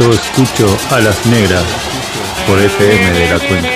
Yo 0.00 0.14
escucho 0.14 0.78
a 0.92 1.00
las 1.00 1.26
negras 1.26 1.62
por 2.46 2.58
FM 2.58 3.10
de 3.12 3.28
la 3.28 3.38
cuenca. 3.38 3.68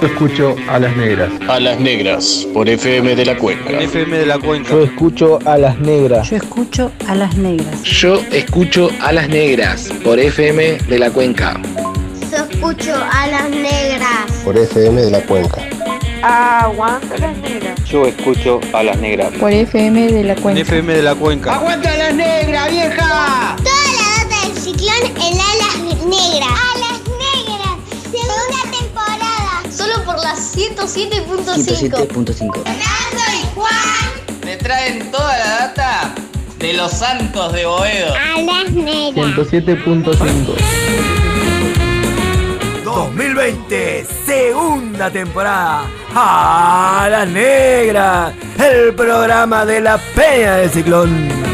Yo 0.00 0.08
escucho 0.08 0.56
a 0.68 0.80
las 0.80 0.96
negras. 0.96 1.30
A 1.48 1.60
las 1.60 1.78
negras 1.78 2.46
por 2.52 2.68
FM 2.68 3.14
de 3.14 3.24
la 3.24 3.38
cuenca. 3.38 3.70
FM 3.70 4.18
de 4.18 4.26
la 4.26 4.36
cuenca. 4.40 4.70
Yo 4.70 4.82
escucho 4.82 5.38
a 5.44 5.58
las 5.58 5.78
negras. 5.78 6.28
Yo 6.28 6.36
escucho 6.36 6.90
a 7.06 7.14
las 7.14 7.36
negras. 7.36 7.82
Yo 7.84 8.20
escucho 8.32 8.90
a 9.00 9.12
las 9.12 9.28
negras 9.28 9.88
por 10.02 10.18
FM 10.18 10.78
de 10.88 10.98
la 10.98 11.10
cuenca. 11.12 11.60
Yo 12.32 12.38
escucho 12.50 12.96
a 12.96 13.28
las 13.28 13.48
negras. 13.48 14.32
Por 14.44 14.58
FM 14.58 15.02
de 15.02 15.10
la 15.12 15.20
cuenca. 15.20 15.62
Aguanta 16.20 17.16
las 17.18 17.36
negras. 17.36 17.84
Yo 17.84 18.06
escucho 18.06 18.60
a 18.72 18.82
las 18.82 18.98
negras. 18.98 19.32
Por 19.38 19.52
FM 19.52 20.10
de 20.10 20.24
la 20.24 20.34
cuenca. 20.34 20.60
FM 20.62 20.94
de 20.94 21.02
la 21.02 21.14
cuenca. 21.14 21.54
¡Aguanta 21.54 21.96
las 21.96 22.12
negras, 22.12 22.70
vieja! 22.72 23.56
Ciclón 24.86 25.16
en 25.16 25.40
alas 25.40 25.78
negras. 26.04 26.50
Alas 26.74 27.00
negras. 27.18 27.76
Segunda 28.02 28.60
temporada. 28.78 29.62
Solo 29.70 30.04
por 30.04 30.16
las 30.16 30.56
107.5. 30.56 31.54
107.5. 31.54 32.62
Fernando 32.62 33.22
y 33.32 33.54
Juan. 33.54 34.44
Me 34.44 34.56
traen 34.56 35.10
toda 35.10 35.36
la 35.38 35.48
data 35.66 36.14
de 36.58 36.72
los 36.72 36.92
santos 36.92 37.52
de 37.52 37.66
Boedo. 37.66 38.14
Alas 38.14 38.70
negras. 38.72 39.36
107.5. 39.36 40.54
2020, 42.84 44.06
segunda 44.24 45.10
temporada. 45.10 45.84
¡A 46.14 47.08
las 47.10 47.28
negras! 47.28 48.32
El 48.58 48.94
programa 48.94 49.66
de 49.66 49.80
la 49.82 49.98
Peña 49.98 50.56
del 50.56 50.70
Ciclón. 50.70 51.45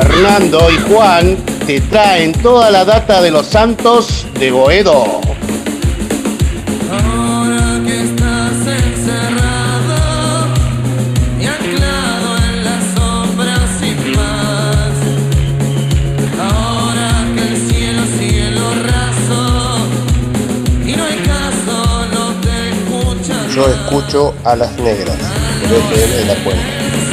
Fernando 0.00 0.70
y 0.70 0.78
Juan 0.90 1.36
te 1.66 1.78
traen 1.82 2.32
toda 2.32 2.70
la 2.70 2.86
data 2.86 3.20
de 3.20 3.30
los 3.30 3.46
santos 3.46 4.26
de 4.38 4.50
Boedo. 4.50 5.20
Ahora 6.90 7.80
que 7.84 8.04
estás 8.04 8.52
encerrado 8.66 10.46
y 11.38 11.44
anclado 11.44 12.36
en 12.48 12.64
la 12.64 12.80
sombra 12.94 13.56
sin 13.78 14.12
más. 14.12 14.94
Ahora 16.50 17.26
que 17.34 17.42
el 17.42 17.56
cielo, 17.70 18.02
cielo 18.18 18.74
raso 18.86 19.86
y 20.86 20.96
no 20.96 21.04
hay 21.04 21.16
caso, 21.18 22.06
no 22.10 22.34
te 22.40 22.70
escuchan. 22.70 23.50
Yo 23.54 23.68
escucho 23.68 24.34
a 24.44 24.56
las 24.56 24.72
negras 24.78 25.18
por 25.62 25.76
FM 25.76 26.14
de 26.14 26.24
la 26.24 26.34
cuenca. 26.42 27.09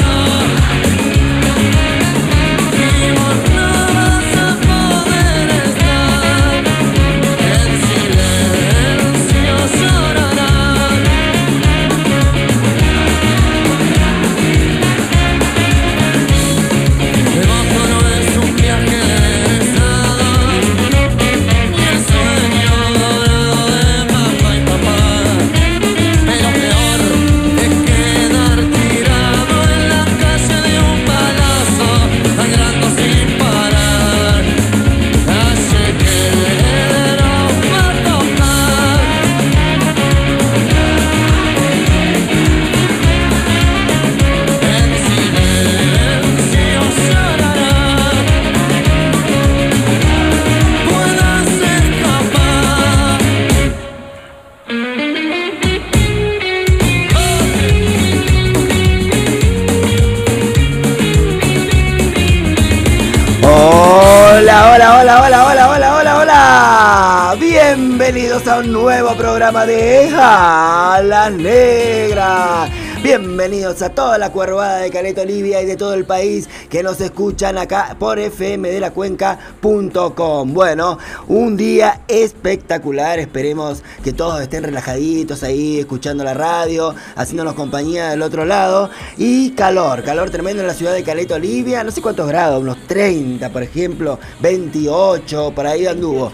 Nuevo 69.52 69.58
programa 69.60 69.66
de 69.66 70.12
A 70.16 71.02
las 71.04 71.32
Negras. 71.32 72.70
Bienvenidos 73.04 73.84
a 73.84 73.90
toda 73.90 74.18
la 74.18 74.32
cuervada 74.32 74.80
de 74.80 74.90
Caleta 74.90 75.22
Olivia 75.22 75.62
y 75.62 75.66
de 75.66 75.76
todo 75.78 75.94
el 75.94 76.04
país 76.04 76.50
que 76.70 76.84
nos 76.84 77.00
escuchan 77.00 77.58
acá 77.58 77.96
por 77.98 78.20
fmdelacuenca.com. 78.20 80.54
Bueno, 80.54 80.98
un 81.28 81.56
día 81.56 82.02
espectacular. 82.08 83.20
Esperemos 83.20 83.84
que 84.04 84.14
todos 84.14 84.42
estén 84.42 84.64
relajaditos 84.64 85.44
ahí, 85.44 85.80
escuchando 85.80 86.24
la 86.24 86.34
radio, 86.34 86.96
haciéndonos 87.16 87.54
compañía 87.54 88.10
del 88.10 88.24
otro 88.24 88.46
lado. 88.46 88.90
Y 89.18 89.52
calor, 89.52 90.02
calor 90.04 90.32
tremendo 90.32 90.62
en 90.62 90.68
la 90.68 90.74
ciudad 90.74 90.94
de 90.94 91.04
Caleta 91.04 91.36
Olivia. 91.36 91.84
No 91.84 91.92
sé 91.92 92.02
cuántos 92.02 92.28
grados, 92.28 92.62
unos 92.62 92.88
30, 92.88 93.52
por 93.52 93.62
ejemplo, 93.64 94.20
28, 94.42 95.54
por 95.56 95.68
ahí 95.68 95.86
anduvo. 95.86 96.32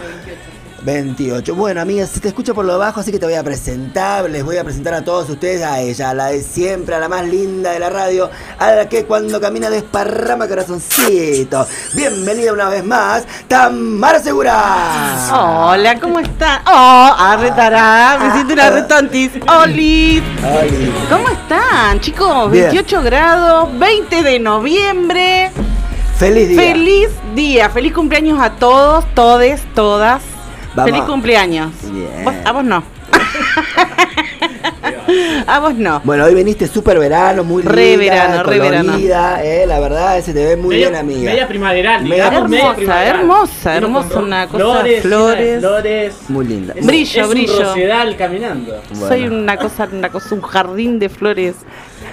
28. 0.84 1.56
Bueno, 1.56 1.82
amigas, 1.82 2.10
se 2.10 2.20
te 2.20 2.28
escucha 2.28 2.54
por 2.54 2.66
lo 2.66 2.78
bajo, 2.78 3.00
así 3.00 3.12
que 3.12 3.20
te 3.20 3.26
voy 3.26 3.36
a 3.36 3.44
presentar. 3.44 4.30
Les 4.30 4.44
voy 4.44 4.58
a 4.58 4.64
presentar 4.64 4.94
a 4.94 5.04
todos 5.04 5.30
ustedes 5.30 5.64
a 5.64 5.80
ella, 5.80 6.10
a 6.10 6.14
la 6.14 6.28
de 6.28 6.42
siempre, 6.42 6.96
a 6.96 7.00
la 7.00 7.08
más 7.08 7.26
linda 7.26 7.72
de 7.72 7.80
la 7.80 7.90
radio, 7.90 8.30
a 8.60 8.72
la 8.72 8.90
que 8.90 9.06
cuando 9.06 9.40
camina 9.40 9.70
desparrama 9.70 10.48
corazoncito. 10.48 11.66
Bienvenida 11.94 12.52
una 12.52 12.70
vez 12.70 12.84
más, 12.84 13.26
Tamara 13.48 14.20
Segura. 14.20 15.30
Hola, 15.32 16.00
¿cómo 16.00 16.20
están? 16.20 16.62
Oh, 16.68 17.16
arretará, 17.18 18.18
me 18.20 18.34
siento 18.34 18.54
una 18.54 18.70
retontis. 18.70 19.32
Oli. 19.48 20.22
¿Cómo 21.10 21.30
están, 21.30 22.00
chicos? 22.02 22.52
Bien. 22.52 22.66
28 22.66 23.02
grados, 23.04 23.80
20 23.80 24.22
de 24.22 24.40
noviembre. 24.40 25.52
Feliz 26.18 26.50
día. 26.50 26.62
Feliz 26.62 27.10
día, 27.36 27.70
feliz 27.70 27.94
cumpleaños 27.94 28.40
a 28.40 28.52
todos, 28.52 29.06
todes, 29.16 29.62
todas. 29.74 30.33
Vamos. 30.76 30.92
Feliz 30.92 31.04
cumpleaños. 31.08 31.72
Bien. 31.92 32.26
Vos- 32.26 32.34
a 32.46 32.52
vos 32.52 32.64
no. 32.64 32.84
a 35.48 35.60
vos 35.60 35.74
no. 35.76 36.02
Bueno, 36.04 36.26
hoy 36.26 36.34
viniste 36.34 36.68
súper 36.68 37.00
verano, 37.00 37.44
muy 37.44 37.62
linda, 37.62 37.76
Re 37.76 37.98
verano, 37.98 38.44
re 38.44 38.58
colorida, 38.60 39.44
eh, 39.44 39.66
la 39.68 39.80
verdad, 39.80 40.20
se 40.22 40.34
te 40.34 40.46
ve 40.46 40.56
muy 40.58 40.78
bien, 40.78 40.96
amiga. 40.96 41.32
Media 41.32 41.48
primaveral, 41.48 42.04
Media 42.04 42.30
digamos, 42.30 42.50
media 42.50 42.64
hermosa, 42.64 42.78
primaveral. 42.78 43.20
hermosa, 43.20 43.76
hermosa, 43.76 44.20
una 44.20 44.48
cosa, 44.48 44.58
flores, 44.58 45.02
flores. 45.02 45.40
llena 45.40 45.54
de 45.54 45.60
flores. 45.60 46.16
Muy 46.30 46.46
linda. 46.48 46.74
Es- 46.76 46.86
Brillo, 46.86 47.24
es 47.24 47.30
brillo. 47.30 47.58
Un 47.58 47.64
rosedal 47.66 48.16
caminando. 48.18 48.82
Soy 48.94 49.28
una 49.28 49.58
cosa, 49.58 49.88
una 49.92 50.10
cosa, 50.10 50.36
un 50.36 50.42
jardín 50.42 51.00
de 51.00 51.10
flores. 51.10 51.56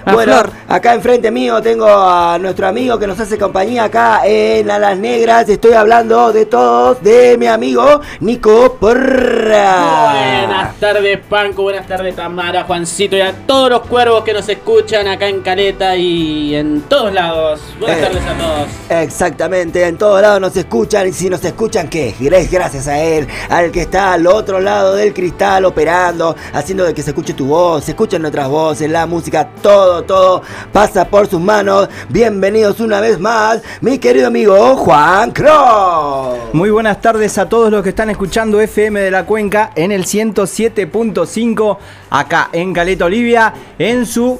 Bueno, 0.04 0.32
flor. 0.32 0.50
acá 0.68 0.94
enfrente 0.94 1.30
mío 1.30 1.60
tengo 1.62 1.86
a 1.88 2.38
nuestro 2.40 2.66
amigo 2.66 2.98
que 2.98 3.06
nos 3.06 3.18
hace 3.20 3.38
compañía 3.38 3.84
acá 3.84 4.22
en 4.24 4.70
Alas 4.70 4.98
Negras. 4.98 5.48
Estoy 5.48 5.72
hablando 5.72 6.32
de 6.32 6.46
todos, 6.46 7.02
de 7.02 7.36
mi 7.38 7.46
amigo 7.46 8.00
Nico 8.20 8.76
Porra. 8.80 10.12
Buenas 10.12 10.76
tardes, 10.76 11.18
Panco. 11.28 11.62
Buenas 11.62 11.86
tardes, 11.86 12.16
Tamara, 12.16 12.64
Juancito 12.64 13.16
y 13.16 13.20
a 13.20 13.32
todos 13.46 13.70
los 13.70 13.80
cuervos 13.82 14.24
que 14.24 14.32
nos 14.32 14.48
escuchan 14.48 15.06
acá 15.08 15.26
en 15.28 15.40
Caleta 15.42 15.96
y 15.96 16.54
en 16.54 16.82
todos 16.82 17.12
lados. 17.12 17.60
Buenas 17.78 17.98
Eh. 17.98 18.02
tardes 18.02 18.22
a 18.26 18.38
todos. 18.38 18.68
Exactamente, 19.02 19.84
en 19.86 19.96
todos 19.98 20.20
lados 20.22 20.40
nos 20.40 20.56
escuchan 20.56 21.08
y 21.08 21.12
si 21.12 21.28
nos 21.30 21.44
escuchan, 21.44 21.88
¿qué? 21.88 22.14
Es 22.20 22.50
gracias 22.50 22.86
a 22.88 22.98
él, 23.00 23.26
al 23.48 23.70
que 23.70 23.82
está 23.82 24.12
al 24.12 24.26
otro 24.26 24.60
lado 24.60 24.94
del 24.94 25.12
cristal 25.12 25.64
operando, 25.64 26.34
haciendo 26.52 26.84
de 26.84 26.94
que 26.94 27.02
se 27.02 27.10
escuche 27.10 27.34
tu 27.34 27.46
voz, 27.46 27.84
se 27.84 27.90
escuchan 27.92 28.22
nuestras 28.22 28.48
voces, 28.48 28.88
la 28.88 29.06
música, 29.06 29.48
todo, 29.62 29.89
todo 29.98 30.42
pasa 30.72 31.04
por 31.08 31.26
sus 31.26 31.40
manos. 31.40 31.88
Bienvenidos 32.08 32.80
una 32.80 33.00
vez 33.00 33.18
más, 33.18 33.60
mi 33.80 33.98
querido 33.98 34.28
amigo 34.28 34.76
Juan 34.76 35.32
Cross. 35.32 36.38
Muy 36.52 36.70
buenas 36.70 37.00
tardes 37.00 37.36
a 37.38 37.48
todos 37.48 37.70
los 37.70 37.82
que 37.82 37.90
están 37.90 38.08
escuchando 38.10 38.60
FM 38.60 39.00
de 39.00 39.10
la 39.10 39.26
Cuenca 39.26 39.72
en 39.74 39.92
el 39.92 40.04
107.5 40.04 41.78
acá 42.10 42.48
en 42.52 42.72
Caleta 42.72 43.04
Olivia 43.06 43.52
en 43.78 44.06
su 44.06 44.38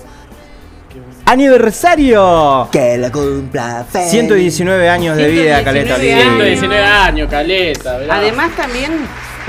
aniversario. 1.27 2.69
Que 2.71 2.97
la 2.99 3.11
cumpla 3.11 3.85
feliz. 3.91 4.11
119 4.11 4.89
años 4.89 5.17
de 5.17 5.29
vida 5.29 5.65
Caleta 5.65 5.97
119 5.97 5.99
Olivia. 5.99 6.23
años. 6.23 6.59
119 6.61 6.85
años, 6.85 7.31
Caleta, 7.31 7.99
¿verdad? 7.99 8.17
Además 8.19 8.57
también 8.57 8.93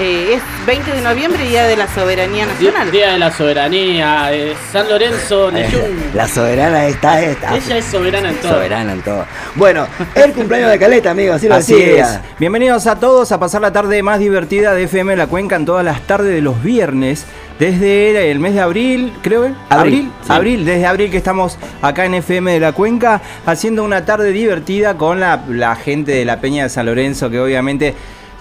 Eh, 0.03 0.33
es 0.33 0.41
20 0.65 0.93
de 0.95 1.01
noviembre, 1.01 1.43
Día 1.45 1.65
de 1.65 1.77
la 1.77 1.87
Soberanía 1.87 2.47
Nacional. 2.47 2.89
Día 2.89 3.11
de 3.11 3.19
la 3.19 3.31
Soberanía, 3.31 4.33
eh, 4.33 4.55
San 4.71 4.89
Lorenzo, 4.89 5.51
Neyún. 5.51 5.95
La 6.15 6.27
soberana 6.27 6.87
está, 6.87 7.21
está 7.21 7.55
Ella 7.55 7.77
es 7.77 7.85
soberana 7.85 8.29
en 8.29 8.35
todo. 8.37 8.53
soberana 8.53 8.93
en 8.93 9.01
todo. 9.03 9.25
Bueno, 9.53 9.85
el 10.15 10.33
cumpleaños 10.33 10.71
de 10.71 10.79
Caleta, 10.79 11.11
amigo, 11.11 11.35
así 11.35 11.47
lo 11.47 11.53
Así 11.53 11.75
decía. 11.75 12.15
es. 12.15 12.39
Bienvenidos 12.39 12.87
a 12.87 12.95
todos 12.95 13.31
a 13.31 13.39
pasar 13.39 13.61
la 13.61 13.71
tarde 13.71 14.01
más 14.01 14.17
divertida 14.17 14.73
de 14.73 14.85
FM 14.85 15.15
La 15.17 15.27
Cuenca 15.27 15.55
en 15.55 15.65
todas 15.65 15.85
las 15.85 16.01
tardes 16.07 16.33
de 16.33 16.41
los 16.41 16.63
viernes. 16.63 17.25
Desde 17.59 18.31
el 18.31 18.39
mes 18.39 18.55
de 18.55 18.61
abril, 18.61 19.13
creo, 19.21 19.45
¿eh? 19.45 19.53
Abril, 19.69 20.09
Abril, 20.09 20.11
sí. 20.25 20.31
abril, 20.33 20.65
desde 20.65 20.87
abril 20.87 21.11
que 21.11 21.17
estamos 21.17 21.59
acá 21.83 22.05
en 22.05 22.15
FM 22.15 22.53
de 22.53 22.59
la 22.59 22.71
Cuenca 22.71 23.21
haciendo 23.45 23.83
una 23.83 24.03
tarde 24.03 24.31
divertida 24.31 24.97
con 24.97 25.19
la, 25.19 25.43
la 25.47 25.75
gente 25.75 26.11
de 26.11 26.25
la 26.25 26.41
Peña 26.41 26.63
de 26.63 26.69
San 26.69 26.87
Lorenzo 26.87 27.29
que 27.29 27.39
obviamente 27.39 27.93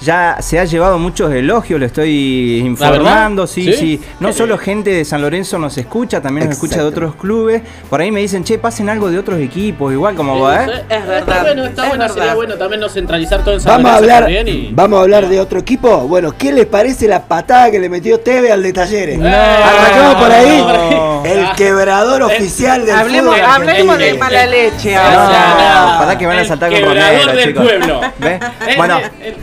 ya 0.02 0.37
se 0.41 0.58
ha 0.58 0.64
llevado 0.64 0.99
muchos 0.99 1.32
elogios, 1.32 1.79
le 1.79 1.87
estoy 1.87 2.58
informando, 2.64 3.47
sí, 3.47 3.64
¿Sí? 3.64 3.73
sí. 3.75 4.00
No 4.19 4.29
Qué 4.29 4.35
solo 4.35 4.56
gente 4.58 4.91
de 4.91 5.05
San 5.05 5.20
Lorenzo 5.23 5.58
nos 5.58 5.76
escucha, 5.79 6.20
también 6.20 6.47
nos 6.47 6.56
escucha 6.56 6.76
de 6.76 6.85
otros 6.85 7.14
clubes. 7.17 7.62
Por 7.88 8.00
ahí 8.00 8.11
me 8.11 8.20
dicen, 8.20 8.43
che, 8.44 8.58
pasen 8.58 8.88
algo 8.88 9.11
de 9.11 9.19
otros 9.19 9.38
equipos, 9.41 9.93
igual 9.93 10.14
como 10.14 10.41
va, 10.41 10.64
¿eh? 10.64 10.85
Es 10.88 11.06
verdad, 11.06 11.19
Está 11.19 11.43
bueno, 11.43 11.64
está 11.64 11.82
es 11.82 11.88
bueno, 11.88 12.05
verdad. 12.05 12.14
sería 12.14 12.35
bueno 12.35 12.55
también 12.56 12.81
no 12.81 12.88
centralizar 12.88 13.44
todo 13.44 13.55
en 13.55 13.61
San 13.61 13.73
Vamos 13.82 13.91
a 13.91 13.94
Lorenzo 14.00 14.14
hablar, 14.17 14.35
también 14.35 14.49
y- 14.49 14.70
vamos 14.73 14.99
a 14.99 15.02
hablar 15.02 15.29
de 15.29 15.41
otro 15.41 15.58
equipo. 15.61 15.99
Bueno, 16.08 16.32
¿qué 16.37 16.52
les 16.52 16.67
parece 16.67 17.06
la 17.08 17.23
patada 17.25 17.70
que 17.70 17.79
le 17.79 17.88
metió 17.88 18.20
Teve 18.20 18.50
al 18.52 18.62
de 18.62 18.73
Talleres? 18.73 19.19
No. 19.19 19.29
Arrancamos 19.29 20.14
por 20.17 20.31
ahí. 20.32 20.62
No. 20.67 21.11
El 21.25 21.50
quebrador 21.56 22.23
oficial 22.23 22.87
del 22.87 22.94
Hablemos, 22.97 23.35
fútbol 23.35 23.50
hablemos 23.50 23.99
de 23.99 24.14
mala 24.14 24.47
leche 24.47 24.94
No, 24.94 25.00
ahora. 25.02 25.97
para 25.99 26.19
que 26.19 26.26
van 26.26 26.38
a 26.38 26.41
El 26.41 26.47
saltar 26.49 26.70
con 26.70 26.79
quebrador 26.81 27.11
Romero, 27.20 27.32
del 27.32 27.49
chicos. 27.49 27.62
pueblo. 27.64 28.00
¿Ves? 28.19 28.41
El- 28.69 28.76
Bueno, 28.76 28.99
el- 29.23 29.37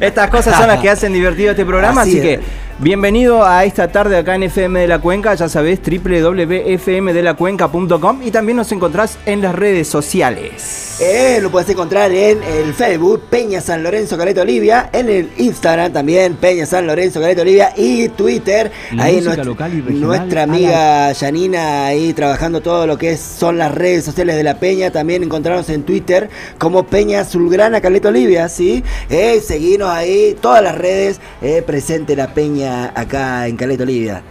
estas 0.00 0.30
cosas 0.30 0.56
son 0.56 0.68
las 0.68 0.80
que 0.80 0.90
hacen 0.90 1.12
divertido 1.12 1.50
este 1.50 1.64
programa, 1.64 2.02
así, 2.02 2.12
Así 2.12 2.20
que. 2.20 2.40
Bienvenido 2.78 3.44
a 3.44 3.64
esta 3.64 3.90
tarde 3.92 4.16
acá 4.16 4.34
en 4.34 4.44
FM 4.44 4.80
de 4.80 4.88
la 4.88 5.00
Cuenca, 5.00 5.34
ya 5.34 5.46
sabés, 5.48 5.80
www.fmdelacuenca.com 5.80 8.22
y 8.22 8.30
también 8.30 8.56
nos 8.56 8.72
encontrás 8.72 9.18
en 9.26 9.42
las 9.42 9.54
redes 9.54 9.88
sociales. 9.88 10.96
Eh, 11.00 11.40
lo 11.42 11.50
puedes 11.50 11.68
encontrar 11.68 12.10
en 12.12 12.42
el 12.42 12.72
Facebook 12.74 13.24
Peña 13.28 13.60
San 13.60 13.82
Lorenzo 13.82 14.16
Caleta 14.16 14.40
Olivia, 14.42 14.88
en 14.92 15.08
el 15.08 15.28
Instagram 15.38 15.92
también 15.92 16.36
Peña 16.36 16.64
San 16.66 16.86
Lorenzo 16.86 17.20
Caleta 17.20 17.42
Olivia 17.42 17.72
y 17.76 18.08
Twitter. 18.10 18.70
La 18.92 19.02
ahí 19.04 19.20
nuestra, 19.20 19.42
local 19.44 19.74
y 19.74 19.80
regional 19.80 20.00
nuestra 20.00 20.44
amiga 20.44 21.10
Yanina 21.12 21.86
ahí 21.86 22.12
trabajando 22.12 22.60
todo 22.60 22.86
lo 22.86 22.98
que 22.98 23.10
es, 23.12 23.20
son 23.20 23.58
las 23.58 23.74
redes 23.74 24.04
sociales 24.04 24.36
de 24.36 24.44
la 24.44 24.60
Peña. 24.60 24.92
También 24.92 25.24
encontrarnos 25.24 25.68
en 25.70 25.82
Twitter 25.82 26.30
como 26.58 26.86
Peña 26.86 27.20
Azulgrana 27.20 27.80
Caleta 27.80 28.08
Olivia, 28.08 28.48
¿sí? 28.48 28.84
Eh, 29.10 29.40
seguinos 29.44 29.88
ahí, 29.88 30.36
todas 30.40 30.62
las 30.62 30.76
redes, 30.76 31.20
eh, 31.40 31.64
presente 31.66 32.14
la 32.14 32.32
Peña 32.32 32.61
acá 32.66 33.46
en 33.46 33.56
Caleta 33.56 33.82
Olivia. 33.84 34.22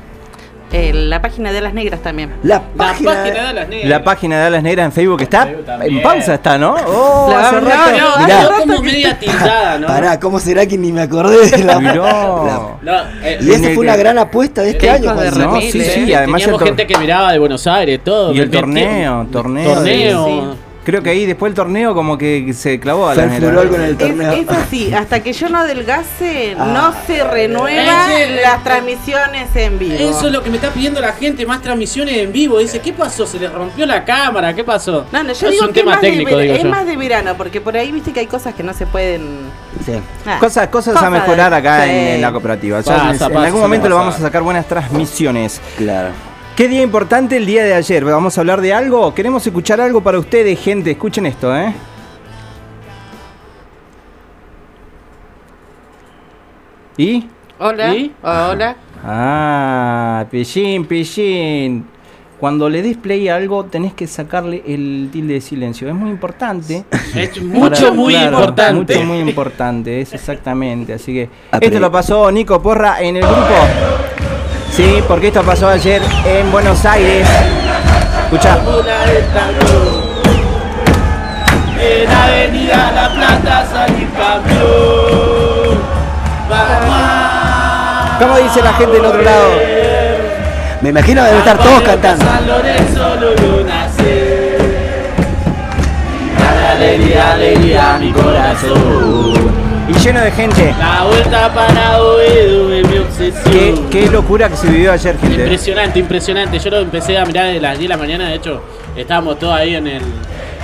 Eh, 0.73 0.93
la 0.93 1.21
página 1.21 1.51
de 1.51 1.59
las 1.59 1.73
negras 1.73 2.01
también. 2.01 2.31
La 2.43 2.55
La 2.55 2.61
página, 2.77 3.11
página 3.11 3.47
de 3.47 3.53
las 3.53 3.67
negras. 3.67 3.89
La 3.89 4.03
página 4.05 4.39
de 4.39 4.45
Alas 4.45 4.63
Negras 4.63 4.85
en 4.85 4.91
Facebook 4.93 5.21
está 5.21 5.43
Facebook 5.45 5.65
también. 5.65 5.97
en 5.97 6.01
pausa, 6.01 6.33
está, 6.35 6.57
¿no? 6.57 6.75
Oh, 6.87 7.27
La- 7.29 7.39
hace 7.49 7.55
no, 7.59 7.67
rato. 7.67 7.91
no, 7.91 7.97
No, 8.17 8.23
Mirá. 8.23 8.49
como 8.57 8.81
media 8.81 9.19
tildada, 9.19 9.79
¿no? 9.79 9.87
Pará, 9.87 10.17
¿cómo 10.21 10.39
será 10.39 10.65
que 10.65 10.77
ni 10.77 10.93
me 10.93 11.01
acordé 11.01 11.45
de 11.49 11.57
la... 11.65 11.73
La- 11.81 11.93
No, 11.93 12.77
eh, 13.21 13.37
Y 13.41 13.49
esa 13.49 13.57
En 13.57 13.65
el 13.65 13.75
fue 13.75 13.83
una 13.83 13.97
gran 13.97 14.17
apuesta 14.17 14.61
de 14.61 14.69
este 14.69 14.79
Qué 14.79 14.89
año. 14.91 15.09
de 15.13 15.29
Juancito. 15.29 15.39
No, 15.45 15.55
remil, 15.55 15.71
sí, 15.73 15.81
eh. 15.81 15.91
sí, 16.05 16.13
además 16.13 16.39
teníamos 16.41 16.63
gente 16.63 16.87
que 16.87 16.97
miraba 16.97 17.33
de 17.33 17.39
Buenos 17.39 17.67
Aires, 17.67 17.99
todo. 18.01 18.31
Y 18.33 18.39
el 18.39 18.49
torneo, 18.49 19.27
torneo. 19.29 19.73
Torneo. 19.73 20.25
Sí, 20.25 20.41
Creo 20.83 21.03
que 21.03 21.11
ahí 21.11 21.27
después 21.27 21.51
el 21.51 21.55
torneo 21.55 21.93
como 21.93 22.17
que 22.17 22.53
se 22.53 22.79
clavó 22.79 23.07
a 23.09 23.13
Fue 23.13 23.27
la 23.27 23.33
furor 23.33 23.69
con 23.69 23.81
el 23.81 23.95
torneo. 23.97 24.31
es 24.31 24.49
así, 24.49 24.91
hasta 24.91 25.21
que 25.21 25.31
yo 25.31 25.47
no 25.47 25.59
adelgase, 25.59 26.55
Ah. 26.57 26.65
no 26.73 26.93
se 27.05 27.23
renuevan 27.23 28.35
las 28.41 28.63
transmisiones 28.63 29.55
en 29.55 29.77
vivo. 29.77 29.93
Eso 29.99 30.27
es 30.27 30.33
lo 30.33 30.41
que 30.41 30.49
me 30.49 30.55
está 30.55 30.71
pidiendo 30.71 30.99
la 30.99 31.13
gente, 31.13 31.45
más 31.45 31.61
transmisiones 31.61 32.17
en 32.17 32.31
vivo. 32.31 32.57
Dice, 32.57 32.79
¿qué 32.79 32.93
pasó? 32.93 33.27
¿Se 33.27 33.39
les 33.39 33.51
rompió 33.51 33.85
la 33.85 34.03
cámara? 34.03 34.55
¿Qué 34.55 34.63
pasó? 34.63 35.05
No, 35.11 35.21
no, 35.23 35.33
yo 35.33 35.47
es 35.47 35.51
digo 35.51 35.65
un 35.65 35.73
que 35.73 35.79
tema 35.81 35.91
es, 35.91 35.95
más, 35.97 36.01
técnico, 36.01 36.35
de, 36.37 36.43
digo 36.43 36.55
es 36.55 36.63
yo. 36.63 36.69
más 36.69 36.85
de 36.87 36.97
verano, 36.97 37.35
porque 37.37 37.61
por 37.61 37.77
ahí 37.77 37.91
viste 37.91 38.11
que 38.11 38.21
hay 38.21 38.27
cosas 38.27 38.55
que 38.55 38.63
no 38.63 38.73
se 38.73 38.87
pueden... 38.87 39.51
Sí. 39.85 39.93
Ah, 40.25 40.37
Cosas, 40.39 40.67
cosas 40.69 40.95
a 40.95 41.09
mejorar 41.11 41.51
de- 41.51 41.57
acá 41.57 41.83
sí. 41.83 41.89
en, 41.91 41.95
en 42.15 42.21
la 42.21 42.31
cooperativa. 42.31 42.81
Ya 42.81 42.85
Pasa, 42.91 43.03
en- 43.05 43.11
en, 43.11 43.19
pasa, 43.19 43.45
algún 43.45 43.61
momento 43.61 43.87
lo 43.87 43.95
vamos 43.97 44.15
a 44.15 44.19
sacar 44.19 44.41
buenas 44.41 44.65
transmisiones. 44.67 45.61
Claro. 45.77 46.09
¿Qué 46.61 46.67
día 46.67 46.83
importante 46.83 47.37
el 47.37 47.47
día 47.47 47.63
de 47.63 47.73
ayer? 47.73 48.05
¿Vamos 48.05 48.37
a 48.37 48.41
hablar 48.41 48.61
de 48.61 48.71
algo? 48.71 49.15
Queremos 49.15 49.43
escuchar 49.47 49.81
algo 49.81 50.01
para 50.01 50.19
ustedes, 50.19 50.59
gente. 50.59 50.91
Escuchen 50.91 51.25
esto, 51.25 51.57
¿eh? 51.57 51.73
¿Y? 56.97 57.25
Hola, 57.57 57.95
¿Y? 57.95 58.13
hola. 58.21 58.75
Ah, 59.03 60.25
pillín, 60.29 60.85
pillín. 60.85 61.85
Cuando 62.39 62.69
le 62.69 62.83
des 62.83 62.95
play 62.95 63.27
a 63.29 63.37
algo, 63.37 63.65
tenés 63.65 63.93
que 63.93 64.05
sacarle 64.05 64.61
el 64.67 65.09
tilde 65.11 65.33
de 65.33 65.41
silencio. 65.41 65.87
Es 65.87 65.95
muy 65.95 66.11
importante. 66.11 66.85
Es 67.15 67.41
mucho, 67.41 67.69
Para- 67.85 67.91
muy 67.91 68.13
claro, 68.13 68.37
importante. 68.37 68.95
Mucho, 68.97 69.05
muy 69.07 69.17
importante, 69.19 70.01
es 70.01 70.13
exactamente. 70.13 70.93
Así 70.93 71.11
que 71.11 71.29
Apre- 71.51 71.65
esto 71.65 71.79
lo 71.79 71.91
pasó 71.91 72.31
Nico 72.31 72.61
Porra 72.61 73.01
en 73.01 73.15
el 73.17 73.23
grupo. 73.23 74.10
Sí, 74.81 75.03
porque 75.07 75.27
esto 75.27 75.43
pasó 75.43 75.67
ayer 75.67 76.01
en 76.25 76.51
Buenos 76.51 76.83
Aires. 76.85 77.27
Escucha. 78.23 78.57
En 81.79 82.09
Avenida 82.09 82.91
La 82.91 83.09
Plata. 83.13 83.67
Vamos 86.49 86.79
¿Cómo 88.17 88.37
dice 88.37 88.63
la 88.63 88.73
gente 88.73 88.93
del 88.93 89.05
otro 89.05 89.21
lado? 89.21 89.51
Me 90.81 90.89
imagino 90.89 91.23
deben 91.25 91.37
estar 91.37 91.59
todos 91.59 91.81
cantando. 91.83 92.25
San 92.25 92.49
alegría, 96.71 97.33
alegría 97.33 97.97
mi 97.99 98.11
corazón. 98.11 99.50
Lleno 100.03 100.21
de 100.21 100.31
gente. 100.31 100.73
La 100.79 101.05
vuelta 101.05 101.53
para 101.53 102.01
Oedo 102.01 102.73
es 102.73 102.87
mi 102.87 102.93
Qué, 102.93 102.99
obsesión. 102.99 103.89
qué 103.91 104.09
locura 104.09 104.49
que 104.49 104.55
se 104.55 104.67
vivió 104.67 104.91
ayer, 104.91 105.15
gente. 105.19 105.41
Impresionante, 105.41 105.99
impresionante. 105.99 106.59
Yo 106.59 106.69
lo 106.71 106.79
empecé 106.79 107.17
a 107.19 107.25
mirar 107.25 107.45
desde 107.47 107.61
las 107.61 107.77
10 107.77 107.81
de 107.89 107.95
la 107.95 107.97
mañana. 107.97 108.27
De 108.29 108.35
hecho, 108.35 108.61
estábamos 108.95 109.37
todos 109.37 109.53
ahí 109.53 109.75
en 109.75 109.85
el, 109.85 110.01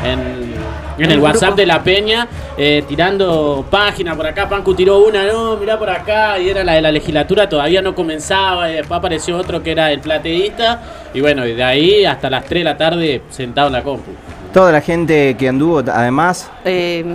en, 0.04 0.54
en 0.98 1.12
el 1.12 1.19
WhatsApp 1.19 1.56
de 1.56 1.68
la 1.68 1.84
Peña, 1.84 2.28
eh, 2.57 2.84
tirando 2.88 3.63
páginas 3.69 4.16
por 4.18 4.25
acá. 4.25 4.50
Pancu 4.50 4.74
tiró 4.74 4.98
una, 5.06 5.24
no, 5.28 5.56
mirá 5.57 5.78
por 5.78 5.92
acá. 5.92 6.40
Y 6.40 6.50
era 6.50 6.63
la 6.63 6.74
de 6.74 6.81
la 6.81 6.92
legislatura, 6.92 7.48
todavía 7.48 7.83
no 7.83 7.94
comenzaba. 7.94 8.72
Y 8.72 8.75
después 8.78 8.98
apareció 8.98 9.38
otro 9.38 9.62
que 9.62 9.72
era 9.72 9.92
el 9.92 10.00
plateísta. 10.00 10.81
Y 11.14 11.21
bueno, 11.21 11.45
y 11.45 11.54
de 11.54 11.64
ahí 11.64 12.06
hasta 12.06 12.28
las 12.31 12.44
3 12.45 12.61
de 12.61 12.64
la 12.64 12.76
tarde 12.78 13.21
sentado 13.30 13.68
en 13.68 13.73
la 13.73 13.83
compu. 13.83 14.11
Toda 14.52 14.71
la 14.71 14.81
gente 14.81 15.35
que 15.38 15.47
anduvo, 15.47 15.83
además, 15.94 16.50
Eh, 16.66 17.06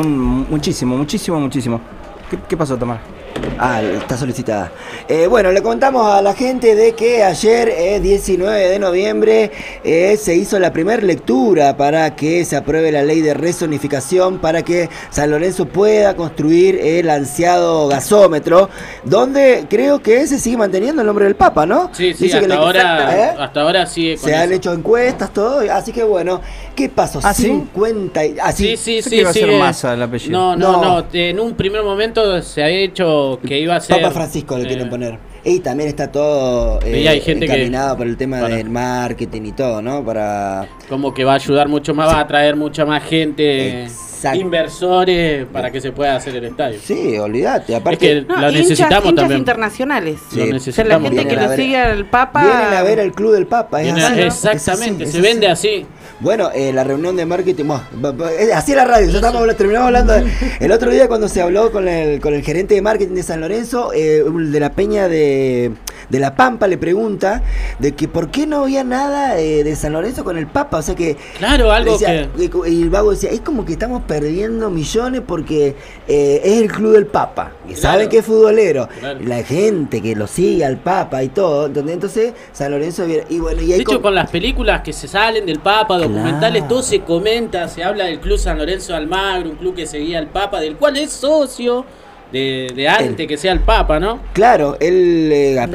un- 0.00 0.46
muchísimo, 0.50 0.96
muchísimo, 0.96 1.38
muchísimo. 1.40 1.80
¿Qué, 2.30 2.38
qué 2.48 2.56
pasó, 2.56 2.76
Tomás? 2.76 3.00
Ah, 3.58 3.82
está 3.82 4.16
solicitada. 4.16 4.70
Eh, 5.08 5.26
bueno, 5.26 5.50
le 5.52 5.62
contamos 5.62 6.06
a 6.06 6.20
la 6.22 6.34
gente 6.34 6.74
de 6.74 6.92
que 6.92 7.24
ayer, 7.24 7.68
eh, 7.68 7.98
19 8.00 8.68
de 8.68 8.78
noviembre, 8.78 9.50
eh, 9.84 10.16
se 10.20 10.34
hizo 10.36 10.58
la 10.58 10.72
primera 10.72 11.02
lectura 11.02 11.76
para 11.76 12.14
que 12.14 12.44
se 12.44 12.56
apruebe 12.56 12.92
la 12.92 13.02
ley 13.02 13.20
de 13.20 13.34
rezonificación 13.34 14.38
para 14.38 14.62
que 14.62 14.88
San 15.10 15.30
Lorenzo 15.30 15.66
pueda 15.66 16.14
construir 16.14 16.76
el 16.82 17.08
ansiado 17.10 17.88
gasómetro, 17.88 18.68
donde 19.04 19.66
creo 19.68 20.00
que 20.02 20.26
se 20.26 20.38
sigue 20.38 20.56
manteniendo 20.58 21.00
el 21.02 21.06
nombre 21.06 21.24
del 21.24 21.34
Papa, 21.34 21.64
¿no? 21.66 21.90
Sí, 21.92 22.14
sí, 22.14 22.24
Dice 22.24 22.38
hasta 22.38 22.54
ahora, 22.54 23.16
¿Eh? 23.16 23.34
hasta 23.38 23.60
ahora 23.62 23.86
sigue 23.86 24.16
con 24.18 24.28
Se 24.30 24.36
han 24.36 24.52
hecho 24.52 24.72
encuestas, 24.72 25.32
todo, 25.32 25.60
así 25.72 25.90
que 25.92 26.04
bueno, 26.04 26.40
¿qué 26.74 26.88
pasó? 26.88 27.20
¿Ah, 27.22 27.34
sí? 27.34 27.44
50 27.44 28.24
y... 28.26 28.36
Ah, 28.42 28.52
Sí, 28.52 28.76
sí, 28.76 29.02
sí, 29.02 29.10
que 29.10 29.16
iba 29.16 29.30
a 29.68 29.72
ser 29.72 29.94
el 29.94 30.02
apellido. 30.02 30.32
No, 30.38 30.56
no, 30.56 30.72
No. 30.82 31.00
no, 31.02 31.06
En 31.12 31.40
un 31.40 31.54
primer 31.54 31.82
momento 31.82 32.40
se 32.42 32.62
había 32.62 32.78
hecho 32.80 33.38
que 33.46 33.58
iba 33.58 33.76
a 33.76 33.80
ser. 33.80 33.96
Papa 34.00 34.10
Francisco 34.12 34.56
le 34.56 34.64
eh, 34.64 34.66
quieren 34.66 34.88
poner. 34.90 35.18
Y 35.44 35.58
también 35.58 35.88
está 35.88 36.10
todo 36.12 36.78
eh, 36.84 37.00
Y 37.00 37.06
hay 37.08 37.20
gente 37.20 37.46
que- 37.46 37.52
encaminado 37.52 37.96
por 37.96 38.06
el 38.06 38.16
tema 38.16 38.40
para- 38.40 38.54
del 38.56 38.70
marketing 38.70 39.42
y 39.46 39.52
todo, 39.52 39.82
¿no? 39.82 40.04
Para... 40.04 40.68
Como 40.88 41.12
que 41.12 41.24
va 41.24 41.32
a 41.32 41.36
ayudar 41.36 41.68
mucho 41.68 41.94
más, 41.94 42.08
va 42.08 42.18
a 42.18 42.20
atraer 42.20 42.54
mucha 42.54 42.84
más 42.84 43.02
gente, 43.02 43.82
Exacto. 43.84 44.38
inversores, 44.38 45.46
para 45.52 45.70
que 45.72 45.80
se 45.80 45.90
pueda 45.90 46.14
hacer 46.16 46.36
el 46.36 46.44
estadio. 46.44 46.78
Sí, 46.82 47.18
olvídate. 47.18 47.72
Es 47.72 47.78
Aparte, 47.80 47.98
que 47.98 48.22
no, 48.22 48.36
lo 48.40 48.48
hinchas- 48.50 48.52
necesitamos 48.52 49.04
hinchas 49.10 49.14
también. 49.22 49.38
internacionales. 49.40 50.20
Sí. 50.30 50.36
Lo 50.36 50.42
O 50.42 50.56
O 50.56 50.60
sea, 50.60 50.84
la 50.84 50.98
necesitamos. 50.98 51.02
gente 51.10 51.16
que 51.22 51.24
Vienen 51.26 51.38
a 51.38 51.42
lo 51.42 51.48
ver- 51.48 51.58
sigue 51.58 51.76
al 51.76 52.06
Papa. 52.06 52.42
vienen 52.44 52.74
a 52.74 52.82
ver 52.82 52.98
el 53.00 53.12
Club 53.12 53.32
del 53.32 53.46
Papa. 53.46 53.82
es 53.82 53.92
así, 53.92 54.00
¿no? 54.00 54.22
Exactamente, 54.22 55.04
Es 55.04 55.10
así, 55.10 55.12
se 55.12 55.18
es 55.18 55.22
vende 55.34 55.48
así. 55.48 55.86
Bueno, 56.20 56.50
eh, 56.54 56.72
la 56.72 56.84
reunión 56.84 57.16
de 57.16 57.26
marketing, 57.26 57.64
bueno, 57.64 58.24
así 58.54 58.72
es 58.72 58.76
la 58.76 58.84
radio, 58.84 59.08
ya 59.10 59.16
estamos, 59.18 59.56
terminamos 59.56 59.86
hablando. 59.86 60.12
de- 60.14 60.30
el 60.60 60.72
otro 60.72 60.90
día 60.90 61.08
cuando 61.08 61.28
se 61.28 61.40
habló 61.42 61.70
con 61.72 61.88
el, 61.88 62.20
con 62.20 62.34
el 62.34 62.42
gerente 62.42 62.74
de 62.74 62.82
marketing 62.82 63.14
de 63.14 63.22
San 63.22 63.40
Lorenzo, 63.40 63.92
eh, 63.94 64.22
de 64.24 64.60
la 64.60 64.70
peña 64.72 65.08
de, 65.08 65.72
de 66.08 66.18
La 66.20 66.34
Pampa 66.34 66.66
le 66.68 66.78
pregunta 66.78 67.42
de 67.78 67.92
que 67.92 68.08
por 68.08 68.30
qué 68.30 68.46
no 68.46 68.62
había 68.64 68.84
nada 68.84 69.38
eh, 69.38 69.64
de 69.64 69.76
San 69.76 69.92
Lorenzo 69.92 70.24
con 70.24 70.36
el 70.38 70.46
Papa. 70.46 70.78
O 70.78 70.82
sea 70.82 70.94
que. 70.94 71.16
Claro, 71.38 71.72
algo 71.72 71.92
decía- 71.98 72.28
Y 72.66 72.82
el 72.82 72.90
vago 72.90 73.10
decía, 73.12 73.30
es 73.30 73.40
como 73.40 73.64
que 73.64 73.72
estamos 73.72 74.02
perdiendo 74.02 74.70
millones 74.70 75.22
porque 75.26 75.74
eh, 76.08 76.40
es 76.44 76.60
el 76.62 76.70
club 76.70 76.92
del 76.92 77.06
Papa. 77.06 77.52
Y 77.68 77.74
saben 77.74 78.08
que 78.08 78.18
es 78.18 78.24
futbolero. 78.26 78.88
Claro. 79.00 79.20
La 79.24 79.42
gente 79.42 80.00
que 80.02 80.14
lo 80.14 80.26
sigue 80.26 80.64
al 80.64 80.76
Papa 80.78 81.22
y 81.22 81.28
todo. 81.28 81.66
Entonces, 81.66 82.32
San 82.52 82.70
Lorenzo. 82.70 83.04
Y 83.28 83.38
bueno, 83.38 83.62
y 83.62 83.66
De 83.68 83.76
hecho, 83.76 84.02
con 84.02 84.14
las 84.14 84.30
películas 84.30 84.82
que 84.82 84.92
se 84.92 85.08
salen 85.08 85.46
del 85.46 85.60
Papa, 85.60 85.98
documentales, 86.02 86.62
Claro. 86.62 86.68
todo 86.74 86.82
se 86.82 87.00
comenta, 87.00 87.68
se 87.68 87.82
habla 87.84 88.04
del 88.04 88.20
Club 88.20 88.38
San 88.38 88.58
Lorenzo 88.58 88.92
de 88.92 88.98
Almagro, 88.98 89.50
un 89.50 89.56
club 89.56 89.74
que 89.74 89.86
seguía 89.86 90.18
al 90.18 90.28
Papa, 90.28 90.60
del 90.60 90.76
cual 90.76 90.96
es 90.96 91.10
socio 91.12 91.84
de, 92.32 92.72
de 92.74 92.88
antes 92.88 93.26
que 93.28 93.36
sea 93.36 93.52
el 93.52 93.60
Papa, 93.60 94.00
¿no? 94.00 94.18
Claro, 94.32 94.78
él 94.80 95.28
eh, 95.30 95.54
es, 95.56 95.60
es 95.60 95.68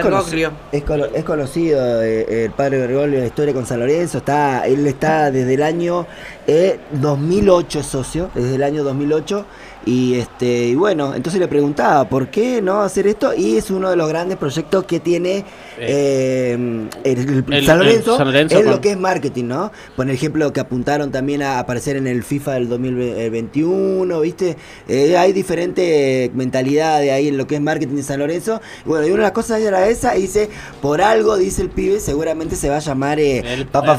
cono- 0.00 0.16
Bergoglio. 0.16 0.50
es 0.72 0.82
cono- 0.82 1.06
es 1.14 1.22
conocido 1.24 2.02
eh, 2.02 2.44
el 2.46 2.50
padre 2.50 2.78
Bergoglio 2.78 3.20
la 3.20 3.26
historia 3.26 3.54
con 3.54 3.64
San 3.64 3.78
Lorenzo. 3.78 4.18
Está, 4.18 4.66
él 4.66 4.84
está 4.88 5.30
desde 5.30 5.54
el 5.54 5.62
año 5.62 6.06
eh, 6.48 6.80
2008 6.94 7.78
es 7.78 7.86
socio, 7.86 8.28
desde 8.34 8.56
el 8.56 8.62
año 8.64 8.82
2008. 8.82 9.46
Y 9.86 10.14
este 10.14 10.66
y 10.68 10.74
bueno, 10.74 11.14
entonces 11.14 11.40
le 11.40 11.48
preguntaba 11.48 12.08
por 12.08 12.28
qué 12.28 12.60
no 12.60 12.82
hacer 12.82 13.06
esto 13.06 13.32
y 13.34 13.56
es 13.56 13.70
uno 13.70 13.88
de 13.88 13.96
los 13.96 14.08
grandes 14.10 14.36
proyectos 14.36 14.84
que 14.84 15.00
tiene 15.00 15.44
eh, 15.78 16.86
el, 17.04 17.64
San 17.64 17.78
Lorenzo, 17.78 18.12
el 18.12 18.18
San 18.18 18.26
Lorenzo 18.26 18.56
en 18.58 18.64
con- 18.64 18.72
lo 18.72 18.80
que 18.82 18.90
es 18.90 18.98
marketing, 18.98 19.44
¿no? 19.44 19.72
Por 19.96 20.10
ejemplo, 20.10 20.52
que 20.52 20.60
apuntaron 20.60 21.10
también 21.10 21.42
a 21.42 21.58
aparecer 21.58 21.96
en 21.96 22.06
el 22.06 22.22
FIFA 22.24 22.52
del 22.54 22.68
2021, 22.68 24.20
¿viste? 24.20 24.56
Eh, 24.88 25.16
hay 25.16 25.32
diferentes 25.32 26.32
mentalidades 26.34 27.10
ahí 27.10 27.28
en 27.28 27.38
lo 27.38 27.46
que 27.46 27.54
es 27.54 27.60
marketing 27.60 27.96
de 27.96 28.02
San 28.02 28.18
Lorenzo. 28.18 28.60
Bueno, 28.84 29.06
y 29.06 29.10
una 29.10 29.18
de 29.18 29.22
las 29.28 29.32
cosas 29.32 29.60
era 29.60 29.88
esa, 29.88 30.16
y 30.16 30.22
dice, 30.22 30.50
por 30.82 31.00
algo, 31.00 31.36
dice 31.36 31.62
el 31.62 31.70
pibe, 31.70 32.00
seguramente 32.00 32.56
se 32.56 32.68
va 32.68 32.76
a 32.76 32.80
llamar 32.80 33.18
eh, 33.20 33.38
El- 33.38 33.66
Papa 33.66 33.96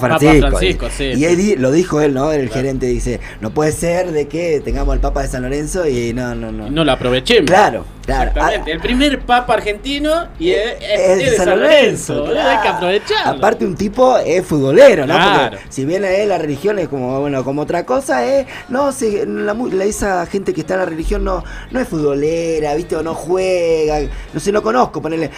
Francisco. 0.52 0.90
Sí, 0.96 1.04
y 1.18 1.26
él 1.26 1.62
lo 1.62 1.72
dijo 1.72 2.02
él, 2.02 2.14
¿no? 2.14 2.32
El 2.32 2.50
gerente 2.50 2.86
dice, 2.86 3.20
no 3.42 3.52
puede 3.52 3.72
ser 3.72 4.12
de 4.12 4.28
que 4.28 4.62
tengamos 4.64 4.94
al 4.94 5.00
Papa 5.00 5.24
de 5.24 5.28
San 5.28 5.42
Lorenzo 5.44 5.71
y 5.88 6.14
no, 6.14 6.36
no, 6.36 6.52
no. 6.52 6.70
No 6.70 6.84
lo 6.84 6.92
aprovechemos. 6.92 7.46
Claro, 7.50 7.86
claro. 8.06 8.30
Exactamente. 8.30 8.72
El 8.72 8.80
primer 8.80 9.20
Papa 9.22 9.54
argentino 9.54 10.28
y 10.40 10.52
es, 10.52 10.74
es- 10.82 11.00
Es 11.00 11.10
es 11.24 11.32
de 11.32 11.38
San 11.38 11.50
Lorenzo. 11.60 12.26
Hay 12.28 12.62
que 12.62 12.68
aprovecharlo. 12.68 13.32
Aparte 13.38 13.66
un 13.66 13.76
tipo 13.76 14.18
es 14.18 14.46
futbolero, 14.46 15.06
¿no? 15.08 15.14
Claro. 15.14 15.58
Porque 15.58 15.66
si 15.72 15.86
bien 15.86 16.04
eh, 16.06 16.26
la 16.26 16.38
religión 16.38 16.80
es 16.80 16.88
como 16.88 17.20
bueno 17.22 17.44
como 17.44 17.62
otra 17.62 17.86
cosa, 17.86 18.26
eh, 18.28 18.46
no 18.70 18.92
se, 18.92 19.26
la, 19.26 19.54
la- 19.54 19.86
esa 19.86 20.26
gente 20.26 20.54
que 20.54 20.62
está 20.62 20.74
en 20.76 20.80
la 20.82 20.86
religión 20.86 21.24
no 21.24 21.44
no 21.72 21.80
es 21.80 21.88
futbolera, 21.88 22.74
¿viste? 22.76 22.96
O 22.96 23.04
no 23.04 23.14
juega, 23.14 24.00
no 24.34 24.40
sé, 24.40 24.52
no 24.52 24.62
conozco, 24.62 25.02
ponerle 25.02 25.30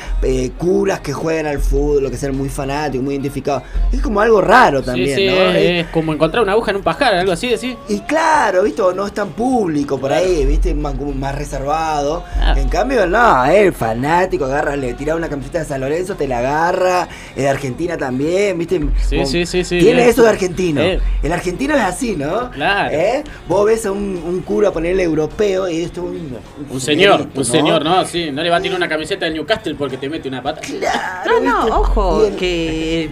curas 0.58 1.00
que 1.02 1.14
juegan 1.14 1.46
al 1.48 1.60
fútbol, 1.60 2.10
que 2.10 2.18
sean 2.18 2.36
muy 2.36 2.50
fanáticos, 2.50 3.04
muy 3.04 3.14
identificados. 3.16 3.64
Es 3.92 4.02
como 4.02 4.22
algo 4.22 4.42
raro 4.42 4.82
también, 4.82 5.16
sí, 5.18 5.28
¿no? 5.28 5.34
es, 5.34 5.56
Eh, 5.56 5.80
es 5.82 5.88
como 5.88 6.14
encontrar 6.14 6.44
una 6.44 6.54
aguja 6.54 6.72
en 6.72 6.78
un 6.78 6.84
pajar, 6.84 7.14
algo 7.16 7.32
así, 7.32 7.50
decís. 7.50 7.76
y 7.90 8.00
claro, 8.02 8.64
¿viste? 8.64 8.82
O 8.82 8.94
no 8.94 9.06
es 9.06 9.14
tan 9.14 9.30
público 9.30 9.98
por 10.00 10.12
ahí, 10.12 10.23
¿viste? 10.46 10.74
Más, 10.74 10.96
como 10.96 11.12
más 11.14 11.36
reservado. 11.36 12.24
Ah. 12.40 12.56
En 12.58 12.70
cambio, 12.70 13.06
no, 13.06 13.46
eh, 13.46 13.68
el 13.68 13.74
fanático, 13.74 14.46
agarra, 14.46 14.76
le 14.76 14.94
tira 14.94 15.16
una 15.16 15.30
camiseta 15.30 15.60
de 15.60 15.66
San 15.66 15.82
Lorenzo, 15.82 16.16
te 16.16 16.28
la 16.28 16.40
agarra. 16.40 17.08
El 17.36 17.44
de 17.44 17.50
Argentina 17.50 17.98
también, 17.98 18.58
¿viste? 18.58 18.80
Sí, 19.08 19.16
Como- 19.18 19.28
sí, 19.28 19.46
sí, 19.46 19.64
sí. 19.64 19.80
Tiene 19.80 20.06
Eh, 20.06 20.10
eso 20.10 20.24
de 20.24 20.30
argentino. 20.30 20.82
eh. 20.82 21.00
El 21.22 21.32
argentino 21.32 21.76
es 21.76 21.82
así, 21.82 22.16
¿no? 22.16 22.50
Claro. 22.52 22.94
¿Eh? 22.96 23.24
Vos 23.48 23.66
ves 23.66 23.86
a 23.86 23.92
un, 23.92 24.22
un 24.26 24.42
cura 24.42 24.72
ponerle 24.72 25.04
europeo 25.04 25.68
y 25.70 25.82
esto 25.82 26.02
un, 26.04 26.38
Un 26.70 26.80
señor, 26.82 27.18
señorito, 27.18 27.40
un 27.40 27.46
señor, 27.46 27.84
¿no? 27.84 28.06
Sí, 28.06 28.32
no 28.32 28.42
le 28.44 28.50
va 28.50 28.58
a 28.58 28.62
tirar 28.62 28.78
una 28.78 28.90
camiseta 28.90 29.26
del 29.26 29.34
Newcastle 29.36 29.76
porque 29.76 29.98
te 29.98 30.10
mete 30.10 30.28
una 30.30 30.42
pata. 30.42 30.62
No, 31.26 31.40
no, 31.40 31.78
ojo, 31.80 32.20
Bien. 32.22 32.36
que 32.36 33.10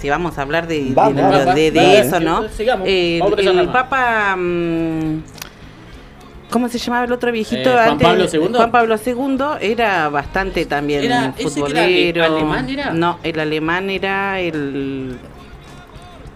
si 0.00 0.08
vamos 0.08 0.38
a 0.38 0.42
hablar 0.42 0.66
de, 0.66 0.84
de, 0.84 0.94
Vamos, 0.94 1.20
vamos, 1.20 1.54
de- 1.54 1.70
de 1.70 2.00
eso, 2.00 2.20
¿no? 2.20 2.48
sigamos, 2.48 2.86
Eh, 2.88 3.20
el. 3.38 3.68
Papa... 3.68 4.34
mm, 4.36 5.22
¿Cómo 6.50 6.68
se 6.68 6.78
llamaba 6.78 7.04
el 7.04 7.12
otro 7.12 7.30
viejito? 7.32 7.70
Eh, 7.70 7.74
Juan 7.74 7.88
antes? 7.90 8.06
Pablo 8.08 8.24
II. 8.32 8.52
Juan 8.54 8.70
Pablo 8.70 8.96
II 9.06 9.38
era 9.60 10.08
bastante 10.08 10.66
también 10.66 11.04
Era- 11.04 11.32
ese 11.36 11.42
era 11.42 11.50
futbolero. 11.50 12.24
ale- 12.24 12.34
alemán, 12.36 12.68
¿era? 12.68 12.90
No, 12.92 13.18
el 13.22 13.38
alemán 13.40 13.88
era 13.90 14.40
el... 14.40 15.16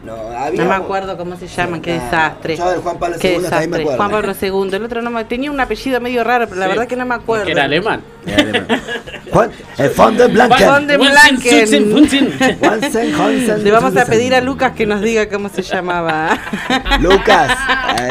No, 0.04 0.12
había- 0.38 0.62
No 0.62 0.68
me 0.68 0.75
acuerdo 0.75 1.16
cómo 1.16 1.35
se 1.37 1.47
llama, 1.49 1.80
qué 1.80 1.92
Ah, 1.92 2.04
desastre. 2.04 2.56
yo 2.59 2.71
del 2.71 2.80
Juan 2.80 2.99
Pablo 2.99 3.16
Qué 3.18 3.28
II 3.28 3.35
también 3.37 3.40
me 3.42 3.49
desastre. 3.49 3.80
acuerdo. 3.80 3.97
Juan 3.97 4.11
Pablo 4.11 4.33
II, 4.68 4.76
el 4.76 4.85
otro 4.85 5.00
no 5.02 5.11
me 5.11 5.25
tenía 5.25 5.50
un 5.50 5.59
apellido 5.61 5.99
medio 6.00 6.23
raro, 6.25 6.47
pero 6.47 6.61
la 6.61 6.66
Sí, 6.66 6.71
verdad 6.73 6.87
que 6.87 6.97
no 6.97 7.06
me 7.06 7.14
acuerdo. 7.14 7.47
Que 7.47 7.52
era 7.52 7.64
alemán. 7.64 8.02
Juan, 9.33 9.50
el 9.78 9.90
Von 9.90 10.16
der 10.18 10.30
Blanken. 10.30 10.68
Von 10.68 10.87
Wansen, 11.00 11.88
Blanken. 12.61 13.64
Le 13.64 13.71
vamos 13.71 13.97
a 13.97 14.04
pedir 14.04 14.35
a 14.35 14.40
Lucas 14.42 14.73
que 14.73 14.85
nos 14.87 15.00
diga 15.00 15.26
cómo 15.28 15.49
se 15.49 15.62
llamaba. 15.62 16.38
Lucas. 17.00 17.56
eh, 18.00 18.09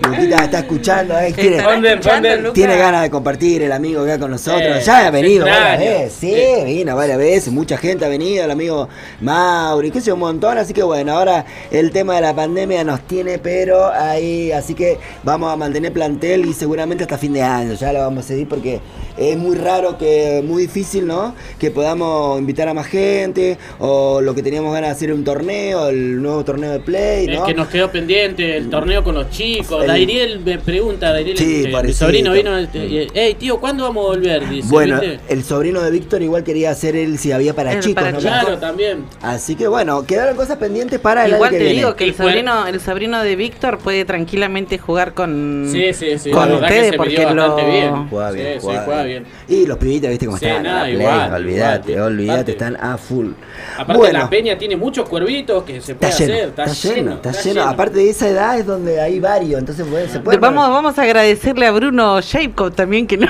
Luquita 0.00 0.44
está 0.44 0.58
escuchando, 0.60 1.18
eh, 1.18 1.32
Fonder, 1.62 1.98
escuchando, 1.98 2.52
tiene 2.52 2.76
ganas 2.76 3.02
de 3.02 3.10
compartir 3.10 3.62
el 3.62 3.72
amigo 3.72 4.02
acá 4.02 4.18
con 4.18 4.30
nosotros. 4.30 4.78
Eh, 4.78 4.82
ya 4.84 5.06
ha 5.06 5.10
venido 5.10 5.44
varias 5.44 5.78
veces, 5.78 6.12
sí, 6.12 6.64
vino 6.64 6.94
varias 6.94 7.18
veces, 7.18 7.52
mucha 7.52 7.76
gente 7.76 8.04
ha 8.04 8.08
venido, 8.08 8.44
el 8.44 8.50
amigo 8.50 8.88
Mauri, 9.20 9.90
qué 9.90 10.00
sé 10.00 10.08
yo, 10.08 10.14
un 10.14 10.20
montón, 10.20 10.56
así 10.58 10.72
que 10.72 10.82
bueno, 10.82 11.12
ahora 11.12 11.44
el 11.70 11.90
tema 11.90 12.14
de 12.16 12.20
la 12.22 12.34
pandemia 12.34 12.84
nos 12.84 13.00
tiene, 13.02 13.38
pero 13.38 13.92
ahí, 13.92 14.52
así 14.52 14.74
que 14.74 14.98
vamos 15.24 15.52
a 15.52 15.56
mantener 15.56 15.92
plantel 15.92 16.46
y 16.46 16.52
seguramente 16.52 17.04
hasta 17.04 17.18
fin 17.18 17.32
de 17.32 17.42
año, 17.42 17.74
ya 17.74 17.92
lo 17.92 18.00
vamos 18.00 18.24
a 18.24 18.28
seguir 18.28 18.48
porque 18.48 18.80
es 19.18 19.36
muy 19.36 19.56
raro 19.56 19.98
que, 19.98 20.42
muy 20.46 20.62
difícil, 20.62 21.06
¿no? 21.06 21.34
Que 21.58 21.70
podamos 21.70 22.38
invitar 22.38 22.68
a 22.68 22.74
más 22.74 22.86
gente, 22.86 23.58
o 23.80 24.20
lo 24.20 24.34
que 24.34 24.42
teníamos 24.42 24.72
ganas 24.72 24.90
de 24.90 24.96
hacer 24.96 25.12
un 25.12 25.24
torneo, 25.24 25.88
el 25.88 26.22
nuevo 26.22 26.44
torneo 26.44 26.70
de 26.70 26.80
play, 26.80 27.26
El 27.26 27.34
¿no? 27.34 27.44
que 27.44 27.54
nos 27.54 27.68
quedó 27.68 27.90
pendiente, 27.90 28.56
el 28.56 28.70
torneo 28.70 29.02
con 29.02 29.16
los 29.16 29.28
chicos. 29.30 29.87
El- 29.94 30.06
Dairiel 30.06 30.40
me 30.40 30.58
pregunta, 30.58 31.12
Dairiel, 31.12 31.36
Sí, 31.38 31.64
eh, 31.66 31.82
mi 31.82 31.92
sobrino 31.92 32.32
vino, 32.32 32.56
este, 32.58 33.08
hey 33.14 33.36
tío, 33.38 33.58
¿cuándo 33.60 33.84
vamos 33.84 34.04
a 34.04 34.08
volver? 34.08 34.48
Dice, 34.48 34.68
Bueno, 34.70 35.00
¿viste? 35.00 35.20
el 35.28 35.44
sobrino 35.44 35.80
de 35.82 35.90
Víctor 35.90 36.22
igual 36.22 36.44
quería 36.44 36.70
hacer 36.70 36.96
él 36.96 37.18
si 37.18 37.32
había 37.32 37.54
para 37.54 37.72
El 37.72 37.80
chicos, 37.80 38.02
para 38.02 38.12
¿no? 38.12 38.18
Claro, 38.18 38.58
también. 38.58 39.04
Así 39.22 39.54
que 39.56 39.66
bueno, 39.68 40.04
quedaron 40.04 40.36
cosas 40.36 40.56
pendientes 40.58 40.98
para 41.00 41.24
el 41.26 41.32
Igual 41.32 41.48
año 41.48 41.50
que 41.52 41.58
te 41.58 41.64
viene. 41.64 41.78
digo 41.80 41.96
que 41.96 42.04
el 42.04 42.14
sobrino, 42.14 42.66
el 42.66 42.80
sobrino 42.80 43.22
de 43.22 43.36
Víctor 43.36 43.78
puede 43.78 44.04
tranquilamente 44.04 44.78
jugar 44.78 45.14
con, 45.14 45.68
Sí, 45.70 45.92
sí, 45.94 46.18
sí. 46.18 46.30
con 46.30 46.52
ustedes 46.52 46.94
porque 46.96 47.18
lo... 47.24 47.34
bastante 47.48 47.70
bien. 47.70 48.08
Juega 48.08 48.30
bien, 48.30 48.46
sí, 48.54 48.58
juega 48.60 48.78
sí, 48.80 48.84
juega 48.86 49.02
bien. 49.04 49.26
bien. 49.48 49.60
Y 49.62 49.66
los 49.66 49.78
pibitos, 49.78 50.10
viste 50.10 50.26
cómo 50.26 50.38
Sí, 50.38 50.46
están. 50.46 50.62
nada, 50.62 50.90
igual, 50.90 51.32
olvídate, 51.34 51.92
igual, 51.92 52.06
olvídate, 52.12 52.52
están 52.52 52.76
a 52.80 52.96
full. 52.98 53.28
Aparte 53.76 53.98
bueno, 53.98 54.18
la 54.18 54.30
peña 54.30 54.58
tiene 54.58 54.76
muchos 54.76 55.08
cuervitos 55.08 55.64
que 55.64 55.80
se 55.80 55.92
está 55.92 56.08
puede 56.08 56.18
lleno, 56.20 56.34
hacer. 56.34 56.48
está, 56.48 56.66
lleno, 56.94 57.14
está 57.14 57.32
lleno. 57.32 57.62
Aparte 57.62 57.98
de 57.98 58.10
esa 58.10 58.28
edad 58.28 58.58
es 58.58 58.66
donde 58.66 59.00
hay 59.00 59.18
varios, 59.20 59.58
entonces 59.58 59.77
puede- 59.84 60.08
se 60.08 60.20
puede. 60.20 60.38
Vamos, 60.38 60.68
vamos 60.70 60.98
a 60.98 61.02
agradecerle 61.02 61.66
a 61.66 61.72
Bruno 61.72 62.20
Jacob 62.22 62.74
también 62.74 63.06
que 63.06 63.16
no 63.18 63.28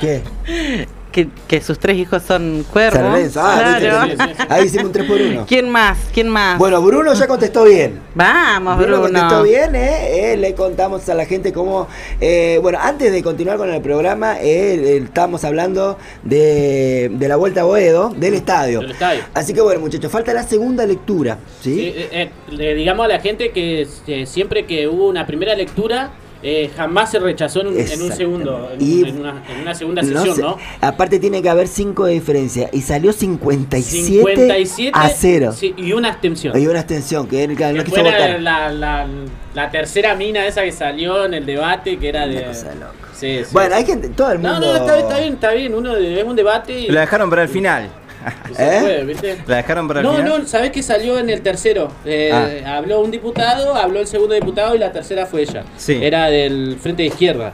¿Qué? 0.00 0.22
que, 1.16 1.28
que 1.48 1.62
sus 1.62 1.78
tres 1.78 1.96
hijos 1.96 2.22
son 2.22 2.62
cuervos. 2.70 3.00
San 3.00 3.10
Lorenzo, 3.10 3.40
ah, 3.42 3.76
Claro. 3.80 4.06
viste, 4.06 4.36
ahí 4.50 4.64
hicimos 4.66 4.86
un 4.86 4.92
3 4.92 5.06
por 5.06 5.18
1 5.20 5.44
¿Quién 5.48 5.70
más? 5.70 5.96
¿Quién 6.12 6.28
más? 6.28 6.58
Bueno, 6.58 6.82
Bruno 6.82 7.14
ya 7.14 7.26
contestó 7.26 7.64
bien. 7.64 8.00
Vamos, 8.14 8.76
Bruno 8.76 9.00
Bruno. 9.00 9.18
contestó 9.20 9.42
bien, 9.42 9.74
¿eh? 9.74 10.32
Eh, 10.32 10.36
le 10.36 10.54
contamos 10.54 11.08
a 11.08 11.14
la 11.14 11.24
gente 11.24 11.52
cómo... 11.54 11.88
eh, 12.20 12.58
bueno, 12.60 12.78
antes 12.82 13.10
de 13.12 13.22
continuar 13.22 13.56
con 13.56 13.72
el 13.72 13.80
programa, 13.80 14.38
eh, 14.40 14.74
eh, 14.74 15.00
estábamos 15.04 15.42
hablando 15.44 15.96
de, 16.22 17.10
de 17.12 17.28
la 17.28 17.36
Vuelta 17.36 17.62
a 17.62 17.64
Boedo, 17.64 18.10
del 18.14 18.34
estadio. 18.34 18.80
Del 18.80 18.90
estadio. 18.90 19.22
Así 19.32 19.54
que 19.54 19.62
bueno, 19.62 19.80
muchachos, 19.80 20.12
falta 20.12 20.34
la 20.34 20.42
segunda 20.42 20.84
lectura, 20.84 21.38
¿sí? 21.62 21.74
Sí, 21.74 21.80
eh, 21.96 22.08
eh, 22.12 22.30
le 22.50 22.74
digamos 22.74 23.06
a 23.06 23.08
la 23.08 23.20
gente 23.20 23.50
que 23.52 23.86
eh, 24.06 24.26
siempre 24.26 24.66
que 24.66 24.86
hubo 24.86 25.08
una 25.08 25.26
primera 25.26 25.54
lectura, 25.54 26.10
eh, 26.48 26.70
jamás 26.76 27.10
se 27.10 27.18
rechazó 27.18 27.62
en 27.62 27.66
un, 27.66 27.76
en 27.80 28.02
un 28.02 28.12
segundo, 28.12 28.70
en, 28.72 28.80
Y- 28.80 29.08
en 29.08 29.18
una, 29.18 29.42
en 29.52 29.60
una 29.62 29.74
segunda 29.74 30.00
No 30.02 30.08
sesión, 30.20 30.36
sé, 30.36 30.42
¿no? 30.42 30.56
Aparte 30.80 31.18
tiene 31.18 31.42
que 31.42 31.48
haber 31.48 31.66
5 31.66 32.04
de 32.06 32.12
diferencia. 32.12 32.70
Y 32.72 32.82
salió 32.82 33.12
57, 33.12 34.06
57 34.06 34.90
a 34.94 35.08
0. 35.08 35.52
sí, 35.52 35.74
y 35.76 35.92
una 35.92 36.10
abstención. 36.10 36.54
Hay 36.54 36.66
una 36.68 36.78
extensión 36.78 37.26
que 37.26 37.42
él 37.42 37.56
que 37.56 37.64
no 37.72 37.78
Que 37.78 37.84
quiso 37.90 37.96
fue 38.00 38.04
la, 38.04 38.10
votar. 38.12 38.40
la, 38.40 38.70
la- 38.70 39.06
la 39.54 39.70
tercera 39.70 40.14
mina 40.14 40.46
esa 40.46 40.62
que 40.62 40.70
salió 40.70 41.24
en 41.24 41.34
el 41.34 41.44
debate, 41.46 41.98
que 41.98 42.08
era 42.10 42.26
de... 42.28 42.44
cosa 42.44 42.68
de 42.68 42.74
loco. 42.76 42.92
Sí, 43.14 43.38
sí. 43.42 43.50
Bueno, 43.52 43.74
hay 43.74 43.84
gente, 43.86 44.10
todo 44.10 44.30
el 44.32 44.38
mundo... 44.38 44.60
No, 44.60 44.66
no, 44.66 44.76
está, 44.76 44.94
bien, 44.94 45.02
está 45.06 45.18
bien, 45.20 45.32
está 45.34 45.52
bien. 45.52 45.74
Uno 45.74 45.94
de, 45.94 46.20
es 46.20 46.24
un 46.26 46.36
debate 46.36 46.78
y, 46.78 46.88
La 46.88 47.00
dejaron 47.00 47.28
para 47.30 47.42
el 47.44 47.48
final. 47.48 47.88
¿Eh? 48.58 48.78
fue, 48.80 49.04
¿viste? 49.04 49.38
La 49.46 49.56
dejaron 49.56 49.86
para 49.88 50.00
el 50.00 50.06
No, 50.06 50.16
final. 50.16 50.40
no, 50.42 50.46
¿sabés 50.46 50.70
que 50.70 50.82
salió 50.82 51.18
en 51.18 51.30
el 51.30 51.42
tercero? 51.42 51.90
Eh, 52.04 52.64
Habló 52.66 53.00
un 53.00 53.10
diputado, 53.10 53.74
habló 53.74 54.00
el 54.00 54.06
segundo 54.06 54.34
diputado 54.34 54.74
y 54.74 54.78
la 54.78 54.92
tercera 54.92 55.26
fue 55.26 55.42
ella. 55.42 55.64
Sí. 55.76 55.98
Era 56.02 56.26
del 56.26 56.78
Frente 56.80 57.02
de 57.02 57.08
Izquierda. 57.08 57.52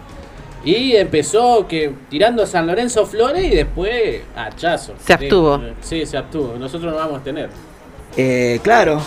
Y 0.64 0.94
empezó 0.94 1.66
que 1.66 1.92
tirando 2.08 2.42
a 2.42 2.46
San 2.46 2.66
Lorenzo 2.66 3.04
Flores 3.04 3.44
y 3.44 3.50
después 3.56 4.20
hachazo. 4.36 4.94
Se 5.04 5.12
abstuvo. 5.12 5.58
Sí, 5.58 5.64
sí, 6.00 6.06
se 6.06 6.16
abstuvo. 6.16 6.56
Nosotros 6.56 6.92
no 6.92 6.98
vamos 6.98 7.20
a 7.20 7.24
tener. 7.24 7.50
Eh, 8.16 8.60
claro. 8.62 9.00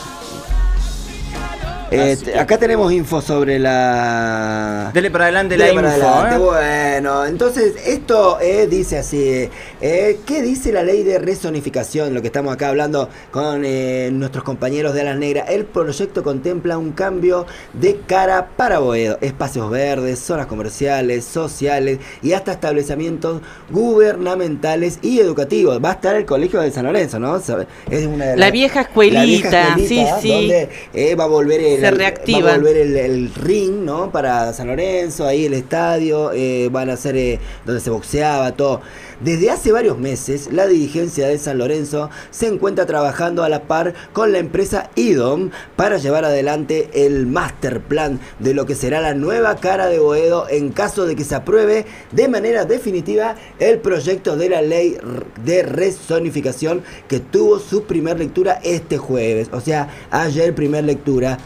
Eh, 1.92 2.18
que- 2.24 2.38
acá 2.40 2.58
tenemos 2.58 2.92
info 2.92 3.22
sobre 3.22 3.60
la. 3.60 4.90
Dele 4.94 5.12
para 5.12 5.26
adelante 5.26 5.56
Dele 5.58 5.74
la 5.74 5.82
para 5.82 5.96
info. 5.96 6.10
adelante. 6.10 6.36
¿eh? 6.36 7.00
Bueno, 7.00 7.26
entonces 7.26 7.74
esto 7.86 8.40
eh, 8.42 8.68
dice 8.68 8.98
así. 8.98 9.50
eh, 9.82 10.20
¿Qué 10.26 10.42
dice 10.42 10.72
la 10.72 10.84
ley 10.84 11.04
de 11.04 11.20
resonificación? 11.20 12.14
Lo 12.14 12.22
que 12.22 12.28
estamos 12.28 12.54
acá 12.54 12.70
hablando 12.70 13.10
con 13.32 13.64
eh, 13.66 14.10
nuestros 14.12 14.44
compañeros 14.44 14.94
de 14.94 15.02
Alas 15.02 15.18
Negras. 15.18 15.50
El 15.50 15.66
proyecto 15.66 16.24
contempla 16.24 16.78
un 16.78 16.92
cambio 16.92 17.46
de 17.74 18.00
cara 18.08 18.48
para 18.58 18.80
Boedo. 18.80 19.18
Espacios 19.22 19.70
verdes, 19.70 20.20
zonas 20.20 20.48
comerciales, 20.48 21.24
sociales 21.26 22.00
y 22.24 22.34
hasta 22.34 22.52
establecimientos 22.54 23.42
gubernamentales 23.70 25.00
y 25.02 25.20
educativos. 25.20 25.80
Va 25.84 25.90
a 25.90 25.94
estar 25.94 26.16
el 26.16 26.26
colegio 26.26 26.62
de 26.62 26.72
San 26.72 26.86
Lorenzo, 26.86 27.20
¿no? 27.20 27.36
Es 27.38 28.06
una 28.06 28.26
de 28.26 28.32
La 28.38 28.46
las- 28.48 28.52
vieja 28.52 28.76
la 28.76 28.82
escuelita, 28.82 29.24
vieja 29.24 29.62
escuelita, 29.68 29.88
sí, 30.20 30.22
sí. 30.22 30.32
Donde 30.32 30.70
eh, 30.94 31.16
va 31.16 31.26
a 31.26 31.28
volver 31.28 31.62
Se 31.80 31.88
el- 31.88 31.96
reactiva. 31.98 32.40
va 32.42 32.54
a 32.54 32.58
volver 32.58 32.78
el, 32.78 32.96
el 32.98 33.34
ring, 33.36 33.84
¿no? 33.84 34.12
Para 34.12 34.52
San 34.54 34.68
Lorenzo, 34.68 35.26
ahí 35.26 35.46
el 35.46 35.54
estadio, 35.54 36.32
eh, 36.34 36.70
van 36.72 36.90
a 36.90 36.98
ser 36.98 37.16
eh, 37.18 37.40
donde 37.66 37.82
se 37.82 37.90
boxeaba, 37.90 38.52
todo. 38.54 38.82
Desde 39.22 39.50
hace 39.50 39.72
varios 39.72 39.98
meses, 39.98 40.50
la 40.52 40.68
dirigencia 40.68 41.28
de 41.28 41.38
San 41.38 41.58
Lorenzo 41.58 42.10
se 42.32 42.48
encuentra 42.48 42.86
trabajando 42.86 43.44
a 43.44 43.50
la 43.50 43.64
par 43.64 43.94
con 44.12 44.34
la 44.34 44.40
empresa 44.40 44.90
IDOM 44.96 45.52
para 45.78 45.98
llevar 45.98 46.26
adelante 46.26 46.90
el 46.94 47.26
master 47.26 47.80
plan 47.80 48.20
de 48.40 48.54
lo 48.54 48.66
que 48.66 48.76
será 48.76 49.00
la 49.00 49.14
nueva 49.14 49.56
cara 49.56 49.88
de 49.88 50.00
Boedo 50.00 50.48
en 50.50 50.70
caso 50.70 51.06
de 51.06 51.16
que 51.16 51.24
se 51.24 51.34
apruebe 51.34 51.86
de 52.12 52.28
manera 52.28 52.66
definitiva 52.66 53.36
el 53.60 53.80
proyecto 53.80 54.36
de 54.36 54.50
la 54.50 54.62
ley 54.62 54.98
de 55.46 55.64
resonificación 55.64 56.84
que 57.08 57.22
tuvo 57.22 57.60
su 57.60 57.84
primer 57.84 58.20
lectura 58.20 58.60
este 58.64 58.98
jueves, 58.98 59.48
o 59.54 59.62
sea, 59.62 59.88
ayer 60.12 60.54
primer 60.54 60.84
lectura. 60.84 61.38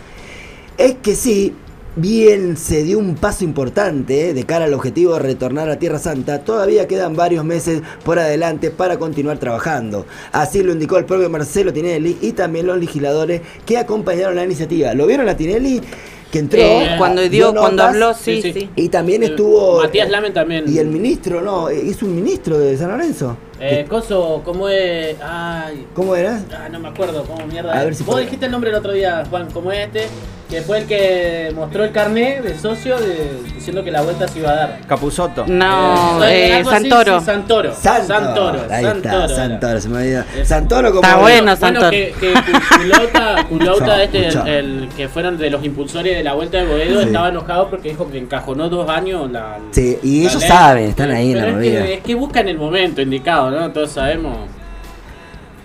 Es 0.79 0.95
que 1.03 1.13
sí, 1.13 1.53
bien 1.97 2.55
se 2.55 2.83
dio 2.83 2.99
un 2.99 3.15
paso 3.15 3.43
importante 3.43 4.29
eh, 4.29 4.33
de 4.33 4.45
cara 4.45 4.63
al 4.63 4.73
objetivo 4.73 5.15
de 5.15 5.19
retornar 5.19 5.69
a 5.69 5.77
Tierra 5.77 5.99
Santa, 5.99 6.39
todavía 6.39 6.87
quedan 6.87 7.17
varios 7.17 7.43
meses 7.43 7.81
por 8.05 8.17
adelante 8.17 8.71
para 8.71 8.97
continuar 8.97 9.39
trabajando. 9.39 10.05
Así 10.31 10.63
lo 10.63 10.71
indicó 10.71 10.97
el 10.97 11.03
propio 11.03 11.29
Marcelo 11.29 11.73
Tinelli 11.73 12.17
y 12.21 12.31
también 12.31 12.65
los 12.65 12.79
legisladores 12.79 13.41
que 13.65 13.77
acompañaron 13.77 14.37
la 14.37 14.45
iniciativa. 14.45 14.93
¿Lo 14.93 15.05
vieron 15.05 15.27
a 15.27 15.35
Tinelli? 15.35 15.81
Que 16.31 16.39
entró. 16.39 16.61
Eh, 16.61 16.95
cuando 16.97 17.27
dio, 17.27 17.53
cuando 17.53 17.83
habló, 17.83 18.13
sí, 18.13 18.41
sí. 18.41 18.69
Y 18.77 18.87
también 18.87 19.23
estuvo. 19.23 19.79
Matías 19.79 20.09
Lamen 20.09 20.33
también. 20.33 20.63
Y 20.65 20.77
el 20.77 20.87
ministro, 20.87 21.41
¿no? 21.41 21.67
Es 21.67 22.01
un 22.03 22.15
ministro 22.15 22.57
de 22.57 22.77
San 22.77 22.89
Lorenzo. 22.89 23.35
Eh, 23.61 23.85
Coso, 23.89 24.41
¿cómo 24.45 24.69
es? 24.69 25.15
Ay, 25.21 25.85
¿Cómo 25.93 26.15
era? 26.15 26.39
ah, 26.53 26.69
no 26.71 26.79
me 26.79 26.87
acuerdo, 26.89 27.23
¿cómo 27.25 27.45
mierda? 27.45 27.77
A 27.79 27.83
ver 27.83 27.93
si 27.95 28.03
Vos 28.03 28.13
puedo- 28.15 28.23
dijiste 28.25 28.45
el 28.45 28.51
nombre 28.51 28.69
el 28.69 28.75
otro 28.77 28.91
día, 28.93 29.23
Juan, 29.29 29.47
¿cómo 29.51 29.71
es 29.71 29.87
este? 29.87 30.07
Que 30.49 30.61
fue 30.63 30.79
el 30.79 30.85
que 30.87 31.51
mostró 31.55 31.83
el 31.83 31.91
carnet 31.91 32.41
de 32.41 32.57
socio 32.57 32.97
de- 32.97 33.43
diciendo 33.53 33.83
que 33.83 33.91
la 33.91 34.01
vuelta 34.01 34.27
se 34.27 34.39
iba 34.39 34.49
a 34.49 34.55
dar. 34.55 34.79
Capuzoto. 34.87 35.45
No, 35.47 36.23
Eh, 36.25 36.47
eh, 36.49 36.53
algo 36.55 36.71
así, 36.71 36.79
Santoro. 36.89 37.19
sí, 37.19 37.25
Santoro. 37.25 37.73
Santoro. 37.75 38.07
Santoro. 38.07 38.59
Ahí 38.71 38.83
Santoro 38.83 38.95
está, 39.25 39.25
era. 39.25 39.35
Santoro, 39.35 39.81
se 39.81 39.89
me 39.89 39.97
olvidó. 39.99 40.23
Es- 40.35 40.47
Santoro 40.47 40.89
como. 40.89 41.01
Está 41.03 41.17
bueno, 41.17 41.37
Bueno, 41.43 41.55
Santoro. 41.55 41.89
que, 41.91 42.13
que 42.19 42.33
Culauta 42.79 43.39
Escuchá, 43.41 44.03
este, 44.03 44.27
el, 44.27 44.47
el 44.47 44.89
que 44.97 45.07
fueron 45.07 45.37
de 45.37 45.49
los 45.51 45.63
impulsores 45.63 46.17
de 46.17 46.23
la 46.23 46.33
vuelta 46.33 46.57
de 46.57 46.65
Boedo, 46.65 46.99
Sí. 47.01 47.07
estaba 47.07 47.29
enojado 47.29 47.69
porque 47.69 47.89
dijo 47.89 48.09
que 48.09 48.17
encajonó 48.17 48.69
dos 48.69 48.89
años 48.89 49.29
la. 49.31 49.57
Sí, 49.71 49.99
y 50.01 50.23
la 50.23 50.29
ellos 50.29 50.41
ley. 50.41 50.49
saben, 50.49 50.89
están 50.89 51.11
ahí 51.11 51.31
en 51.31 51.37
la 51.37 51.43
Pero 51.43 51.51
es 51.51 51.57
movida. 51.67 51.83
que, 51.83 51.93
es 51.93 51.99
que 52.01 52.15
buscan 52.15 52.47
el 52.47 52.57
momento 52.57 53.01
indicado, 53.01 53.48
Todos 53.73 53.91
sabemos. 53.91 54.37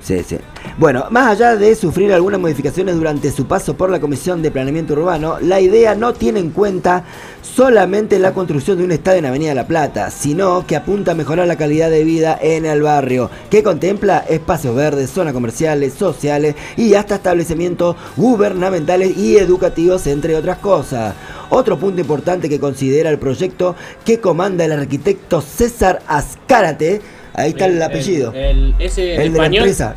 Sí, 0.04 0.22
sí. 0.22 0.36
Bueno, 0.76 1.06
más 1.10 1.28
allá 1.28 1.56
de 1.56 1.74
sufrir 1.74 2.12
algunas 2.12 2.38
modificaciones 2.38 2.94
durante 2.94 3.30
su 3.30 3.46
paso 3.46 3.74
por 3.74 3.88
la 3.88 4.00
Comisión 4.00 4.42
de 4.42 4.50
Planeamiento 4.50 4.92
Urbano, 4.92 5.38
la 5.40 5.62
idea 5.62 5.94
no 5.94 6.12
tiene 6.12 6.40
en 6.40 6.50
cuenta 6.50 7.04
solamente 7.40 8.18
la 8.18 8.34
construcción 8.34 8.76
de 8.76 8.84
un 8.84 8.92
estadio 8.92 9.20
en 9.20 9.26
Avenida 9.26 9.54
La 9.54 9.66
Plata, 9.66 10.10
sino 10.10 10.66
que 10.66 10.76
apunta 10.76 11.12
a 11.12 11.14
mejorar 11.14 11.46
la 11.46 11.56
calidad 11.56 11.88
de 11.88 12.04
vida 12.04 12.38
en 12.38 12.66
el 12.66 12.82
barrio, 12.82 13.30
que 13.48 13.62
contempla 13.62 14.18
espacios 14.28 14.74
verdes, 14.74 15.08
zonas 15.08 15.32
comerciales, 15.32 15.94
sociales 15.94 16.54
y 16.76 16.92
hasta 16.92 17.14
establecimientos 17.14 17.96
gubernamentales 18.16 19.16
y 19.16 19.38
educativos, 19.38 20.06
entre 20.06 20.36
otras 20.36 20.58
cosas. 20.58 21.14
Otro 21.48 21.78
punto 21.78 22.02
importante 22.02 22.50
que 22.50 22.60
considera 22.60 23.08
el 23.08 23.18
proyecto 23.18 23.74
que 24.04 24.20
comanda 24.20 24.66
el 24.66 24.72
arquitecto 24.72 25.40
César 25.40 26.02
Azcárate, 26.08 27.00
ahí 27.34 27.50
está 27.50 27.66
el, 27.66 27.82
apellido. 27.82 28.32
El, 28.32 28.74
ese 28.78 29.12
El 29.16 29.18
de 29.32 29.38
la 29.38 29.44
español. 29.44 29.62
empresa. 29.64 29.94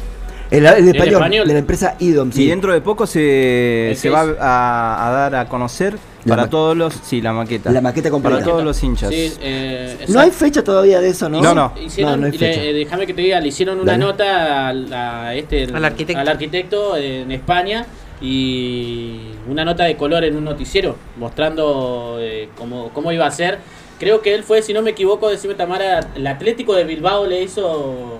El, 0.50 0.66
el 0.66 0.88
El 0.90 0.96
español, 0.96 1.46
de 1.48 1.54
la 1.54 1.60
empresa 1.60 1.96
IDOM, 2.00 2.32
sí. 2.32 2.44
Y 2.44 2.48
dentro 2.48 2.72
de 2.72 2.80
poco 2.80 3.06
se, 3.06 3.94
se 3.98 4.10
va 4.10 4.22
a, 4.40 5.08
a 5.08 5.12
dar 5.12 5.36
a 5.36 5.50
conocer 5.50 5.98
La 6.24 6.36
para 6.38 6.50
todos 6.50 6.76
los. 6.78 6.94
Sí, 7.04 7.20
la 7.22 7.34
maqueta. 7.34 7.70
La 7.70 7.82
maqueta 7.82 8.10
completa. 8.10 8.38
Para 8.38 8.50
todos 8.50 8.64
los 8.64 8.82
hinchas. 8.82 9.10
Sí, 9.10 9.34
eh, 9.42 10.06
No 10.08 10.22
hay 10.22 10.32
fecha 10.32 10.64
todavía 10.64 11.02
de 11.02 11.10
eso, 11.10 11.28
¿no? 11.28 11.42
No, 11.42 11.54
no. 11.54 11.74
Hicieron, 11.86 12.12
No, 12.14 12.18
no 12.18 12.26
hay 12.28 12.32
le- 12.32 12.38
fecha. 12.38 12.64
eh, 12.64 12.72
déjame 12.74 13.06
que 13.06 13.14
te 13.14 13.22
diga, 13.24 13.42
le 13.42 13.50
hicieron 13.50 13.78
una 13.82 13.92
Dale. 13.92 14.06
nota 14.06 14.68
al, 14.70 14.94
a 14.94 15.36
este, 15.36 15.64
el- 15.64 15.76
Al 15.76 15.84
arquitecto. 15.84 16.22
al 16.22 16.28
arquitecto 16.30 16.96
en 16.96 17.30
España 17.34 17.86
y 18.22 19.20
una 19.50 19.66
nota 19.66 19.84
de 19.84 19.98
color 19.98 20.24
en 20.24 20.36
un 20.38 20.46
noticiero 20.46 20.96
mostrando 21.18 22.18
eh, 22.22 22.50
cómo, 22.58 22.90
cómo 22.94 23.12
iba 23.12 23.26
a 23.28 23.32
ser. 23.32 23.60
Creo 24.00 24.22
que 24.22 24.34
él 24.36 24.44
fue, 24.44 24.62
si 24.62 24.74
no 24.74 24.82
me 24.82 24.92
equivoco, 24.92 25.30
decime 25.30 25.56
Tamara, 25.56 26.02
el 26.16 26.28
Atlético 26.28 26.76
de 26.76 26.84
Bilbao 26.84 27.26
le 27.26 27.42
hizo 27.42 28.20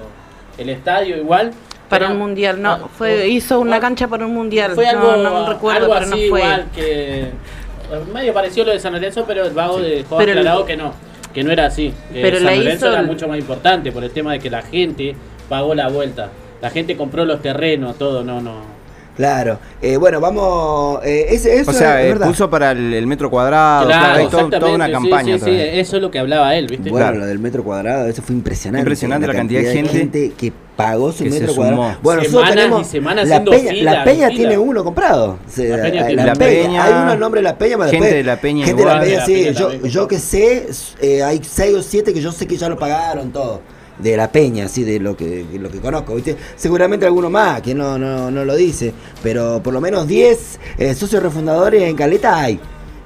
el 0.58 0.70
estadio 0.70 1.18
igual. 1.18 1.52
Para 1.90 2.10
un 2.10 2.18
mundial, 2.18 2.62
no, 2.62 2.72
ah, 2.72 2.90
fue, 2.98 3.28
hizo 3.30 3.60
una 3.60 3.78
ah, 3.78 3.80
cancha 3.80 4.08
para 4.08 4.26
un 4.26 4.34
mundial. 4.34 4.74
Fue 4.74 4.92
no, 4.92 5.12
algo, 5.12 5.18
no, 5.18 5.50
recuerdo, 5.50 5.86
algo 5.86 5.94
pero 5.94 6.06
así 6.06 6.10
no 6.24 6.30
fue. 6.30 6.40
igual 6.40 6.66
que 6.76 7.32
medio 8.14 8.34
pareció 8.34 8.66
lo 8.66 8.72
de 8.72 8.80
San 8.80 8.94
Lorenzo, 8.94 9.24
pero 9.26 9.46
el 9.46 9.54
vago 9.54 9.80
dejó 9.80 10.18
Pero 10.18 10.34
el- 10.34 10.40
aclarado 10.40 10.66
que 10.66 10.76
no, 10.76 10.94
que 11.34 11.44
no 11.44 11.52
era 11.52 11.68
así. 11.68 11.94
Que 12.12 12.22
Pero 12.22 12.40
San 12.40 12.58
Lorenzo 12.58 12.88
era 12.88 13.00
el- 13.00 13.06
mucho 13.06 13.28
más 13.28 13.38
importante 13.38 13.92
por 13.92 14.04
el 14.04 14.12
tema 14.12 14.34
de 14.34 14.40
que 14.40 14.50
la 14.50 14.62
gente 14.62 15.16
pagó 15.48 15.74
la 15.76 15.88
vuelta. 15.88 16.30
La 16.62 16.70
gente 16.72 16.98
compró 16.98 17.24
los 17.24 17.42
terrenos, 17.42 17.98
todo, 17.98 18.24
no, 18.24 18.42
no. 18.42 18.77
Claro. 19.18 19.58
Eh, 19.82 19.98
bueno, 19.98 20.20
vamos. 20.22 21.00
Eh, 21.04 21.26
ese, 21.32 21.60
eso 21.60 21.72
O 21.72 21.74
sea, 21.74 22.02
es 22.04 22.16
eh, 22.16 22.20
puso 22.24 22.50
para 22.50 22.72
el, 22.72 22.94
el 22.94 23.08
metro 23.08 23.30
cuadrado, 23.32 23.88
claro, 23.88 24.14
hay 24.20 24.28
todo- 24.28 24.50
toda 24.50 24.72
una 24.72 24.86
sí, 24.86 24.92
campaña. 24.92 25.34
Sí, 25.34 25.34
sí, 25.34 25.40
todavía. 25.40 25.74
eso 25.74 25.96
es 25.98 26.02
lo 26.04 26.12
que 26.12 26.20
hablaba 26.20 26.56
él, 26.56 26.68
¿viste? 26.68 26.90
Bueno, 26.92 27.06
Claro. 27.08 27.20
lo 27.22 27.26
del 27.26 27.40
metro 27.40 27.64
cuadrado, 27.64 28.08
eso 28.08 28.22
fue 28.22 28.36
impresionante. 28.36 28.82
Impresionante 28.82 29.26
la 29.28 29.34
cantidad 29.34 29.62
de 29.62 29.84
gente 29.88 30.34
que 30.38 30.54
pagó 30.76 31.12
su 31.12 31.24
que 31.24 31.32
se 31.32 31.40
metro 31.40 31.56
sumó. 31.56 31.66
cuadrado. 31.78 32.00
Bueno, 32.04 32.22
nosotros 32.22 32.42
Semanas 32.44 32.56
tenemos. 32.64 32.88
y 32.88 32.90
semanas 32.92 33.28
la 33.28 33.44
Peña, 33.44 33.70
fila, 33.72 33.92
la 33.94 34.04
Peña 34.04 34.30
tiene 34.30 34.58
uno 34.60 34.84
comprado. 34.84 35.40
O 35.48 35.52
sea, 35.52 35.78
La 35.78 35.84
Peña 35.84 36.02
la, 36.02 36.08
tiene 36.08 36.26
la. 36.26 36.34
Peña. 36.34 36.54
La 36.54 36.64
Peña, 36.68 36.84
Hay 36.86 36.94
uno 37.04 37.14
el 37.14 37.20
nombre 37.20 37.40
de 37.42 37.44
la 37.44 37.58
Peña, 37.58 37.78
pero 37.78 37.90
gente 37.90 38.06
después- 38.06 38.14
de 38.14 38.24
la 38.24 38.40
Peña 38.40 38.66
Gente 38.68 38.82
de 38.82 38.86
la 38.86 38.92
igual. 38.94 39.06
Peña, 39.08 39.18
La 39.20 39.26
sí. 39.26 39.34
Peña 39.34 39.52
yo, 39.52 39.68
también 39.70 39.92
yo 39.94 40.08
que 40.08 40.20
sé, 40.20 40.68
eh, 41.02 41.24
hay 41.24 41.42
seis 41.44 41.74
o 41.76 41.82
siete 41.82 42.14
que 42.14 42.22
yo 42.22 42.32
sé 42.32 42.46
que 42.46 42.56
ya 42.56 42.70
lo 42.70 42.78
pagaron 42.78 43.32
todo. 43.32 43.62
De 44.00 44.16
la 44.16 44.32
Peña, 44.32 44.66
así 44.66 44.84
de 44.84 45.00
lo 45.00 45.18
que, 45.18 45.44
de 45.46 45.58
lo 45.60 45.70
que 45.72 45.80
conozco, 45.80 46.14
¿viste? 46.16 46.38
Seguramente 46.56 47.06
alguno 47.08 47.30
más 47.32 47.62
que 47.62 47.74
no, 47.74 47.98
no, 47.98 48.30
no 48.30 48.46
lo 48.46 48.56
dice, 48.56 48.94
pero 49.24 49.62
por 49.64 49.74
lo 49.74 49.82
menos 49.82 50.08
10 50.08 50.60
eh, 50.78 50.94
socios 50.94 51.24
refundadores 51.24 51.82
en 51.84 51.96
Caleta 51.96 52.38
hay. 52.38 52.60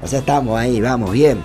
O 0.03 0.07
sea, 0.07 0.19
estamos 0.19 0.59
ahí, 0.59 0.81
vamos, 0.81 1.11
bien. 1.11 1.41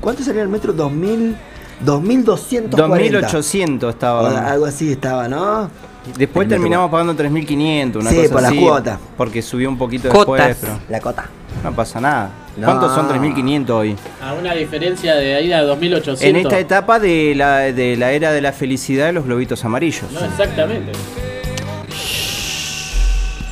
¿Cuánto 0.00 0.22
salía 0.22 0.42
el 0.42 0.48
metro? 0.48 0.72
2000, 0.74 1.36
2240. 1.84 3.20
2800 3.20 3.86
O 3.86 3.90
estaba. 3.90 4.46
algo 4.50 4.66
así 4.66 4.92
estaba, 4.92 5.26
¿no? 5.28 5.70
Después 6.18 6.44
El 6.44 6.48
metro 6.48 6.48
terminamos 6.56 6.90
pagando 6.90 7.14
3500, 7.14 8.02
una 8.02 8.10
Sí, 8.10 8.16
cosa 8.16 8.32
por 8.32 8.42
la 8.42 8.48
así, 8.48 8.58
cuota. 8.60 8.98
Porque 9.16 9.40
subió 9.42 9.68
un 9.68 9.78
poquito 9.78 10.08
Cotas. 10.08 10.48
después, 10.48 10.56
pero 10.60 10.78
La 10.90 11.00
cota. 11.00 11.30
no 11.62 11.72
pasa 11.74 12.00
nada. 12.00 12.30
No. 12.56 12.66
¿Cuántos 12.66 12.94
son 12.94 13.08
3500 13.08 13.74
hoy? 13.74 13.96
A 14.22 14.34
una 14.34 14.52
diferencia 14.54 15.14
de 15.14 15.34
ahí 15.34 15.52
a 15.52 15.62
2800. 15.62 16.22
En 16.22 16.36
esta 16.36 16.58
etapa 16.58 16.98
de 16.98 17.34
la, 17.34 17.58
de 17.72 17.96
la 17.96 18.12
era 18.12 18.30
de 18.32 18.42
la 18.42 18.52
felicidad 18.52 19.06
de 19.06 19.12
los 19.14 19.24
globitos 19.24 19.64
amarillos, 19.64 20.10
No, 20.12 20.20
exactamente. 20.24 20.92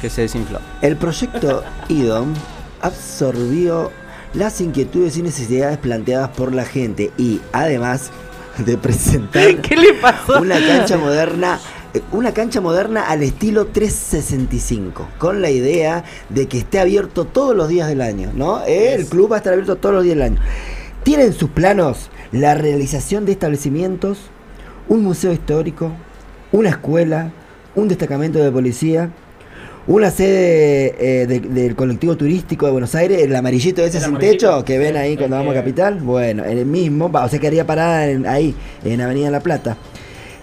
que 0.01 0.11
se 0.11 0.23
desinfló. 0.23 0.61
El 0.83 0.97
proyecto 0.97 1.63
IDOM 1.89 2.33
absorbió 2.81 3.91
las 4.35 4.61
inquietudes 4.61 5.17
y 5.17 5.23
necesidades 5.23 5.79
planteadas 5.79 6.31
por 6.31 6.55
la 6.55 6.65
gente 6.65 7.11
y 7.19 7.41
además 7.53 8.11
de 8.59 8.77
presentar 8.79 9.57
¿Qué 9.63 9.77
le 9.77 9.95
pasó? 9.95 10.41
una 10.41 10.59
cancha 10.59 10.97
moderna 10.97 11.59
una 12.13 12.33
cancha 12.33 12.61
moderna 12.61 13.09
al 13.09 13.23
estilo 13.23 13.67
365 13.67 15.09
con 15.19 15.43
la 15.43 15.51
idea 15.51 16.05
de 16.29 16.47
que 16.47 16.59
esté 16.59 16.79
abierto 16.79 17.25
todos 17.25 17.57
los 17.57 17.69
días 17.69 17.89
del 17.89 18.01
año 18.01 18.31
no 18.35 18.63
el 18.65 19.07
club 19.07 19.33
va 19.33 19.37
a 19.37 19.39
estar 19.39 19.53
abierto 19.53 19.77
todos 19.77 19.95
los 19.97 20.05
días 20.05 20.17
del 20.17 20.23
año 20.23 20.41
tienen 21.03 21.33
sus 21.33 21.51
planos 21.51 22.11
la 22.33 22.55
realización 22.55 23.25
de 23.27 23.33
establecimientos 23.33 24.19
un 24.89 25.03
museo 25.03 25.33
histórico 25.33 25.91
una 26.53 26.69
escuela 26.71 27.31
un 27.75 27.89
destacamento 27.89 28.39
de 28.39 28.51
policía 28.53 29.11
una 29.87 30.11
sede 30.11 30.95
eh, 31.23 31.27
de- 31.27 31.41
del 31.41 31.75
colectivo 31.75 32.17
turístico 32.17 32.67
de 32.67 32.73
Buenos 32.73 32.95
Aires, 32.95 33.23
el 33.23 33.35
amarillito 33.35 33.83
ese 33.83 33.97
El 33.97 34.05
sin 34.05 34.11
amarillito, 34.15 34.49
techo 34.51 34.65
que 34.65 34.79
ven 34.79 34.97
ahí 34.97 35.17
cuando 35.17 35.37
vamos 35.37 35.53
a 35.53 35.59
Capital. 35.59 35.95
Bueno, 36.01 36.45
en 36.45 36.59
el 36.59 36.67
mismo, 36.67 37.11
o 37.13 37.29
sea 37.29 37.39
que 37.41 37.47
haría 37.47 37.67
parada 37.67 38.07
en- 38.09 38.27
ahí, 38.27 38.55
en 38.85 39.01
Avenida 39.01 39.31
La 39.31 39.41
Plata. 39.41 39.77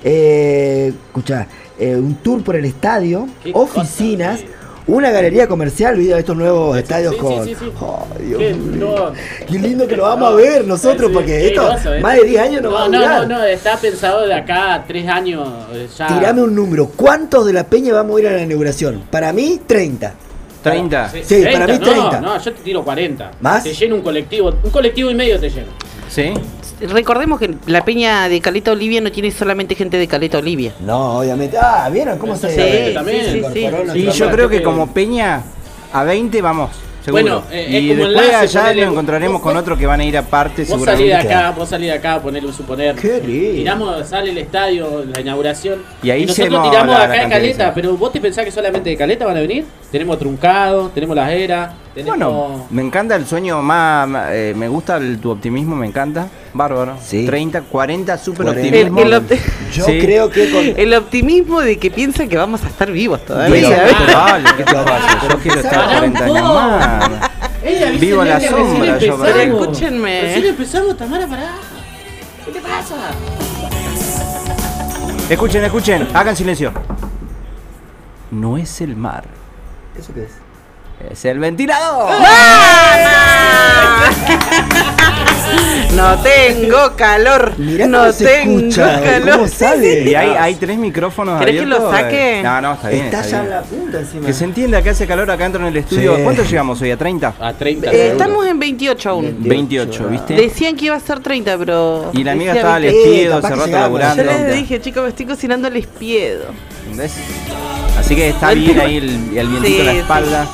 Eh, 0.09 0.93
escuchá, 1.07 1.47
eh, 1.77 1.93
un 1.93 2.15
tour 2.15 2.41
por 2.41 2.55
el 2.55 2.63
estadio, 2.63 3.27
oficinas, 3.51 4.39
cosa, 4.39 4.53
una 4.87 5.11
galería 5.11 5.49
comercial, 5.49 5.97
video 5.97 6.15
de 6.15 6.21
estos 6.21 6.37
nuevos 6.37 6.77
estadios 6.77 7.13
sí, 7.13 7.19
con. 7.19 7.43
sí, 7.43 7.55
sí. 7.55 7.71
Ay, 7.81 8.25
Dios 8.25 8.39
Qué, 8.39 8.53
no, 8.53 9.11
Qué 9.45 9.59
lindo 9.59 9.85
que 9.85 9.97
lo 9.97 10.03
vamos 10.03 10.31
a 10.31 10.35
ver 10.35 10.65
nosotros, 10.65 11.09
sí, 11.09 11.13
porque 11.13 11.47
esto 11.47 11.65
groso, 11.67 11.93
¿eh? 11.93 11.99
más 11.99 12.15
de 12.15 12.23
10 12.23 12.41
años 12.41 12.61
no, 12.61 12.71
va 12.71 12.85
a 12.85 12.87
no, 12.87 12.99
durar. 12.99 13.27
no, 13.27 13.37
no, 13.39 13.43
está 13.43 13.75
pensado 13.75 14.25
de 14.25 14.33
acá 14.33 14.75
a 14.75 14.85
tres 14.85 15.09
años 15.09 15.45
eh, 15.73 15.89
ya. 15.97 16.07
Tirame 16.07 16.41
un 16.41 16.55
número. 16.55 16.87
¿Cuántos 16.95 17.45
de 17.45 17.51
la 17.51 17.65
peña 17.65 17.93
vamos 17.93 18.15
a 18.15 18.21
ir 18.21 18.27
a 18.29 18.31
la 18.31 18.43
inauguración? 18.43 19.03
Para 19.11 19.33
mí, 19.33 19.59
30. 19.67 20.13
30. 20.63 21.09
Sí, 21.21 21.43
para 21.51 21.67
mí 21.67 21.79
30. 21.79 22.21
No, 22.21 22.33
no, 22.33 22.41
yo 22.41 22.53
te 22.53 22.61
tiro 22.61 22.81
40. 22.81 23.31
¿Más? 23.41 23.63
Te 23.63 23.73
lleno 23.73 23.95
un 23.95 24.01
colectivo, 24.01 24.53
un 24.63 24.71
colectivo 24.71 25.11
y 25.11 25.15
medio 25.15 25.37
te 25.37 25.49
lleno. 25.49 25.67
¿Sí? 26.07 26.33
Recordemos 26.79 27.39
que 27.39 27.55
la 27.65 27.83
peña 27.83 28.29
de 28.29 28.39
Caleta 28.39 28.71
Olivia 28.71 29.01
no 29.01 29.11
tiene 29.11 29.31
solamente 29.31 29.73
gente 29.75 29.97
de 29.97 30.07
Caleta 30.07 30.37
Olivia. 30.37 30.73
No, 30.79 31.19
obviamente. 31.19 31.57
Ah, 31.59 31.89
¿vieron 31.91 32.17
cómo 32.19 32.35
se 32.35 32.49
Sí, 32.87 32.93
también. 32.93 33.25
sí, 33.25 33.41
sí, 33.53 33.99
Y 33.99 34.11
yo 34.11 34.29
creo 34.29 34.47
que 34.47 34.61
como 34.61 34.93
Peña, 34.93 35.41
a 35.91 36.03
20 36.03 36.41
vamos. 36.41 36.69
Seguro. 37.03 37.23
Bueno, 37.23 37.43
eh, 37.51 37.65
es 37.69 37.83
y 37.83 37.87
como 37.89 38.03
después 38.05 38.27
enlace, 38.27 38.57
allá 38.59 38.73
lo 38.73 38.91
encontraremos 38.91 39.41
con 39.41 39.55
otros 39.55 39.79
que 39.79 39.85
van 39.85 40.01
a 40.01 40.03
ir 40.03 40.17
aparte 40.17 40.65
Vos 40.65 40.83
salís 40.83 40.85
de 40.85 40.95
seguramente. 41.13 41.33
acá, 41.33 41.51
vos 41.51 41.69
salís 41.69 41.87
de 41.87 41.93
acá, 41.93 42.21
ponerle 42.21 42.49
un 42.49 42.53
suponer. 42.53 42.95
Qué 42.95 43.21
lindo. 43.25 43.53
Tiramos, 43.55 44.07
sale 44.09 44.31
el 44.31 44.37
estadio, 44.37 45.05
la 45.05 45.21
inauguración. 45.21 45.83
Y 46.03 46.09
ahí 46.09 46.25
nosotros 46.25 46.47
hacemos 46.49 46.69
tiramos 46.69 46.95
acá 46.97 47.13
de 47.23 47.29
Caleta, 47.29 47.73
pero 47.73 47.95
vos 47.95 48.11
te 48.11 48.19
pensás 48.19 48.43
que 48.43 48.51
solamente 48.51 48.89
de 48.89 48.97
Caleta 48.97 49.25
van 49.25 49.37
a 49.37 49.39
venir. 49.39 49.63
Tenemos 49.91 50.19
Truncado, 50.19 50.89
tenemos 50.89 51.15
Las 51.15 51.29
Eras, 51.31 51.73
tenemos. 51.95 52.17
Bueno, 52.19 52.65
me 52.71 52.81
encanta 52.81 53.15
el 53.15 53.25
sueño 53.25 53.61
más, 53.61 54.05
más, 54.07 54.27
eh, 54.31 54.53
me 54.55 54.67
gusta 54.67 54.97
el- 54.97 55.17
tu 55.19 55.31
optimismo, 55.31 55.77
me 55.77 55.87
encanta. 55.87 56.27
Bárbaro. 56.53 56.97
Sí. 57.01 57.25
30, 57.25 57.61
40, 57.61 58.17
súper 58.17 58.47
40. 58.47 58.67
optimismo. 58.67 58.99
El- 58.99 59.13
el 59.13 59.21
opti- 59.21 59.39
Yo 59.73 59.85
Sí. 59.85 59.99
creo 59.99 60.29
que 60.29 60.51
con. 60.51 60.65
El 60.77 60.93
optimismo 60.93 61.61
de 61.61 61.77
que 61.79 61.89
piensan 61.89 62.27
que 62.27 62.35
vamos 62.35 62.63
a 62.63 62.67
estar 62.67 62.91
vivos 62.91 63.23
todavía. 63.25 63.69
Pero 64.05 64.17
vale, 64.19 64.49
¿qué 64.57 64.63
te 64.65 64.73
pasa? 64.73 65.19
Yo 65.29 65.39
quiero 65.39 65.59
estar 65.61 65.73
Pará 65.73 65.85
un 65.87 66.11
40 66.13 66.23
años 66.25 66.53
más. 66.53 67.09
Vivo 67.99 68.23
en 68.23 68.29
la 68.29 68.39
sombra, 68.41 68.97
yo, 68.97 69.17
pero 69.21 69.39
escúchenme. 69.39 70.21
Recién 70.21 70.45
empezamos, 70.47 70.97
Tamara, 70.97 71.27
pará. 71.27 71.51
¿Qué 72.45 72.51
te 72.51 72.59
pasa? 72.59 72.95
Escuchen, 75.29 75.63
escuchen, 75.63 76.07
hagan 76.13 76.35
silencio. 76.35 76.71
No 78.31 78.57
es 78.57 78.81
el 78.81 78.95
mar, 78.95 79.23
¿Eso 79.97 80.13
qué 80.13 80.23
es? 80.23 80.31
es 81.11 81.25
el 81.25 81.39
ventilador. 81.39 82.09
No 85.95 86.15
tengo 86.21 86.95
calor. 86.95 87.53
Mirá 87.57 87.87
no 87.87 88.11
se 88.11 88.25
tengo 88.25 88.59
escucha, 88.59 89.01
calor. 89.01 89.31
¿cómo 89.31 89.47
sale? 89.47 90.01
Y 90.03 90.13
hay, 90.15 90.29
hay 90.31 90.55
tres 90.55 90.77
micrófonos 90.77 91.39
¿Querés 91.39 91.55
que 91.55 91.61
abiertos. 91.61 91.83
lo 91.91 91.97
saque? 91.97 92.39
eh. 92.39 92.43
No, 92.43 92.61
no, 92.61 92.73
está 92.73 92.89
bien. 92.89 93.05
Está 93.05 93.19
está 93.21 93.31
ya 93.31 93.37
en 93.39 93.43
bien. 93.45 93.55
la 93.55 93.61
punta 93.63 93.99
encima. 93.99 94.25
Que 94.27 94.33
se 94.33 94.43
entienda 94.43 94.81
que 94.83 94.89
hace 94.91 95.07
calor 95.07 95.31
acá 95.31 95.43
dentro 95.45 95.61
en 95.61 95.67
el 95.67 95.77
estudio. 95.77 96.17
Sí. 96.17 96.23
¿Cuánto 96.23 96.43
llegamos 96.43 96.81
hoy? 96.81 96.91
¿A 96.91 96.97
30? 96.97 97.33
A 97.39 97.53
30. 97.53 97.91
Eh, 97.91 98.07
estamos 98.11 98.45
en 98.45 98.59
28 98.59 99.09
aún. 99.09 99.37
28, 99.39 100.07
¿viste? 100.09 100.33
Decían 100.35 100.75
que 100.75 100.85
iba 100.85 100.95
a 100.95 100.99
ser 100.99 101.19
30, 101.21 101.57
pero. 101.57 102.11
Y 102.13 102.23
la 102.23 102.33
amiga 102.33 102.53
estaba 102.53 102.75
al 102.75 102.85
espiedo, 102.85 103.41
que 103.41 103.47
rato 103.49 103.65
llegamos. 103.65 103.69
Yo 103.69 103.77
laburando. 103.77 104.23
les 104.23 104.53
dije, 104.55 104.81
chicos, 104.81 105.03
me 105.03 105.09
estoy 105.09 105.25
cocinando 105.25 105.67
el 105.69 105.77
espiedo. 105.77 106.45
¿Entendés? 106.83 107.13
Así 107.97 108.15
que 108.15 108.29
está 108.29 108.53
bien 108.53 108.79
ahí 108.79 108.97
el, 108.97 109.37
el 109.37 109.47
vientito 109.49 109.79
en 109.81 109.85
la 109.85 109.91
Sí, 109.93 109.97
espalda. 109.99 110.47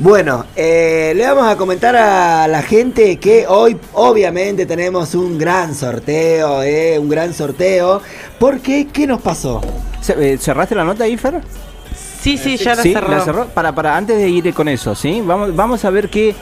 Bueno, 0.00 0.44
eh, 0.54 1.12
le 1.16 1.26
vamos 1.26 1.48
a 1.48 1.56
comentar 1.56 1.96
a 1.96 2.46
la 2.46 2.62
gente 2.62 3.16
que 3.16 3.46
hoy 3.48 3.76
obviamente 3.94 4.64
tenemos 4.64 5.14
un 5.14 5.36
gran 5.38 5.74
sorteo, 5.74 6.62
eh, 6.62 6.98
un 6.98 7.08
gran 7.08 7.34
sorteo. 7.34 8.00
Porque, 8.38 8.86
¿qué 8.92 9.06
nos 9.06 9.20
pasó? 9.20 9.60
Eh, 10.16 10.38
¿Cerraste 10.40 10.74
la 10.76 10.84
nota, 10.84 11.06
Ifer? 11.08 11.40
Sí, 12.20 12.38
sí, 12.38 12.56
ya 12.56 12.74
la 12.76 12.82
sí, 12.82 12.92
cerró. 12.92 13.08
la 13.08 13.20
cerró. 13.24 13.46
Para, 13.46 13.74
para, 13.74 13.96
antes 13.96 14.18
de 14.18 14.28
ir 14.28 14.54
con 14.54 14.68
eso, 14.68 14.94
¿sí? 14.94 15.20
Vamos, 15.24 15.54
vamos 15.56 15.84
a 15.84 15.90
ver 15.90 16.08
qué, 16.08 16.34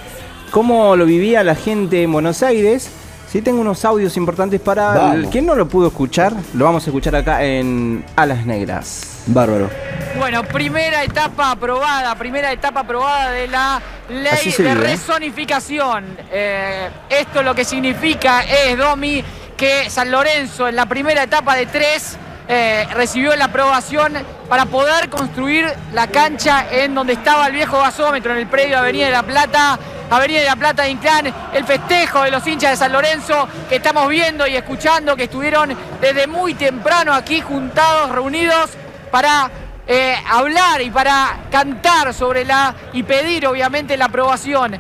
cómo 0.51 0.95
lo 0.97 1.07
vivía 1.07 1.43
la 1.43 1.55
gente 1.55 2.03
en 2.03 2.12
Buenos 2.12 2.43
Aires. 2.43 2.91
Sí, 3.29 3.43
tengo 3.43 3.61
unos 3.61 3.85
audios 3.85 4.17
importantes 4.17 4.61
para... 4.61 4.93
Vamos. 4.93 5.29
¿Quién 5.31 5.47
no 5.47 5.55
lo 5.55 5.69
pudo 5.69 5.89
escuchar? 5.89 6.33
Lo 6.55 6.65
vamos 6.65 6.87
a 6.87 6.91
escuchar 6.91 7.17
acá 7.17 7.43
en 7.43 8.05
Alas 8.15 8.47
Negras. 8.47 9.23
Bárbaro. 9.27 9.69
Bueno, 10.17 10.45
primera 10.45 11.03
etapa 11.03 11.51
aprobada, 11.51 12.15
primera 12.15 12.53
etapa 12.53 12.81
aprobada 12.81 13.33
de 13.33 13.49
la 13.49 13.83
ley 14.09 14.53
de 14.53 14.62
vive, 14.62 14.71
¿eh? 14.71 14.75
resonificación. 14.75 16.17
Eh, 16.31 16.89
esto 17.11 17.43
lo 17.43 17.55
que 17.55 17.65
significa 17.65 18.43
es, 18.43 18.79
Domi, 18.79 19.23
que 19.57 19.91
San 19.91 20.11
Lorenzo 20.11 20.69
en 20.69 20.77
la 20.77 20.87
primera 20.87 21.25
etapa 21.25 21.57
de 21.57 21.67
tres 21.67 22.17
eh, 22.49 22.87
recibió 22.95 23.35
la 23.35 23.47
aprobación 23.47 24.12
para 24.49 24.67
poder 24.67 25.11
construir 25.11 25.67
la 25.93 26.07
cancha 26.07 26.67
en 26.71 26.95
donde 26.95 27.15
estaba 27.15 27.49
el 27.49 27.53
viejo 27.53 27.79
gasómetro, 27.79 28.33
en 28.33 28.39
el 28.39 28.47
predio 28.47 28.79
Avenida 28.79 29.07
de 29.07 29.12
la 29.12 29.25
Plata. 29.25 29.79
Avenida 30.11 30.40
de 30.40 30.47
la 30.47 30.57
Plata 30.57 30.85
de 30.85 30.90
Inclán, 30.90 31.33
el 31.53 31.64
festejo 31.64 32.23
de 32.23 32.31
los 32.31 32.47
hinchas 32.47 32.71
de 32.71 32.77
San 32.77 32.92
Lorenzo 32.92 33.49
que 33.69 33.77
estamos 33.77 34.09
viendo 34.09 34.47
y 34.47 34.57
escuchando, 34.57 35.16
que 35.16 35.25
estuvieron 35.25 35.77
desde 36.01 36.27
muy 36.27 36.55
temprano 36.55 37.12
aquí 37.12 37.40
juntados, 37.40 38.11
reunidos, 38.11 38.71
para 39.11 39.51
eh, 39.87 40.16
hablar 40.29 40.83
y 40.83 40.90
para 40.90 41.45
cantar 41.51 42.12
sobre 42.12 42.45
la 42.45 42.75
y 42.92 43.03
pedir 43.03 43.47
obviamente 43.47 43.97
la 43.97 44.07
aprobación. 44.07 44.79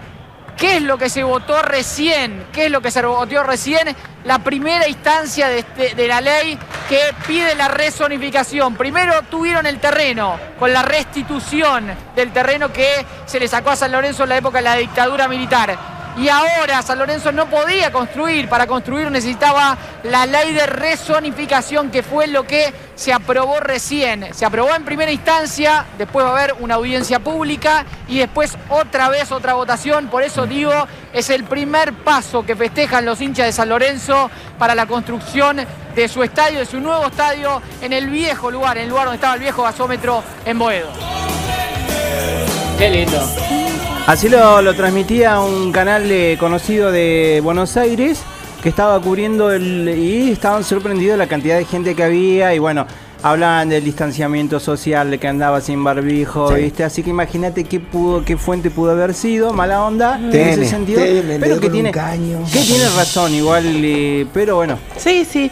¿Qué 0.56 0.76
es 0.76 0.82
lo 0.82 0.96
que 0.96 1.10
se 1.10 1.22
votó 1.22 1.60
recién? 1.60 2.46
¿Qué 2.52 2.66
es 2.66 2.70
lo 2.70 2.80
que 2.80 2.90
se 2.90 3.02
votó 3.04 3.42
recién? 3.42 3.94
La 4.24 4.38
primera 4.38 4.88
instancia 4.88 5.48
de, 5.48 5.58
este- 5.58 5.94
de 5.94 6.08
la 6.08 6.20
ley 6.22 6.58
que 6.88 6.98
pide 7.26 7.54
la 7.54 7.68
rezonificación. 7.68 8.74
Primero 8.74 9.20
tuvieron 9.30 9.66
el 9.66 9.78
terreno, 9.78 10.38
con 10.58 10.72
la 10.72 10.82
restitución 10.82 11.86
del 12.14 12.32
terreno 12.32 12.72
que 12.72 13.04
se 13.26 13.38
le 13.38 13.48
sacó 13.48 13.70
a 13.70 13.76
San 13.76 13.92
Lorenzo 13.92 14.22
en 14.22 14.30
la 14.30 14.36
época 14.38 14.58
de 14.58 14.64
la 14.64 14.76
dictadura 14.76 15.28
militar. 15.28 15.95
Y 16.16 16.28
ahora 16.30 16.80
San 16.80 16.98
Lorenzo 16.98 17.30
no 17.30 17.46
podía 17.46 17.92
construir, 17.92 18.48
para 18.48 18.66
construir 18.66 19.10
necesitaba 19.10 19.76
la 20.02 20.24
ley 20.24 20.52
de 20.54 20.66
rezonificación, 20.66 21.90
que 21.90 22.02
fue 22.02 22.26
lo 22.26 22.46
que 22.46 22.72
se 22.94 23.12
aprobó 23.12 23.60
recién. 23.60 24.32
Se 24.32 24.46
aprobó 24.46 24.74
en 24.74 24.84
primera 24.84 25.12
instancia, 25.12 25.84
después 25.98 26.24
va 26.24 26.30
a 26.30 26.32
haber 26.32 26.54
una 26.60 26.76
audiencia 26.76 27.18
pública 27.18 27.84
y 28.08 28.18
después 28.18 28.56
otra 28.70 29.10
vez 29.10 29.30
otra 29.30 29.54
votación. 29.54 30.08
Por 30.08 30.22
eso 30.22 30.46
digo, 30.46 30.72
es 31.12 31.28
el 31.28 31.44
primer 31.44 31.92
paso 31.92 32.46
que 32.46 32.56
festejan 32.56 33.04
los 33.04 33.20
hinchas 33.20 33.46
de 33.46 33.52
San 33.52 33.68
Lorenzo 33.68 34.30
para 34.58 34.74
la 34.74 34.86
construcción 34.86 35.58
de 35.94 36.08
su 36.08 36.22
estadio, 36.22 36.60
de 36.60 36.66
su 36.66 36.80
nuevo 36.80 37.06
estadio, 37.06 37.60
en 37.82 37.92
el 37.92 38.08
viejo 38.08 38.50
lugar, 38.50 38.78
en 38.78 38.84
el 38.84 38.88
lugar 38.88 39.04
donde 39.04 39.16
estaba 39.16 39.34
el 39.34 39.40
viejo 39.40 39.62
gasómetro 39.62 40.22
en 40.46 40.58
Boedo. 40.58 40.88
Qué 42.78 42.90
lindo. 42.90 43.65
Así 44.06 44.28
lo, 44.28 44.62
lo 44.62 44.74
transmitía 44.74 45.40
un 45.40 45.72
canal 45.72 46.10
eh, 46.10 46.36
conocido 46.38 46.92
de 46.92 47.40
Buenos 47.42 47.76
Aires 47.76 48.20
que 48.62 48.68
estaba 48.68 49.00
cubriendo 49.00 49.50
el... 49.50 49.88
y 49.88 50.30
estaban 50.30 50.62
sorprendidos 50.64 51.14
de 51.14 51.18
la 51.18 51.26
cantidad 51.26 51.56
de 51.58 51.64
gente 51.64 51.94
que 51.96 52.04
había 52.04 52.54
y 52.54 52.58
bueno, 52.60 52.86
hablaban 53.22 53.68
del 53.68 53.82
distanciamiento 53.84 54.60
social, 54.60 55.10
de 55.10 55.18
que 55.18 55.26
andaba 55.26 55.60
sin 55.60 55.82
barbijo, 55.82 56.54
Sí. 56.54 56.62
¿viste? 56.62 56.84
Así 56.84 57.02
que 57.02 57.10
imagínate 57.10 57.64
qué 57.64 57.80
pudo, 57.80 58.24
qué 58.24 58.36
fuente 58.36 58.70
pudo 58.70 58.92
haber 58.92 59.12
sido, 59.12 59.52
mala 59.52 59.84
onda 59.84 60.18
en 60.18 60.34
ese 60.34 60.66
sentido. 60.66 61.00
pero 61.40 61.58
que 61.60 61.68
tiene, 61.68 61.90
que 61.90 62.60
tiene 62.60 62.84
razón 62.96 63.34
igual, 63.34 63.64
eh, 63.84 64.26
pero 64.32 64.56
bueno. 64.56 64.78
Sí, 64.96 65.24
sí. 65.24 65.50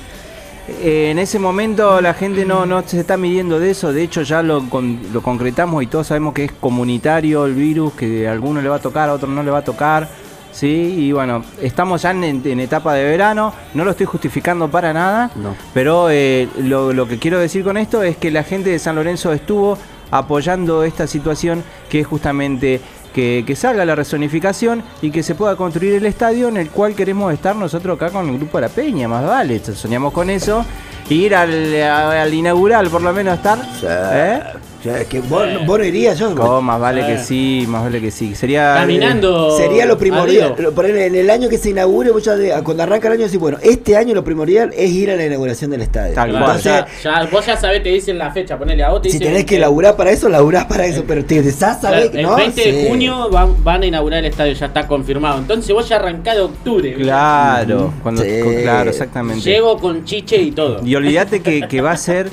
Eh, 0.66 1.11
en 1.11 1.18
ese 1.18 1.38
momento 1.38 2.00
la 2.00 2.14
gente 2.14 2.44
no, 2.46 2.64
no 2.64 2.83
se 2.87 2.98
está 3.00 3.16
midiendo 3.18 3.61
de 3.61 3.70
eso, 3.70 3.92
de 3.92 4.03
hecho 4.03 4.22
ya 4.22 4.42
lo, 4.42 4.66
con- 4.70 4.98
lo 5.12 5.20
concretamos 5.22 5.83
y 5.83 5.87
todos 5.87 6.07
sabemos 6.07 6.33
que 6.33 6.44
es 6.44 6.53
comunitario 6.53 7.44
el 7.44 7.53
virus, 7.55 7.92
que 7.92 8.27
a 8.27 8.33
alguno 8.33 8.62
le 8.62 8.68
va 8.70 8.77
a 8.77 8.81
tocar, 8.81 9.11
a 9.11 9.12
otro 9.12 9.29
no 9.29 9.42
le 9.42 9.50
va 9.50 9.59
a 9.59 9.64
tocar, 9.64 10.09
¿sí? 10.53 10.66
Y 10.98 11.12
bueno, 11.12 11.44
estamos 11.61 12.00
ya 12.00 12.12
en, 12.12 12.24
en 12.44 12.61
etapa 12.61 12.94
de 12.94 13.05
verano, 13.05 13.53
no 13.74 13.85
lo 13.85 13.90
estoy 13.90 14.07
justificando 14.07 14.70
para 14.70 14.94
nada, 14.94 15.31
No. 15.37 15.55
pero 15.74 16.09
eh, 16.11 16.48
lo, 16.62 16.94
lo 16.94 17.07
que 17.07 17.18
quiero 17.18 17.38
decir 17.38 17.62
con 17.62 17.77
esto 17.77 18.03
es 18.03 18.16
que 18.16 18.31
la 18.31 18.42
gente 18.42 18.70
de 18.70 18.79
San 18.79 18.96
Lorenzo 18.96 19.35
estuvo 19.35 19.77
apoyando 20.11 20.83
esta 20.85 21.07
situación 21.07 21.62
que 21.90 22.00
es 22.00 22.07
justamente 22.07 22.81
que, 23.14 23.44
que 23.46 23.57
salga 23.57 23.85
la 23.85 23.94
resonificación 23.94 24.83
y 25.00 25.11
que 25.11 25.22
se 25.22 25.35
pueda 25.35 25.57
construir 25.57 25.94
el 25.94 26.05
estadio 26.05 26.48
en 26.48 26.57
el 26.57 26.68
cual 26.70 26.94
queremos 26.94 27.33
estar 27.33 27.57
nosotros 27.57 27.96
acá 27.96 28.11
con 28.11 28.29
el 28.29 28.37
grupo 28.37 28.59
de 28.59 28.62
la 28.62 28.68
Peña, 28.68 29.09
más 29.09 29.24
vale, 29.24 29.61
soñamos 29.61 30.12
con 30.12 30.29
eso, 30.29 30.64
ir 31.09 31.35
al, 31.35 31.74
al 31.83 32.35
inaugural 32.35 32.90
por 32.90 33.00
lo 33.03 33.12
menos 33.12 33.37
estar. 33.37 33.59
¿eh? 33.85 34.42
O 34.85 34.87
sea, 34.87 35.03
que 35.07 35.20
vos, 35.20 35.42
vos 35.66 35.79
no 35.79 35.85
irías, 35.85 36.18
yo. 36.18 36.35
Oh, 36.38 36.61
más 36.61 36.79
vale 36.79 37.01
Eh. 37.01 37.07
que 37.16 37.18
sí, 37.23 37.64
más 37.68 37.85
vale 37.85 38.03
que 38.03 38.11
sí. 38.11 38.35
Sería 38.35 38.75
Caminando. 38.75 39.57
Sería 39.57 39.87
lo 39.87 39.97
primordial. 39.97 40.55
Lo- 40.59 40.73
por 40.73 40.85
ahí 40.85 40.92
en 40.92 41.14
el 41.14 41.31
año 41.31 41.49
que 41.49 41.57
se 41.57 41.70
inaugure, 41.70 42.11
vos 42.11 42.23
ya 42.23 42.37
de- 42.37 42.53
cuando 42.62 42.83
arranca 42.83 43.09
el 43.09 43.14
año, 43.14 43.25
decís, 43.25 43.38
bueno, 43.40 43.57
este 43.62 43.97
año 43.97 44.14
lo 44.14 44.23
primordial 44.23 44.73
es 44.77 44.90
ir 44.90 45.11
a 45.11 45.16
la 45.16 45.25
inauguración 45.25 45.70
del 45.70 45.81
estadio. 45.81 46.14
Tal 46.14 46.31
cual. 46.33 46.42
Entonces, 46.42 46.85
ya, 47.03 47.23
ya- 47.23 47.29
vos 47.31 47.47
ya 47.47 47.57
sabés, 47.57 47.83
te 47.83 47.88
dicen 47.88 48.18
la 48.18 48.31
fecha, 48.31 48.59
ponele 48.59 48.85
a 48.85 48.90
vos, 48.90 49.01
te 49.01 49.09
si 49.09 49.16
dicen 49.18 49.33
tenés 49.33 49.47
que 49.47 49.59
laburar 49.59 49.97
para 49.97 50.11
eso, 50.11 50.29
laburás 50.29 50.66
para 50.66 50.85
eso, 50.85 51.03
pero 51.09 51.25
te 51.25 51.37
ya 51.42 51.51
Claro, 51.51 51.81
sabés 51.81 52.11
que 52.11 52.18
el 52.18 52.23
no. 52.27 52.37
20 52.37 52.62
Sí. 52.62 52.70
de 52.70 52.88
junio 52.88 53.31
van, 53.31 53.64
van 53.64 53.83
a 53.83 53.87
inaugurar 53.87 54.18
el 54.18 54.27
estadio, 54.27 54.53
ya 54.53 54.66
está 54.66 54.87
confirmado. 54.87 55.38
Entonces 55.38 55.75
vos 55.75 55.88
ya 55.88 55.97
arrancás 55.97 56.35
de 56.37 56.42
octubre. 56.42 56.92
Claro, 56.94 57.92
cuando, 58.03 58.23
Sí. 58.23 58.29
claro, 58.62 58.90
exactamente. 58.90 59.40
Llego 59.42 59.79
con 59.79 60.05
chiche 60.05 60.37
y 60.37 60.53
todo. 60.53 60.85
Y 60.85 60.94
olvídate 60.94 61.40
que, 61.40 61.66
que 61.68 61.81
va 61.81 61.92
a 61.92 61.97
ser 61.97 62.29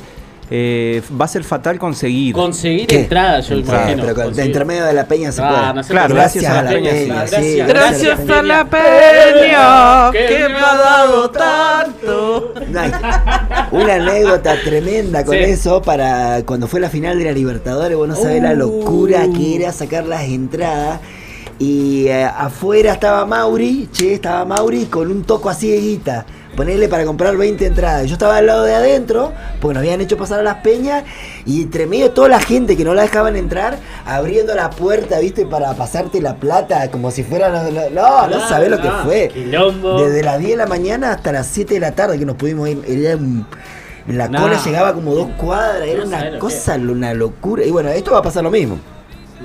eh, 0.54 1.02
va 1.20 1.24
a 1.26 1.28
ser 1.30 1.46
fatal 1.46 1.80
conseguir. 1.80 2.34
Conseguir 2.36 2.86
¿Qué? 2.86 3.00
entradas, 3.00 3.48
yo 3.48 3.56
Sí, 3.56 3.62
imagino. 3.62 4.04
pero 4.04 4.14
con- 4.16 4.24
de 4.26 4.30
Conseguir- 4.32 4.46
entre 4.48 4.66
medio 4.66 4.84
de 4.86 4.94
la 4.94 5.06
peña 5.06 5.32
se 5.32 5.42
Ah, 5.42 5.72
puede. 5.72 5.74
no 5.82 5.88
Claro, 5.88 6.14
gracias 6.16 6.46
a 6.46 6.62
la 6.62 6.70
peña, 6.72 6.92
sí. 6.92 7.36
sí, 7.36 7.56
Gracias 7.66 8.20
a 8.30 8.42
la 8.42 8.66
peña 8.66 10.12
que 10.12 10.26
que 10.26 10.50
me 10.50 10.60
ha 10.60 10.76
dado 10.76 11.30
tanto. 11.32 12.54
Una 13.72 13.94
anécdota 13.96 14.56
tremenda 14.64 15.24
con 15.24 15.36
Sí. 15.36 15.42
eso 15.44 15.82
para 15.82 16.44
cuando 16.46 16.68
fue 16.68 16.80
la 16.82 16.90
final 16.90 17.18
de 17.18 17.26
la 17.26 17.32
Libertadores, 17.32 17.98
vos 17.98 18.08
no 18.08 18.16
sabés 18.16 18.42
la 18.44 18.54
locura 18.54 19.22
que 19.36 19.56
era 19.56 19.72
sacar 19.72 20.06
las 20.06 20.24
entradas. 20.24 21.00
Y 21.60 22.08
eh, 22.08 22.24
afuera 22.26 22.94
estaba 22.94 23.24
Mauri, 23.26 23.88
che, 23.94 24.16
estaba 24.16 24.44
Mauri 24.46 24.86
con 24.86 25.10
un 25.12 25.24
toco 25.24 25.48
así 25.50 25.70
de 25.70 25.78
guita. 25.80 26.26
Ponerle 26.62 26.88
para 26.90 27.06
comprar 27.06 27.36
20 27.38 27.66
entradas. 27.66 28.06
Yo 28.06 28.14
estaba 28.14 28.38
al 28.38 28.46
lado 28.46 28.66
de 28.66 28.76
adentro, 28.76 29.34
porque 29.60 29.74
nos 29.74 29.82
habían 29.82 30.00
hecho 30.00 30.16
pasar 30.16 30.42
a 30.42 30.44
las 30.44 30.58
peñas, 30.58 31.04
y 31.44 31.64
entre 31.64 31.88
medio 31.88 32.12
toda 32.12 32.30
la 32.30 32.40
gente 32.40 32.78
que 32.78 32.84
no 32.84 32.94
la 32.94 33.02
dejaban 33.02 33.36
entrar, 33.36 33.80
abriendo 34.06 34.54
la 34.54 34.70
puerta, 34.70 35.18
viste, 35.18 35.48
para 35.48 35.74
pasarte 35.74 36.22
la 36.22 36.36
plata, 36.36 36.92
como 36.92 37.10
si 37.10 37.24
fuera. 37.24 37.50
No, 37.50 37.64
no, 37.72 37.90
no, 37.90 38.28
no 38.28 38.48
sabés 38.48 38.70
lo 38.70 38.80
que 38.80 38.92
fue. 39.04 39.30
Quilombo. 39.34 40.04
Desde 40.04 40.22
las 40.22 40.38
10 40.38 40.52
de 40.52 40.58
la 40.58 40.68
mañana 40.68 41.14
hasta 41.14 41.32
las 41.32 41.48
7 41.48 41.74
de 41.74 41.80
la 41.80 41.94
tarde 41.94 42.20
que 42.20 42.28
nos 42.28 42.36
pudimos 42.36 42.70
ir. 42.70 42.84
Era 42.88 43.16
un- 43.18 43.48
la 44.08 44.28
cola 44.28 44.62
llegaba 44.64 44.94
como 44.94 45.16
dos 45.16 45.30
cuadras, 45.38 45.88
era 45.88 46.02
No 46.02 46.10
una 46.10 46.38
cosa, 46.38 46.76
una 46.76 47.16
locura. 47.16 47.66
Y 47.66 47.72
bueno, 47.72 47.90
esto 47.90 48.12
va 48.12 48.20
a 48.20 48.22
pasar 48.22 48.44
lo 48.44 48.52
mismo. 48.52 48.78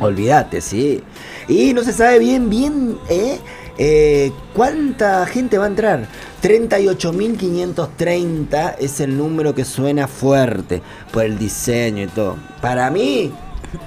Olvídate, 0.01 0.61
sí. 0.61 1.03
Y 1.49 1.73
no 1.73 1.83
se 1.83 1.95
sabe 1.95 2.19
bien, 2.19 2.51
bien, 2.51 2.99
¿eh? 3.09 3.39
Eh, 3.79 4.33
¿Cuánta 4.55 5.25
gente 5.27 5.59
va 5.59 5.65
a 5.65 5.69
entrar? 5.69 6.07
38.530 6.47 8.77
es 8.79 9.01
el 9.01 9.19
número 9.19 9.53
que 9.53 9.65
suena 9.65 10.07
fuerte 10.07 10.81
por 11.13 11.25
el 11.25 11.39
diseño 11.39 12.05
y 12.05 12.07
todo. 12.07 12.37
Para 12.61 12.89
mí, 12.89 13.33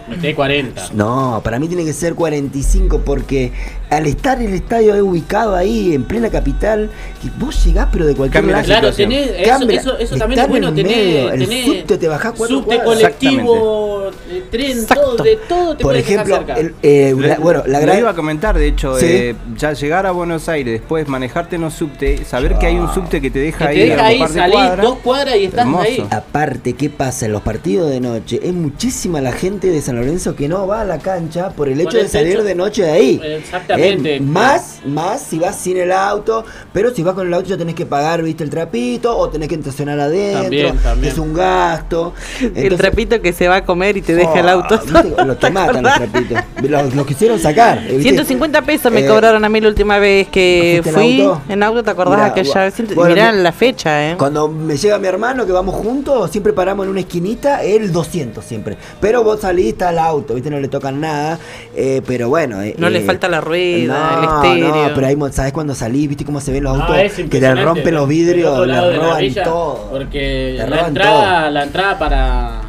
Meté 0.08 0.36
40. 0.36 0.90
no, 0.94 1.42
para 1.44 1.60
mí 1.60 1.68
tiene 1.68 1.86
que 1.86 1.94
ser 1.94 2.16
45 2.16 3.02
porque 3.06 3.52
al 3.90 4.06
estar 4.06 4.42
el 4.42 4.54
estadio 4.54 4.94
ubicado 5.04 5.56
ahí 5.56 5.94
en 5.96 6.04
plena 6.04 6.30
capital, 6.30 6.90
que 7.22 7.30
vos 7.44 7.64
llegás 7.66 7.88
pero 7.92 8.06
de 8.06 8.16
cualquier 8.16 8.44
Cambia 8.44 8.58
la 8.58 8.62
lado. 8.68 8.80
Claro, 8.82 8.96
tenés, 8.96 9.28
eso, 9.30 9.50
Cambia, 9.50 9.80
eso, 9.82 9.98
eso 9.98 10.16
también 10.18 10.42
es 10.42 10.48
bueno, 10.48 10.68
en 10.70 10.76
tenés, 10.76 10.96
medio, 10.98 11.32
el 11.32 11.40
tenés 11.48 11.66
subte 11.66 11.98
te 11.98 12.08
bajás 12.08 12.34
cuatro 12.38 12.58
subte 12.58 12.76
cuadras. 12.76 13.14
colectivo, 13.34 14.12
eh, 14.30 14.44
tren, 14.52 14.72
Exacto. 14.80 15.16
todo, 15.16 15.24
de 15.24 15.36
todo 15.48 15.76
te 15.78 15.84
Por 15.84 15.96
ejemplo, 15.96 16.44
el, 16.58 16.76
eh, 16.84 17.16
la- 17.18 17.38
bueno, 17.40 17.64
la 17.66 17.80
lo 17.80 17.86
gran 17.86 18.00
iba 18.00 18.10
a 18.12 18.16
comentar, 18.16 18.58
de 18.58 18.68
hecho, 18.68 18.98
Sí. 19.00 19.06
eh, 19.08 19.36
ya 19.58 19.74
llegar 19.74 20.06
a 20.06 20.12
Buenos 20.12 20.48
Aires, 20.50 20.80
después 20.80 21.08
manejarte 21.08 21.56
en 21.56 21.62
los 21.64 21.74
subte, 21.74 22.24
saber 22.26 22.58
que 22.58 22.68
hay 22.68 22.76
un 22.76 22.94
subte 22.94 23.22
que 23.22 23.30
te 23.32 23.40
que 23.40 23.46
deja 23.46 23.66
te 23.66 23.72
ahí 23.72 23.90
deja 23.90 24.02
a 24.04 24.06
ahí, 24.06 24.22
un 24.22 24.28
salís 24.28 24.82
dos 24.82 24.98
cuadras 25.00 25.36
y 25.38 25.46
estás 25.46 25.62
Hermoso. 25.62 25.84
ahí. 25.84 26.08
Aparte, 26.12 26.74
¿qué 26.74 26.90
pasa? 26.90 27.26
En 27.26 27.32
los 27.32 27.42
partidos 27.42 27.90
de 27.90 28.00
noche 28.00 28.40
es 28.44 28.54
muchísima 28.54 29.20
la 29.22 29.32
gente 29.32 29.68
de 29.68 29.79
San 29.82 29.96
Lorenzo 29.96 30.36
que 30.36 30.48
no 30.48 30.68
va 30.68 30.82
a 30.82 30.86
la 30.86 31.00
cancha 31.00 31.50
por 31.50 31.68
el 31.68 31.76
Por 31.82 31.88
hecho 31.88 31.98
el 31.98 32.04
de 32.04 32.10
salir 32.10 32.34
hecho- 32.34 32.44
de 32.44 32.56
noche 32.56 32.84
de 32.84 32.92
ahí. 32.92 33.22
Exactamente. 33.24 34.16
Eh, 34.16 34.20
más, 34.20 34.80
más 34.86 35.22
si 35.22 35.40
vas 35.40 35.56
sin 35.58 35.78
el 35.78 35.92
auto, 35.92 36.46
pero 36.74 36.94
si 36.94 37.04
vas 37.04 37.14
con 37.16 37.28
el 37.28 37.34
auto 37.34 37.48
ya 37.50 37.58
tenés 37.58 37.76
que 37.76 37.86
pagar, 37.86 38.22
viste, 38.24 38.44
el 38.44 38.50
trapito, 38.50 39.18
o 39.18 39.30
tenés 39.30 39.48
que 39.50 39.56
estacionar 39.56 40.00
adentro, 40.00 40.42
También, 40.44 40.78
también. 40.78 41.12
es 41.14 41.20
un 41.20 41.34
gasto. 41.34 42.14
El 42.56 42.76
trapito 42.78 43.22
que 43.22 43.34
se 43.34 43.48
va 43.48 43.58
a 43.58 43.66
comer 43.66 43.98
y 43.98 44.02
te 44.02 44.16
deja 44.16 44.40
el 44.40 44.46
Oh, 44.48 44.50
auto. 44.50 44.80
¿viste? 44.80 45.26
Los 45.26 45.38
que 45.40 45.50
matan 45.50 45.84
los 45.84 45.94
trapitos. 45.96 46.40
Los, 46.64 46.96
los 46.96 47.06
quisieron 47.08 47.40
sacar. 47.40 47.82
¿viste? 47.88 48.02
150 48.04 48.62
pesos 48.64 48.92
me 48.92 49.02
Eh, 49.02 49.08
cobraron 49.08 49.44
a 49.46 49.50
mí 49.50 49.62
la 49.62 49.68
última 49.70 49.98
vez 50.00 50.28
que 50.30 50.82
¿fuiste 50.84 50.90
en 50.90 50.96
fui 50.96 51.22
auto? 51.22 51.42
en 51.50 51.64
auto, 51.64 51.84
¿te 51.84 51.90
acordás 51.92 52.16
Mirá, 52.18 52.26
aquella 52.28 52.64
vez? 52.64 52.74
Bueno, 52.96 53.14
Mirá 53.16 53.32
mi- 53.32 53.42
la 53.44 53.52
fecha, 53.52 54.12
¿eh? 54.12 54.16
Cuando 54.18 54.48
me 54.48 54.78
llega 54.78 54.98
mi 55.00 55.08
hermano 55.08 55.46
que 55.46 55.52
vamos 55.52 55.76
juntos, 55.76 56.30
siempre 56.32 56.54
paramos 56.54 56.86
en 56.86 56.92
una 56.92 57.00
esquinita, 57.02 57.64
el 57.64 57.92
200 57.92 58.44
siempre. 58.44 58.78
Pero 59.00 59.24
vos 59.24 59.42
salís, 59.42 59.59
está 59.68 59.90
al 59.90 60.00
auto, 60.00 60.34
¿viste? 60.36 60.50
No 60.50 60.60
le 60.60 60.70
tocan 60.70 61.02
nada. 61.02 61.38
eh, 61.76 62.02
pero 62.08 62.30
bueno. 62.30 62.62
eh, 62.62 62.74
No 62.78 62.90
le 62.90 63.00
eh, 63.00 63.02
falta 63.02 63.28
la 63.28 63.42
rueda, 63.42 64.12
no, 64.14 64.18
el 64.18 64.24
estéreo. 64.56 64.88
No, 64.88 64.94
pero 64.96 65.08
ahí, 65.08 65.18
¿sabes 65.32 65.52
cuando 65.52 65.76
salís? 65.76 66.08
¿Viste 66.08 66.24
cómo 66.26 66.40
se 66.40 66.52
ven 66.52 66.64
los 66.64 66.78
No, 66.78 66.84
autos? 66.86 66.98
que 66.98 67.10
te 67.10 67.22
impresionante. 67.24 67.64
rompen 67.64 67.94
los 67.96 68.08
vidrios, 68.08 68.66
le 68.66 68.98
roban 68.98 69.20
villa, 69.20 69.44
todo. 69.44 69.90
Porque 69.92 70.64
la 70.68 70.88
entrada, 70.88 71.50
la 71.52 71.64
entrada 71.64 72.00
para, 72.00 72.62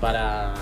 para 0.00 0.54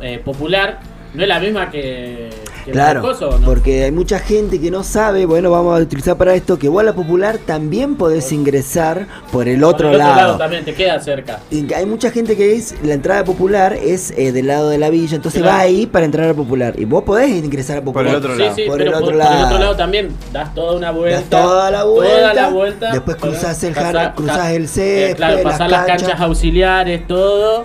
eh, 0.00 0.18
popular 0.24 0.80
no 1.14 1.22
es 1.22 1.28
la 1.28 1.38
misma 1.40 1.70
que, 1.70 2.30
Claro, 2.64 3.02
del 3.02 3.10
coso, 3.12 3.38
¿no? 3.38 3.46
porque 3.46 3.84
hay 3.84 3.92
mucha 3.92 4.18
gente 4.18 4.60
que 4.60 4.70
no 4.70 4.82
sabe, 4.82 5.26
bueno, 5.26 5.50
vamos 5.50 5.78
a 5.78 5.82
utilizar 5.82 6.16
para 6.16 6.34
esto, 6.34 6.58
que 6.58 6.68
vos 6.68 6.80
a 6.80 6.84
la 6.84 6.92
popular 6.94 7.38
también 7.38 7.96
podés 7.96 8.30
ingresar 8.32 9.06
por 9.32 9.48
el 9.48 9.60
Por 9.60 9.74
otro, 9.74 9.88
el 9.90 9.94
otro 9.96 10.06
lado. 10.06 10.16
lado 10.16 10.38
también 10.38 10.64
te 10.64 10.74
queda 10.74 11.00
cerca. 11.00 11.40
Y 11.50 11.72
Hay 11.74 11.86
mucha 11.86 12.10
gente 12.10 12.36
que 12.36 12.54
es, 12.54 12.74
la 12.82 12.94
entrada 12.94 13.24
popular 13.24 13.72
es 13.74 14.12
eh, 14.16 14.32
del 14.32 14.46
lado 14.48 14.68
de 14.68 14.78
la 14.78 14.90
villa, 14.90 15.16
entonces 15.16 15.40
Claro. 15.42 15.56
va 15.56 15.62
ahí 15.62 15.86
para 15.86 16.04
entrar 16.04 16.28
a 16.30 16.34
popular. 16.34 16.74
Y 16.78 16.84
vos 16.84 17.02
podés 17.04 17.30
ingresar 17.30 17.78
a 17.78 17.82
popular. 17.82 18.08
el 18.08 18.14
otro 18.16 18.34
sí, 18.34 18.38
lado. 18.40 18.54
sí, 18.56 18.62
Por 18.66 18.78
pero 18.78 18.90
el 18.90 18.92
por, 18.92 19.02
otro 19.02 19.18
por 19.18 19.26
el 19.26 19.32
lado. 19.32 19.46
otro 19.46 19.58
lado 19.58 19.76
también 19.76 20.08
das 20.32 20.54
toda 20.54 20.76
una 20.76 20.90
vuelta. 20.90 21.20
Das 21.20 21.30
toda 21.30 21.70
la 21.70 21.84
vuelta, 21.84 22.18
toda 22.20 22.34
la 22.34 22.48
vuelta, 22.50 22.92
después 22.92 23.16
cruzás 23.16 23.64
el 23.64 23.74
jar- 23.74 24.14
cruzás 24.14 24.36
ca- 24.36 24.52
el 24.52 24.68
césped, 24.68 25.10
eh, 25.10 25.14
claro, 25.16 25.34
las 25.36 25.42
pasar 25.44 25.70
las 25.70 25.86
canchas. 25.86 26.08
canchas 26.08 26.20
auxiliares, 26.26 27.06
todo. 27.06 27.64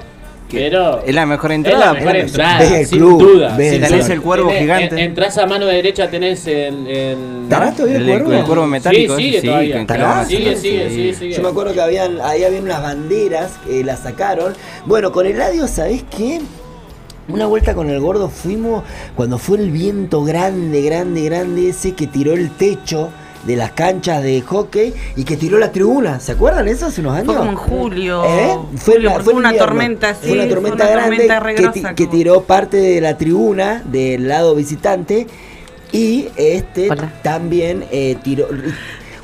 Pero 0.51 1.01
Es 1.03 1.13
la 1.15 1.25
mejor 1.25 1.51
es 1.51 1.55
entrada. 1.55 1.85
la 1.87 1.93
mejor 1.93 2.15
entrada, 2.15 2.77
el 2.79 2.85
sin 2.85 2.97
club, 2.99 3.19
duda. 3.21 3.55
sin 3.55 3.65
el 3.65 3.77
duda. 3.79 3.87
Tenés 3.89 4.09
el 4.09 4.21
cuervo 4.21 4.49
Tenés- 4.51 4.59
gigante. 4.59 4.95
en- 4.95 4.99
Entrás 4.99 5.37
a 5.37 5.45
mano 5.47 5.65
derecha, 5.65 6.09
tenés 6.09 6.45
el. 6.47 6.87
el 6.87 7.17
¿Estará 7.43 7.71
todavía 7.71 7.97
el 7.97 8.03
El, 8.03 8.09
el 8.09 8.23
cuervo? 8.23 8.45
cuervo 8.47 8.67
metálico. 8.67 9.15
Sí, 9.17 9.23
sigue 9.23 9.41
sí, 9.41 9.47
sigue, 10.27 10.89
sí. 10.89 10.95
sigue, 10.95 11.13
sigue. 11.15 11.31
Yo 11.35 11.41
me 11.41 11.49
acuerdo 11.49 11.73
que 11.73 11.81
habían, 11.81 12.21
ahí 12.21 12.43
habían 12.43 12.63
unas 12.63 12.81
banderas 12.81 13.53
que 13.65 13.83
las 13.83 13.99
sacaron. 14.01 14.53
Bueno, 14.85 15.11
con 15.11 15.25
Eladio, 15.25 15.67
¿sabés 15.67 16.03
qué? 16.15 16.41
Una 17.27 17.47
vuelta 17.47 17.73
con 17.73 17.89
el 17.89 17.99
gordo 17.99 18.29
fuimos 18.29 18.83
cuando 19.15 19.39
fue 19.39 19.57
el 19.57 19.71
viento 19.71 20.23
grande, 20.23 20.83
grande, 20.83 21.23
grande 21.23 21.69
ese 21.69 21.93
que 21.93 22.05
tiró 22.05 22.33
el 22.33 22.51
techo 22.51 23.09
de 23.45 23.55
las 23.55 23.71
canchas 23.71 24.21
de 24.23 24.41
hockey 24.41 24.93
y 25.15 25.23
que 25.23 25.37
tiró 25.37 25.57
la 25.57 25.71
tribuna. 25.71 26.19
¿Se 26.19 26.33
acuerdan 26.33 26.67
eso 26.67 26.87
hace 26.87 27.01
unos 27.01 27.13
años? 27.15 27.27
Fue 27.27 27.35
como 27.37 27.51
en 27.51 27.55
julio. 27.57 28.23
¿Eh? 28.25 28.57
Fue, 28.77 28.95
Julio, 28.95 29.09
la- 29.09 29.15
una 29.17 29.33
invierno. 29.49 29.57
tormenta 29.59 30.09
así. 30.09 30.27
Fue 30.27 30.37
una 30.39 30.47
tormenta 30.49 30.87
grande 30.89 31.27
tormenta 31.27 31.89
que, 31.89 31.95
que 31.95 32.07
tiró 32.07 32.41
parte 32.43 32.77
de 32.77 33.01
la 33.01 33.17
tribuna 33.17 33.83
del 33.85 34.27
lado 34.27 34.55
visitante 34.55 35.27
y 35.91 36.27
este 36.35 36.89
Hola. 36.91 37.13
también 37.23 37.85
eh, 37.91 38.17
tiró. 38.23 38.47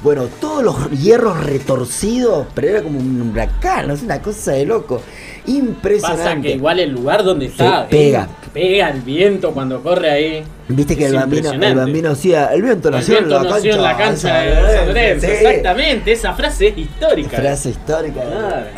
Bueno, 0.03 0.23
todos 0.39 0.63
los 0.63 0.89
hierros 0.91 1.43
retorcidos, 1.43 2.47
pero 2.55 2.69
era 2.69 2.81
como 2.81 2.99
un 2.99 3.29
huracán, 3.31 3.91
es 3.91 4.01
una 4.01 4.19
cosa 4.21 4.51
de 4.53 4.65
loco. 4.65 5.01
Impresionante. 5.47 6.23
Pasa 6.23 6.41
que 6.41 6.51
igual 6.51 6.79
el 6.79 6.91
lugar 6.91 7.23
donde 7.23 7.47
está. 7.47 7.87
pega. 7.87 8.27
eh, 8.31 8.47
pega 8.53 8.89
el 8.89 9.01
viento 9.01 9.51
cuando 9.51 9.81
corre 9.81 10.09
ahí. 10.09 10.43
Viste 10.67 10.95
que 10.95 11.05
el 11.07 11.15
bambino, 11.15 11.51
el 11.51 11.75
bambino 11.75 12.11
el 12.53 12.61
viento 12.61 12.89
El 12.89 12.95
nació 12.95 13.17
en 13.17 13.27
viento 13.27 13.43
la 13.43 13.49
nació 13.49 13.71
cancha. 13.71 13.75
en 13.77 13.81
la 13.83 13.97
cancha 13.97 14.37
de 14.37 14.51
esa- 14.51 14.77
San 14.77 14.87
Lorenzo. 14.87 15.25
sí. 15.27 15.31
Exactamente, 15.33 16.11
esa 16.11 16.33
frase 16.33 16.67
es 16.67 16.77
histórica. 16.77 17.37
Frase 17.37 17.69
histórica, 17.69 18.21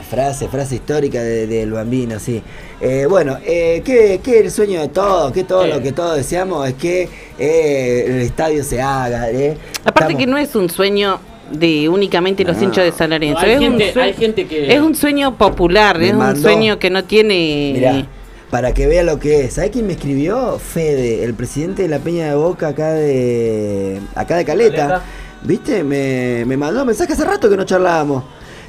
frase, 0.09 0.47
frase 0.47 0.75
histórica 0.75 1.21
de- 1.21 1.47
del 1.47 1.71
bambino, 1.71 2.19
sí. 2.19 2.41
Eh, 2.81 3.05
bueno, 3.09 3.37
eh, 3.45 3.81
¿qué, 3.85 4.19
qué 4.23 4.39
el 4.39 4.51
sueño 4.51 4.79
de 4.81 4.87
todos? 4.89 5.31
Que 5.31 5.43
todo 5.43 5.67
lo 5.67 5.81
que 5.81 5.91
todos 5.91 6.15
deseamos 6.17 6.67
es 6.67 6.73
que 6.75 7.09
eh, 7.37 8.05
el 8.07 8.21
estadio 8.21 8.63
se 8.63 8.81
haga. 8.81 9.29
eh. 9.29 9.57
Aparte 9.81 10.13
Estamos- 10.13 10.19
que 10.19 10.25
no 10.27 10.37
es 10.37 10.55
un 10.55 10.69
sueño 10.69 11.19
de 11.51 11.89
únicamente 11.89 12.43
los 12.43 12.57
No. 12.57 12.63
hinchas 12.63 12.85
de 12.85 12.91
San 12.91 13.09
Lorenzo. 13.11 13.39
No, 13.41 13.45
hay 13.45 13.51
es, 13.53 13.59
gente- 13.59 13.87
un 13.87 13.93
sue- 13.93 14.01
hay 14.03 14.13
gente 14.13 14.47
que- 14.47 14.73
es 14.73 14.81
un 14.81 14.95
sueño 14.95 15.37
popular, 15.37 15.97
Me 15.99 16.07
es 16.09 16.13
mandó- 16.15 16.35
un 16.37 16.41
sueño 16.41 16.79
que 16.79 16.89
no 16.89 17.03
tiene... 17.03 17.71
Mirá, 17.75 18.07
para 18.49 18.71
que 18.73 18.85
vea 18.87 19.01
lo 19.03 19.17
que 19.19 19.45
es. 19.45 19.53
¿Sabés 19.53 19.71
quién 19.71 19.87
me 19.87 19.93
escribió? 19.93 20.59
Fede, 20.59 21.23
el 21.23 21.33
presidente 21.33 21.81
de 21.81 21.87
la 21.87 21.97
Peña 21.99 22.27
de 22.27 22.35
Boca 22.35 22.67
acá 22.67 22.91
de 22.93 23.99
acá 24.13 24.35
de 24.37 24.45
Caleta. 24.45 24.75
Caleta. 24.75 25.01
¿Viste? 25.41 25.83
Me, 25.83 26.43
me 26.45 26.55
mandó 26.55 26.81
un 26.81 26.87
mensaje 26.87 27.13
hace 27.13 27.25
rato 27.25 27.49
que 27.49 27.57
no 27.57 27.63
charlábamos. 27.65 28.23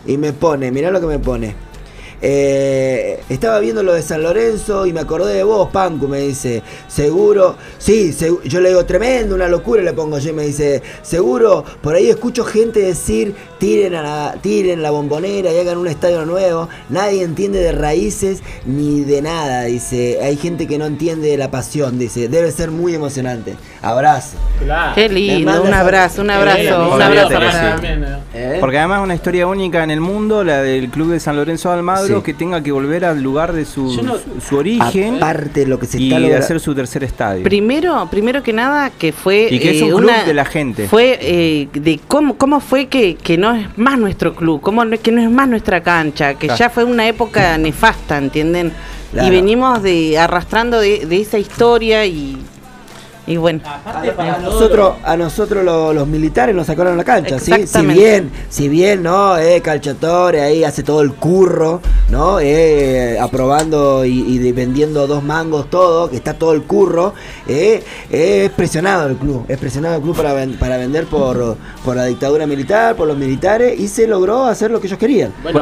Y 0.07 0.17
me 0.17 0.33
pone, 0.33 0.71
mirá 0.73 0.91
lo 0.91 1.01
que 1.01 1.07
me 1.07 1.19
pone. 1.19 1.55
Eh, 2.27 3.23
estaba 3.29 3.59
viendo 3.59 3.83
lo 3.83 3.93
de 3.93 4.01
San 4.01 4.23
Lorenzo 4.23 4.87
y 4.87 4.95
me 4.95 5.01
acordé 5.01 5.35
de 5.35 5.43
vos, 5.43 5.69
Pancu, 5.69 6.09
me 6.09 6.21
dice, 6.21 6.63
seguro, 6.89 7.57
sí, 7.77 8.17
yo 8.45 8.61
le 8.61 8.71
digo, 8.71 8.87
tremendo, 8.87 9.35
una 9.35 9.47
locura 9.47 9.83
le 9.83 9.93
pongo 9.93 10.19
yo 10.19 10.31
y 10.31 10.33
me 10.33 10.45
dice, 10.45 10.83
seguro, 11.03 11.67
por 11.83 11.95
ahí 11.95 12.09
escucho 12.09 12.47
gente 12.47 12.81
decir, 12.81 13.37
tiren, 13.59 13.95
a 13.95 14.03
la, 14.03 14.37
tiren 14.41 14.81
la 14.81 14.91
bombonera 14.91 15.53
y 15.53 15.59
hagan 15.59 15.77
un 15.77 15.87
estadio 15.87 16.25
nuevo, 16.25 16.71
nadie 16.89 17.25
entiende 17.25 17.59
de 17.59 17.73
raíces 17.73 18.43
ni 18.65 19.05
de 19.05 19.21
nada, 19.21 19.65
dice, 19.65 20.21
hay 20.23 20.39
gente 20.39 20.67
que 20.67 20.79
no 20.79 20.87
entiende 20.87 21.29
de 21.29 21.37
la 21.37 21.51
pasión, 21.51 21.99
dice, 21.99 22.29
debe 22.29 22.51
ser 22.53 22.71
muy 22.71 22.95
emocionante, 22.95 23.55
abrazo. 23.83 24.39
Claro. 24.61 24.95
Qué 24.95 25.11
lindo, 25.11 25.63
un 25.63 25.75
abrazo, 25.75 26.23
un 26.23 26.31
abrazo, 26.31 26.91
un 26.91 27.03
abrazo 27.03 27.29
para... 27.29 27.77
Eh. 27.77 28.25
¿Eh? 28.35 28.57
Porque 28.61 28.79
además 28.79 29.01
es 29.01 29.05
una 29.05 29.15
historia 29.15 29.47
única 29.47 29.85
en 29.85 29.91
el 29.91 30.01
mundo, 30.01 30.43
la 30.43 30.63
del 30.63 30.89
Club 30.89 31.11
de 31.11 31.21
San 31.21 31.37
Lorenzo 31.37 31.69
de 31.69 31.75
Almagro, 31.77 32.14
Sí. 32.14 32.14
Que 32.23 32.35
tenga 32.35 32.63
que 32.63 32.73
volver 32.73 33.05
al 33.05 33.23
lugar 33.23 33.53
de 33.53 33.65
su, 33.65 34.03
no- 34.03 34.15
su- 34.19 34.41
su 34.47 34.57
origen 34.57 35.17
Aparte 35.17 35.61
de 35.61 35.67
lo 35.67 35.79
que 35.79 35.87
se 35.87 35.99
y 36.01 36.05
está 36.05 36.17
de 36.17 36.21
logrando. 36.23 36.45
hacer 36.45 36.61
su 36.61 36.75
tercer 36.75 37.05
estadio. 37.05 37.43
Primero, 37.43 38.07
primero 38.11 38.43
que 38.43 38.53
nada, 38.53 38.91
que 38.91 39.13
fue 39.13 39.49
Y 39.51 39.59
que 39.59 39.71
es 39.71 39.81
eh, 39.81 39.85
un 39.85 39.91
club 39.99 40.05
una- 40.11 40.25
de 40.25 40.35
la 40.35 40.45
gente. 40.45 40.89
Fue 40.89 41.19
eh, 41.21 41.69
de 41.73 42.01
cómo, 42.07 42.37
cómo 42.37 42.61
fue 42.61 42.87
que, 42.87 43.17
que 43.17 43.37
no 43.37 43.55
es 43.55 43.67
más 43.79 43.99
nuestro 43.99 44.35
club, 44.35 44.61
cómo 44.61 44.85
no- 44.85 44.99
que 44.99 45.13
no 45.13 45.21
es 45.23 45.31
más 45.31 45.49
nuestra 45.49 45.83
cancha, 45.83 46.35
que 46.35 46.47
Claro. 46.47 46.59
ya 46.59 46.71
fue 46.71 46.85
una 46.85 47.07
época 47.09 47.57
nefasta, 47.59 48.19
¿entienden? 48.19 48.73
Claro. 49.13 49.29
Y 49.29 49.31
venimos 49.31 49.83
de 49.83 50.19
arrastrando 50.19 50.81
de, 50.81 51.07
de 51.07 51.21
esa 51.21 51.39
historia 51.39 52.05
y, 52.07 52.37
y 53.27 53.37
bueno. 53.37 53.61
A 53.65 54.39
nosotros, 54.39 54.95
a 55.03 55.17
nosotros 55.17 55.65
lo- 55.65 55.93
los 55.93 56.07
militares 56.07 56.55
nos 56.55 56.67
sacaron 56.67 56.97
la 56.97 57.05
cancha, 57.05 57.39
¿sí? 57.39 57.53
Si 57.67 57.87
bien, 57.95 58.31
si 58.49 58.69
bien, 58.69 59.03
¿no? 59.03 59.37
Eh, 59.39 59.61
Calciatore 59.63 60.41
ahí 60.43 60.65
hace 60.65 60.83
todo 60.83 61.01
el 61.03 61.13
curro, 61.15 61.81
¿no? 62.11 62.39
Eh, 62.41 63.19
aprobando 63.19 64.05
y, 64.05 64.53
vendiendo 64.53 65.07
dos 65.07 65.23
mangos 65.23 65.71
todo, 65.71 66.11
que 66.11 66.17
está 66.17 66.35
todo 66.35 66.53
el 66.53 66.63
curro, 66.65 67.15
eh, 67.49 67.83
es 68.11 68.51
presionado 68.51 69.09
el 69.09 69.17
club, 69.17 69.45
es 69.49 69.59
presionado 69.59 69.97
el 69.97 70.03
club 70.03 70.17
para, 70.17 70.33
ven- 70.35 70.57
para 70.59 70.77
vender 70.77 71.07
por, 71.07 71.57
por 71.85 71.97
la 71.97 72.05
dictadura 72.05 72.47
militar, 72.47 72.95
por 72.97 73.09
los 73.09 73.17
militares, 73.17 73.79
y 73.81 73.89
se 73.89 74.07
logró 74.07 74.45
hacer 74.45 74.71
lo 74.71 74.81
que 74.81 74.87
ellos 74.89 74.99
querían. 74.99 75.33
Bueno, 75.43 75.59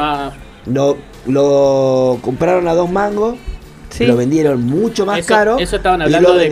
Lo, 0.65 0.97
lo 1.27 2.19
compraron 2.21 2.67
a 2.67 2.73
dos 2.73 2.89
mangos, 2.89 3.35
Sí. 3.93 4.07
lo 4.07 4.15
vendieron 4.17 4.63
mucho 4.65 5.05
más 5.05 5.19
eso, 5.19 5.27
caro. 5.27 5.59
eso 5.59 5.75
estaban 5.75 6.01
hablando 6.01 6.33
de 6.33 6.49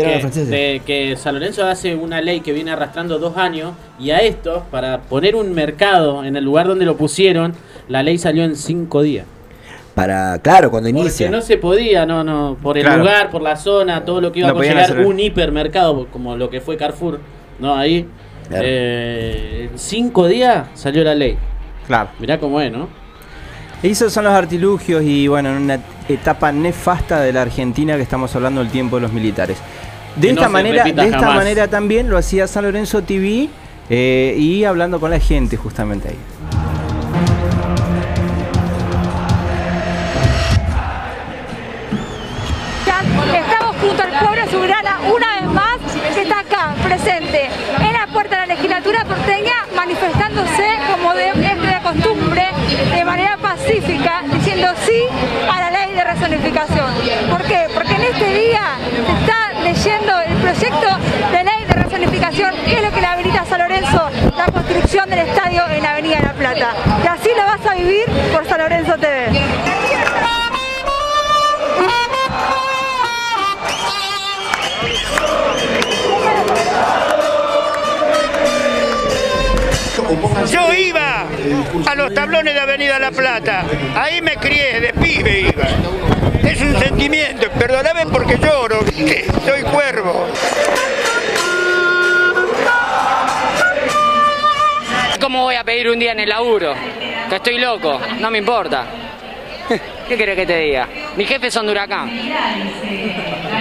que, 0.85 1.09
de 1.09 1.15
San 1.17 1.33
Lorenzo 1.33 1.65
hace 1.65 1.95
una 1.95 2.21
ley 2.21 2.41
que 2.41 2.51
viene 2.53 2.69
arrastrando 2.69 3.17
dos 3.17 3.35
años 3.35 3.73
y 3.99 4.11
a 4.11 4.19
esto, 4.19 4.63
para 4.69 5.01
poner 5.01 5.35
un 5.35 5.51
mercado 5.53 6.23
en 6.23 6.35
el 6.35 6.43
lugar 6.43 6.67
donde 6.67 6.85
lo 6.85 6.95
pusieron, 6.97 7.53
la 7.87 8.03
ley 8.03 8.19
salió 8.19 8.43
en 8.43 8.55
cinco 8.55 9.01
días. 9.01 9.25
Para, 9.95 10.37
claro, 10.37 10.69
cuando 10.69 10.89
Porque 10.89 11.01
inicia. 11.01 11.31
no 11.31 11.41
se 11.41 11.57
podía, 11.57 12.05
no, 12.05 12.23
no, 12.23 12.57
por 12.61 12.77
el 12.77 12.83
Claro. 12.85 12.99
lugar, 12.99 13.31
por 13.31 13.41
la 13.41 13.55
zona, 13.55 14.05
todo 14.05 14.21
lo 14.21 14.31
que 14.31 14.39
iba 14.41 14.53
No 14.53 14.59
a 14.59 14.81
hacer- 14.83 14.99
un 14.99 15.19
hipermercado, 15.19 16.05
como 16.13 16.37
lo 16.37 16.47
que 16.51 16.61
fue 16.61 16.77
Carrefour, 16.77 17.19
¿no? 17.59 17.75
Ahí, 17.75 18.05
Claro. 18.49 18.63
eh, 18.67 19.69
en 19.71 19.79
cinco 19.79 20.27
días 20.27 20.67
salió 20.75 21.03
la 21.03 21.15
ley. 21.15 21.37
Claro. 21.87 22.09
Mirá 22.19 22.37
cómo 22.39 22.61
es, 22.61 22.71
¿no? 22.71 22.87
Esos 23.83 24.13
son 24.13 24.25
los 24.25 24.33
artilugios 24.33 25.03
y 25.03 25.27
bueno, 25.27 25.49
en 25.49 25.57
una 25.63 25.79
etapa 26.07 26.51
nefasta 26.51 27.19
de 27.19 27.33
la 27.33 27.41
Argentina 27.41 27.95
que 27.95 28.03
estamos 28.03 28.35
hablando 28.35 28.61
del 28.61 28.71
tiempo 28.71 28.97
de 28.97 29.01
los 29.03 29.11
militares. 29.11 29.57
De 30.15 30.27
Que 30.27 30.33
esta 30.33 30.49
manera, 30.49 30.83
de 30.83 30.89
esta 30.91 31.19
jamás. 31.19 31.35
manera 31.35 31.67
también 31.67 32.09
lo 32.09 32.17
hacía 32.17 32.45
San 32.45 32.63
Lorenzo 32.65 33.01
TV 33.01 33.49
eh, 33.89 34.35
y 34.37 34.65
hablando 34.65 34.99
con 34.99 35.09
la 35.09 35.19
gente 35.19 35.57
justamente 35.57 36.09
ahí. 36.09 36.17
Estamos 43.33 43.75
junto 43.77 44.03
al 44.03 44.19
pueblo 44.19 44.41
azulgrana 44.43 44.99
una 45.13 45.35
vez 45.41 45.49
más, 45.49 45.77
que 46.13 46.21
está 46.21 46.39
acá, 46.39 46.73
presente, 46.83 47.49
en 47.79 47.93
la 47.93 48.07
puerta 48.11 48.41
de 48.41 48.47
la 48.47 48.55
legislatura 48.55 49.05
porteña, 49.05 49.53
manifestándose 49.75 50.67
como 50.91 51.13
de, 51.13 51.31
manera 53.11 53.35
pacífica, 53.35 54.23
diciendo 54.31 54.67
sí 54.85 55.03
a 55.51 55.59
la 55.59 55.69
ley 55.69 55.93
de 55.93 56.01
rezonificación. 56.01 56.93
¿Por 57.29 57.43
qué? 57.43 57.67
Porque 57.73 57.93
en 57.93 58.03
este 58.03 58.33
día 58.33 58.77
se 59.05 59.11
está 59.19 59.51
leyendo 59.61 60.21
el 60.21 60.35
proyecto 60.37 60.87
de 61.29 61.43
ley 61.43 61.65
de 61.67 61.73
rezonificación, 61.73 62.55
que 62.63 62.75
es 62.77 62.81
lo 62.81 62.89
que 62.89 63.01
le 63.01 63.07
habilita 63.07 63.41
a 63.41 63.45
San 63.45 63.59
Lorenzo 63.59 64.09
la 64.37 64.45
construcción 64.45 65.09
del 65.09 65.19
estadio 65.27 65.67
en 65.71 65.83
la 65.83 65.91
Avenida 65.91 66.17
de 66.19 66.23
La 66.23 66.33
Plata. 66.33 66.73
Y 67.03 67.07
así 67.07 67.29
lo 67.35 67.43
vas 67.43 67.65
a 67.69 67.75
vivir 67.75 68.05
por 68.31 68.47
San 68.47 68.59
Lorenzo 68.59 68.97
TV. 68.97 69.27
Yo 80.49 80.73
iba 80.73 81.10
a 81.87 81.95
los 81.95 82.13
tablones 82.13 82.53
de 82.53 82.59
Avenida 82.59 82.99
La 82.99 83.11
Plata. 83.11 83.63
Ahí 83.95 84.21
me 84.21 84.35
crié, 84.35 84.79
de 84.79 84.93
pibe 84.93 85.41
iba. 85.41 86.49
Es 86.49 86.61
un 86.61 86.77
sentimiento, 86.79 87.49
perdóname 87.51 88.05
porque 88.11 88.37
lloro, 88.37 88.79
soy 89.45 89.61
cuervo. 89.63 90.27
¿Cómo 95.19 95.43
voy 95.43 95.55
a 95.55 95.63
pedir 95.63 95.89
un 95.89 95.99
día 95.99 96.11
en 96.11 96.19
el 96.19 96.29
laburo? 96.29 96.73
Que 97.29 97.35
estoy 97.35 97.59
loco, 97.59 97.99
no 98.19 98.31
me 98.31 98.39
importa. 98.39 98.85
¿Qué 100.07 100.17
querés 100.17 100.35
que 100.35 100.45
te 100.45 100.57
diga? 100.57 100.87
Mis 101.15 101.27
jefes 101.27 101.53
son 101.53 101.65
de 101.65 101.71
huracán. 101.71 102.09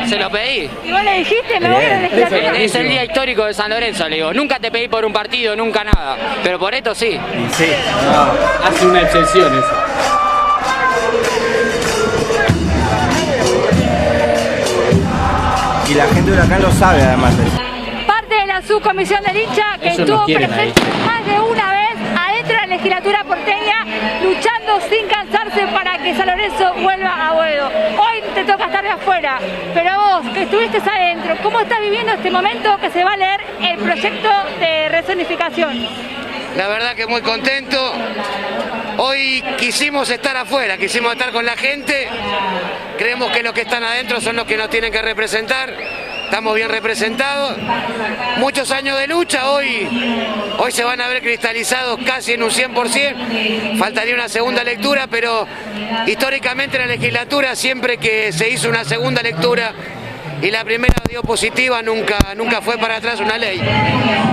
Se 0.09 0.19
lo 0.19 0.31
pedí. 0.31 0.69
Y 0.85 0.93
vos 0.93 1.03
le 1.05 1.19
dijiste, 1.19 1.61
me 1.61 1.69
voy 1.71 1.85
a 1.85 1.89
la 1.89 2.01
legislatura. 2.03 2.59
Es 2.59 2.75
el 2.75 2.89
día 2.89 3.05
histórico 3.05 3.45
de 3.45 3.55
San 3.55 3.71
Lorenzo, 3.71 4.09
le 4.09 4.17
digo. 4.17 4.33
Nunca 4.33 4.59
te 4.59 4.71
pedí 4.71 4.89
por 4.89 5.05
un 5.05 5.13
partido, 5.13 5.55
nunca 5.57 5.85
nada. 5.85 6.17
Pero 6.43 6.59
por 6.59 6.75
esto 6.75 6.95
sí. 6.95 7.09
Y 7.11 7.55
sí, 7.55 7.67
hace 8.65 8.87
una 8.87 9.03
excepción 9.03 9.53
eso. 9.59 9.75
Y 15.89 15.95
la 15.95 16.07
gente 16.07 16.31
de 16.31 16.37
Huracán 16.37 16.63
lo 16.63 16.71
sabe 16.73 17.03
además. 17.03 17.37
de 17.37 17.45
eso. 17.47 17.57
Parte 18.07 18.35
de 18.35 18.47
la 18.47 18.63
subcomisión 18.63 19.23
del 19.25 19.37
hincha 19.37 19.77
que 19.81 19.89
estuvo 19.89 20.25
presente 20.25 20.83
más 21.05 21.25
de 21.27 21.41
una 21.41 21.73
vez 21.73 21.80
la 22.55 22.67
legislatura 22.67 23.25
porteña 23.25 23.85
luchando 24.23 24.81
sin 24.89 25.07
cansarse 25.07 25.67
para 25.73 25.99
que 25.99 26.15
San 26.15 26.27
Lorenzo 26.27 26.75
vuelva 26.75 27.29
a 27.29 27.33
Boedo. 27.33 27.69
Hoy 27.69 28.23
te 28.35 28.45
toca 28.45 28.67
estar 28.67 28.83
de 28.83 28.91
afuera, 28.91 29.39
pero 29.75 29.91
vos 29.97 30.33
que 30.33 30.43
estuviste 30.43 30.79
adentro, 30.79 31.37
¿cómo 31.43 31.61
estás 31.61 31.81
viviendo 31.81 32.13
este 32.13 32.31
momento 32.31 32.79
que 32.79 32.91
se 32.91 33.05
va 33.05 33.13
a 33.13 33.17
leer 33.17 33.41
el 33.63 33.79
proyecto 33.79 34.29
de 34.59 34.89
rezonificación? 34.89 35.89
La 36.57 36.69
verdad 36.69 36.95
que 36.95 37.07
muy 37.07 37.23
contento. 37.23 37.93
Hoy 38.99 39.43
quisimos 39.57 40.11
estar 40.11 40.37
afuera, 40.37 40.77
quisimos 40.77 41.13
estar 41.13 41.31
con 41.31 41.47
la 41.47 41.57
gente. 41.57 42.09
Creemos 42.99 43.31
que 43.31 43.43
los 43.43 43.53
que 43.53 43.63
están 43.63 43.85
adentro 43.85 44.21
son 44.21 44.37
los 44.37 44.45
que 44.45 44.57
nos 44.57 44.69
tienen 44.69 44.93
que 44.93 45.01
representar. 45.01 45.73
Estamos 46.31 46.55
bien 46.55 46.69
representados. 46.69 47.57
Muchos 48.37 48.71
años 48.71 48.97
de 49.01 49.09
lucha, 49.09 49.51
hoy, 49.51 49.89
hoy 50.59 50.71
se 50.71 50.85
van 50.85 51.01
a 51.01 51.09
ver 51.09 51.23
cristalizados 51.23 51.99
casi 52.07 52.35
en 52.35 52.45
un 52.45 52.51
100%. 52.51 53.77
Faltaría 53.77 54.15
una 54.15 54.29
segunda 54.29 54.63
lectura, 54.63 55.09
pero 55.11 55.45
históricamente 56.07 56.77
en 56.77 56.83
la 56.83 56.95
legislatura, 56.95 57.57
siempre 57.57 57.99
que 57.99 58.33
se 58.33 58.49
hizo 58.49 58.69
una 58.69 58.85
segunda 58.85 59.23
lectura 59.23 59.73
y 60.41 60.53
la 60.53 60.63
primera 60.63 61.03
dio 61.09 61.21
positiva, 61.23 61.83
nunca, 61.83 62.17
nunca 62.37 62.63
fue 62.63 62.79
para 62.79 62.99
atrás 62.99 63.19
una 63.19 63.37
ley. 63.37 63.61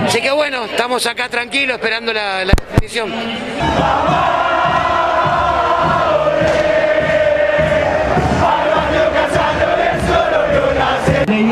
Así 0.06 0.20
que 0.20 0.30
bueno, 0.30 0.66
estamos 0.66 1.04
acá 1.04 1.28
tranquilos 1.28 1.78
esperando 1.78 2.12
la, 2.12 2.44
la. 2.44 2.52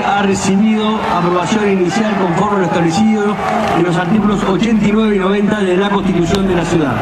Ha 0.07 0.23
recibido 0.23 0.99
aprobación 1.15 1.71
inicial 1.71 2.15
conforme 2.17 2.57
a 2.57 2.61
lo 2.61 2.67
establecido 2.67 3.37
en 3.77 3.85
los 3.85 3.97
artículos 3.97 4.43
89 4.45 5.17
y 5.17 5.19
90 5.19 5.61
de 5.61 5.77
la 5.77 5.91
Constitución 5.91 6.47
de 6.49 6.55
la 6.55 6.65
ciudad. 6.65 6.95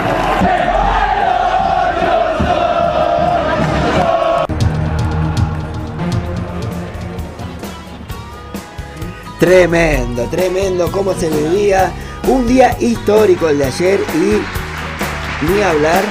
Tremendo, 9.39 10.25
tremendo 10.31 10.91
cómo 10.91 11.13
se 11.15 11.29
vivía. 11.29 11.93
Un 12.27 12.47
día 12.47 12.77
histórico 12.81 13.49
el 13.49 13.59
de 13.59 13.65
ayer 13.67 14.01
y 14.15 15.45
ni 15.53 15.63
hablar. 15.63 16.03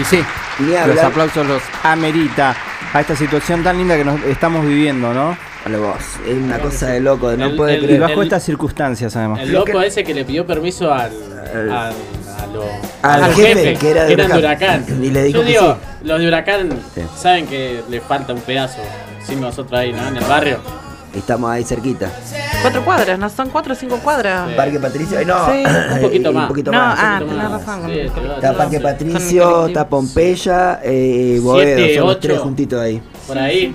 Y 0.00 0.04
sí, 0.04 0.22
Ni 0.60 0.68
los 0.72 0.78
hablar. 0.80 1.04
aplausos 1.06 1.46
los 1.46 1.62
amerita 1.82 2.54
a 2.92 3.00
esta 3.00 3.16
situación 3.16 3.64
tan 3.64 3.78
linda 3.78 3.96
que 3.96 4.04
nos 4.04 4.22
estamos 4.22 4.64
viviendo, 4.64 5.12
¿no? 5.12 5.36
Vos, 5.68 5.96
es 6.28 6.34
una 6.36 6.58
cosa 6.60 6.86
de 6.90 7.00
loco, 7.00 7.28
de 7.28 7.36
no 7.36 7.46
El- 7.46 7.56
puede 7.56 7.74
el- 7.74 7.82
Y 7.82 7.86
creer. 7.86 8.00
bajo 8.00 8.20
El- 8.20 8.22
estas 8.28 8.42
circunstancias 8.44 9.16
además. 9.16 9.40
El 9.40 9.52
loco 9.52 9.80
ese 9.82 10.04
que 10.04 10.14
le 10.14 10.24
pidió 10.24 10.46
permiso 10.46 10.92
al, 10.94 11.10
al, 11.52 11.70
a 11.70 11.92
lo- 12.52 12.64
Al 13.02 13.34
jefe, 13.34 13.74
que 13.74 13.90
era 13.90 14.04
de 14.04 14.12
eran 14.12 14.32
Huracán. 14.32 14.84
Y 15.02 15.10
le 15.10 15.24
dijo 15.24 15.40
Yo 15.40 15.44
digo, 15.44 15.74
sí. 15.74 16.06
los 16.06 16.20
de 16.20 16.28
Huracán 16.28 16.68
saben 17.16 17.46
que 17.46 17.80
le 17.90 18.00
falta 18.00 18.32
un 18.32 18.40
pedazo. 18.40 18.78
Sin 19.26 19.40
nosotros 19.40 19.78
ahí, 19.80 19.92
¿no? 19.92 20.06
En 20.06 20.16
el 20.18 20.24
barrio. 20.24 20.58
Estamos 21.12 21.50
ahí 21.50 21.64
cerquita. 21.64 22.10
Cuatro 22.62 22.84
cuadras, 22.84 23.18
¿no? 23.18 23.28
Son 23.28 23.48
cuatro 23.50 23.72
o 23.72 23.76
cinco 23.76 23.98
cuadras. 23.98 24.52
Parque 24.52 24.78
Patricio, 24.78 25.18
no, 25.26 25.46
Sí. 25.50 25.64
Un 25.94 26.00
poquito 26.00 26.32
más. 26.32 26.42
Un 26.42 26.48
poquito 26.48 26.70
No, 26.70 26.78
ah, 26.80 27.16
tenés 27.26 27.50
razón. 27.50 27.82
Sí, 27.86 27.98
Está 28.36 28.56
Parque 28.56 28.76
sí. 28.76 28.82
Patricio, 28.82 29.66
está 29.66 29.88
Pompeya, 29.88 30.80
eh, 30.84 31.40
Boedo, 31.42 31.94
son 31.98 32.06
los 32.06 32.20
tres 32.20 32.38
juntitos 32.38 32.80
ahí. 32.80 33.02
Por 33.26 33.36
ahí. 33.38 33.74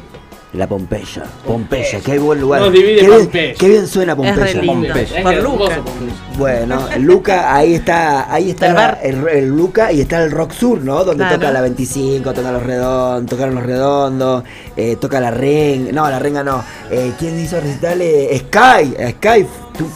La 0.54 0.68
Pompeya. 0.68 1.24
Pompeya, 1.48 2.02
qué 2.02 2.20
buen 2.20 2.42
lugar. 2.42 2.60
Nos 2.62 2.74
divide 2.74 2.98
qué, 3.00 3.06
bien, 3.08 3.20
Pompeya. 3.22 3.54
qué 3.58 3.70
bien 3.70 3.88
suena 3.88 4.12
Es 4.12 4.18
Pompeya. 4.18 4.36
re 4.46 4.54
lindo. 4.56 4.74
Pompeya. 4.94 5.32
Es 5.32 5.44
Luca. 5.44 5.76
Pompeya. 5.78 6.14
Bueno, 6.38 6.82
Luca, 7.00 7.56
ahí 7.56 7.76
está, 7.76 8.34
ahí 8.34 8.50
está 8.50 8.68
El 8.68 8.74
bar. 8.74 9.00
el, 9.02 9.28
el 9.30 9.48
Luca 9.48 9.92
y 9.94 10.02
está 10.02 10.22
el 10.22 10.30
Rock 10.32 10.52
Sur, 10.52 10.82
¿no? 10.82 11.06
Donde 11.06 11.24
Claro. 11.24 11.40
toca 11.40 11.52
la 11.54 11.62
25, 11.62 12.34
toca 12.34 12.52
los 12.52 12.64
redondos, 12.64 13.30
tocaron 13.30 13.56
los 13.56 13.66
redondos, 13.66 14.44
eh, 14.76 14.98
toca 15.00 15.22
la 15.22 15.32
renga, 15.32 15.94
no, 15.94 16.10
la 16.10 16.20
renga 16.20 16.44
no. 16.44 16.62
Eh, 16.90 17.14
¿Quién 17.18 17.40
hizo 17.40 17.60
recitales? 17.62 18.38
Sky, 18.42 18.94
Sky, 19.12 19.46
tú- 19.78 19.90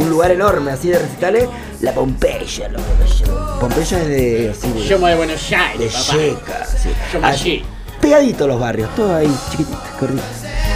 un 0.00 0.10
lugar 0.10 0.32
enorme 0.32 0.72
así 0.72 0.88
de 0.88 0.98
recitales, 0.98 1.48
la 1.80 1.92
Pompeya, 1.92 2.68
lo- 2.70 2.80
Pompeya 3.60 4.02
es 4.02 4.08
de, 4.08 4.50
así 4.50 4.68
de, 4.72 4.84
Yo 4.84 4.98
me 4.98 5.12
a 5.12 5.16
Buenos 5.16 5.52
Aires, 5.52 5.92
de 5.92 5.98
papá. 5.98 6.18
yeca, 6.18 6.66
sí. 6.66 6.88
Yo 7.12 7.20
me 7.20 7.26
Así, 7.28 7.50
allí. 7.52 7.64
Pegaditos 8.06 8.46
los 8.46 8.60
barrios, 8.60 8.94
todos 8.94 9.10
ahí, 9.10 9.36
chiquititos. 9.50 9.80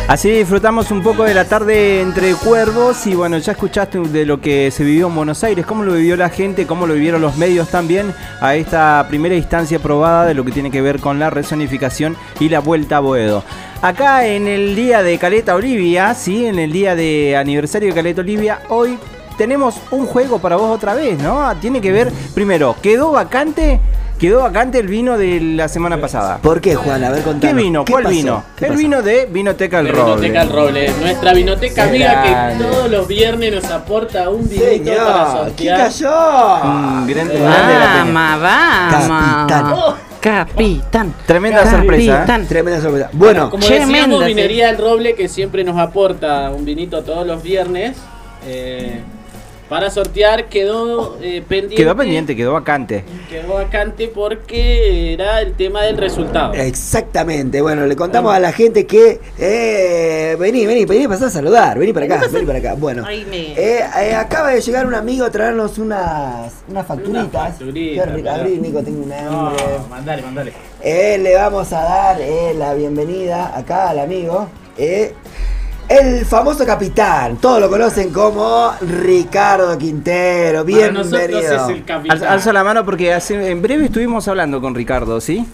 Así 0.08 0.30
disfrutamos 0.30 0.90
un 0.90 1.00
poco 1.00 1.22
de 1.22 1.32
la 1.32 1.44
tarde 1.44 2.00
entre 2.00 2.34
cuervos 2.34 3.06
y 3.06 3.14
bueno, 3.14 3.38
ya 3.38 3.52
escuchaste 3.52 4.00
de 4.00 4.26
lo 4.26 4.40
que 4.40 4.72
se 4.72 4.82
vivió 4.82 5.06
en 5.06 5.14
Buenos 5.14 5.44
Aires, 5.44 5.64
cómo 5.64 5.84
lo 5.84 5.92
vivió 5.92 6.16
la 6.16 6.28
gente, 6.28 6.66
cómo 6.66 6.88
lo 6.88 6.94
vivieron 6.94 7.20
los 7.20 7.36
medios 7.36 7.68
también 7.68 8.12
a 8.40 8.56
esta 8.56 9.06
primera 9.08 9.36
instancia 9.36 9.78
probada 9.78 10.26
de 10.26 10.34
lo 10.34 10.44
que 10.44 10.50
tiene 10.50 10.72
que 10.72 10.82
ver 10.82 10.98
con 10.98 11.20
la 11.20 11.30
resonificación 11.30 12.16
y 12.40 12.48
la 12.48 12.58
vuelta 12.58 12.96
a 12.96 13.00
Boedo. 13.00 13.44
Acá 13.80 14.26
en 14.26 14.48
el 14.48 14.74
día 14.74 15.04
de 15.04 15.16
Caleta 15.16 15.54
Olivia, 15.54 16.12
sí, 16.14 16.46
en 16.46 16.58
el 16.58 16.72
día 16.72 16.96
de 16.96 17.36
aniversario 17.36 17.90
de 17.90 17.94
Caleta 17.94 18.22
Olivia, 18.22 18.62
hoy 18.70 18.98
tenemos 19.38 19.76
un 19.92 20.04
juego 20.06 20.40
para 20.40 20.56
vos 20.56 20.68
otra 20.74 20.94
vez, 20.94 21.16
¿no? 21.22 21.54
Tiene 21.60 21.80
que 21.80 21.92
ver, 21.92 22.10
primero, 22.34 22.74
quedó 22.82 23.12
vacante, 23.12 23.78
quedó 24.20 24.42
vacante 24.42 24.78
el 24.78 24.86
vino 24.86 25.16
de 25.18 25.40
la 25.40 25.66
semana 25.68 26.00
pasada. 26.00 26.38
¿Por 26.42 26.60
qué, 26.60 26.76
Juan? 26.76 27.02
A 27.02 27.10
ver, 27.10 27.22
contanos. 27.22 27.56
¿Qué 27.56 27.62
vino? 27.64 27.84
¿Qué 27.84 27.92
¿Cuál 27.92 28.04
pasó? 28.04 28.14
vino? 28.16 28.44
¿Qué 28.56 28.64
El 28.66 28.70
pasó? 28.72 28.78
vino 28.78 29.02
de 29.02 29.26
Vinoteca 29.26 29.80
El 29.80 29.86
De 29.86 29.92
Roble. 29.92 30.14
Vinoteca 30.28 30.42
El 30.42 30.48
Roble, 30.50 30.92
nuestra 31.00 31.32
vinoteca 31.32 31.82
amiga 31.84 32.22
que 32.58 32.62
todos 32.64 32.90
los 32.90 33.08
viernes 33.08 33.54
nos 33.54 33.64
aporta 33.72 34.28
un 34.28 34.48
vinito 34.48 34.90
para 34.94 35.26
Señor, 35.30 35.52
¿qué 35.56 35.68
sortear. 35.68 35.78
cayó? 35.78 36.10
Gran 36.10 37.06
grande 37.06 37.34
de 37.34 37.40
la 37.40 38.04
Peña. 38.04 38.36
Vamos, 38.36 39.46
Capitán. 39.48 39.64
vamos. 39.70 39.94
Capitán. 40.20 41.14
Tremenda 41.26 41.70
sorpresa. 41.70 42.02
¿eh? 42.02 42.14
Capitán. 42.16 42.46
Tremenda 42.46 42.80
sorpresa. 42.82 43.08
Bueno, 43.12 43.50
Como 43.50 43.64
Tremenda, 43.64 43.86
decíamos, 43.94 44.18
sí. 44.20 44.24
Vinería 44.26 44.68
El 44.70 44.76
Roble 44.78 45.14
que 45.14 45.28
siempre 45.28 45.64
nos 45.64 45.78
aporta 45.78 46.50
un 46.50 46.64
vinito 46.66 47.02
todos 47.02 47.26
los 47.26 47.42
viernes. 47.42 47.96
eh, 48.46 49.00
para 49.70 49.88
sortear 49.88 50.48
quedó 50.48 51.16
eh, 51.22 51.42
pendiente. 51.48 51.76
Quedó 51.76 51.96
pendiente, 51.96 52.34
quedó 52.34 52.52
vacante. 52.54 53.04
Quedó 53.30 53.54
vacante 53.54 54.08
porque 54.12 55.12
era 55.14 55.40
el 55.40 55.54
tema 55.54 55.82
del 55.84 55.96
resultado. 55.96 56.54
Exactamente, 56.54 57.62
bueno, 57.62 57.86
le 57.86 57.94
contamos 57.94 58.34
a 58.34 58.40
la 58.40 58.50
gente 58.52 58.84
que 58.84 59.20
eh, 59.38 60.36
vení, 60.40 60.66
vení, 60.66 60.84
vení, 60.86 61.06
pasá 61.06 61.26
a 61.26 61.30
saludar, 61.30 61.78
vení 61.78 61.92
para 61.92 62.06
acá, 62.06 62.20
vení 62.32 62.46
para 62.46 62.58
acá. 62.58 62.74
Bueno, 62.74 63.04
Ay, 63.06 63.24
me- 63.30 63.52
eh, 63.52 63.84
eh, 64.02 64.14
acaba 64.16 64.50
de 64.50 64.60
llegar 64.60 64.86
un 64.86 64.94
amigo 64.94 65.24
a 65.24 65.30
traernos 65.30 65.78
unas, 65.78 66.52
unas 66.68 66.84
facturitas. 66.86 67.60
Una 67.60 67.72
Qué 67.72 68.28
abrí, 68.28 68.58
Nico, 68.58 68.82
tengo 68.82 69.04
un 69.04 69.08
No, 69.10 69.46
hambre. 69.50 69.64
mandale, 69.88 70.22
mandale. 70.22 70.52
Eh, 70.82 71.16
le 71.22 71.36
vamos 71.36 71.72
a 71.72 71.80
dar 71.82 72.20
eh, 72.20 72.54
la 72.56 72.74
bienvenida 72.74 73.56
acá 73.56 73.90
al 73.90 74.00
amigo. 74.00 74.48
eh, 74.76 75.14
el 75.90 76.24
famoso 76.24 76.64
capitán, 76.64 77.36
todos 77.38 77.60
lo 77.60 77.68
conocen 77.68 78.10
como 78.12 78.72
Ricardo 78.80 79.76
Quintero. 79.76 80.64
Para 80.64 80.90
nosotros 80.92 81.28
Bienvenido. 81.28 81.64
es 81.64 81.76
el 81.76 81.84
capitán. 81.84 82.18
Al- 82.22 82.28
Alzo 82.28 82.52
la 82.52 82.62
mano 82.64 82.84
porque 82.84 83.12
hace, 83.12 83.50
en 83.50 83.60
breve 83.60 83.86
estuvimos 83.86 84.28
hablando 84.28 84.60
con 84.60 84.74
Ricardo, 84.74 85.20
¿sí? 85.20 85.44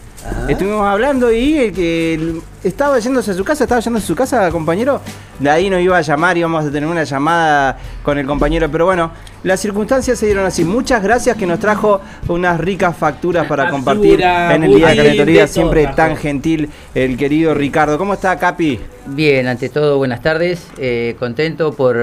Estuvimos 0.48 0.86
hablando 0.86 1.32
y 1.32 1.58
el 1.58 1.72
que 1.72 2.40
estaba 2.62 3.00
yéndose 3.00 3.32
a 3.32 3.34
su 3.34 3.44
casa, 3.44 3.64
estaba 3.64 3.80
yéndose 3.80 4.04
a 4.04 4.06
su 4.06 4.14
casa, 4.14 4.50
compañero. 4.52 5.00
De 5.40 5.50
ahí 5.50 5.68
nos 5.68 5.80
iba 5.80 5.98
a 5.98 6.02
llamar, 6.02 6.38
íbamos 6.38 6.64
a 6.64 6.70
tener 6.70 6.88
una 6.88 7.02
llamada 7.02 7.76
con 8.04 8.16
el 8.16 8.26
compañero, 8.26 8.70
pero 8.70 8.84
bueno, 8.84 9.10
las 9.42 9.58
circunstancias 9.58 10.18
se 10.18 10.26
dieron 10.26 10.46
así. 10.46 10.64
Muchas 10.64 11.02
gracias 11.02 11.36
que 11.36 11.46
nos 11.46 11.58
trajo 11.58 12.00
unas 12.28 12.60
ricas 12.60 12.96
facturas 12.96 13.46
para 13.48 13.64
Factura, 13.64 13.70
compartir 13.70 14.22
en 14.22 14.62
el 14.62 14.74
día 14.74 14.88
de 14.88 15.36
todo 15.36 15.46
Siempre 15.48 15.88
tan 15.88 16.16
gentil 16.16 16.70
el 16.94 17.16
querido 17.16 17.52
Ricardo. 17.52 17.98
¿Cómo 17.98 18.14
está, 18.14 18.38
Capi? 18.38 18.78
Bien, 19.06 19.48
ante 19.48 19.68
todo, 19.68 19.98
buenas 19.98 20.22
tardes. 20.22 20.68
Eh, 20.78 21.16
contento 21.18 21.72
por 21.72 21.96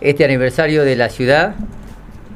este 0.00 0.24
aniversario 0.24 0.82
de 0.82 0.96
la 0.96 1.10
ciudad. 1.10 1.54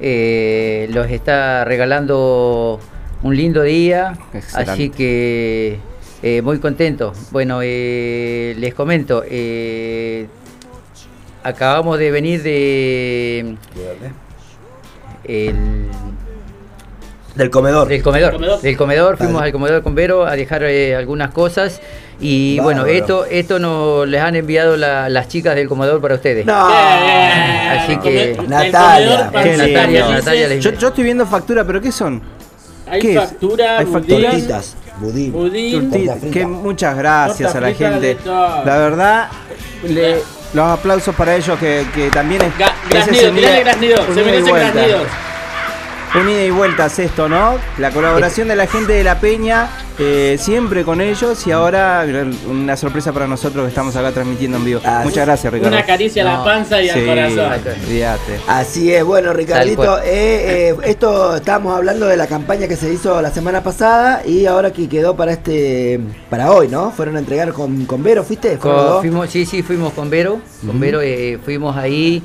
Eh, 0.01 0.89
los 0.93 1.11
está 1.11 1.65
regalando 1.65 2.81
un 3.23 3.37
lindo 3.37 3.63
día, 3.63 4.15
Excelente. 4.35 4.71
así 4.71 4.91
que 4.91 5.79
eh, 6.23 6.43
muy 6.43 6.59
contento. 6.59 7.13
Bueno, 7.31 7.61
eh, 7.63 8.55
les 8.59 8.75
comento, 8.75 9.23
eh, 9.29 10.27
acabamos 11.45 11.99
de 11.99 12.11
venir 12.11 12.43
de 12.43 13.57
el, 15.25 15.89
Del 17.37 17.51
comedor. 17.51 17.89
del 17.89 18.03
comedor, 18.03 18.33
Comedor. 18.35 18.61
del 18.61 18.77
comedor, 18.77 19.17
fuimos 19.17 19.35
Vale. 19.37 19.47
al 19.47 19.53
comedor 19.53 19.83
con 19.83 19.95
Vero 19.95 20.27
a 20.27 20.35
dejar 20.37 20.65
eh, 20.65 20.95
algunas 20.97 21.31
cosas 21.31 21.81
y 22.21 22.59
bueno, 22.61 22.87
esto 22.87 23.25
esto 23.25 23.59
nos 23.59 24.07
les 24.07 24.21
han 24.21 24.37
enviado 24.37 24.77
la- 24.77 25.09
las 25.09 25.29
chicas 25.29 25.55
del 25.57 25.69
comedor 25.69 26.01
para 26.01 26.15
ustedes. 26.17 26.45
No. 26.47 26.69
Así 26.69 27.97
que- 27.99 28.37
Natalia, 28.49 29.31
Natalia, 29.33 30.09
Natalia 30.09 30.49
les- 30.49 30.63
Yo, 30.63 30.73
yo 30.73 30.89
estoy 30.89 31.05
viendo 31.05 31.25
factura, 31.27 31.65
pero 31.65 31.81
¿qué 31.81 31.91
son? 31.91 32.21
Hay 32.93 33.01
¿Qué 33.01 33.15
es? 33.15 33.21
factura, 33.21 33.79
Hay. 33.79 33.87
Tortitas, 33.87 34.77
budín. 34.99 35.33
budín, 35.33 35.91
que 36.31 36.47
muchas 36.47 36.95
gracias 36.97 37.55
a 37.55 37.61
la 37.61 37.73
gente. 37.73 38.19
La 38.27 38.77
verdad, 38.79 39.29
le- 39.83 40.23
los 40.53 40.67
aplausos 40.67 41.15
para 41.15 41.35
ellos 41.35 41.59
que, 41.59 41.87
que 41.95 42.11
también 42.11 42.43
es. 42.43 42.49
Ga- 42.59 42.73
ese 42.91 42.95
Graznido, 42.95 43.31
unida- 43.31 43.41
tirale 43.47 43.61
Graznido, 43.65 43.97
se 44.15 44.23
merece 44.23 44.51
vuelta. 44.51 44.85
Graznido. 46.13 46.23
Unida 46.23 46.45
y 46.45 46.51
vuelta 46.51 46.87
es 46.87 46.99
esto, 46.99 47.29
¿no? 47.29 47.59
La 47.79 47.91
colaboración 47.91 48.49
de 48.49 48.57
la 48.57 48.67
gente 48.67 48.93
de 48.93 49.05
La 49.05 49.19
Peña, 49.21 49.69
eh, 49.99 50.37
siempre 50.39 50.85
con 50.85 51.01
ellos 51.01 51.47
y 51.47 51.53
ahora 51.53 52.05
una 52.49 52.77
sorpresa 52.77 53.13
para 53.13 53.27
nosotros 53.27 53.65
que 53.65 53.69
estamos 53.71 53.97
acá 53.97 54.13
transmitiendo 54.13 54.59
en 54.59 54.65
vivo. 54.65 54.81
Muchas 55.05 55.27
gracias, 55.27 55.53
Ricardo. 55.53 55.77
Una 55.77 55.87
caricia 55.87 56.23
a 56.23 56.39
la 56.39 56.45
panza 56.45 56.83
y 56.83 56.91
al 56.91 57.07
corazón. 57.07 57.53
Así 58.47 58.93
es, 58.93 59.05
bueno 59.05 59.33
Ricardito, 59.33 59.99
eh, 59.99 60.71
eh, 60.71 60.77
esto 60.85 61.37
estábamos 61.37 61.77
hablando 61.77 62.07
de 62.07 62.17
la 62.17 62.27
campaña 62.27 62.69
que 62.69 62.77
se 62.77 62.93
hizo 62.93 63.21
la 63.23 63.31
semana 63.31 63.63
pasada 63.63 64.23
y 64.25 64.47
ahora 64.47 64.73
que 64.73 64.89
quedó 64.89 65.17
para 65.17 65.33
este, 65.33 66.01
para 66.31 66.53
hoy, 66.53 66.69
¿no? 66.69 66.91
Fueron 66.91 67.17
a 67.17 67.19
entregar 67.19 67.53
con, 67.53 67.87
con 67.87 68.03
Vero, 68.03 68.23
¿fuiste? 68.25 68.59
Fuimos, 68.59 69.31
sí, 69.31 69.47
sí, 69.47 69.63
fuimos 69.63 69.93
con 69.93 70.11
Vero. 70.11 70.41
Con. 70.65 70.79
Vero 70.79 71.01
eh, 71.03 71.39
fuimos 71.45 71.77
ahí. 71.77 72.23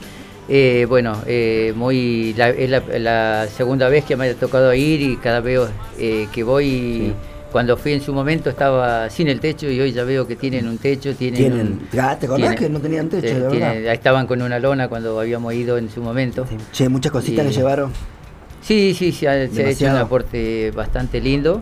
Eh, 0.50 0.86
bueno, 0.88 1.22
eh, 1.26 1.74
muy 1.76 2.34
la- 2.38 2.50
es 2.50 2.70
la, 2.70 2.82
la 3.00 3.48
segunda 3.48 3.90
vez 3.90 4.06
que 4.06 4.16
me 4.16 4.30
ha 4.30 4.34
tocado 4.36 4.74
ir 4.74 5.02
y 5.02 5.18
cada 5.18 5.40
vez 5.42 5.62
eh, 6.00 6.28
que 6.32 6.44
voy, 6.44 7.14
cuando 7.52 7.76
fui 7.78 7.94
en 7.94 8.02
su 8.02 8.14
momento 8.14 8.50
estaba 8.50 9.10
sin 9.10 9.28
el 9.28 9.40
techo 9.40 9.70
y 9.70 9.80
hoy 9.80 9.92
ya 9.92 10.04
veo 10.04 10.28
que 10.28 10.36
tienen 10.36 10.68
un 10.68 10.78
techo, 10.78 11.14
tienen, 11.16 11.38
Tienen, 11.40 11.68
un- 11.94 12.00
Ah, 12.00 12.18
¿te 12.20 12.26
acordás 12.28 12.50
tienen- 12.56 12.58
que 12.58 12.70
no 12.70 12.80
tenían 12.80 13.10
techo, 13.10 13.28
eh, 13.28 13.34
de 13.40 13.50
tienen- 13.50 13.70
verdad? 13.74 13.90
ahí 13.90 13.96
estaban 13.96 14.28
con 14.28 14.42
una 14.42 14.60
lona 14.60 14.88
cuando 14.88 15.20
habíamos 15.20 15.54
ido 15.54 15.78
en 15.78 15.90
su 15.90 16.02
momento. 16.02 16.46
Che, 16.72 16.88
muchas 16.90 17.12
cositas 17.12 17.46
Y- 17.46 17.50
le 17.50 17.54
llevaron. 17.56 17.92
Sí, 18.68 18.94
sí, 18.94 19.14
se 19.14 19.30
ha, 19.30 19.48
se 19.48 19.66
ha 19.66 19.70
hecho 19.70 19.86
un 19.86 19.96
aporte 19.96 20.72
bastante 20.72 21.22
lindo. 21.22 21.62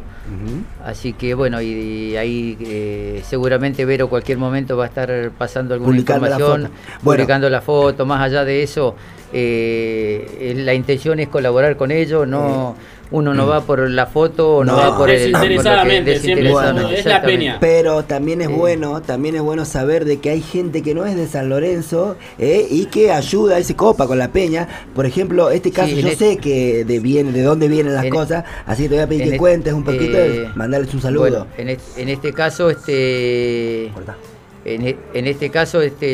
Así 0.84 1.14
que 1.14 1.36
bueno, 1.36 1.62
y, 1.62 1.68
y 1.68 2.18
ahí 2.18 2.58
eh, 2.62 3.22
seguramente 3.24 3.86
Vero 3.86 4.10
cualquier 4.10 4.40
momento 4.40 4.76
va 4.76 4.86
a 4.86 4.88
estar 4.88 5.32
pasando 5.38 5.76
alguna 5.76 5.92
Publicando 5.92 6.26
la 6.28 6.32
información, 6.32 6.62
foto. 6.64 6.74
Bueno. 7.04 7.20
publicando 7.20 7.50
la 7.52 7.62
foto. 7.62 8.06
Más 8.08 8.22
allá 8.24 8.44
de 8.44 8.64
eso, 8.64 8.96
eh, 9.32 10.26
eh, 10.40 10.54
la 10.58 10.74
intención 10.74 11.20
es 11.20 11.28
colaborar 11.28 11.78
con 11.78 11.92
ellos. 11.92 12.28
No, 12.28 12.76
uno 13.16 13.34
no 13.34 13.48
va 13.48 13.62
por 13.62 13.90
la 13.90 14.06
foto, 14.06 14.58
o 14.58 14.64
no, 14.64 14.74
No. 14.74 14.78
va 14.78 14.98
por 14.98 15.10
el 15.10 15.32
Desinteresadamente, 15.32 16.12
por 16.14 16.22
desinteresadamente, 16.22 17.00
es 17.00 17.06
la 17.06 17.22
peña. 17.22 17.58
Pero 17.60 18.04
también 18.04 18.42
es 18.42 18.50
bueno, 18.50 19.02
también 19.02 19.36
es 19.36 19.42
bueno 19.42 19.66
saber 19.66 20.06
de 20.06 20.20
que 20.20 20.30
hay 20.32 20.42
gente 20.42 20.82
que 20.82 20.94
no 20.94 21.06
es 21.06 21.16
de 21.16 21.28
San 21.28 21.50
Lorenzo 21.50 22.18
eh, 22.40 22.68
y 22.70 22.86
que 22.88 23.12
ayuda 23.12 23.60
y 23.60 23.64
se 23.64 23.76
copa 23.76 24.08
con 24.08 24.20
la 24.20 24.30
peña. 24.32 24.68
Por 24.94 25.06
ejemplo, 25.06 25.50
este 25.50 25.72
caso 25.72 25.96
Sí, 25.96 26.02
yo 26.02 26.08
este- 26.10 26.32
sé 26.34 26.38
que 26.38 26.84
de 26.86 27.00
viene, 27.00 27.32
de 27.32 27.42
dónde 27.44 27.68
vienen 27.68 27.94
las 27.94 28.04
en- 28.06 28.10
cosas, 28.12 28.44
así 28.66 28.84
que 28.84 28.90
te 28.90 28.96
voy 28.96 29.04
a 29.04 29.08
pedir 29.08 29.24
que 29.24 29.30
et- 29.36 29.38
cuentes 29.40 29.74
un 29.74 29.84
poquito 29.84 30.18
eh, 30.18 30.50
y 30.54 30.58
mandarles 30.58 30.94
un 30.94 31.02
saludo. 31.02 31.22
Bueno, 31.22 31.48
en, 31.58 31.70
et- 31.70 31.80
en 31.98 32.10
este 32.10 32.34
caso, 32.34 32.70
este, 32.70 33.92
en, 34.66 34.88
e- 34.88 34.98
en 35.14 35.28
este 35.28 35.50
caso, 35.52 35.82
este, 35.82 36.14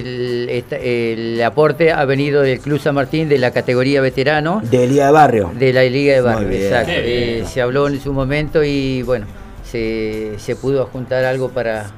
el, 1.13 1.41
aporte 1.41 1.91
ha 1.91 2.03
venido 2.05 2.41
del 2.41 2.59
Club 2.59 2.79
San 2.79 2.95
Martín 2.95 3.29
de 3.29 3.37
la 3.37 3.51
categoría 3.51 4.01
veterano. 4.01 4.61
De 4.69 4.85
Liga 4.87 5.07
de 5.07 5.11
Barrio. 5.11 5.51
De 5.57 5.73
la 5.73 5.83
Liga 5.83 6.13
de 6.15 6.21
Barrio, 6.21 6.51
exacto. 6.51 6.91
Eh, 6.93 7.45
se 7.47 7.61
habló 7.61 7.87
en 7.87 7.99
su 8.01 8.11
momento 8.13 8.63
y 8.63 9.01
bueno, 9.03 9.25
se, 9.63 10.33
se 10.37 10.55
pudo 10.55 10.85
juntar 10.85 11.23
algo 11.23 11.49
para, 11.49 11.91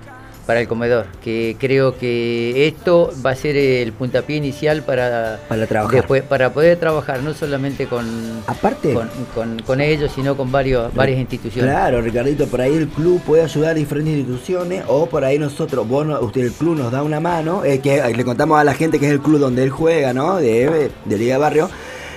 para 0.46 0.60
el 0.62 0.68
comedor, 0.68 1.06
que 1.24 1.56
creo 1.60 1.98
que 1.98 2.68
esto 2.68 3.12
va 3.26 3.32
a 3.32 3.36
ser 3.36 3.56
el 3.56 3.94
puntapié 3.94 4.36
inicial 4.38 4.84
para, 4.84 5.40
Para 5.48 5.66
trabajar. 5.68 5.96
después, 5.96 6.22
para 6.24 6.52
poder 6.54 6.78
trabajar 6.78 7.22
no 7.24 7.34
solamente 7.34 7.88
con, 7.88 8.06
Aparte- 8.48 8.94
con, 8.94 9.10
con- 9.34 9.60
con 9.66 9.80
ellos, 9.82 10.12
sino 10.14 10.36
con 10.36 10.52
varios, 10.52 10.94
varias 10.94 11.20
instituciones. 11.20 11.72
Claro, 11.72 12.02
Ricardito, 12.02 12.46
por 12.48 12.60
ahí 12.62 12.76
el 12.76 12.88
club 12.88 13.22
puede 13.22 13.44
ayudar 13.44 13.72
a 13.72 13.74
diferentes 13.74 14.14
instituciones 14.16 14.84
o 14.88 15.06
por 15.08 15.24
ahí 15.24 15.40
nosotros, 15.40 15.88
vos, 15.88 16.06
usted, 16.22 16.42
el 16.42 16.52
club 16.52 16.78
nos 16.78 16.92
da 16.92 17.04
una 17.04 17.20
mano, 17.20 17.64
eh, 17.64 17.80
que 17.80 17.96
eh, 18.00 18.14
le 18.16 18.26
contamos 18.26 18.60
a 18.60 18.64
la 18.64 18.74
gente 18.74 19.00
que 19.00 19.06
es 19.08 19.12
el 19.14 19.22
club 19.22 19.40
donde 19.40 19.64
él 19.64 19.70
juega, 19.70 20.14
¿no? 20.14 20.36
De, 20.38 20.92
de 21.06 21.18
Liga 21.18 21.38
Barrio. 21.38 21.70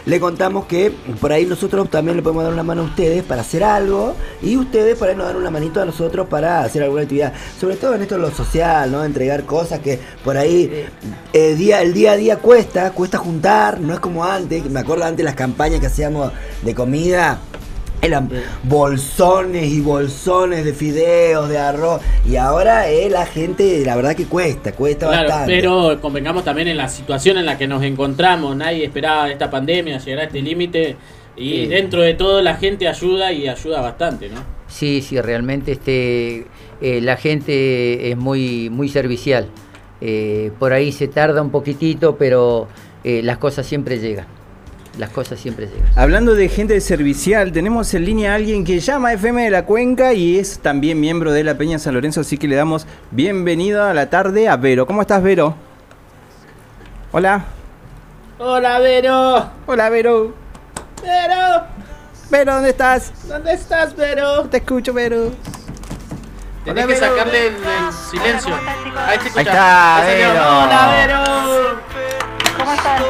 Le 0.07 0.21
contamos 0.21 0.67
que 0.67 0.93
por 1.21 1.33
ahí 1.33 1.47
nosotros 1.47 1.91
también 1.91 2.17
le 2.17 2.23
podemos 2.23 2.45
dar 2.45 2.53
una 2.53 2.63
mano 2.63 2.83
a 2.83 2.85
ustedes 2.85 3.25
para 3.25 3.41
hacer 3.41 3.65
algo 3.65 4.15
y 4.41 4.57
ustedes 4.57 4.97
por 4.97 5.09
ahí 5.09 5.17
nos 5.17 5.27
dan 5.27 5.35
una 5.35 5.51
manito 5.51 5.83
a 5.83 5.85
nosotros 5.85 6.29
para 6.29 6.61
hacer 6.61 6.85
alguna 6.85 7.03
actividad. 7.03 7.33
Sobre 7.61 7.75
todo 7.75 7.97
en 7.97 8.03
esto 8.03 8.15
de 8.15 8.21
lo 8.21 8.31
social, 8.31 8.93
¿no? 8.93 9.05
Entregar 9.05 9.45
cosas 9.45 9.81
que 9.81 9.99
por 10.23 10.37
ahí 10.37 10.87
el 11.33 11.59
día, 11.59 11.83
el 11.83 11.93
día 11.93 12.13
a 12.13 12.17
día 12.17 12.37
cuesta, 12.39 12.93
cuesta 12.93 13.19
juntar, 13.19 13.81
no 13.81 13.95
es 13.95 13.99
como 13.99 14.25
antes. 14.25 14.65
Me 14.71 14.79
acuerdo 14.79 15.05
antes 15.05 15.25
las 15.25 15.35
campañas 15.35 15.81
que 15.81 15.87
hacíamos 15.87 16.31
de 16.63 16.73
comida. 16.73 17.41
Eran 18.07 18.31
bolsones 18.63 19.73
y 19.73 19.81
bolsones 19.81 20.65
de 20.65 20.73
fideos, 20.73 21.49
de 21.49 21.59
arroz. 21.59 22.01
Y 22.29 22.37
ahora 22.37 22.89
eh, 22.89 23.11
la 23.11 23.27
gente, 23.27 23.83
la 23.85 23.97
verdad 23.97 24.15
que 24.15 24.27
cuesta, 24.27 24.73
cuesta 24.73 25.09
Claro, 25.09 25.29
bastante. 25.29 25.53
pero 25.57 26.01
convengamos 26.01 26.45
también 26.45 26.69
en 26.69 26.77
la 26.77 26.89
situación 26.89 27.37
en 27.39 27.47
la 27.47 27.59
que 27.59 27.67
nos 27.67 27.83
encontramos. 27.83 28.55
Nadie 28.57 28.85
esperaba 28.85 29.31
esta 29.31 29.51
pandemia, 29.51 29.99
llegar 29.99 30.21
a 30.21 30.25
este 30.25 30.41
límite. 30.43 30.97
Y 31.37 31.51
Sí. 31.51 31.67
dentro 31.67 32.01
de 32.01 32.15
todo 32.15 32.41
la 32.41 32.55
gente 32.57 32.89
ayuda 32.89 33.31
y 33.33 33.47
ayuda 33.49 33.81
bastante, 33.83 34.29
¿no? 34.31 34.41
Sí, 34.69 35.03
sí, 35.03 35.21
realmente 35.21 35.73
este, 35.73 36.47
eh, 36.81 37.01
la 37.03 37.17
gente 37.17 38.11
es 38.11 38.17
muy, 38.17 38.71
muy 38.71 38.89
servicial. 38.89 39.49
Eh, 40.01 40.51
por 40.59 40.73
ahí 40.73 40.93
se 40.93 41.09
tarda 41.09 41.43
un 41.43 41.51
poquitito, 41.51 42.17
pero 42.17 42.69
eh, 43.05 43.21
las 43.23 43.39
cosas 43.39 43.67
siempre 43.67 43.99
llegan. 43.99 44.27
Las 44.99 45.11
cosas 45.11 45.39
siempre 45.39 45.67
llegan. 45.67 45.87
Hablando 45.95 46.35
de 46.35 46.49
gente 46.49 46.81
servicial, 46.81 47.53
tenemos 47.53 47.93
en 47.93 48.05
línea 48.07 48.33
a 48.33 48.37
alguien 48.37 48.65
que 48.65 48.81
llama 48.81 49.13
FM 49.13 49.45
de 49.45 49.51
la 49.51 49.67
Cuenca 49.67 50.15
y 50.15 50.39
es 50.39 50.59
también 50.61 50.99
miembro 50.99 51.33
de 51.33 51.45
la 51.45 51.59
Peña 51.59 51.79
San 51.79 51.93
Lorenzo, 51.95 52.23
así 52.23 52.39
que 52.39 52.49
le 52.49 52.57
damos 52.57 52.87
bienvenido 53.11 53.85
a 53.85 53.93
la 53.93 54.09
tarde 54.09 54.49
a 54.49 54.57
Vero. 54.57 54.87
¿Cómo 54.87 55.03
estás, 55.03 55.23
Vero? 55.23 55.55
Hola. 57.13 57.45
Hola, 58.39 58.79
Vero. 58.79 59.51
Hola, 59.67 59.91
Vero. 59.91 60.35
Vero. 61.03 61.65
Vero, 62.31 62.55
¿dónde 62.55 62.71
estás? 62.71 63.13
¿Dónde 63.29 63.53
estás, 63.53 63.95
Vero? 63.97 64.45
Te 64.49 64.57
escucho, 64.59 64.95
Vero. 64.95 65.31
Tenés 66.65 66.85
Hola, 66.85 66.95
que 66.95 67.01
Vero. 67.01 67.07
sacarle 67.07 67.47
el, 67.49 67.55
el 67.55 67.93
silencio. 68.11 68.55
Ahí, 68.97 69.19
te. 69.19 69.39
Ahí 69.39 69.47
está. 69.47 70.03
Vero. 70.07 70.31
Hola, 70.31 70.95
Vero. 70.97 71.81
¿Cómo 72.59 72.73
están? 72.73 73.03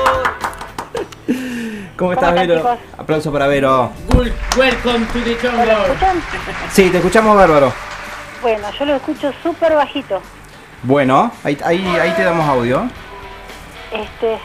¿Cómo 1.96 2.12
estás, 2.12 2.34
Vero? 2.34 2.56
chicos? 2.56 2.78
Aplauso 2.98 3.32
para 3.32 3.46
Vero. 3.46 3.90
Good- 4.10 4.32
Welcome 4.56 5.06
to 5.06 5.18
the 5.20 5.30
¿Me 5.30 5.36
jungle. 5.36 5.72
escuchan? 5.72 6.22
Sí, 6.70 6.90
te 6.90 6.98
escuchamos 6.98 7.36
bárbaro. 7.36 7.72
Bueno, 8.42 8.68
yo 8.78 8.84
lo 8.84 8.94
escucho 8.96 9.32
súper 9.42 9.74
bajito. 9.74 10.20
Bueno, 10.82 11.32
ahí, 11.42 11.58
ahí, 11.64 11.84
ahí 12.00 12.10
te 12.12 12.22
damos 12.24 12.46
audio. 12.48 12.88
Este, 13.92 14.38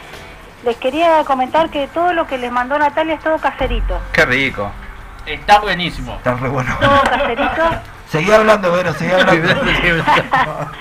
les 0.64 0.76
quería 0.76 1.22
comentar 1.24 1.68
que 1.70 1.88
todo 1.88 2.12
lo 2.14 2.26
que 2.26 2.38
les 2.38 2.50
mandó 2.50 2.78
Natalia 2.78 3.14
es 3.14 3.20
todo 3.20 3.38
caserito. 3.38 3.98
Qué 4.12 4.24
rico. 4.24 4.70
Está 5.26 5.60
buenísimo. 5.60 6.14
Está 6.16 6.34
re 6.34 6.48
bueno. 6.48 6.74
Todo 6.80 7.02
caserito. 7.02 7.62
Seguí 8.10 8.30
hablando, 8.30 8.72
Vero, 8.72 8.92
seguí 8.92 9.10
hablando. 9.12 9.54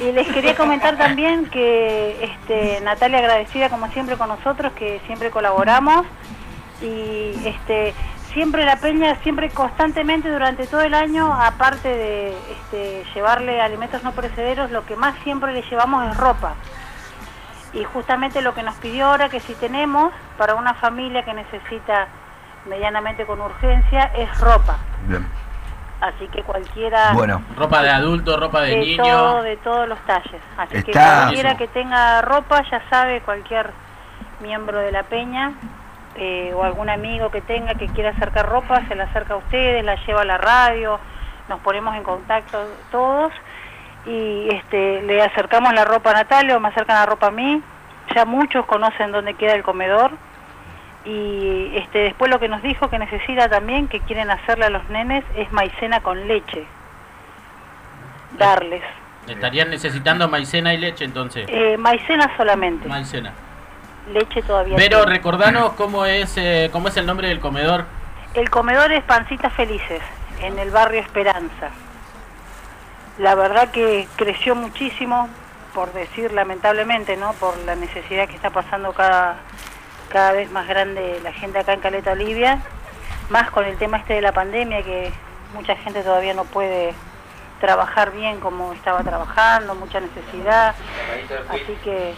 Y 0.00 0.12
les 0.12 0.28
quería 0.28 0.54
comentar 0.54 0.96
también 0.98 1.46
que 1.46 2.24
este, 2.24 2.80
Natalia 2.82 3.18
agradecida 3.18 3.68
como 3.68 3.88
siempre 3.88 4.16
con 4.16 4.28
nosotros, 4.28 4.72
que 4.72 5.00
siempre 5.06 5.30
colaboramos 5.30 6.06
y 6.80 7.34
este, 7.44 7.94
siempre 8.32 8.64
la 8.64 8.76
peña, 8.76 9.16
siempre 9.22 9.50
constantemente 9.50 10.30
durante 10.30 10.66
todo 10.66 10.82
el 10.82 10.94
año, 10.94 11.32
aparte 11.32 11.88
de 11.88 12.36
este, 12.52 13.04
llevarle 13.14 13.60
alimentos 13.60 14.02
no 14.04 14.12
perecederos, 14.12 14.70
lo 14.70 14.86
que 14.86 14.96
más 14.96 15.16
siempre 15.24 15.52
le 15.52 15.62
llevamos 15.62 16.08
es 16.08 16.16
ropa. 16.16 16.54
Y 17.72 17.84
justamente 17.84 18.40
lo 18.40 18.54
que 18.54 18.62
nos 18.62 18.76
pidió 18.76 19.06
ahora 19.06 19.28
que 19.28 19.40
si 19.40 19.54
tenemos 19.54 20.12
para 20.38 20.54
una 20.54 20.74
familia 20.74 21.24
que 21.24 21.34
necesita 21.34 22.08
medianamente 22.66 23.26
con 23.26 23.40
urgencia 23.40 24.04
es 24.16 24.40
ropa. 24.40 24.78
Bien. 25.06 25.26
Así 26.00 26.28
que 26.28 26.42
cualquiera 26.42 27.12
Bueno, 27.12 27.42
Ropa 27.56 27.82
de 27.82 27.90
adulto, 27.90 28.36
ropa 28.36 28.60
de, 28.62 28.70
de 28.70 28.76
niño. 28.76 29.02
todo, 29.02 29.42
de 29.42 29.56
todos 29.56 29.88
los 29.88 29.98
talles. 30.00 30.40
Así 30.56 30.82
que 30.84 30.92
cualquiera 30.92 31.56
que 31.56 31.66
tenga 31.68 32.22
ropa, 32.22 32.62
ya 32.70 32.80
sabe, 32.88 33.20
cualquier 33.22 33.70
miembro 34.40 34.78
de 34.78 34.92
la 34.92 35.02
peña 35.02 35.52
eh, 36.14 36.52
o 36.54 36.62
algún 36.62 36.88
amigo 36.88 37.30
que 37.30 37.40
tenga 37.40 37.74
que 37.74 37.86
quiera 37.88 38.10
acercar 38.10 38.48
ropa, 38.48 38.86
se 38.86 38.94
la 38.94 39.04
acerca 39.04 39.34
a 39.34 39.38
ustedes, 39.38 39.84
la 39.84 39.96
lleva 40.06 40.22
a 40.22 40.24
la 40.24 40.38
radio, 40.38 41.00
nos 41.48 41.58
ponemos 41.60 41.96
en 41.96 42.04
contacto 42.04 42.58
todos 42.92 43.32
y 44.06 44.48
este, 44.50 45.02
le 45.02 45.20
acercamos 45.22 45.72
la 45.74 45.84
ropa 45.84 46.10
a 46.10 46.14
Natalia 46.14 46.56
o 46.56 46.60
me 46.60 46.68
acercan 46.68 46.96
la 46.96 47.06
ropa 47.06 47.26
a 47.28 47.30
mí. 47.32 47.60
Ya 48.14 48.24
muchos 48.24 48.64
conocen 48.66 49.10
dónde 49.12 49.34
queda 49.34 49.54
el 49.54 49.62
comedor 49.62 50.12
y 51.08 51.70
este, 51.74 52.00
después 52.00 52.30
lo 52.30 52.38
que 52.38 52.48
nos 52.48 52.60
dijo 52.62 52.90
que 52.90 52.98
necesita 52.98 53.48
también, 53.48 53.88
que 53.88 54.00
quieren 54.00 54.30
hacerle 54.30 54.66
a 54.66 54.70
los 54.70 54.86
nenes, 54.90 55.24
es 55.36 55.50
maicena 55.52 56.00
con 56.00 56.28
leche. 56.28 56.66
Darles. 58.36 58.82
Estarían 59.26 59.70
necesitando 59.70 60.28
maicena 60.28 60.74
y 60.74 60.76
leche 60.76 61.06
entonces. 61.06 61.46
Eh, 61.48 61.78
maicena 61.78 62.30
solamente, 62.36 62.88
Maicena. 62.88 63.32
leche 64.12 64.42
todavía. 64.42 64.76
Pero 64.76 64.98
no. 64.98 65.04
recordanos 65.06 65.72
cómo 65.72 66.04
es 66.04 66.36
eh, 66.36 66.68
cómo 66.72 66.88
es 66.88 66.96
el 66.98 67.06
nombre 67.06 67.28
del 67.28 67.40
comedor. 67.40 67.86
El 68.34 68.50
comedor 68.50 68.92
es 68.92 69.02
Pancitas 69.04 69.52
Felices, 69.54 70.02
en 70.42 70.58
el 70.58 70.70
barrio 70.70 71.00
Esperanza. 71.00 71.70
La 73.16 73.34
verdad 73.34 73.70
que 73.70 74.06
creció 74.16 74.54
muchísimo, 74.54 75.28
por 75.74 75.90
decir 75.94 76.32
lamentablemente, 76.32 77.16
¿no? 77.16 77.32
Por 77.34 77.56
la 77.64 77.76
necesidad 77.76 78.28
que 78.28 78.36
está 78.36 78.50
pasando 78.50 78.92
cada, 78.92 79.38
cada 80.08 80.32
vez 80.32 80.50
más 80.50 80.66
grande 80.66 81.20
la 81.22 81.32
gente 81.32 81.58
acá 81.58 81.72
en 81.72 81.80
Caleta 81.80 82.12
Olivia, 82.12 82.60
más 83.30 83.50
con 83.50 83.64
el 83.64 83.76
tema 83.76 83.98
este 83.98 84.14
de 84.14 84.22
la 84.22 84.32
pandemia, 84.32 84.82
que 84.82 85.12
mucha 85.54 85.76
gente 85.76 86.02
todavía 86.02 86.34
no 86.34 86.44
puede 86.44 86.94
trabajar 87.60 88.12
bien 88.12 88.40
como 88.40 88.72
estaba 88.72 89.02
trabajando, 89.02 89.74
mucha 89.74 90.00
necesidad. 90.00 90.74
Así 91.48 91.76
que 91.84 92.14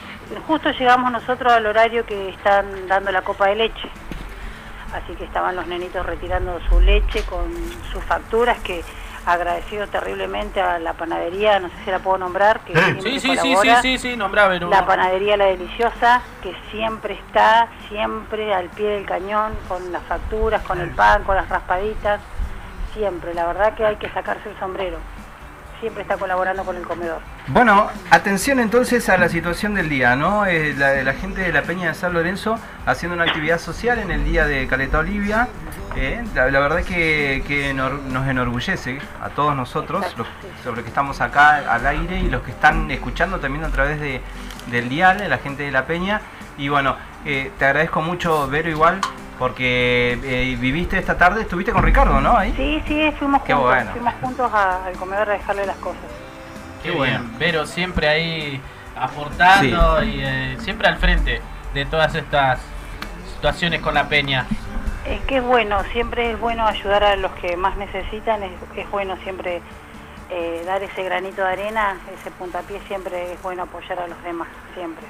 justo 0.46 0.70
llegamos 0.70 1.10
nosotros 1.10 1.52
al 1.52 1.66
horario 1.66 2.04
que 2.04 2.28
están 2.28 2.88
dando 2.88 3.10
la 3.10 3.22
copa 3.22 3.48
de 3.48 3.56
leche. 3.56 3.88
Así 4.92 5.14
que 5.14 5.24
estaban 5.24 5.56
los 5.56 5.66
nenitos 5.66 6.04
retirando 6.04 6.60
su 6.68 6.80
leche 6.80 7.22
con 7.24 7.52
sus 7.92 8.02
facturas 8.04 8.58
que 8.60 8.82
agradecido 9.26 9.86
terriblemente 9.86 10.60
a 10.60 10.78
la 10.78 10.94
panadería, 10.94 11.58
no 11.60 11.68
sé 11.68 11.74
si 11.84 11.90
la 11.90 11.98
puedo 11.98 12.18
nombrar, 12.18 12.60
que 12.60 12.72
siempre 12.74 13.02
Sí, 13.02 13.20
sí, 13.20 13.20
sí, 13.20 13.36
sí, 13.36 13.36
colabora. 13.54 13.82
sí, 13.82 13.98
sí, 13.98 14.16
nombrá, 14.16 14.48
Vero. 14.48 14.68
La 14.70 14.86
panadería 14.86 15.36
La 15.36 15.46
Deliciosa, 15.46 16.22
que 16.42 16.54
siempre 16.70 17.14
está, 17.14 17.68
siempre 17.88 18.54
al 18.54 18.68
pie 18.70 18.88
del 18.88 19.06
cañón, 19.06 19.52
con 19.68 19.92
las 19.92 20.02
facturas, 20.04 20.62
con 20.62 20.80
el 20.80 20.90
pan, 20.90 21.22
con 21.24 21.36
las 21.36 21.48
raspaditas, 21.48 22.20
siempre. 22.94 23.34
La 23.34 23.46
verdad 23.46 23.74
que 23.74 23.84
hay 23.84 23.96
que 23.96 24.08
sacarse 24.10 24.48
el 24.48 24.58
sombrero. 24.58 24.98
Siempre 25.80 26.02
está 26.02 26.16
colaborando 26.18 26.62
con 26.64 26.76
el 26.76 26.82
comedor. 26.82 27.20
Bueno, 27.48 27.88
atención 28.10 28.60
entonces 28.60 29.08
a 29.08 29.16
la 29.16 29.28
situación 29.30 29.74
del 29.74 29.88
día, 29.88 30.14
¿no? 30.14 30.44
Eh, 30.44 30.74
la, 30.76 31.02
la 31.02 31.12
gente 31.14 31.40
de 31.40 31.52
la 31.52 31.62
Peña 31.62 31.88
de 31.88 31.94
San 31.94 32.12
Lorenzo 32.12 32.58
haciendo 32.84 33.14
una 33.14 33.24
actividad 33.24 33.58
social 33.58 33.98
en 33.98 34.10
el 34.10 34.24
día 34.24 34.44
de 34.46 34.66
Caleta 34.66 34.98
Olivia. 34.98 35.48
eh, 35.96 36.22
la, 36.34 36.44
verdad 36.46 36.82
que, 36.84 37.42
que 37.48 37.72
nos 37.74 38.28
enorgullece 38.28 38.98
a 39.22 39.30
todos 39.30 39.56
nosotros, 39.56 40.04
los, 40.16 40.26
sobre 40.62 40.82
que 40.82 40.88
estamos 40.88 41.20
acá 41.20 41.56
al 41.72 41.86
aire 41.86 42.20
y 42.20 42.28
los 42.28 42.42
que 42.42 42.50
están 42.50 42.90
escuchando 42.90 43.40
también 43.40 43.64
a 43.64 43.70
través 43.70 43.98
de, 44.00 44.20
del 44.70 44.88
dial, 44.88 45.28
la 45.28 45.38
gente 45.38 45.62
de 45.62 45.70
la 45.70 45.86
Peña. 45.86 46.20
Y 46.58 46.68
bueno, 46.68 46.96
eh, 47.24 47.50
te 47.58 47.64
agradezco 47.64 48.02
mucho, 48.02 48.48
Vero, 48.48 48.68
igual, 48.68 49.00
porque 49.40 50.18
eh, 50.22 50.54
viviste 50.60 50.98
esta 50.98 51.16
tarde, 51.16 51.40
estuviste 51.40 51.72
con 51.72 51.82
Ricardo, 51.82 52.20
¿no? 52.20 52.36
Ahí. 52.36 52.52
Sí, 52.58 52.82
sí, 52.86 53.10
fuimos 53.18 53.42
Qué 53.42 53.54
juntos, 53.54 53.70
bueno. 53.74 53.90
fuimos 53.92 54.14
juntos 54.20 54.52
a- 54.52 54.84
al 54.84 54.92
comedor 54.98 55.30
a 55.30 55.32
dejarle 55.32 55.64
las 55.64 55.76
cosas. 55.78 56.02
Qué 56.82 56.90
bien. 56.90 57.38
Vero 57.38 57.64
siempre 57.66 58.06
ahí 58.06 58.60
aportando 58.94 60.02
y 60.04 60.20
eh, 60.22 60.56
siempre 60.60 60.88
al 60.88 60.98
frente 60.98 61.40
de 61.72 61.84
todas 61.86 62.14
estas 62.14 62.60
situaciones 63.34 63.80
con 63.80 63.94
la 63.94 64.08
peña. 64.10 64.44
Es 65.06 65.20
que 65.22 65.38
es 65.38 65.42
bueno, 65.42 65.82
siempre 65.92 66.32
es 66.32 66.38
bueno 66.38 66.66
ayudar 66.66 67.02
a 67.02 67.16
los 67.16 67.32
que 67.32 67.56
más 67.56 67.76
necesitan, 67.78 68.42
es, 68.42 68.52
es 68.76 68.90
bueno 68.90 69.16
siempre 69.22 69.62
eh, 70.28 70.62
dar 70.66 70.82
ese 70.82 71.02
granito 71.02 71.42
de 71.42 71.48
arena, 71.48 71.96
ese 72.20 72.30
puntapié, 72.32 72.78
siempre 72.86 73.32
es 73.32 73.42
bueno 73.42 73.62
apoyar 73.62 73.98
a 74.00 74.06
los 74.06 74.22
demás, 74.22 74.48
siempre. 74.74 75.06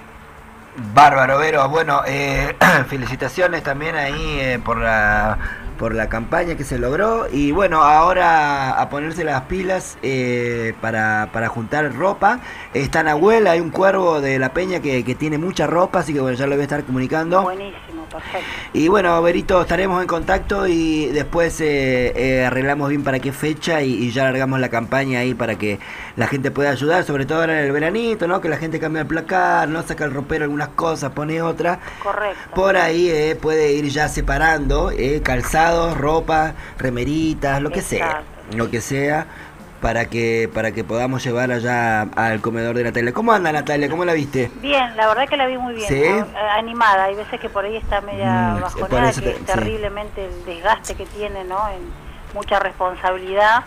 Bárbaro, 0.95 1.39
Vero. 1.39 1.69
Bueno, 1.69 2.03
eh, 2.07 2.55
felicitaciones 2.89 3.63
también 3.63 3.97
ahí 3.97 4.39
eh, 4.41 4.61
por 4.65 4.79
la 4.79 5.39
por 5.81 5.95
la 5.95 6.11
campaña 6.11 6.57
que 6.57 6.65
se 6.65 6.79
logró 6.79 7.27
y 7.33 7.53
bueno, 7.53 7.81
ahora 7.83 8.79
a 8.79 8.91
ponerse 8.91 9.25
las 9.25 9.41
pilas 9.45 9.97
eh, 10.03 10.75
para, 10.83 11.31
para 11.33 11.49
juntar 11.49 11.95
ropa. 11.95 12.41
Está 12.75 13.03
Nahuel, 13.03 13.47
hay 13.47 13.61
un 13.61 13.71
cuervo 13.71 14.21
de 14.21 14.39
la 14.39 14.53
peña 14.53 14.81
que, 14.81 15.03
que 15.05 15.15
tiene 15.15 15.39
mucha 15.39 15.67
ropa, 15.67 16.01
así 16.01 16.13
que 16.13 16.21
bueno, 16.21 16.37
ya 16.37 16.47
lo 16.47 16.53
voy 16.53 16.61
a 16.61 16.65
estar 16.65 16.85
comunicando. 16.85 17.41
Buenísimo, 17.41 17.90
perfecto. 18.11 18.47
Y 18.73 18.89
bueno, 18.89 19.21
Berito, 19.23 19.61
estaremos 19.63 20.01
en 20.03 20.09
contacto 20.09 20.67
y 20.67 21.07
después 21.07 21.61
eh, 21.61 22.13
eh, 22.17 22.45
arreglamos 22.45 22.89
bien 22.89 23.05
para 23.05 23.19
qué 23.19 23.33
fecha 23.33 23.83
y, 23.83 23.95
y 23.95 24.11
ya 24.11 24.25
largamos 24.25 24.61
la 24.61 24.69
campaña 24.69 25.21
ahí 25.21 25.35
para 25.35 25.57
que 25.57 25.79
la 26.17 26.27
gente 26.27 26.51
pueda 26.51 26.71
ayudar, 26.71 27.05
sobre 27.05 27.27
todo 27.27 27.41
ahora 27.41 27.61
en 27.61 27.67
el 27.67 27.73
veranito, 27.73 28.27
¿no? 28.27 28.41
Que 28.41 28.49
la 28.49 28.57
gente 28.57 28.79
cambia 28.79 29.03
el 29.03 29.09
placar, 29.09 29.69
no 29.69 29.83
saca 29.83 30.05
el 30.05 30.13
ropero 30.13 30.45
algunas 30.45 30.69
cosas, 30.69 31.13
pone 31.13 31.41
otras. 31.41 31.79
Correcto. 32.03 32.55
Por 32.55 32.77
ahí 32.77 33.09
eh, 33.09 33.37
puede 33.41 33.73
ir 33.73 33.87
ya 33.87 34.09
separando 34.09 34.91
eh, 34.91 35.21
calzados, 35.23 35.97
ropa, 35.97 36.55
remeritas, 36.79 37.63
lo 37.63 37.71
que 37.71 37.83
sea, 37.83 38.23
lo 38.55 38.71
que 38.71 38.81
sea. 38.81 39.27
Para 39.81 40.05
que, 40.07 40.51
para 40.53 40.73
que 40.73 40.85
podamos 40.85 41.25
llevar 41.25 41.51
allá 41.51 42.03
al 42.03 42.43
comedor 42.43 42.77
de 42.77 42.85
Natalia. 42.85 43.13
¿Cómo 43.15 43.33
anda 43.33 43.51
Natalia? 43.51 43.89
¿Cómo 43.89 44.05
la 44.05 44.13
viste? 44.13 44.51
Bien, 44.61 44.95
la 44.95 45.09
verdad 45.09 45.27
que 45.27 45.39
la 45.39 45.47
vi 45.47 45.57
muy 45.57 45.75
bien, 45.75 45.89
¿Sí? 45.89 46.03
¿no? 46.07 46.19
Eh, 46.19 46.49
animada. 46.59 47.05
Hay 47.05 47.15
veces 47.15 47.41
que 47.41 47.49
por 47.49 47.65
ahí 47.65 47.77
está 47.77 48.03
media 48.03 48.59
Mm, 48.61 48.89
que 48.89 49.09
es 49.09 49.17
sí. 49.17 49.45
terriblemente 49.47 50.27
el 50.27 50.45
desgaste 50.45 50.95
que 50.95 51.07
tiene, 51.07 51.45
¿no? 51.45 51.67
En 51.71 51.81
mucha 52.35 52.59
responsabilidad 52.59 53.65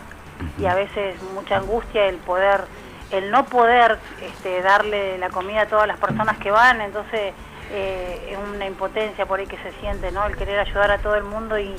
y 0.58 0.66
a 0.66 0.74
veces 0.74 1.20
mucha 1.34 1.56
angustia 1.56 2.06
el 2.06 2.16
poder, 2.16 2.62
el 3.10 3.30
no 3.30 3.44
poder 3.46 3.98
este, 4.22 4.62
darle 4.62 5.18
la 5.18 5.30
comida 5.30 5.62
a 5.62 5.66
todas 5.66 5.86
las 5.86 5.98
personas 5.98 6.38
que 6.38 6.50
van, 6.50 6.80
entonces 6.80 7.32
eh, 7.72 8.28
es 8.30 8.38
una 8.54 8.66
impotencia 8.66 9.26
por 9.26 9.40
ahí 9.40 9.46
que 9.46 9.58
se 9.58 9.72
siente, 9.80 10.12
¿no? 10.12 10.24
El 10.26 10.36
querer 10.36 10.60
ayudar 10.60 10.90
a 10.92 10.98
todo 10.98 11.14
el 11.16 11.24
mundo 11.24 11.58
y, 11.58 11.74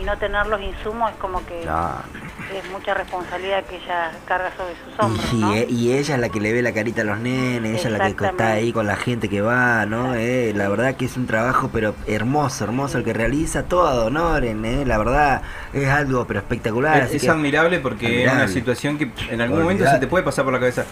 y 0.00 0.04
no 0.04 0.16
tener 0.18 0.46
los 0.46 0.60
insumos 0.60 1.10
es 1.10 1.16
como 1.16 1.44
que 1.46 1.62
es 1.62 2.70
mucha 2.70 2.94
responsabilidad 2.94 3.64
que 3.64 3.76
ella 3.76 4.10
carga 4.26 4.50
sobre 4.56 4.72
sus 4.84 4.98
hombros, 5.04 5.32
Y, 5.32 5.36
¿no? 5.36 5.54
e- 5.54 5.66
y 5.68 5.92
ella 5.92 6.14
es 6.14 6.20
la 6.20 6.28
que 6.30 6.40
le 6.40 6.52
ve 6.52 6.62
la 6.62 6.72
carita 6.72 7.02
a 7.02 7.04
los 7.04 7.18
nenes, 7.18 7.80
ella 7.80 7.88
es 7.88 7.98
la 7.98 8.14
que 8.14 8.24
está 8.26 8.52
ahí 8.52 8.72
con 8.72 8.86
la 8.86 8.96
gente 8.96 9.28
que 9.28 9.40
va, 9.42 9.84
¿no? 9.86 10.14
Eh, 10.14 10.52
la 10.54 10.68
verdad 10.68 10.94
que 10.96 11.04
es 11.04 11.16
un 11.16 11.26
trabajo 11.26 11.68
pero 11.72 11.94
hermoso, 12.06 12.64
hermoso 12.64 12.98
el 12.98 13.04
que 13.04 13.12
realiza 13.12 13.64
todo 13.64 14.06
Honoren, 14.06 14.64
¿eh? 14.64 14.84
La 14.86 14.96
verdad 14.98 15.42
es 15.74 15.88
algo 15.88 16.26
pero 16.26 16.40
espectacular. 16.40 16.98
Es, 16.98 17.04
así 17.04 17.16
es 17.16 17.22
que- 17.24 17.30
admirable 17.30 17.80
porque 17.80 18.24
es 18.24 18.32
una 18.32 18.48
situación 18.48 18.96
que 18.98 19.10
en 19.30 19.40
algún 19.40 19.62
momento 19.62 19.84
se 19.90 19.98
te 19.98 20.06
puede 20.06 20.24
pasar 20.24 20.44
por 20.44 20.52
la 20.54 20.60
cabeza. 20.60 20.84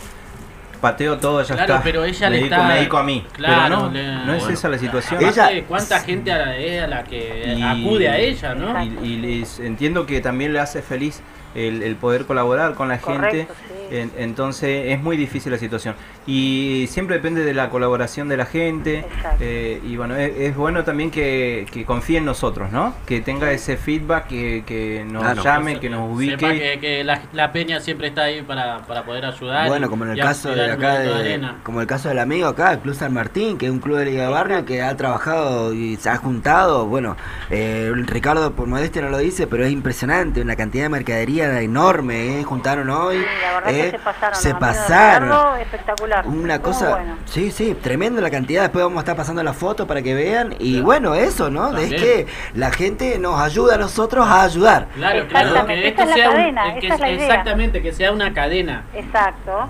Pateo 0.81 1.19
todo, 1.19 1.43
ya 1.43 1.55
Claro, 1.55 1.75
está. 1.75 1.83
pero 1.85 2.05
ella 2.05 2.27
me 2.29 2.37
le 2.37 2.41
dedico, 2.41 2.55
está- 2.55 2.69
me 2.69 2.75
dedico 2.75 2.97
a 2.99 3.03
mí. 3.03 3.27
Claro, 3.33 3.77
pero 3.77 3.81
no, 3.89 3.91
le- 3.93 4.25
no 4.27 4.33
es 4.35 4.39
bueno. 4.41 4.55
esa 4.55 4.69
la 4.69 4.79
situación. 4.79 5.25
Aparte, 5.25 5.65
¿Cuánta 5.65 6.01
gente 6.01 6.33
a 6.33 6.39
la, 6.39 6.57
es 6.57 6.83
a 6.83 6.87
la 6.87 7.05
que 7.05 7.63
acude 7.65 8.09
a 8.09 8.19
ella, 8.19 8.55
no? 8.55 8.83
Y, 8.85 8.89
y 9.03 9.17
les- 9.17 9.59
entiendo 9.61 10.07
que 10.07 10.21
también 10.21 10.53
le 10.53 10.61
hace 10.61 10.83
feliz 10.83 11.23
el, 11.55 11.83
el 11.83 11.97
poder 11.97 12.27
colaborar 12.27 12.75
con 12.75 12.89
la 12.89 12.99
gente. 12.99 13.49
En- 13.91 14.11
entonces 14.19 14.87
es 14.93 15.01
muy 15.01 15.17
difícil 15.17 15.53
la 15.53 15.59
situación. 15.59 15.95
Y 16.27 16.87
siempre 16.91 17.17
depende 17.17 17.45
de 17.45 17.55
la 17.55 17.71
colaboración 17.71 18.29
de 18.29 18.37
la 18.37 18.47
gente. 18.47 19.05
eh, 19.41 19.81
y 19.85 19.97
bueno, 19.97 20.17
es, 20.17 20.33
es 20.37 20.57
bueno 20.57 20.83
también 20.85 21.11
que, 21.11 21.67
que 21.73 21.85
confíe 21.85 22.19
en 22.19 22.25
nosotros, 22.25 22.73
¿no? 22.73 22.95
Que 23.07 23.21
tenga 23.21 23.53
ese 23.53 23.77
feedback, 23.77 24.27
que, 24.27 24.65
que 24.67 25.05
nos 25.09 25.23
Claro. 25.23 25.43
llame, 25.45 25.79
que 25.81 25.89
nos 25.89 26.11
ubique. 26.11 26.37
Sepa 26.39 26.53
que, 26.53 26.79
que 26.81 27.05
la, 27.05 27.21
la 27.33 27.53
peña 27.53 27.79
siempre 27.81 28.09
está 28.09 28.23
ahí 28.23 28.43
para, 28.43 28.79
para 28.87 29.05
poder 29.05 29.25
ayudar. 29.25 29.69
Bueno, 29.69 29.87
y- 29.87 29.91
como 29.91 30.05
en 30.05 30.11
el 30.13 30.19
caso 30.21 30.51
de 30.55 30.73
acá, 30.73 30.99
de- 30.99 31.15
arena. 31.15 31.59
como 31.63 31.81
el 31.81 31.87
caso 31.87 32.09
del 32.09 32.19
amigo 32.19 32.49
acá, 32.49 32.73
el 32.73 32.79
Club 32.81 32.95
San 32.95 33.13
Martín, 33.15 33.57
que 33.57 33.67
es 33.67 33.73
un 33.73 33.79
club 33.79 33.99
de 33.99 34.07
Liga 34.07 34.23
de 34.25 34.29
Barrio 34.29 34.65
que 34.65 34.83
ha 34.83 34.97
trabajado 34.97 35.73
y 35.75 35.97
se 35.97 36.11
ha 36.11 36.17
juntado. 36.17 36.87
Bueno, 36.87 37.17
eh, 37.51 37.93
Ricardo 37.95 38.53
por 38.53 38.67
modestia 38.67 39.01
no 39.03 39.11
lo 39.11 39.19
dice, 39.19 39.47
pero 39.47 39.65
es 39.65 39.71
impresionante, 39.73 40.41
una 40.41 40.57
cantidad 40.57 40.85
de 40.85 40.89
mercadería 40.89 41.61
enorme, 41.61 42.41
¿eh? 42.41 42.43
juntaron 42.43 42.91
hoy. 42.91 43.19
La 43.43 43.55
verdad 43.61 43.75
¿eh? 43.75 43.91
que 43.91 43.91
se 43.93 43.99
pasaron. 44.03 44.37
Se 44.41 44.49
de 44.49 44.55
pasaron. 44.57 45.29
Ricardo, 45.29 45.57
espectacular. 45.57 46.16
Una 46.25 46.61
cosa, 46.63 46.91
bueno. 46.91 47.17
sí, 47.27 47.51
sí, 47.51 47.75
tremendo 47.75 48.21
la 48.21 48.31
cantidad. 48.31 48.63
Después 48.63 48.85
vamos 48.85 48.99
a 48.99 49.01
estar 49.01 49.17
pasando 49.17 49.43
la 49.43 49.53
foto 49.53 49.87
para 49.87 50.01
que 50.03 50.15
vean. 50.15 50.55
Y 50.59 50.81
bueno, 50.81 51.15
eso, 51.15 51.51
¿no? 51.51 51.67
Es 51.77 51.91
También. 51.91 52.01
que 52.03 52.27
la 52.55 52.71
gente 52.71 53.19
nos 53.19 53.41
ayuda 53.41 53.75
a 53.75 53.79
nosotros 53.79 54.27
a 54.27 54.43
ayudar. 54.43 54.87
Claro, 54.95 55.27
claro, 55.29 55.49
Exactamente, 55.49 55.83
que 55.83 55.89
esa 55.89 56.03
esto 56.03 56.03
es 56.03 56.09
la 56.09 56.15
sea 56.17 56.29
un- 56.31 56.37
cadena, 56.37 56.75
que 56.75 56.87
esa 56.87 56.95
es 56.95 57.01
la 57.01 57.11
idea. 57.11 57.27
Exactamente, 57.27 57.83
que 57.83 57.93
sea 57.93 58.13
una 58.13 58.33
cadena. 58.33 58.85
Exacto. 58.95 59.69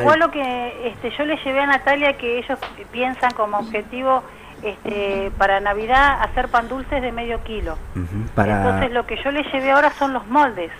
Igual 0.00 0.18
lo 0.18 0.30
que 0.30 0.88
este, 0.88 1.12
yo 1.16 1.24
le 1.24 1.36
llevé 1.44 1.60
a 1.60 1.66
Natalia 1.66 2.14
que 2.16 2.38
ellos 2.38 2.58
piensan 2.90 3.30
como 3.34 3.58
objetivo 3.58 4.24
este, 4.62 5.30
para 5.38 5.60
Navidad 5.60 6.20
hacer 6.22 6.48
pan 6.48 6.68
dulces 6.68 7.00
de 7.00 7.12
medio 7.12 7.42
kilo. 7.44 7.76
Para. 8.34 8.56
Entonces 8.62 8.90
lo 8.92 9.06
que 9.06 9.16
yo 9.22 9.30
le 9.30 9.42
llevé 9.52 9.70
ahora 9.70 9.92
son 9.98 10.12
los 10.12 10.26
moldes, 10.26 10.70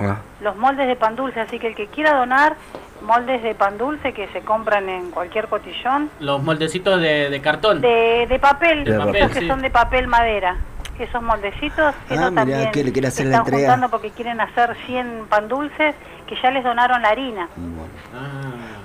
Ah, 0.00 0.18
los 0.40 0.56
moldes 0.56 0.86
de 0.88 0.96
pan 0.96 1.16
dulce. 1.16 1.40
Así 1.40 1.58
que 1.58 1.68
el 1.68 1.74
que 1.74 1.86
quiera 1.88 2.14
donar 2.16 2.56
moldes 3.02 3.42
de 3.42 3.54
pan 3.54 3.76
dulce 3.78 4.12
que 4.12 4.28
se 4.28 4.40
compran 4.40 4.88
en 4.88 5.10
cualquier 5.10 5.48
cotillón, 5.48 6.10
Los 6.20 6.42
moldecitos 6.42 7.00
de, 7.00 7.28
de 7.30 7.40
cartón. 7.40 7.80
de, 7.80 8.26
de 8.28 8.38
papel, 8.38 8.84
De 8.84 8.90
esos 8.92 9.04
papel, 9.06 9.30
que 9.30 9.40
sí. 9.40 9.48
son 9.48 9.62
de 9.62 9.70
papel 9.70 10.06
madera. 10.06 10.56
Esos 10.98 11.22
moldecitos, 11.22 11.92
Ah, 11.94 12.04
ellos 12.08 12.30
mirá, 12.30 12.34
también 12.42 12.70
que 12.70 12.84
le 12.84 12.92
quiere 12.92 13.08
hacer 13.08 13.24
se 13.26 13.30
la 13.30 13.36
están 13.38 13.46
entrega. 13.46 13.72
juntando 13.72 13.88
porque 13.90 14.10
quieren 14.10 14.40
hacer 14.40 14.76
100 14.86 15.26
pan 15.28 15.48
dulces 15.48 15.94
que 16.28 16.36
ya 16.40 16.50
les 16.52 16.62
donaron 16.64 17.02
la 17.02 17.08
harina. 17.08 17.48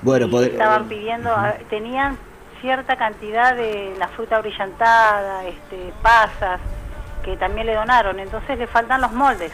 Bueno, 0.02 0.26
y 0.26 0.30
poder- 0.32 0.52
estaban 0.54 0.88
pidiendo, 0.88 1.32
a- 1.34 1.54
tenían 1.70 2.18
cierta 2.62 2.96
cantidad 2.98 3.56
de 3.56 3.94
la 3.98 4.08
fruta 4.10 4.40
brillantada, 4.40 5.46
este, 5.46 5.94
pasas, 6.02 6.60
que 7.24 7.38
también 7.38 7.68
le 7.68 7.76
donaron, 7.76 8.20
entonces 8.20 8.58
le 8.58 8.68
faltan 8.68 9.02
los 9.02 9.12
moldes. 9.12 9.52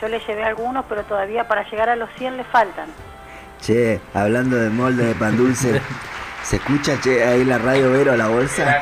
Yo 0.00 0.08
le 0.08 0.18
llevé 0.20 0.44
algunos, 0.44 0.84
pero 0.88 1.02
todavía 1.04 1.46
para 1.46 1.68
llegar 1.68 1.88
a 1.90 1.96
los 1.96 2.08
100 2.16 2.36
le 2.38 2.44
faltan. 2.44 2.86
Che, 3.60 4.00
hablando 4.14 4.56
de 4.56 4.70
molde 4.70 5.04
de 5.04 5.14
pan 5.14 5.36
dulce, 5.36 5.80
¿se 6.42 6.56
escucha 6.56 6.98
che, 7.02 7.22
ahí 7.22 7.44
la 7.44 7.58
radio 7.58 7.90
Vero 7.92 8.12
a 8.12 8.16
la 8.16 8.28
bolsa? 8.28 8.80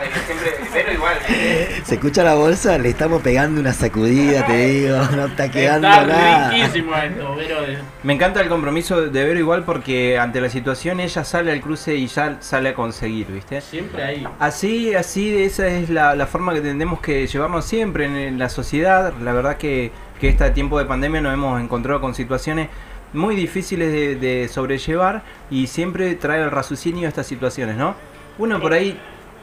Pero 0.73 0.93
igual. 0.93 1.15
¿Se 1.83 1.95
escucha 1.97 2.23
la 2.23 2.35
bolsa? 2.35 2.79
Le 2.79 2.91
estamos 2.91 3.21
pegando 3.21 3.61
una 3.61 3.73
sacudida, 3.73 4.47
te 4.47 4.67
digo, 4.67 4.97
no 5.17 5.27
está 5.27 5.51
quedando 5.51 5.89
Está 5.89 6.07
nada. 6.07 6.51
riquísimo 6.51 6.95
esto, 6.95 7.35
pero 7.37 7.65
eh, 7.65 7.79
Me 8.05 8.13
encanta 8.13 8.41
el 8.41 8.49
compromiso 8.49 9.01
de 9.09 9.25
Vero 9.25 9.41
igual 9.41 9.65
porque 9.65 10.17
ante 10.17 10.41
la 10.41 10.49
situación 10.51 11.01
ella 11.01 11.25
sale 11.25 11.51
al 11.51 11.61
cruce 11.61 11.97
y 11.97 12.07
ya 12.07 12.37
sale 12.39 12.69
a 12.69 12.75
conseguir, 12.75 13.27
¿viste? 13.27 13.61
siempre 13.61 14.05
ahí. 14.05 14.29
Así, 14.39 14.95
así, 14.95 15.43
esa 15.43 15.67
es 15.67 15.91
la, 15.91 16.15
la 16.15 16.27
forma 16.29 16.55
que 16.55 16.61
tenemos 16.61 17.01
que 17.01 17.27
llevarnos 17.27 17.65
siempre 17.65 18.05
en 18.05 18.39
la 18.39 18.49
sociedad. 18.49 19.13
La 19.21 19.33
verdad 19.33 19.57
que, 19.57 19.91
que 20.19 20.29
este 20.29 20.51
tiempo 20.51 20.79
de 20.79 20.85
pandemia 20.85 21.21
nos 21.21 21.33
hemos 21.33 21.61
encontrado 21.61 22.01
con 22.01 22.15
situaciones 22.15 22.69
muy 23.13 23.37
difíciles 23.37 23.91
de, 23.93 24.17
de 24.17 24.49
sobrellevar 24.49 25.23
y 25.51 25.67
siempre 25.67 26.15
trae 26.15 26.43
el 26.43 26.51
raciocinio 26.51 27.07
a 27.07 27.09
estas 27.09 27.27
situaciones, 27.27 27.77
¿no? 27.77 27.95
Uno 28.39 28.61
por 28.61 28.73
ahí 28.73 28.99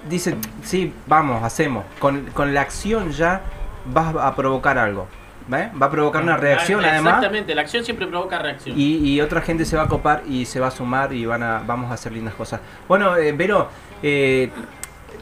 dice, 0.10 0.36
sí, 0.64 0.94
vamos, 1.08 1.44
hacemos. 1.44 1.84
Con, 2.00 2.26
con 2.34 2.54
la 2.54 2.62
acción 2.62 3.12
ya 3.12 3.42
vas 3.86 4.16
a 4.16 4.36
provocar 4.36 4.78
algo. 4.78 5.08
¿ve? 5.48 5.70
Va 5.80 5.88
a 5.88 5.92
provocar 5.92 6.24
una 6.24 6.38
reacción 6.38 6.84
Ah, 6.84 6.90
además. 6.92 7.16
Exactamente, 7.16 7.56
la 7.56 7.62
acción 7.62 7.84
siempre 7.84 8.08
provoca 8.08 8.40
reacción. 8.40 8.80
Y, 8.80 8.98
y 8.98 9.22
otra 9.22 9.42
gente 9.42 9.66
se 9.66 9.76
va 9.78 9.84
a 9.84 9.88
copar 9.88 10.24
y 10.28 10.46
se 10.46 10.60
va 10.60 10.68
a 10.68 10.72
sumar 10.72 11.14
y 11.14 11.26
van 11.26 11.44
a, 11.44 11.64
vamos 11.66 11.92
a 11.92 11.96
hacer 11.96 12.12
lindas 12.12 12.34
cosas. 12.36 12.62
Bueno, 12.88 13.16
eh, 13.18 13.32
Vero, 13.32 13.68
eh, 14.02 14.50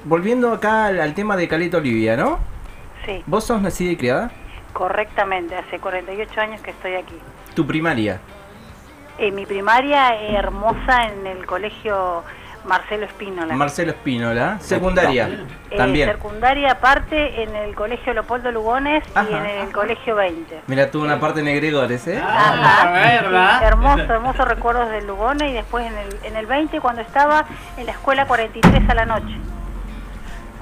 volviendo 0.05 0.51
acá 0.51 0.85
al, 0.87 0.99
al 1.01 1.13
tema 1.13 1.35
de 1.35 1.47
Caleta 1.47 1.77
Olivia, 1.77 2.15
¿no? 2.15 2.39
Sí, 3.05 3.21
¿Vos 3.25 3.43
sos 3.45 3.61
nacida 3.61 3.91
y 3.91 3.97
criada? 3.97 4.31
Correctamente, 4.73 5.55
hace 5.55 5.79
48 5.79 6.41
años 6.41 6.61
que 6.61 6.71
estoy 6.71 6.95
aquí. 6.95 7.15
Tu 7.55 7.65
primaria. 7.65 8.19
En 9.17 9.35
mi 9.35 9.45
primaria 9.45 10.15
eh, 10.15 10.35
hermosa 10.35 11.05
en 11.05 11.27
el 11.27 11.45
colegio 11.45 12.23
Marcelo 12.65 13.05
Espínola. 13.05 13.53
Marcelo 13.55 13.91
Espínola. 13.91 14.57
Secundaria. 14.59 15.29
Eh, 15.69 15.77
También. 15.77 16.09
secundaria 16.09 16.71
aparte 16.71 17.43
en 17.43 17.55
el 17.55 17.75
colegio 17.75 18.13
Leopoldo 18.13 18.51
Lugones 18.51 19.03
y 19.07 19.17
Ajá. 19.17 19.37
en 19.37 19.67
el 19.67 19.71
colegio 19.71 20.15
20. 20.15 20.61
Mira, 20.67 20.89
tuvo 20.89 21.03
una 21.03 21.19
parte 21.19 21.43
negregores, 21.43 22.07
¿eh? 22.07 22.19
Ajá. 22.19 22.91
¿verdad? 22.91 23.59
Sí, 23.59 23.65
hermoso, 23.65 24.01
hermosos 24.03 24.47
recuerdos 24.47 24.89
del 24.89 25.05
Lugones 25.05 25.51
y 25.51 25.53
después 25.53 25.85
en 25.85 25.97
el, 25.97 26.07
en 26.23 26.35
el 26.37 26.45
20 26.45 26.79
cuando 26.79 27.01
estaba 27.01 27.45
en 27.77 27.85
la 27.85 27.91
escuela 27.91 28.25
43 28.25 28.89
a 28.89 28.93
la 28.95 29.05
noche. 29.05 29.35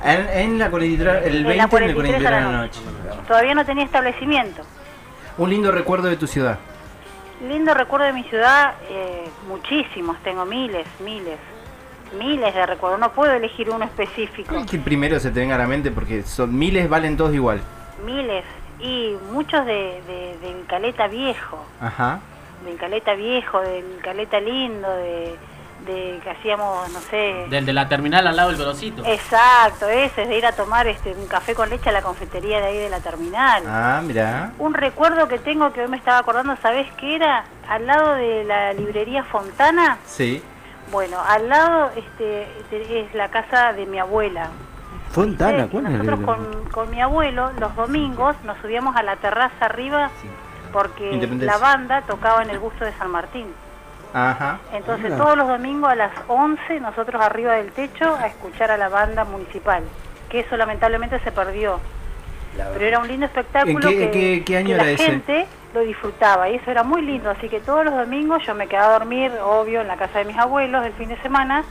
En, 0.03 0.27
en 0.29 0.59
la 0.59 0.69
43, 0.69 1.25
el 1.27 1.37
En 1.37 1.43
20 1.43 1.47
la 1.47 1.53
en 1.53 1.61
el 1.61 1.69
43 1.69 1.95
43 1.95 2.15
a 2.15 2.29
de 2.29 2.41
la 2.45 2.51
la 2.51 2.57
noche. 2.57 2.79
Todavía 3.27 3.53
no 3.55 3.65
tenía 3.65 3.83
establecimiento. 3.85 4.63
Un 5.37 5.49
lindo 5.49 5.71
recuerdo 5.71 6.07
de 6.09 6.17
tu 6.17 6.27
ciudad. 6.27 6.57
Lindo 7.47 7.73
recuerdo 7.73 8.05
de 8.05 8.13
mi 8.13 8.23
ciudad, 8.25 8.73
eh, 8.89 9.27
muchísimos, 9.47 10.17
tengo 10.23 10.45
miles, 10.45 10.85
miles, 11.03 11.37
miles 12.19 12.53
de 12.53 12.65
recuerdos. 12.65 12.99
No 12.99 13.11
puedo 13.13 13.33
elegir 13.33 13.69
uno 13.69 13.83
específico. 13.85 14.53
¿Cuál 14.53 14.65
que 14.65 14.77
primero 14.77 15.19
se 15.19 15.31
te 15.31 15.39
venga 15.39 15.55
a 15.55 15.57
la 15.57 15.67
mente? 15.67 15.89
Porque 15.91 16.21
son 16.23 16.57
miles, 16.57 16.87
valen 16.89 17.17
todos 17.17 17.33
igual. 17.33 17.61
Miles. 18.05 18.43
Y 18.79 19.15
muchos 19.31 19.65
de, 19.65 20.01
de- 20.07 20.37
del 20.41 20.65
Caleta 20.67 21.07
Viejo. 21.07 21.63
Ajá. 21.79 22.19
del 22.65 22.77
Caleta 22.77 23.13
Viejo, 23.15 23.59
del 23.61 23.85
Caleta 24.03 24.39
Lindo, 24.39 24.87
de, 24.97 25.35
de 25.85 26.19
que 26.23 26.29
hacíamos, 26.29 26.91
no 26.93 26.99
sé, 27.01 27.45
Del 27.49 27.65
de 27.65 27.73
la 27.73 27.87
terminal 27.89 28.27
al 28.27 28.35
lado 28.35 28.49
del 28.49 28.57
Gorosito. 28.59 29.03
exacto, 29.05 29.87
ese, 29.89 30.25
de 30.25 30.37
ir 30.37 30.45
a 30.45 30.51
tomar 30.51 30.87
este 30.87 31.13
un 31.13 31.27
café 31.27 31.55
con 31.55 31.69
leche 31.69 31.89
a 31.89 31.91
la 31.93 32.01
confitería 32.01 32.59
de 32.59 32.67
ahí 32.67 32.77
de 32.77 32.89
la 32.89 32.99
terminal. 32.99 33.63
Ah, 33.67 34.01
mira. 34.03 34.51
Un 34.59 34.73
recuerdo 34.73 35.27
que 35.27 35.39
tengo 35.39 35.71
que 35.73 35.81
hoy 35.81 35.87
me 35.87 35.97
estaba 35.97 36.19
acordando, 36.19 36.55
¿sabés 36.61 36.87
qué 36.97 37.15
era? 37.15 37.43
Al 37.67 37.87
lado 37.87 38.13
de 38.15 38.43
la 38.43 38.73
librería 38.73 39.23
Fontana, 39.23 39.97
Sí. 40.05 40.43
bueno, 40.91 41.17
al 41.27 41.49
lado 41.49 41.89
este 41.95 42.47
te- 42.69 43.01
es 43.01 43.13
la 43.15 43.29
casa 43.29 43.73
de 43.73 43.85
mi 43.85 43.97
abuela. 43.99 44.49
Fontana, 45.11 45.67
¿cuál 45.69 45.87
es? 45.87 45.91
nosotros 45.91 46.19
con, 46.21 46.69
con 46.71 46.89
mi 46.89 47.01
abuelo 47.01 47.51
los 47.59 47.75
domingos 47.75 48.35
nos 48.45 48.57
subíamos 48.59 48.95
a 48.95 49.03
la 49.03 49.17
terraza 49.17 49.65
arriba 49.65 50.09
porque 50.71 51.11
la 51.41 51.57
banda 51.57 52.01
tocaba 52.03 52.43
en 52.43 52.49
el 52.49 52.59
busto 52.59 52.85
de 52.85 52.93
San 52.93 53.11
Martín. 53.11 53.47
Ajá. 54.13 54.59
Entonces 54.73 55.05
Mira. 55.11 55.17
todos 55.17 55.37
los 55.37 55.47
domingos 55.47 55.89
a 55.91 55.95
las 55.95 56.11
11 56.27 56.79
nosotros 56.81 57.21
arriba 57.21 57.53
del 57.53 57.71
techo 57.71 58.15
a 58.15 58.27
escuchar 58.27 58.71
a 58.71 58.77
la 58.77 58.89
banda 58.89 59.23
municipal, 59.23 59.83
que 60.29 60.41
eso 60.41 60.57
lamentablemente 60.57 61.19
se 61.19 61.31
perdió. 61.31 61.79
Pero 62.73 62.85
era 62.85 62.99
un 62.99 63.07
lindo 63.07 63.25
espectáculo 63.25 63.89
¿En 63.89 63.97
qué- 63.97 63.97
que, 63.97 64.11
qué- 64.11 64.43
qué 64.45 64.57
año 64.57 64.67
que 64.67 64.73
era 64.73 64.83
la 64.83 64.89
ese? 64.91 65.03
gente 65.05 65.47
lo 65.73 65.79
disfrutaba 65.81 66.49
y 66.49 66.55
eso 66.55 66.69
era 66.69 66.83
muy 66.83 67.01
lindo, 67.01 67.29
así 67.29 67.47
que 67.47 67.61
todos 67.61 67.85
los 67.85 67.93
domingos 67.95 68.45
yo 68.45 68.53
me 68.53 68.67
quedaba 68.67 68.95
a 68.95 68.99
dormir, 68.99 69.31
obvio, 69.41 69.79
en 69.79 69.87
la 69.87 69.95
casa 69.95 70.19
de 70.19 70.25
mis 70.25 70.37
abuelos 70.37 70.85
el 70.85 70.91
fin 70.93 71.07
de 71.07 71.15
semana, 71.21 71.63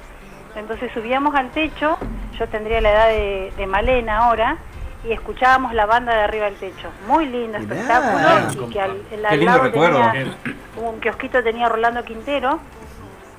entonces 0.57 0.91
subíamos 0.95 1.35
al 1.35 1.51
techo, 1.51 1.99
yo 2.39 2.49
tendría 2.49 2.81
la 2.81 2.91
edad 2.93 3.09
de, 3.09 3.53
de 3.59 3.67
Malena 3.67 4.25
ahora, 4.25 4.57
y 5.05 5.13
escuchábamos 5.13 5.73
la 5.75 5.87
banda 5.87 6.15
de 6.15 6.21
arriba 6.21 6.45
del 6.47 6.57
techo. 6.57 6.89
Muy 7.07 7.27
lindo 7.27 7.59
espectáculo, 7.59 8.67
y 8.67 8.71
que 8.73 8.81
al, 8.81 8.91
el- 9.11 9.25
al 9.27 9.31
Qué 9.31 9.37
lindo 9.39 9.53
lado 9.53 9.65
recuerdo. 9.65 10.01
tenía 10.13 10.35
un 10.77 11.01
kiosquito 11.01 11.43
tenía 11.43 11.69
Rolando 11.69 12.05
Quintero, 12.05 12.61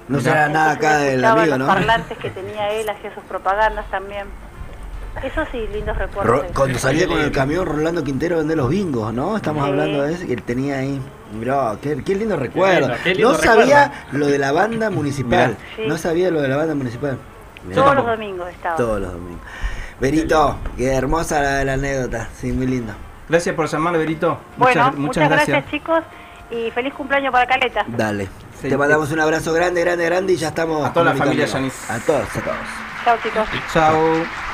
No 0.07 0.19
será 0.19 0.49
nada 0.49 0.71
acá 0.71 0.97
del 0.97 1.23
amigo, 1.23 1.45
los 1.45 1.59
¿no? 1.59 1.67
parlantes 1.67 2.17
que 2.17 2.29
tenía 2.31 2.69
él, 2.71 2.89
hacía 2.89 3.13
sus 3.13 3.23
propagandas 3.23 3.85
también. 3.89 4.25
Eso 5.23 5.43
sí, 5.51 5.67
lindos 5.73 5.97
recuerdos. 5.97 6.41
Ro- 6.41 6.45
cuando 6.55 6.79
salía 6.79 7.05
con 7.07 7.19
el 7.19 7.31
camión 7.31 7.65
Rolando 7.65 8.03
Quintero 8.03 8.35
a 8.35 8.39
vender 8.39 8.55
los 8.57 8.69
bingos, 8.69 9.13
¿no? 9.13 9.35
Estamos 9.35 9.63
Sí. 9.65 9.69
hablando 9.69 10.03
de 10.03 10.13
ese 10.13 10.25
que 10.25 10.33
él 10.33 10.41
tenía 10.43 10.77
ahí. 10.79 11.01
Mirá, 11.33 11.75
qué, 11.81 12.01
qué 12.03 12.15
lindo 12.15 12.37
recuerdo. 12.37 12.87
lindo, 12.87 12.95
qué 13.03 13.15
lindo 13.15 13.31
no 13.33 13.37
sabía 13.37 13.91
lo 14.13 14.27
de 14.27 14.37
la 14.39 14.51
banda 14.53 14.89
municipal. 14.89 15.57
Sí. 15.75 15.83
No 15.85 15.97
sabía 15.97 16.31
lo 16.31 16.41
de 16.41 16.47
la 16.47 16.57
banda 16.57 16.75
municipal. 16.75 17.17
Mirá. 17.65 17.75
Todos 17.81 17.95
los 17.95 18.05
domingos 18.05 18.49
estaba. 18.49 18.75
Todos 18.77 19.01
los 19.01 19.11
domingos. 19.13 19.41
Berito, 20.01 20.57
qué 20.77 20.95
hermosa 20.95 21.39
la, 21.41 21.63
la 21.63 21.73
anécdota. 21.73 22.27
Sí, 22.35 22.51
muy 22.51 22.65
lindo. 22.65 22.91
Gracias 23.29 23.55
por 23.55 23.67
llamar, 23.67 23.95
Berito. 23.95 24.39
Bueno, 24.57 24.85
muchas, 24.85 24.99
muchas, 24.99 25.29
gracias. 25.29 25.69
chicos 25.69 25.99
y 26.49 26.71
feliz 26.71 26.91
cumpleaños 26.95 27.31
para 27.31 27.45
Caleta. 27.45 27.85
Dale. 27.87 28.27
Te 28.59 28.75
mandamos 28.75 29.11
un 29.11 29.19
abrazo 29.19 29.53
grande, 29.53 29.81
grande, 29.81 30.05
grande 30.05 30.33
y 30.33 30.37
ya 30.37 30.47
estamos. 30.47 30.83
A 30.83 30.91
toda 30.91 31.05
la 31.05 31.13
familia 31.13 31.45
comunicándonos. 31.45 31.89
A 31.89 31.99
todos, 31.99 32.35
a 32.35 32.41
todos. 32.41 32.57
Chao 33.05 33.17
chicos. 33.21 33.47
Chao. 33.71 34.50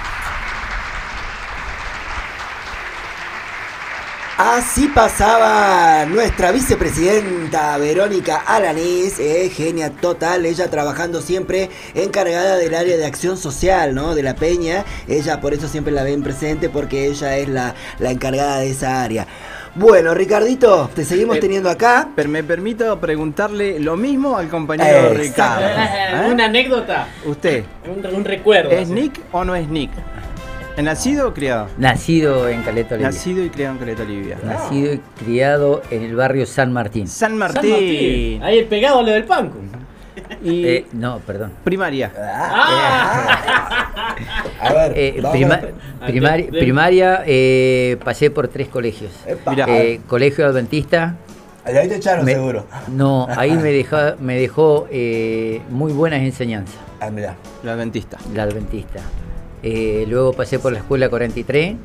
Así 4.37 4.87
pasaba 4.89 6.05
nuestra 6.05 6.51
vicepresidenta 6.51 7.75
Verónica 7.79 8.37
Alanís, 8.45 9.17
eh, 9.19 9.49
genia 9.49 9.89
total, 9.89 10.45
ella 10.45 10.69
trabajando 10.69 11.21
siempre 11.21 11.71
encargada 11.95 12.55
del 12.57 12.75
área 12.75 12.97
de 12.97 13.05
acción 13.07 13.35
social, 13.35 13.95
¿no? 13.95 14.13
De 14.13 14.21
la 14.21 14.35
peña, 14.35 14.85
ella 15.07 15.41
por 15.41 15.55
eso 15.55 15.67
siempre 15.67 15.91
la 15.91 16.03
ven 16.03 16.21
presente 16.21 16.69
porque 16.69 17.07
ella 17.07 17.35
es 17.37 17.49
la, 17.49 17.73
la 17.97 18.11
encargada 18.11 18.59
de 18.59 18.69
esa 18.69 19.01
área. 19.01 19.25
Bueno, 19.73 20.13
Ricardito, 20.13 20.89
te 20.93 21.03
seguimos 21.03 21.37
Eh, 21.37 21.39
teniendo 21.39 21.69
acá. 21.69 22.09
Pero 22.15 22.29
me 22.29 22.43
permito 22.43 22.99
preguntarle 22.99 23.79
lo 23.79 23.95
mismo 23.97 24.37
al 24.37 24.49
compañero 24.49 25.13
Exacto. 25.13 25.61
Ricardo. 25.65 25.65
¿Eh? 26.27 26.31
Una 26.31 26.45
anécdota. 26.45 27.07
Usted, 27.25 27.63
Un, 27.87 28.05
un 28.15 28.23
recuerdo. 28.25 28.69
¿es 28.71 28.83
así. 28.83 28.93
Nick 28.93 29.19
o 29.31 29.43
no 29.43 29.55
es 29.55 29.67
Nick? 29.67 29.91
¿Es 30.77 30.83
nacido 30.83 31.29
o 31.29 31.33
criado? 31.33 31.67
Nacido 31.79 32.47
en 32.47 32.61
Caleta 32.61 32.93
Olivia. 32.93 33.09
Nacido 33.11 33.43
y 33.43 33.49
criado 33.49 33.73
en 33.73 33.79
Caleta 33.79 34.03
Olivia. 34.03 34.37
Nacido 34.43 34.93
y 34.93 34.99
criado 35.17 35.81
en 35.89 36.03
el 36.03 36.15
barrio 36.15 36.45
San 36.45 36.71
Martín. 36.71 37.07
San 37.07 37.31
San 37.31 37.37
Martín. 37.39 38.43
Ahí 38.43 38.59
el 38.59 38.65
pegado 38.65 39.01
lo 39.01 39.09
del 39.11 39.23
panco. 39.23 39.57
Y 40.43 40.65
Eh, 40.67 40.85
no, 40.93 41.17
perdón. 41.19 41.51
primaria. 41.63 42.11
A 44.59 44.73
ver, 44.73 44.93
Eh, 44.95 45.21
prima- 45.31 45.61
a- 46.01 46.07
primari- 46.07 46.45
de- 46.45 46.51
de- 46.51 46.59
primaria 46.59 47.23
eh, 47.25 47.97
pasé 48.03 48.29
por 48.29 48.47
tres 48.47 48.67
colegios. 48.67 49.11
Eh, 49.67 49.99
colegio 50.07 50.45
Adventista. 50.45 51.15
Ahí 51.65 51.87
te 51.89 51.95
echaron 51.95 52.23
me- 52.23 52.33
seguro. 52.33 52.65
No, 52.89 53.27
ahí 53.35 53.51
me 53.51 53.71
dejó, 53.71 53.97
me 54.19 54.35
dejó 54.39 54.87
eh, 54.91 55.61
muy 55.69 55.91
buenas 55.91 56.21
enseñanzas, 56.21 56.77
Ah, 56.99 57.09
mirá. 57.09 57.35
La 57.63 57.73
adventista. 57.73 58.17
la 58.33 58.43
Adventista. 58.43 58.99
Eh, 59.63 60.05
luego 60.07 60.33
pasé 60.33 60.59
por 60.59 60.71
la 60.71 60.79
escuela 60.79 61.09
43 61.09 61.75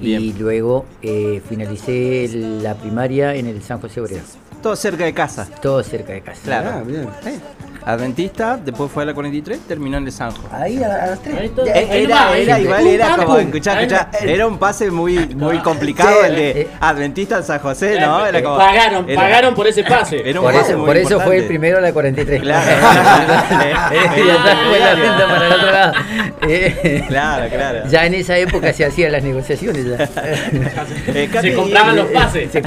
y 0.00 0.32
luego 0.34 0.86
eh, 1.02 1.42
finalicé 1.48 2.28
la 2.62 2.74
primaria 2.74 3.34
en 3.34 3.46
el 3.46 3.62
San 3.62 3.80
José 3.80 4.00
Obrero. 4.00 4.22
Todo 4.62 4.76
cerca 4.76 5.04
de 5.04 5.12
casa. 5.12 5.48
Todo 5.60 5.82
cerca 5.82 6.12
de 6.12 6.20
casa. 6.20 6.40
Claro. 6.44 6.70
Ah, 6.74 6.82
bien. 6.86 7.08
Eh, 7.26 7.40
Adventista, 7.84 8.56
después 8.64 8.92
fue 8.92 9.02
a 9.02 9.06
la 9.06 9.12
43, 9.14 9.58
terminó 9.66 9.98
en 9.98 10.06
el 10.06 10.12
Sanjo. 10.12 10.40
Ahí 10.52 10.80
a, 10.84 11.02
a 11.02 11.06
las 11.08 11.20
tres. 11.20 11.36
Ahí 11.36 11.48
todo- 11.48 11.66
Ya. 11.66 11.72
ahí 11.72 11.88
Eh, 11.90 12.02
Era, 12.04 12.38
era 12.38 12.60
igual, 12.60 12.82
Un 12.82 12.88
era 12.88 13.16
como, 13.16 13.36
escuchá, 13.38 13.74
no- 13.84 13.96
era 14.24 14.46
un 14.46 14.56
pase 14.58 14.88
muy, 14.92 15.18
muy 15.34 15.58
complicado 15.58 16.20
Sí, 16.20 16.26
el 16.28 16.36
de 16.36 16.50
eh. 16.60 16.68
Adventista 16.78 17.38
en 17.38 17.42
San 17.42 17.58
José, 17.58 17.98
¿no? 17.98 18.24
Era 18.24 18.40
como, 18.40 18.56
Pagaron, 18.56 19.10
era- 19.10 19.20
pagaron 19.20 19.54
por 19.56 19.66
ese 19.66 19.82
pase. 19.82 20.22
Era 20.30 20.38
un 20.38 20.46
Por 20.46 20.54
pase 20.54 20.68
eso, 20.70 20.78
muy 20.78 20.86
por 20.86 20.96
eso 20.96 21.18
fue 21.20 21.38
el 21.38 21.44
primero 21.46 21.80
la 21.80 21.92
43. 21.92 22.40
Claro. 22.40 22.70
Eh, 26.44 27.04
Claro, 27.08 27.48
claro. 27.48 27.88
Ya 27.88 28.04
en 28.06 28.14
esa 28.14 28.36
época 28.36 28.72
se 28.72 28.84
hacían 28.84 29.12
las 29.12 29.22
negociaciones. 29.22 29.84
ya. 29.86 30.08
Eh, 31.08 31.28
Katy, 31.32 31.50
Se 31.50 31.54
compraban 31.54 31.96
los 31.96 32.06
pases. 32.06 32.50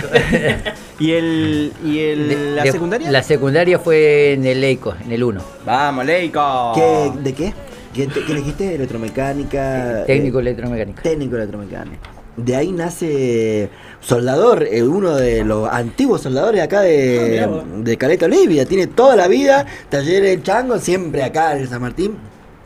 ¿Y, 0.99 1.11
el, 1.11 1.73
y 1.83 1.99
el, 1.99 2.29
De- 2.29 2.51
la 2.55 2.63
de- 2.63 2.71
secundaria? 2.71 3.11
La 3.11 3.21
secundaria 3.23 3.79
fue 3.79 4.33
en 4.33 4.45
el 4.45 4.63
EICO, 4.63 4.95
en 5.05 5.11
el 5.11 5.23
1. 5.23 5.41
Vamos, 5.65 6.05
Leico. 6.05 6.71
¿Qué, 6.73 7.11
¿De 7.21 7.33
qué? 7.33 7.53
¿Qué, 7.93 8.07
te- 8.07 8.23
qué 8.25 8.31
elegiste? 8.31 8.75
¿Electromecánica? 8.75 10.03
Técnico 10.05 10.39
eh, 10.39 10.41
electromecánico. 10.41 11.01
técnico 11.01 11.35
electromecánico. 11.35 12.01
De 12.37 12.53
ahí 12.55 12.71
nace 12.73 13.69
Soldador, 14.01 14.63
eh, 14.69 14.83
uno 14.83 15.15
de 15.15 15.45
los 15.45 15.69
antiguos 15.69 16.21
soldadores 16.21 16.61
acá 16.61 16.79
Ah, 16.79 16.83
de, 16.83 17.45
vos. 17.47 17.63
de 17.83 17.97
Caleta 17.97 18.25
Olivia. 18.25 18.65
Tiene 18.65 18.87
toda 18.87 19.15
la 19.15 19.27
vida, 19.29 19.65
taller 19.89 20.25
El 20.25 20.43
Chango, 20.43 20.77
siempre 20.79 21.23
acá 21.23 21.57
en 21.57 21.67
San 21.69 21.81
Martín. 21.81 22.17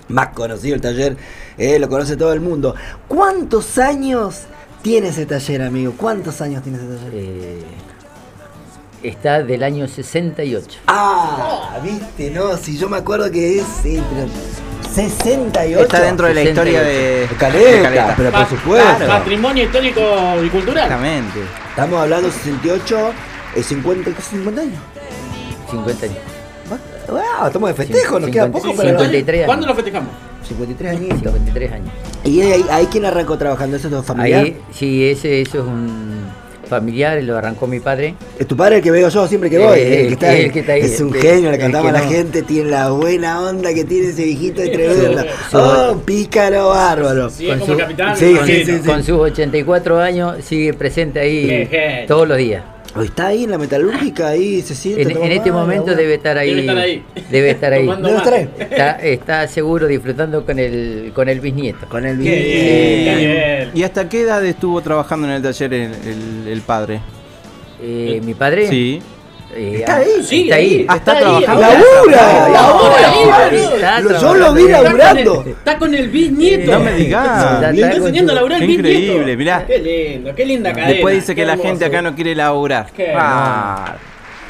Más 0.08 0.30
conocido 0.30 0.74
el 0.74 0.82
taller, 0.82 1.16
eh, 1.58 1.78
lo 1.78 1.88
conoce 1.88 2.18
todo 2.18 2.34
el 2.34 2.40
mundo. 2.42 2.74
¿Cuántos 3.08 3.78
años 3.78 4.42
tiene 4.82 5.10
ese 5.10 5.28
taller, 5.28 5.62
amigo? 5.62 5.94
¿Cuántos 5.96 6.42
años 6.42 6.64
tiene 6.64 6.80
ese 6.80 6.88
taller? 6.88 7.89
Eh, 9.04 9.10
está 9.10 9.44
del 9.44 9.64
año 9.64 9.88
68. 9.88 10.80
Ah, 10.88 11.80
viste, 11.84 12.32
no, 12.32 12.56
si 12.58 12.78
yo 12.78 12.90
me 12.90 12.98
acuerdo 12.98 13.30
que 13.32 13.60
es 13.60 13.66
sí, 13.82 14.02
pero 14.14 14.28
68. 14.94 15.82
Está 15.82 16.02
dentro 16.02 16.28
de 16.28 16.34
la 16.34 16.44
historia 16.44 16.82
de, 16.82 17.28
De 17.28 17.36
Caleta, 17.38 17.72
de 17.72 17.82
Caleta. 17.84 18.14
pero 18.18 18.32
por 18.32 18.50
supuesto. 18.50 18.96
Claro. 18.98 19.08
Patrimonio 19.08 19.64
histórico 19.64 20.02
y 20.44 20.50
cultural. 20.50 20.84
Exactamente. 20.86 21.40
Estamos 21.70 22.02
hablando 22.02 22.32
68, 22.32 23.12
eh, 23.56 23.64
50, 23.64 24.12
casi 24.12 24.36
50 24.38 24.62
años. 24.62 24.82
50 25.70 26.06
años. 26.06 26.18
Wow, 27.08 27.48
estamos 27.48 27.70
de 27.70 27.76
festejo, 27.76 28.20
nos 28.20 28.30
queda 28.30 28.46
50, 28.46 28.52
poco 28.52 28.78
para 28.78 28.90
53 28.90 29.38
años. 29.40 29.46
¿Cuándo 29.48 29.68
lo 29.68 29.76
festejamos? 29.76 30.10
53 30.48 30.92
añitos. 30.92 31.18
53 31.18 31.72
años. 31.72 31.90
¿Y 32.24 32.42
ahí, 32.42 32.66
ahí 32.70 32.88
quién 32.88 33.06
arrancó 33.06 33.38
trabajando? 33.38 33.78
¿Eso 33.78 33.88
es 33.88 33.94
tu 33.94 34.04
familiar? 34.04 34.44
Ahí, 34.44 34.62
sí, 34.72 35.10
ese, 35.10 35.42
eso 35.42 35.60
es 35.60 35.64
un 35.64 36.28
familiar, 36.70 37.22
lo 37.24 37.38
arrancó 37.38 37.68
mi 37.68 37.80
padre. 37.82 38.16
Es 38.40 38.48
tu 38.48 38.56
padre 38.56 38.78
el 38.78 38.82
que 38.82 38.92
veo 38.92 39.10
yo 39.10 39.28
siempre 39.28 39.50
que 39.50 39.58
voy. 39.58 39.80
Eh, 39.80 40.02
el 40.04 40.08
que 40.08 40.14
está 40.14 40.30
ahí. 40.30 40.42
el 40.46 40.52
que 40.54 40.60
está 40.62 40.72
ahí, 40.74 40.82
es 40.82 41.02
un 41.02 41.14
el- 41.16 41.22
genio, 41.22 41.50
le 41.50 41.56
el 41.56 41.62
cantamos 41.62 41.90
a 41.90 41.94
la 41.94 42.02
no. 42.04 42.10
gente, 42.10 42.42
tiene 42.44 42.70
la 42.70 42.90
buena 42.92 43.42
onda 43.42 43.74
que 43.74 43.84
tiene 43.84 44.08
ese 44.10 44.24
viejito 44.24 44.62
de 44.62 44.70
tremenda. 44.70 45.26
Su- 45.52 45.58
Oh, 45.58 46.02
pícaro 46.06 46.70
bárbaro. 46.70 47.30
Sí, 47.30 47.50
es 47.50 47.58
como 47.60 47.74
el 47.74 47.80
capitán. 47.80 48.16
Sí, 48.16 48.26
me 48.46 48.64
sí. 48.66 48.80
Con 48.86 49.04
sus 49.04 49.18
84 49.20 50.00
años 50.00 50.38
sigue 50.46 50.74
presente 50.74 51.20
ahí 51.20 51.70
todos 52.08 52.28
los 52.28 52.38
días. 52.38 52.64
Está 53.04 53.28
ahí 53.28 53.44
en 53.44 53.52
la 53.52 53.58
metalúrgica, 53.58 54.30
ahí 54.30 54.62
se 54.62 54.74
siente. 54.76 55.02
En, 55.04 55.32
este 55.32 55.52
momento 55.52 55.96
debe 55.96 56.16
estar 56.16 56.38
ahí. 56.38 56.50
Debe 56.56 56.62
estar 56.62 56.78
ahí. 56.78 57.04
Debe 57.30 57.50
estar 57.52 57.74
ahí. 57.74 58.50
Está, 58.58 58.92
está 59.00 59.48
seguro 59.48 59.88
disfrutando 59.88 60.46
con 60.46 60.58
el, 60.60 61.12
con 61.14 61.30
el 61.30 61.40
bisnieto. 61.40 61.88
Con 61.88 62.06
el 62.06 62.18
bien. 62.18 63.72
¿Y 63.74 63.84
hasta 63.84 64.10
qué 64.10 64.22
edad 64.22 64.44
estuvo 64.46 64.82
trabajando 64.82 65.28
en 65.28 65.34
el 65.34 65.42
taller 65.44 65.74
el, 65.74 65.92
el- 65.94 66.48
el 66.48 66.62
padre? 66.62 67.00
Eh, 67.82 68.22
mi 68.24 68.34
padre. 68.34 68.68
Sí. 68.68 69.02
Eh, 69.56 69.78
Está 69.80 69.96
ahí. 69.98 70.08
Sí, 70.24 70.44
está 70.44 70.56
ahí. 70.56 70.86
Ah, 70.88 70.96
está 70.98 71.12
ahí, 71.14 71.20
trabajando. 71.44 71.62
¡Labura! 71.62 72.50
Labura, 72.50 73.02
¡Labura! 74.02 74.20
Yo 74.22 74.34
lo 74.36 74.54
vi 74.54 74.62
Está 74.64 74.78
Está 74.78 74.84
laburando. 74.90 75.44
el- 75.46 75.52
Está 75.52 75.78
con 75.80 75.96
el 75.96 76.10
bisnieto. 76.10 76.72
No 76.72 76.80
me 76.82 76.94
digas. 76.94 77.54
Está- 77.56 77.72
Le 77.72 77.82
está 77.82 77.96
enseñando 77.98 78.32
a 78.32 78.36
laburar 78.36 78.62
el 78.62 78.68
bisnieto. 78.68 78.90
increíble, 79.00 79.38
mirá. 79.38 79.66
Qué 79.66 79.78
lindo, 79.80 80.36
qué 80.36 80.46
linda 80.46 80.72
cadena. 80.72 80.90
Después 80.92 81.16
dice 81.16 81.36
que 81.36 81.46
la 81.46 81.58
gente 81.58 81.86
acá 81.86 82.02
no 82.02 82.16
quiere 82.16 82.36
laburar. 82.36 82.88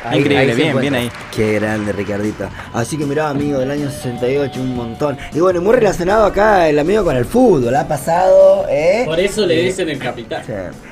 Ah, 0.03 0.11
Ahí- 0.11 0.19
increíble, 0.19 0.51
ahí 0.51 0.55
bien, 0.57 0.79
bien 0.79 0.93
ahí. 0.95 1.11
Qué 1.35 1.55
grande, 1.55 1.91
Ricardito. 1.91 2.49
Así 2.73 2.97
que 2.97 3.05
mirá, 3.05 3.29
amigo, 3.29 3.59
del 3.59 3.69
año 3.71 3.89
68, 3.91 4.61
un 4.61 4.75
montón. 4.75 5.17
Y 5.33 5.39
bueno, 5.41 5.61
muy 5.61 5.73
relacionado 5.75 6.25
acá 6.25 6.69
el 6.69 6.79
amigo 6.79 7.03
con 7.03 7.17
el 7.17 7.25
fútbol. 7.25 7.75
Ha 7.75 7.87
pasado, 7.87 8.65
¿eh? 8.69 9.03
Por 9.05 9.19
eso 9.19 9.45
le 9.45 9.61
dicen 9.61 9.89
el 9.89 9.99
capitán. 9.99 10.43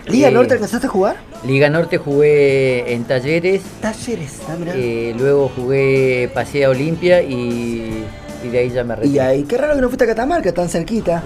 ¿Liga 0.08 0.28
Eh, 0.28 0.32
Norte 0.32 0.54
alcanzaste 0.56 0.88
a 0.88 0.90
jugar? 0.90 1.16
Liga 1.46 1.70
Norte 1.70 1.98
jugué 1.98 2.94
en 2.94 3.06
Talleres. 3.06 3.62
Talleres, 3.82 4.40
ah, 4.50 4.56
mirá. 4.60 4.74
eh, 4.76 5.14
luego 5.18 5.52
jugué 5.56 6.30
Pasé 6.34 6.66
a 6.66 6.70
Olimpia 6.70 7.22
y, 7.22 8.04
y 8.48 8.52
de 8.52 8.60
ahí 8.60 8.70
ya 8.70 8.84
me 8.84 8.96
retiré. 8.96 9.14
Y 9.16 9.20
ahí, 9.20 9.44
qué 9.44 9.58
raro 9.58 9.76
que 9.76 9.82
no 9.82 9.88
fuiste 9.90 10.06
a 10.06 10.08
Catamarca, 10.08 10.52
tan 10.54 10.70
cerquita. 10.70 11.24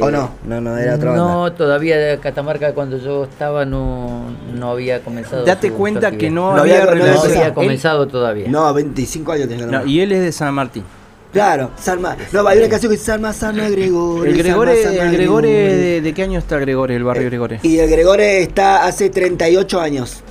¿O 0.00 0.10
no? 0.10 0.30
No, 0.46 0.60
no, 0.60 0.76
era 0.76 0.96
otra 0.96 1.10
banda. 1.10 1.24
No, 1.24 1.52
todavía 1.52 1.96
de 1.98 2.18
Catamarca 2.18 2.72
cuando 2.74 2.98
yo 2.98 3.24
estaba 3.24 3.64
no, 3.64 4.24
no 4.54 4.70
había 4.70 5.00
comenzado. 5.00 5.44
Date 5.44 5.70
cuenta 5.70 6.10
que 6.12 6.30
no, 6.30 6.54
No 6.54 6.60
había 6.62 6.82
había- 6.82 6.94
no 7.14 7.20
había 7.22 7.46
Él- 7.48 7.54
comenzado 7.54 8.06
todavía. 8.08 8.48
No, 8.48 8.72
25 8.74 9.32
años 9.32 9.48
tenía 9.48 9.66
no, 9.66 9.86
y 9.86 10.00
él 10.00 10.12
es 10.12 10.20
de 10.20 10.32
San 10.32 10.52
Martín. 10.54 10.84
Claro, 11.32 11.70
Salma. 11.78 12.16
No, 12.32 12.46
hay 12.48 12.58
una 12.58 12.68
canción 12.70 12.90
que 12.90 12.96
dice 12.96 13.04
Salma, 13.12 13.32
Salma, 13.34 13.68
Gregore. 13.68 14.30
El 14.30 14.38
Gregore, 14.38 14.76
Salma, 14.82 14.96
Salma, 14.96 15.10
el 15.10 15.16
Gregore 15.16 15.48
Gregore. 15.52 15.76
de, 15.76 16.00
de 16.00 16.14
qué 16.14 16.22
año 16.22 16.38
está 16.38 16.58
Gregore, 16.58 16.96
el 16.96 17.04
barrio 17.04 17.26
Gregore? 17.26 17.60
Y 17.62 17.78
el 17.78 17.90
Gregore 17.90 18.40
está 18.42 18.86
hace 18.86 19.10
38 19.10 19.78
años. 19.80 20.22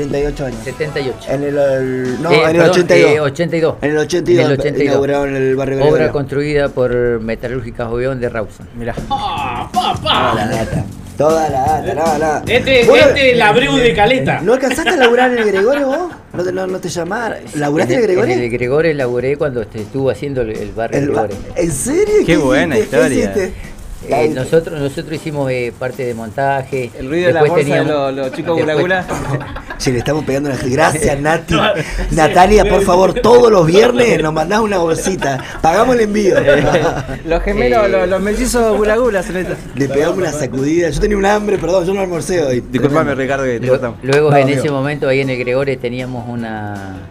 38 0.00 0.46
años. 0.46 0.58
78. 0.64 1.18
En 1.28 1.42
el, 1.42 1.58
el- 1.58 2.22
no, 2.22 2.30
Eh, 2.30 2.40
en 2.42 2.46
el 2.50 2.56
perdón, 2.56 2.70
82. 2.70 3.10
eh, 3.10 3.20
82. 3.20 3.74
En 3.82 3.90
el 3.90 3.98
82, 3.98 4.44
En 4.44 4.50
el 4.52 4.58
82. 4.60 4.84
inauguraron 4.90 5.36
el 5.36 5.56
barrio 5.56 5.76
Obra 5.76 5.84
Gregorio. 5.86 6.12
construida 6.12 6.68
por 6.68 7.20
Metalúrgica 7.20 7.86
Joveón 7.86 8.20
de 8.20 8.28
Rawson. 8.28 8.68
Mirá. 8.76 8.94
¡Ah, 9.10 9.68
papá! 9.72 10.30
Toda 10.32 10.34
la 10.34 10.46
data. 10.56 10.84
Toda 11.16 11.48
la 11.48 11.60
data, 11.60 11.94
no, 11.94 12.18
no. 12.18 12.36
Este, 12.46 12.80
este 12.82 13.30
es 13.32 13.38
la 13.38 13.50
Breu 13.52 13.74
de 13.76 13.94
Caleta. 13.94 14.40
¿No 14.42 14.52
alcanzaste 14.52 14.90
a 14.90 14.96
laburar 14.98 15.32
en 15.32 15.38
el 15.38 15.44
Gregorio 15.50 15.86
vos? 15.86 16.12
¿No 16.34 16.44
te, 16.44 16.52
no, 16.52 16.66
no 16.66 16.78
te 16.78 16.90
llamaron? 16.90 17.38
¿Laburaste 17.54 17.94
en 17.94 18.00
el 18.00 18.06
Gregorio? 18.06 18.34
En 18.34 18.42
el 18.42 18.50
Gregorio 18.50 18.92
laburé 18.92 19.36
cuando 19.38 19.62
este, 19.62 19.80
estuvo 19.80 20.10
haciendo 20.10 20.42
el, 20.42 20.50
el 20.50 20.72
barrio 20.72 20.98
El 20.98 21.08
ba- 21.10 21.22
Gregorio. 21.26 21.52
¿En 21.56 21.72
serio? 21.72 22.16
Qué 22.26 22.36
buena 22.36 22.76
hiciste? 22.76 22.96
historia. 22.96 23.18
hiciste? 23.18 23.52
Eh, 24.08 24.28
nosotros, 24.32 24.78
nosotros 24.80 25.12
hicimos 25.14 25.50
eh, 25.50 25.72
parte 25.76 26.04
de 26.04 26.14
montaje. 26.14 26.90
El 26.98 27.08
ruido 27.08 27.28
de 27.28 27.32
la 27.32 27.42
Después 27.42 27.66
bolsa 27.66 27.82
de 27.82 27.84
los, 27.90 28.14
los 28.14 28.32
chicos 28.32 28.56
después- 28.56 28.80
gula 28.80 29.04
Che, 29.78 29.90
le 29.92 29.98
estamos 29.98 30.24
pegando 30.24 30.50
una... 30.50 30.58
Gracias, 30.62 31.20
Nati. 31.20 31.56
Natalia, 32.12 32.64
por 32.66 32.82
favor, 32.82 33.14
todos 33.14 33.50
los 33.50 33.66
viernes 33.66 34.22
nos 34.22 34.32
mandás 34.32 34.60
una 34.60 34.78
bolsita. 34.78 35.42
Pagamos 35.60 35.96
el 35.96 36.02
envío. 36.02 36.36
Los 37.24 37.42
gemelos, 37.42 37.86
Eh, 37.86 37.88
los, 37.88 38.08
los 38.08 38.20
mellizos 38.20 38.76
gula 38.76 38.96
gula. 38.96 39.22
se 39.22 39.32
le- 39.32 39.88
pegamos 39.88 40.18
una 40.18 40.30
sacudida. 40.32 40.88
Yo 40.90 41.00
tenía 41.00 41.16
un 41.16 41.26
hambre, 41.26 41.58
perdón, 41.58 41.84
yo 41.86 41.94
no 41.94 42.00
almorcé 42.00 42.42
hoy. 42.44 42.60
Disculpame, 42.70 43.14
Ricardo, 43.14 43.44
que 43.44 43.58
te. 43.58 43.66
Luego 43.66 44.30
No, 44.30 44.36
en 44.36 44.42
amigo. 44.44 44.60
ese 44.60 44.70
momento 44.70 45.08
ahí 45.08 45.20
en 45.20 45.30
el 45.30 45.38
Gregorio 45.38 45.76
teníamos 45.78 46.28
una 46.28 47.08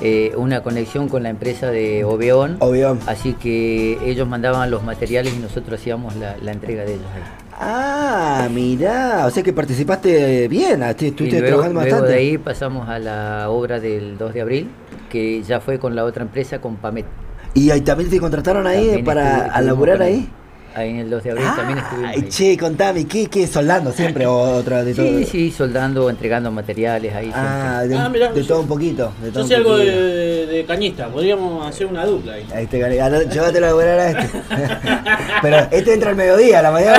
eh, 0.00 0.32
una 0.36 0.62
conexión 0.62 1.08
con 1.08 1.22
la 1.22 1.30
empresa 1.30 1.70
de 1.70 2.04
Obeón. 2.04 2.56
Obeón. 2.60 2.98
Así 3.06 3.32
que 3.34 3.98
ellos 4.04 4.26
mandaban 4.28 4.70
los 4.70 4.82
materiales 4.82 5.34
y 5.34 5.38
nosotros 5.38 5.80
hacíamos 5.80 6.14
la, 6.16 6.36
la 6.42 6.52
entrega 6.52 6.84
de 6.84 6.94
ellos. 6.94 7.06
ahí. 7.14 7.22
Ah, 7.58 8.48
mirá. 8.52 9.24
O 9.26 9.30
sea 9.30 9.42
que 9.42 9.52
participaste 9.52 10.46
bien. 10.48 10.82
ah, 10.82 10.90
Estuviste 10.90 11.24
luego, 11.40 11.46
trabajando 11.46 11.80
luego 11.80 11.90
bastante. 11.96 12.12
de 12.12 12.18
ahí 12.18 12.38
pasamos 12.38 12.88
a 12.88 12.98
la 12.98 13.48
obra 13.50 13.80
del 13.80 14.18
2 14.18 14.34
de 14.34 14.40
abril, 14.42 14.68
que 15.10 15.42
ya 15.42 15.60
fue 15.60 15.78
con 15.78 15.96
la 15.96 16.04
otra 16.04 16.22
empresa, 16.22 16.60
con 16.60 16.76
Pamet. 16.76 17.06
Y 17.54 17.70
ahí 17.70 17.80
también 17.80 18.10
te 18.10 18.20
contrataron 18.20 18.66
ahí 18.66 18.84
También 18.84 19.04
para 19.06 19.46
estuvi- 19.46 19.50
a 19.54 19.60
laburar 19.62 20.02
ahí. 20.02 20.28
Ahí 20.76 20.90
en 20.90 20.98
el 20.98 21.08
2 21.10 21.24
de 21.24 21.30
abril 21.30 21.46
también 21.56 21.78
estuvimos. 21.78 22.10
Ay, 22.10 22.20
ahí. 22.22 22.28
che, 22.28 22.56
contame, 22.58 23.06
¿qué, 23.06 23.28
qué 23.28 23.46
soldando 23.46 23.92
siempre 23.92 24.26
o 24.26 24.38
otra 24.58 24.84
de 24.84 24.94
todo? 24.94 25.06
Sí, 25.06 25.24
sí, 25.24 25.50
soldando, 25.50 26.10
entregando 26.10 26.50
materiales 26.50 27.14
ahí. 27.14 27.30
Ah, 27.34 27.78
siempre. 27.78 27.96
de, 27.96 28.04
Ah, 28.04 28.08
mirá, 28.10 28.32
de 28.32 28.42
yo- 28.42 28.46
todo 28.46 28.60
un 28.60 28.68
poquito. 28.68 29.10
De 29.22 29.30
todo 29.30 29.42
Yo 29.44 29.48
sé 29.48 29.56
algo 29.56 29.78
de, 29.78 30.46
de 30.46 30.64
cañista, 30.66 31.08
podríamos 31.08 31.66
hacer 31.66 31.86
una 31.86 32.04
dupla 32.04 32.34
ahí. 32.34 32.46
Ahí 32.54 32.66
te 32.66 32.78
gané. 32.78 33.00
Ah, 33.00 33.08
Llévatelo 33.08 33.66
a 33.66 33.68
laburar 33.70 33.98
a 33.98 34.10
este. 34.10 34.30
Pero 35.42 35.56
este 35.70 35.94
entra 35.94 36.10
al 36.10 36.16
mediodía, 36.16 36.58
a 36.58 36.62
la 36.62 36.70
mañana 36.70 36.98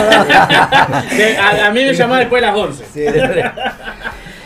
no. 1.10 1.16
De- 1.16 1.38
a, 1.38 1.68
a 1.68 1.72
mí 1.72 1.84
me 1.84 1.94
llamaba 1.94 2.20
después 2.20 2.42
de 2.42 2.48
las 2.48 2.58
11. 2.58 2.84
Sí. 2.94 3.02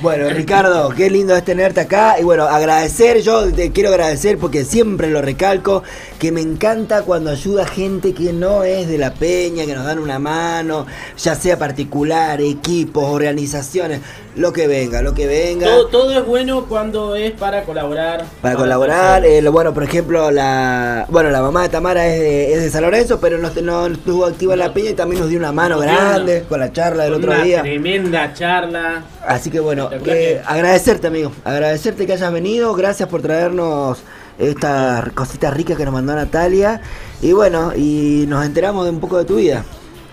Bueno, 0.02 0.30
Ricardo, 0.32 0.90
qué 0.90 1.12
lindo 1.12 1.36
es 1.36 1.44
tenerte 1.46 1.82
acá. 1.82 2.16
Y 2.20 2.24
bueno, 2.24 2.46
agradecer, 2.46 3.22
yo 3.22 3.52
te 3.54 3.72
quiero 3.72 3.90
agradecer 3.90 4.40
porque 4.40 4.66
siempre 4.66 5.12
lo 5.12 5.22
recalco, 5.22 5.84
que 6.22 6.32
me 6.32 6.42
encanta 6.42 7.02
cuando 7.02 7.32
ayuda 7.32 7.66
gente 7.66 8.14
que 8.14 8.32
no 8.32 8.64
es 8.64 8.88
de 8.88 9.00
la 9.00 9.12
peña, 9.12 9.66
que 9.66 9.74
nos 9.74 9.84
dan 9.86 9.98
una 9.98 10.20
mano, 10.20 10.86
ya 11.18 11.34
sea 11.34 11.58
particular, 11.58 12.40
equipos, 12.40 13.06
organizaciones, 13.06 14.02
lo 14.36 14.54
que 14.54 14.68
venga, 14.68 15.02
lo 15.02 15.16
que 15.16 15.26
venga. 15.26 15.66
Todo, 15.66 15.88
todo 15.88 16.12
es 16.20 16.24
bueno 16.24 16.68
cuando 16.70 17.16
es 17.16 17.32
para 17.32 17.64
colaborar. 17.64 18.24
Para 18.40 18.56
colaborar, 18.56 19.26
eh, 19.26 19.42
lo- 19.42 19.52
bueno, 19.52 19.74
por 19.74 19.82
ejemplo, 19.82 20.30
la 20.30 21.08
bueno 21.10 21.32
la 21.32 21.42
mamá 21.42 21.64
de 21.64 21.70
Tamara 21.70 22.06
es 22.06 22.20
de, 22.20 22.54
es 22.54 22.62
de 22.62 22.70
San 22.70 22.84
Lorenzo, 22.84 23.20
pero 23.20 23.40
no, 23.40 23.50
no 23.64 23.88
estuvo 23.88 24.26
activa 24.28 24.54
en 24.54 24.60
la 24.60 24.72
peña 24.76 24.92
y 24.92 24.94
también 24.94 25.22
nos 25.22 25.30
dio 25.30 25.40
una 25.40 25.52
mano 25.52 25.80
grande 25.80 26.38
una- 26.42 26.48
con 26.50 26.60
la 26.60 26.72
charla 26.72 27.06
del 27.06 27.14
otro 27.16 27.32
una 27.32 27.44
día. 27.44 27.62
tremenda 27.64 28.32
charla. 28.36 29.06
Así 29.26 29.50
que 29.50 29.60
bueno, 29.60 29.90
que- 29.90 30.40
agradecerte 30.46 31.08
amigo, 31.08 31.32
agradecerte 31.44 32.06
que 32.06 32.14
hayas 32.14 32.32
venido, 32.32 32.76
gracias 32.76 33.10
por 33.10 33.24
traernos 33.24 33.98
estas 34.42 35.12
cositas 35.14 35.54
ricas 35.54 35.78
que 35.78 35.86
nos 35.86 35.94
mandó 35.94 36.16
Natalia 36.16 36.82
y 37.22 37.32
bueno, 37.34 37.74
y 37.76 38.26
nos 38.28 38.46
enteramos 38.46 38.86
de 38.86 38.92
un 38.92 39.00
poco 39.00 39.18
de 39.18 39.26
tu 39.26 39.36
vida. 39.36 39.64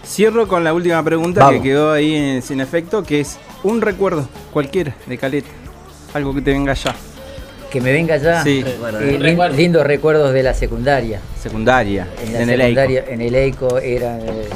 Cierro 0.07 0.47
con 0.49 0.64
la 0.64 0.72
última 0.72 1.03
pregunta 1.03 1.41
Vamos. 1.41 1.61
que 1.62 1.68
quedó 1.68 1.93
ahí 1.93 2.14
en- 2.14 2.43
sin 2.43 2.61
efecto, 2.61 3.03
que 3.03 3.20
es 3.20 3.39
un 3.62 3.81
recuerdo 3.81 4.29
cualquiera 4.53 4.95
de 5.07 5.18
Caleta. 5.18 5.49
Algo 6.14 6.35
que 6.35 6.41
te 6.41 6.53
venga 6.53 6.72
ya. 6.74 6.95
Que 7.70 7.81
me 7.83 7.93
venga 7.93 8.16
ya. 8.16 8.43
Sí. 8.43 8.64
Eh, 8.66 8.76
Bueno, 8.81 8.99
lin- 9.01 9.20
recuerdo. 9.20 9.57
lindos 9.57 9.87
recuerdos 9.87 10.33
de 10.33 10.43
la 10.43 10.55
secundaria. 10.55 11.20
Secundaria. 11.39 12.07
En 12.24 12.33
la 12.33 12.41
en 12.43 12.51
el 12.51 12.61
EICO. 12.62 12.81
en 13.11 13.20
el 13.20 13.35
EICO 13.35 13.79
era 13.79 14.18
eh, 14.18 14.49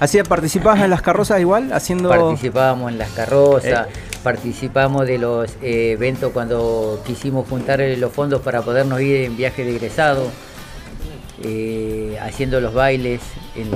¿Hacía, 0.00 0.22
participabas 0.22 0.80
en 0.82 0.90
las 0.90 1.00
carrozas 1.02 1.40
igual? 1.40 1.72
Haciendo. 1.72 2.08
participábamos 2.10 2.92
en 2.92 2.98
las 2.98 3.10
carrozas, 3.10 3.86
Eh. 3.88 3.90
Participamos 4.22 5.06
de 5.06 5.18
los 5.18 5.56
eh, 5.62 5.92
eventos 5.92 6.32
cuando 6.32 7.02
quisimos 7.06 7.48
juntar 7.48 7.80
eh, 7.80 7.96
los 7.96 8.12
fondos 8.12 8.42
para 8.42 8.62
podernos 8.62 9.00
ir 9.00 9.22
en 9.22 9.36
viaje 9.36 9.64
de 9.64 9.76
egresado, 9.76 10.30
eh, 11.42 12.18
haciendo 12.20 12.60
los 12.60 12.74
bailes, 12.74 13.20
en 13.56 13.70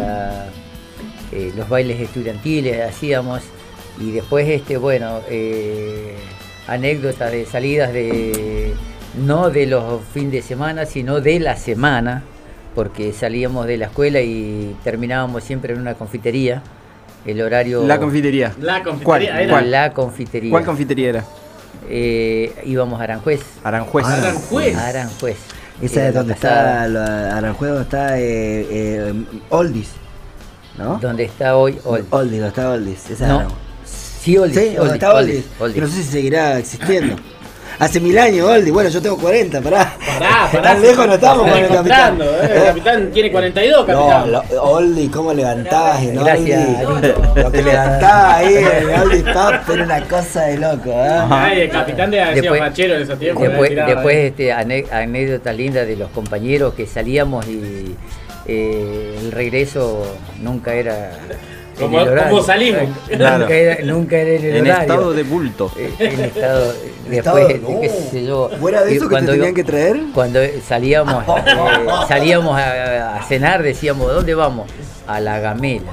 los 1.56 1.68
bailes 1.68 2.00
estudiantiles 2.00 2.88
hacíamos. 2.88 3.42
Y 4.00 4.10
después 4.10 4.48
este 4.48 4.78
bueno 4.78 5.20
anécdotas 6.66 7.30
de 7.30 7.44
salidas 7.44 7.92
de 7.92 8.72
no 9.22 9.50
de 9.50 9.66
los 9.66 10.02
fines 10.14 10.32
de 10.32 10.42
semana 10.42 10.86
sino 10.86 11.20
de 11.20 11.38
la 11.40 11.56
semana 11.56 12.22
porque 12.74 13.12
salíamos 13.12 13.66
de 13.66 13.76
la 13.76 13.86
escuela 13.86 14.22
y 14.22 14.74
terminábamos 14.82 15.44
siempre 15.44 15.74
en 15.74 15.80
una 15.80 15.94
confitería 15.94 16.62
el 17.26 17.40
horario 17.40 17.86
La 17.86 17.98
confitería. 17.98 18.52
La 18.60 18.82
confitería 18.82 19.04
¿Cuál? 19.30 19.40
era. 19.42 19.50
¿Cuál? 19.52 19.70
la 19.70 19.92
confitería 19.92 20.50
¿Cuál 20.50 20.64
confitería 20.64 21.08
era? 21.10 21.24
Eh, 21.88 22.54
íbamos 22.64 23.00
a 23.00 23.04
Aranjuez 23.04 23.40
Aranjuez. 23.64 24.06
Aranjuez. 24.06 24.76
Aranjuez 24.76 25.36
Esa 25.80 26.08
es 26.08 26.14
la 26.14 26.20
donde 26.20 26.34
está 26.34 26.86
la- 26.88 27.36
Aranjuez, 27.36 27.70
donde 27.70 27.84
está 27.84 28.18
eh, 28.18 28.66
eh, 28.70 29.24
Oldies, 29.50 29.88
¿no? 30.78 30.98
donde 30.98 31.24
está 31.24 31.56
hoy 31.56 31.78
Old. 31.84 32.06
Oldies, 32.10 32.40
donde 32.40 32.48
está 32.48 32.70
Oldies, 32.70 33.10
esa 33.10 33.12
es 33.12 33.20
No. 33.20 33.36
Aranjuez. 33.38 33.58
Sí, 33.84 34.38
Oldies, 34.38 34.56
Sí, 34.70 34.78
Oldies, 34.78 34.94
está. 34.94 35.72
Que 35.74 35.80
No 35.80 35.86
sé 35.88 35.92
si 35.94 36.02
seguirá 36.04 36.58
existiendo. 36.58 37.16
Hace 37.78 38.00
mil 38.00 38.16
años, 38.18 38.46
Oldies. 38.48 38.72
Bueno, 38.72 38.90
yo 38.90 39.02
tengo 39.02 39.16
40, 39.18 39.60
pará. 39.60 39.96
Pará, 40.18 40.48
pará. 40.52 40.62
Tan 40.62 40.82
lejos 40.82 41.06
no 41.06 41.14
estamos 41.14 41.50
con 41.50 41.58
el 41.58 41.68
capitán. 41.68 42.18
eh, 42.22 42.52
El 42.56 42.62
capitán 42.64 43.10
tiene 43.12 43.32
42, 43.32 43.80
No, 43.80 43.86
capitán. 43.86 44.32
lo- 44.32 44.62
Oldie, 44.62 45.10
¿cómo 45.10 45.32
Gracias, 46.24 46.86
Oldie? 46.86 47.14
Lo 47.42 47.50
que 47.52 47.62
levantabas 47.62 48.34
ahí 48.36 48.54
el 48.54 49.00
Oldie 49.02 49.22
Pub 49.24 49.72
era 49.74 49.84
una 49.84 50.00
cosa 50.08 50.42
de 50.42 50.58
loco, 50.58 50.90
¿eh? 50.90 51.20
Ay, 51.30 51.60
el 51.62 51.70
capitán 51.70 52.10
de 52.10 52.20
haber 52.20 52.34
sido 52.40 52.52
Después- 52.52 52.70
fachero 52.70 52.94
en 52.96 53.02
esos 53.02 53.18
tiempos. 53.18 53.42
Después, 53.48 53.70
tiraba 53.70 53.90
después 53.90 54.16
ahí. 54.16 54.26
este, 54.26 54.52
anécdotas 54.52 55.56
lindas 55.56 55.86
de 55.86 55.96
los 55.96 56.10
compañeros 56.10 56.74
que 56.74 56.86
salíamos 56.86 57.46
y 57.48 57.96
eh, 58.46 59.16
el 59.20 59.32
regreso 59.32 60.16
nunca 60.40 60.74
era 60.74 61.12
como 61.90 62.42
salimos. 62.42 62.82
Claro. 63.08 63.38
Nunca, 63.40 63.54
era, 63.54 63.84
nunca 63.84 64.16
era 64.18 64.30
en 64.30 64.44
el 64.44 64.56
En 64.56 64.62
horario. 64.66 64.80
estado 64.82 65.12
de 65.12 65.22
bulto. 65.22 65.72
Eh, 65.76 65.92
en 65.98 66.20
estado 66.20 66.72
En 67.04 67.10
después 67.10 67.48
estado- 67.50 67.80
qué 67.80 67.88
no. 67.88 68.10
sé 68.10 68.24
yo 68.26 68.50
¿Fuera 68.60 68.82
de 68.84 68.92
y 68.94 68.96
eso 68.96 69.08
que 69.08 69.16
te 69.16 69.26
tenían 69.26 69.54
que 69.54 69.64
traer? 69.64 70.00
cuando 70.14 70.40
salíamos 70.66 71.24
eh, 71.28 71.42
salíamos 72.08 72.56
a, 72.58 73.16
a 73.16 73.22
cenar 73.24 73.62
decíamos 73.62 74.12
dónde 74.12 74.34
vamos 74.34 74.68
a 75.06 75.20
la 75.20 75.38
gamela 75.40 75.90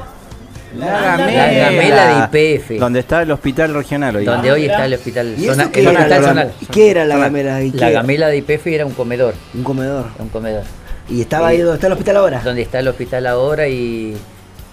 La 0.77 1.17
La 1.17 1.51
Gamela 1.51 2.29
de 2.31 2.55
IPF. 2.59 2.79
Donde 2.79 2.99
está 2.99 3.23
el 3.23 3.31
hospital 3.31 3.73
regional 3.73 4.15
hoy. 4.17 4.25
donde 4.25 4.51
hoy 4.51 4.65
está 4.65 4.85
el 4.85 4.93
hospital 4.93 5.33
¿Y 5.37 5.45
zona- 5.45 5.71
qué 5.71 5.79
el 5.81 5.87
era 5.87 5.97
hospital 5.99 6.21
la- 6.21 6.27
zonal 6.27 6.51
¿Y 6.61 6.65
qué 6.67 6.91
era 6.91 7.05
la 7.05 7.17
gamela? 7.17 7.61
¿Y 7.63 7.71
la 7.71 7.87
qué? 7.87 7.93
gamela 7.93 8.27
de 8.27 8.37
IPF 8.37 8.67
era 8.67 8.85
un 8.85 8.93
comedor 8.93 9.33
Un 9.55 9.63
comedor. 9.63 10.05
un 10.19 10.29
comedor 10.29 10.63
¿Y 11.09 11.21
estaba 11.21 11.47
ahí 11.47 11.57
donde 11.57 11.73
está 11.75 11.87
el 11.87 11.93
hospital 11.93 12.17
ahora? 12.17 12.41
donde 12.43 12.61
está 12.61 12.79
el 12.79 12.87
hospital 12.87 13.25
ahora 13.25 13.67
y 13.67 14.15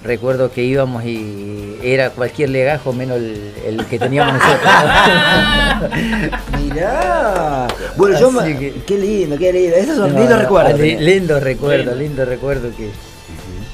recuerdo 0.06 0.50
que 0.50 0.62
íbamos 0.62 1.04
y 1.04 1.76
era 1.82 2.10
cualquier 2.10 2.50
legajo 2.50 2.92
menos 2.92 3.16
el, 3.18 3.52
el 3.66 3.84
que 3.86 3.98
teníamos 3.98 4.34
nosotros. 4.34 4.72
Mirá. 6.62 7.66
Bueno, 7.96 8.18
yo 8.18 8.30
me- 8.30 8.56
que- 8.58 8.82
qué 8.86 8.98
lindo, 8.98 9.36
qué 9.38 9.52
lindo. 9.52 9.76
Esos 9.76 9.96
son 9.96 10.12
No, 10.14 10.20
lindos 10.20 10.38
recuerdos. 10.40 10.80
li- 10.80 10.96
Lindo 10.98 11.40
recuerdo, 11.40 11.94
lindo 11.94 12.24
recuerdo 12.24 12.70
que 12.76 12.90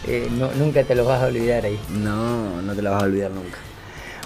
eh, 0.09 0.29
no- 0.33 0.51
nunca 0.59 0.83
te 0.85 0.95
los 0.95 1.07
vas 1.07 1.23
a 1.23 1.27
olvidar 1.27 1.65
ahí. 1.65 1.79
No, 1.91 2.61
no 2.63 2.75
te 2.75 2.83
la 2.83 2.91
vas 2.91 3.03
a 3.03 3.07
olvidar 3.07 3.31
nunca. 3.31 3.59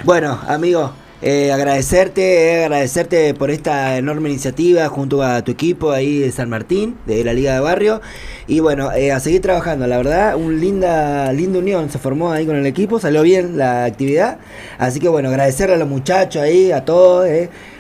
Bueno, 0.05 0.41
amigo, 0.49 0.93
eh, 1.23 1.51
agradecerte, 1.51 2.61
eh, 2.61 2.65
agradecerte 2.65 3.33
por 3.33 3.51
esta 3.51 3.97
enorme 3.97 4.29
iniciativa 4.29 4.87
junto 4.89 5.23
a 5.23 5.43
tu 5.43 5.51
equipo 5.51 5.91
ahí 5.91 6.19
de 6.19 6.31
San 6.31 6.51
Martín, 6.51 6.99
de 7.07 7.25
la 7.25 7.33
Liga 7.33 7.55
de 7.55 7.61
Barrio. 7.61 8.03
Y 8.47 8.61
bueno, 8.61 8.93
eh, 8.93 9.13
a 9.13 9.21
seguir 9.21 9.41
trabajando, 9.41 9.87
la 9.87 9.97
verdad, 9.97 10.37
un 10.37 10.61
linda, 10.61 11.33
linda 11.33 11.59
unión 11.59 11.89
se 11.89 11.99
formó 11.99 12.33
ahí 12.33 12.45
con 12.45 12.57
el 12.57 12.67
equipo, 12.67 13.01
salió 13.01 13.23
bien 13.23 13.57
la 13.57 13.87
actividad. 13.87 14.39
Así 14.79 15.01
que 15.01 15.09
bueno, 15.09 15.31
agradecerle 15.31 15.77
a 15.77 15.79
los 15.79 15.89
muchachos 15.89 16.43
ahí, 16.43 16.71
a 16.71 16.85
todos, 16.85 17.27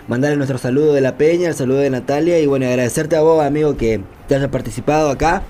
mandarle 0.09 0.37
nuestro 0.37 0.57
saludo 0.57 0.95
de 0.95 1.03
la 1.03 1.19
Peña, 1.19 1.49
el 1.49 1.55
saludo 1.55 1.79
de 1.79 1.91
Natalia 1.91 2.39
y 2.39 2.47
bueno, 2.47 2.67
agradecerte 2.67 3.17
a 3.17 3.21
vos, 3.21 3.45
amigo, 3.45 3.77
que 3.77 4.01
te 4.29 4.37
hayas 4.37 4.49
participado 4.49 5.11
acá. 5.11 5.43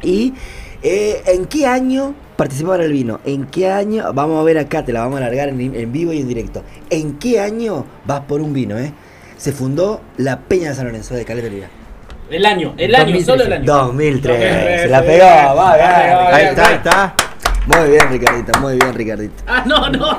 Y 0.00 0.34
¿en 0.82 1.46
qué 1.46 1.66
año 1.66 2.14
participaba 2.36 2.76
en 2.76 2.82
el 2.82 2.92
vino? 2.92 3.20
¿En 3.24 3.46
qué 3.46 3.70
año? 3.70 4.12
Vamos 4.12 4.40
a 4.40 4.44
ver 4.44 4.58
acá, 4.58 4.84
te 4.84 4.92
la 4.92 5.00
vamos 5.00 5.16
a 5.16 5.18
alargar 5.24 5.48
en, 5.48 5.60
en 5.74 5.92
vivo 5.92 6.12
y 6.12 6.20
en 6.20 6.28
directo. 6.28 6.62
¿En 6.90 7.18
qué 7.18 7.40
año 7.40 7.84
vas 8.04 8.20
por 8.20 8.40
un 8.40 8.52
vino, 8.52 8.78
eh? 8.78 8.92
Se 9.36 9.52
fundó 9.52 10.00
la 10.16 10.38
Peña 10.40 10.70
de 10.70 10.74
San 10.74 10.86
Lorenzo 10.86 11.14
de 11.14 11.24
Caleta 11.24 11.48
Olivia. 11.48 11.68
El 12.30 12.44
año, 12.44 12.74
el 12.76 12.94
año, 12.94 13.20
solo 13.20 13.44
el 13.44 13.52
año. 13.52 13.64
2003. 13.64 14.82
Se 14.82 14.88
la 14.88 15.00
2003, 15.00 15.00
pegó, 15.00 15.26
bien. 15.26 15.58
va, 15.58 15.76
bien. 15.76 16.34
Ahí 16.34 16.44
está, 16.46 16.68
ahí 16.68 16.74
está. 16.74 17.14
Muy 17.66 17.90
bien, 17.90 18.08
Ricardito, 18.10 18.60
muy 18.60 18.74
bien, 18.78 18.94
Ricardito. 18.94 19.42
Ah, 19.46 19.64
no, 19.66 19.88
no, 19.90 20.18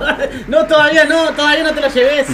no, 0.49 0.65
todavía 0.65 1.05
no, 1.05 1.31
todavía 1.31 1.63
no 1.63 1.71
te 1.73 1.79
lo 1.81 1.87
lleves. 1.87 2.27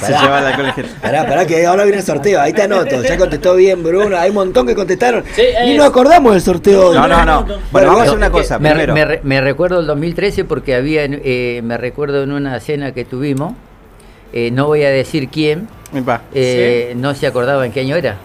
Pará, 1.02 1.28
pará, 1.28 1.46
que 1.46 1.66
ahora 1.68 1.84
viene 1.84 2.00
el 2.00 2.04
sorteo. 2.06 2.42
Ahí 2.42 2.52
te 2.54 2.64
anoto. 2.64 3.02
Ya 3.04 3.18
contestó 3.18 3.56
bien 3.56 3.84
Bruno. 3.84 4.18
Hay 4.18 4.30
un 4.30 4.36
montón 4.36 4.66
que 4.66 4.74
contestaron. 4.76 5.24
eh, 5.38 5.56
Ni 5.66 5.76
nos 5.78 5.88
acordamos 5.88 6.34
del 6.34 6.42
sorteo. 6.42 6.94
No, 6.96 7.08
no, 7.08 7.26
no. 7.26 7.46
Bueno, 7.72 7.88
vamos 7.90 8.02
a 8.02 8.04
hacer 8.06 8.18
una 8.18 8.32
cosa. 8.32 8.58
Me, 8.58 8.70
Primero. 8.70 8.94
me 8.96 9.06
re- 9.06 9.20
me 9.24 9.40
recuerdo 9.42 9.80
el 9.82 9.86
2013 9.88 10.46
porque 10.46 10.74
había, 10.76 11.04
en- 11.04 11.22
eh, 11.24 11.62
me 11.64 11.78
recuerdo 11.78 12.24
en 12.24 12.32
una 12.32 12.60
cena 12.60 12.92
que 12.92 13.06
tuvimos, 13.06 13.54
eh, 14.34 14.50
no 14.52 14.66
voy 14.66 14.84
a 14.84 14.90
decir 14.90 15.30
quién, 15.30 15.68
eh, 16.34 16.94
no 16.98 17.14
se 17.14 17.28
acordaba 17.28 17.66
en 17.68 17.72
qué 17.72 17.82
año 17.82 17.96
era. 17.96 18.18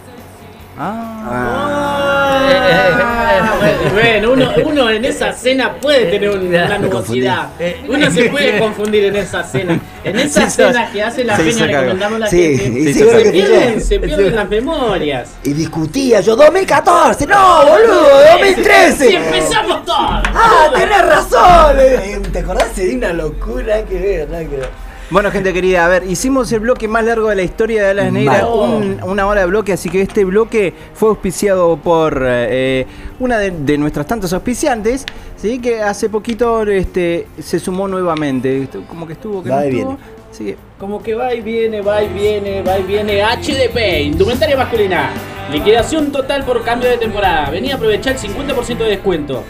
Bueno, 3.93 4.33
uno, 4.33 4.53
uno 4.65 4.91
en 4.91 5.05
esa 5.05 5.33
cena 5.33 5.75
puede 5.75 6.07
tener 6.07 6.31
un- 6.31 6.47
una 6.49 6.79
nubosidad. 6.79 7.49
Uno 7.89 8.11
se 8.11 8.25
puede 8.25 8.59
confundir 8.61 9.05
en 9.05 9.17
esa 9.17 9.43
cena. 9.43 9.79
En 10.05 10.19
esa 10.21 10.49
Sí, 10.49 10.57
cena 10.63 10.91
que 10.93 11.03
hace 11.03 11.25
la 11.25 11.37
peña 11.37 11.67
recomendamos 11.67 12.17
a 12.17 12.19
la 12.21 12.27
Sí, 12.29 12.59
gente. 12.59 12.95
se, 12.95 13.05
pierden, 13.05 13.33
pilló. 13.75 13.81
se 13.87 14.01
pierden 14.01 14.37
las 14.37 14.49
memorias. 14.49 15.29
Y 15.45 15.53
discutía 15.53 16.21
yo, 16.21 16.37
2014, 16.37 17.27
no, 17.27 17.67
boludo, 17.67 18.09
2013. 18.33 19.09
Si 19.09 19.17
empezamos 19.17 19.85
todos. 19.85 19.99
Ah, 20.35 20.71
tenés 20.75 21.07
razón. 21.07 21.77
eh, 21.81 22.21
¿Te 22.33 22.39
acordás 22.41 22.75
de 22.77 22.95
una 22.97 23.13
locura 23.13 23.83
que 23.85 23.95
ver, 23.99 24.29
que 24.29 24.57
ver? 24.57 24.88
Bueno, 25.11 25.31
gente 25.31 25.55
querida, 25.55 25.87
a 25.87 25.89
ver, 25.89 26.05
hicimos 26.07 26.53
el 26.53 26.61
bloque 26.61 26.87
más 26.87 27.03
largo 27.03 27.29
de 27.31 27.37
la 27.37 27.43
historia 27.43 27.83
de 27.83 27.89
Alas 27.91 28.13
Negras, 28.13 28.45
un- 28.45 29.01
una 29.03 29.27
hora 29.27 29.41
de 29.41 29.47
bloque, 29.47 29.73
así 29.73 29.89
que 29.89 30.03
este 30.03 30.23
bloque 30.25 30.75
fue 30.93 31.09
auspiciado 31.09 31.79
por 31.79 32.23
eh, 32.27 32.85
una 33.19 33.39
de, 33.39 33.51
de 33.53 33.79
nuestras 33.79 34.07
tantas 34.07 34.35
auspiciantes, 34.35 35.07
¿sí? 35.39 35.61
que 35.61 35.81
hace 35.81 36.11
poquito 36.11 36.63
este, 36.65 37.27
se 37.39 37.59
sumó 37.59 37.89
nuevamente, 37.89 38.69
como 38.87 39.07
que 39.07 39.15
estuvo, 39.15 39.43
que 39.43 39.49
Va 39.49 39.61
no 39.61 39.65
y 39.65 39.69
estuvo. 39.69 39.87
viene. 39.97 40.19
Así 40.31 40.45
que 40.45 40.57
Como 40.79 41.03
que 41.03 41.15
va 41.15 41.33
y 41.35 41.41
viene, 41.41 41.81
va 41.81 42.03
y 42.03 42.09
viene, 42.09 42.61
va 42.61 42.79
y 42.79 42.83
viene. 42.83 43.23
HDP, 43.23 44.03
indumentaria 44.03 44.59
masculina. 44.59 45.09
Liquidación 45.51 46.13
total 46.13 46.45
por 46.45 46.63
cambio 46.63 46.91
de 46.91 46.99
temporada. 46.99 47.49
Vení 47.49 47.71
a 47.73 47.77
aprovechar 47.77 48.13
el 48.13 48.19
50% 48.19 48.77
de 48.77 48.91
descuento 48.91 49.43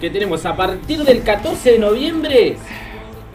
que 0.00 0.08
tenemos 0.08 0.44
a 0.46 0.56
partir 0.56 1.04
del 1.04 1.22
14 1.22 1.72
de 1.72 1.78
noviembre. 1.78 2.56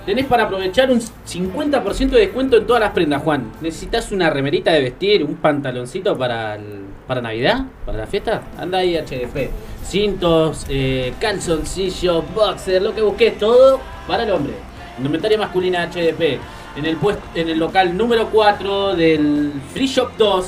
Tenés 0.08 0.26
para 0.26 0.44
aprovechar 0.46 0.90
un 0.90 1.02
50% 1.02 2.10
de 2.12 2.20
descuento 2.22 2.56
en 2.56 2.66
todas 2.66 2.80
las 2.82 2.92
prendas, 2.92 3.22
Juan. 3.24 3.52
¿Necesitas 3.60 4.10
una 4.14 4.30
remerita 4.30 4.72
de 4.72 4.82
vestir, 4.82 5.22
un 5.22 5.36
pantaloncito 5.36 6.18
para, 6.18 6.58
para 7.06 7.20
Navidad? 7.22 7.66
¿Para 7.86 7.98
la 7.98 8.08
fiesta? 8.08 8.42
Anda 8.58 8.78
ahí 8.78 8.96
HDP. 8.98 9.50
Cintos, 9.84 10.66
eh, 10.70 11.14
calzoncillos, 11.20 12.24
boxer, 12.34 12.82
lo 12.82 12.96
que 12.96 13.02
busques, 13.02 13.38
todo 13.38 13.82
para 14.08 14.24
el 14.24 14.32
hombre. 14.32 14.54
Indumentaria 14.98 15.38
masculina 15.38 15.84
HDP. 15.92 16.40
En 16.78 16.86
el, 16.86 16.98
puest- 16.98 17.20
en 17.36 17.50
el 17.50 17.60
local 17.60 17.98
número 17.98 18.30
4 18.30 18.96
del 18.96 19.52
Free 19.74 19.88
Shop 19.88 20.12
2. 20.18 20.48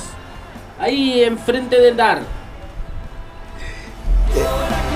Ahí 0.79 1.21
enfrente 1.21 1.81
del 1.81 1.97
DAR. 1.97 2.21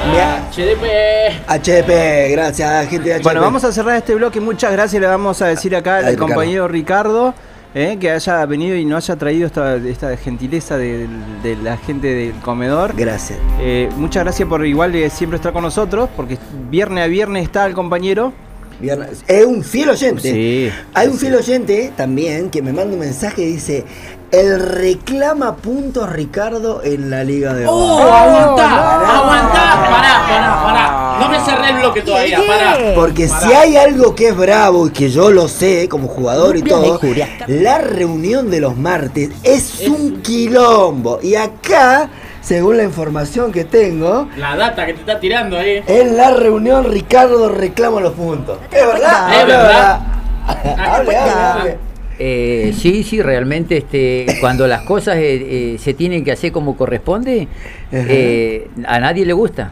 HDP. 0.04 1.48
HDP, 1.48 2.32
gracias, 2.32 2.90
gente 2.90 3.10
de 3.10 3.16
HDP. 3.16 3.24
Bueno, 3.24 3.42
vamos 3.42 3.64
a 3.64 3.72
cerrar 3.72 3.96
este 3.96 4.14
bloque. 4.16 4.40
Muchas 4.42 4.72
gracias. 4.72 5.02
Le 5.02 5.08
vamos 5.08 5.42
a 5.42 5.48
decir 5.48 5.76
acá 5.76 5.98
al 5.98 6.18
compañero 6.18 6.68
Ricardo 6.68 7.34
eh, 7.74 7.98
que 8.00 8.12
haya 8.12 8.46
venido 8.46 8.76
y 8.76 8.86
nos 8.86 9.10
haya 9.10 9.18
traído 9.18 9.48
esta, 9.48 9.76
esta 9.78 10.16
gentileza 10.18 10.78
de, 10.78 11.08
de 11.42 11.56
la 11.56 11.78
gente 11.78 12.08
del 12.08 12.34
comedor. 12.42 12.94
Gracias. 12.96 13.40
Eh, 13.60 13.90
muchas 13.96 14.24
gracias 14.24 14.48
por 14.48 14.66
igual 14.66 14.94
eh, 14.94 15.10
siempre 15.10 15.38
estar 15.38 15.54
con 15.54 15.64
nosotros, 15.64 16.10
porque 16.16 16.38
viernes 16.70 17.06
a 17.06 17.08
viernes 17.08 17.44
está 17.44 17.66
el 17.66 17.74
compañero. 17.74 18.34
Viernes. 18.80 19.24
Es 19.28 19.46
un 19.46 19.64
fiel 19.64 19.90
oyente. 19.90 20.22
Sí. 20.22 20.70
Hay 20.94 21.08
un 21.08 21.18
fiel 21.18 21.36
oyente 21.36 21.94
también 21.96 22.50
que 22.50 22.62
me 22.62 22.74
manda 22.74 22.94
un 22.94 23.00
mensaje 23.00 23.42
y 23.44 23.54
dice: 23.54 23.86
El 24.34 24.60
reclama 24.60 25.56
puntos 25.58 26.10
Ricardo 26.12 26.82
en 26.84 27.12
la 27.12 27.24
Liga 27.24 27.54
de 27.54 27.68
¡Oh! 27.68 27.98
Barrio". 28.00 28.14
¡Aguantá! 28.16 29.18
¡Aguantá! 29.20 29.88
Pará, 29.92 30.26
pará, 30.28 30.64
pará. 30.64 31.18
No 31.20 31.30
me 31.30 31.40
cerré 31.40 31.70
el 31.70 31.76
bloque 31.78 32.02
todavía, 32.02 32.40
pará. 32.48 32.78
Porque 32.96 33.28
Pará. 33.28 33.42
si 33.42 33.54
hay 33.54 33.78
algo 33.78 34.16
que 34.16 34.30
es 34.30 34.36
bravo 34.36 34.88
y 34.88 34.90
que 34.90 35.10
yo 35.12 35.30
lo 35.30 35.48
sé 35.48 35.88
como 35.88 36.08
jugador 36.08 36.58
y 36.58 36.64
todo, 36.64 37.00
la 37.48 37.78
reunión 37.78 38.50
de 38.50 38.60
los 38.60 38.76
martes 38.76 39.30
es 39.44 39.88
un 39.88 40.22
quilombo. 40.24 41.20
Y 41.22 41.36
acá, 41.36 42.10
según 42.42 42.78
la 42.78 42.84
información 42.86 43.52
que 43.52 43.66
tengo, 43.66 44.28
La 44.36 44.56
data 44.56 44.88
que 44.88 44.96
te 44.96 45.02
está 45.02 45.20
tirando 45.20 45.60
ahí. 45.60 45.84
en 45.86 46.18
la 46.18 46.32
reunión 46.32 46.86
Ricardo 46.86 47.50
reclama 47.50 48.02
los 48.02 48.14
puntos. 48.14 48.58
¿Es 48.72 48.88
verdad? 48.88 49.40
Es 49.42 49.46
verdad. 49.46 50.00
Hable, 50.48 50.72
hable, 50.82 51.18
hable. 51.18 51.78
Eh, 52.26 52.74
sí, 52.78 53.04
sí, 53.04 53.22
realmente 53.22 53.76
este, 53.78 54.26
cuando 54.40 54.66
las 54.66 54.84
cosas 54.84 55.18
eh, 55.18 55.74
eh, 55.74 55.78
se 55.78 55.94
tienen 55.94 56.24
que 56.24 56.32
hacer 56.32 56.54
como 56.54 56.78
corresponde, 56.78 57.50
eh, 57.92 58.70
a 58.88 59.00
nadie 59.00 59.26
le 59.26 59.34
gusta. 59.34 59.72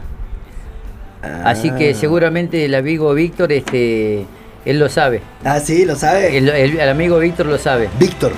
Así 1.44 1.70
Ah. 1.70 1.76
que 1.76 1.94
seguramente 1.94 2.64
el 2.66 2.74
amigo 2.74 3.14
Víctor, 3.14 3.52
este, 3.52 4.26
él 4.66 4.78
lo 4.78 4.90
sabe. 4.90 5.22
Ah, 5.44 5.60
sí, 5.60 5.86
lo 5.86 5.96
sabe. 5.96 6.36
El, 6.36 6.48
el- 6.50 6.78
el 6.78 6.88
amigo 6.90 7.18
Víctor 7.18 7.46
lo 7.46 7.56
sabe. 7.56 7.88
Víctor. 7.98 8.32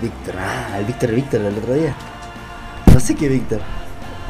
Víctor, 0.00 0.34
ah, 0.38 0.78
el 0.78 0.86
Víctor 0.86 1.10
Víctor 1.14 1.40
del 1.42 1.58
otro 1.58 1.74
día. 1.74 1.94
No 2.94 3.00
sé 3.00 3.14
qué 3.16 3.28
Víctor. 3.28 3.60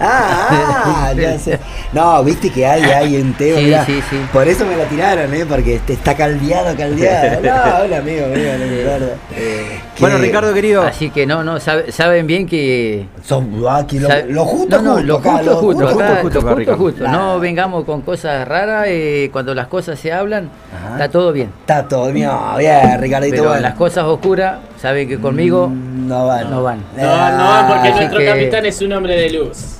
Ah, 0.03 1.09
ah, 1.09 1.13
ya 1.13 1.39
sé. 1.39 1.59
No, 1.93 2.25
viste 2.25 2.51
que 2.51 2.67
hay, 2.67 2.83
hay 2.85 3.17
un 3.21 3.35
tema. 3.35 3.59
Sí, 3.59 3.65
mirá. 3.67 3.85
sí, 3.85 4.01
sí. 4.09 4.17
Por 4.33 4.49
eso 4.49 4.65
me 4.65 4.75
la 4.77 4.85
tiraron, 4.85 5.33
¿eh? 5.35 5.45
Porque 5.47 5.75
este 5.77 5.93
está 5.93 6.15
caldeado, 6.17 6.75
caldeado. 6.77 7.41
No, 7.43 7.85
hola 7.85 7.99
amigo, 7.99 8.25
amigo, 8.25 8.53
no 8.59 8.67
me 8.67 8.81
acuerdo. 8.81 9.11
Eh, 9.37 9.81
Bueno, 9.99 10.17
Ricardo 10.19 10.55
querido. 10.55 10.83
Así 10.83 11.11
que 11.11 11.27
no, 11.27 11.45
no, 11.45 11.61
sabe- 11.61 11.93
saben 11.93 12.27
bien 12.27 12.47
que... 12.47 13.07
Son 13.23 13.63
aquí 13.69 13.99
lo, 13.99 14.09
Sa- 14.09 14.23
lo 14.27 14.45
justo, 14.47 14.77
no, 14.81 14.83
no, 14.83 14.95
justo, 14.95 15.07
lo 15.07 15.19
acá, 15.19 15.31
justo, 15.33 15.51
lo 15.51 15.57
justo, 15.57 15.87
justo, 15.89 16.01
acá, 16.05 16.21
justo, 16.23 16.41
lo 16.41 16.51
acá, 16.63 16.77
justo. 16.77 17.09
No 17.09 17.39
vengamos 17.41 17.85
con 17.85 18.01
cosas 18.03 18.49
raras, 18.49 18.87
eh, 18.89 19.29
cuando 19.33 19.55
las 19.55 19.67
cosas 19.67 19.99
se 19.99 20.13
hablan, 20.13 20.49
está 20.93 21.09
todo 21.11 21.33
bien. 21.33 21.51
Está 21.61 21.87
todo 21.87 22.11
bien, 22.11 22.31
bien, 22.57 23.01
Ricardito. 23.01 23.33
Pero 23.37 23.49
bueno. 23.49 23.61
las 23.63 23.75
cosas 23.75 24.05
oscuras, 24.05 24.59
saben 24.81 25.09
que 25.09 25.19
conmigo 25.19 25.71
no 25.71 26.27
van. 26.27 26.51
No 26.51 26.63
van. 26.63 26.79
No, 26.97 27.31
no, 27.37 27.69
porque 27.75 27.89
Así 27.89 27.99
nuestro 27.99 28.19
que- 28.21 28.27
capitán 28.27 28.65
es 28.67 28.81
un 28.81 28.93
hombre 28.95 29.17
de 29.17 29.31
luz. 29.31 29.77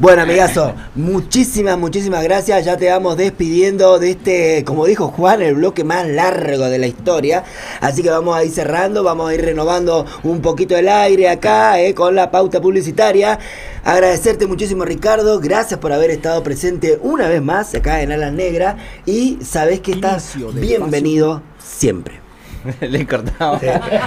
Bueno, 0.00 0.22
amigazo, 0.22 0.74
muchísimas, 0.96 1.78
muchísimas 1.78 2.24
gracias. 2.24 2.64
Ya 2.64 2.76
te 2.76 2.90
vamos 2.90 3.16
despidiendo 3.16 4.00
de 4.00 4.10
este, 4.10 4.64
como 4.64 4.86
dijo 4.86 5.06
Juan, 5.08 5.40
el 5.40 5.54
bloque 5.54 5.84
más 5.84 6.08
largo 6.08 6.64
de 6.64 6.78
la 6.78 6.88
historia. 6.88 7.44
Así 7.80 8.02
que 8.02 8.10
vamos 8.10 8.36
a 8.36 8.42
ir 8.42 8.50
cerrando, 8.50 9.04
vamos 9.04 9.30
a 9.30 9.34
ir 9.34 9.42
renovando 9.42 10.04
un 10.24 10.40
poquito 10.42 10.76
el 10.76 10.88
aire 10.88 11.28
acá 11.28 11.80
eh, 11.80 11.94
con 11.94 12.16
la 12.16 12.32
pauta 12.32 12.60
publicitaria. 12.60 13.38
Agradecerte 13.84 14.48
muchísimo, 14.48 14.84
Ricardo. 14.84 15.38
Gracias 15.38 15.78
por 15.78 15.92
haber 15.92 16.10
estado 16.10 16.42
presente 16.42 16.98
una 17.00 17.28
vez 17.28 17.40
más 17.40 17.72
acá 17.76 18.02
en 18.02 18.10
Alas 18.10 18.32
Negras. 18.32 18.74
Y 19.06 19.38
sabes 19.44 19.78
que 19.78 19.92
estás 19.92 20.34
bienvenido 20.54 21.40
siempre. 21.58 22.23
Le 22.80 23.00
he 23.00 23.06
cortado. 23.06 23.60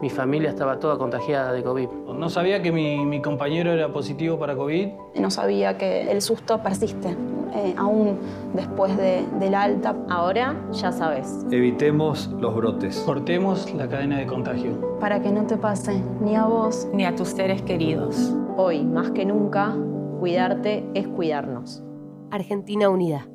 mi 0.00 0.08
familia 0.10 0.50
estaba 0.50 0.78
toda 0.78 0.96
contagiada 0.98 1.52
de 1.52 1.62
COVID. 1.62 1.88
No 2.16 2.28
sabía 2.30 2.62
que 2.62 2.72
mi, 2.72 3.04
mi 3.04 3.20
compañero 3.20 3.70
era 3.72 3.92
positivo 3.92 4.38
para 4.38 4.56
COVID. 4.56 4.88
No 5.20 5.30
sabía 5.30 5.76
que 5.76 6.10
el 6.10 6.22
susto 6.22 6.62
persiste, 6.62 7.16
eh, 7.54 7.74
aún 7.76 8.18
después 8.54 8.96
de- 8.96 9.24
del 9.38 9.54
alta. 9.54 9.94
Ahora 10.08 10.56
ya 10.72 10.90
sabes. 10.92 11.44
Evitemos 11.50 12.28
los 12.38 12.54
brotes. 12.54 12.98
Cortemos 13.04 13.72
la 13.74 13.88
cadena 13.88 14.18
de 14.18 14.26
contagio. 14.26 14.98
Para 15.00 15.20
que 15.20 15.30
no 15.30 15.46
te 15.46 15.56
pase 15.56 16.02
ni 16.22 16.34
a 16.36 16.46
vos 16.46 16.88
ni 16.92 17.04
a 17.04 17.14
tus 17.14 17.28
seres 17.28 17.60
queridos. 17.62 18.34
Hoy, 18.56 18.84
más 18.84 19.10
que 19.10 19.24
nunca, 19.24 19.74
cuidarte 20.18 20.84
es 20.94 21.08
cuidarnos. 21.08 21.82
Argentina 22.30 22.88
Unida. 22.88 23.26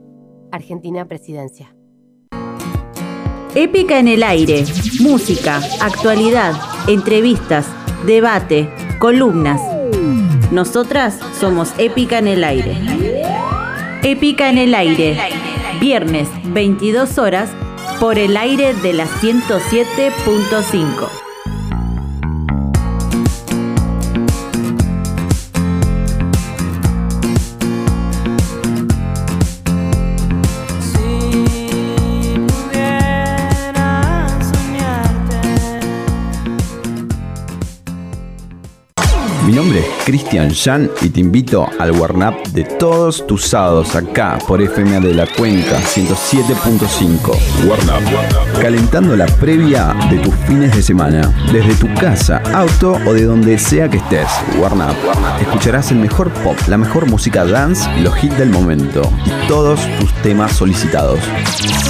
Argentina 0.52 1.06
Presidencia. 1.06 1.75
Épica 3.56 4.00
en 4.00 4.10
el 4.10 4.22
aire. 4.22 4.66
Música, 5.00 5.62
actualidad, 5.80 6.54
entrevistas, 6.88 7.66
debate, 8.06 8.70
columnas. 9.00 9.62
Nosotras 10.52 11.18
somos 11.40 11.72
Épica 11.78 12.20
en 12.20 12.28
el 12.28 12.44
aire. 12.44 12.78
Épica 14.04 14.50
en 14.50 14.58
el 14.58 14.76
aire. 14.76 15.18
Viernes, 15.80 16.28
22 16.48 17.18
horas, 17.18 17.50
por 18.02 18.20
el 18.20 18.36
aire 18.36 18.74
de 18.74 18.92
la 18.92 19.06
107.5. 19.06 21.25
Cristian 40.06 40.54
Jan 40.54 40.90
y 41.02 41.10
te 41.10 41.20
invito 41.20 41.68
al 41.80 41.92
Warm 41.92 42.36
de 42.54 42.64
todos 42.64 43.26
tus 43.26 43.46
sábados 43.46 43.96
acá 43.96 44.38
por 44.48 44.62
FM 44.62 45.00
de 45.00 45.16
la 45.16 45.26
Cuenca 45.26 45.82
107.5. 45.82 47.36
Warm. 47.68 47.88
Calentando 48.62 49.16
la 49.16 49.26
previa 49.26 49.96
de 50.12 50.20
tus 50.20 50.36
fines 50.48 50.76
de 50.76 50.84
semana. 50.84 51.34
Desde 51.52 51.74
tu 51.74 51.92
casa, 51.96 52.44
auto 52.54 53.00
o 53.08 53.14
de 53.14 53.24
donde 53.24 53.58
sea 53.58 53.90
que 53.90 53.98
estés. 53.98 54.28
Warm. 54.60 54.84
Escucharás 55.42 55.90
el 55.92 55.98
mejor 55.98 56.30
pop, 56.44 56.56
la 56.68 56.78
mejor 56.78 57.10
música 57.10 57.44
dance 57.44 57.90
los 58.02 58.24
hits 58.24 58.38
del 58.38 58.52
momento. 58.52 59.02
Y 59.26 59.32
todos 59.48 59.80
tus 60.00 60.14
temas 60.22 60.52
solicitados. 60.52 61.20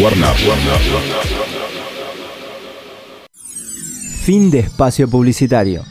Warm 0.00 0.22
Up. 0.22 0.36
Fin 4.22 4.50
de 4.50 4.60
espacio 4.60 5.10
publicitario. 5.10 5.84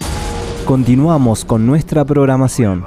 Continuamos 0.66 1.46
con 1.46 1.68
nuestra 1.68 2.06
programación. 2.06 2.86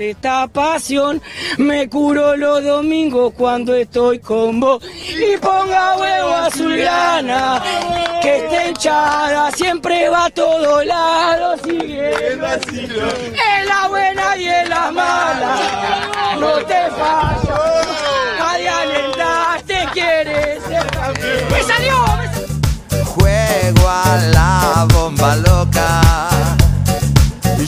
Esta 0.00 0.46
pasión, 0.48 1.20
me 1.56 1.88
curo 1.88 2.36
los 2.36 2.64
domingos 2.64 3.32
cuando 3.36 3.74
estoy 3.74 4.18
con 4.18 4.60
vos. 4.60 4.82
Y 4.84 5.36
ponga 5.38 5.96
huevo 5.96 6.28
azulgrana, 6.34 7.62
que 8.22 8.36
esté 8.36 8.68
hinchada, 8.68 9.50
siempre 9.52 10.08
va 10.08 10.26
a 10.26 10.30
todos 10.30 10.84
lados 10.84 11.60
siguiendo 11.64 12.46
En 12.46 13.66
la 13.66 13.88
buena 13.88 14.36
y 14.36 14.48
en 14.48 14.68
la 14.68 14.90
mala, 14.90 15.56
no 16.38 16.52
te 16.64 16.90
fallo. 16.90 17.58
Nadie 18.38 18.68
alenta, 18.68 19.62
te 19.66 19.86
quiere 19.92 20.60
ser 20.68 20.86
campeón. 20.86 21.44
¡Me 21.50 21.62
salió! 21.62 21.94
Juego 23.04 23.88
a 23.88 24.16
la 24.32 24.86
bomba 24.92 25.36
loca. 25.36 26.67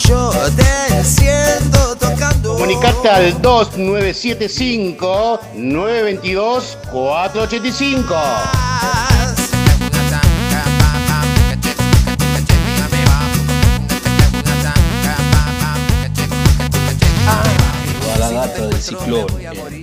Yo 0.07 0.31
te 0.57 0.97
enciendo 0.97 1.95
tocando. 1.97 2.55
Comunicate 2.55 3.09
al 3.11 3.43
2975 3.43 5.41
922 5.55 6.79
485. 6.91 8.15
a 18.13 18.19
la 18.19 18.31
data 18.31 18.67
del 18.67 18.81
ciclón 18.81 19.27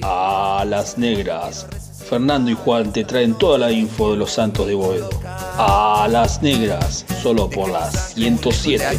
A 0.01 0.63
las 0.65 0.97
Negras. 0.97 1.68
Fernando 2.08 2.49
y 2.49 2.53
Juan 2.53 2.93
te 2.93 3.03
traen 3.03 3.36
toda 3.36 3.58
la 3.58 3.72
info 3.72 4.12
de 4.12 4.18
los 4.18 4.32
Santos 4.32 4.66
de 4.66 4.76
Boedo. 4.76 5.10
A 5.58 6.08
las 6.10 6.41
Negras, 6.41 7.05
solo 7.22 7.49
por 7.49 7.70
las 7.70 8.14
107. 8.14 8.97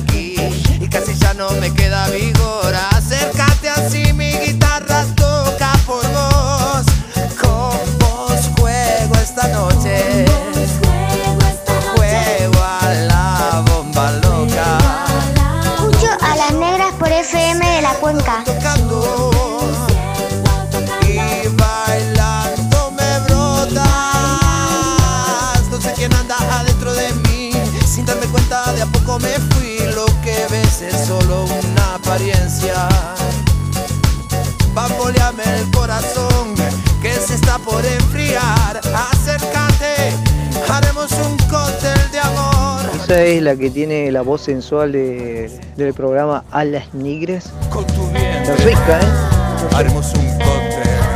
Y 0.81 0.89
casi 0.89 1.15
ya 1.15 1.33
no 1.35 1.51
me 1.53 1.73
queda 1.73 2.09
vigor. 2.11 2.75
Acércate 2.91 3.71
así, 3.71 4.13
mi 4.13 4.31
guitarra 4.31 5.05
toca 5.17 5.73
por 5.87 6.03
vos. 6.03 6.85
Con 7.41 7.99
vos 7.99 8.51
juego 8.59 9.15
esta 9.23 9.49
noche. 9.49 10.27
Juego 11.97 12.63
a 12.63 12.95
la 12.95 13.65
bomba 13.71 14.13
loca. 14.23 14.79
Escucho 15.75 16.09
a 16.21 16.37
las 16.37 16.53
negras 16.53 16.93
por 16.99 17.11
FM 17.11 17.67
de 17.77 17.83
la 17.83 17.95
cuenca. 17.95 18.45
Apariencia. 32.09 32.89
Bamboleame 34.75 35.43
el 35.59 35.71
corazón 35.73 36.55
que 37.03 37.13
se 37.15 37.35
está 37.35 37.59
por 37.59 37.85
enfriar. 37.85 38.81
Acércate, 39.11 40.15
haremos 40.69 41.13
un 41.13 41.37
cóctel 41.49 42.11
de 42.11 42.19
amor. 42.21 42.81
Esa 43.05 43.21
es 43.23 43.43
la 43.43 43.57
que 43.57 43.71
tiene 43.71 44.11
la 44.11 44.23
voz 44.23 44.41
sensual 44.43 44.93
de- 44.93 45.61
del 45.77 45.93
programa 45.93 46.45
A 46.51 46.65
las 46.65 46.95
Nigres. 46.95 47.51
Con 47.71 47.87
tu 47.87 48.07
rica, 48.65 49.01
¿eh? 49.01 49.75
Haremos 49.77 50.07
un 50.15 50.27
cóctel. 50.39 51.08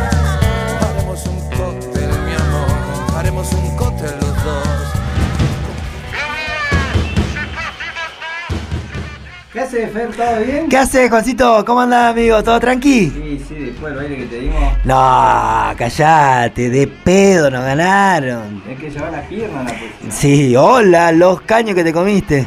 ¿Qué 9.52 9.60
haces, 9.60 9.92
Fer? 9.92 10.08
¿Todo 10.16 10.40
bien? 10.46 10.66
¿Qué 10.70 10.78
haces, 10.78 11.10
Juancito? 11.10 11.62
¿Cómo 11.66 11.82
andás, 11.82 12.12
amigo? 12.12 12.42
¿Todo 12.42 12.58
tranqui? 12.58 13.10
Sí, 13.10 13.44
sí, 13.46 13.54
después 13.54 13.92
del 13.92 14.02
baile 14.02 14.16
que 14.16 14.24
te 14.24 14.40
dimos. 14.40 14.62
No, 14.84 15.74
callate, 15.76 16.70
de 16.70 16.86
pedo 16.86 17.50
nos 17.50 17.62
ganaron. 17.62 18.62
Hay 18.66 18.76
que 18.76 18.88
llevar 18.88 19.12
las 19.12 19.26
piernas 19.26 19.64
la 19.64 19.78
próxima. 19.78 20.10
Sí, 20.10 20.56
hola, 20.56 21.12
los 21.12 21.42
caños 21.42 21.74
que 21.74 21.84
te 21.84 21.92
comiste. 21.92 22.46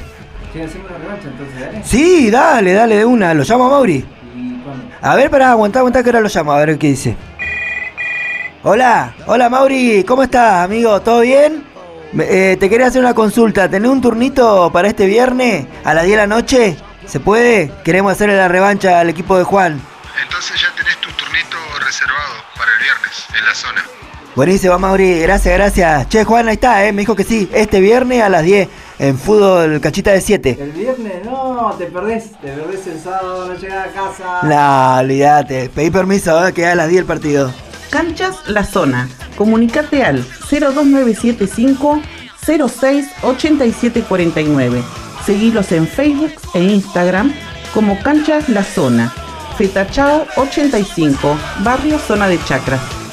Sí, 0.51 0.61
hacemos 0.61 0.89
una 0.89 0.97
revancha 0.97 1.27
entonces, 1.27 1.61
dale. 1.61 1.83
Sí, 1.83 2.31
dale, 2.31 2.73
dale 2.73 2.95
de 2.97 3.05
una. 3.05 3.35
¿Lo 3.35 3.43
llamo 3.43 3.65
a 3.65 3.69
Mauri? 3.69 4.03
¿Y 4.35 4.53
cuándo? 4.63 4.85
A 4.99 5.15
ver, 5.15 5.29
pará, 5.29 5.51
aguantá, 5.51 5.79
aguantá 5.79 6.01
que 6.01 6.09
ahora 6.09 6.21
lo 6.21 6.29
llamo, 6.29 6.53
a 6.53 6.65
ver 6.65 6.75
qué 6.79 6.87
dice. 6.87 7.15
Hola, 8.63 9.13
hola 9.27 9.47
Mauri, 9.47 10.03
¿cómo 10.07 10.23
estás, 10.23 10.65
amigo? 10.65 10.99
¿Todo 11.01 11.21
bien? 11.21 11.63
Eh, 12.17 12.57
te 12.59 12.67
quería 12.67 12.87
hacer 12.87 13.01
una 13.01 13.13
consulta. 13.13 13.69
¿Tenés 13.69 13.91
un 13.91 14.01
turnito 14.01 14.71
para 14.71 14.87
este 14.87 15.05
viernes 15.05 15.67
a 15.83 15.93
las 15.93 16.05
10 16.05 16.17
de 16.17 16.17
la 16.17 16.27
noche? 16.35 16.75
¿Se 17.07 17.19
puede? 17.19 17.71
Queremos 17.83 18.11
hacerle 18.11 18.35
la 18.35 18.47
revancha 18.47 18.99
al 18.99 19.09
equipo 19.09 19.37
de 19.37 19.43
Juan. 19.43 19.79
Entonces 20.21 20.59
ya 20.61 20.73
tenés 20.75 20.97
tu 20.97 21.09
turnito 21.11 21.57
reservado 21.85 22.33
para 22.57 22.71
el 22.71 22.79
viernes 22.79 23.25
en 23.37 23.45
la 23.45 23.55
zona. 23.55 23.85
Buenísimo, 24.35 24.77
Mauri, 24.77 25.19
gracias, 25.21 25.53
gracias. 25.53 26.09
Che, 26.09 26.25
Juan, 26.25 26.49
ahí 26.49 26.55
está, 26.55 26.85
eh, 26.85 26.91
me 26.91 27.03
dijo 27.03 27.15
que 27.15 27.23
sí. 27.23 27.49
Este 27.53 27.79
viernes 27.79 28.21
a 28.21 28.27
las 28.27 28.43
10 28.43 28.67
en 28.99 29.17
fútbol 29.17 29.79
cachita 29.79 30.11
de 30.11 30.19
7. 30.19 30.57
El 30.59 30.71
viernes 30.71 31.25
no, 31.25 31.73
te 31.77 31.85
perdés, 31.85 32.31
te 32.41 32.51
perdés 32.51 32.87
el 32.87 32.99
sábado, 32.99 33.47
no 33.47 33.53
llegás 33.55 33.87
a 33.87 33.91
casa. 33.91 34.39
No, 34.43 34.99
olvídate. 34.99 35.69
Pedí 35.69 35.89
permiso, 35.89 36.45
eh, 36.45 36.53
que 36.53 36.65
a 36.65 36.75
las 36.75 36.89
10 36.89 37.01
el 37.01 37.05
partido. 37.05 37.53
Canchas 37.89 38.35
La 38.47 38.65
Zona. 38.65 39.07
Comunicate 39.37 40.03
al 40.03 40.25
02975 40.49 42.01
06 42.45 43.07
8749. 43.21 45.04
Seguilos 45.25 45.71
en 45.71 45.87
Facebook 45.87 46.33
e 46.53 46.61
Instagram 46.63 47.33
como 47.73 47.99
Canchas 48.01 48.47
La 48.49 48.63
Zona. 48.63 49.11
Fetachao 49.57 50.27
85, 50.37 51.37
Barrio 51.63 51.97
Zona 51.97 52.27
de 52.27 52.37
Chacras. 52.43 53.04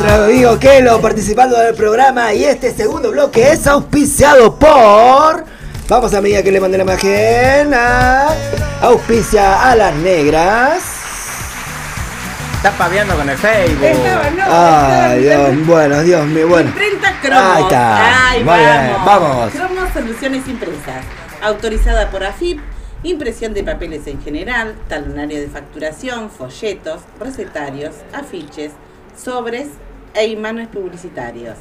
Nuestro 0.00 0.24
amigo 0.24 0.58
Kelo 0.58 1.00
participando 1.02 1.58
del 1.58 1.74
programa 1.74 2.32
y 2.32 2.44
este 2.44 2.72
segundo 2.72 3.10
bloque 3.10 3.52
es 3.52 3.66
auspiciado 3.66 4.58
por... 4.58 5.44
Vamos 5.86 6.14
amiga 6.14 6.42
que 6.42 6.50
le 6.50 6.60
mandé 6.60 6.78
la 6.78 6.84
imagen. 6.84 7.74
a- 7.74 8.28
Auspicia 8.80 9.70
a 9.70 9.76
las 9.76 9.94
negras. 9.96 10.82
Estás 12.56 12.74
paviando 12.76 13.14
con 13.16 13.28
el 13.28 13.36
Facebook. 13.36 13.84
Estaba, 13.84 14.30
no, 14.30 14.42
Ay, 14.48 15.24
estaba- 15.26 15.48
Dios, 15.50 15.66
bueno, 15.66 16.02
Dios 16.02 16.26
mío, 16.26 16.48
bueno. 16.48 16.68
Imprenta 16.70 17.20
Cromos. 17.20 17.42
Ahí 17.56 17.62
está. 17.64 18.28
Ay, 18.30 18.44
Muy 18.44 18.58
bien, 18.58 18.92
vamos. 19.04 19.52
Cromos 19.52 19.92
Soluciones 19.92 20.48
Impresas. 20.48 21.04
Autorizada 21.42 22.08
por 22.10 22.24
AFIP. 22.24 22.60
Impresión 23.02 23.52
de 23.52 23.62
papeles 23.62 24.06
en 24.06 24.22
general, 24.22 24.74
talonario 24.88 25.38
de 25.38 25.48
facturación, 25.48 26.30
folletos, 26.30 27.00
recetarios, 27.20 27.94
afiches, 28.14 28.70
sobres 29.22 29.68
e 30.14 30.26
imanes 30.26 30.68
publicitarios. 30.68 31.56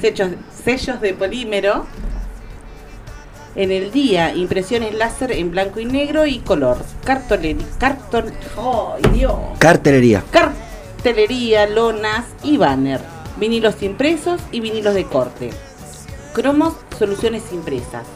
Sellos, 0.00 0.30
sellos 0.64 1.00
de 1.00 1.14
polímero. 1.14 1.86
En 3.54 3.70
el 3.70 3.92
día, 3.92 4.34
impresiones 4.34 4.94
láser 4.94 5.32
en 5.32 5.50
blanco 5.50 5.78
y 5.78 5.84
negro 5.84 6.26
y 6.26 6.38
color. 6.38 6.78
Cartolería. 7.04 7.66
Cartol. 7.78 8.32
¡Ay, 8.56 9.02
Dios! 9.12 9.34
Cartelería. 9.58 10.24
Cartelería, 10.30 11.66
lonas 11.66 12.24
y 12.42 12.56
banner. 12.56 13.00
Vinilos 13.36 13.82
impresos 13.82 14.40
y 14.52 14.60
vinilos 14.60 14.94
de 14.94 15.04
corte. 15.04 15.50
Cromos 16.32 16.74
Soluciones 16.98 17.42
Impresas. 17.52 18.06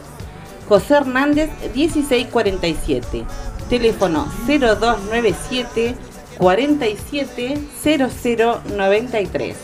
José 0.67 0.95
Hernández 0.95 1.51
1647. 1.73 3.25
Teléfono 3.69 4.27
0297 4.47 5.95
47 6.37 7.57
0093. 7.83 9.55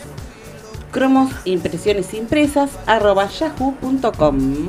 Cromos 0.91 1.31
Impresiones 1.45 2.13
Impresas 2.13 2.71
arroba 2.85 3.27
yahoo.com. 3.27 4.67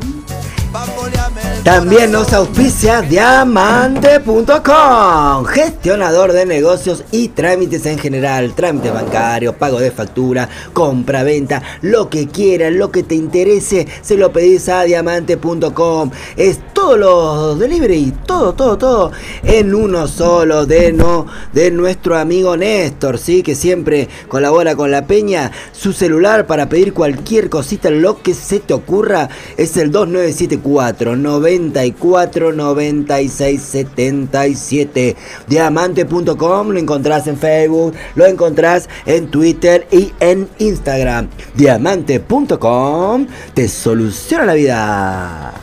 También 1.62 2.12
nos 2.12 2.32
auspicia 2.32 3.00
diamante.com, 3.00 5.44
gestionador 5.46 6.32
de 6.32 6.44
negocios 6.44 7.04
y 7.10 7.28
trámites 7.28 7.86
en 7.86 7.98
general, 7.98 8.54
trámites 8.54 8.92
bancarios, 8.92 9.54
pago 9.54 9.80
de 9.80 9.90
factura, 9.90 10.48
compra, 10.72 11.22
venta, 11.22 11.62
lo 11.80 12.10
que 12.10 12.28
quieras, 12.28 12.72
lo 12.72 12.90
que 12.90 13.02
te 13.02 13.14
interese, 13.14 13.86
se 14.02 14.16
lo 14.16 14.30
pedís 14.30 14.68
a 14.68 14.82
diamante.com. 14.82 16.10
Es 16.36 16.60
todos 16.74 16.98
los 16.98 17.58
delivery, 17.58 18.12
todo, 18.26 18.52
todo, 18.52 18.76
todo 18.76 19.12
en 19.42 19.74
uno 19.74 20.06
solo 20.06 20.66
de 20.66 20.92
no 20.92 21.26
de 21.52 21.70
nuestro 21.70 22.18
amigo 22.18 22.58
Néstor, 22.58 23.16
sí, 23.16 23.42
que 23.42 23.54
siempre 23.54 24.08
colabora 24.28 24.76
con 24.76 24.90
la 24.90 25.06
Peña. 25.06 25.50
Su 25.72 25.94
celular 25.94 26.46
para 26.46 26.68
pedir 26.68 26.92
cualquier 26.92 27.48
cosita, 27.48 27.90
lo 27.90 28.20
que 28.20 28.34
se 28.34 28.60
te 28.60 28.74
ocurra, 28.74 29.30
es 29.56 29.78
el 29.78 29.90
2974 29.90 30.63
94 30.64 32.52
96 32.52 33.62
77. 33.62 35.16
Diamante.com 35.46 36.70
lo 36.70 36.78
encontrás 36.78 37.26
en 37.26 37.36
Facebook, 37.36 37.94
lo 38.14 38.26
encontrás 38.26 38.88
en 39.06 39.30
Twitter 39.30 39.86
y 39.90 40.12
en 40.20 40.48
Instagram. 40.58 41.28
Diamante.com 41.54 43.26
te 43.54 43.68
soluciona 43.68 44.46
la 44.46 44.54
vida. 44.54 45.54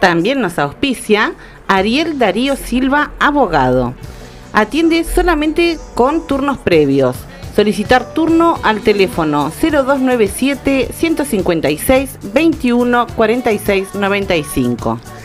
También 0.00 0.40
nos 0.40 0.58
auspicia 0.58 1.34
Ariel 1.68 2.18
Darío 2.18 2.56
Silva, 2.56 3.12
abogado. 3.18 3.94
Atiende 4.52 5.04
solamente 5.04 5.78
con 5.94 6.26
turnos 6.26 6.58
previos. 6.58 7.16
Solicitar 7.54 8.12
turno 8.12 8.58
al 8.60 8.80
teléfono 8.80 9.50
0297 9.60 10.88
156 10.96 12.18
21 12.32 13.06
46 13.14 13.88
95. 13.92 15.19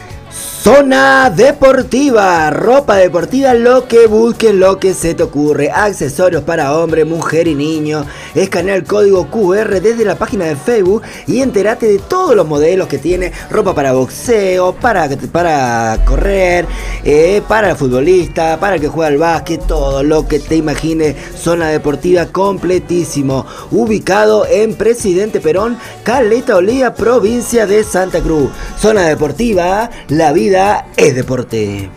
Zona 0.65 1.29
Deportiva, 1.29 2.49
ropa 2.49 2.95
deportiva, 2.95 3.53
lo 3.53 3.87
que 3.87 4.07
busques, 4.07 4.51
lo 4.51 4.79
que 4.79 4.95
se 4.95 5.13
te 5.13 5.21
ocurre, 5.21 5.69
accesorios 5.69 6.41
para 6.41 6.75
hombre, 6.75 7.05
mujer 7.05 7.47
y 7.47 7.53
niño. 7.53 8.03
Escanea 8.33 8.73
el 8.73 8.83
código 8.83 9.29
QR 9.29 9.79
desde 9.79 10.03
la 10.03 10.15
página 10.15 10.45
de 10.45 10.55
Facebook 10.55 11.03
y 11.27 11.41
entérate 11.41 11.85
de 11.85 11.99
todos 11.99 12.35
los 12.35 12.47
modelos 12.47 12.87
que 12.87 12.97
tiene, 12.97 13.31
ropa 13.51 13.75
para 13.75 13.93
boxeo, 13.93 14.73
para, 14.73 15.07
para 15.31 15.99
correr, 16.03 16.65
eh, 17.03 17.43
para 17.47 17.69
el 17.69 17.75
futbolista, 17.75 18.59
para 18.59 18.73
el 18.73 18.81
que 18.81 18.87
juega 18.87 19.09
al 19.09 19.19
básquet, 19.19 19.67
todo 19.67 20.01
lo 20.01 20.27
que 20.27 20.39
te 20.39 20.55
imagines. 20.55 21.15
Zona 21.37 21.69
Deportiva 21.69 22.25
completísimo, 22.25 23.45
ubicado 23.69 24.47
en 24.47 24.73
Presidente 24.73 25.39
Perón, 25.39 25.77
Caleta 26.01 26.55
Olía, 26.55 26.95
provincia 26.95 27.67
de 27.67 27.83
Santa 27.83 28.19
Cruz. 28.19 28.49
Zona 28.79 29.03
Deportiva, 29.03 29.91
la 30.07 30.31
vida 30.31 30.54
es 30.97 31.15
deporte. 31.15 31.89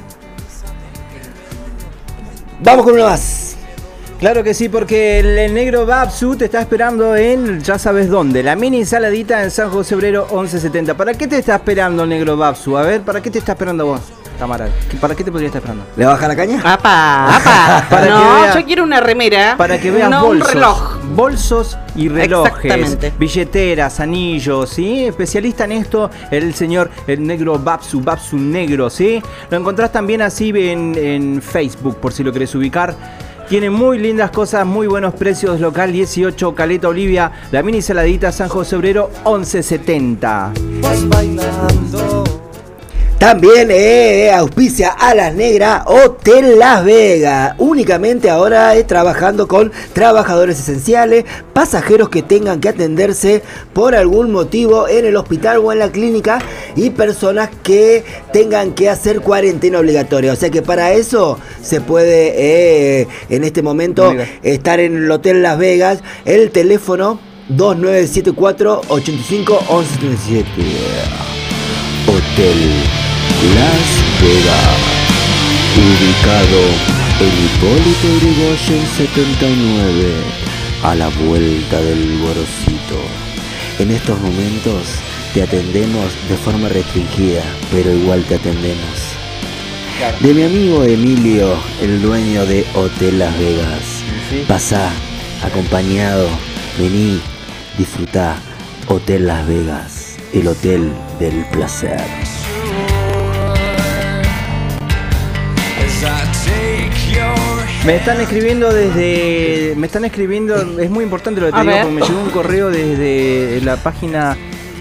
Vamos 2.60 2.85
con 2.85 2.94
uno 2.94 3.05
más. 3.05 3.56
Claro 4.18 4.43
que 4.43 4.52
sí, 4.52 4.68
porque 4.68 5.20
el, 5.20 5.55
negro 5.55 5.86
Babsu 5.86 6.35
te 6.35 6.47
está 6.47 6.60
esperando 6.60 7.14
en 7.14 7.60
ya 7.62 7.78
sabes 7.78 8.09
dónde, 8.10 8.43
la 8.43 8.56
mini 8.56 8.85
saladita 8.85 9.44
en 9.44 9.51
San 9.52 9.70
José 9.70 9.94
Obrero 9.94 10.26
1170. 10.28 10.97
¿Para 10.97 11.14
qué 11.14 11.28
te 11.28 11.39
está 11.39 11.55
esperando 11.55 12.02
el 12.02 12.09
negro 12.09 12.36
Babsu? 12.36 12.76
A 12.76 12.82
ver, 12.82 13.02
¿para 13.02 13.20
qué 13.22 13.30
te 13.30 13.39
está 13.39 13.52
esperando 13.52 13.86
vos? 13.86 14.01
Tamara, 14.36 14.68
¿Qué- 14.90 14.97
¿para 14.97 15.14
qué 15.14 15.22
te 15.22 15.30
podría 15.30 15.47
estar 15.48 15.60
esperando? 15.62 15.85
¿Le 15.97 16.05
baja 16.05 16.26
la 16.26 16.35
caña? 16.35 16.60
¡Apa! 16.64 17.36
¡Apa! 17.36 17.86
Para 17.90 18.02
que 18.05 18.10
no, 18.10 18.40
vea- 18.40 18.55
yo 18.60 18.66
quiero 18.66 18.82
una 18.85 19.01
remera. 19.01 19.56
Para 19.56 19.80
que 19.80 19.90
veas 19.90 20.10
no 20.10 20.24
bolsos, 20.24 20.48
un 20.48 20.55
reloj. 20.55 20.97
Bolsos 21.19 21.77
y 21.97 22.09
relojes, 22.09 22.97
billeteras, 23.19 23.99
anillos, 23.99 24.70
¿sí? 24.70 25.05
Especialista 25.07 25.65
en 25.65 25.73
esto, 25.73 26.09
el 26.31 26.55
señor 26.55 26.90
el 27.09 27.27
negro 27.27 27.59
Babsu, 27.59 28.01
Babsu 28.01 28.39
Negro, 28.39 28.89
¿sí? 28.89 29.20
Lo 29.51 29.59
encontrás 29.59 29.90
también 29.90 30.23
así 30.23 30.51
en, 30.55 30.95
en 30.97 31.43
Facebook, 31.43 31.97
por 31.97 32.12
si 32.12 32.23
lo 32.23 32.32
querés 32.32 32.55
ubicar. 32.55 32.95
Tiene 33.49 33.69
muy 33.69 33.99
lindas 33.99 34.31
cosas, 34.31 34.65
muy 34.65 34.86
buenos 34.86 35.12
precios. 35.15 35.59
Local 35.59 35.90
18, 35.90 36.55
Caleta 36.55 36.86
Olivia, 36.86 37.32
la 37.51 37.65
mini 37.65 37.82
saladita 37.82 38.31
San 38.31 38.49
José 38.49 38.77
Obrero 38.77 39.11
1170. 39.24 40.53
También 43.19 43.69
eh, 43.73 44.31
auspicia 44.31 44.90
a 44.90 45.12
las 45.12 45.35
negras 45.35 45.82
Hotel 45.86 46.57
Las 46.57 46.85
Vegas. 46.85 47.57
Únicamente 47.59 48.31
ahora 48.31 48.77
eh, 48.77 48.85
trabajando 48.85 49.49
con 49.49 49.73
trabajadores 49.93 50.61
esenciales, 50.61 51.24
pasajeros 51.53 52.11
que 52.11 52.23
tengan 52.23 52.61
que 52.61 52.69
atenderse 52.69 53.43
por 53.73 53.97
algún 53.97 54.31
motivo 54.31 54.86
en 54.86 55.05
el 55.05 55.16
hospital 55.16 55.59
o 55.59 55.73
en 55.73 55.81
la 55.81 55.90
clínica 55.90 56.39
y 56.77 56.90
personas 56.90 57.51
que 57.65 58.05
tengan 58.32 58.73
que 58.73 58.89
hacer 58.89 59.20
cuarentena 59.20 59.81
obligatoria. 59.81 60.32
O 60.32 60.36
sea 60.36 60.51
que 60.51 60.62
para 60.62 60.93
eso 60.93 61.40
se 61.61 61.81
puede 61.81 63.01
eh, 63.01 63.09
en 63.31 63.43
este 63.43 63.62
momento 63.62 64.15
estar 64.45 64.78
en 64.78 64.97
el 64.97 65.11
Hotel 65.11 65.43
Las 65.43 65.59
Vegas. 65.59 66.05
El 66.24 66.53
teléfono 66.53 67.19
2974 67.49 68.82
85 68.89 69.59
1177. 69.69 70.49
Hotel 72.07 72.98
Las 73.39 74.20
Vegas, 74.20 74.78
ubicado 75.77 76.60
en 77.20 77.32
Hipólito 77.44 78.09
Yrigoyen 78.19 78.85
79, 78.97 80.12
a 80.82 80.94
la 80.97 81.09
vuelta 81.09 81.81
del 81.81 82.19
Gorosito. 82.19 83.01
En 83.78 83.93
estos 83.93 84.19
momentos 84.20 84.89
te 85.35 85.44
atendemos 85.44 86.12
de 86.28 86.36
forma 86.36 86.69
restringida, 86.69 87.44
pero 87.70 87.93
igual 87.93 88.24
te 88.24 88.35
atendemos. 88.35 89.15
De 90.20 90.35
mi 90.35 90.43
amigo 90.43 90.82
Emilio, 90.82 91.55
el 91.81 92.02
dueño 92.02 92.44
de 92.44 92.66
Hotel 92.74 93.20
Las 93.20 93.39
Vegas. 93.39 94.02
Pasá, 94.48 94.90
acompañado, 95.44 96.28
vení, 96.77 97.20
disfrutá. 97.78 98.36
Hotel 98.89 99.28
Las 99.28 99.47
Vegas, 99.47 100.16
el 100.32 100.48
hotel 100.48 100.93
del 101.20 101.44
placer. 101.52 102.01
Me 107.87 107.97
están 107.97 108.21
escribiendo 108.21 108.73
desde. 108.73 109.75
Me 109.77 109.87
están 109.87 110.05
escribiendo. 110.05 110.57
Es 110.81 110.91
muy 110.91 111.05
importante 111.05 111.41
lo 111.41 111.47
que 111.47 111.53
te 111.53 111.59
A 111.59 111.63
digo 111.63 111.73
ver. 111.75 111.83
porque 111.85 112.01
me 112.01 112.07
llegó 112.07 112.21
un 112.21 112.31
correo 112.31 112.71
desde 112.71 113.61
la 113.63 113.77
página 113.77 114.37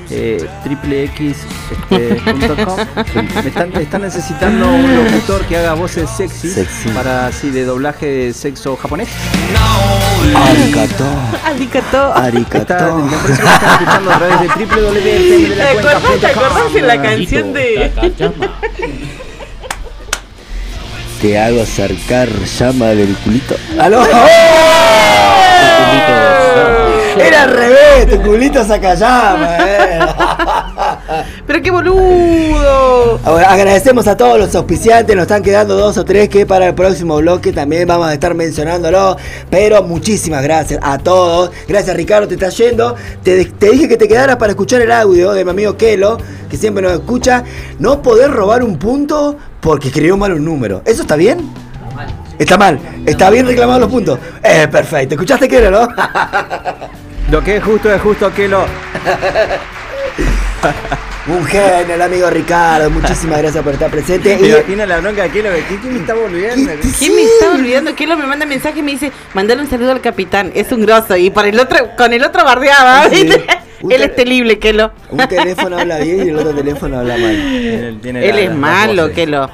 eh, 0.10 0.46
triplex.com. 0.64 2.78
me 3.44 3.50
están, 3.50 3.74
están 3.76 4.02
necesitando 4.02 4.68
un 4.74 4.96
locutor 4.96 5.42
que 5.46 5.58
haga 5.58 5.74
voces 5.74 6.10
sexy, 6.10 6.50
Sexy. 6.50 6.90
para 6.90 7.28
así 7.28 7.50
de 7.50 7.64
doblaje 7.66 8.06
de 8.08 8.34
sexo 8.34 8.76
japonés. 8.76 9.10
Arigato. 10.36 11.06
Arigato. 11.46 12.14
Arigato. 12.16 12.58
Está- 12.58 12.96
me 12.96 13.16
parece 13.16 13.42
que 13.42 13.48
están 13.48 13.72
escuchando 13.74 14.12
a 14.12 14.18
través 14.18 14.42
de 14.42 14.48
¿Te 15.56 15.64
acordás, 15.64 16.04
te 16.20 16.28
acordás 16.28 16.74
de 16.74 16.82
la 16.82 17.02
canción 17.02 17.54
de.? 17.54 19.27
Te 21.22 21.36
hago 21.40 21.64
acercar 21.64 22.30
llama 22.30 22.90
del 22.90 23.16
culito. 23.18 23.56
¡Aló! 23.80 24.04
Era 27.20 27.44
al 27.44 27.50
revés, 27.50 28.10
tu 28.10 28.22
culito 28.22 28.64
saca 28.64 28.94
llama, 28.94 29.58
eh. 29.60 30.00
¡Pero 31.48 31.62
qué 31.64 31.72
boludo! 31.72 33.20
Ahora, 33.24 33.52
agradecemos 33.52 34.08
a 34.08 34.16
todos 34.16 34.38
los 34.38 34.54
auspiciantes, 34.54 35.16
nos 35.16 35.24
están 35.24 35.42
quedando 35.42 35.76
dos 35.76 35.98
o 35.98 36.06
tres 36.06 36.30
que 36.30 36.46
para 36.46 36.68
el 36.68 36.76
próximo 36.76 37.18
bloque 37.18 37.52
también 37.52 37.88
vamos 37.88 38.08
a 38.08 38.14
estar 38.14 38.36
mencionándolo. 38.36 39.18
Pero 39.50 39.82
muchísimas 39.82 40.44
gracias 40.44 40.80
a 40.84 41.00
todos. 41.00 41.50
Gracias 41.68 41.96
Ricardo, 41.96 42.28
te 42.28 42.36
está 42.36 42.50
yendo. 42.50 42.96
Te, 43.24 43.44
te 43.46 43.72
dije 43.72 43.88
que 43.88 43.98
te 43.98 44.08
quedaras 44.08 44.36
para 44.36 44.52
escuchar 44.52 44.82
el 44.82 44.92
audio 44.92 45.32
de 45.32 45.44
mi 45.44 45.50
amigo 45.50 45.78
Kelo, 45.78 46.20
que 46.48 46.58
siempre 46.58 46.84
nos 46.84 46.94
escucha. 46.94 47.44
No 47.80 48.04
poder 48.04 48.30
robar 48.30 48.64
un 48.64 48.78
punto 48.78 49.38
porque 49.68 49.90
escribió 49.90 50.16
mal 50.16 50.32
un 50.32 50.46
número. 50.46 50.82
¿Eso 50.86 51.02
está 51.02 51.18
bien? 51.18 51.40
Está 52.40 52.58
mal. 52.58 52.80
Está 53.06 53.30
bien 53.30 53.46
reclamado 53.46 53.82
los 53.82 53.92
puntos. 53.92 54.18
Eh, 54.42 54.66
perfecto. 54.72 55.16
¿Escuchaste 55.16 55.50
Kelo, 55.50 55.72
no? 55.72 55.90
Lo 57.32 57.44
que 57.44 57.58
es 57.58 57.64
justo 57.66 57.94
es 57.94 58.02
justo 58.02 58.34
que 58.34 58.48
lo. 58.48 58.64
Un 61.28 61.44
genio, 61.46 61.96
el 61.96 62.02
amigo 62.02 62.30
Ricardo. 62.30 62.90
Muchísimas 62.90 63.40
gracias 63.40 63.62
por 63.62 63.74
estar 63.74 63.92
presente. 63.92 64.38
¿Te 64.38 64.48
Y- 64.48 64.52
imaginas 64.52 64.88
la 64.88 65.02
bronca 65.02 65.24
de 65.24 65.30
Kelo? 65.32 65.50
¿Quién 65.68 65.94
me 65.94 66.00
está 66.00 66.14
volviendo? 66.14 66.72
¿Quién 66.98 67.16
me 67.16 67.24
está 67.24 67.52
olvidando? 67.54 67.94
¿Quién 67.94 68.10
lo 68.10 68.16
me 68.16 68.26
manda 68.26 68.46
mensaje 68.46 68.80
y 68.80 68.84
me 68.84 68.92
dice, 68.92 69.12
mandale 69.34 69.62
un 69.62 69.70
saludo 69.70 69.92
al 69.92 70.00
capitán? 70.00 70.54
Es 70.56 70.72
un 70.72 70.80
grosso. 70.86 71.18
Y 71.18 71.30
por 71.30 71.46
el 71.46 71.60
otro, 71.60 71.90
con 71.98 72.14
el 72.14 72.24
otro 72.24 72.46
bardeaba. 72.46 73.10
Sí. 73.10 73.30
Él 73.82 74.02
es 74.02 74.16
terrible, 74.16 74.60
Kelo. 74.60 74.92
Un 75.10 75.28
teléfono 75.28 75.78
habla 75.78 76.00
bien 76.00 76.26
y 76.26 76.30
el 76.30 76.38
otro 76.38 76.54
teléfono 76.54 77.00
habla 77.00 77.18
mal. 77.18 77.36
Él 77.36 78.00
Él 78.04 78.38
es 78.40 78.56
malo, 78.56 79.12
Kelo. 79.12 79.50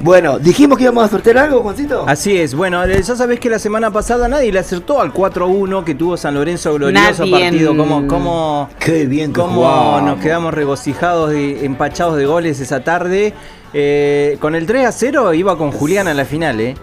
Bueno, 0.00 0.40
dijimos 0.40 0.78
que 0.78 0.84
íbamos 0.84 1.04
a 1.04 1.08
sortear 1.08 1.38
algo, 1.38 1.60
Juancito. 1.60 2.04
Así 2.08 2.36
es, 2.36 2.56
bueno, 2.56 2.84
ya 2.86 3.02
sabés 3.14 3.38
que 3.38 3.48
la 3.48 3.60
semana 3.60 3.92
pasada 3.92 4.26
nadie 4.26 4.50
le 4.50 4.58
acertó 4.58 5.00
al 5.00 5.12
4-1 5.12 5.84
que 5.84 5.94
tuvo 5.94 6.16
San 6.16 6.34
Lorenzo 6.34 6.74
glorioso 6.74 7.24
Nadie. 7.24 7.30
partido. 7.40 7.76
Como, 7.76 8.08
como, 8.08 8.68
Qué 8.80 9.06
bien 9.06 9.32
que 9.32 9.40
cómo 9.40 9.54
jugamos. 9.62 10.02
nos 10.02 10.18
quedamos 10.20 10.52
regocijados 10.54 11.32
y 11.34 11.64
empachados 11.64 12.16
de 12.16 12.26
goles 12.26 12.58
esa 12.58 12.82
tarde. 12.82 13.32
Eh, 13.74 14.36
con 14.40 14.54
el 14.54 14.66
3 14.66 14.86
a 14.86 14.92
0 14.92 15.32
iba 15.34 15.56
con 15.56 15.72
Julián 15.72 16.06
a 16.08 16.14
la 16.14 16.24
final, 16.24 16.60
¿eh? 16.60 16.74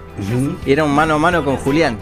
Era 0.66 0.84
un 0.84 0.92
mano 0.92 1.14
a 1.14 1.18
mano 1.18 1.46
con 1.46 1.56
Julián 1.58 1.98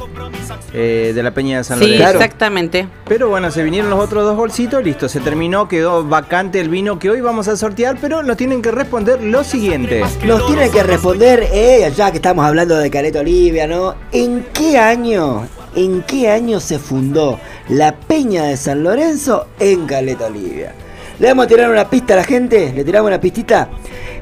eh, 0.73 1.11
de 1.14 1.23
la 1.23 1.31
Peña 1.31 1.57
de 1.57 1.64
San 1.64 1.77
Sí, 1.77 1.85
Lorenzo. 1.91 2.14
exactamente. 2.14 2.88
Pero 3.07 3.30
bueno, 3.30 3.51
se 3.51 3.64
vinieron 3.64 3.89
los 3.89 3.99
otros 3.99 4.23
dos 4.23 4.35
bolsitos, 4.35 4.84
listo, 4.84 5.07
se 5.09 5.19
terminó, 5.19 5.68
quedó 5.68 6.03
vacante 6.03 6.59
el 6.59 6.69
vino 6.69 6.97
que 6.99 7.09
hoy 7.09 7.22
vamos 7.22 7.47
a 7.47 7.55
sortear, 7.57 7.97
pero 8.01 8.23
nos 8.23 8.38
tienen 8.38 8.61
que 8.61 8.72
responder 8.72 9.22
lo 9.22 9.43
siguiente. 9.43 10.03
Nos 10.26 10.47
tienen 10.47 10.72
que 10.72 10.81
responder, 10.84 11.47
eh, 11.51 11.91
ya 11.95 12.09
que 12.11 12.18
estamos 12.18 12.45
hablando 12.45 12.77
de 12.77 12.89
Caleta 12.89 13.19
Olivia, 13.19 13.68
¿no? 13.68 13.93
¿En 14.11 14.45
qué 14.53 14.77
año, 14.80 15.47
en 15.76 16.01
qué 16.03 16.30
año 16.31 16.59
se 16.59 16.80
fundó 16.80 17.39
la 17.69 17.93
Peña 17.93 18.45
de 18.45 18.57
San 18.57 18.84
Lorenzo 18.84 19.47
en 19.59 19.85
Caleta 19.85 20.26
Olivia? 20.27 20.73
Le 21.19 21.30
vamos 21.30 21.45
a 21.45 21.48
tirar 21.48 21.72
una 21.72 21.89
pista 21.89 22.14
a 22.14 22.18
la 22.18 22.23
gente, 22.23 22.72
le 22.76 22.84
tiramos 22.84 23.07
una 23.07 23.19
pistita. 23.19 23.69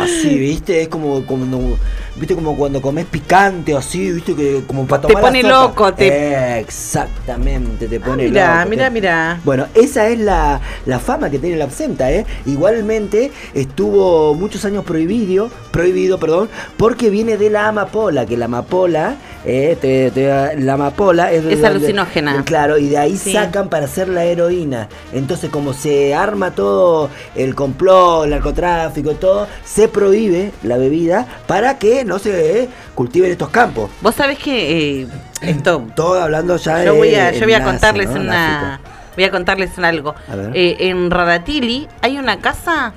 Así, 0.00 0.38
¿viste? 0.38 0.82
Es 0.82 0.88
como, 0.88 1.26
como 1.26 1.76
¿viste? 2.16 2.34
Como 2.34 2.56
cuando 2.56 2.80
comes 2.82 3.06
picante 3.06 3.74
o 3.74 3.78
así, 3.78 4.12
¿viste? 4.12 4.34
Que 4.34 4.62
como 4.66 4.86
para 4.86 5.02
Te 5.02 5.08
tomar 5.08 5.22
la 5.22 5.28
pone 5.28 5.42
sopa. 5.42 5.52
loco, 5.54 5.94
te- 5.94 6.58
Exactamente, 6.60 7.88
te 7.88 8.00
pone 8.00 8.24
Mira, 8.24 8.58
loco. 8.58 8.70
mira, 8.70 8.84
te- 8.84 8.90
mira. 8.90 9.40
Bueno, 9.44 9.66
esa 9.74 10.08
es 10.08 10.18
la, 10.18 10.60
la 10.86 10.98
fama 10.98 11.30
que 11.30 11.38
tiene 11.38 11.56
la 11.56 11.64
absenta, 11.64 12.10
¿eh? 12.12 12.24
Igualmente 12.46 13.32
estuvo 13.54 14.34
muchos 14.34 14.64
años 14.64 14.84
prohibido, 14.84 15.50
prohibido, 15.70 16.18
perdón, 16.18 16.48
porque 16.76 17.10
viene 17.10 17.36
de 17.36 17.50
la 17.50 17.68
amapola, 17.68 18.26
que 18.26 18.36
la 18.36 18.44
amapola, 18.46 19.16
eh, 19.44 19.76
te- 19.80 20.10
te- 20.10 20.56
la 20.60 20.74
amapola 20.74 21.30
es, 21.32 21.38
Es 21.44 21.60
donde- 21.60 21.66
alucinógena. 21.66 22.42
Claro, 22.44 22.78
y 22.78 22.88
de 22.88 22.98
ahí 22.98 23.16
Sí. 23.16 23.32
sacan 23.32 23.68
para 23.68 23.86
hacer 23.86 24.08
la 24.08 24.24
heroína. 24.24 24.88
Entonces, 25.12 25.50
como 25.50 25.72
se 25.72 26.14
arma 26.14 26.52
todo 26.52 27.10
el 27.34 27.54
complot, 27.54 28.24
el 28.24 28.30
narcotráfico, 28.30 29.12
todo, 29.14 29.48
se 29.64 29.88
prohíbe 29.88 30.52
la 30.62 30.76
bebida 30.78 31.26
para 31.46 31.78
que 31.78 32.04
no 32.04 32.18
se 32.18 32.68
cultiven 32.94 33.30
estos 33.32 33.48
campos. 33.50 33.90
Vos 34.00 34.14
sabés 34.14 34.38
que 34.38 35.02
eh, 35.02 35.06
esto. 35.40 35.86
Todo 35.96 36.20
hablando 36.22 36.56
ya 36.56 36.84
Yo 36.84 36.94
voy 36.94 37.14
a, 37.14 37.32
yo 37.32 37.44
voy 37.44 37.54
a 37.54 37.64
contarles 37.64 38.08
una. 38.10 38.80
Voy 39.16 39.24
a 39.24 39.30
contarles 39.30 39.78
algo. 39.78 40.14
A 40.30 40.36
ver. 40.36 40.50
Eh, 40.54 40.76
en 40.88 41.10
Radatili 41.10 41.86
hay 42.00 42.18
una 42.18 42.38
casa 42.40 42.92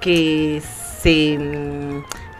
que 0.00 0.62
se 1.02 1.38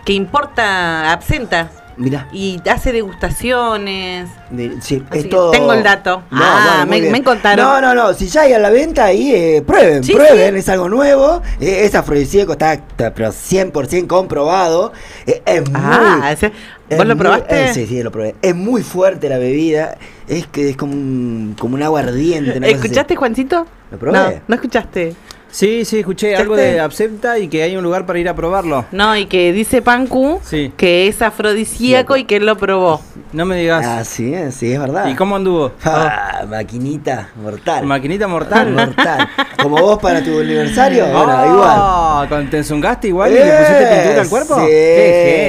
que 0.04 0.12
importa 0.14 1.12
absenta 1.12 1.70
Mira. 1.98 2.28
y 2.32 2.60
hace 2.70 2.92
degustaciones. 2.92 4.30
De- 4.50 4.80
sí, 4.80 5.02
es 5.12 5.28
todo- 5.28 5.50
tengo 5.50 5.72
el 5.72 5.82
dato. 5.82 6.22
No, 6.30 6.38
ah, 6.42 6.84
bueno, 6.86 7.02
muy 7.02 7.10
me, 7.10 7.22
contaron. 7.24 7.64
No, 7.66 7.80
no, 7.80 7.94
no. 7.94 8.14
Si 8.14 8.28
ya 8.28 8.42
hay 8.42 8.52
a 8.52 8.58
la 8.58 8.70
venta 8.70 9.04
ahí, 9.06 9.32
eh, 9.34 9.62
prueben, 9.66 10.04
Sí, 10.04 10.12
prueben. 10.14 10.56
Es 10.56 10.68
algo 10.68 10.88
nuevo. 10.88 11.42
eh, 11.60 11.80
es 11.84 11.94
afrodisíaco, 11.94 12.52
está, 12.52 12.74
está, 12.74 13.12
pero 13.12 13.32
100% 13.32 14.06
comprobado. 14.06 14.92
eh, 15.26 15.42
es 15.44 15.62
muy. 15.68 15.80
Ah, 15.82 16.30
ese- 16.32 16.52
es 16.88 16.96
¿vos 16.96 17.06
lo 17.06 17.14
muy- 17.16 17.20
probaste? 17.22 17.64
eh, 17.66 17.74
sí, 17.74 17.86
sí, 17.86 18.02
lo 18.02 18.10
probé. 18.12 18.34
Es 18.42 18.54
muy 18.54 18.82
fuerte 18.82 19.28
la 19.28 19.38
bebida. 19.38 19.96
Es 20.28 20.46
que 20.46 20.70
es 20.70 20.76
como 20.76 20.92
un, 20.92 21.56
como 21.58 21.74
un 21.74 21.82
agua 21.82 22.00
ardiente. 22.00 22.58
¿Escuchaste, 22.70 23.16
Juancito? 23.16 23.66
¿Lo 23.90 23.98
probé? 23.98 24.18
No, 24.18 24.32
no 24.46 24.54
escuchaste. 24.54 25.14
Sí, 25.50 25.84
sí, 25.84 26.00
escuché 26.00 26.36
algo 26.36 26.56
de 26.56 26.78
absenta 26.78 27.38
y 27.38 27.48
que 27.48 27.62
hay 27.62 27.76
un 27.76 27.82
lugar 27.82 28.04
para 28.06 28.18
ir 28.18 28.28
a 28.28 28.34
probarlo. 28.34 28.84
No, 28.92 29.16
y 29.16 29.26
que 29.26 29.52
dice 29.52 29.80
Panku 29.80 30.40
Sí. 30.44 30.72
que 30.76 31.08
es 31.08 31.22
afrodisíaco 31.22 32.16
y 32.16 32.24
que 32.24 32.36
él 32.36 32.46
lo 32.46 32.56
probó. 32.56 33.00
No 33.32 33.44
me 33.46 33.56
digas. 33.56 33.84
Ah, 33.86 34.04
sí, 34.04 34.34
eh, 34.34 34.52
sí, 34.52 34.72
es 34.72 34.78
verdad. 34.78 35.08
¿Y 35.08 35.14
cómo 35.14 35.36
anduvo? 35.36 35.72
Ah, 35.84 36.27
maquinita 36.46 37.28
mortal. 37.42 37.84
Maquinita 37.86 38.26
mortal. 38.28 38.70
Mortal. 38.78 39.28
Como 39.62 39.76
vos 39.78 39.98
para 39.98 40.22
tu 40.22 40.38
aniversario, 40.40 41.06
bueno, 41.06 41.36
Oh, 41.42 41.52
igual. 41.54 42.28
¿Con 42.28 42.50
te 42.50 42.58
enzungaste 42.58 43.08
igual 43.08 43.30
y 43.32 43.34
le 43.34 43.40
pusiste 43.40 43.82
Eh, 43.82 43.96
pintura 44.02 44.22
al 44.22 44.28
cuerpo? 44.28 44.54
sí. 44.60 44.66
¡Qué 44.66 45.48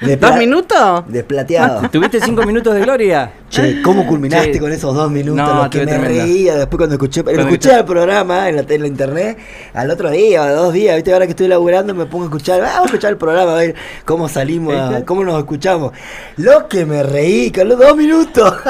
genio! 0.00 0.16
¿Dos 0.18 0.36
minutos? 0.36 1.04
Desplateado. 1.08 1.88
¿Tuviste 1.90 2.20
cinco 2.20 2.42
minutos 2.44 2.74
de 2.74 2.80
gloria? 2.80 3.32
Che, 3.48 3.82
¿cómo 3.82 4.06
culminaste 4.06 4.58
con 4.58 4.72
esos 4.72 4.94
dos 4.94 5.10
minutos? 5.10 5.46
No, 5.46 5.54
los 5.54 5.68
que 5.68 5.80
me 5.80 5.86
tremendo. 5.86 6.08
reía 6.24 6.54
después 6.54 6.78
cuando 6.78 6.94
escuché, 6.94 7.22
Cuando 7.22 7.42
escuché 7.42 7.68
escuché- 7.70 7.78
el 7.80 7.84
programa 7.84 8.48
en 8.48 8.56
la, 8.56 8.62
en 8.66 8.80
la 8.80 8.86
internet 8.86 9.38
al 9.74 9.90
otro 9.90 10.10
día 10.10 10.42
o 10.42 10.48
dos 10.54 10.72
días, 10.72 10.96
¿viste? 10.96 11.12
Ahora 11.12 11.26
que 11.26 11.32
estoy 11.32 11.48
laburando 11.48 11.94
me 11.94 12.06
pongo 12.06 12.24
a 12.24 12.26
escuchar, 12.28 12.60
ah, 12.62 12.64
vamos 12.74 12.82
a 12.82 12.86
escuchar 12.86 13.10
el 13.12 13.18
programa 13.18 13.52
a 13.52 13.56
ver 13.56 13.74
cómo 14.06 14.28
salimos, 14.28 14.74
a- 14.74 15.04
cómo 15.04 15.22
nos 15.24 15.38
escuchamos. 15.38 15.92
Lo 16.36 16.66
que 16.68 16.86
me 16.86 17.02
reí 17.02 17.50
con 17.52 17.68
los 17.68 17.78
dos 17.78 17.94
minutos. 17.96 18.54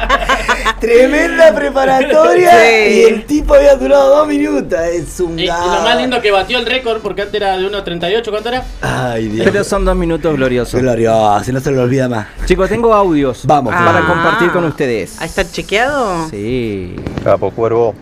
Tremenda 0.80 1.54
preparatoria 1.54 2.50
Sí. 2.50 2.94
y 2.94 3.02
el 3.04 3.24
tipo 3.24 3.54
había 3.54 3.74
durado 3.76 4.16
dos 4.16 4.28
minutos. 4.28 4.78
Es 4.92 5.20
un 5.20 5.38
Y, 5.38 5.44
y 5.44 5.46
lo 5.46 5.52
más 5.82 5.96
lindo 5.98 6.20
que 6.20 6.30
batió 6.30 6.58
el 6.58 6.66
récord, 6.66 7.00
porque 7.00 7.22
antes 7.22 7.34
era 7.34 7.56
de 7.58 7.64
1.38, 7.68 8.30
¿cuánto 8.30 8.48
era? 8.48 8.64
Ay, 8.80 9.28
Dios. 9.28 9.48
Pero 9.50 9.64
son 9.64 9.84
dos 9.84 9.96
minutos 9.96 10.34
gloriosos. 10.36 10.80
Glorioso, 10.80 11.52
no 11.52 11.60
se 11.60 11.70
lo 11.70 11.82
olvida 11.82 12.08
más. 12.08 12.26
Chicos, 12.46 12.68
tengo 12.68 12.94
audios. 12.94 13.44
Vamos, 13.44 13.74
para 13.74 13.98
Ah. 13.98 14.06
compartir 14.06 14.50
con 14.52 14.64
ustedes. 14.64 15.20
¿Ahí 15.20 15.26
está 15.28 15.44
chequeado? 15.50 16.28
Sí. 16.30 16.96
Capo 17.24 17.50
Cuervo. 17.50 17.94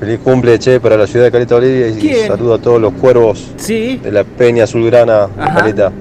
Feliz 0.00 0.18
cumple, 0.22 0.58
che, 0.58 0.80
para 0.80 0.96
la 0.96 1.06
ciudad 1.06 1.26
de 1.26 1.30
Caleta 1.32 1.54
Olivia 1.54 1.88
y 1.88 1.94
¿Quién? 1.94 2.26
saludo 2.28 2.54
a 2.54 2.58
todos 2.58 2.80
los 2.80 2.92
cuervos 2.94 3.46
Sí. 3.56 3.98
de 4.02 4.10
la 4.12 4.24
Peña 4.24 4.64
Azulgrana, 4.64 5.28
Ajá. 5.38 5.54
Caleta. 5.54 5.92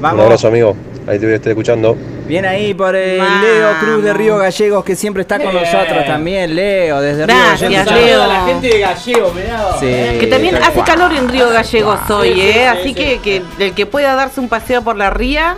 Vamos. 0.00 0.18
Un 0.18 0.24
abrazo, 0.24 0.48
amigo. 0.48 0.74
Ahí 1.08 1.18
te 1.18 1.24
voy 1.26 1.32
a 1.32 1.36
estar 1.36 1.50
escuchando. 1.50 1.96
Bien 2.26 2.44
ahí 2.44 2.74
por 2.74 2.94
el 2.94 3.18
Vamos. 3.18 3.40
Leo 3.42 3.68
Cruz 3.80 4.04
de 4.04 4.12
Río 4.12 4.36
Gallegos, 4.36 4.84
que 4.84 4.94
siempre 4.94 5.22
está 5.22 5.38
con 5.38 5.50
Bien. 5.50 5.62
nosotros 5.64 6.04
también. 6.06 6.54
Leo, 6.54 7.00
desde 7.00 7.22
Gracias, 7.22 7.60
Río 7.70 7.78
Gallegos. 7.78 7.94
Leo. 7.94 8.08
Saludo 8.18 8.22
a 8.22 8.26
la 8.26 8.44
gente 8.46 8.68
de 8.68 8.78
Gallego, 8.80 9.32
mirá. 9.32 9.62
Sí. 9.80 9.86
¿eh? 9.86 10.16
Que 10.20 10.26
también 10.26 10.56
hace 10.56 10.72
cual. 10.72 10.84
calor 10.86 11.12
en 11.14 11.28
Río 11.28 11.48
Gallegos 11.48 11.98
hoy, 12.10 12.28
Sí, 12.28 12.34
sí, 12.34 12.40
¿eh? 12.48 12.52
sí, 12.52 12.60
Así 12.60 12.88
sí. 12.88 12.94
que, 12.94 13.18
que 13.20 13.42
el 13.64 13.72
que 13.74 13.86
pueda 13.86 14.14
darse 14.14 14.40
un 14.40 14.48
paseo 14.50 14.82
por 14.82 14.96
la 14.96 15.08
ría, 15.08 15.56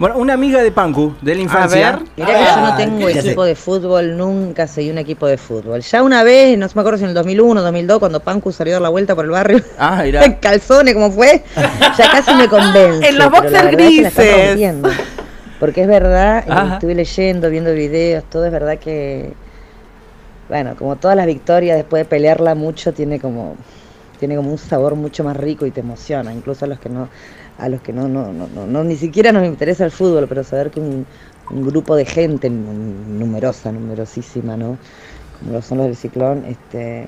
Bueno, 0.00 0.16
una 0.16 0.32
amiga 0.32 0.62
de 0.62 0.72
Panku, 0.72 1.14
de 1.20 1.34
la 1.34 1.42
infancia. 1.42 1.92
ver. 1.92 2.00
Mirá 2.16 2.38
que 2.38 2.44
yo 2.44 2.50
Ah, 2.56 2.70
no 2.70 2.76
tengo 2.76 3.06
equipo 3.10 3.44
de 3.44 3.54
fútbol, 3.54 4.16
nunca 4.16 4.66
seguí 4.66 4.88
un 4.90 4.96
equipo 4.96 5.26
de 5.26 5.36
fútbol. 5.36 5.82
Ya 5.82 6.02
una 6.02 6.22
vez, 6.22 6.56
no 6.56 6.66
me 6.74 6.80
acuerdo 6.80 6.96
si 6.96 7.04
en 7.04 7.10
el 7.10 7.14
2001, 7.14 7.60
2002, 7.60 7.98
cuando 7.98 8.20
Panku 8.20 8.50
salió 8.50 8.72
a 8.72 8.76
dar 8.76 8.82
la 8.82 8.88
vuelta 8.88 9.14
por 9.14 9.26
el 9.26 9.30
barrio, 9.30 9.60
Ah, 9.78 10.00
mirá. 10.04 10.24
en 10.24 10.32
calzones, 10.36 10.94
como 10.94 11.10
fue, 11.12 11.42
ya 11.98 12.10
casi 12.10 12.34
me 12.34 12.48
convence. 12.48 13.06
En 13.10 13.18
los 13.18 13.26
la 13.26 13.28
boxers 13.28 13.52
es 13.54 13.60
que 13.60 13.64
la 13.66 13.70
grises. 13.72 14.46
rompiendo. 14.48 14.88
Porque 15.60 15.82
es 15.82 15.86
verdad, 15.88 16.44
eh, 16.46 16.50
Ajá. 16.50 16.74
estuve 16.74 16.94
leyendo, 16.94 17.50
viendo 17.50 17.74
videos, 17.74 18.24
todo 18.24 18.46
es 18.46 18.52
verdad 18.52 18.78
que, 18.78 19.34
bueno, 20.48 20.76
como 20.78 20.96
todas 20.96 21.14
las 21.14 21.26
victorias, 21.26 21.76
después 21.76 22.00
de 22.00 22.04
pelearla 22.08 22.54
mucho, 22.54 22.94
tiene 22.94 23.20
como, 23.20 23.56
tiene 24.18 24.36
como 24.36 24.50
un 24.50 24.56
sabor 24.56 24.94
mucho 24.94 25.24
más 25.24 25.36
rico 25.36 25.66
y 25.66 25.70
te 25.70 25.80
emociona, 25.80 26.32
incluso 26.32 26.64
a 26.64 26.68
los 26.68 26.78
que 26.80 26.88
no, 26.88 27.10
a 27.60 27.68
los 27.68 27.80
que 27.82 27.92
no, 27.92 28.08
no, 28.08 28.32
no, 28.32 28.48
no, 28.54 28.66
no- 28.66 28.84
ni 28.84 28.96
siquiera 28.96 29.32
nos 29.32 29.44
interesa 29.46 29.84
el 29.84 29.90
fútbol, 29.90 30.26
pero 30.28 30.42
saber 30.44 30.70
que 30.70 30.80
un, 30.80 31.06
un 31.50 31.66
grupo 31.66 31.94
de 31.96 32.04
gente 32.04 32.48
numerosa, 32.50 33.70
numerosísima, 33.72 34.56
¿no? 34.56 34.78
Como 35.38 35.52
lo 35.52 35.62
son 35.62 35.78
los 35.78 35.86
del 35.86 35.96
ciclón, 35.96 36.44
este, 36.46 37.06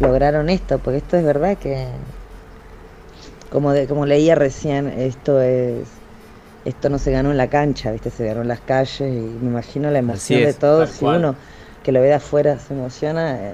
lograron 0.00 0.48
esto, 0.50 0.78
porque 0.78 0.98
esto 0.98 1.16
es 1.16 1.24
verdad 1.24 1.56
que, 1.58 1.86
como, 3.50 3.72
de, 3.72 3.86
como 3.86 4.04
leía 4.06 4.34
recién, 4.34 4.88
esto 4.88 5.40
es 5.40 5.86
esto 6.64 6.90
no 6.90 6.98
se 6.98 7.10
ganó 7.12 7.30
en 7.30 7.38
la 7.38 7.46
cancha, 7.48 7.90
¿viste? 7.92 8.10
Se 8.10 8.26
ganó 8.26 8.42
en 8.42 8.48
las 8.48 8.60
calles 8.60 9.00
y 9.00 9.04
me 9.42 9.48
imagino 9.50 9.90
la 9.90 10.00
emoción 10.00 10.40
de 10.40 10.52
todos. 10.54 10.90
Si 10.90 10.98
cual. 11.04 11.18
uno 11.18 11.34
que 11.82 11.92
lo 11.92 12.00
ve 12.00 12.08
de 12.08 12.14
afuera 12.14 12.58
se 12.58 12.74
emociona. 12.74 13.36
eh, 13.36 13.52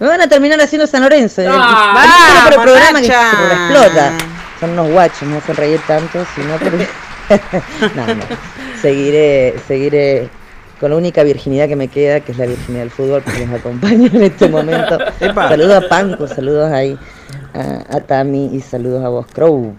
Me 0.00 0.08
van 0.08 0.20
a 0.20 0.28
terminar 0.28 0.60
haciendo 0.60 0.86
San 0.88 1.02
Lorenzo. 1.02 1.42
eh, 1.42 1.46
Ah, 1.48 2.48
el 2.48 2.56
vamos, 2.56 2.64
programa 2.64 3.00
que 3.00 3.06
se 3.06 3.52
explota. 3.52 4.12
Son 4.60 4.70
unos 4.70 4.90
guachos, 4.90 5.22
no 5.22 5.30
me 5.32 5.36
hacen 5.38 5.56
reír 5.56 5.80
tanto, 5.86 6.24
sino 6.34 6.56
porque. 6.58 6.86
no, 7.96 8.14
no. 8.14 8.22
Seguiré, 8.80 9.54
seguiré 9.66 10.28
con 10.80 10.90
la 10.90 10.96
única 10.96 11.22
virginidad 11.22 11.68
que 11.68 11.76
me 11.76 11.88
queda, 11.88 12.20
que 12.20 12.32
es 12.32 12.38
la 12.38 12.46
virginidad 12.46 12.82
del 12.82 12.90
fútbol, 12.90 13.22
porque 13.22 13.40
les 13.40 13.50
acompaño 13.50 14.06
en 14.12 14.22
este 14.22 14.48
momento. 14.48 14.98
Epa. 15.20 15.48
Saludos 15.48 15.84
a 15.84 15.88
Panco, 15.88 16.26
saludos 16.26 16.70
ahí 16.70 16.98
a, 17.54 17.96
a 17.96 18.00
Tami 18.00 18.50
y 18.52 18.60
saludos 18.60 19.04
a 19.04 19.08
vos, 19.08 19.26
Crow. 19.32 19.74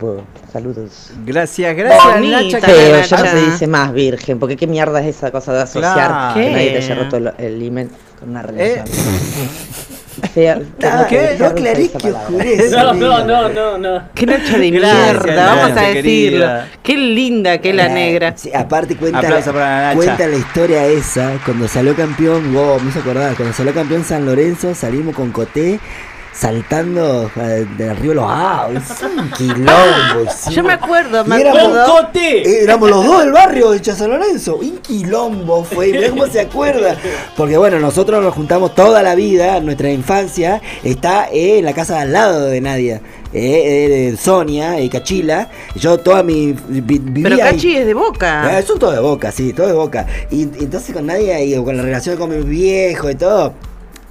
Saludos. 0.52 1.12
Gracias, 1.26 1.76
gracias, 1.76 2.14
Bonita. 2.14 2.42
Nacha. 2.42 2.68
Bien, 2.74 3.04
ya 3.04 3.18
no 3.18 3.26
se 3.26 3.46
dice 3.52 3.68
más 3.68 3.94
virgen, 3.94 4.40
porque 4.40 4.56
qué 4.56 4.68
mierda 4.68 5.02
es 5.02 5.16
esa 5.16 5.32
cosa 5.32 5.54
de 5.54 5.62
asociar 5.64 5.94
Claro. 5.94 6.34
que 6.34 6.50
nadie 6.52 6.72
te 6.72 6.78
haya 6.78 6.96
roto 6.96 7.18
el, 7.18 7.34
el 7.38 7.62
himen 7.62 7.90
con 8.20 8.30
una 8.30 8.42
relación. 8.42 8.86
fea. 10.28 10.60
que 11.10 11.36
no 11.40 11.56
que 11.56 12.12
oscurece. 12.12 12.70
No, 12.72 12.94
no, 12.94 13.26
no, 13.26 13.50
no, 13.50 13.78
no. 13.78 14.10
Qué 14.14 14.26
noche 14.26 14.58
de 14.58 14.72
Gracias, 14.72 15.24
mierda, 15.26 15.46
vamos 15.46 15.78
a 15.78 15.82
decirlo. 15.82 16.02
querida. 16.02 16.70
Qué 16.84 16.98
linda 16.98 17.58
que 17.60 17.70
es 17.70 17.76
la 17.76 17.90
negra. 17.90 18.34
sí, 18.36 18.52
aparte 18.54 18.96
cuenta, 18.96 19.22
la 19.22 19.94
cuenta 19.96 20.28
la 20.28 20.38
historia 20.38 20.86
esa, 20.88 21.34
cuando 21.46 21.68
salió 21.68 21.96
campeón, 21.96 22.54
wow, 22.54 22.80
me 22.80 22.90
hizo 22.90 23.00
acordar, 23.00 23.36
cuando 23.36 23.54
salió 23.54 23.74
campeón 23.74 24.04
San 24.04 24.26
Lorenzo, 24.26 24.76
salimos 24.76 25.16
con 25.16 25.32
Coté 25.32 25.80
saltando 26.38 27.32
de 27.78 27.90
arriba 27.90 28.14
los 28.14 28.30
autos, 28.32 28.84
un 29.18 29.30
quilombo. 29.32 30.24
hicimos. 30.28 30.56
Yo 30.56 30.64
me 30.64 30.74
acuerdo, 30.74 31.24
me 31.26 31.36
acuerdo. 31.38 31.86
Éramos 32.46 32.90
los 32.90 33.06
dos 33.06 33.20
del 33.24 33.32
barrio 33.32 33.72
de 33.72 33.84
San 33.84 34.10
Lorenzo. 34.10 34.58
Un 34.58 34.78
quilombo 34.80 35.64
fue. 35.64 35.88
Mirá 35.92 36.10
cómo 36.10 36.28
se 36.28 36.42
acuerda. 36.42 36.96
Porque 37.38 37.58
bueno, 37.58 37.80
nosotros 37.80 38.22
nos 38.24 38.34
juntamos 38.34 38.76
toda 38.76 39.02
la 39.02 39.16
vida. 39.16 39.60
Nuestra 39.62 39.90
infancia 39.92 40.62
está 40.84 41.30
eh, 41.32 41.60
en 41.60 41.66
la 41.66 41.74
casa 41.74 41.96
de 41.96 42.02
al 42.02 42.12
lado 42.14 42.46
de 42.46 42.62
Nadia. 42.62 43.02
Eh, 43.34 44.12
eh, 44.14 44.18
Sonia, 44.18 44.78
eh, 44.80 44.90
Cachila. 44.90 45.50
Yo 45.76 45.98
toda 46.00 46.24
mi. 46.24 46.54
vi- 46.68 47.00
vivía 47.00 47.24
Pero 47.24 47.36
ahí. 47.36 47.52
Cachi 47.54 47.76
es 47.78 47.86
de 47.86 47.94
boca. 47.94 48.60
Eh, 48.60 48.64
son 48.64 48.80
todos 48.80 48.94
de 48.96 49.02
boca, 49.02 49.32
sí, 49.32 49.54
todos 49.54 49.70
de 49.70 49.76
boca. 49.76 50.06
Y, 50.32 50.42
y 50.44 50.50
entonces 50.62 50.94
con 50.94 51.06
Nadia 51.06 51.42
y 51.42 51.56
con 51.64 51.76
la 51.76 51.84
relación 51.84 52.18
con 52.18 52.30
mi 52.30 52.44
viejo 52.44 53.10
y 53.10 53.16
todo. 53.16 53.54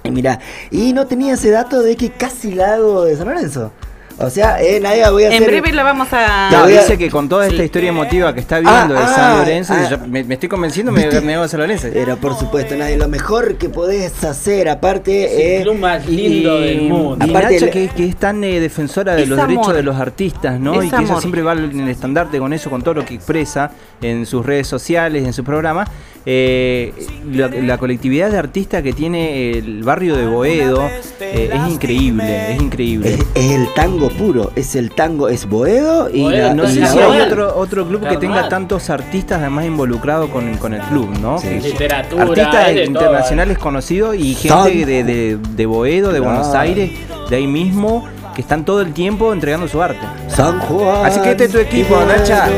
Y 0.05 0.11
mira, 0.11 0.39
y 0.71 0.93
no 0.93 1.05
tenía 1.07 1.33
ese 1.33 1.49
dato 1.51 1.81
de 1.81 1.95
que 1.95 2.11
casi 2.11 2.53
lago 2.53 3.03
de 3.05 3.15
San 3.17 3.27
Lorenzo. 3.27 3.71
O 4.17 4.29
sea, 4.29 4.61
eh, 4.63 4.79
Nadia 4.79 5.09
voy 5.11 5.25
a 5.25 5.27
hacer. 5.27 5.41
En 5.41 5.47
breve 5.49 5.73
la 5.73 5.83
vamos 5.83 6.07
a. 6.13 6.47
Te 6.49 6.55
No, 6.55 6.67
dice 6.67 6.97
que 6.97 7.09
con 7.09 7.27
toda 7.27 7.47
esta 7.47 7.61
historia 7.65 7.89
emotiva 7.89 8.33
que 8.33 8.39
está 8.39 8.59
viendo 8.59 8.97
Ah, 8.97 9.01
de 9.01 9.07
San 9.07 9.19
ah, 9.19 9.37
Lorenzo, 9.39 9.73
ah. 9.75 9.89
yo 9.89 9.97
me, 10.07 10.23
me 10.23 10.35
estoy 10.35 10.47
convenciendo, 10.47 10.93
me, 10.93 11.05
me 11.19 11.35
voy 11.35 11.43
a 11.45 11.47
San 11.49 11.59
Lorenzo. 11.59 11.89
Pero 11.91 12.15
por 12.15 12.33
supuesto, 12.37 12.75
Nadia, 12.77 12.95
lo 12.95 13.09
mejor 13.09 13.57
que 13.57 13.67
podés 13.67 14.23
hacer, 14.23 14.69
aparte. 14.69 15.25
Es 15.25 15.31
el 15.31 15.59
eh, 15.59 15.63
club 15.63 15.79
más 15.79 16.07
lindo 16.07 16.61
del 16.61 16.83
mundo. 16.83 17.25
Aparte 17.25 17.55
Nacha, 17.55 17.69
que, 17.69 17.89
que 17.89 18.05
es 18.07 18.15
tan 18.15 18.41
eh, 18.45 18.61
defensora 18.61 19.15
de 19.15 19.23
Es 19.23 19.27
los 19.27 19.37
amor. 19.37 19.49
derechos 19.49 19.73
de 19.75 19.83
los 19.83 19.97
artistas, 19.97 20.61
¿no? 20.61 20.75
Es 20.81 20.85
y 20.87 20.89
que 20.91 20.95
ella 20.95 21.07
amor. 21.09 21.19
siempre 21.19 21.41
va 21.41 21.51
en 21.51 21.77
el 21.81 21.89
estandarte 21.89 22.39
con 22.39 22.53
eso, 22.53 22.69
con 22.69 22.81
todo 22.83 22.93
lo 22.93 23.03
que 23.05 23.15
expresa 23.15 23.71
en 24.01 24.25
sus 24.25 24.45
redes 24.45 24.65
sociales, 24.67 25.25
en 25.25 25.33
su 25.33 25.43
programa. 25.43 25.85
Eh, 26.27 26.91
la, 27.31 27.49
la 27.49 27.77
colectividad 27.77 28.31
de 28.31 28.39
artistas 28.39 28.81
que 28.81 28.93
tiene 28.93 29.51
el 29.51 29.83
barrio 29.83 30.15
de 30.15 30.25
Boedo 30.25 30.89
eh, 31.19 31.51
es 31.53 31.71
increíble, 31.71 32.53
es 32.55 32.61
increíble. 32.61 33.13
es, 33.13 33.19
es 33.35 33.51
el 33.51 33.67
tango 33.75 34.09
puro, 34.09 34.51
es 34.55 34.75
el 34.75 34.89
tango, 34.91 35.29
es 35.29 35.45
Boedo 35.47 36.09
y 36.11 36.23
Boedo, 36.23 36.47
la- 36.47 36.53
No 36.55 36.67
sé 36.67 36.79
la 36.79 36.87
si 36.87 36.97
hay 36.97 37.21
otro, 37.21 37.55
otro 37.55 37.87
club 37.87 38.07
que 38.07 38.17
tenga 38.17 38.49
tantos 38.49 38.89
artistas 38.89 39.39
además 39.39 39.65
involucrados 39.65 40.31
con, 40.31 40.57
con 40.57 40.73
el 40.73 40.81
club, 40.81 41.09
¿no? 41.21 41.37
Sí. 41.37 41.59
Literatura, 41.61 42.23
artistas 42.23 42.65
todo, 42.73 42.83
internacionales 42.83 43.57
conocidos 43.59 44.15
y 44.15 44.33
gente 44.33 44.83
de, 44.85 45.03
de, 45.03 45.37
de 45.37 45.65
Boedo, 45.67 46.11
de 46.11 46.19
Buenos. 46.21 46.55
Aires, 46.55 46.89
de 47.29 47.35
ahí 47.35 47.45
mismo, 47.47 48.07
que 48.33 48.41
están 48.41 48.65
todo 48.65 48.81
el 48.81 48.93
tiempo 48.93 49.31
entregando 49.31 49.67
su 49.67 49.81
arte. 49.81 49.99
San 50.27 50.59
Juan. 50.61 51.05
Así 51.05 51.19
que 51.21 51.31
este 51.31 51.45
es 51.45 51.51
tu 51.51 51.57
equipo, 51.59 51.99
Nacha. 52.05 52.49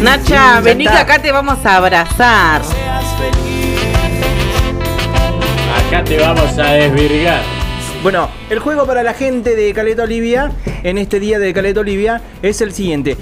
Nacha, 0.00 0.60
vení 0.60 0.84
que 0.84 0.90
acá 0.96 1.20
te 1.20 1.30
vamos 1.30 1.58
a 1.66 1.76
abrazar. 1.76 2.62
Acá 5.88 6.04
te 6.04 6.18
vamos 6.18 6.58
a 6.58 6.72
desvirgar. 6.72 7.42
Bueno, 8.02 8.28
el 8.50 8.58
juego 8.58 8.86
para 8.86 9.02
la 9.02 9.14
gente 9.14 9.54
de 9.54 9.72
Caleta 9.72 10.02
Olivia, 10.04 10.50
en 10.82 10.98
este 10.98 11.20
día 11.20 11.38
de 11.38 11.52
Caleta 11.54 11.80
Olivia, 11.80 12.20
es 12.42 12.60
el 12.60 12.72
siguiente. 12.72 13.16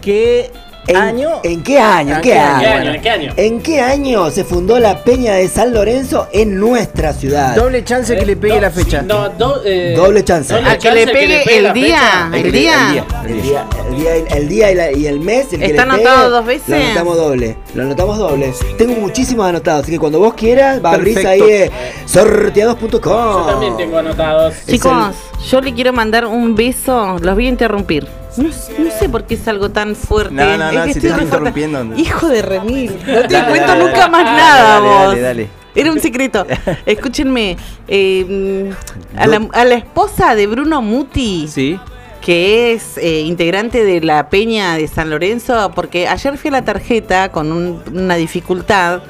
¿Qué 0.00 0.50
¿En, 0.88 0.96
año? 0.96 1.28
¿En 1.44 1.62
qué 1.62 1.78
año? 1.78 2.10
¿En 2.10 2.16
¿En 2.16 2.22
qué 2.22 2.30
qué 2.30 2.38
año? 2.38 2.90
¿En 2.94 3.00
qué 3.02 3.10
año? 3.10 3.32
¿En 3.36 3.60
qué 3.62 3.80
año 3.80 4.30
se 4.30 4.44
fundó 4.44 4.78
la 4.80 5.04
Peña 5.04 5.34
de 5.34 5.46
San 5.48 5.72
Lorenzo 5.72 6.26
en 6.32 6.58
nuestra 6.58 7.12
ciudad? 7.12 7.54
Doble 7.54 7.84
chance 7.84 8.16
que 8.16 8.26
le 8.26 8.34
pegue 8.36 8.54
No, 8.54 8.60
la 8.62 8.70
fecha. 8.70 9.00
sí, 9.00 9.06
no, 9.06 9.28
do- 9.28 9.62
eh, 9.64 9.94
Doble 9.96 10.24
chance. 10.24 10.54
A 10.54 10.78
que 10.78 10.90
le 10.90 11.06
pegue 11.06 11.42
el 11.58 11.72
día, 11.72 12.28
fecha. 12.32 12.46
el 12.46 12.52
día. 12.52 13.04
El 13.26 13.42
día, 13.42 13.64
el 13.92 13.98
día, 14.00 14.14
el 14.36 14.48
día 14.48 14.72
y, 14.72 14.74
la- 14.74 14.92
y 14.92 15.06
el 15.06 15.20
mes. 15.20 15.52
El 15.52 15.62
¿Está 15.62 15.82
anotado 15.82 16.30
dos 16.30 16.44
veces? 16.46 16.68
Lo 16.68 16.76
anotamos 16.76 17.16
doble. 17.16 17.56
Lo 17.74 17.82
anotamos 17.82 18.18
doble. 18.18 18.52
Tengo 18.78 18.94
muchísimos 19.00 19.46
anotados, 19.46 19.82
así 19.82 19.92
que 19.92 19.98
cuando 19.98 20.18
vos 20.18 20.34
quieras, 20.34 20.82
va 20.84 20.90
a 20.90 20.94
abrirse 20.94 21.26
ahí 21.26 21.40
eh, 21.42 21.70
sorteados.com. 22.06 23.00
Yo 23.00 23.44
también 23.46 23.76
tengo 23.76 23.98
anotados. 23.98 24.54
Chicos, 24.66 25.14
yo 25.50 25.60
le 25.60 25.72
quiero 25.74 25.92
mandar 25.92 26.26
un 26.26 26.54
beso. 26.54 27.18
Los 27.20 27.34
voy 27.34 27.46
a 27.46 27.48
interrumpir. 27.48 28.06
No, 28.36 28.44
no 28.44 28.90
sé 28.98 29.08
por 29.10 29.24
qué 29.24 29.34
es 29.34 29.46
algo 29.46 29.70
tan 29.70 29.94
fuerte. 29.94 30.34
No, 30.34 30.56
no, 30.56 30.68
Es 30.70 30.74
no, 30.74 30.84
que 30.84 30.94
si 30.94 31.00
te 31.00 31.08
estoy 31.08 31.24
interrumpiendo. 31.24 31.96
Hijo 31.96 32.28
de 32.28 32.42
remil. 32.42 32.96
No 33.06 33.22
te 33.22 33.28
Dale, 33.34 33.48
cuento 33.48 33.66
dale, 33.68 33.84
nunca 33.84 33.98
dale. 33.98 34.10
más 34.10 34.24
Dale, 34.24 34.36
nada, 34.38 34.68
dale, 34.74 34.86
vos. 34.88 35.06
dale, 35.06 35.20
dale. 35.20 35.48
Era 35.74 35.90
un 35.92 36.00
secreto. 36.00 36.46
Escúchenme. 36.86 37.56
eh, 37.88 38.70
a, 39.16 39.26
la, 39.26 39.48
a 39.52 39.64
la 39.64 39.74
esposa 39.74 40.34
de 40.34 40.46
Bruno 40.46 40.80
Muti. 40.82 41.46
Sí. 41.48 41.78
Que 42.24 42.72
es 42.72 42.96
eh, 42.98 43.20
integrante 43.22 43.84
de 43.84 44.00
la 44.00 44.28
Peña 44.30 44.74
de 44.76 44.86
San 44.88 45.10
Lorenzo, 45.10 45.72
porque 45.74 46.06
ayer 46.08 46.38
fui 46.38 46.48
a 46.48 46.52
la 46.52 46.64
tarjeta 46.64 47.30
con 47.30 47.50
un- 47.52 47.82
una 47.92 48.14
dificultad 48.16 49.02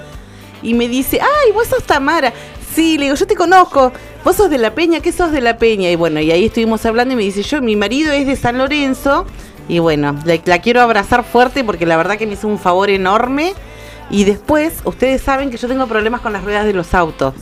y 0.62 0.74
me 0.74 0.88
dice, 0.88 1.20
ay, 1.20 1.52
vos 1.52 1.68
sos 1.68 1.84
Tamara. 1.84 2.32
Sí, 2.74 2.96
le 2.96 3.04
digo, 3.04 3.16
yo 3.16 3.26
te 3.26 3.34
conozco, 3.34 3.92
vos 4.24 4.34
sos 4.36 4.48
de 4.48 4.56
la 4.56 4.74
Peña, 4.74 5.00
¿qué 5.00 5.12
sos 5.12 5.30
de 5.30 5.42
la 5.42 5.58
Peña? 5.58 5.90
Y 5.90 5.96
bueno, 5.96 6.20
y 6.20 6.30
ahí 6.30 6.46
estuvimos 6.46 6.86
hablando 6.86 7.12
y 7.12 7.16
me 7.18 7.22
dice, 7.22 7.42
yo, 7.42 7.60
mi 7.60 7.76
marido 7.76 8.12
es 8.12 8.26
de 8.26 8.34
San 8.34 8.56
Lorenzo 8.56 9.26
y 9.68 9.78
bueno, 9.78 10.16
la, 10.24 10.38
la 10.44 10.60
quiero 10.62 10.80
abrazar 10.80 11.22
fuerte 11.22 11.64
porque 11.64 11.84
la 11.84 11.96
verdad 11.98 12.16
que 12.16 12.26
me 12.26 12.32
hizo 12.32 12.48
un 12.48 12.58
favor 12.58 12.88
enorme. 12.90 13.52
Y 14.10 14.24
después, 14.24 14.74
ustedes 14.84 15.22
saben 15.22 15.50
que 15.50 15.56
yo 15.56 15.68
tengo 15.68 15.86
problemas 15.86 16.20
con 16.22 16.32
las 16.34 16.44
ruedas 16.44 16.64
de 16.66 16.72
los 16.74 16.92
autos. 16.94 17.34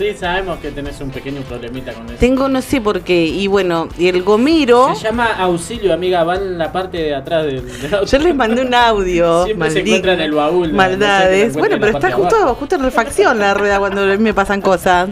Sí, 0.00 0.14
sabemos 0.18 0.58
que 0.60 0.70
tenés 0.70 0.98
un 1.02 1.10
pequeño 1.10 1.42
problemita 1.42 1.92
con 1.92 2.06
eso. 2.06 2.14
Tengo, 2.18 2.48
no 2.48 2.62
sé 2.62 2.80
por 2.80 3.02
qué, 3.02 3.26
y 3.26 3.46
bueno, 3.48 3.86
y 3.98 4.08
el 4.08 4.22
gomero... 4.22 4.94
Se 4.94 5.04
llama 5.04 5.26
auxilio, 5.38 5.92
amiga. 5.92 6.24
Va 6.24 6.36
en 6.36 6.56
la 6.56 6.72
parte 6.72 6.96
de 6.96 7.14
atrás 7.14 7.44
del, 7.44 7.58
auto. 7.92 8.06
Yo 8.06 8.18
les 8.18 8.34
mandé 8.34 8.62
un 8.62 8.72
audio. 8.72 9.44
Siempre 9.44 9.68
se 9.68 9.80
maligno, 9.80 9.96
encuentra 9.98 10.12
en 10.14 10.20
el 10.20 10.32
baúl. 10.32 10.62
no 10.62 10.68
sé 10.68 10.72
Maldades. 10.72 11.52
bueno, 11.52 11.76
pero 11.78 11.92
está 11.98 12.06
de 12.06 12.14
justo, 12.14 12.36
abajo. 12.36 12.54
justo 12.54 12.76
en 12.76 12.82
refacción 12.82 13.38
la 13.38 13.52
rueda 13.52 13.78
cuando 13.78 14.02
a 14.02 14.06
mí 14.06 14.16
me 14.16 14.32
pasan 14.32 14.62
cosas. 14.62 15.10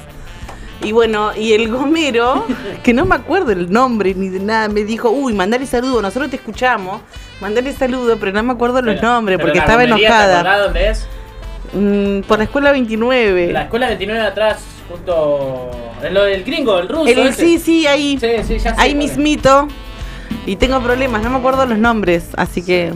Y 0.83 0.93
bueno, 0.93 1.33
y 1.37 1.53
el 1.53 1.69
gomero, 1.69 2.47
que 2.83 2.95
no 2.95 3.05
me 3.05 3.17
acuerdo 3.17 3.53
el 3.53 3.71
nombre 3.71 4.15
ni 4.15 4.31
de 4.31 4.41
nada, 4.41 4.71
me 4.71 4.85
dijo, 4.85 5.11
uy, 5.11 5.35
mandale 5.35 5.67
saludo, 5.67 6.01
nosotros 6.01 6.31
te 6.31 6.37
escuchamos, 6.37 7.03
mandale 7.43 7.75
saludo, 7.75 8.17
pero 8.19 8.33
no 8.33 8.43
me 8.43 8.53
acuerdo 8.55 8.81
los 8.81 8.95
Pero- 8.95 9.07
nombres 9.09 9.39
porque 9.39 9.59
estaba 9.59 9.83
gomería, 9.83 9.97
¿te 9.97 10.05
enojada. 10.07 10.59
dónde 10.65 10.89
es? 10.89 11.07
Mm, 11.75 12.21
por 12.21 12.39
la 12.39 12.45
escuela 12.45 12.73
29. 12.73 13.53
La 13.53 13.65
escuela 13.65 13.89
29 13.89 14.23
de 14.23 14.27
atrás, 14.27 14.59
junto. 14.89 15.71
Es 16.03 16.13
lo 16.13 16.25
del 16.25 16.45
gringo, 16.45 16.79
el 16.79 16.89
ruso. 16.89 17.07
El- 17.07 17.19
ese. 17.29 17.41
sí, 17.45 17.59
sí, 17.59 17.87
ahí. 17.87 18.19
Sí, 18.21 18.29
sí, 18.47 18.59
ya 18.59 18.75
sé 18.75 18.81
ahí 18.81 18.91
es. 18.93 18.97
mismito. 18.97 19.69
Y 20.47 20.57
tengo 20.57 20.81
problemas, 20.81 21.23
no 21.23 21.31
me 21.31 21.39
acuerdo 21.39 21.67
los 21.67 21.79
nombres, 21.79 22.29
así 22.37 22.63
que 22.65 22.93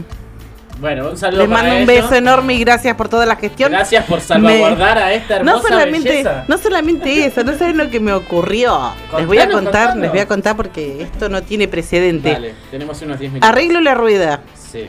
Bueno, 0.79 1.09
un 1.09 1.17
saludo 1.17 1.41
les 1.43 1.49
para 1.49 1.61
mando 1.69 1.75
un 1.83 1.89
ellos. 1.89 2.03
beso 2.05 2.15
enorme 2.15 2.53
y 2.55 2.59
gracias 2.59 2.95
por 2.95 3.09
toda 3.09 3.25
la 3.27 3.35
gestión. 3.35 3.71
Gracias 3.71 4.05
por 4.05 4.21
salvaguardar 4.21 4.97
a 4.97 5.13
esta 5.13 5.35
hermosa 5.37 5.57
no 5.57 5.61
solamente, 5.67 6.09
belleza. 6.09 6.45
no 6.47 6.57
solamente 6.57 7.25
eso, 7.25 7.43
no 7.43 7.55
saben 7.57 7.77
lo 7.77 7.89
que 7.91 7.99
me 7.99 8.11
ocurrió. 8.13 8.91
les 9.17 9.27
voy 9.27 9.37
a 9.37 9.45
contar, 9.49 9.63
contanos. 9.63 9.97
les 9.97 10.09
voy 10.11 10.19
a 10.19 10.27
contar 10.27 10.55
porque 10.55 11.03
esto 11.03 11.29
no 11.29 11.41
tiene 11.43 11.67
precedente. 11.67 12.31
Dale, 12.31 12.53
tenemos 12.71 12.99
unos 13.03 13.19
10 13.19 13.31
minutos. 13.33 13.49
Arreglo 13.49 13.81
la 13.81 13.93
rueda, 13.93 14.41
Sí. 14.55 14.85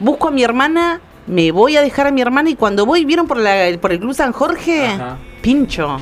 busco 0.00 0.28
a 0.28 0.30
mi 0.32 0.42
hermana, 0.42 1.00
me 1.30 1.52
voy 1.52 1.76
a 1.76 1.82
dejar 1.82 2.08
a 2.08 2.10
mi 2.10 2.20
hermana 2.20 2.50
y 2.50 2.56
cuando 2.56 2.84
voy, 2.84 3.04
¿vieron 3.04 3.28
por, 3.28 3.36
la, 3.38 3.66
por 3.80 3.92
el 3.92 4.00
Club 4.00 4.14
San 4.14 4.32
Jorge? 4.32 4.88
Ajá. 4.88 5.16
Pincho. 5.40 5.98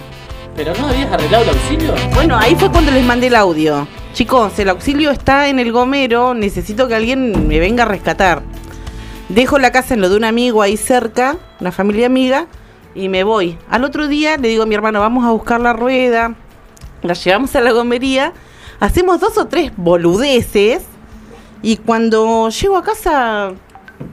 ¿Pero 0.57 0.73
no 0.81 0.89
habías 0.89 1.13
arreglado 1.13 1.45
el 1.45 1.51
auxilio? 1.51 1.95
Bueno, 2.15 2.37
ahí 2.39 2.55
fue 2.55 2.71
cuando 2.71 2.91
les 2.91 3.05
mandé 3.05 3.27
el 3.27 3.35
audio. 3.35 3.87
Chicos, 4.15 4.59
el 4.59 4.71
auxilio 4.71 5.11
está 5.11 5.49
en 5.49 5.59
el 5.59 5.71
gomero, 5.71 6.33
necesito 6.33 6.89
que 6.89 6.95
alguien 6.95 7.47
me 7.47 7.61
venga 7.61 7.83
a 7.83 7.87
rescatar. 7.87 8.43
Dejo 9.29 9.59
la 9.59 9.71
casa 9.71 9.93
en 9.93 10.01
lo 10.01 10.09
de 10.09 10.17
un 10.17 10.25
amigo 10.25 10.63
ahí 10.63 10.79
cerca, 10.79 11.37
una 11.61 11.73
familia 11.73 12.07
amiga, 12.07 12.47
y 12.95 13.11
me 13.11 13.23
voy. 13.23 13.59
Al 13.69 13.85
otro 13.85 14.09
día 14.09 14.39
le 14.39 14.49
digo 14.49 14.63
a 14.63 14.67
mi 14.67 14.75
hermano, 14.75 15.01
vamos 15.01 15.27
a 15.27 15.31
buscar 15.31 15.61
la 15.61 15.75
rueda, 15.75 16.37
la 17.03 17.13
llevamos 17.13 17.55
a 17.55 17.61
la 17.61 17.73
gomería, 17.73 18.33
hacemos 18.81 19.21
dos 19.21 19.37
o 19.37 19.47
tres 19.47 19.73
boludeces, 19.77 20.85
y 21.61 21.77
cuando 21.77 22.49
llego 22.49 22.79
a 22.79 22.83
casa, 22.83 23.53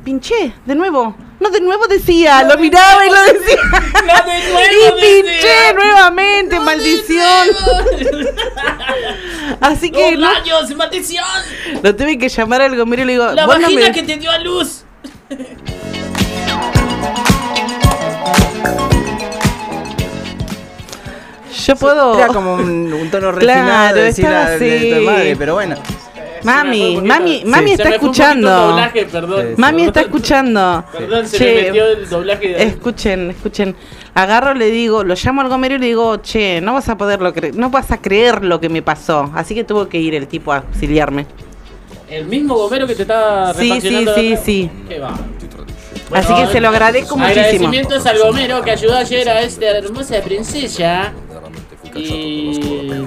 pinché, 0.04 0.54
de 0.66 0.76
nuevo. 0.76 1.16
No, 1.40 1.50
de 1.50 1.62
nuevo 1.62 1.86
decía, 1.88 2.44
lo 2.44 2.58
miraba 2.58 3.06
y 3.06 3.10
lo 3.10 3.22
decía. 3.24 3.58
No, 3.72 4.32
de 4.32 4.52
nuevo 4.84 4.98
y 4.98 5.02
pinché 5.02 5.32
decía. 5.32 5.74
nuevamente, 5.74 6.60
maldición. 6.60 7.48
Así 9.62 9.92
que 9.92 10.12
¡Dos 10.12 10.20
no, 10.22 10.28
años, 10.30 10.76
maldición! 10.76 11.24
lo 11.84 11.96
tuve 11.96 12.18
que 12.18 12.30
llamar 12.30 12.62
al 12.62 12.76
gomero 12.76 13.04
y 13.04 13.06
le 13.06 13.12
digo, 13.14 13.32
La 13.32 13.46
"Vos 13.46 13.56
no 13.58 13.62
vagina 13.64 13.82
me- 13.88 13.92
que 13.92 14.04
te 14.04 14.18
dio 14.18 14.32
a 14.32 14.40
luz. 14.40 14.84
yo 21.66 21.76
puedo... 21.76 22.18
Era 22.18 22.28
como 22.28 22.56
un, 22.56 22.94
un 22.94 23.10
tono 23.10 23.32
Claro, 23.34 23.40
refinado 23.40 23.96
de 23.96 24.04
decir 24.04 24.26
la, 24.26 24.50
de 24.52 24.58
tu 24.90 24.96
así. 24.96 25.06
madre, 25.06 25.36
pero 25.36 25.54
bueno. 25.56 25.76
Mami, 26.46 27.02
mami, 27.02 27.40
Sí. 27.40 27.46
mami 27.46 27.72
está 27.72 27.90
escuchando. 27.90 28.50
el 28.50 28.68
doblaje, 28.70 29.06
perdón. 29.06 29.46
Mami 29.58 29.84
está 29.86 30.02
escuchando. 30.02 30.86
Perdón, 30.92 31.28
se 31.28 31.38
Che, 31.38 31.56
me 31.56 31.62
metió 31.64 31.86
el 31.88 32.10
doblaje 32.10 32.48
de 32.50 32.64
Escuchen, 32.64 33.32
escuchen. 33.32 33.76
Agarro, 34.14 34.54
le 34.54 34.70
digo, 34.72 35.04
lo 35.04 35.16
llamo 35.16 35.42
al 35.42 35.50
gomero 35.50 35.76
y 35.76 35.80
le 35.80 35.88
digo, 35.88 36.18
che, 36.18 36.62
no 36.62 36.74
vas 36.74 36.88
a 36.88 36.98
poderlo 36.98 37.34
creer, 37.34 37.56
no 37.56 37.70
vas 37.70 37.92
a 37.92 37.98
creer 37.98 38.46
lo 38.46 38.62
que 38.62 38.70
me 38.70 38.82
pasó. 38.82 39.32
Así 39.36 39.56
que 39.56 39.64
tuvo 39.64 39.90
que 39.90 40.00
ir 40.00 40.16
el 40.16 40.28
tipo 40.28 40.54
a 40.54 40.58
auxiliarme. 40.58 41.26
El 42.10 42.26
mismo 42.28 42.56
gomero 42.56 42.86
que 42.86 42.96
te 42.96 43.02
estaba 43.02 43.54
Sí, 43.56 43.82
sí, 43.82 44.06
sí, 44.16 44.36
sí. 44.44 44.72
Qué 44.88 45.00
va. 45.00 45.14
Así 46.14 46.34
que 46.36 46.48
se 46.48 46.62
lo 46.62 46.68
agradezco 46.70 47.18
muchísimo. 47.18 47.42
Agradecimientos 47.42 48.06
al 48.06 48.20
gomero 48.20 48.62
que 48.62 48.72
ayudó 48.72 48.96
ayer 48.96 49.28
a 49.28 49.42
esta 49.42 49.66
hermosa 49.66 50.22
princesa 50.22 51.12
y 51.96 52.60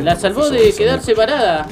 la 0.03 0.17
salvó 0.17 0.51
de 0.51 0.73
quedar 0.73 1.01
separada. 1.01 1.67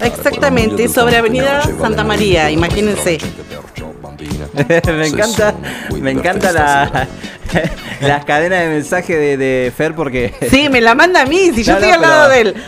Exactamente, 0.00 0.88
sobre 0.88 1.16
Avenida 1.16 1.62
Santa 1.80 2.04
María, 2.04 2.50
imagínense. 2.50 3.18
me 4.86 5.06
encanta, 5.06 5.54
me 6.00 6.10
encanta 6.10 6.52
la, 6.52 7.08
las 8.00 8.24
cadenas 8.24 8.60
de 8.62 8.68
mensaje 8.68 9.16
de, 9.16 9.36
de 9.36 9.72
Fer 9.76 9.94
porque. 9.94 10.34
Sí, 10.50 10.68
me 10.70 10.80
la 10.80 10.94
manda 10.94 11.22
a 11.22 11.26
mí, 11.26 11.50
si 11.54 11.62
yo 11.62 11.72
No, 11.72 11.78
estoy 11.78 11.90
no, 11.90 11.94
al 11.96 12.00
lado 12.02 12.30
pero- 12.30 12.34
de 12.34 12.40
él. 12.58 12.64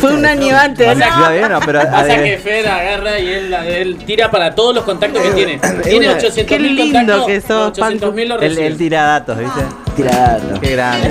Fue 0.00 0.14
un 0.14 0.26
año 0.26 0.56
antes. 0.58 0.96
¿no? 0.96 1.04
que- 1.04 1.48
no, 1.48 1.60
pero 1.60 1.80
Pasa 1.82 2.16
que 2.22 2.38
Fer 2.38 2.66
agarra 2.66 3.18
y 3.18 3.28
él, 3.28 3.54
él 3.54 3.96
tira 4.04 4.30
para 4.30 4.54
todos 4.54 4.74
los 4.74 4.84
contactos 4.84 5.22
que 5.22 5.30
tiene. 5.30 5.60
Tiene 5.84 6.08
una- 6.08 6.16
800 6.16 6.46
Qué 6.46 6.58
mil 6.58 6.74
lindo 6.76 6.98
contactos. 6.98 7.26
que 7.26 7.40
sos, 7.40 7.68
800 7.68 8.14
mil 8.14 8.28
lo 8.28 8.40
él, 8.40 8.76
tira 8.76 9.02
datos, 9.04 9.38
¿viste? 9.38 9.60
Tirado. 9.94 10.58
Qué 10.60 10.70
grande. 10.72 11.10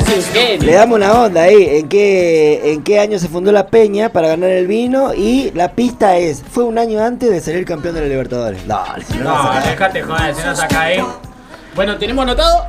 Le 0.60 0.74
damos 0.74 0.98
una 0.98 1.14
onda 1.22 1.44
ahí. 1.44 1.78
¿En 1.78 1.88
qué, 1.88 2.74
¿En 2.74 2.84
qué 2.84 3.00
año 3.00 3.20
se 3.20 3.28
fundó 3.28 3.52
la 3.52 3.68
Peña 3.68 4.10
para 4.10 4.28
ganar 4.30 4.50
el 4.50 4.66
vino? 4.68 5.14
Y 5.14 5.52
la 5.54 5.72
pista 5.74 6.18
es: 6.18 6.42
fue 6.52 6.64
un 6.64 6.78
año 6.80 7.02
antes 7.04 7.30
de 7.30 7.40
salir 7.42 7.64
campeón 7.64 7.94
de 7.96 8.02
la 8.02 8.08
Libertadores. 8.08 8.66
Dale, 8.68 9.06
si 9.06 9.18
no, 9.20 9.54
no 9.54 9.62
déjate 9.62 10.02
joder, 10.02 10.34
si 10.36 10.42
no 10.44 10.56
saca 10.56 10.82
ahí. 10.82 11.04
Bueno, 11.76 11.98
tenemos 11.98 12.24
anotado. 12.24 12.66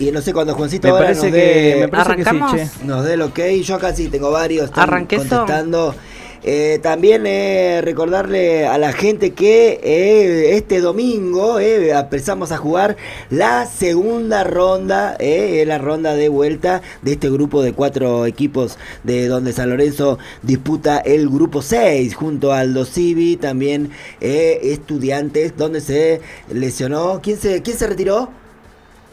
Y 0.00 0.10
no 0.10 0.20
sé 0.22 0.32
cuándo 0.32 0.54
Juancito 0.54 0.88
Me 0.88 0.92
ahora 0.92 1.04
parece 1.04 1.26
nos 1.26 1.34
que- 1.34 1.44
dé, 1.74 1.76
me 1.82 1.88
parece 1.88 2.16
que 2.16 2.22
sí, 2.24 2.28
¿Arrancamos? 2.30 2.56
che. 2.56 2.86
nos 2.86 3.04
dé 3.04 3.14
el 3.14 3.22
ok. 3.22 3.38
Yo 3.62 3.74
acá 3.76 3.94
sí 3.94 4.08
tengo 4.08 4.30
varios. 4.32 4.70
Arranqué 4.74 5.16
contestando. 5.18 5.94
Eh, 6.42 6.78
también 6.82 7.24
eh, 7.26 7.82
recordarle 7.84 8.66
a 8.66 8.78
la 8.78 8.94
gente 8.94 9.32
que 9.34 9.78
eh, 9.84 10.56
este 10.56 10.80
domingo 10.80 11.60
eh, 11.60 11.90
empezamos 11.90 12.50
a 12.50 12.56
jugar 12.56 12.96
la 13.28 13.66
segunda 13.66 14.42
ronda, 14.42 15.16
eh, 15.18 15.62
la 15.66 15.76
ronda 15.76 16.14
de 16.16 16.30
vuelta 16.30 16.80
de 17.02 17.12
este 17.12 17.28
grupo 17.28 17.62
de 17.62 17.74
cuatro 17.74 18.24
equipos 18.24 18.78
de 19.04 19.28
donde 19.28 19.52
San 19.52 19.68
Lorenzo 19.68 20.18
disputa 20.40 20.96
el 20.96 21.28
grupo 21.28 21.60
6 21.60 22.14
junto 22.14 22.54
al 22.54 22.68
Aldo 22.68 22.86
Civi, 22.86 23.36
también 23.36 23.90
eh, 24.22 24.60
estudiantes, 24.62 25.58
donde 25.58 25.82
se 25.82 26.22
lesionó. 26.50 27.20
¿Quién 27.22 27.38
se, 27.38 27.60
quién 27.60 27.76
se 27.76 27.86
retiró? 27.86 28.30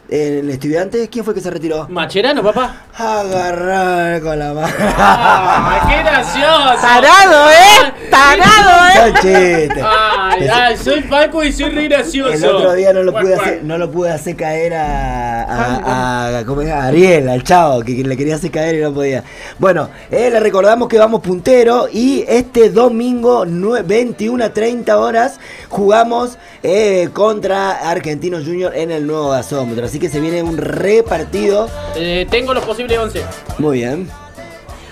¿El 0.10 0.50
estudiante? 0.50 1.10
¿Quién 1.10 1.26
fue 1.26 1.34
que 1.34 1.42
se 1.42 1.50
retiró? 1.50 1.86
Macherano, 1.90 2.42
papá. 2.42 2.84
Agarrar 2.98 4.22
con 4.22 4.40
la 4.40 4.54
mano. 4.54 4.74
¡Ah, 4.80 5.86
qué 5.90 6.02
gracioso! 6.02 6.82
Tarado, 6.82 7.50
¿eh? 7.50 7.94
Tarado, 8.10 8.88
¿eh? 8.88 8.94
Son 8.96 9.14
chistes. 9.16 9.84
Ay, 9.86 10.48
ay, 10.48 10.78
soy 10.78 11.02
Paco 11.02 11.44
y 11.44 11.52
soy 11.52 11.70
re 11.72 11.90
gracioso. 11.90 12.32
El 12.32 12.46
otro 12.46 12.74
día 12.74 12.94
no 12.94 13.04
lo 13.04 13.14
pude 13.14 13.36
hacer, 13.36 13.64
no 13.64 13.78
lo 13.78 13.92
pude 13.92 14.12
hacer 14.12 14.36
caer 14.38 14.76
a, 14.76 15.44
a, 15.44 16.38
a- 16.40 16.46
¿cómo 16.46 16.62
es? 16.62 16.70
A 16.72 16.86
Ariel, 16.88 17.28
al 17.28 17.44
chavo, 17.44 17.82
que, 17.82 17.98
que 17.98 18.04
le 18.04 18.16
quería 18.16 18.36
hacer 18.36 18.50
caer 18.52 18.76
y 18.76 18.82
no 18.82 18.94
podía. 18.94 19.24
Bueno, 19.60 19.90
eh, 20.10 20.30
le 20.32 20.40
recordamos 20.40 20.88
que 20.88 20.98
vamos 20.98 21.22
puntero 21.22 21.88
y 21.92 22.24
este 22.30 22.70
domingo 22.70 23.46
21 23.46 24.44
a 24.44 24.50
30 24.54 24.98
horas 24.98 25.40
jugamos 25.70 26.38
eh, 26.64 27.10
contra 27.14 27.90
Argentinos 27.90 28.44
Junior 28.46 28.74
en 28.76 28.92
el 28.92 29.06
nuevo 29.06 29.30
gasómetro. 29.32 29.86
Así 29.86 29.97
que 30.00 30.10
se 30.10 30.20
viene 30.20 30.44
un 30.44 30.58
repartido. 30.58 31.70
Eh, 31.96 32.28
tengo 32.30 32.54
los 32.54 32.64
posibles 32.66 32.98
11. 32.98 33.24
Muy 33.60 33.78
bien. 33.80 34.10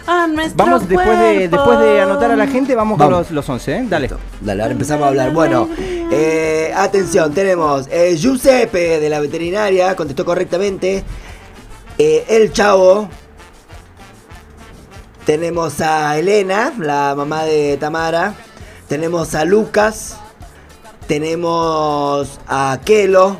A 0.07 0.27
Vamos, 0.55 0.87
después 0.87 1.19
de, 1.19 1.47
después 1.47 1.79
de 1.79 1.99
anotar 1.99 2.29
a 2.29 2.35
la 2.35 2.45
gente, 2.45 2.75
vamos, 2.75 2.99
con 2.99 3.09
los, 3.09 3.31
los 3.31 3.49
11, 3.49 3.75
¿eh? 3.75 3.85
Dale. 3.89 4.09
Dale, 4.39 4.61
ahora 4.61 4.73
empezamos 4.73 5.05
a 5.05 5.07
hablar. 5.07 5.33
Bueno, 5.33 5.67
eh, 6.11 6.71
atención, 6.75 7.33
tenemos 7.33 7.87
eh, 7.89 8.15
Giuseppe 8.15 8.99
de 8.99 9.09
la 9.09 9.19
veterinaria, 9.19 9.95
contestó 9.95 10.23
correctamente. 10.23 11.03
Eh, 11.97 12.25
el 12.29 12.51
chavo. 12.53 13.09
Tenemos 15.25 15.81
a 15.81 16.19
Elena, 16.19 16.71
la 16.77 17.15
mamá 17.15 17.45
de 17.45 17.77
Tamara. 17.77 18.35
Tenemos 18.87 19.33
a 19.33 19.43
Lucas. 19.43 20.17
Tenemos 21.07 22.39
a 22.47 22.79
Kelo. 22.85 23.37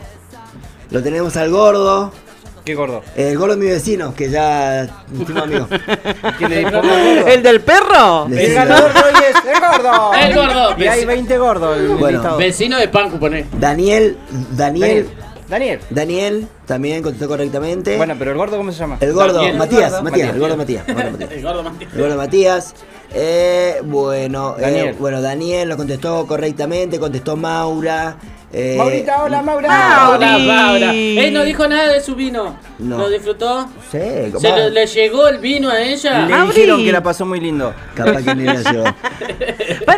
Lo 0.92 1.02
tenemos 1.04 1.36
al 1.38 1.50
gordo. 1.52 2.12
Qué 2.64 2.74
gordo. 2.74 3.04
El 3.16 3.38
gordo 3.38 3.54
es 3.54 3.60
mi 3.60 3.68
vecino, 3.68 4.16
que 4.16 4.28
ya 4.30 4.88
fuimos 5.24 5.44
amigos. 5.44 5.68
¿Quién 6.40 6.50
le 6.50 6.58
dijo 6.60 6.72
gordo? 6.72 7.28
¿El 7.28 7.44
del 7.44 7.62
perro? 7.62 8.26
El 8.32 8.54
ganador 8.56 8.92
de 8.92 9.00
hoy 9.00 9.14
es 9.30 9.54
el 9.54 9.60
gordo. 9.62 10.14
El 10.14 10.36
gordo. 10.36 10.76
Y 10.84 10.88
hay 10.88 11.06
20 11.06 11.38
gordos. 11.38 11.78
en 11.78 11.84
el 11.84 11.90
Bueno. 11.98 12.18
listado. 12.18 12.38
Vecino 12.38 12.78
de 12.80 12.88
Pancu, 12.88 13.20
poné. 13.20 13.46
Daniel, 13.60 14.18
Daniel, 14.58 15.08
Daniel. 15.48 15.80
Daniel, 15.92 16.48
también 16.66 17.04
contestó 17.04 17.28
correctamente. 17.28 17.98
Bueno, 17.98 18.16
pero 18.18 18.32
el 18.32 18.38
gordo, 18.38 18.58
¿cómo 18.58 18.72
se 18.72 18.80
llama? 18.80 18.98
El 19.00 19.14
gordo, 19.14 19.34
Daniel. 19.34 19.58
Matías, 19.58 19.92
Gordo. 19.92 20.04
Matías, 20.04 20.30
el 20.34 20.40
gordo 20.40 20.58
Matías. 20.58 20.88
el 20.88 20.96
gordo 20.96 21.12
Matías. 21.12 21.32
El 21.34 21.44
gordo 21.44 21.64
Matías. 21.64 21.94
El 21.94 22.02
gordo 22.02 22.16
Matías. 22.18 22.74
Eh, 23.14 23.82
bueno, 23.84 24.56
eh, 24.58 24.62
Daniel. 24.62 24.96
bueno, 25.00 25.22
Daniel 25.22 25.70
lo 25.70 25.78
contestó 25.78 26.26
correctamente, 26.26 27.00
contestó 27.00 27.36
Maura. 27.38 28.18
Eh, 28.54 28.76
Maurita, 28.78 29.24
hola, 29.24 29.42
Maura. 29.42 29.68
Hola, 30.16 30.28
Mauri. 30.38 30.46
Maura. 30.48 30.94
Él 30.94 31.34
no 31.34 31.44
dijo 31.44 31.68
nada 31.68 31.92
de 31.92 32.02
su 32.02 32.16
vino. 32.16 32.58
No. 32.80 32.98
¿Lo 33.00 33.10
disfrutó? 33.10 33.68
Sí, 33.92 33.98
¿Se 34.40 34.52
le, 34.56 34.70
le 34.70 34.86
llegó 34.88 35.28
el 35.28 35.40
vino 35.40 35.70
a 35.70 35.82
ella? 35.82 36.26
Le 36.26 36.34
Mauri. 36.36 36.54
dijeron 36.54 36.84
que 36.86 36.92
la 36.92 37.04
pasó 37.04 37.26
muy 37.26 37.40
lindo. 37.40 37.74
capaz 37.96 38.24
que 38.24 38.36
ni 38.36 38.44
la 38.46 38.56
llevó. 38.72 38.86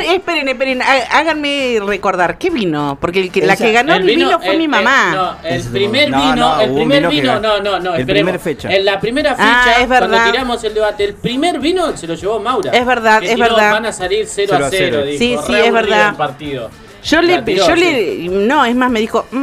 Esperen, 0.07 0.47
esperen, 0.49 0.81
há- 0.81 1.17
háganme 1.19 1.79
recordar, 1.85 2.37
¿qué 2.37 2.49
vino? 2.49 2.97
Porque 2.99 3.19
el 3.21 3.31
que, 3.31 3.45
la 3.45 3.55
que 3.55 3.71
ganó 3.71 3.93
el, 3.95 4.03
vino, 4.03 4.39
fue 4.39 4.51
el- 4.51 4.57
mi 4.57 4.63
el- 4.65 4.69
mamá. 4.69 5.13
no, 5.13 5.37
el 5.47 5.61
primer 5.63 6.09
no, 6.09 6.17
vino, 6.19 6.35
no, 6.35 6.61
el 6.61 6.73
primer 6.73 7.07
vino 7.07 7.09
vino, 7.09 7.39
no, 7.39 7.59
no, 7.61 7.79
no, 7.79 7.95
El 7.95 8.05
primer 8.05 8.39
fecha. 8.39 8.69
En 8.73 8.85
la 8.85 8.99
primera 8.99 9.35
Ah, 9.37 9.63
fecha, 9.65 9.81
es 9.81 9.87
cuando 9.87 10.09
verdad. 10.09 10.31
tiramos 10.31 10.63
el 10.63 10.73
debate, 10.73 11.03
el 11.05 11.13
primer 11.15 11.59
vino 11.59 11.95
se 11.97 12.07
lo 12.07 12.13
llevó 12.15 12.39
Maura. 12.39 12.71
Es 12.71 12.85
verdad, 12.85 13.19
Que 13.19 13.27
es 13.29 13.35
tiró, 13.35 13.47
verdad. 13.49 13.71
Van 13.71 13.85
a 13.85 13.93
salir 13.93 14.25
0 14.27 14.47
Cero 14.51 14.65
a 14.65 14.67
a 14.67 14.71
0, 14.71 14.85
cero. 15.01 15.05
dijo. 15.05 15.17
Sí, 15.19 15.37
sí, 15.47 15.53
es 15.59 15.71
verdad. 15.73 16.09
el 16.09 16.15
partido. 16.15 16.69
Yo 17.07 17.21
le, 17.21 17.41
tiró, 17.41 17.67
yo 17.67 17.75
sí. 17.75 17.79
le, 17.81 18.29
no, 18.29 18.65
es 18.65 18.75
más, 18.75 18.91
me 18.91 18.99
dijo, 18.99 19.25
mm, 19.31 19.37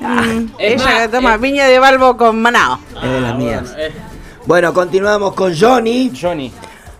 mm, 0.00 0.50
es 0.58 0.74
ella 0.82 0.84
más, 0.84 1.10
toma 1.10 1.34
eh. 1.34 1.38
viña 1.38 1.66
de 1.66 1.78
Balbo 1.78 2.16
con 2.16 2.40
Manao. 2.40 2.78
Es 3.02 3.10
de 3.10 3.20
las 3.20 3.32
Ah, 3.32 3.36
mías. 3.36 3.62
bueno, 3.62 3.78
eh, 3.78 3.92
Bueno, 4.46 4.72
continuamos 4.74 5.34
con 5.34 5.54
Johnny. 5.58 6.12
Johnny. 6.18 6.52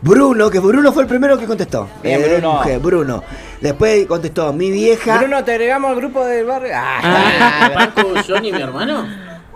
Bruno, 0.03 0.51
que 0.51 0.59
Bruno 0.59 0.93
fue 0.93 1.03
el 1.05 1.09
primero 1.09 1.39
que 1.39 1.47
contestó. 1.47 1.89
Bien, 2.03 2.21
Eh, 2.23 2.29
Bruno. 2.35 2.53
mujer, 2.55 2.79
Bruno. 2.81 3.25
Después 3.61 4.07
contestó 4.07 4.53
mi 4.53 4.71
vieja. 4.71 5.19
Bruno, 5.19 5.43
te 5.43 5.53
agregamos 5.53 5.91
al 5.91 5.97
grupo 5.97 6.25
del 6.25 6.45
barrio. 6.45 6.73
Ah, 6.75 7.71
Paco, 7.75 8.09
Johnny, 8.29 8.53
mi 8.53 8.61
hermano. 8.61 9.07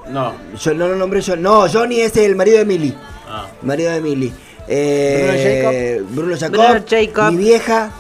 No. 0.09 0.33
Yo 0.59 0.75
no 0.75 0.89
lo 0.89 0.97
nombré 0.97 1.21
yo. 1.21 1.37
No, 1.37 1.69
Johnny 1.69 2.01
es 2.01 2.17
el 2.17 2.35
marido 2.37 2.57
de 2.57 2.63
Emily. 2.63 2.97
Ah. 3.29 3.47
Marido 3.63 3.91
de 3.93 3.99
Emily. 3.99 4.33
Eh, 4.67 6.03
Bruno 6.09 6.35
Jacob. 6.39 6.59
Bruno 6.65 6.85
Jacob. 6.89 7.33
Mi 7.33 7.37
vieja. 7.37 7.91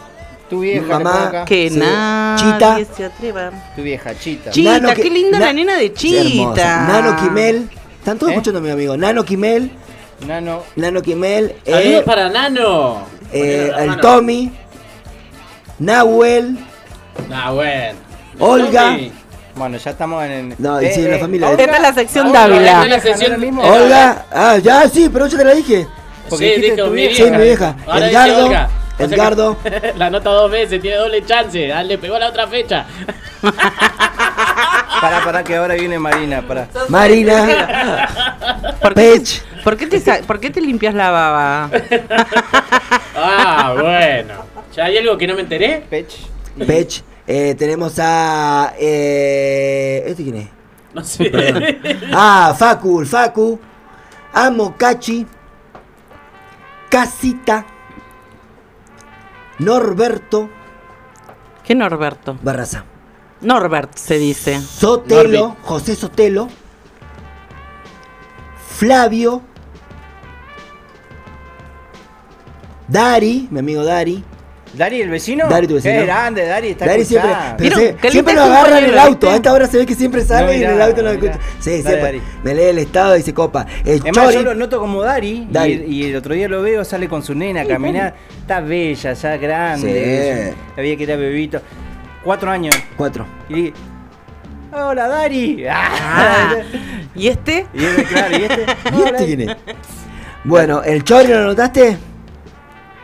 Tu 0.51 0.61
vieja, 0.61 0.99
Mamá. 0.99 1.45
Que 1.47 1.71
Sí. 1.71 1.79
nadie 1.79 2.87
se 2.97 3.05
atreva. 3.07 3.51
Tu 3.77 3.83
vieja, 3.83 4.19
Chita. 4.19 4.51
Chita, 4.51 4.73
Nano 4.81 4.95
qué 4.95 5.03
que- 5.03 5.11
linda 5.11 5.39
Na- 5.39 5.47
la 5.47 5.53
nena 5.53 5.77
de 5.77 5.93
Sí, 5.97 6.17
hermosa. 6.17 6.55
Chita. 6.55 6.81
Nano 6.89 7.17
Kimel. 7.17 7.69
Están 7.99 8.19
todos 8.19 8.33
¿Eh? 8.33 8.35
escuchando 8.35 8.59
a 8.59 8.63
mi 8.63 8.71
amigo. 8.71 8.97
Nano 8.97 9.25
Kimel. 9.25 9.71
Nano. 10.27 10.63
Nano 10.77 11.01
Kimel. 11.03 11.55
eh, 11.65 11.73
Saludos 11.73 12.03
para 12.05 12.29
Nano. 12.29 13.07
eh, 13.33 13.73
el. 13.79 13.97
Tommy. 14.01 14.53
Nahuel. 15.79 16.59
Ah, 17.33 17.51
bueno. 17.53 17.99
Olga. 18.39 18.83
Tommy. 18.91 19.13
Bueno, 19.55 19.77
ya 19.79 19.91
estamos 19.91 20.25
en 20.25 20.31
el. 20.31 20.55
No, 20.59 20.79
sí, 20.81 20.87
en 20.97 21.11
la 21.11 21.19
familia. 21.19 21.51
Esta 21.53 21.65
es 21.77 21.83
la 21.83 21.93
sección 21.95 22.27
Olga, 22.29 22.41
Dávila. 22.49 22.83
Olga. 23.63 24.27
Ah, 24.31 24.57
ya, 24.59 24.89
sí, 24.89 25.09
pero 25.13 25.27
yo 25.27 25.37
te 25.37 25.45
la 25.45 25.55
dije. 25.55 25.87
Porque 26.29 26.45
Sí, 26.45 26.51
dijiste 26.61 26.75
dijo 26.77 26.87
tu 26.89 26.93
mi 26.95 26.97
vieja. 27.03 27.17
Sí, 27.25 27.31
mi 27.31 27.37
vieja. 27.43 27.77
Ahora 27.87 28.07
dice 28.07 28.11
Edgardo. 28.11 28.47
Olga. 28.47 28.69
Edgardo. 29.01 29.57
La 29.97 30.07
anota 30.07 30.31
dos 30.31 30.51
veces, 30.51 30.81
tiene 30.81 30.97
doble 30.97 31.25
chance. 31.25 31.73
Ah, 31.73 31.83
le 31.83 31.99
pegó 31.99 32.19
la 32.19 32.29
otra 32.29 32.47
fecha. 32.47 32.87
Para, 35.01 35.25
para, 35.25 35.43
que 35.45 35.57
ahora 35.57 35.75
viene 35.75 35.99
Marina. 35.99 36.43
Para. 36.47 36.69
Marina. 36.89 38.09
¿Por 38.83 38.93
qué, 38.95 39.01
Pech. 39.01 39.43
¿por 39.65 39.77
qué 39.79 39.87
te, 39.87 39.99
sa- 40.01 40.19
¿Por 40.27 40.39
qué 40.41 40.51
te 40.51 40.61
limpias 40.61 40.93
la 40.95 41.11
baba? 41.11 41.71
Ah, 43.17 43.75
bueno. 43.81 44.35
¿Ya 44.75 44.85
hay 44.85 44.99
algo 44.99 45.17
que 45.17 45.27
no 45.27 45.35
me 45.35 45.41
enteré? 45.41 45.83
Pech. 45.89 46.13
Pech. 46.67 47.03
Eh, 47.27 47.55
tenemos 47.59 47.95
a. 47.99 48.75
Eh, 48.79 50.05
¿Este 50.07 50.23
quién 50.25 50.37
es? 50.37 50.49
No 50.93 51.03
sé. 51.03 51.31
Perdón. 51.31 51.65
Ah, 52.13 52.55
Facu, 52.59 53.01
el 53.01 53.07
Facu. 53.07 53.59
Amo 54.35 54.75
Cachi. 54.77 55.27
Casita. 56.91 57.65
Norberto 59.61 60.49
¿Qué 61.71 61.77
Norberto? 61.77 62.37
Barraza. 62.43 62.85
Norbert 63.43 63.95
se 63.97 64.19
dice. 64.19 64.61
Sotelo, 64.61 65.39
Norbi. 65.49 65.57
José 65.63 65.95
Sotelo. 65.95 66.49
Flavio. 68.77 69.43
Dari, 72.89 73.47
mi 73.53 73.61
amigo 73.61 73.85
Dari. 73.85 74.25
¿Dari 74.73 75.01
el 75.01 75.11
vecino? 75.11 75.49
Dari, 75.49 75.67
tu 75.67 75.75
vecino. 75.75 75.95
Qué 75.95 76.05
grande, 76.07 76.47
Dari 76.47 76.69
está 76.71 76.87
Dari 76.87 77.05
siempre, 77.05 77.31
siempre 78.11 78.35
lo 78.35 78.43
agarra 78.43 78.79
en 78.79 78.85
el 78.85 78.99
auto. 78.99 79.29
A 79.29 79.35
esta 79.35 79.53
hora 79.53 79.67
se 79.67 79.79
ve 79.79 79.87
que 79.87 79.95
siempre 79.97 80.25
sale 80.25 80.47
No, 80.47 80.53
y 80.53 80.63
en 80.65 80.71
el 80.71 80.83
auto 80.83 81.03
lo 81.03 81.11
mirá. 81.13 81.33
escucha. 81.33 81.45
Sí, 81.59 81.71
Dale, 81.71 81.83
siempre. 81.83 82.03
Dari. 82.03 82.23
Me 82.45 82.55
lee 82.55 82.63
el 82.63 82.79
estado 82.79 83.17
y 83.17 83.23
se 83.23 83.35
copa. 83.35 83.67
El 83.85 83.95
Es 83.97 84.05
más, 84.05 84.13
Chori. 84.15 84.35
yo 84.35 84.43
lo 84.43 84.55
noto 84.55 84.79
como 84.79 85.03
Dari, 85.03 85.49
Dari. 85.51 85.85
Y, 85.89 85.95
y 86.05 86.11
el 86.11 86.17
otro 86.17 86.35
día 86.35 86.49
lo 86.49 86.63
veo, 86.63 86.85
sale 86.85 87.09
con 87.09 87.23
su 87.23 87.35
nena 87.35 87.63
a 87.63 87.67
caminar. 87.67 88.15
Está 88.41 88.61
bella, 88.61 89.13
ya 89.13 89.37
grande. 89.39 90.55
Había 90.77 90.97
que 90.97 91.03
era 91.05 91.17
bebito. 91.17 91.61
Cuatro 92.23 92.51
años. 92.51 92.77
Cuatro. 92.97 93.27
Y 93.49 93.55
dije, 93.55 93.73
hola 94.73 95.09
Dari. 95.09 95.65
Ah, 95.69 96.55
¿Y 97.17 97.27
este? 97.29 97.67
Y 97.75 98.03
claro, 98.05 98.39
¿y 98.39 98.43
este? 98.45 98.67
¿Y 98.97 99.03
este 99.03 99.25
quién 99.27 99.41
es? 99.51 99.57
Bueno, 100.45 100.83
el 100.85 101.03
Chori 101.03 101.27
lo 101.29 101.43
notaste. 101.45 101.97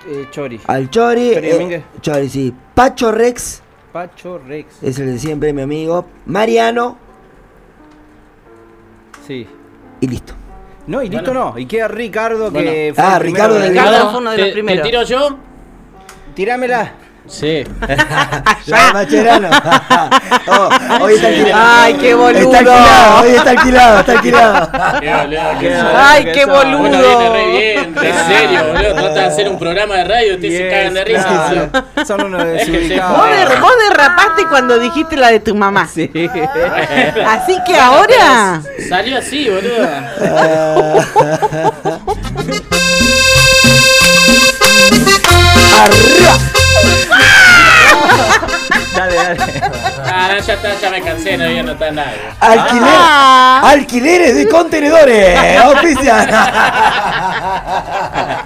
Eh, 0.09 0.27
Chori. 0.31 0.61
Al 0.67 0.89
Chori. 0.91 1.33
Chori 1.35 1.49
eh, 1.49 1.53
Domínguez. 1.53 1.83
Chori, 2.01 2.29
sí. 2.29 2.55
Pacho 2.75 3.11
Rex. 3.13 3.63
Pacho 3.93 4.39
Rex. 4.39 4.83
Es 4.83 4.99
el 4.99 5.13
de 5.13 5.19
siempre, 5.19 5.53
mi 5.53 5.63
amigo. 5.63 6.07
Mariano. 6.27 6.97
Sí. 9.27 9.47
Y 10.01 10.07
listo. 10.07 10.35
No, 10.87 11.03
y 11.03 11.09
listo 11.09 11.35
no. 11.35 11.59
Y 11.59 11.67
queda 11.67 11.89
Ricardo 11.89 12.53
que 12.53 12.93
fue 12.95 13.05
Ah, 13.05 13.19
Ricardo 13.19 13.55
de- 13.57 13.63
del 13.63 13.71
Ricardo 13.73 14.11
fue 14.11 14.21
uno 14.21 14.31
de 14.31 14.39
los 14.39 14.53
¿Te, 14.55 14.63
te 14.63 14.83
tiro 14.83 15.03
yo? 15.03 15.37
Tirámela. 16.35 16.93
Sí. 17.29 17.65
Ya, 18.67 18.93
Macherano. 18.93 19.49
Oh, 20.49 20.69
hoy 21.03 21.15
está 21.15 21.27
alquilado. 21.29 21.63
Ay, 21.67 21.95
qué 21.95 22.15
boludo. 22.15 22.39
Está 22.39 22.59
alquilado, 22.59 23.21
hoy 23.21 23.29
está 23.31 23.51
alquilado, 23.51 24.01
está 24.01 24.13
alquilado. 24.13 24.71
Qué 25.01 25.13
boludo 25.13 25.81
sos. 25.83 25.95
Ay, 25.97 26.25
qué 26.33 26.45
boludo. 26.45 26.79
Uno 26.79 26.99
viene 26.99 27.29
re 27.31 27.47
bien, 27.51 27.95
re 27.97 28.13
serio, 28.29 28.61
boludo. 28.73 28.95
Trata 28.95 29.13
de 29.15 29.25
hacer 29.27 29.49
un 29.49 29.59
programa 29.59 29.95
de 29.97 30.05
radio 30.05 30.33
y 30.33 30.35
ustedes 30.37 30.57
se 30.57 30.63
Yes, 30.65 30.73
cagan 30.73 30.95
de 30.95 31.05
risa. 31.05 32.05
Son 32.07 32.25
unos 32.25 32.43
Es 32.45 32.59
que 32.61 32.65
se- 32.67 32.71
desubicados. 32.73 33.17
Vos, 33.19 33.27
der- 33.31 33.61
vos 33.61 33.73
derrapaste 33.91 34.47
cuando 34.49 34.79
dijiste 34.79 35.17
la 35.17 35.29
de 35.31 35.41
tu 35.41 35.55
mamá. 35.55 35.89
Sí. 35.93 36.11
Así 37.27 37.59
que 37.67 37.77
ahora. 37.77 38.63
Salió 38.89 39.19
así, 39.19 39.49
boludo. 39.49 39.89
Arriba. 45.83 46.56
Dale, 49.17 49.37
dale. 49.37 49.53
Ah, 50.05 50.29
no, 50.33 50.39
ya 50.45 50.55
está, 50.55 50.75
ya 50.81 50.91
me 50.91 51.01
cansé, 51.03 51.37
no 51.37 51.45
voy 51.45 51.57
a 51.57 51.61
anotar 51.61 51.93
nada. 51.93 52.13
Alquiler, 52.41 52.85
Ah. 52.99 53.63
alquileres 53.65 54.37
de 54.37 54.49
contenedores. 54.49 55.39
Oficial. 55.67 56.29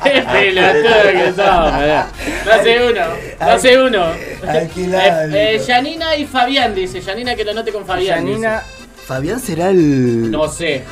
Qué 0.03 0.23
pelotudo 0.23 1.03
que 1.13 1.33
boludo. 1.33 2.05
No 2.45 2.53
hace 2.53 2.91
uno, 2.91 3.01
no 3.41 3.47
hace 3.53 3.79
uno. 3.83 4.05
Alquilar. 4.49 5.29
Eh, 5.31 5.55
eh, 5.57 5.59
Yanina 5.67 6.17
y 6.17 6.25
Fabián, 6.27 6.75
dice. 6.75 7.01
Yanina 7.01 7.35
que 7.37 7.45
lo 7.45 7.55
note 7.55 7.73
con 7.73 7.85
Fabián. 7.87 8.25
Yanina. 8.27 8.63
Fabián 9.07 9.41
será 9.41 9.69
el. 9.71 10.23
dice. 10.23 10.31
No 10.31 10.49
sé. 10.49 10.85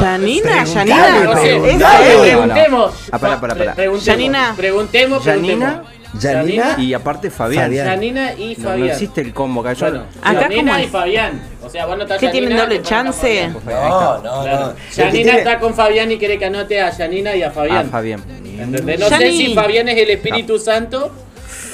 Yanina, 0.00 0.64
Yanina. 0.64 1.20
No 1.24 1.34
sé. 1.36 1.40
preguntale. 1.40 1.72
Esa 1.72 2.02
es. 2.02 2.20
Preguntemos. 2.20 2.94
Ah. 3.12 3.18
Preguntemos. 3.40 4.04
Yanina. 4.04 4.54
Preguntemos, 4.56 5.24
Yanina. 5.24 5.82
Yanina. 6.18 6.76
Y 6.78 6.92
aparte 6.94 7.30
Fabián. 7.30 7.64
Fabián. 7.66 7.86
Yanina 7.86 8.32
y 8.34 8.54
No, 8.56 8.62
no 8.64 8.68
Fabián. 8.70 8.88
existe 8.90 9.20
el 9.20 9.32
combo 9.32 9.62
Bueno, 9.62 10.04
Acá, 10.22 10.40
Yanina 10.42 10.72
¿cómo 10.72 10.84
y? 10.84 10.88
Fabián. 10.88 11.42
O 11.62 11.70
sea, 11.70 11.86
vos 11.86 11.96
no 11.96 12.02
estás 12.02 12.18
¿Qué 12.18 12.28
tienen 12.28 12.56
doble 12.56 12.78
a 12.78 12.82
chance? 12.82 13.50
Fabián. 13.64 13.88
No, 13.90 14.18
no, 14.18 14.42
Claro. 14.42 14.66
no. 14.96 15.10
Tiene- 15.10 15.38
está 15.38 15.58
con 15.60 15.74
Fabián 15.74 16.10
y 16.10 16.18
quiere 16.18 16.38
que 16.38 16.46
anote 16.46 16.80
a 16.80 16.90
Yanina 16.90 17.36
y 17.36 17.42
a 17.42 17.48
Ah, 17.48 17.50
Fabián. 17.52 17.90
Fabián. 17.90 18.22
¿Entendés? 18.58 18.98
No 19.00 19.08
sé 19.08 19.30
si 19.32 19.54
Fabián 19.54 19.88
es 19.88 19.96
el 19.98 20.10
Espíritu 20.10 20.58
Santo 20.58 21.12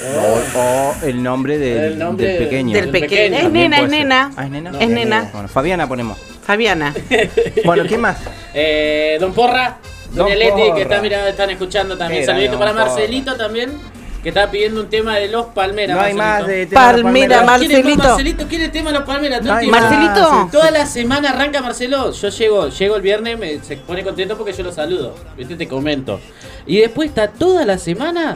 O, 0.05 0.59
o 0.59 0.95
el 1.03 1.23
nombre 1.23 1.57
del, 1.57 1.77
El 1.93 1.99
nombre 1.99 2.27
del 2.27 2.43
pequeño. 2.43 2.73
Del 2.73 2.91
Del 2.91 3.01
pequeño. 3.01 3.31
pequeño. 3.37 3.47
Es 3.47 3.51
nena, 3.51 3.79
es 3.79 3.89
nena. 3.89 4.31
Ah, 4.37 4.43
es 4.45 4.51
nena. 4.51 4.71
Es 4.79 4.89
nena. 4.89 5.29
Bueno, 5.33 5.47
Fabiana 5.47 5.87
ponemos. 5.87 6.17
Fabiana. 6.45 6.93
Bueno, 7.65 7.83
¿qué 7.85 7.97
más? 7.97 8.17
Eh, 8.53 9.17
Don 9.19 9.33
Porra, 9.33 9.77
Don 10.11 10.25
Doña 10.25 10.35
Leti, 10.35 10.51
Porra. 10.61 10.75
que 10.75 10.81
está 10.83 11.01
mirando, 11.01 11.27
están 11.27 11.49
escuchando 11.49 11.97
también. 11.97 12.25
Saludito 12.25 12.59
para. 12.59 12.73
Marcelito 12.73 13.35
también, 13.35 13.71
que 14.27 14.31
está 14.31 14.51
pidiendo 14.51 14.81
un 14.81 14.89
tema 14.89 15.15
de 15.15 15.29
los 15.29 15.45
Palmeras. 15.45 15.95
No 15.95 16.03
hay 16.03 16.13
más 16.13 16.41
Marcelito. 16.41 16.59
de 16.59 16.65
tema 16.65 16.87
de 16.87 17.01
Palmera, 17.01 17.45
Palmera. 17.45 17.59
¿Quiere 17.59 17.75
más 17.77 17.87
Marcelito. 17.87 18.03
Marcelito 18.09 18.47
quiere 18.49 18.65
el 18.65 18.71
tema 18.71 18.91
de 18.91 18.99
los 18.99 19.07
Palmeras. 19.07 19.41
No 19.41 19.53
más. 19.53 19.65
Marcelito. 19.67 20.49
Toda 20.51 20.71
la 20.71 20.85
semana 20.85 21.29
arranca 21.29 21.61
Marcelo. 21.61 22.11
Yo 22.11 22.27
llego, 22.27 22.67
llego 22.67 22.95
el 22.97 23.01
viernes, 23.01 23.39
me, 23.39 23.63
se 23.63 23.77
pone 23.77 24.03
contento 24.03 24.35
porque 24.35 24.51
yo 24.51 24.63
lo 24.63 24.73
saludo. 24.73 25.15
¿Viste? 25.37 25.55
Te 25.55 25.65
comento. 25.69 26.19
Y 26.65 26.79
después 26.81 27.07
está 27.07 27.29
toda 27.29 27.63
la 27.63 27.77
semana. 27.77 28.35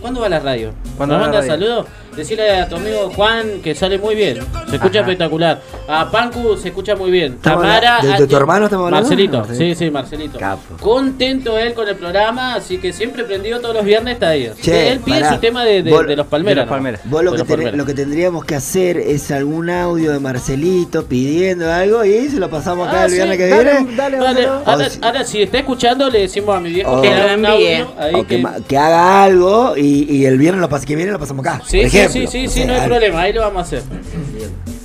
¿Cuándo 0.00 0.22
va 0.22 0.28
la 0.28 0.40
radio? 0.40 0.72
¿Cuándo 0.96 1.14
¿Nos 1.14 1.22
manda 1.22 1.38
radio? 1.38 1.52
saludos? 1.52 1.86
Decirle 2.16 2.50
a 2.50 2.68
tu 2.68 2.76
amigo 2.76 3.10
Juan 3.16 3.60
que 3.62 3.74
sale 3.74 3.98
muy 3.98 4.14
bien. 4.14 4.38
Se 4.68 4.76
escucha 4.76 5.00
Ajá. 5.00 5.10
espectacular. 5.10 5.62
A 5.88 6.10
Pancu 6.10 6.56
se 6.56 6.68
escucha 6.68 6.94
muy 6.94 7.10
bien. 7.10 7.38
Tamara. 7.38 8.00
¿de- 8.02 8.18
de 8.18 8.26
tu 8.26 8.36
hermano 8.36 8.66
estamos 8.66 8.86
hablando? 8.86 9.08
Marcelito. 9.08 9.46
Sí, 9.52 9.74
sí, 9.74 9.90
Marcelito. 9.90 10.38
Capo. 10.38 10.76
Contento 10.80 11.58
él 11.58 11.74
con 11.74 11.88
el 11.88 11.96
programa, 11.96 12.54
así 12.56 12.78
que 12.78 12.92
siempre 12.92 13.24
prendido 13.24 13.60
todos 13.60 13.74
los 13.74 13.84
viernes 13.84 14.14
está 14.14 14.28
ahí. 14.30 14.44
Él 14.64 15.00
pide 15.00 15.20
pará. 15.20 15.34
su 15.34 15.40
tema 15.40 15.64
de, 15.64 15.82
de- 15.82 15.90
Vos- 15.90 16.06
de 16.06 16.16
los 16.16 16.26
Palmeras. 16.26 16.68
Vos 17.04 17.24
lo 17.24 17.32
que, 17.34 17.44
ten- 17.44 17.76
lo 17.76 17.86
que 17.86 17.94
tendríamos 17.94 18.44
que 18.44 18.54
hacer 18.56 18.98
es 18.98 19.30
algún 19.30 19.70
audio 19.70 20.12
de 20.12 20.20
Marcelito 20.20 21.04
pidiendo 21.06 21.72
algo 21.72 22.04
y 22.04 22.28
se 22.28 22.38
lo 22.38 22.50
pasamos 22.50 22.88
acá 22.88 23.02
Ah, 23.02 23.04
el 23.04 23.10
sí, 23.10 23.16
viernes 23.16 23.38
que 23.38 23.48
dale, 23.48 23.70
viene. 23.80 23.96
Dale, 23.96 24.16
Dale, 24.18 24.46
ahora, 24.66 24.90
si- 24.90 24.98
ahora, 25.02 25.24
si 25.24 25.42
está 25.42 25.58
escuchando, 25.58 26.10
le 26.10 26.20
decimos 26.20 26.54
a 26.56 26.60
mi 26.60 26.70
viejo 26.70 27.00
que 27.00 27.08
lo 27.10 27.24
un 27.24 27.30
envíe. 27.30 27.74
audio 27.76 27.92
ahí 27.98 28.24
que, 28.24 28.44
haga 28.78 29.24
algo 29.24 29.74
y, 29.76 30.04
y 30.14 30.26
el 30.26 30.38
viernes 30.38 30.60
lo 30.60 30.68
que 30.86 30.96
viene 30.96 31.10
lo 31.12 31.18
pasamos 31.18 31.46
acá. 31.46 31.62
Sí, 31.66 31.88
sí, 32.08 32.18
ejemplo. 32.24 32.30
sí, 32.30 32.38
sí, 32.40 32.46
O 32.46 32.50
sí, 32.50 32.58
sea, 32.60 32.66
no 32.66 32.72
hay 32.74 32.88
problema, 32.88 33.20
ahí 33.22 33.32
lo 33.32 33.40
vamos 33.42 33.58
a 33.58 33.62
hacer. 33.62 33.82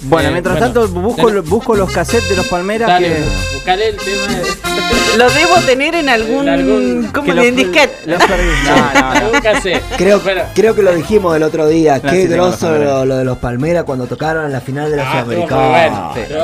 Bueno, 0.08 0.30
Eh, 0.30 0.32
mientras 0.32 0.58
bueno, 0.60 0.74
tanto 0.74 0.88
busco, 0.88 1.30
lo- 1.30 1.44
busco 1.44 1.76
los 1.76 1.92
cassettes 1.92 2.30
de 2.30 2.36
los 2.38 2.46
Palmeras 2.48 2.88
Dale, 2.88 3.08
que... 3.08 3.24
buscale 3.54 3.90
el 3.90 3.98
tema 3.98 4.28
de. 4.28 5.18
Lo 5.18 5.30
debo 5.32 5.56
tener 5.66 5.96
en 5.96 6.10
algún. 6.10 6.48
En 6.48 6.54
algún- 6.54 7.10
¿Cómo 7.14 7.26
que 7.26 7.34
le 7.34 7.48
los- 7.52 7.56
disquete? 7.56 7.96
los 8.06 8.24
perdí. 8.24 8.44
No, 8.68 8.94
no, 8.94 9.32
no. 9.32 9.98
Creo, 9.98 10.20
Bueno, 10.20 10.42
creo 10.54 10.76
que 10.76 10.84
lo 10.84 10.94
dijimos 10.94 11.36
el 11.36 11.44
otro 11.44 11.68
día. 11.68 12.00
No, 12.04 12.12
Qué 12.12 12.22
sí, 12.24 12.28
grosso 12.28 12.78
lo, 12.78 13.06
lo 13.06 13.18
de 13.18 13.24
los 13.26 13.38
Palmeras 13.38 13.84
cuando 13.86 14.06
tocaron 14.06 14.46
en 14.46 14.52
la 14.52 14.62
final 14.62 14.92
de 14.92 14.98
la 14.98 15.04
Ah, 15.12 15.24
Sudamericana. 15.24 15.90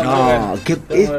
no, 0.04 0.54
qué- 0.64 0.78
es-. 0.90 1.10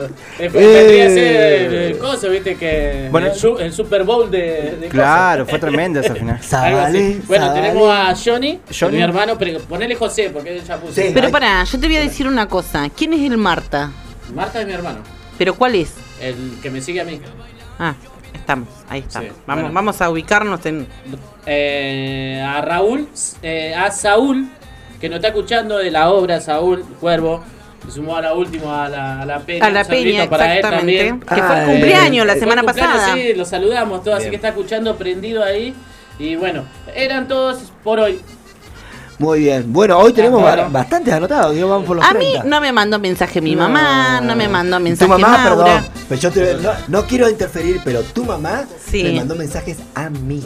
Eh, 0.40 0.50
eh, 0.52 1.88
el, 1.92 1.98
coso, 1.98 2.28
viste, 2.30 2.56
que. 2.56 3.08
Bueno. 3.10 3.28
el, 3.28 3.60
el 3.62 3.72
Super 3.72 4.04
Bowl 4.04 4.30
de. 4.30 4.76
de 4.80 4.88
Claro, 4.88 5.46
fue 5.46 5.58
tremenda 5.58 6.00
esa 6.00 6.14
final. 6.14 6.38
Zabalé, 6.42 7.20
Bueno, 7.26 7.52
tenemos 7.52 7.88
a 7.90 8.14
Johnny, 8.16 8.60
Johnny. 8.78 8.96
mi 8.96 9.02
hermano, 9.02 9.36
pero 9.38 9.60
ponele 9.60 9.94
José, 9.94 10.30
porque 10.32 10.56
él 10.56 10.62
ya 10.66 10.76
puso. 10.76 10.94
Sí. 10.94 11.10
Pero 11.14 11.30
pará, 11.30 11.62
yo 11.64 11.78
te 11.78 11.86
voy 11.86 11.96
a 11.96 12.00
decir 12.00 12.26
una 12.26 12.33
cosa. 12.48 12.88
¿Quién 12.90 13.12
es 13.12 13.20
el 13.30 13.36
Marta? 13.38 13.90
Marta 14.34 14.60
es 14.60 14.66
mi 14.66 14.72
hermano, 14.72 14.98
¿Pero 15.38 15.54
cuál 15.54 15.74
es? 15.74 15.94
el 16.20 16.58
que 16.62 16.70
me 16.70 16.80
sigue 16.80 17.00
a 17.00 17.04
mí. 17.04 17.20
Ah, 17.78 17.94
estamos, 18.32 18.68
ahí 18.88 19.00
estamos. 19.00 19.28
Sí, 19.30 19.34
vamos, 19.46 19.62
bueno. 19.64 19.74
vamos 19.74 20.00
a 20.00 20.10
ubicarnos 20.10 20.64
en. 20.66 20.86
Eh, 21.46 22.42
a 22.46 22.60
Raúl, 22.60 23.08
eh, 23.42 23.74
a 23.74 23.90
Saúl, 23.90 24.48
que 25.00 25.08
nos 25.08 25.16
está 25.16 25.28
escuchando 25.28 25.78
de 25.78 25.90
la 25.90 26.10
obra 26.10 26.40
Saúl 26.40 26.84
Cuervo. 27.00 27.42
Se 27.84 27.90
sumó 27.92 28.16
a 28.16 28.22
la 28.22 28.32
última, 28.32 28.86
a 28.86 28.88
la, 28.88 29.20
a 29.22 29.26
la 29.26 29.40
peña. 29.40 29.66
A 29.66 29.70
la 29.70 29.84
peña, 29.84 30.30
para 30.30 30.52
él 30.52 30.58
exactamente. 30.58 31.08
también. 31.08 31.20
Que 31.20 31.26
fue 31.34 31.36
el 31.56 31.62
Ah, 31.62 31.66
cumpleaños 31.66 32.26
la 32.26 32.34
semana 32.36 32.62
cumpleaños, 32.62 32.96
pasada. 32.96 33.14
Sí, 33.14 33.34
lo 33.34 33.44
saludamos 33.44 34.02
todos, 34.02 34.18
así 34.20 34.30
que 34.30 34.36
está 34.36 34.48
escuchando 34.48 34.96
prendido 34.96 35.44
ahí. 35.44 35.74
Y 36.18 36.36
bueno, 36.36 36.64
eran 36.94 37.28
todos 37.28 37.72
por 37.82 37.98
hoy. 38.00 38.20
Muy 39.18 39.40
bien. 39.40 39.72
Bueno, 39.72 39.98
hoy 39.98 40.12
tenemos 40.12 40.42
Ah, 40.44 40.68
bastantes 40.70 41.14
anotados. 41.14 41.54
Digo, 41.54 41.68
vamos 41.68 41.86
por 41.86 41.96
los 41.96 42.04
A 42.04 42.12
mí 42.14 42.26
30. 42.32 42.44
no 42.44 42.60
me 42.60 42.72
mandó 42.72 42.98
mensaje 42.98 43.40
mi 43.40 43.54
mamá, 43.54 44.20
no 44.20 44.34
me 44.34 44.48
mandó 44.48 44.76
Tu 44.78 44.82
mensaje 44.82 45.08
mamá, 45.10 45.28
Maura. 45.38 45.48
perdón. 45.64 45.84
Pero 46.08 46.20
yo 46.20 46.30
te- 46.30 46.54
no, 46.54 46.70
no 46.88 47.06
quiero 47.06 47.28
interferir, 47.30 47.80
pero 47.84 48.02
tu 48.02 48.24
mamá 48.24 48.64
Sí. 48.90 49.02
me 49.04 49.12
mandó 49.12 49.34
mensajes 49.36 49.78
a 49.94 50.10
mí. 50.10 50.42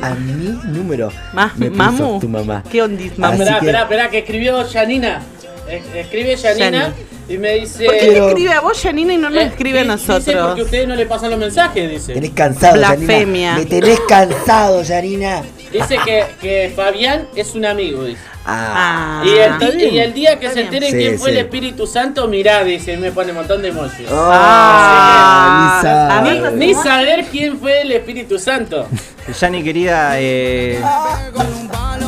A 0.00 0.10
mi 0.14 0.56
número. 0.64 1.10
Ma- 1.32 1.52
me 1.56 1.70
puso 1.70 1.82
mamu. 1.82 2.20
tu 2.20 2.28
mamá. 2.28 2.62
¿Qué 2.70 2.82
ondis, 2.82 3.12
Así 3.12 3.20
mamu? 3.20 3.32
Esperá, 3.34 3.50
que- 3.50 3.66
esperá, 3.66 3.82
esperá, 3.82 4.10
que 4.10 4.18
escribió 4.18 4.64
Janina. 4.72 5.22
Eh, 5.68 5.82
Escribe 5.96 6.36
Janina 6.36 6.92
y 7.28 7.36
me 7.36 7.54
dice. 7.54 7.84
¿Por 7.84 7.98
qué 7.98 8.06
le 8.12 8.26
escribe 8.28 8.52
a 8.52 8.60
vos, 8.60 8.80
Janina, 8.80 9.12
y 9.12 9.18
no 9.18 9.28
nos 9.28 9.42
Eh, 9.42 9.46
escribe 9.46 9.80
a 9.80 9.82
di- 9.82 9.88
Dice 9.90 10.12
porque 10.12 10.32
nosotros? 10.34 10.64
ustedes 10.64 10.88
no 10.88 10.94
le 10.96 11.04
pasan 11.06 11.30
los 11.30 11.38
mensajes, 11.38 11.90
dice. 11.90 12.14
Tenés 12.14 12.30
cansado, 12.30 12.74
Blasfemia. 12.76 13.50
Yanina. 13.50 13.54
Me 13.58 13.66
tenés 13.66 14.00
cansado, 14.08 14.82
Yanina. 14.82 15.42
Dice 15.72 15.98
que, 16.04 16.24
que 16.40 16.72
Fabián 16.74 17.28
es 17.36 17.54
un 17.54 17.66
amigo, 17.66 18.04
dice. 18.04 18.20
Ah. 18.50 19.22
y, 19.26 19.28
el 19.28 19.92
y 19.92 19.98
el 19.98 20.14
día 20.14 20.38
que 20.38 20.46
está 20.46 20.60
se 20.60 20.64
enteren 20.64 20.90
Sí, 20.90 20.96
quién 20.96 21.18
fue 21.18 21.32
sí. 21.32 21.36
el 21.36 21.44
Espíritu 21.44 21.86
Santo, 21.86 22.26
mirá, 22.28 22.64
dice, 22.64 22.96
me 22.96 23.12
pone 23.12 23.32
un 23.32 23.36
montón 23.38 23.60
de 23.60 23.68
emojis. 23.68 24.06
Ah, 24.10 25.82
ni 26.24 26.30
a 26.30 26.32
mí- 26.32 26.40
sabe. 26.40 26.56
Ni 26.56 26.74
saber 26.74 27.24
quién 27.30 27.58
fue 27.58 27.82
el 27.82 27.92
Espíritu 27.92 28.38
Santo. 28.38 28.86
Yani 29.40 29.62
querida, 29.62 30.12
eh, 30.16 30.80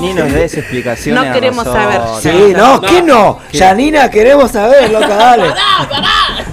Ni 0.00 0.14
nos 0.14 0.32
des 0.32 0.56
explicaciones. 0.56 1.22
No 1.22 1.30
queremos 1.34 1.66
nosotros. 1.66 2.22
Sí, 2.22 2.54
no, 2.56 2.80
¿qué 2.80 3.02
no? 3.02 3.38
Janina, 3.52 4.10
queremos 4.10 4.50
saber, 4.50 4.90
loca, 4.90 5.08
dale. 5.16 5.44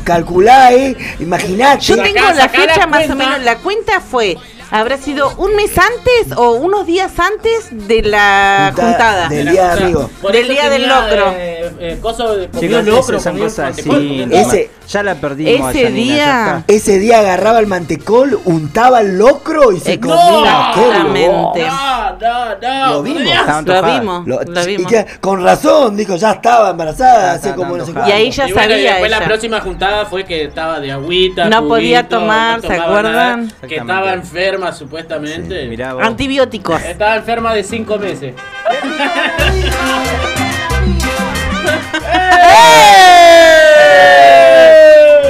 Calculá 0.03 0.65
ahí, 0.67 0.93
imaginate. 1.19 1.85
Yo 1.85 1.95
tengo 2.03 2.19
la 2.35 2.49
fecha 2.49 2.85
más 2.85 3.09
o 3.09 3.15
menos. 3.15 3.39
La 3.43 3.55
cuenta 3.59 4.01
fue. 4.01 4.35
Habrá 4.69 4.97
sido 4.97 5.31
un 5.37 5.55
mes 5.55 5.71
antes 5.77 6.35
o 6.37 6.51
unos 6.53 6.85
días 6.85 7.13
antes 7.19 7.69
de 7.87 8.01
la 8.01 8.71
Juntada, 8.75 8.91
juntada. 8.91 9.29
del 9.29 9.49
día 9.49 9.75
de 9.75 9.83
amigo. 9.83 10.09
Del 10.31 10.47
día 10.49 10.69
del 10.69 10.87
locro. 10.89 11.31
eh, 11.35 11.71
eh, 11.79 11.99
coso 12.01 12.35
de 12.35 12.49
Chicos, 12.51 12.85
locro, 12.85 13.17
cosas. 13.37 13.77
Ese- 13.77 14.69
ya 14.89 15.03
la 15.03 15.15
perdimos. 15.15 15.69
Ese 15.69 15.79
a 15.79 15.89
Janina, 15.89 16.13
día-. 16.15 16.63
Ese 16.67 16.99
día 16.99 17.19
agarraba 17.19 17.59
el 17.59 17.67
mantecol, 17.67 18.39
untaba 18.45 19.01
el 19.01 19.17
locro 19.17 19.71
y 19.71 19.79
se 19.79 19.99
comía. 19.99 20.71
¡Qué 20.73 20.81
Exactamente. 20.81 21.65
No, 21.67 22.06
no, 22.19 22.55
no. 22.61 22.87
Lo 22.93 23.03
vimos. 23.03 23.21
Estaban 23.21 23.65
Lo 23.65 23.83
vimos, 23.83 24.27
Lo- 24.27 24.41
lo 24.43 24.63
y 24.63 24.77
vimos. 24.77 24.91
que, 24.91 25.05
con 25.19 25.43
razón, 25.43 25.95
dijo, 25.95 26.15
ya 26.15 26.31
estaba 26.31 26.71
embarazada, 26.71 27.33
hace 27.33 27.53
como 27.53 27.77
no 27.77 27.85
sé. 27.85 27.93
Y 28.07 28.11
ahí 28.11 28.31
ya 28.31 28.47
Y 28.47 28.53
bueno, 28.53 28.67
y 28.67 28.71
sabía 28.73 28.91
después 28.93 29.11
la 29.11 29.21
próxima 29.21 29.59
juntada 29.61 30.05
fue 30.05 30.23
que 30.25 30.43
estaba 30.45 30.79
de 30.79 30.91
agüita. 30.91 31.49
No 31.49 31.67
podía 31.67 32.07
tomar, 32.07 32.61
¿se 32.61 32.73
acuerdan? 32.73 33.47
nada, 33.47 33.67
que 33.67 33.75
estaba 33.77 34.13
enferma 34.13 34.71
supuestamente. 34.73 35.63
Sí, 35.63 35.69
mirá. 35.69 35.91
Antibióticos. 36.01 36.81
Estaba 36.83 37.15
enferma 37.17 37.53
de 37.53 37.63
cinco 37.63 37.97
meses. 37.97 38.33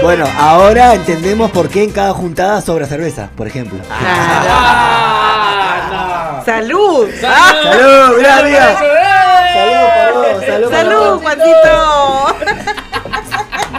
Bueno, 0.04 0.26
ahora 0.38 0.94
entendemos 0.94 1.52
por 1.52 1.70
qué 1.70 1.84
en 1.84 1.92
cada 1.92 2.14
juntada 2.14 2.62
sobra 2.62 2.86
cerveza, 2.86 3.30
por 3.36 3.48
ejemplo. 3.48 3.80
Ah, 3.90 5.44
¡Salud! 6.48 7.10
Ah, 7.26 7.54
¡Salud, 7.62 8.18
mirá, 8.18 8.40
amiga! 8.40 8.78
¡Salud 9.54 9.88
por 9.98 10.14
vos! 10.14 10.46
¡Salud, 10.46 10.64
por 10.70 10.72
¡Salud! 10.72 11.20
Juancito! 11.22 12.36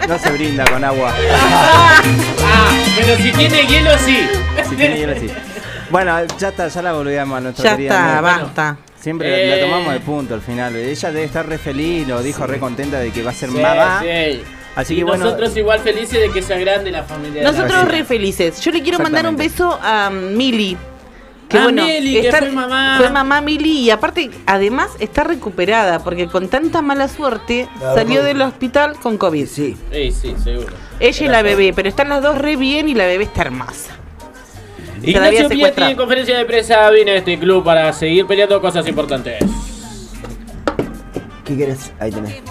No 0.07 0.19
se 0.19 0.31
brinda 0.33 0.65
con 0.67 0.85
agua. 0.85 1.15
Ah, 1.33 2.03
pero 2.95 3.17
si 3.17 3.33
tiene 3.33 3.67
hielo, 3.67 3.91
sí. 4.05 4.29
Si 4.69 4.77
tiene 4.77 4.99
hielo, 4.99 5.15
sí. 5.19 5.31
Bueno, 5.89 6.15
ya 6.39 6.49
está, 6.49 6.69
ya 6.69 6.83
la 6.83 6.93
volvíamos 6.93 7.39
a 7.39 7.41
nuestra 7.41 7.65
Ya 7.65 7.71
querida 7.77 7.95
está, 7.95 8.13
Mer. 8.13 8.23
basta. 8.23 8.77
Siempre 9.01 9.29
Eh. 9.47 9.57
la 9.57 9.67
tomamos 9.67 9.93
de 9.95 10.01
punto 10.01 10.35
al 10.35 10.43
final. 10.43 10.77
Ella 10.77 11.11
debe 11.11 11.25
estar 11.25 11.49
re 11.49 11.57
feliz, 11.57 12.07
lo 12.07 12.23
dijo 12.23 12.47
re 12.47 12.59
contenta 12.59 12.99
de 12.99 13.11
que 13.13 13.23
va 13.23 13.31
a 13.31 13.35
ser 13.35 13.49
Sí, 13.51 13.57
mamá. 13.61 14.01
sí. 14.03 14.43
Así 14.77 14.93
y 14.93 14.97
que 14.99 15.05
bueno, 15.05 15.25
nosotros 15.25 15.57
igual 15.57 15.81
felices 15.81 16.21
de 16.21 16.31
que 16.31 16.43
sea 16.43 16.59
grande 16.59 16.91
la 16.91 17.03
familia. 17.05 17.41
de 17.41 17.45
la 17.45 17.51
Nosotros 17.53 17.77
vecina. 17.87 17.93
re 17.99 18.05
felices. 18.05 18.61
Yo 18.61 18.71
le 18.73 18.83
quiero 18.83 18.99
mandar 18.99 19.27
un 19.27 19.37
beso 19.37 19.79
a 19.83 20.11
Mili. 20.11 20.77
Ah, 21.51 21.69
Mili, 21.71 22.21
que 22.21 22.31
fue 22.31 22.51
mamá. 22.51 22.97
Fue 22.99 23.11
mamá 23.11 23.41
Mili 23.41 23.81
y 23.81 23.91
aparte, 23.91 24.31
además, 24.47 24.91
está 24.99 25.25
recuperada 25.25 26.01
porque 26.01 26.27
con 26.27 26.49
tanta 26.49 26.83
mala 26.83 27.09
suerte 27.09 27.69
Claro, 27.79 27.95
salió 27.95 28.23
del 28.23 28.43
hospital 28.43 28.97
con 29.01 29.17
COVID. 29.17 29.47
Sí. 29.47 29.77
Sí, 29.91 30.13
sí, 30.13 30.35
seguro. 30.43 30.75
Ella 31.01 31.25
y 31.25 31.29
la 31.29 31.43
bebé, 31.43 31.73
pero 31.75 31.89
están 31.89 32.09
las 32.11 32.23
dos 32.23 32.37
re 32.37 32.57
bien 32.57 32.89
y 32.89 32.95
la 32.95 33.07
bebé 33.07 33.25
está 33.25 33.43
hermosa. 33.43 33.97
Ignacio 35.03 35.49
Piatti 35.49 35.83
en 35.83 35.97
conferencia 35.97 36.37
de 36.37 36.45
prensa 36.45 36.91
viene 36.91 37.13
a 37.13 37.17
este 37.17 37.39
club 37.39 37.65
para 37.65 37.93
seguir 37.93 38.27
peleando 38.27 38.61
cosas 38.61 38.87
importantes. 38.87 39.39
¿Qué 41.45 41.57
querés? 41.57 41.93
Ahí 41.99 42.11
tenés. 42.11 42.43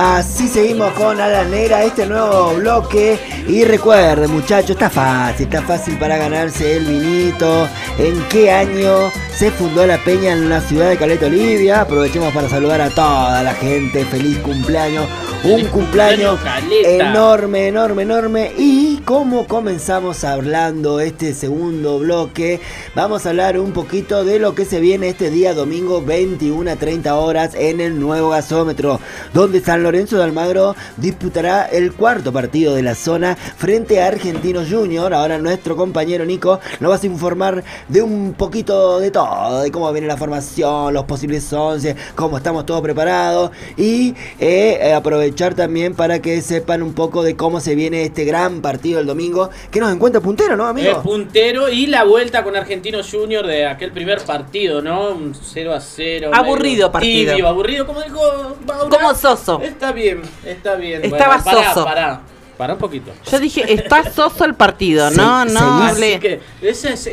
Así 0.00 0.46
seguimos 0.46 0.92
con 0.92 1.20
Ala 1.20 1.42
Negra, 1.42 1.82
este 1.82 2.06
nuevo 2.06 2.54
bloque. 2.54 3.18
Y 3.48 3.64
recuerden, 3.64 4.30
muchachos, 4.30 4.70
está 4.70 4.88
fácil, 4.88 5.46
está 5.46 5.60
fácil 5.62 5.98
para 5.98 6.16
ganarse 6.16 6.76
el 6.76 6.84
vinito. 6.84 7.66
¿En 7.98 8.22
qué 8.28 8.52
año 8.52 9.10
se 9.34 9.50
fundó 9.50 9.84
la 9.88 9.98
peña 9.98 10.34
en 10.34 10.48
la 10.48 10.60
ciudad 10.60 10.90
de 10.90 10.96
Caleta 10.96 11.26
Olivia? 11.26 11.80
Aprovechemos 11.80 12.32
para 12.32 12.48
saludar 12.48 12.80
a 12.80 12.90
toda 12.90 13.42
la 13.42 13.54
gente. 13.54 14.04
Feliz 14.04 14.38
cumpleaños. 14.38 15.08
Un 15.42 15.64
cumpleaños 15.66 16.38
enorme, 16.84 17.66
enorme, 17.66 18.02
enorme. 18.02 18.52
Y 18.56 18.98
como 19.04 19.46
comenzamos 19.46 20.22
hablando 20.22 21.00
este 21.00 21.32
segundo 21.32 21.98
bloque, 21.98 22.60
vamos 22.94 23.24
a 23.24 23.30
hablar 23.30 23.58
un 23.58 23.72
poquito 23.72 24.24
de 24.24 24.38
lo 24.38 24.54
que 24.54 24.64
se 24.64 24.80
viene 24.80 25.08
este 25.08 25.30
día 25.30 25.54
domingo 25.54 26.02
21 26.02 26.70
a 26.70 26.76
30 26.76 27.14
horas 27.14 27.54
en 27.54 27.80
el 27.80 27.98
nuevo 27.98 28.30
gasómetro, 28.30 29.00
donde 29.32 29.60
San 29.60 29.82
Lorenzo 29.88 30.18
de 30.18 30.24
Almagro 30.24 30.76
disputará 30.98 31.64
el 31.64 31.94
cuarto 31.94 32.30
partido 32.30 32.74
de 32.74 32.82
la 32.82 32.94
zona 32.94 33.36
frente 33.36 34.02
a 34.02 34.08
Argentinos 34.08 34.68
Junior. 34.70 35.14
Ahora 35.14 35.38
nuestro 35.38 35.76
compañero 35.76 36.26
Nico 36.26 36.60
nos 36.80 36.92
va 36.92 36.96
a 37.02 37.06
informar 37.06 37.64
de 37.88 38.02
un 38.02 38.34
poquito 38.34 39.00
de 39.00 39.10
todo, 39.10 39.62
de 39.62 39.70
cómo 39.70 39.90
viene 39.92 40.06
la 40.06 40.18
formación, 40.18 40.92
los 40.92 41.04
posibles 41.04 41.50
11, 41.50 41.96
cómo 42.14 42.36
estamos 42.36 42.66
todos 42.66 42.82
preparados 42.82 43.50
y 43.78 44.14
eh, 44.38 44.92
aprovechar 44.92 45.54
también 45.54 45.94
para 45.94 46.20
que 46.20 46.42
sepan 46.42 46.82
un 46.82 46.92
poco 46.92 47.22
de 47.22 47.34
cómo 47.34 47.58
se 47.60 47.74
viene 47.74 48.04
este 48.04 48.26
gran 48.26 48.60
partido 48.60 49.00
el 49.00 49.06
domingo, 49.06 49.48
que 49.70 49.80
nos 49.80 49.90
encuentra 49.90 50.20
puntero, 50.20 50.54
¿no, 50.54 50.66
amigo? 50.66 51.02
puntero 51.02 51.70
y 51.70 51.86
la 51.86 52.04
vuelta 52.04 52.44
con 52.44 52.54
Argentinos 52.56 53.08
Junior 53.10 53.46
de 53.46 53.66
aquel 53.66 53.92
primer 53.92 54.20
partido, 54.20 54.82
¿no? 54.82 55.12
Un 55.12 55.34
0 55.34 55.72
a 55.72 55.80
0. 55.80 56.30
Aburrido 56.34 56.68
medio 56.68 56.92
partido. 56.92 57.32
Tibio, 57.32 57.48
aburrido, 57.48 57.86
como 57.86 58.02
dijo 58.02 58.20
Baura. 58.66 58.94
Como 58.94 59.14
soso. 59.14 59.58
Está 59.78 59.92
bien, 59.92 60.22
está 60.44 60.74
bien. 60.74 61.04
Estaba 61.04 61.36
Bueno, 61.36 61.44
pará, 61.44 61.68
soso. 61.68 61.84
Pará, 61.84 62.20
pará 62.56 62.72
un 62.72 62.80
poquito. 62.80 63.12
Yo 63.30 63.38
dije, 63.38 63.72
está 63.72 64.10
soso 64.12 64.44
el 64.44 64.56
partido, 64.56 65.08
no, 65.12 65.46
Sí, 65.46 65.54
no. 65.54 65.82
Así 65.84 66.18
que 66.18 66.40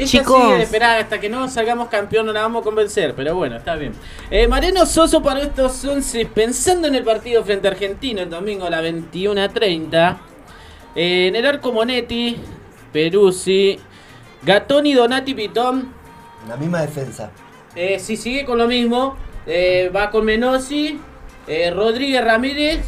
Chicos. 0.06 0.42
sigue 0.42 0.58
de 0.58 0.64
esperar 0.64 1.00
hasta 1.00 1.20
que 1.20 1.30
no 1.30 1.48
salgamos 1.48 1.90
campeón, 1.90 2.26
no 2.26 2.34
la 2.34 2.42
vamos 2.42 2.62
a 2.62 2.64
convencer, 2.64 3.14
pero 3.14 3.36
bueno, 3.36 3.58
está 3.58 3.76
bien. 3.76 3.94
Eh, 4.32 4.48
Mariano 4.48 4.88
Soso 4.88 5.22
para 5.22 5.42
estos 5.42 5.86
11, 5.86 6.26
pensando 6.26 6.88
en 6.88 6.96
el 6.96 7.04
partido 7.04 7.44
frente 7.44 7.68
a 7.68 7.72
Argentina 7.72 8.24
el 8.24 8.32
domingo 8.32 8.66
a 8.66 8.72
las 8.72 8.82
21.30. 8.84 10.18
Eh, 10.96 11.28
en 11.28 11.36
el 11.36 11.46
arco 11.46 11.72
Monetti, 11.72 12.36
Peruzzi, 12.92 13.78
Gatoni, 14.42 14.96
Donati, 14.96 15.36
Pitón. 15.36 15.94
La 16.48 16.58
misma 16.58 16.82
defensa. 16.82 17.30
Eh, 17.76 18.00
si 18.00 18.18
sigue 18.18 18.44
con 18.44 18.58
lo 18.58 18.68
mismo, 18.68 19.16
eh, 19.46 19.92
va 19.96 20.10
con 20.10 20.26
Menosi, 20.26 21.00
eh, 21.48 21.72
Rodríguez 21.72 22.24
Ramírez, 22.24 22.80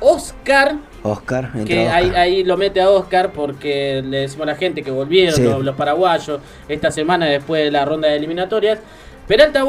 Oscar. 0.00 0.76
Oscar, 1.04 1.50
Que 1.66 1.80
Oscar. 1.86 1.94
ahí, 1.96 2.12
ahí 2.14 2.44
lo 2.44 2.56
mete 2.56 2.80
a 2.80 2.90
Oscar 2.90 3.32
porque 3.32 4.02
le 4.04 4.18
decimos 4.18 4.44
a 4.44 4.52
la 4.52 4.56
gente 4.56 4.82
que 4.82 4.90
volvieron 4.90 5.34
Sí. 5.34 5.42
los, 5.42 5.64
los 5.64 5.74
paraguayos 5.74 6.40
esta 6.68 6.90
semana 6.92 7.26
después 7.26 7.64
de 7.64 7.70
la 7.70 7.84
ronda 7.84 8.08
de 8.08 8.16
eliminatorias. 8.16 8.78
Peralta, 9.26 9.64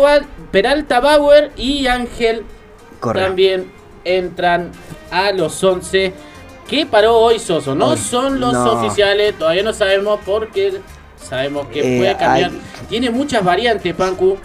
Peralta 0.51 0.99
Bauer 0.99 1.51
y 1.57 1.87
Ángel 1.87 2.43
también 3.13 3.71
entran 4.03 4.71
a 5.11 5.31
los 5.31 5.63
11 5.63 6.13
que 6.67 6.85
paró 6.85 7.17
hoy 7.17 7.39
Soso. 7.39 7.75
No 7.75 7.89
Hoy. 7.89 7.97
son 7.97 8.39
los 8.39 8.53
No. 8.53 8.73
oficiales, 8.73 9.33
todavía 9.37 9.63
no 9.63 9.73
sabemos 9.73 10.19
porque 10.25 10.73
sabemos 11.17 11.67
que 11.67 11.79
Eh, 11.79 11.97
puede 11.99 12.17
cambiar. 12.17 12.51
hay- 12.51 12.61
Tiene 12.89 13.09
muchas 13.09 13.43
variantes, 13.43 13.93
Pancu. 13.95 14.37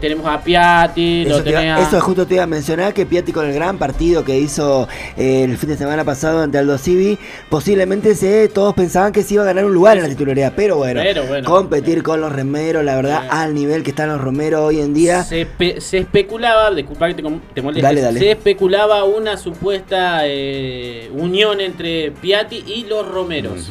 Tenemos 0.00 0.26
a 0.26 0.40
Piatti, 0.42 1.24
lo 1.24 1.36
Eso, 1.36 1.44
tenés 1.44 1.60
a- 1.72 1.80
eso 1.80 2.00
justo 2.00 2.26
te 2.26 2.34
iba 2.34 2.44
a 2.44 2.46
mencionar 2.46 2.92
que 2.92 3.06
Piatti 3.06 3.32
con 3.32 3.46
el 3.46 3.54
gran 3.54 3.78
partido 3.78 4.24
que 4.24 4.38
hizo 4.38 4.86
eh, 5.16 5.44
el 5.44 5.56
fin 5.56 5.70
de 5.70 5.76
semana 5.76 6.04
pasado 6.04 6.42
ante 6.42 6.58
Aldo 6.58 6.76
Civi, 6.78 7.18
posiblemente 7.48 8.14
se, 8.14 8.48
todos 8.48 8.74
pensaban 8.74 9.12
que 9.12 9.22
se 9.22 9.34
iba 9.34 9.42
a 9.44 9.46
ganar 9.46 9.64
un 9.64 9.74
lugar 9.74 9.96
en 9.96 10.02
la 10.04 10.08
titularidad, 10.08 10.52
pero 10.54 10.76
bueno, 10.76 11.00
Pero 11.02 11.24
bueno. 11.26 11.48
competir 11.48 12.02
con 12.02 12.20
los 12.20 12.32
remeros, 12.32 12.84
la 12.84 12.96
verdad, 12.96 13.26
al 13.30 13.54
nivel 13.54 13.82
que 13.82 13.90
están 13.90 14.08
los 14.08 14.20
romeros 14.20 14.60
hoy 14.62 14.80
en 14.80 14.94
día. 14.94 15.22
Se, 15.22 15.46
espe- 15.46 15.80
se 15.80 15.98
especulaba, 15.98 16.70
disculpa 16.74 17.08
que 17.08 17.14
te, 17.14 17.22
te 17.22 17.80
Dale, 17.80 18.00
dale. 18.00 18.18
se 18.20 18.30
especulaba 18.32 19.04
una 19.04 19.36
supuesta 19.36 20.20
eh, 20.24 21.10
unión 21.14 21.60
entre 21.60 22.10
Piatti 22.12 22.62
y 22.66 22.84
los 22.84 23.06
Romeros. 23.08 23.70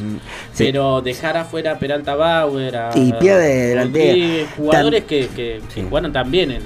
Sí. 0.52 0.64
Pero 0.64 1.00
dejar 1.00 1.36
afuera 1.36 1.72
a 1.72 1.78
Peralta 1.78 2.14
Bauer, 2.14 2.76
a 2.76 2.90
Y 2.94 3.12
Pia 3.14 3.36
de 3.38 3.66
delantera. 3.68 4.46
Jugadores 4.56 5.02
Tam- 5.02 5.06
que, 5.06 5.28
que, 5.28 5.60
que 5.74 5.82
jugaron 5.92 6.10
también 6.10 6.50
en 6.50 6.56
el 6.56 6.62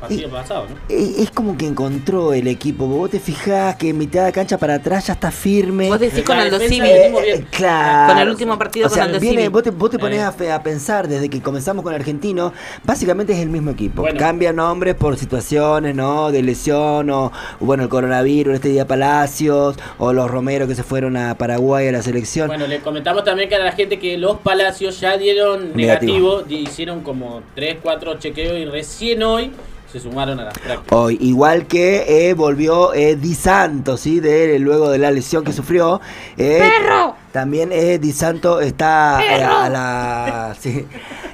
partido 0.00 0.30
pasado, 0.30 0.66
¿no? 0.70 0.76
Es 0.88 1.30
como 1.30 1.58
que 1.58 1.66
encontró 1.66 2.32
el 2.32 2.48
equipo. 2.48 2.86
Vos 2.86 3.10
te 3.10 3.20
fijás 3.20 3.76
que 3.76 3.90
en 3.90 3.98
mitad 3.98 4.24
de 4.24 4.32
cancha 4.32 4.56
para 4.56 4.76
atrás 4.76 5.08
ya 5.08 5.12
está 5.12 5.30
firme. 5.30 5.88
Vos 5.90 6.00
decís 6.00 6.22
con 6.24 6.38
Aldo 6.38 6.58
Civi. 6.58 6.88
Eh, 6.88 7.44
claro. 7.50 8.14
Con 8.14 8.22
el 8.22 8.28
último 8.30 8.58
partido 8.58 8.86
o 8.86 8.90
sea, 8.90 9.02
con 9.02 9.08
Aldo 9.10 9.20
viene- 9.20 9.42
Civi. 9.42 9.48
vos 9.48 9.62
te, 9.62 9.70
vos 9.70 9.90
te 9.90 9.98
pones 9.98 10.20
Eh. 10.20 10.50
a, 10.50 10.62
pensar 10.62 11.06
desde 11.06 11.28
que 11.28 11.42
comenzamos 11.42 11.84
con 11.84 11.92
Argentino, 11.92 12.52
básicamente 12.82 13.34
es 13.34 13.40
el 13.40 13.50
mismo 13.50 13.70
equipo. 13.72 14.00
Bueno. 14.02 14.18
Cambia 14.18 14.54
nombres 14.54 14.94
por 14.94 15.18
situaciones, 15.18 15.94
¿no? 15.94 16.32
De 16.32 16.42
lesión 16.42 17.10
o, 17.10 17.30
bueno, 17.60 17.82
el 17.82 17.88
coronavirus, 17.90 18.54
este 18.54 18.70
día 18.70 18.86
Palacios, 18.86 19.76
o 19.98 20.14
los 20.14 20.30
Romero 20.30 20.66
que 20.66 20.74
se 20.74 20.82
fueron 20.82 21.18
a 21.18 21.36
Paraguay 21.36 21.88
a 21.88 21.92
la 21.92 22.00
selección. 22.02 22.46
Bueno, 22.48 22.66
le 22.66 22.80
comentamos 22.80 23.22
también 23.24 23.50
que 23.50 23.56
a 23.56 23.58
la 23.58 23.72
gente 23.72 23.98
que 23.98 24.16
los 24.16 24.38
Palacios 24.38 24.98
ya 24.98 25.18
dieron 25.18 25.72
Negativo. 25.76 26.42
hicieron 26.48 27.02
como 27.02 27.42
3, 27.54 27.76
4 27.82 28.18
chequeos 28.18 28.61
y 28.62 28.64
recién 28.66 29.22
hoy 29.22 29.52
se 29.92 30.00
sumaron 30.00 30.40
a 30.40 30.44
las 30.44 30.54
prácticas. 30.58 30.98
Hoy, 30.98 31.18
igual 31.20 31.66
que 31.66 32.28
eh, 32.28 32.34
volvió 32.34 32.94
eh, 32.94 33.14
Di 33.16 33.34
Santo, 33.34 33.96
¿sí? 33.98 34.20
De, 34.20 34.58
luego 34.58 34.88
de 34.90 34.98
la 34.98 35.10
lesión 35.10 35.44
que 35.44 35.52
sufrió. 35.52 36.00
eh, 36.38 36.58
¡Perro! 36.60 37.14
También 37.30 37.70
eh, 37.72 37.98
Di 37.98 38.12
Santo 38.12 38.60
está 38.60 39.20
eh, 39.22 39.42
a 39.44 39.68
la 39.68 40.56
sí, 40.58 40.86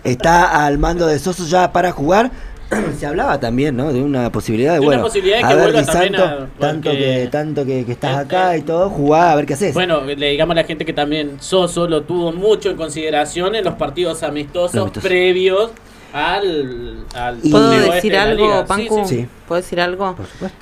está 0.04 0.64
al 0.66 0.78
mando 0.78 1.06
de 1.06 1.18
Soso 1.18 1.44
ya 1.46 1.72
para 1.72 1.92
jugar. 1.92 2.30
Se 2.98 3.06
hablaba 3.06 3.40
también, 3.40 3.76
¿no? 3.76 3.92
De 3.92 4.02
una 4.02 4.30
posibilidad 4.30 4.74
de, 4.74 4.80
De 4.80 4.86
una 4.86 4.96
bueno, 4.96 5.02
posibilidad 5.04 5.38
de 5.38 5.44
a 5.44 5.48
que 5.48 5.54
ver, 5.54 5.72
Di 5.72 5.84
Santo, 5.84 6.24
a- 6.24 6.46
tanto 6.58 6.90
que 6.90 7.28
tanto 7.32 7.64
que, 7.64 7.84
que 7.86 7.92
estás 7.92 8.16
acá 8.18 8.56
y 8.56 8.62
todo, 8.62 8.90
jugá 8.90 9.32
a 9.32 9.36
ver 9.36 9.46
qué 9.46 9.54
haces. 9.54 9.72
Bueno, 9.72 10.02
le 10.04 10.30
digamos 10.30 10.52
a 10.52 10.60
la 10.62 10.64
gente 10.66 10.84
que 10.84 10.92
también 10.92 11.36
Soso 11.40 11.86
lo 11.88 12.02
tuvo 12.02 12.32
mucho 12.32 12.70
en 12.70 12.76
consideración 12.76 13.54
en 13.54 13.64
los 13.64 13.74
partidos 13.74 14.22
amistosos 14.22 14.80
Amistosos. 14.82 15.08
previos 15.08 15.70
al, 16.12 17.04
al 17.14 17.38
¿Puedo 17.38 17.72
este 17.72 17.92
decir 17.94 18.12
de 18.12 18.18
algo, 18.18 18.44
liga. 18.44 18.60
Sí, 18.60 18.66
Pancu? 18.68 19.08
sí. 19.08 19.26
¿Puedo 19.46 19.60
decir 19.60 19.80
algo? 19.80 20.16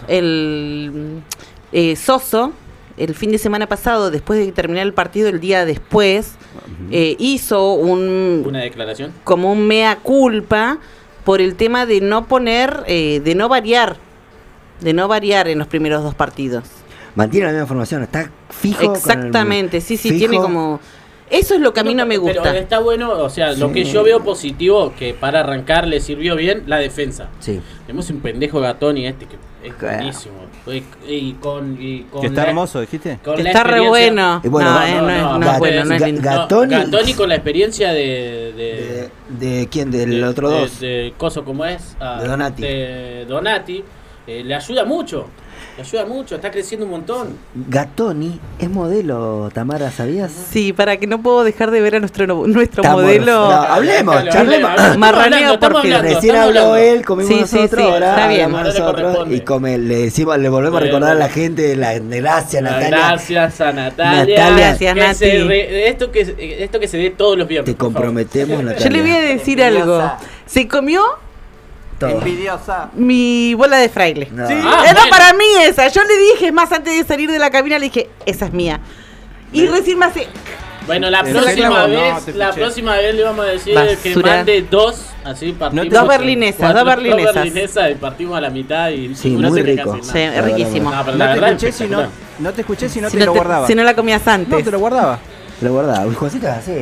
El 0.09 1.21
eh, 1.73 1.97
Soso, 1.97 2.53
el 2.97 3.15
fin 3.15 3.31
de 3.31 3.39
semana 3.39 3.67
pasado, 3.69 4.11
después 4.11 4.39
de 4.45 4.53
terminar 4.53 4.87
el 4.87 4.93
partido, 4.95 5.29
el 5.29 5.41
día 5.41 5.65
después, 5.65 6.33
eh, 6.91 7.17
hizo 7.19 7.73
un 7.75 8.43
Una 8.47 8.61
declaración. 8.61 9.13
como 9.25 9.53
un 9.53 9.67
mea 9.67 9.97
culpa 9.97 10.79
por 11.25 11.41
el 11.41 11.57
tema 11.57 11.87
de 11.87 12.01
no 12.01 12.27
poner, 12.27 12.85
eh, 12.87 13.21
de 13.25 13.35
no 13.35 13.49
variar, 13.49 13.97
de 14.81 14.93
no 14.93 15.09
variar 15.09 15.49
en 15.49 15.59
los 15.59 15.67
primeros 15.67 16.03
dos 16.03 16.15
partidos. 16.15 16.65
Mantiene 17.15 17.47
la 17.47 17.53
misma 17.53 17.67
formación, 17.67 18.03
está 18.03 18.31
fijo. 18.51 18.79
con 18.83 18.91
el- 18.91 18.97
Exactamente, 18.97 19.81
sí, 19.81 19.97
sí, 19.97 20.11
fijo. 20.11 20.19
tiene 20.19 20.37
como... 20.39 20.81
Eso 21.29 21.55
es 21.55 21.61
lo 21.61 21.73
que 21.73 21.81
a 21.81 21.85
mí 21.85 21.95
no 21.95 22.07
me 22.07 22.21
Pero 22.21 22.35
gusta. 22.41 22.57
está 22.57 22.79
bueno, 22.79 23.11
o 23.11 23.29
sea, 23.31 23.53
lo 23.53 23.73
que 23.73 23.85
yo 23.85 24.03
veo 24.05 24.23
positivo, 24.23 24.93
que 24.97 25.13
para 25.13 25.41
arrancar 25.41 25.87
le 25.89 26.01
sirvió 26.01 26.37
bien, 26.37 26.63
la 26.67 26.79
defensa. 26.79 27.29
Sí. 27.41 27.61
Tenemos 27.87 28.09
un 28.11 28.21
pendejo 28.21 28.61
Gatoni 28.61 29.07
este 29.07 29.27
que 29.27 29.37
es 29.67 29.81
buenísimo. 29.81 30.35
Y, 30.69 30.83
y 31.09 31.33
con, 31.41 31.77
y 31.81 32.03
con 32.05 32.21
Que 32.21 32.27
está 32.29 32.43
la- 32.43 32.49
hermoso, 32.49 32.81
dijiste. 32.81 33.19
con 33.25 33.37
Que 33.37 33.43
la 33.43 33.51
está 33.51 33.65
re 33.65 33.81
bueno. 33.81 34.41
Y 34.45 34.49
bueno, 34.49 34.71
no, 34.71 34.79
no, 34.79 34.87
eh, 34.87 34.95
no, 34.95 35.03
no, 35.03 35.11
es- 35.11 35.23
no 35.23 35.41
Gat- 35.47 35.53
es 35.55 35.59
bueno, 35.59 35.85
no 35.85 35.95
es 35.95 36.03
Ga- 36.03 36.07
lindo. 36.07 36.23
Gatoni- 36.23 36.71
Gatoni 36.85 37.15
con 37.15 37.29
la 37.29 37.35
experiencia 37.35 37.93
de, 37.93 38.53
de, 38.57 39.11
¿De 39.47 39.69
quién? 39.69 39.91
Del 39.91 40.11
de- 40.21 40.25
otro 40.25 40.49
dos. 40.51 40.79
de 40.81 41.13
Coso 41.17 41.45
como 41.45 41.65
es. 41.65 41.97
ah, 42.01 42.21
De 42.23 42.29
Donati. 42.29 42.63
de 42.63 43.25
Donati, 43.29 43.85
eh, 44.29 44.43
le 44.45 44.55
ayuda 44.55 44.85
mucho. 44.85 45.27
Le 45.77 45.83
ayuda 45.83 46.07
mucho, 46.07 46.37
está 46.37 46.51
creciendo 46.51 46.87
un 46.87 46.93
montón. 46.93 47.37
Gatoni 47.55 48.41
es 48.59 48.71
modelo, 48.71 49.51
Tamara, 49.53 49.91
¿sabías? 49.91 50.33
Sí, 50.33 50.73
para 50.73 50.97
que 50.97 51.07
no 51.07 51.21
puedo 51.21 51.45
dejar 51.45 51.71
de 51.71 51.83
ver 51.83 51.97
a 51.97 52.01
nuestro, 52.01 52.27
nuestro 52.47 52.83
Estamos- 52.83 53.03
modelo. 53.03 53.27
no, 53.51 53.51
hablemos, 53.53 54.25
charlemos. 54.31 54.71
hablemos. 54.71 54.97
Marraneo 54.97 55.53
Estamos 55.53 55.53
hablando, 55.53 55.59
por 55.61 55.83
fin. 55.83 56.15
Recién 56.15 56.37
hablando. 56.37 56.61
habló 56.73 56.77
él, 56.77 57.05
comimos 57.05 57.29
Sí, 57.31 57.45
sí, 57.47 57.57
nosotros, 57.57 57.83
sí, 57.85 57.91
ahora 57.93 58.09
está 58.11 58.29
bien. 58.29 58.41
hablamos 58.45 58.59
Ahora 58.61 58.73
le 58.73 58.79
nosotros 58.81 59.03
corresponde. 59.03 59.37
y 59.37 59.41
come, 59.43 59.79
le 59.79 59.97
decimos, 59.99 60.39
le 60.39 60.49
volvemos 60.49 60.81
a 60.81 60.85
recordar 60.85 61.11
a 61.11 61.15
la 61.15 61.29
gente 61.29 61.61
de 61.63 61.77
la 61.77 61.99
gracias, 61.99 62.63
Natalia. 62.63 62.89
Gracias 62.89 63.61
a 63.61 63.73
Natalia. 63.75 64.37
Natalia. 64.39 64.57
Gracias, 64.69 64.95
que 64.95 65.01
Nati. 65.01 65.15
se 65.15 65.45
re- 65.45 65.89
esto, 65.89 66.11
que, 66.11 66.57
esto 66.65 66.81
que 66.81 66.89
se 66.89 66.97
dé 66.97 67.11
todos 67.11 67.37
los 67.37 67.47
viernes. 67.47 67.67
Te 67.67 67.77
por 67.79 67.93
favor. 67.93 67.95
comprometemos, 68.07 68.65
Natalia. 68.65 68.83
Yo 68.83 68.91
le 68.91 69.01
voy 69.03 69.11
a 69.11 69.21
decir 69.21 69.63
algo. 69.63 70.11
Se 70.47 70.67
comió 70.69 71.03
Todo. 71.99 72.11
Envidiosa. 72.11 72.91
mi 72.95 73.55
bola 73.55 73.79
de 73.79 73.89
fraile. 73.89 74.29
No. 74.31 74.45
Ah, 74.45 74.83
Era 74.85 74.93
bueno. 75.01 75.11
para 75.11 75.33
mí 75.33 75.45
esa. 75.63 75.89
Yo 75.89 76.03
le 76.05 76.17
dije, 76.35 76.53
más 76.53 76.71
antes 76.73 76.95
de 76.95 77.05
salir 77.05 77.31
de 77.31 77.39
la 77.39 77.51
cabina, 77.51 77.79
le 77.79 77.87
dije, 77.87 78.09
esa 78.27 78.47
es 78.47 78.53
mía. 78.53 78.81
Y 79.53 79.67
recién 79.67 79.99
me 79.99 80.07
hace. 80.07 80.27
Bueno, 80.87 81.11
la 81.11 81.21
¿En 81.21 81.33
próxima? 81.33 81.69
No, 81.69 81.89
vez, 81.89 82.37
la 82.37 82.53
próxima 82.53 82.95
vez 82.97 83.15
le 83.15 83.23
vamos 83.25 83.45
a 83.45 83.49
decir 83.49 83.75
que 84.03 84.11
Basura. 84.11 84.37
mande 84.37 84.63
dos, 84.71 85.07
así 85.25 85.53
partimos. 85.53 85.89
Dos 85.89 86.07
berlinesas, 86.09 86.61
cuatro- 86.61 86.79
dos 86.79 86.87
berlinesas. 86.87 87.35
berlinesas 87.35 87.91
y 87.91 87.95
partimos 87.95 88.37
a 88.37 88.41
la 88.41 88.51
mitad 88.51 88.91
y 88.91 89.15
Sí, 89.17 89.31
muy 89.31 89.63
rico. 89.63 89.99
Sí, 90.03 90.19
es 90.19 90.45
riquísimo. 90.45 90.91
No, 90.91 90.97
No 90.99 91.05
te 91.05 91.13
verdad 91.19 91.49
escuché 91.53 91.73
si 91.73 91.87
no, 91.89 92.07
no 92.39 92.53
te 92.53 92.61
escuché 92.61 92.89
si 92.89 93.01
no 93.01 93.11
Si 93.11 93.15
te 93.17 93.21
no, 93.21 93.27
lo 93.27 93.33
guardaba. 93.35 93.67
si 93.67 93.75
no 93.75 93.83
la 93.83 93.95
comías 93.97 94.25
No, 94.27 94.33
antes. 94.33 94.65
te 94.65 94.71
lo 94.71 94.79
guardaba. 94.79 95.19
Lo 95.61 95.73
guardaba. 95.73 96.07
Uy, 96.07 96.15
Juancito, 96.15 96.47
así. 96.49 96.73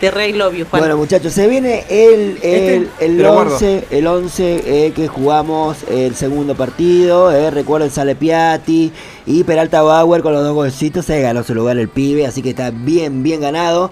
Te 0.00 0.10
re 0.10 0.32
love 0.32 0.54
you, 0.54 0.64
Juan. 0.64 0.80
Bueno, 0.80 0.96
muchachos, 0.96 1.32
se 1.32 1.48
viene 1.48 1.84
el, 1.88 2.38
el, 2.42 2.88
Este, 2.88 3.06
el 3.06 3.22
guardo. 3.22 3.54
11, 3.54 3.84
el 3.90 4.06
11 4.06 4.86
eh, 4.86 4.92
que 4.92 5.08
jugamos 5.08 5.78
el 5.90 6.14
segundo 6.14 6.54
partido. 6.54 7.32
Eh, 7.32 7.50
recuerden, 7.50 7.90
sale 7.90 8.14
Piatti 8.14 8.92
y 9.26 9.44
Peralta 9.44 9.82
Bauer 9.82 10.22
con 10.22 10.32
los 10.32 10.44
dos 10.44 10.54
golcitos. 10.54 11.04
Se 11.04 11.20
ganó 11.20 11.42
su 11.42 11.54
lugar 11.54 11.78
el 11.78 11.88
pibe, 11.88 12.26
así 12.26 12.42
que 12.42 12.50
está 12.50 12.70
bien, 12.70 13.22
bien 13.24 13.40
ganado. 13.40 13.90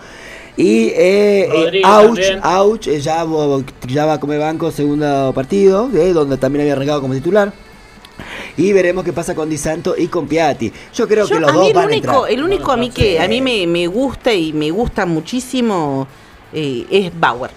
Y 0.56 0.88
eh, 0.88 1.70
eh, 1.70 1.82
Auch, 1.84 2.86
eh, 2.86 3.00
ya, 3.00 3.26
ya 3.86 4.06
va 4.06 4.14
a 4.14 4.20
comer 4.20 4.38
banco 4.38 4.70
segundo 4.70 5.32
partido, 5.34 5.90
eh, 5.94 6.12
donde 6.14 6.38
también 6.38 6.62
había 6.62 6.72
arrancado 6.72 7.02
como 7.02 7.12
titular. 7.14 7.52
Y 8.56 8.72
veremos 8.72 9.05
qué 9.05 9.12
pasa 9.12 9.34
con 9.34 9.48
Di 9.51 9.59
Santo 9.59 9.94
y 9.97 10.06
con 10.09 10.26
Piatti. 10.26 10.72
Yo 10.94 11.06
creo 11.06 11.26
Yo, 11.26 11.34
que 11.36 11.40
los 11.40 11.51
a 11.51 11.52
dos 11.52 11.62
mí 11.62 11.68
el 11.68 11.74
van 11.74 11.84
a 11.84 11.86
único, 11.88 12.12
entrar. 12.26 12.30
el 12.32 12.43
único 12.44 12.72
a 12.72 12.76
mí 12.76 12.90
que 12.90 13.20
a 13.20 13.28
mí 13.28 13.40
me, 13.40 13.66
me 13.66 13.86
gusta 13.86 14.32
y 14.32 14.52
me 14.52 14.70
gusta 14.70 15.05
muchísimo 15.06 16.06
eh, 16.52 16.86
es 16.90 17.10
Bauer. 17.18 17.51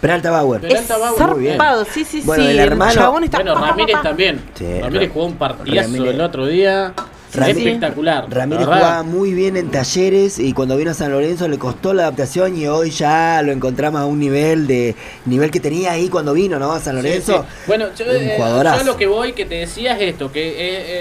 Peralta 0.00 0.30
Bauer. 0.32 0.60
Peralta 0.60 0.98
Bauer, 0.98 1.28
muy 1.30 1.40
bien. 1.40 1.56
zarpado, 1.56 1.84
sí, 1.84 2.04
sí, 2.04 2.22
Bueno, 2.24 2.44
sí. 2.44 2.50
el 2.50 2.58
hermano- 2.58 2.92
chabón 2.92 3.24
está 3.24 3.38
Bueno, 3.38 3.54
pa, 3.54 3.68
Ramírez 3.68 3.92
pa, 3.96 4.02
pa. 4.02 4.08
también. 4.08 4.42
Sí, 4.54 4.80
Ramírez 4.80 5.08
Ra- 5.08 5.14
jugó 5.14 5.26
un 5.26 5.36
partidazo 5.36 5.88
Ramírez- 5.88 6.10
el 6.10 6.20
otro 6.20 6.46
día. 6.46 6.92
Ramírez- 7.40 7.56
espectacular. 7.66 8.24
la 8.28 8.34
Ramírez 8.34 8.64
jugaba 8.66 9.02
muy 9.02 9.32
bien 9.34 9.56
en 9.56 9.70
talleres 9.70 10.38
y 10.38 10.52
cuando 10.52 10.76
vino 10.76 10.90
a 10.90 10.94
San 10.94 11.10
Lorenzo 11.10 11.48
le 11.48 11.58
costó 11.58 11.94
la 11.94 12.02
adaptación 12.02 12.56
y 12.56 12.66
hoy 12.66 12.90
ya 12.90 13.40
lo 13.42 13.52
encontramos 13.52 14.00
a 14.00 14.04
un 14.06 14.18
nivel 14.18 14.66
de 14.66 14.94
nivel 15.26 15.50
que 15.50 15.60
tenía 15.60 15.92
ahí 15.92 16.08
cuando 16.08 16.32
vino, 16.34 16.58
¿no? 16.58 16.72
A 16.72 16.80
San 16.80 16.96
Lorenzo. 16.96 17.42
sí. 17.48 17.62
Bueno, 17.66 17.86
yo, 17.96 18.04
eh, 18.10 18.36
yo 18.38 18.84
lo 18.84 18.96
que 18.96 19.06
voy 19.06 19.32
que 19.32 19.44
te 19.46 19.54
decía 19.56 19.96
es 19.96 20.02
esto, 20.12 20.30
que 20.30 20.48
eh, 20.48 20.54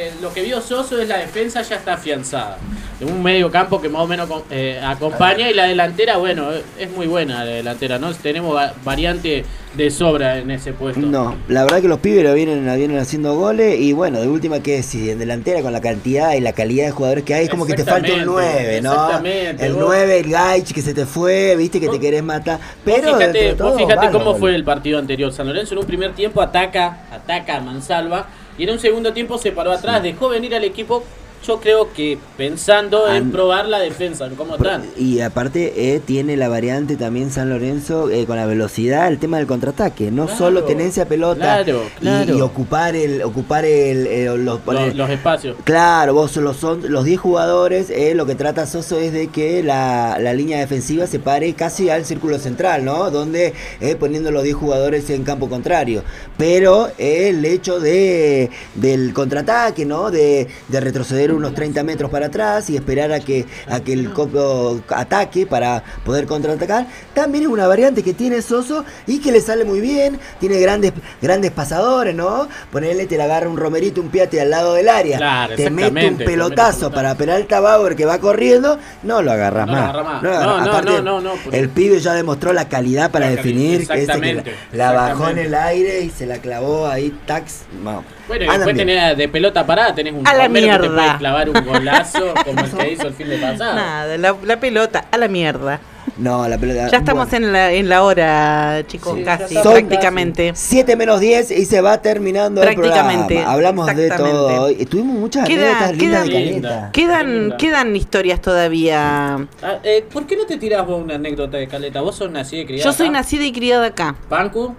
eh, 0.08 0.12
lo 0.22 0.34
que 0.34 0.42
vio 0.42 0.62
Soso 0.62 1.02
es 1.02 1.08
la 1.08 1.18
defensa 1.18 1.62
ya 1.62 1.76
está 1.76 1.94
afianzada. 1.96 2.58
En 3.00 3.12
un 3.12 3.24
medio 3.24 3.50
campo 3.50 3.82
que 3.82 3.90
más 3.90 4.04
o 4.04 4.08
menos 4.08 4.30
eh, 4.52 4.80
acompaña 4.84 5.50
y 5.50 5.56
la 5.56 5.66
delantera, 5.66 6.18
bueno, 6.18 6.50
es 6.78 6.92
muy 6.92 7.08
buena 7.08 7.44
la 7.44 7.52
delantera, 7.52 7.98
¿no? 7.98 8.14
Tenemos 8.14 8.56
va- 8.56 8.74
variante 8.86 9.44
de 9.76 9.90
sobra 9.90 10.38
en 10.40 10.52
ese 10.52 10.74
puesto. 10.74 11.00
No, 11.00 11.36
la 11.48 11.64
verdad 11.64 11.82
que 11.82 11.88
los 11.88 12.00
pibes 12.00 12.24
lo 12.26 12.34
vienen, 12.34 12.66
vienen 12.78 12.98
haciendo 12.98 13.36
goles 13.36 13.80
y 13.80 13.94
bueno, 13.94 14.20
de 14.20 14.28
última 14.28 14.60
que 14.62 14.84
si 14.84 15.10
en 15.10 15.20
delantera 15.20 15.62
con 15.62 15.72
la 15.72 15.80
cantidad 15.80 16.34
y 16.34 16.42
la 16.42 16.52
calidad 16.52 16.86
de 16.88 16.92
jugadores 16.92 17.24
que 17.24 17.34
hay, 17.34 17.46
es 17.46 17.50
como 17.50 17.66
que 17.66 17.74
te 17.74 17.86
falta 17.86 18.08
un 18.14 18.20
Exactamente, 18.20 18.52
9, 18.54 18.82
¿no? 18.82 18.92
exactamente, 18.94 19.66
El 19.66 19.74
vos- 19.74 19.84
9, 19.86 20.20
el 20.20 20.30
Gaich 20.30 20.74
que 20.74 20.82
se 20.82 20.94
te 20.94 21.06
fue, 21.06 21.56
viste 21.56 21.80
que 21.80 21.88
te 21.88 22.00
querés 22.00 22.22
matar. 22.24 22.60
Pero 22.84 23.12
vos 23.12 23.18
fíjate, 23.20 23.38
de 23.44 23.54
todo, 23.54 23.70
vos 23.70 23.78
fíjate 23.78 23.96
bárbaro. 23.96 24.20
cómo 24.26 24.36
fue 24.38 24.56
el 24.56 24.64
partido 24.66 25.00
anterior. 25.00 25.32
San 25.32 25.48
Lorenzo 25.48 25.74
en 25.76 25.80
un 25.80 25.86
primer 25.86 26.12
tiempo 26.14 26.42
ataca, 26.42 27.06
ataca 27.12 27.56
a 27.58 27.62
Mansalva 27.62 28.28
y 28.58 28.64
en 28.64 28.72
un 28.72 28.80
segundo 28.80 29.14
tiempo 29.14 29.38
se 29.38 29.54
paró 29.54 29.72
atrás, 29.72 30.04
dejó 30.04 30.28
venir 30.28 30.54
al 30.54 30.66
equipo, 30.66 31.04
yo 31.46 31.60
creo 31.60 31.92
que 31.94 32.18
pensando 32.38 33.12
en 33.12 33.32
probar 33.32 33.68
la 33.68 33.80
defensa, 33.80 34.26
en 34.28 34.36
cómo 34.36 34.56
están. 34.56 34.84
Y 34.98 35.22
aparte 35.22 35.96
eh, 35.96 36.00
tiene 36.00 36.38
la 36.38 36.50
variante 36.50 36.96
también 36.98 37.32
San 37.32 37.50
Lorenzo 37.50 38.10
eh, 38.10 38.26
con 38.26 38.36
la 38.38 38.46
velocidad, 38.46 39.08
el 39.08 39.18
tema 39.18 39.38
del 39.38 39.48
contraataque, 39.48 40.12
no 40.12 40.26
Claro, 40.26 40.38
solo 40.38 40.64
tenencia 40.66 41.08
pelota 41.08 41.64
claro, 41.64 41.82
y- 41.98 42.02
claro. 42.02 42.38
Y, 42.38 42.42
ocupar 42.42 42.96
el 42.96 43.24
ocupar 43.24 43.66
el 43.66 44.06
eh, 44.08 44.26
los, 44.26 44.38
Los, 44.40 44.60
poner- 44.62 44.96
los 44.96 45.10
espacios. 45.10 45.56
Claro, 45.64 46.14
vos 46.14 46.36
los 46.38 46.58
son 46.58 46.92
los 46.92 47.06
10 47.06 47.20
jugadores, 47.20 47.90
eh, 47.90 48.14
lo 48.16 48.26
que 48.26 48.36
trata 48.36 48.66
Soso 48.68 49.00
es 49.00 49.12
de 49.14 49.28
que 49.30 49.64
la, 49.64 50.18
la 50.20 50.34
línea 50.34 50.60
defensiva 50.60 51.08
se 51.08 51.20
pare 51.20 51.54
casi 51.54 51.90
al 51.90 52.06
círculo 52.06 52.38
central, 52.40 52.86
¿no? 52.86 53.10
Donde 53.10 53.54
poniendo 54.00 54.32
los 54.32 54.44
10 54.44 54.56
jugadores 54.56 55.10
en 55.10 55.24
campo 55.24 55.50
contrario. 55.50 56.04
Pero 56.38 56.90
el 56.98 57.44
hecho 57.46 57.80
de 57.80 58.50
del 58.76 59.14
contraataque, 59.14 59.86
¿no? 59.86 60.12
De, 60.12 60.48
de 60.68 60.80
retroceder 60.80 61.31
unos 61.34 61.54
30 61.54 61.84
metros 61.84 62.10
para 62.12 62.28
atrás 62.28 62.70
y 62.70 62.76
esperar 62.76 63.12
a 63.12 63.20
que 63.20 63.46
a 63.68 63.80
que 63.80 63.94
el 63.94 64.12
copo 64.12 64.82
ataque 64.90 65.46
para 65.46 65.84
poder 66.06 66.26
contraatacar, 66.26 66.86
también 67.14 67.44
es 67.46 67.50
una 67.50 67.68
variante 67.68 68.04
que 68.04 68.14
tiene 68.14 68.42
Soso 68.42 68.84
y 69.08 69.20
que 69.20 69.32
le 69.32 69.42
sale 69.42 69.64
muy 69.66 69.80
bien, 69.82 70.20
tiene 70.40 70.60
grandes 70.60 70.94
grandes 71.22 71.52
pasadores, 71.52 72.16
¿no? 72.16 72.48
Ponerle 72.72 73.06
te 73.06 73.18
la 73.18 73.26
agarra 73.26 73.50
un 73.50 73.58
Romerito, 73.58 74.02
un 74.02 74.10
Piate 74.10 74.40
al 74.42 74.50
lado 74.50 74.74
del 74.74 74.90
área 74.90 75.18
Claro, 75.18 75.56
te 75.56 75.70
mete 75.70 75.88
un 75.90 75.98
exactamente, 75.98 76.26
pelotazo 76.26 76.92
para 76.92 77.16
Peralta 77.16 77.60
Bauer 77.60 77.96
que 77.96 78.06
va 78.06 78.20
corriendo, 78.20 78.78
no 79.04 79.22
lo 79.22 79.32
agarras 79.32 79.68
No 79.68 79.74
lo 79.76 79.82
más. 79.82 79.94
más. 80.04 80.24
lo 80.24 80.30
agarra- 80.30 80.46
No, 80.46 80.60
no, 80.60 80.72
aparte, 80.72 80.92
no, 81.02 81.02
no, 81.02 81.22
no, 81.22 81.32
El 81.52 81.70
pibe 81.70 82.00
ya 82.00 82.14
demostró 82.14 82.54
la 82.54 82.68
calidad 82.68 83.12
para 83.12 83.26
La 83.30 83.36
definir, 83.36 83.88
calidad, 83.88 83.96
que 83.96 84.02
exactamente, 84.02 84.56
la, 84.74 84.92
bajó 84.92 85.30
en 85.30 85.38
exactamente. 85.40 85.42
el 85.48 85.56
aire 85.56 86.02
y 86.02 86.10
se 86.10 86.26
la 86.26 86.38
clavó 86.40 86.88
ahí, 86.88 87.14
tax. 87.26 87.62
no. 87.84 88.04
Bueno, 88.28 88.46
y 88.46 88.48
después 88.56 88.76
tenés 88.78 89.18
de 89.18 89.28
pelota 89.28 89.66
parada, 89.66 89.94
tenés 89.94 90.14
un 90.14 90.26
A 90.26 90.34
la 90.34 90.48
Romero 90.48 90.66
que 90.68 90.72
te 90.72 90.80
mierda. 90.90 90.96
puede 91.06 91.18
clavar 91.22 91.50
un 91.50 91.64
golazo 91.66 92.34
como 92.44 92.62
el 92.62 92.72
que 92.72 92.92
hizo 92.94 93.08
el 93.08 93.14
fin 93.14 93.30
de 93.30 93.38
pasado. 93.38 93.76
Nada, 93.76 94.18
la, 94.18 94.36
la 94.44 94.60
pelota, 94.60 95.06
a 95.12 95.18
la 95.20 95.28
mierda. 95.28 95.80
No, 96.18 96.48
la 96.48 96.58
pelota. 96.58 96.88
Ya 96.90 96.98
estamos 96.98 97.30
bueno. 97.30 97.46
en, 97.48 97.54
la, 97.54 97.72
en 97.72 97.88
la 97.88 98.02
hora, 98.04 98.84
chicos, 98.88 99.20
casi, 99.24 99.54
Son 99.54 99.74
prácticamente. 99.74 100.52
7 100.56 100.96
menos 100.96 101.20
10 101.20 101.52
y 101.52 101.66
se 101.66 101.80
va 101.80 102.02
terminando 102.02 102.64
el 102.64 102.74
Prácticamente, 102.76 103.36
programa. 103.36 103.54
Hablamos 103.54 103.96
de 103.96 104.10
todo 104.10 104.64
hoy. 104.64 104.86
Tuvimos 104.88 105.16
muchas 105.16 105.48
Queda- 105.48 105.78
anécdotas 105.88 105.98
lindas 105.98 106.26
de 106.26 106.32
quedan- 106.32 106.62
Caleta. 106.62 106.90
Quedan, 106.92 107.54
quedan 107.58 107.96
historias 107.96 108.42
todavía. 108.42 109.36
Ah, 109.62 109.78
eh, 109.84 110.04
¿Por 110.12 110.26
qué 110.26 110.36
no 110.36 110.46
te 110.48 110.58
tirás 110.58 110.86
vos 110.88 111.02
una 111.04 111.16
anécdota 111.16 111.58
de 111.58 111.68
Caleta? 111.68 112.02
Vos 112.02 112.16
sos 112.16 112.32
nacida 112.32 112.62
y 112.62 112.66
criada 112.66 112.84
Yo 112.84 112.94
soy 112.94 113.08
acá. 113.08 113.18
nacida 113.20 113.44
y 113.46 113.52
criada 113.52 113.86
acá. 113.88 114.16
Pancu, 114.28 114.76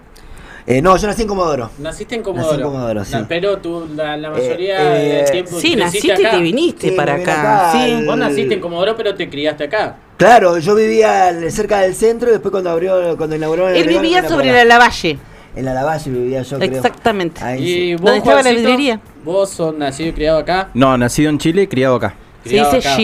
Eh, 0.65 0.81
no, 0.81 0.95
yo 0.95 1.07
nací 1.07 1.23
en 1.23 1.27
Comodoro. 1.27 1.69
naciste 1.79 2.15
en 2.15 2.21
Nací 2.21 2.31
Comodoro. 2.31 2.55
en 2.55 2.61
Comodoro, 2.63 3.03
sí. 3.05 3.11
Na- 3.13 3.25
Pero 3.27 3.57
tú, 3.57 3.85
la, 3.95 4.15
la 4.15 4.29
mayoría 4.31 4.95
Eh, 4.97 5.07
del 5.07 5.25
eh, 5.25 5.31
tiempo 5.31 5.59
Sí, 5.59 5.75
naciste 5.75 6.07
y 6.07 6.11
acá. 6.11 6.31
te 6.31 6.41
viniste 6.41 6.89
Sí, 6.89 6.95
para 6.95 7.15
acá. 7.15 7.69
acá 7.69 7.71
Sí. 7.73 8.05
Vos 8.05 8.17
naciste 8.17 8.53
en 8.53 8.59
Comodoro, 8.61 8.95
pero 8.95 9.13
te 9.13 9.29
criaste 9.29 9.65
acá. 9.65 9.97
Claro, 10.17 10.57
yo 10.59 10.73
vivía 10.75 11.33
cerca 11.49 11.79
del 11.81 11.93
centro 11.95 12.29
y 12.29 12.31
después 12.33 12.51
cuando 12.51 12.69
abrió, 12.69 13.17
cuando 13.17 13.35
inauguraron 13.35 13.71
el 13.75 13.81
Él 13.81 13.87
vivía 13.89 14.27
sobre 14.27 14.51
la. 14.53 14.63
Lavalle. 14.63 15.17
En 15.55 15.65
la 15.65 15.73
Lavalle 15.73 16.09
vivía 16.09 16.41
yo, 16.43 16.57
creo. 16.57 16.71
Exactamente. 16.71 17.43
Ahí 17.43 17.63
¿Y 17.91 17.93
vos, 17.95 18.03
¿Dónde 18.05 18.17
estaba 18.19 18.41
la 18.41 18.51
vidriería? 18.51 19.01
¿Vos 19.25 19.49
sos 19.49 19.75
nacido 19.75 20.09
y 20.09 20.13
criado 20.13 20.39
acá? 20.39 20.69
No, 20.73 20.97
nacido 20.97 21.29
en 21.29 21.37
Chile, 21.39 21.67
criado 21.67 21.95
acá. 21.95 22.15
Criado 22.43 22.71
acá. 22.71 22.97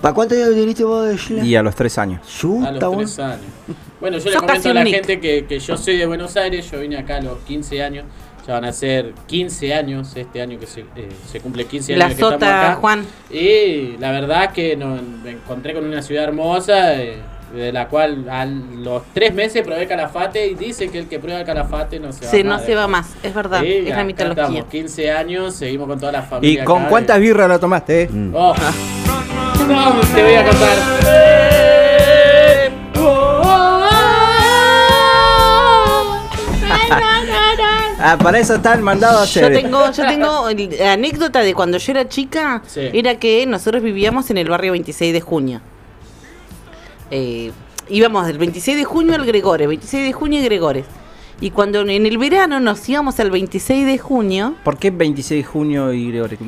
¿Para 0.00 0.14
cuántos 0.14 0.38
años 0.38 0.54
viniste 0.54 0.84
vos 0.84 1.08
de 1.08 1.16
Chile? 1.16 1.44
Y 1.44 1.56
a 1.56 1.62
los 1.62 1.74
tres 1.74 1.98
años. 1.98 2.20
A 2.64 2.70
los 2.72 2.92
tres 2.96 3.18
años. 3.18 3.40
Bueno, 4.06 4.18
yo 4.18 4.30
le 4.30 4.36
comento 4.36 4.70
a 4.70 4.74
la 4.74 4.84
Nick. 4.84 4.94
gente 4.94 5.18
que, 5.18 5.46
que 5.46 5.58
yo 5.58 5.76
soy 5.76 5.96
de 5.96 6.06
Buenos 6.06 6.36
Aires, 6.36 6.70
yo 6.70 6.78
vine 6.78 6.96
acá 6.96 7.16
a 7.16 7.20
los 7.22 7.38
15 7.38 7.82
años, 7.82 8.04
ya 8.46 8.52
van 8.54 8.64
a 8.64 8.72
ser 8.72 9.12
15 9.26 9.74
años 9.74 10.12
este 10.14 10.40
año 10.40 10.60
que 10.60 10.66
se, 10.68 10.82
eh, 10.94 11.08
se 11.28 11.40
cumple 11.40 11.64
15 11.64 11.94
años 11.94 11.98
La 11.98 12.06
que 12.06 12.12
estamos 12.12 12.34
sota, 12.34 12.66
acá. 12.70 12.80
Juan. 12.80 13.04
Y 13.32 13.96
la 13.98 14.12
verdad 14.12 14.44
es 14.44 14.50
que 14.52 14.76
me 14.76 15.32
encontré 15.32 15.74
con 15.74 15.84
una 15.84 16.02
ciudad 16.02 16.22
hermosa, 16.22 17.02
eh, 17.02 17.16
de 17.52 17.72
la 17.72 17.88
cual 17.88 18.28
a 18.30 18.44
los 18.46 19.02
tres 19.12 19.34
meses 19.34 19.64
probé 19.66 19.88
calafate 19.88 20.46
y 20.46 20.54
dice 20.54 20.88
que 20.88 21.00
el 21.00 21.08
que 21.08 21.18
prueba 21.18 21.42
calafate 21.42 21.98
no 21.98 22.12
se 22.12 22.26
va 22.26 22.30
Sí, 22.30 22.44
más 22.44 22.60
no 22.60 22.64
se 22.66 22.74
va 22.76 22.86
más, 22.86 23.08
es 23.24 23.34
verdad, 23.34 23.60
Sí, 23.62 23.72
es 23.88 23.88
la 23.96 24.04
mitología. 24.04 24.44
Estamos 24.44 24.64
15 24.70 25.10
años, 25.10 25.52
seguimos 25.56 25.88
con 25.88 25.98
toda 25.98 26.12
la 26.12 26.20
¿Y 26.20 26.26
familia. 26.30 26.64
con 26.64 26.82
acá, 26.82 26.90
cuántas 26.90 27.18
birras 27.18 27.48
la 27.48 27.58
tomaste? 27.58 28.02
eh? 28.02 28.08
Mm. 28.08 28.30
Oh. 28.36 28.54
No, 29.66 29.90
te 30.14 30.22
voy 30.22 30.34
a 30.34 30.44
contar. 30.44 31.55
Ah, 36.90 38.18
para 38.22 38.38
eso 38.38 38.56
está 38.56 38.74
el 38.74 38.82
mandado 38.82 39.18
a 39.20 39.22
hacer. 39.22 39.52
Yo 39.52 39.60
tengo, 39.60 39.90
yo 39.92 40.06
tengo 40.06 40.48
el- 40.48 40.80
anécdota 40.82 41.40
de 41.40 41.54
cuando 41.54 41.78
yo 41.78 41.92
era 41.92 42.08
chica, 42.08 42.62
Sí. 42.66 42.88
era 42.92 43.18
que 43.18 43.44
nosotros 43.46 43.82
vivíamos 43.82 44.30
en 44.30 44.38
el 44.38 44.48
barrio 44.48 44.72
26 44.72 45.12
de 45.12 45.20
junio. 45.20 45.60
Eh, 47.10 47.52
íbamos 47.88 48.26
del 48.26 48.38
26 48.38 48.76
de 48.76 48.84
junio 48.84 49.14
al 49.14 49.24
Gregores, 49.24 49.68
26 49.68 50.04
de 50.04 50.12
junio 50.12 50.40
y 50.40 50.44
Gregores. 50.44 50.84
Y 51.38 51.50
cuando 51.50 51.80
en 51.82 52.06
el 52.06 52.16
verano 52.16 52.60
nos 52.60 52.88
íbamos 52.88 53.20
al 53.20 53.30
26 53.30 53.84
de 53.86 53.98
junio, 53.98 54.54
¿Por 54.64 54.78
qué 54.78 54.90
26 54.90 55.44
de 55.44 55.48
junio 55.50 55.92
y 55.92 56.08
Gregorio? 56.08 56.38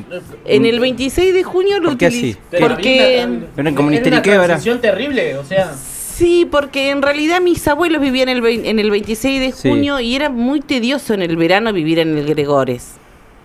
en 0.45 0.65
el 0.65 0.79
26 0.79 1.31
de 1.31 1.43
junio 1.43 1.79
lo 1.79 1.89
¿Por 1.89 1.97
qué 1.99 2.05
así? 2.07 2.35
Porque... 2.59 3.19
Es 3.19 3.27
una 3.27 4.21
transición 4.21 4.81
terrible, 4.81 5.37
o 5.37 5.45
sea. 5.45 5.71
Sí, 6.19 6.45
porque 6.49 6.89
en 6.89 7.01
realidad 7.01 7.39
mis 7.39 7.65
abuelos 7.67 8.01
vivían 8.01 8.27
el 8.29 8.41
vein- 8.41 8.65
en 8.65 8.77
el 8.77 8.91
26 8.91 9.39
de 9.39 9.51
Sí. 9.53 9.69
junio 9.69 9.99
y 10.01 10.15
era 10.15 10.29
muy 10.29 10.59
tedioso 10.59 11.13
en 11.13 11.21
el 11.21 11.37
verano 11.37 11.71
vivir 11.73 11.97
en 11.99 12.17
el 12.17 12.25
Gregores. 12.25 12.95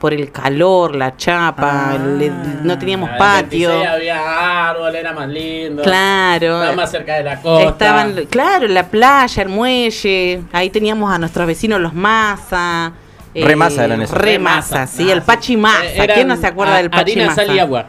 Por 0.00 0.12
el 0.12 0.32
calor, 0.32 0.96
la 0.96 1.16
chapa, 1.16 1.92
el- 1.94 2.32
no 2.66 2.76
teníamos 2.78 3.08
Ah, 3.10 3.12
el 3.12 3.18
patio. 3.18 3.68
26 3.70 3.88
había 3.94 4.70
árbol, 4.70 4.94
era 4.96 5.12
más 5.12 5.28
lindo. 5.28 5.82
Claro. 5.84 6.56
Estaba 6.62 6.72
más 6.76 6.90
cerca 6.90 7.14
de 7.14 7.22
la 7.22 7.40
costa. 7.40 7.68
Estaban, 7.68 8.26
claro, 8.28 8.66
la 8.66 8.88
playa, 8.88 9.42
el 9.44 9.48
muelle. 9.48 10.42
Ahí 10.52 10.68
teníamos 10.70 11.10
a 11.14 11.18
nuestros 11.18 11.46
vecinos 11.46 11.80
los 11.80 11.94
Masa. 11.94 12.92
Remasa 13.34 13.84
eran 13.84 14.02
esos. 14.02 14.16
Remasa, 14.18 14.86
sí, 14.86 15.10
el 15.10 15.22
Pachi 15.22 15.56
Masa. 15.56 15.84
Eh, 15.86 15.94
eran 16.02 16.14
¿Quién 16.16 16.28
no 16.28 16.36
se 16.36 16.46
acuerda 16.48 16.74
a- 16.74 16.78
del 16.78 16.90
Pachi 16.90 17.12
harina, 17.12 17.26
Masa? 17.26 17.46
sal 17.46 17.54
y 17.56 17.58
agua. 17.60 17.86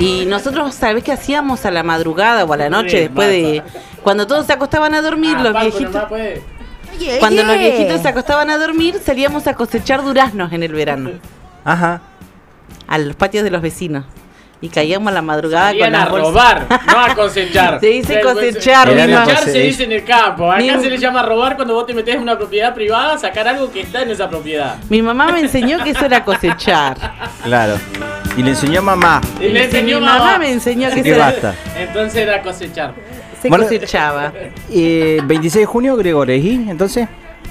Y 0.00 0.24
nosotros, 0.24 0.74
¿sabés 0.74 1.04
qué 1.04 1.12
hacíamos 1.12 1.66
a 1.66 1.70
la 1.70 1.82
madrugada 1.82 2.44
o 2.44 2.52
a 2.52 2.56
la 2.56 2.70
noche 2.70 3.00
después 3.00 3.28
de... 3.28 3.62
Cuando 4.02 4.26
todos 4.26 4.46
se 4.46 4.54
acostaban 4.54 4.94
a 4.94 5.02
dormir, 5.02 5.36
Ah, 5.38 5.42
los 5.42 5.60
viejitos... 5.60 6.04
Cuando 7.18 7.42
los 7.44 7.58
viejitos 7.58 8.00
se 8.00 8.08
acostaban 8.08 8.50
a 8.50 8.58
dormir, 8.58 8.98
salíamos 9.04 9.46
a 9.46 9.54
cosechar 9.54 10.02
duraznos 10.02 10.52
en 10.52 10.62
el 10.62 10.72
verano. 10.72 11.10
Ajá. 11.64 12.00
A 12.88 12.98
los 12.98 13.14
patios 13.14 13.44
de 13.44 13.50
los 13.50 13.62
vecinos. 13.62 14.04
Y 14.62 14.68
caíamos 14.68 15.08
a 15.10 15.14
la 15.14 15.22
madrugada 15.22 15.68
Salían 15.68 15.92
con 15.92 16.00
a 16.00 16.04
robar, 16.04 16.66
no 16.86 17.00
a 17.00 17.14
cosechar. 17.14 17.80
Se 17.80 17.86
dice 17.86 18.14
Se- 18.14 18.20
cosechar, 18.20 18.88
se- 18.88 18.94
mi 18.94 19.12
mamá. 19.12 19.24
Cosechar 19.24 19.44
se 19.44 19.58
dice 19.60 19.84
en 19.84 19.92
el 19.92 20.04
campo. 20.04 20.52
Acá 20.52 20.60
Mi- 20.60 20.68
se 20.82 20.90
le 20.90 20.98
llama 20.98 21.22
robar 21.22 21.56
cuando 21.56 21.72
vos 21.74 21.86
te 21.86 21.94
metés 21.94 22.16
en 22.16 22.20
una 22.22 22.36
propiedad 22.36 22.74
privada, 22.74 23.16
sacar 23.16 23.48
algo 23.48 23.72
que 23.72 23.80
está 23.80 24.02
en 24.02 24.10
esa 24.10 24.28
propiedad. 24.28 24.76
Mi 24.90 25.00
mamá 25.00 25.32
me 25.32 25.40
enseñó 25.40 25.82
que 25.82 25.90
eso 25.90 26.04
era 26.04 26.22
cosechar. 26.24 26.96
Claro. 27.42 27.78
Y 28.36 28.42
le 28.42 28.50
enseñó 28.50 28.80
a 28.80 28.82
mamá. 28.82 29.20
Y 29.40 29.48
le 29.48 29.64
enseñó 29.64 29.98
mi 29.98 30.04
mamá. 30.06 30.18
mamá 30.18 30.38
me 30.38 30.50
enseñó 30.52 30.90
que 30.90 31.00
eso 31.00 31.08
era- 31.08 31.18
basta. 31.26 31.54
Entonces 31.78 32.16
era 32.22 32.42
cosechar. 32.42 32.92
se 33.40 33.48
Bueno, 33.48 33.64
cosechaba. 33.64 34.30
Eh, 34.70 35.20
26 35.24 35.62
de 35.62 35.66
junio, 35.66 35.96
Gregorio. 35.96 36.36
¿Y 36.36 36.68
entonces? 36.68 37.08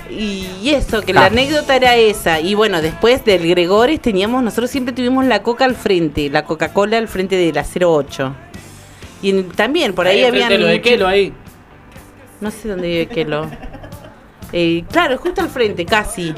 Y 0.09 0.69
eso, 0.71 1.01
que 1.03 1.11
Ah. 1.11 1.15
la 1.15 1.25
anécdota 1.27 1.75
era 1.75 1.95
esa. 1.95 2.39
Y 2.39 2.55
bueno, 2.55 2.81
después 2.81 3.23
del 3.25 3.47
Gregores 3.47 4.01
teníamos, 4.01 4.41
nosotros 4.41 4.71
siempre 4.71 4.93
tuvimos 4.93 5.23
la 5.25 5.43
coca 5.43 5.65
al 5.65 5.75
frente, 5.75 6.29
la 6.29 6.45
Coca-Cola 6.45 6.97
al 6.97 7.07
frente 7.07 7.35
de 7.35 7.53
la 7.53 7.63
08. 7.63 8.33
Y 9.21 9.29
en- 9.31 9.49
también 9.51 9.93
por 9.93 10.07
ahí, 10.07 10.23
enfrente 10.23 10.45
había. 10.45 10.57
lo 10.57 10.65
de 10.67 10.81
Kelo 10.81 11.07
ahí. 11.07 11.31
No 12.41 12.49
sé 12.51 12.69
dónde 12.69 12.87
vive 12.87 13.07
Kelo. 13.07 13.47
Eh, 14.51 14.83
claro, 14.91 15.17
justo 15.19 15.41
al 15.41 15.49
frente, 15.49 15.85
casi. 15.85 16.33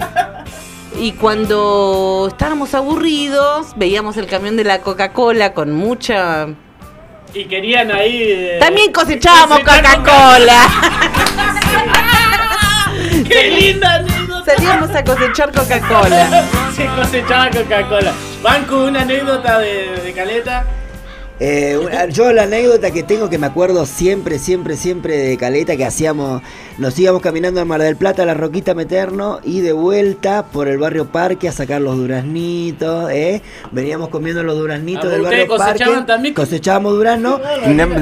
Y 0.99 1.13
cuando 1.13 2.25
estábamos 2.29 2.73
aburridos, 2.75 3.67
veíamos 3.77 4.17
el 4.17 4.25
camión 4.25 4.57
de 4.57 4.65
la 4.65 4.79
Coca-Cola 4.81 5.53
con 5.53 5.71
mucha. 5.71 6.47
Y 7.33 7.45
querían 7.45 7.89
ahí. 7.91 8.21
eh, 8.23 8.57
También 8.59 8.91
cosechábamos 8.91 9.59
Coca-Cola. 9.59 10.67
¡Qué 13.27 13.49
linda 13.51 13.95
anécdota! 13.95 14.55
Salíamos 14.55 14.89
a 14.95 15.03
cosechar 15.03 15.51
Coca-Cola. 15.51 16.45
Se 16.75 16.85
cosechaba 16.87 17.49
Coca-Cola. 17.49 18.13
Van 18.41 18.65
con 18.65 18.79
una 18.79 19.01
anécdota 19.01 19.59
de, 19.59 20.01
de 20.03 20.13
Caleta. 20.13 20.65
Eh, 21.39 21.75
una- 21.77 22.05
yo 22.07 22.31
la 22.33 22.43
anécdota 22.43 22.91
que 22.91 23.01
tengo 23.03 23.27
que 23.29 23.37
me 23.39 23.47
acuerdo 23.47 23.85
siempre, 23.87 24.37
siempre, 24.37 24.77
siempre 24.77 25.17
de 25.17 25.37
Caleta 25.37 25.75
que 25.75 25.85
hacíamos, 25.85 26.41
nos 26.81 26.97
íbamos 26.97 27.21
caminando 27.21 27.59
al 27.61 27.67
Mar 27.67 27.79
del 27.81 27.95
Plata, 27.95 28.23
a 28.23 28.25
la 28.25 28.33
Roquita 28.33 28.71
a 28.71 28.75
meternos 28.75 29.39
y 29.43 29.61
de 29.61 29.71
vuelta 29.71 30.45
por 30.51 30.67
el 30.67 30.79
barrio 30.79 31.05
Parque 31.05 31.47
a 31.47 31.51
sacar 31.51 31.79
los 31.79 31.95
duraznitos, 31.95 33.11
¿eh? 33.11 33.41
Veníamos 33.71 34.09
comiendo 34.09 34.41
los 34.43 34.57
duraznitos 34.57 35.05
Ah, 35.05 35.09
del 35.09 35.21
¿ustedes 35.21 35.47
barrio 35.47 35.57
Parque. 35.57 35.73
cosechaban 35.79 36.05
también? 36.07 36.33
Cosechábamos 36.33 36.93
durazno. 36.93 37.39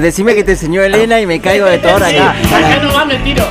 Decime 0.00 0.34
que 0.34 0.44
te 0.44 0.52
enseñó 0.52 0.82
Elena 0.82 1.20
y 1.20 1.26
me 1.26 1.40
caigo 1.40 1.66
de 1.66 1.78
todo 1.78 1.96
acá. 1.96 2.30
Acá 2.30 2.82
nomás 2.82 3.06
me 3.06 3.18
tiro. 3.18 3.44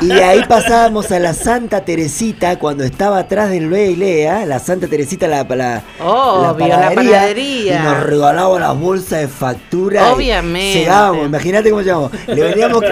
Y 0.00 0.06
de 0.08 0.24
ahí 0.24 0.42
pasábamos 0.48 1.10
a 1.12 1.18
la 1.18 1.34
Santa 1.34 1.84
Teresita 1.84 2.58
cuando 2.58 2.84
estaba 2.84 3.18
atrás 3.18 3.50
del 3.50 3.68
Lea, 3.70 4.44
la 4.44 4.58
Santa 4.58 4.86
Teresita, 4.88 5.26
la, 5.28 5.44
la, 5.44 5.82
Obvio, 6.04 6.66
la 6.68 6.90
panadería. 6.94 7.76
Y 7.80 7.84
nos 7.84 8.02
regalaba 8.02 8.58
las 8.60 8.78
bolsas 8.78 9.20
de 9.20 9.28
factura. 9.28 10.12
Obviamente. 10.12 10.80
Llegábamos, 10.80 11.26
imagínate 11.26 11.70
cómo 11.70 11.82
llamamos. 11.82 12.12
Le 12.26 12.42
veníamos, 12.42 12.82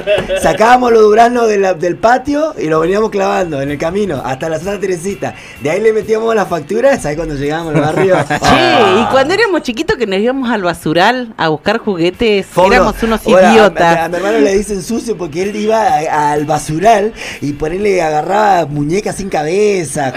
sacábamos 0.43 0.93
los 0.93 1.03
duraznos 1.03 1.49
de 1.49 1.56
la- 1.59 1.75
del 1.75 1.97
patio 1.97 2.55
y 2.59 2.67
los 2.67 2.81
veníamos 2.81 3.11
clavando 3.11 3.61
en 3.61 3.71
el 3.71 3.79
camino 3.79 4.23
hasta 4.25 4.49
la 4.49 4.59
Santa 4.59 4.81
Teresita. 4.81 5.35
De 5.63 5.71
ahí 5.71 5.81
le 5.81 5.93
metíamos 5.93 6.35
la 6.35 6.47
factura, 6.47 6.99
¿sabes 6.99 7.17
cuando 7.17 7.35
llegábamos 7.35 7.75
al 7.75 7.81
barrio? 7.81 8.17
Che, 8.29 9.01
y 9.01 9.05
cuando 9.11 9.35
éramos 9.35 9.63
chiquitos 9.63 9.97
que 9.97 10.07
nos 10.07 10.19
íbamos 10.19 10.51
al 10.51 10.63
basural 10.63 11.35
a 11.37 11.49
buscar 11.49 11.79
juguetes, 11.79 12.47
Fobro, 12.47 12.75
éramos 12.75 13.03
unos 13.03 13.21
ahora, 13.27 13.53
idiotas. 13.53 13.97
A, 13.99 14.05
a 14.05 14.09
mi 14.09 14.17
hermano 14.17 14.39
le 14.39 14.57
dicen 14.57 14.83
sucio 14.83 15.17
porque 15.17 15.43
él 15.43 15.57
iba 15.57 15.81
a- 15.83 16.33
al 16.33 16.45
basural 16.45 17.13
y 17.41 17.53
por 17.53 17.73
él 17.73 17.83
le 17.83 18.03
agarraba 18.03 18.67
muñecas 18.67 19.17
sin 19.17 19.29
cabeza, 19.29 20.13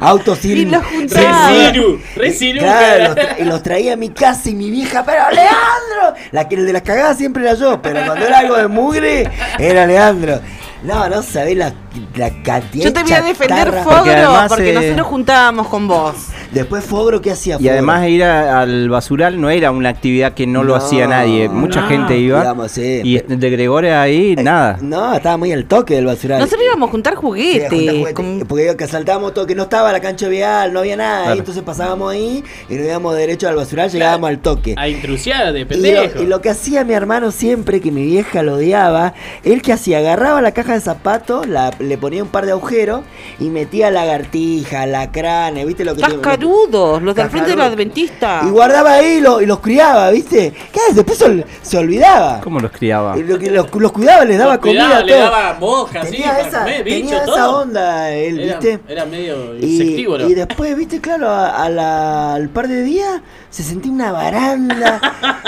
autos 0.00 0.38
sin. 0.38 0.48
Y 0.58 0.64
los 0.64 0.84
juntaba. 0.84 1.20
ruedas. 1.50 1.72
Resiru, 1.72 2.00
resiru. 2.16 2.58
Claro, 2.60 3.04
los, 3.08 3.16
tra- 3.16 3.34
y 3.38 3.44
los 3.44 3.62
traía 3.62 3.92
a 3.92 3.96
mi 3.96 4.08
casa 4.10 4.48
y 4.50 4.54
mi 4.54 4.70
vieja, 4.70 5.04
pero 5.04 5.22
Leandro, 5.30 6.20
la 6.32 6.48
que 6.48 6.54
el 6.56 6.66
de 6.66 6.72
las 6.72 6.82
cagadas 6.82 7.16
siempre 7.18 7.42
era 7.42 7.54
yo, 7.54 7.80
pero 7.82 8.00
cuando 8.06 8.26
era 8.26 8.38
algo 8.38 8.56
de 8.56 8.66
mugre, 8.68 9.30
era 9.58 9.86
Leandro. 9.86 10.40
No, 10.82 11.08
no 11.08 11.22
sabés 11.22 11.56
la, 11.56 11.72
la 12.14 12.42
cantidad 12.42 12.84
Yo 12.84 12.92
te 12.92 13.02
voy 13.02 13.12
a 13.12 13.22
defender 13.22 13.70
chatarra. 13.70 13.82
Fogro 13.84 14.48
Porque 14.48 14.70
eh, 14.70 14.74
nosotros 14.74 15.06
juntábamos 15.06 15.66
con 15.66 15.88
vos. 15.88 16.14
Después 16.52 16.84
Fogro, 16.84 17.20
¿qué 17.20 17.30
hacía 17.32 17.54
Y 17.56 17.58
Fogro? 17.58 17.72
además 17.72 18.08
ir 18.08 18.24
a- 18.24 18.60
al 18.60 18.88
basural 18.88 19.40
no 19.40 19.50
era 19.50 19.70
una 19.70 19.88
actividad 19.90 20.32
que 20.32 20.46
no, 20.46 20.64
lo 20.64 20.74
hacía 20.76 21.06
nadie. 21.06 21.48
Mucha 21.48 21.82
no. 21.82 21.88
gente 21.88 22.18
iba. 22.18 22.40
Digamos, 22.40 22.70
sí. 22.72 23.00
y 23.04 23.18
de 23.18 23.50
Gregorio 23.50 23.98
ahí, 23.98 24.34
nada. 24.36 24.78
No, 24.80 25.14
estaba 25.14 25.36
muy 25.36 25.52
al 25.52 25.66
toque 25.66 25.94
del 25.94 26.06
basural. 26.06 26.38
Nosotros 26.40 26.62
íbamos 26.64 26.88
a 26.88 26.92
juntar 26.92 27.12
Sí, 27.12 27.16
a 27.18 27.20
juguetes. 27.20 27.68
juntar 27.70 27.94
juguetes, 27.94 28.14
con- 28.14 28.38
Porque 28.48 28.76
que 28.76 28.86
saltábamos 28.86 29.34
todo, 29.34 29.46
que 29.46 29.54
no 29.54 29.64
estaba 29.64 29.92
la 29.92 30.00
cancha 30.00 30.28
vial, 30.28 30.72
no 30.72 30.80
había 30.80 30.96
nada. 30.96 31.18
Claro. 31.18 31.32
ahí, 31.32 31.38
entonces 31.40 31.62
pasábamos 31.62 32.12
ahí 32.12 32.42
y 32.68 32.74
nos 32.74 32.86
íbamos 32.86 33.16
derecho 33.16 33.48
al 33.48 33.56
basural, 33.56 33.90
llegábamos 33.90 34.28
al 34.30 34.38
toque. 34.38 34.74
A 34.76 34.88
intrusiar 34.88 35.52
de 35.52 35.60
Y 35.60 35.64
lo, 35.64 36.22
y 36.22 36.26
lo 36.26 36.40
que 36.40 36.50
hacía 36.50 36.84
mi 36.84 36.94
hermano 36.94 37.30
siempre, 37.30 37.80
que 37.80 37.90
mi 37.90 38.04
vieja 38.04 38.42
lo 38.42 38.54
odiaba, 38.54 39.14
él 39.44 39.62
que 39.62 39.72
hacía, 39.72 39.98
agarraba 39.98 40.40
la 40.40 40.52
caja 40.52 40.74
de 40.74 40.80
zapatos, 40.80 41.46
la, 41.46 41.72
le 41.78 41.98
ponía 41.98 42.22
un 42.22 42.28
par 42.30 42.46
de 42.46 42.52
agujeros 42.52 43.02
y 43.38 43.50
metía 43.50 43.90
lagartija, 43.90 44.86
lacranes, 44.86 45.66
¿viste 45.66 45.84
lo 45.84 45.94
que 45.94 46.02
te- 46.02 46.06
Cascarudos, 46.38 47.02
los 47.02 47.14
del 47.14 47.30
frente 47.30 47.50
de 47.50 47.56
la 47.56 47.64
Cascarudos. 47.64 47.72
Adventista. 47.72 48.40
Y 48.46 48.50
guardaba 48.50 48.92
ahí 48.92 49.06
y, 49.16 49.20
lo- 49.20 49.40
y 49.40 49.46
los 49.46 49.60
criaba, 49.60 50.10
¿viste? 50.10 50.52
¿Qué? 50.72 50.80
Después 50.94 51.18
se, 51.18 51.26
ol- 51.26 51.44
se 51.62 51.78
olvidaba. 51.78 52.40
¿Cómo 52.42 52.60
los 52.60 52.70
criaba? 52.70 53.18
Y 53.18 53.22
lo 53.24 53.38
que 53.38 53.50
los, 53.50 53.74
los 53.74 53.92
cuidaba, 53.92 54.24
les 54.24 54.38
daba 54.38 54.52
Los 54.54 54.62
cuidaba, 54.62 55.00
comida, 55.00 55.04
le 55.04 55.12
todo. 55.12 55.22
daba 55.30 55.56
mojas, 55.60 56.04
sí, 56.06 56.12
tenía 56.12 56.30
para 56.36 56.48
esa, 56.48 56.58
comer, 56.60 56.84
tenía 56.84 56.96
bicho, 57.02 57.16
esa 57.16 57.24
todo. 57.26 57.60
onda 57.62 58.10
él, 58.14 58.38
Era, 58.40 58.58
¿viste? 58.58 58.78
era 58.88 59.04
medio 59.06 59.56
Y, 59.58 59.64
insectívoro. 59.66 60.28
y 60.28 60.34
después, 60.34 60.76
viste, 60.76 61.00
claro, 61.00 61.28
a- 61.28 61.64
a 61.64 61.68
la- 61.68 62.34
al 62.34 62.48
par 62.48 62.68
de 62.68 62.82
días 62.82 63.20
se 63.50 63.62
sentía 63.62 63.90
una 63.92 64.12
baranda. 64.12 65.00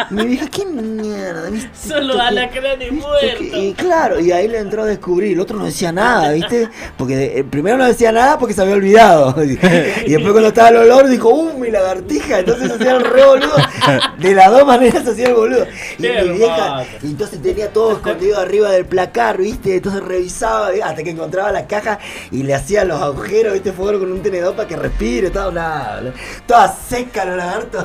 Mi 0.11 0.27
vieja, 0.27 0.47
¿qué 0.49 0.65
mierda? 0.67 1.51
¿viste? 1.51 1.71
Solo 1.89 2.19
alacranes 2.21 2.91
muertos. 2.93 3.41
y 3.41 3.73
claro, 3.75 4.19
y 4.21 4.33
ahí 4.33 4.49
le 4.49 4.59
entró 4.59 4.83
a 4.83 4.87
descubrir. 4.87 5.33
El 5.35 5.41
otro 5.41 5.59
no 5.59 5.67
decía 5.67 5.93
nada, 5.93 6.33
¿viste? 6.33 6.69
Porque 6.97 7.17
de- 7.17 7.39
el 7.41 7.45
primero 7.45 7.77
no 7.77 7.85
decía 7.87 8.11
nada 8.11 8.39
porque 8.39 8.55
se 8.55 8.63
había 8.63 8.75
olvidado. 8.75 9.35
Y 10.07 10.13
después 10.13 10.33
cuando 10.33 10.49
estaba 10.49 10.69
el 10.71 10.77
olor 10.79 11.09
dijo, 11.09 11.29
¡uh, 11.29 11.59
mi 11.59 11.71
lagartija! 11.71 12.41
Entonces 12.41 12.69
se 12.69 12.75
hacía 12.75 12.93
el 12.97 13.05
re 13.05 13.25
boludo. 13.25 13.55
De 14.19 14.35
las 14.35 14.51
dos 14.51 14.67
maneras 14.67 15.05
se 15.05 15.11
hacía 15.11 15.29
el 15.29 15.35
boludo. 15.35 15.67
Y 15.99 16.03
Qué 16.03 16.23
mi 16.23 16.39
vieja, 16.39 16.85
y 17.03 17.07
entonces 17.07 17.41
tenía 17.43 17.73
todo 17.73 17.93
escondido 17.93 18.39
arriba 18.41 18.71
del 18.71 18.87
placar, 18.87 19.39
¿viste? 19.39 19.77
Entonces 19.77 20.03
revisaba 20.03 20.69
hasta 20.85 21.03
que 21.03 21.11
encontraba 21.11 21.53
la 21.53 21.67
caja 21.67 21.99
y 22.31 22.43
le 22.43 22.55
hacía 22.55 22.85
los 22.85 23.01
agujeros, 23.01 23.53
¿viste? 23.53 23.73
Fuego 23.73 24.01
con 24.01 24.11
un 24.13 24.23
tenedor 24.23 24.55
para 24.55 24.67
que 24.69 24.77
respire, 24.77 25.31
todo 25.31 25.53
nada. 25.53 26.13
Toda 26.47 26.69
seca 26.89 27.25
los 27.25 27.37
lagartos. 27.37 27.85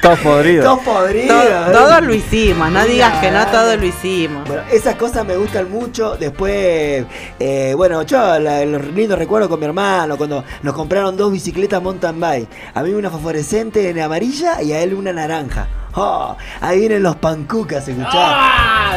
Todos 0.00 0.18
podridos. 0.20 0.64
Todos 0.64 0.80
podridos. 0.80 1.44
To- 1.66 1.72
Todo 1.72 2.00
lo 2.00 2.14
hicimos, 2.14 2.70
no 2.70 2.84
digas 2.84 3.20
que 3.20 3.30
no, 3.30 3.38
Claro. 3.42 3.50
todo 3.52 3.76
lo 3.76 3.84
hicimos. 3.86 4.46
Bueno, 4.48 4.62
esas 4.70 4.94
cosas 4.96 5.24
me 5.26 5.36
gustan 5.36 5.70
mucho. 5.70 6.16
Después, 6.16 7.04
eh, 7.38 7.74
bueno, 7.76 8.02
yo 8.02 8.38
la- 8.38 8.64
los 8.64 8.84
lindos 8.88 9.18
recuerdos 9.18 9.48
con 9.48 9.58
mi 9.60 9.66
hermano 9.66 10.16
cuando 10.16 10.44
nos 10.62 10.74
compraron 10.74 11.16
dos 11.16 11.32
bicicletas 11.32 11.82
mountain 11.82 12.18
bike. 12.20 12.48
A 12.74 12.82
mí 12.82 12.92
una 12.92 13.10
fosforescente 13.10 13.88
en 13.90 14.00
amarilla 14.00 14.62
y 14.62 14.72
a 14.72 14.80
él 14.82 14.94
una 14.94 15.12
naranja. 15.12 15.66
Oh, 15.94 16.36
ahí 16.60 16.80
vienen 16.80 17.02
los 17.02 17.16
pancucas, 17.16 17.86
escuchá. 17.86 18.10
¡Ah! 18.14 18.96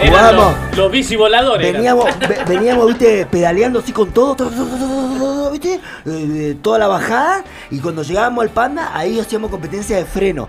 Eran 0.00 0.10
Jugamos. 0.34 0.54
los, 0.70 0.76
los 0.78 0.92
bici 0.92 1.16
voladores. 1.16 1.72
Veníamos, 1.72 2.04
ve- 2.20 2.38
veníamos, 2.46 2.86
viste, 2.88 3.26
pedaleando 3.26 3.78
así 3.78 3.92
con 3.92 4.10
todo, 4.10 4.34
todo, 4.34 4.50
todo, 4.50 4.66
todo, 4.66 4.78
todo, 4.78 5.18
todo, 5.18 5.50
viste, 5.50 5.74
Eh, 5.74 5.80
eh, 6.06 6.56
toda 6.62 6.78
la 6.78 6.86
bajada 6.86 7.42
y 7.70 7.80
cuando 7.80 8.02
llegábamos 8.02 8.42
al 8.42 8.50
panda, 8.50 8.90
ahí 8.94 9.18
hacíamos 9.18 9.50
competencia 9.50 9.96
de 9.96 10.04
freno. 10.04 10.48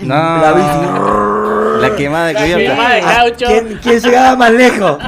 No. 0.00 0.14
La 0.14 0.52
bici. 0.52 1.80
La 1.82 1.96
quemada 1.96 2.26
de 2.28 2.34
cubierta. 2.34 2.72
quemada 2.72 2.94
de 2.94 3.00
Ah, 3.02 3.14
caucho. 3.16 3.46
¿Quién, 3.46 3.80
quién 3.82 4.00
llegaba 4.00 4.36
más 4.36 4.52
lejos? 4.52 4.98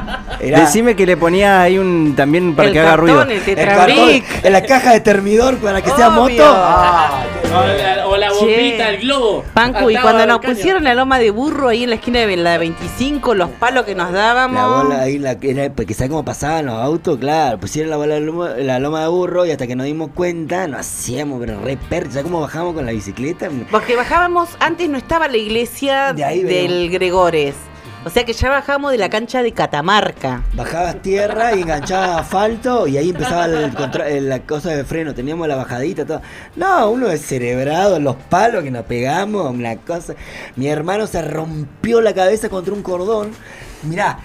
Era- 0.41 0.61
Decime 0.61 0.97
que 0.97 1.07
le 1.07 1.17
ponía 1.17 1.63
ahí 1.63 1.79
un 1.79 2.15
también 2.17 2.57
para 2.57 2.67
El 2.69 2.75
que 2.75 2.81
haga 2.81 2.97
ruido. 2.97 3.23
el 3.23 3.31
el 3.31 3.55
cartón, 3.67 4.11
en 4.43 4.53
la 4.53 4.63
caja 4.65 4.93
de 4.93 5.01
termidor 5.01 5.59
para 5.59 5.81
que 5.81 5.91
sea 5.91 6.11
moto. 6.11 6.43
Ah, 6.45 7.23
qué 7.40 7.40
O 7.51 7.67
la, 7.67 8.07
o 8.09 8.17
la 8.17 8.33
bombita, 8.33 8.85
Che. 8.87 8.89
el 8.95 9.01
globo. 9.03 9.45
Pancu, 9.55 9.91
y 9.91 9.97
cuando 9.97 10.25
nos 10.27 10.39
caño. 10.41 10.55
pusieron 10.55 10.85
la 10.85 10.95
loma 10.95 11.19
de 11.19 11.31
burro 11.31 11.69
ahí 11.69 11.83
en 11.83 11.91
la 11.91 11.97
esquina 11.97 12.21
de 12.21 12.37
la 12.37 12.59
25, 12.59 13.35
los 13.35 13.51
palos 13.51 13.85
que 13.85 13.95
nos 13.95 14.13
La 14.13 14.19
dábamos. 14.19 14.85
bola 14.85 15.03
ahí, 15.03 15.19
la, 15.19 15.37
era, 15.41 15.73
porque 15.73 15.95
¿sabes 15.95 16.11
cómo 16.11 16.25
pasaban 16.25 16.67
los 16.67 16.77
autos? 16.77 17.19
Claro, 17.19 17.59
pusieron 17.59 17.91
la 17.91 17.97
bola 17.97 18.15
de 18.15 18.21
loma, 18.21 18.51
la 18.51 18.79
loma 18.79 19.03
de 19.03 19.09
burro 19.09 19.45
y 19.47 19.51
hasta 19.51 19.67
que 19.67 19.75
nos 19.75 19.87
dimos 19.87 20.11
cuenta, 20.15 20.67
nos 20.69 20.81
hacíamos, 20.81 21.41
pero 21.41 21.61
re 21.61 21.77
per, 21.77 22.07
¿sabes 22.09 22.23
cómo 22.25 22.41
bajamos 22.41 22.75
con 22.75 22.87
la 22.87 22.93
bicicleta? 22.93 23.49
Porque 23.71 23.97
bajábamos, 23.97 24.51
antes 24.61 24.89
no 24.89 24.97
estaba 24.99 25.27
la 25.29 25.37
iglesia 25.37 26.13
De 26.13 26.45
del. 26.45 26.91
Gregores. 26.91 27.55
O 28.03 28.09
sea 28.09 28.25
que 28.25 28.33
ya 28.33 28.49
bajábamos 28.49 28.93
de 28.93 28.99
la 28.99 29.11
cancha 29.11 29.43
de 29.43 29.53
Catamarca. 29.53 30.43
Bajabas 30.55 31.03
tierra 31.03 31.55
y 31.55 31.61
enganchabas 31.61 32.23
asfalto 32.23 32.87
y 32.87 32.97
ahí 32.97 33.11
empezaba 33.11 33.45
el 33.45 33.75
contra- 33.75 34.09
el- 34.09 34.29
la 34.31 34.41
cosa 34.41 34.71
de 34.71 34.85
freno. 34.85 35.13
Teníamos 35.15 35.47
la 35.47 35.57
bajadita, 35.57 36.07
todo. 36.07 36.23
No, 36.57 36.89
uno 36.91 37.09
descerebrado, 37.09 38.01
los 38.01 38.17
palos 38.17 38.65
que 38.65 38.71
nos 38.71 38.85
pegamos, 38.87 39.51
una 39.51 39.77
cosa. 39.77 40.15
Mi 40.57 40.69
hermano 40.69 41.07
se 41.07 41.21
rompió 41.21 42.01
la 42.01 42.15
cabeza 42.15 42.49
contra 42.49 42.73
un 42.73 42.83
cordón. 42.83 43.33
Mirá, 43.83 44.19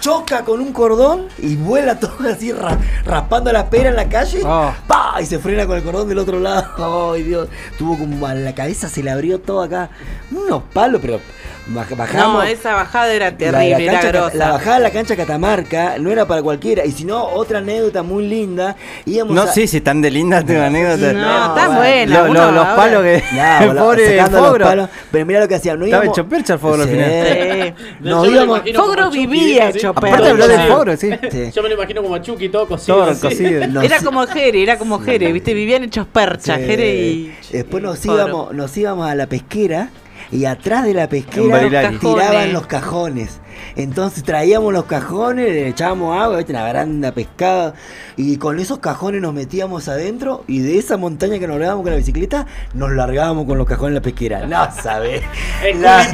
choca 0.00 0.42
con 0.44 0.60
un 0.60 0.72
cordón 0.72 1.26
y 1.36 1.56
vuela 1.56 2.00
todo 2.00 2.16
así 2.30 2.50
ra- 2.50 2.78
raspando 3.04 3.52
la 3.52 3.68
pera 3.68 3.90
en 3.90 3.96
la 3.96 4.08
calle. 4.08 4.40
Oh. 4.42 4.72
¡pa! 4.86 5.16
Y 5.20 5.26
se 5.26 5.38
frena 5.38 5.66
con 5.66 5.76
el 5.76 5.82
cordón 5.82 6.08
del 6.08 6.18
otro 6.18 6.40
lado. 6.40 7.12
¡Ay, 7.12 7.24
Dios! 7.24 7.48
Tuvo 7.76 7.98
como 7.98 8.26
a 8.26 8.34
la 8.34 8.54
cabeza, 8.54 8.88
se 8.88 9.02
le 9.02 9.10
abrió 9.10 9.38
todo 9.38 9.60
acá. 9.62 9.90
Unos 10.30 10.62
palos, 10.72 11.00
pero 11.02 11.20
bajamos. 11.68 12.34
No, 12.34 12.42
esa 12.42 12.74
bajada 12.74 13.12
era 13.12 13.36
terrible, 13.36 13.86
la 13.86 14.00
cancha 14.00 14.30
la 14.34 14.50
bajada 14.52 14.76
de 14.76 14.82
la 14.82 14.90
cancha 14.90 15.16
Catamarca 15.16 15.96
no 15.98 16.10
era 16.10 16.26
para 16.26 16.42
cualquiera. 16.42 16.84
Y 16.84 16.92
si 16.92 17.04
no, 17.04 17.22
otra 17.24 17.58
anécdota 17.58 18.02
muy 18.02 18.26
linda. 18.26 18.74
Íbamos 19.04 19.34
No, 19.34 19.42
a- 19.42 19.46
sí, 19.52 19.66
si 19.66 19.78
están 19.78 20.00
de 20.00 20.10
lindas 20.10 20.44
tu 20.46 20.52
anécdota. 20.58 21.12
No, 21.12 21.48
está 21.56 21.68
bueno. 21.68 22.20
buena. 22.20 22.44
Lo- 22.46 22.52
los 22.52 22.66
palos 22.68 23.02
que. 23.02 23.22
Bola- 23.66 23.80
pobre 23.82 24.22
Fogro. 24.24 24.64
palos. 24.64 24.88
Pero 25.10 25.26
mira 25.26 25.40
lo 25.40 25.48
que 25.48 25.54
hacíamos. 25.56 25.80
No 25.80 25.84
Estaba 25.86 26.04
íbamos- 26.04 26.18
hecho 26.18 26.28
percha 26.28 26.52
el 26.54 26.58
Fogro 26.58 26.82
al 26.82 26.88
Sí. 26.88 26.94
final. 26.94 27.74
Yo 28.02 28.10
Nos 28.10 28.28
íbamos. 28.28 28.60
Fogro 28.74 29.10
vivía 29.10 29.68
hecho 29.70 29.92
Todo 29.92 30.06
Aparte 30.06 30.28
habló 30.28 30.48
del 30.48 30.56
cocido. 30.58 30.76
Fogro, 30.76 30.96
sí. 30.96 31.10
Sí. 31.30 31.50
Yo 31.54 31.62
me 31.62 31.68
lo 31.68 31.74
imagino 31.74 32.02
como 32.02 32.14
a 32.14 32.22
Chucky, 32.22 32.48
todo 32.48 32.66
cocido. 32.66 32.98
Todo 32.98 33.10
así. 33.10 33.20
cocido. 33.20 33.66
Nos- 33.68 33.84
Era 33.84 34.00
como 34.02 34.26
Jere, 34.26 34.62
era 34.62 34.78
como 34.78 34.98
Jere, 35.00 35.32
¿viste? 35.32 35.54
Vivían 35.54 35.84
hechos 35.84 36.06
percha, 36.06 36.56
Sí. 36.56 36.62
Jere 36.64 36.94
y. 36.96 37.34
Después 37.52 37.82
nos 37.82 38.04
íbamos, 38.04 38.54
nos 38.54 38.76
íbamos 38.76 39.08
a 39.08 39.14
la 39.14 39.26
pesquera 39.26 39.90
y 40.30 40.44
atrás 40.44 40.84
de 40.84 40.94
la 40.94 41.08
pesquera 41.08 41.90
tiraban 41.98 42.52
los 42.52 42.66
cajones. 42.66 43.40
Entonces 43.76 44.22
traíamos 44.24 44.72
los 44.72 44.84
cajones, 44.84 45.46
le 45.48 45.68
echábamos 45.68 46.18
agua, 46.20 46.36
¿viste? 46.38 46.52
una 46.52 46.62
baranda 46.62 47.12
pescada, 47.12 47.74
y 48.16 48.36
con 48.38 48.58
esos 48.58 48.78
cajones 48.78 49.20
nos 49.22 49.32
metíamos 49.34 49.88
adentro 49.88 50.44
y 50.46 50.60
de 50.60 50.78
esa 50.78 50.96
montaña 50.96 51.38
que 51.38 51.46
nos 51.46 51.56
largábamos 51.58 51.82
con 51.84 51.92
la 51.92 51.98
bicicleta, 51.98 52.46
nos 52.74 52.90
largábamos 52.92 53.46
con 53.46 53.58
los 53.58 53.66
cajones 53.66 53.88
en 53.90 53.94
la 53.94 54.00
pesquera. 54.02 54.46
No 54.46 54.68
sabés. 54.82 55.22
La, 55.80 56.06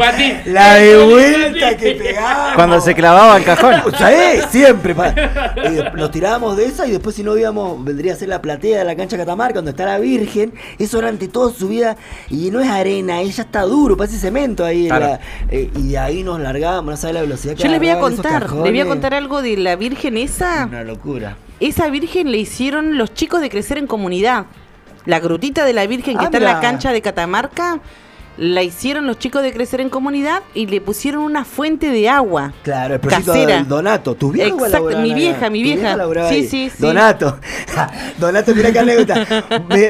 la 0.47 0.75
de 0.75 0.93
El 0.93 1.09
vuelta 1.11 1.77
que 1.77 1.93
pegábamos. 1.93 2.55
Cuando 2.55 2.81
se 2.81 2.95
clavaba 2.95 3.37
el 3.39 3.45
cajón. 3.45 3.75
¿Sabés? 3.99 4.47
Siempre. 4.51 4.95
Eh, 5.65 5.83
nos 5.97 6.11
tirábamos 6.11 6.57
de 6.57 6.67
esa 6.67 6.87
y 6.87 6.91
después 6.91 7.15
si 7.17 7.23
no 7.23 7.37
íbamos, 7.37 7.83
vendría 7.85 8.13
a 8.13 8.17
ser 8.17 8.29
la 8.29 8.43
platea 8.43 8.79
de 8.81 8.85
la 8.85 8.97
cancha 8.97 9.17
Catamarca, 9.17 9.55
donde 9.57 9.71
está 9.71 9.85
la 9.87 9.99
Virgen. 9.99 10.53
Eso 10.79 10.99
era 10.99 11.09
ante 11.09 11.29
todo 11.29 11.51
subida 11.51 11.97
y 12.29 12.51
no 12.51 12.61
es 12.61 12.69
arena, 12.69 13.21
ella 13.21 13.43
está 13.45 13.63
duro, 13.63 13.97
parece 13.97 14.19
cemento 14.19 14.65
ahí. 14.65 14.83
en 14.83 14.89
Claro. 14.89 15.07
la- 15.07 15.21
eh, 15.51 15.71
y 15.77 15.89
de 15.89 15.99
ahí 15.99 16.23
nos 16.23 16.41
largábamos, 16.41 16.91
no 16.93 16.97
sabes 16.97 17.15
la 17.15 17.21
velocidad 17.23 17.34
que 17.37 17.55
Yo 17.55 17.69
les 17.69 17.79
voy 17.79 17.89
a 17.89 17.99
contar, 18.01 18.53
les 18.53 18.73
voy 18.73 18.81
a 18.81 18.87
contar 18.87 19.15
algo 19.15 19.43
de 19.43 19.57
la 19.57 19.77
Virgen 19.77 20.17
esa. 20.17 20.67
Una 20.67 20.85
locura. 20.85 21.37
Esa 21.61 21.89
Virgen 21.89 22.31
le 22.33 22.39
hicieron 22.39 22.99
los 22.99 23.15
chicos 23.15 23.41
de 23.41 23.51
crecer 23.51 23.79
en 23.79 23.87
comunidad. 23.87 24.47
La 25.07 25.21
grutita 25.21 25.65
de 25.65 25.73
la 25.73 25.87
Virgen 25.87 26.17
que 26.17 26.23
Ah, 26.23 26.27
está 26.27 26.39
en 26.39 26.45
la 26.45 26.61
cancha 26.61 26.93
de 26.93 27.03
Catamarca, 27.03 27.81
la 28.37 28.63
hicieron 28.63 29.07
los 29.07 29.19
chicos 29.19 29.43
de 29.43 29.53
crecer 29.53 29.81
en 29.81 29.91
comunidad 29.91 30.43
y 30.55 30.67
le 30.67 30.81
pusieron 30.81 31.23
una 31.23 31.45
fuente 31.45 31.91
de 31.91 32.09
agua. 32.09 32.53
Claro, 32.63 32.95
el 32.95 33.01
proyecto 33.01 33.33
Casera. 33.33 33.57
del 33.57 33.69
Donato. 33.69 34.15
¿Tu 34.17 34.33
vieja 34.33 34.49
Exacto, 34.49 34.99
mi 34.99 35.15
vieja, 35.15 35.51
mi 35.51 35.61
¿Tu 35.61 35.65
vieja. 35.65 36.29
Sí, 36.31 36.49
sí, 36.49 36.71
sí. 36.71 36.83
Donato. 36.83 37.39
Donato, 38.19 38.55
mira 38.55 38.73
qué 38.73 38.79
anécdota. 38.81 39.45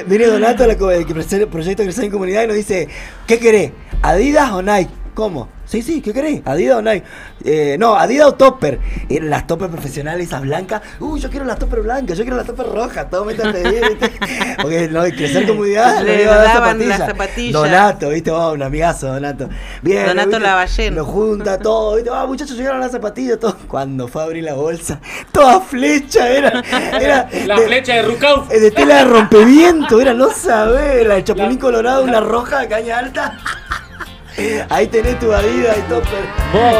Viene 0.07 0.27
Donato, 0.27 0.65
el 0.65 0.77
proyecto 0.77 1.83
de 1.83 1.87
crecer 1.87 2.05
en 2.05 2.11
comunidad, 2.11 2.45
y 2.45 2.47
nos 2.49 2.57
dice, 2.57 2.89
¿qué 3.27 3.39
querés? 3.39 3.73
¿Adidas 4.03 4.51
o 4.53 4.61
Nike? 4.63 4.91
¿Cómo? 5.15 5.49
Sí, 5.65 5.81
sí, 5.81 6.03
¿qué 6.03 6.13
querés? 6.13 6.43
¿Adidas 6.45 6.79
o 6.79 6.83
Nike? 6.83 7.05
Eh, 7.45 7.77
no, 7.79 7.95
Adidas 7.95 8.27
o 8.27 8.35
Topper. 8.35 8.81
Eran 9.09 9.31
las 9.31 9.47
Topper 9.47 9.71
profesionales, 9.71 10.27
esas 10.27 10.43
blancas. 10.43 10.83
Uy, 10.99 11.21
yo 11.21 11.31
quiero 11.31 11.45
las 11.47 11.57
Topper 11.59 11.81
blancas, 11.83 12.19
yo 12.19 12.25
quiero 12.25 12.37
las 12.37 12.47
Topper 12.47 12.67
rojas. 12.67 13.09
Todo 13.09 13.25
métete 13.25 13.65
ahí, 13.67 13.81
¿viste? 13.91 14.13
Porque 14.61 14.89
no, 14.89 15.03
crecer 15.05 15.47
comunidad 15.47 16.03
Le 16.03 16.17
le 16.17 16.23
iba 16.25 16.35
a 16.35 16.39
dar 16.39 16.47
daban 16.49 16.71
zapatillas. 16.73 16.99
las 16.99 17.09
zapatillas. 17.09 17.53
Donato, 17.53 18.09
¿viste? 18.11 18.31
Oh, 18.33 18.53
un 18.53 18.63
amigazo, 18.65 19.07
Donato. 19.07 19.49
Bien, 19.83 20.07
Donato. 20.07 20.39
Lavallén. 20.41 20.95
Lo 20.97 21.05
junta 21.05 21.59
todo, 21.59 21.95
¿viste? 21.95 22.11
Ah, 22.13 22.27
muchachos, 22.27 22.57
llegaron 22.57 22.81
las 22.81 22.91
zapatillas, 22.93 23.39
todo. 23.39 23.57
Cuando 23.69 24.09
fue 24.09 24.21
a 24.23 24.25
abrir 24.25 24.43
la 24.45 24.55
bolsa, 24.55 25.01
toda 25.33 25.61
flecha, 25.61 26.29
era. 26.29 26.61
era 27.01 27.29
La 27.47 27.57
de- 27.61 27.67
flecha 27.69 27.95
de 27.95 28.03
Rukauf. 28.03 28.51
eh, 28.53 28.59
de 28.59 28.71
tela 28.73 28.97
de 28.97 29.05
rompeviento, 29.05 30.01
era, 30.01 30.13
no 30.13 30.29
sabés, 30.31 31.07
la 31.07 31.15
de 31.15 31.25
Chapulín 31.25 31.59
Colorado, 31.59 32.03
una 32.03 32.21
roja 32.21 32.59
de 32.61 32.69
caña 32.69 32.99
alta. 32.99 33.39
Ahí 34.71 34.87
tenés 34.89 35.19
tu 35.19 35.33
Adidas 35.33 35.77
y 35.79 35.83
topper. 35.83 36.25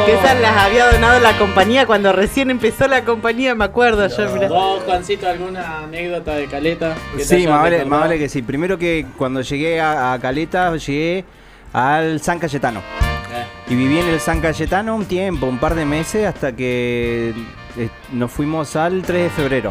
Que 0.07 0.15
esas 0.15 0.41
las 0.41 0.57
había 0.57 0.91
donado 0.93 1.21
la 1.21 1.37
compañía 1.39 1.87
cuando 1.87 2.13
recién 2.13 2.51
empezó 2.51 2.89
la 2.89 3.05
compañía, 3.05 3.55
me 3.55 3.65
acuerdo 3.65 4.07
yo, 4.09 4.29
mirá. 4.35 4.49
¿Vos, 4.49 4.83
Juancito, 4.85 5.29
alguna 5.29 5.85
anécdota 5.85 6.35
de 6.35 6.47
Caleta? 6.47 6.95
Sí, 7.19 7.47
más 7.47 7.61
vale, 7.63 7.79
recordado? 7.79 7.89
más 7.91 8.01
vale 8.01 8.19
que 8.19 8.29
sí. 8.29 8.43
Primero 8.43 8.79
que 8.79 9.07
cuando 9.17 9.41
llegué 9.43 9.81
a, 9.81 10.13
a 10.13 10.19
Caleta, 10.19 10.75
llegué 10.77 11.25
al 11.73 12.21
San 12.21 12.39
Cayetano. 12.39 12.81
Eh. 12.81 13.73
Y 13.73 13.75
viví 13.77 13.99
en 13.99 14.09
el 14.09 14.21
San 14.21 14.41
Cayetano 14.41 14.95
un 14.95 15.07
tiempo, 15.07 15.47
un 15.47 15.59
par 15.59 15.75
de 15.75 15.85
meses, 15.85 16.27
hasta 16.27 16.55
que 16.55 17.35
eh, 17.77 17.89
nos 18.13 18.31
fuimos 18.31 18.77
al 18.77 19.03
3 19.03 19.25
de 19.25 19.31
febrero. 19.31 19.71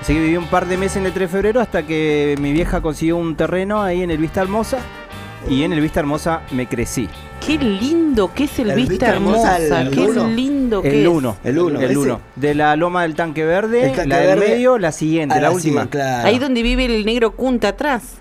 Así 0.00 0.14
que 0.14 0.20
viví 0.20 0.36
un 0.36 0.46
par 0.46 0.66
de 0.66 0.76
meses 0.76 0.98
en 0.98 1.06
el 1.06 1.12
3 1.12 1.28
de 1.28 1.32
febrero 1.32 1.60
hasta 1.60 1.82
que 1.82 2.36
mi 2.40 2.52
vieja 2.52 2.80
consiguió 2.80 3.16
un 3.16 3.34
terreno 3.36 3.82
ahí 3.82 4.02
en 4.02 4.10
el 4.10 4.18
Vista 4.18 4.42
Hermosa. 4.42 4.78
Y 5.48 5.62
en 5.62 5.72
el 5.72 5.80
Vista 5.80 6.00
Hermosa 6.00 6.42
me 6.50 6.66
crecí. 6.66 7.08
Qué 7.46 7.56
lindo 7.58 8.32
que 8.34 8.44
es 8.44 8.58
el, 8.58 8.70
El 8.70 8.76
Vista, 8.76 8.90
Vista 8.90 9.08
Hermosa, 9.10 9.56
Hermosa, 9.58 9.80
el- 9.80 9.86
el 9.88 9.94
qué 9.94 10.00
uno. 10.00 10.26
lindo 10.28 10.82
que 10.82 10.88
El 10.88 10.94
es. 11.02 11.08
1. 11.08 11.36
El 11.44 11.58
uno, 11.60 11.80
El 11.80 11.90
ese. 11.90 11.98
1. 11.98 12.20
De 12.34 12.54
la 12.54 12.74
loma 12.76 13.02
del 13.02 13.14
tanque 13.14 13.44
verde, 13.44 13.82
tanque 13.90 14.06
la 14.06 14.18
del 14.18 14.26
verde 14.38 14.48
medio, 14.54 14.78
la 14.78 14.90
siguiente, 14.90 15.36
Ah, 15.36 15.40
la 15.40 15.48
sí, 15.50 15.54
última. 15.54 15.86
claro. 15.88 16.26
Ahí 16.26 16.38
donde 16.40 16.62
vive 16.62 16.84
el 16.86 17.04
negro 17.06 17.36
Cunta 17.36 17.68
atrás. 17.68 18.14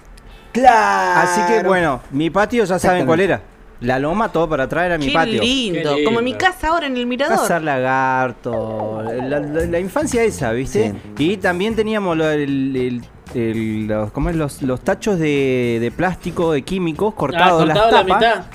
Claro. 0.51 1.21
Así 1.21 1.41
que 1.51 1.63
bueno, 1.67 2.01
mi 2.11 2.29
patio 2.29 2.63
ya 2.65 2.77
saben 2.77 3.05
cuál 3.07 3.19
era. 3.21 3.41
La 3.81 3.99
loma, 3.99 4.31
todo 4.31 4.47
para 4.47 4.63
atrás 4.65 4.85
era 4.85 4.97
mi 4.97 5.07
Qué 5.07 5.13
patio. 5.13 5.41
lindo. 5.41 5.95
Qué 5.95 6.03
Como 6.05 6.19
mi 6.21 6.31
lindo. 6.31 6.45
casa 6.45 6.69
ahora 6.69 6.85
en 6.87 6.95
el 6.95 7.05
mirador. 7.07 7.37
Cazar 7.39 7.61
lagarto, 7.61 9.01
la, 9.03 9.39
la- 9.39 9.65
la 9.65 9.79
infancia 9.79 10.23
esa, 10.23 10.51
¿viste? 10.53 10.93
Y 11.17 11.37
también 11.37 11.75
teníamos 11.75 12.15
lo- 12.15 12.29
el, 12.29 12.75
el 12.75 13.01
el- 13.35 13.87
los, 13.87 14.11
¿cómo 14.11 14.29
es? 14.29 14.35
los, 14.35 14.61
los 14.61 14.81
tachos 14.81 15.19
de, 15.19 15.77
de 15.81 15.91
plástico, 15.91 16.53
de 16.53 16.61
químicos, 16.63 17.13
cortados 17.13 17.63
Ah, 17.63 17.65
las 17.65 17.77
cortado 17.77 17.91
la 17.91 18.03
tapas. 18.07 18.19
mitad. 18.19 18.45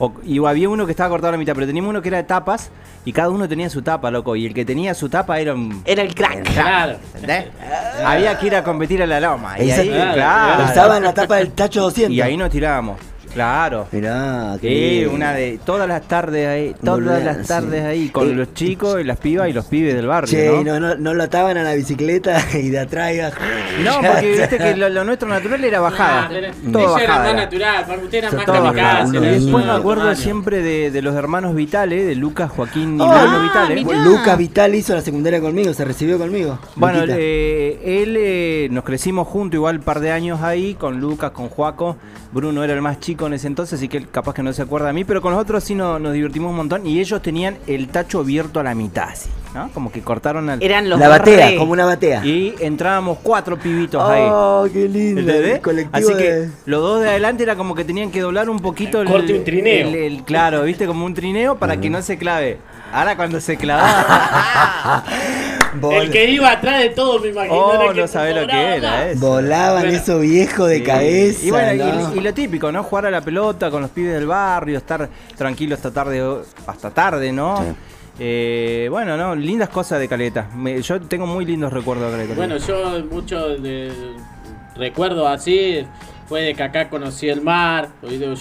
O- 0.00 0.12
y 0.24 0.38
había 0.46 0.68
uno 0.68 0.86
que 0.86 0.92
estaba 0.92 1.08
cortado 1.10 1.30
a 1.30 1.32
la 1.32 1.38
mitad, 1.38 1.54
pero 1.54 1.66
teníamos 1.66 1.90
uno 1.90 2.00
que 2.02 2.08
era 2.08 2.18
de 2.18 2.22
tapas 2.24 2.70
y 3.04 3.12
cada 3.12 3.30
uno 3.30 3.48
tenía 3.48 3.68
su 3.68 3.82
tapa, 3.82 4.10
loco. 4.12 4.36
Y 4.36 4.46
el 4.46 4.54
que 4.54 4.64
tenía 4.64 4.94
su 4.94 5.08
tapa 5.08 5.40
era 5.40 5.54
un. 5.54 5.82
Era 5.84 6.02
el 6.02 6.14
crack. 6.14 6.52
Claro. 6.52 6.98
¿entendés? 7.14 7.46
Había 8.04 8.38
que 8.38 8.46
ir 8.46 8.54
a 8.54 8.62
competir 8.62 9.02
a 9.02 9.06
la 9.06 9.18
loma. 9.18 9.58
Y 9.60 9.70
ahí, 9.70 9.88
claro, 9.88 10.14
claro. 10.14 10.64
Estaba 10.64 10.96
en 10.98 11.02
la 11.02 11.14
tapa 11.14 11.36
del 11.36 11.50
tacho 11.50 11.80
200. 11.82 12.12
Y 12.14 12.20
ahí 12.20 12.36
nos 12.36 12.50
tirábamos. 12.50 12.98
Claro. 13.32 13.86
Mirá, 13.92 14.56
qué 14.60 14.68
Sí, 14.68 14.98
bien. 15.00 15.08
una 15.10 15.32
de 15.32 15.58
todas 15.64 15.86
las 15.88 16.02
tardes 16.08 16.46
ahí, 16.48 16.74
todas 16.82 17.00
Volver, 17.04 17.24
las 17.24 17.46
tardes 17.46 17.80
sí. 17.82 17.86
ahí, 17.86 18.08
con 18.08 18.28
Eh, 18.28 18.34
los 18.34 18.54
chicos 18.54 19.00
y 19.00 19.04
las 19.04 19.18
pibas 19.18 19.48
y 19.48 19.52
los 19.52 19.66
pibes 19.66 19.94
del 19.94 20.06
barrio, 20.06 20.28
Che, 20.30 20.48
¿no? 20.64 20.78
no, 20.78 20.80
no, 20.80 20.94
no 20.96 21.14
lo 21.14 21.22
ataban 21.22 21.56
a 21.56 21.62
la 21.62 21.74
bicicleta 21.74 22.40
y 22.54 22.68
de 22.70 22.78
atrás 22.80 23.12
iba- 23.14 23.30
No, 23.84 24.00
porque 24.12 24.30
viste 24.32 24.58
que 24.58 24.76
lo, 24.76 24.88
lo 24.88 25.04
nuestro 25.04 25.28
natural 25.28 25.64
era 25.64 25.80
bajada. 25.80 26.26
Ah, 26.26 26.30
tenés- 26.32 26.72
todo 26.72 26.82
Eso 26.96 26.98
era 26.98 27.08
bajada. 27.08 27.24
más 27.34 27.42
natural, 27.44 27.84
para 27.86 28.02
usted 28.02 28.18
era 28.18 28.28
Todo 28.30 28.38
más 28.38 28.46
bajada. 28.46 28.72
kamikaze. 28.98 29.16
era 29.18 29.30
eso, 29.30 29.44
Después 29.44 29.64
me 29.64 29.72
no, 29.72 29.76
acuerdo 29.78 30.14
siempre 30.14 30.62
de, 30.62 30.90
de 30.90 31.02
los 31.02 31.14
hermanos 31.14 31.54
Vitales, 31.54 32.06
de 32.06 32.14
Lucas, 32.14 32.50
Joaquín 32.50 32.96
y 32.98 33.00
Oh, 33.00 33.08
Bruno 33.08 33.42
Vitales. 33.42 33.84
Lucas 34.04 34.38
Vital 34.38 34.74
hizo 34.74 34.94
la 34.94 35.00
secundaria 35.00 35.40
conmigo, 35.40 35.72
se 35.74 35.84
recibió 35.84 36.18
conmigo. 36.18 36.58
Bueno, 36.76 37.00
eh, 37.08 37.80
él 38.02 38.16
eh, 38.18 38.68
nos 38.70 38.84
crecimos 38.84 39.26
juntos 39.28 39.56
igual 39.56 39.76
un 39.78 39.82
par 39.82 40.00
de 40.00 40.10
años 40.12 40.40
ahí, 40.42 40.74
con 40.74 41.00
Lucas, 41.00 41.30
con 41.32 41.48
Juaco. 41.48 41.96
Bruno 42.30 42.62
era 42.62 42.74
el 42.74 42.82
más 42.82 43.00
chico 43.00 43.17
en 43.26 43.32
ese 43.34 43.46
entonces, 43.46 43.78
así 43.78 43.88
que 43.88 44.04
capaz 44.06 44.34
que 44.34 44.42
no 44.42 44.52
se 44.52 44.62
acuerda 44.62 44.86
de 44.88 44.92
mí, 44.92 45.04
pero 45.04 45.20
con 45.20 45.32
los 45.32 45.40
otros 45.40 45.64
sí 45.64 45.74
no- 45.74 45.98
nos 45.98 46.12
divertimos 46.12 46.50
un 46.50 46.56
montón. 46.56 46.86
Y 46.86 47.00
ellos 47.00 47.20
tenían 47.20 47.58
el 47.66 47.88
tacho 47.88 48.20
abierto 48.20 48.60
a 48.60 48.62
la 48.62 48.74
mitad, 48.74 49.08
así, 49.10 49.28
¿no? 49.54 49.70
Como 49.72 49.90
que 49.92 50.00
cortaron 50.00 50.48
al... 50.50 50.62
Eran 50.62 50.88
los 50.88 50.98
La 50.98 51.08
batea, 51.08 51.50
re- 51.50 51.56
como 51.56 51.72
una 51.72 51.84
batea. 51.84 52.24
Y 52.24 52.54
entrábamos 52.60 53.18
cuatro 53.22 53.58
pibitos 53.58 54.02
ahí. 54.02 54.22
Oh, 54.24 54.66
qué 54.72 54.88
lindo. 54.88 55.32
Colectivo 55.62 56.08
Así 56.10 56.14
que 56.16 56.48
los 56.66 56.80
dos 56.82 57.00
de 57.02 57.08
adelante 57.10 57.42
era 57.42 57.56
como 57.56 57.74
que 57.74 57.84
tenían 57.84 58.10
que 58.10 58.20
doblar 58.20 58.48
un 58.48 58.60
poquito 58.60 59.00
el, 59.02 59.08
Corte 59.08 59.34
un 59.38 59.44
trineo. 59.44 59.88
el- 59.88 59.94
el- 59.94 60.22
claro, 60.24 60.62
viste, 60.62 60.86
como 60.86 61.04
un 61.04 61.14
trineo 61.14 61.56
para 61.58 61.78
que 61.80 61.90
no 61.90 62.00
se 62.02 62.16
clave. 62.18 62.58
Ahora 62.92 63.16
cuando 63.16 63.40
se 63.40 63.56
clavaba. 63.56 65.04
El 65.92 66.10
que 66.10 66.30
iba 66.30 66.50
atrás 66.50 66.80
de 66.80 66.88
todo, 66.90 67.20
me 67.20 67.28
imagino. 67.28 67.54
Oh, 67.54 67.74
era 67.82 67.92
que 67.92 68.00
no 68.00 68.08
sabés 68.08 68.34
lo 68.34 68.46
que 68.46 68.76
era, 68.76 69.10
eh. 69.10 69.14
Volaban 69.16 69.82
Bueno. 69.82 69.96
esos 69.96 70.20
viejos 70.20 70.68
de 70.68 70.78
Sí. 70.78 70.82
cabeza. 70.82 71.46
Y 71.46 71.50
bueno, 71.50 71.72
y- 71.74 71.78
¿no? 71.78 72.14
y, 72.16 72.20
lo 72.20 72.34
típico, 72.34 72.72
¿no? 72.72 72.82
Jugar 72.82 73.06
a 73.06 73.10
la 73.10 73.20
pelota 73.20 73.70
con 73.70 73.82
los 73.82 73.90
pibes 73.90 74.14
del 74.14 74.26
barrio, 74.26 74.78
estar 74.78 75.08
tranquilo 75.36 75.74
hasta 75.74 75.90
tarde, 75.92 76.22
hasta 76.66 76.90
tarde, 76.90 77.30
¿no? 77.32 77.62
Eh, 78.18 78.88
bueno, 78.90 79.16
no, 79.16 79.36
lindas 79.36 79.68
cosas 79.68 80.00
de 80.00 80.08
Caleta. 80.08 80.48
Me- 80.56 80.80
yo 80.82 81.00
tengo 81.02 81.26
muy 81.26 81.44
lindos 81.44 81.72
recuerdos 81.72 82.10
de 82.10 82.16
Caleta. 82.18 82.34
Bueno, 82.34 82.56
yo 82.56 83.04
mucho 83.10 83.48
de 83.50 83.92
recuerdo 84.74 85.28
así 85.28 85.86
fue 86.28 86.42
de 86.42 86.54
que 86.54 86.62
acá 86.62 86.88
conocí 86.88 87.28
el 87.28 87.42
mar. 87.42 87.90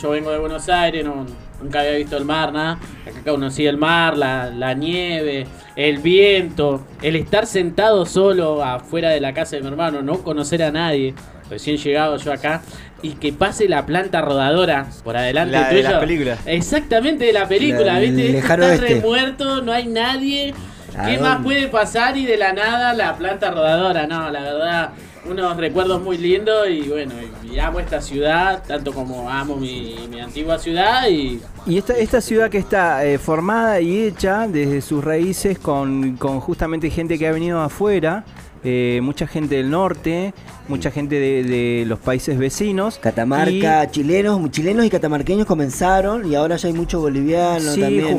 Yo 0.01 0.09
vengo 0.11 0.31
de 0.31 0.39
Buenos 0.39 0.67
Aires, 0.69 1.05
no, 1.05 1.25
nunca 1.61 1.79
había 1.81 1.91
visto 1.93 2.17
el 2.17 2.25
mar, 2.25 2.51
nada. 2.53 2.79
Acá 3.05 3.31
conocí 3.31 3.65
el 3.65 3.77
mar, 3.77 4.17
la, 4.17 4.49
la 4.49 4.73
nieve, 4.73 5.47
el 5.75 5.97
viento, 5.99 6.85
el 7.01 7.15
estar 7.15 7.45
sentado 7.45 8.05
solo 8.05 8.63
afuera 8.63 9.09
de 9.09 9.19
la 9.21 9.33
casa 9.33 9.55
de 9.55 9.61
mi 9.61 9.67
hermano, 9.69 10.01
no 10.01 10.19
conocer 10.23 10.63
a 10.63 10.71
nadie. 10.71 11.13
Recién 11.49 11.77
llegado 11.77 12.17
yo 12.17 12.33
acá 12.33 12.61
y 13.01 13.11
que 13.11 13.31
pase 13.31 13.69
la 13.69 13.85
planta 13.85 14.19
rodadora 14.21 14.87
por 15.05 15.15
adelante 15.15 15.53
La 15.53 15.69
de 15.69 15.75
tuyo. 15.77 15.89
las 15.91 15.99
películas. 16.01 16.39
Exactamente 16.45 17.23
de 17.25 17.31
la 17.33 17.47
película, 17.47 17.93
La- 17.93 17.99
¿viste? 17.99 18.37
Está 18.37 18.55
remuerto, 18.57 19.61
no 19.61 19.71
hay 19.71 19.87
nadie. 19.87 20.53
¿A 20.97 21.05
¿Qué 21.05 21.17
más 21.19 21.41
puede 21.43 21.67
pasar? 21.67 22.17
Y 22.17 22.25
de 22.25 22.37
la 22.37 22.51
nada 22.53 22.93
la 22.93 23.15
planta 23.15 23.51
rodadora, 23.51 24.07
no, 24.07 24.29
la 24.29 24.41
verdad, 24.41 24.89
unos 25.29 25.57
recuerdos 25.57 26.01
muy 26.01 26.17
lindos 26.17 26.69
y 26.69 26.87
bueno, 26.89 27.13
amo 27.61 27.79
esta 27.79 28.01
ciudad, 28.01 28.63
tanto 28.67 28.93
como 28.93 29.29
amo 29.29 29.55
mi, 29.55 29.95
mi 30.09 30.19
antigua 30.19 30.57
ciudad 30.59 31.07
y 31.07 31.39
Y 31.65 31.77
esta, 31.77 31.93
esta 31.93 32.21
ciudad 32.21 32.49
que 32.49 32.57
está 32.57 33.05
eh, 33.05 33.17
formada 33.17 33.81
y 33.81 34.03
hecha 34.03 34.47
desde 34.47 34.81
sus 34.81 35.03
raíces 35.03 35.59
con, 35.59 36.17
con 36.17 36.39
justamente 36.39 36.89
gente 36.89 37.17
que 37.17 37.27
ha 37.27 37.31
venido 37.31 37.59
afuera, 37.59 38.23
eh, 38.63 38.99
mucha 39.03 39.27
gente 39.27 39.55
del 39.55 39.69
norte, 39.69 40.33
mucha 40.67 40.91
gente 40.91 41.15
de, 41.19 41.43
de 41.43 41.85
los 41.85 41.99
países 41.99 42.37
vecinos. 42.37 42.97
Catamarca, 42.99 43.89
chilenos, 43.91 44.51
chilenos 44.51 44.85
y 44.85 44.89
catamarqueños 44.89 45.45
comenzaron 45.45 46.29
y 46.29 46.35
ahora 46.35 46.55
ya 46.57 46.67
hay 46.67 46.73
muchos 46.73 47.01
bolivianos 47.01 47.73
Sí, 47.75 47.81
también, 47.81 48.17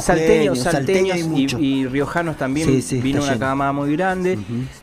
salteños, 0.00 0.58
salteños 0.58 1.18
y, 1.58 1.86
riojanos 1.86 2.36
también 2.36 2.66
Sí, 2.68 2.82
sí, 2.82 3.00
vino 3.00 3.22
una 3.22 3.38
camada 3.38 3.72
muy 3.72 3.94
grande. 3.96 4.38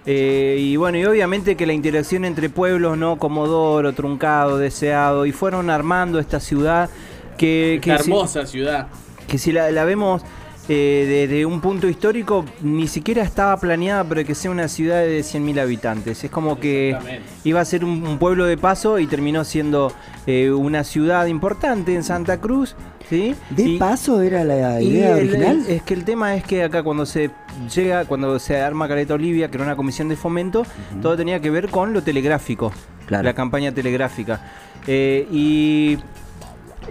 Eh, 0.06 0.58
y 0.60 0.76
bueno, 0.76 0.98
y 0.98 1.06
obviamente 1.06 1.56
que 1.56 1.66
la 1.66 1.74
interacción 1.74 2.26
entre 2.26 2.50
pueblos, 2.50 2.98
¿no? 2.98 3.18
Comodoro, 3.18 3.94
Truncado, 3.94 4.58
Deseado, 4.58 5.26
y 5.26 5.32
fueron 5.32 5.70
armando 5.70 6.20
esta 6.20 6.40
ciudad 6.40 6.90
que, 7.38 7.76
esta 7.76 7.98
que 7.98 8.04
si- 8.04 8.10
hermosa 8.12 8.46
ciudad. 8.46 8.88
que 9.28 9.38
si 9.38 9.52
la, 9.52 9.72
la 9.72 9.86
vemos 9.86 10.22
eh, 10.70 11.26
desde 11.28 11.46
un 11.46 11.60
punto 11.62 11.90
histórico, 11.90 12.46
ni 12.62 12.88
siquiera 12.88 13.24
estaba 13.24 13.58
planeada 13.60 14.04
para 14.04 14.24
que 14.24 14.36
sea 14.36 14.52
una 14.52 14.68
ciudad 14.68 15.02
de 15.02 15.22
100.000 15.22 15.60
habitantes. 15.60 16.24
Es 16.24 16.30
como 16.32 16.60
que 16.60 16.96
iba 17.44 17.60
a 17.60 17.66
ser 17.66 17.84
un, 17.84 18.06
un 18.08 18.18
pueblo 18.20 18.46
de 18.46 18.56
paso 18.58 19.00
y 19.00 19.08
terminó 19.08 19.44
siendo 19.44 19.92
eh, 20.28 20.52
una 20.52 20.84
ciudad 20.84 21.26
importante 21.26 21.96
en 21.96 22.04
Santa 22.04 22.40
Cruz. 22.40 22.76
¿sí? 23.10 23.34
¿De 23.50 23.64
Y- 23.64 23.78
paso 23.80 24.22
era 24.22 24.44
la 24.44 24.80
y 24.80 24.90
idea 24.90 25.18
el- 25.18 25.30
original? 25.30 25.64
es 25.68 25.82
que 25.82 25.96
el 25.96 26.06
tema 26.06 26.36
es 26.36 26.44
que 26.44 26.64
acá 26.64 26.84
cuando 26.84 27.08
se 27.08 27.32
llega, 27.74 28.06
cuando 28.06 28.38
se 28.38 28.62
arma 28.62 28.88
Caleta 28.88 29.16
Olivia, 29.16 29.50
que 29.50 29.58
era 29.58 29.66
una 29.66 29.76
comisión 29.76 30.08
de 30.10 30.16
fomento, 30.16 30.64
todo 31.02 31.18
tenía 31.18 31.40
que 31.40 31.50
ver 31.50 31.70
con 31.70 31.92
lo 31.94 32.04
telegráfico, 32.04 32.72
Claro. 33.08 33.24
la 33.24 33.34
campaña 33.34 33.72
telegráfica. 33.72 34.40
Eh, 34.86 35.28
y 35.32 35.98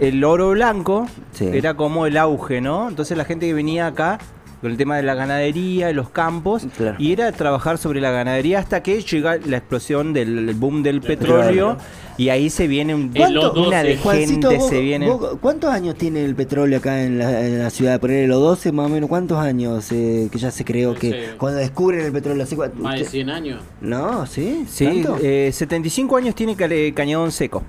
el 0.00 0.22
oro 0.24 0.50
blanco 0.50 1.06
Sí. 1.32 1.48
era 1.52 1.74
como 1.74 2.06
el 2.06 2.16
auge, 2.16 2.60
¿no? 2.60 2.88
Entonces 2.88 3.16
la 3.16 3.24
gente 3.24 3.46
que 3.46 3.54
venía 3.54 3.86
acá 3.86 4.18
con 4.60 4.70
el 4.72 4.76
tema 4.76 4.96
de 4.96 5.04
la 5.04 5.14
ganadería, 5.14 5.86
de 5.86 5.92
los 5.94 6.10
campos, 6.10 6.66
Claro. 6.76 6.96
y 6.98 7.12
era 7.12 7.30
trabajar 7.30 7.78
sobre 7.78 8.00
la 8.00 8.10
ganadería 8.10 8.58
hasta 8.58 8.82
que 8.82 9.00
llega 9.02 9.36
la 9.46 9.58
explosión 9.58 10.12
del 10.12 10.52
boom 10.54 10.82
del 10.82 11.00
petróleo, 11.00 11.76
y 12.18 12.28
ahí 12.28 12.50
se 12.50 12.66
viene 12.66 12.94
un, 12.94 13.10
una 13.16 13.82
de 13.82 13.96
12. 13.96 13.96
Juancito, 14.02 14.48
gente, 14.50 14.56
vos- 14.62 14.68
se 14.70 14.80
viene... 14.80 15.08
vos- 15.08 15.38
¿cuántos 15.40 15.70
años 15.70 15.94
tiene 15.94 16.22
el 16.24 16.34
petróleo 16.34 16.78
acá 16.78 17.02
en 17.02 17.18
la, 17.18 17.46
en 17.46 17.58
la 17.60 17.70
ciudad? 17.70 17.98
Ponerle 18.00 18.26
los 18.26 18.40
12 18.40 18.72
más 18.72 18.86
o 18.86 18.88
menos, 18.90 19.08
¿cuántos 19.08 19.38
años 19.38 19.90
eh, 19.92 20.28
que 20.30 20.38
ya 20.38 20.50
se 20.50 20.64
creó 20.64 20.92
No 20.92 20.98
que 20.98 21.10
sé. 21.10 21.18
cuando 21.38 21.60
descubren 21.60 22.00
el 22.04 22.12
petróleo? 22.12 22.42
¿hace 22.42 22.56
cua- 22.56 22.72
Más 22.74 22.96
de 22.96 23.00
usted- 23.02 23.12
100 23.12 23.30
años. 23.30 23.62
No, 23.80 24.26
¿sí? 24.26 24.66
Sí, 24.68 25.02
eh, 25.22 25.50
75 25.52 26.16
años 26.16 26.34
tiene 26.34 26.54
Cale- 26.56 26.92
Cañadón 26.92 27.30
Seco. 27.32 27.62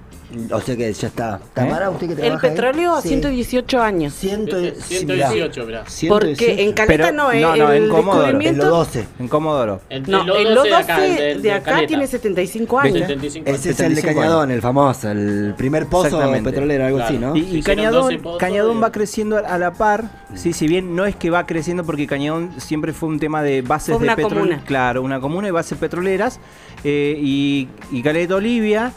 o 0.51 0.61
sea 0.61 0.75
que 0.75 0.93
ya 0.93 1.07
está. 1.07 1.39
Tamara, 1.55 1.89
usted 1.89 2.05
que 2.07 2.13
El 2.13 2.19
trabaja 2.19 2.47
ahí? 2.47 2.53
petróleo 2.53 2.93
a 2.95 3.01
Sí. 3.01 3.07
118 3.09 3.81
años. 3.81 4.13
Ciento, 4.13 4.57
Este, 4.59 4.81
sí, 4.99 5.05
mirá. 5.05 5.29
118, 5.29 5.65
mirá. 5.65 5.83
Porque 6.07 6.63
en 6.63 6.73
Caleta 6.73 7.05
Pero- 7.05 7.17
no, 7.17 7.31
eh, 7.31 7.41
no, 7.41 7.55
no, 7.55 7.71
el 7.71 7.83
en 7.85 7.89
Comodoro. 7.89 8.27
En 8.29 8.37
descubrimiento- 8.39 8.65
los 8.65 8.77
12. 8.77 9.05
En 9.19 9.27
Comodoro. 9.27 9.81
El, 9.89 10.03
No, 10.03 10.21
el 10.35 10.47
el 10.47 10.57
O12 10.57 10.69
O12 10.69 10.73
acá, 10.75 11.05
el 11.05 11.15
de- 11.15 11.23
de, 11.23 11.35
de 11.39 11.51
acá 11.51 11.87
tiene 11.87 12.05
75 12.07 12.79
años. 12.79 12.97
75 12.99 13.49
Ese 13.49 13.69
es 13.71 13.79
el 13.79 13.95
de 13.95 14.01
75 14.01 14.21
Cañadón, 14.39 14.51
el 14.51 14.61
famoso, 14.61 15.09
el 15.11 15.53
primer 15.57 15.87
pozo 15.87 16.19
petrolero, 16.43 16.85
algo 16.85 16.99
así. 16.99 17.17
¿no? 17.17 17.35
Y, 17.35 17.57
y 17.57 17.61
Cañadón, 17.63 18.01
12 18.03 18.17
pozos 18.19 18.39
Cañadón 18.39 18.77
y- 18.77 18.81
va 18.81 18.91
creciendo 18.91 19.37
a 19.37 19.57
la 19.57 19.71
par, 19.73 20.05
sí, 20.35 20.53
si 20.53 20.67
bien 20.67 20.95
no 20.95 21.05
es 21.05 21.15
que 21.15 21.29
va 21.29 21.45
creciendo 21.45 21.83
porque 21.83 22.07
Cañadón 22.07 22.51
siempre 22.57 22.93
fue 22.93 23.09
un 23.09 23.19
tema 23.19 23.41
de 23.43 23.61
bases 23.61 23.97
Fue 23.97 24.07
de 24.07 24.15
petróleo. 24.15 24.59
Claro, 24.65 25.01
una 25.03 25.19
comuna 25.19 25.47
de 25.47 25.51
bases 25.51 25.77
petroleras. 25.77 26.39
eh, 26.83 27.17
y, 27.21 27.67
y 27.91 28.01
Caleta 28.01 28.35
Olivia 28.35 28.93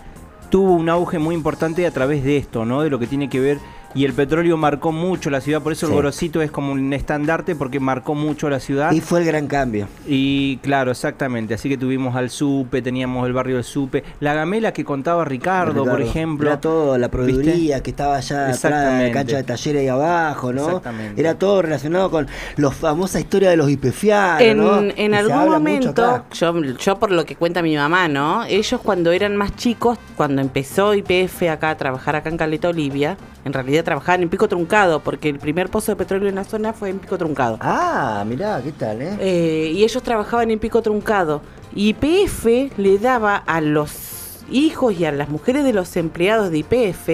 tuvo 0.50 0.72
un 0.74 0.88
auge 0.88 1.18
muy 1.18 1.34
importante 1.34 1.86
a 1.86 1.90
través 1.90 2.22
de 2.24 2.36
esto, 2.36 2.64
¿no? 2.64 2.82
De 2.82 2.90
lo 2.90 2.98
que 2.98 3.06
tiene 3.06 3.28
que 3.28 3.40
ver. 3.40 3.58
Y 3.94 4.04
el 4.04 4.12
petróleo 4.12 4.56
marcó 4.56 4.92
mucho 4.92 5.30
la 5.30 5.40
ciudad, 5.40 5.62
por 5.62 5.72
eso 5.72 5.86
Sí. 5.86 5.92
el 5.92 5.96
Gorosito 5.96 6.42
es 6.42 6.50
como 6.50 6.72
un 6.72 6.92
estandarte 6.92 7.54
porque 7.54 7.80
marcó 7.80 8.14
mucho 8.14 8.48
la 8.48 8.60
ciudad. 8.60 8.92
Y 8.92 9.00
fue 9.00 9.20
el 9.20 9.26
gran 9.26 9.46
cambio. 9.46 9.88
Y 10.06 10.58
claro, 10.58 10.90
exactamente. 10.90 11.54
Así 11.54 11.68
que 11.68 11.76
tuvimos 11.76 12.16
al 12.16 12.30
Supe, 12.30 12.82
teníamos 12.82 13.26
el 13.26 13.32
barrio 13.32 13.56
del 13.56 13.64
Supe, 13.64 14.04
la 14.20 14.34
gamela 14.34 14.72
que 14.72 14.84
contaba 14.84 15.24
Ricardo, 15.24 15.84
por 15.84 16.00
ejemplo. 16.00 16.48
Era 16.48 16.60
todo, 16.60 16.96
la 16.98 17.08
proveeduría 17.08 17.82
que 17.82 17.90
estaba 17.90 18.16
allá 18.16 18.50
atrás 18.50 18.98
de 18.98 19.06
la 19.08 19.12
cancha 19.12 19.36
de 19.36 19.42
talleres 19.42 19.82
ahí 19.82 19.88
abajo, 19.88 20.52
¿no? 20.52 20.66
Exactamente. 20.66 21.20
Era 21.20 21.34
todo 21.38 21.62
relacionado 21.62 22.10
con 22.10 22.26
la 22.56 22.70
famosa 22.70 23.20
historia 23.20 23.50
de 23.50 23.56
los 23.56 23.70
hipefianos, 23.70 24.92
En, 24.96 25.14
algún 25.14 25.48
momento, 25.50 26.24
yo, 26.32 26.62
yo 26.62 26.98
por 26.98 27.10
lo 27.10 27.24
que 27.24 27.36
cuenta 27.36 27.62
mi 27.62 27.76
mamá, 27.76 28.08
¿no? 28.08 28.44
Ellos 28.44 28.80
cuando 28.82 29.12
eran 29.12 29.36
más 29.36 29.54
chicos, 29.56 29.98
cuando 30.16 30.40
empezó 30.40 30.94
YPF 30.94 31.48
acá 31.50 31.70
a 31.70 31.76
trabajar 31.76 32.16
acá 32.16 32.28
en 32.28 32.36
Caleta 32.36 32.68
Olivia, 32.68 33.16
en 33.44 33.52
realidad 33.52 33.81
trabajaban 33.82 34.22
en 34.22 34.28
Pico 34.28 34.48
Truncado, 34.48 35.00
porque 35.00 35.28
el 35.28 35.38
primer 35.38 35.68
pozo 35.68 35.92
de 35.92 35.96
petróleo 35.96 36.28
en 36.28 36.34
la 36.34 36.44
zona 36.44 36.72
fue 36.72 36.90
en 36.90 36.98
Pico 36.98 37.18
Truncado. 37.18 37.58
Ah, 37.60 38.24
mirá, 38.26 38.60
¿qué 38.62 38.72
tal, 38.72 39.02
eh? 39.02 39.16
Eh, 39.20 39.72
y 39.74 39.84
ellos 39.84 40.02
trabajaban 40.02 40.50
en 40.50 40.58
Pico 40.58 40.82
Truncado. 40.82 41.42
Y 41.74 41.94
YPF 41.94 42.76
le 42.78 42.98
daba 42.98 43.36
a 43.36 43.60
los 43.60 44.44
hijos 44.50 44.98
y 44.98 45.04
a 45.04 45.12
las 45.12 45.28
mujeres 45.28 45.64
de 45.64 45.72
los 45.72 45.96
empleados 45.96 46.50
de 46.50 46.58
YPF, 46.58 47.08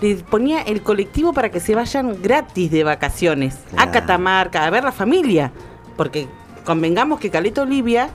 le 0.00 0.16
ponía 0.16 0.62
el 0.62 0.82
colectivo 0.82 1.32
para 1.32 1.50
que 1.50 1.60
se 1.60 1.74
vayan 1.74 2.20
gratis 2.22 2.70
de 2.70 2.84
vacaciones 2.84 3.58
a. 3.76 3.90
Catamarca, 3.90 4.64
a 4.64 4.70
ver 4.70 4.84
la 4.84 4.92
familia. 4.92 5.52
Porque 5.96 6.26
convengamos 6.64 7.20
que 7.20 7.30
Caleta 7.30 7.62
Olivia 7.62 8.10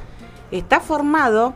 está 0.51 0.79
formado 0.79 1.53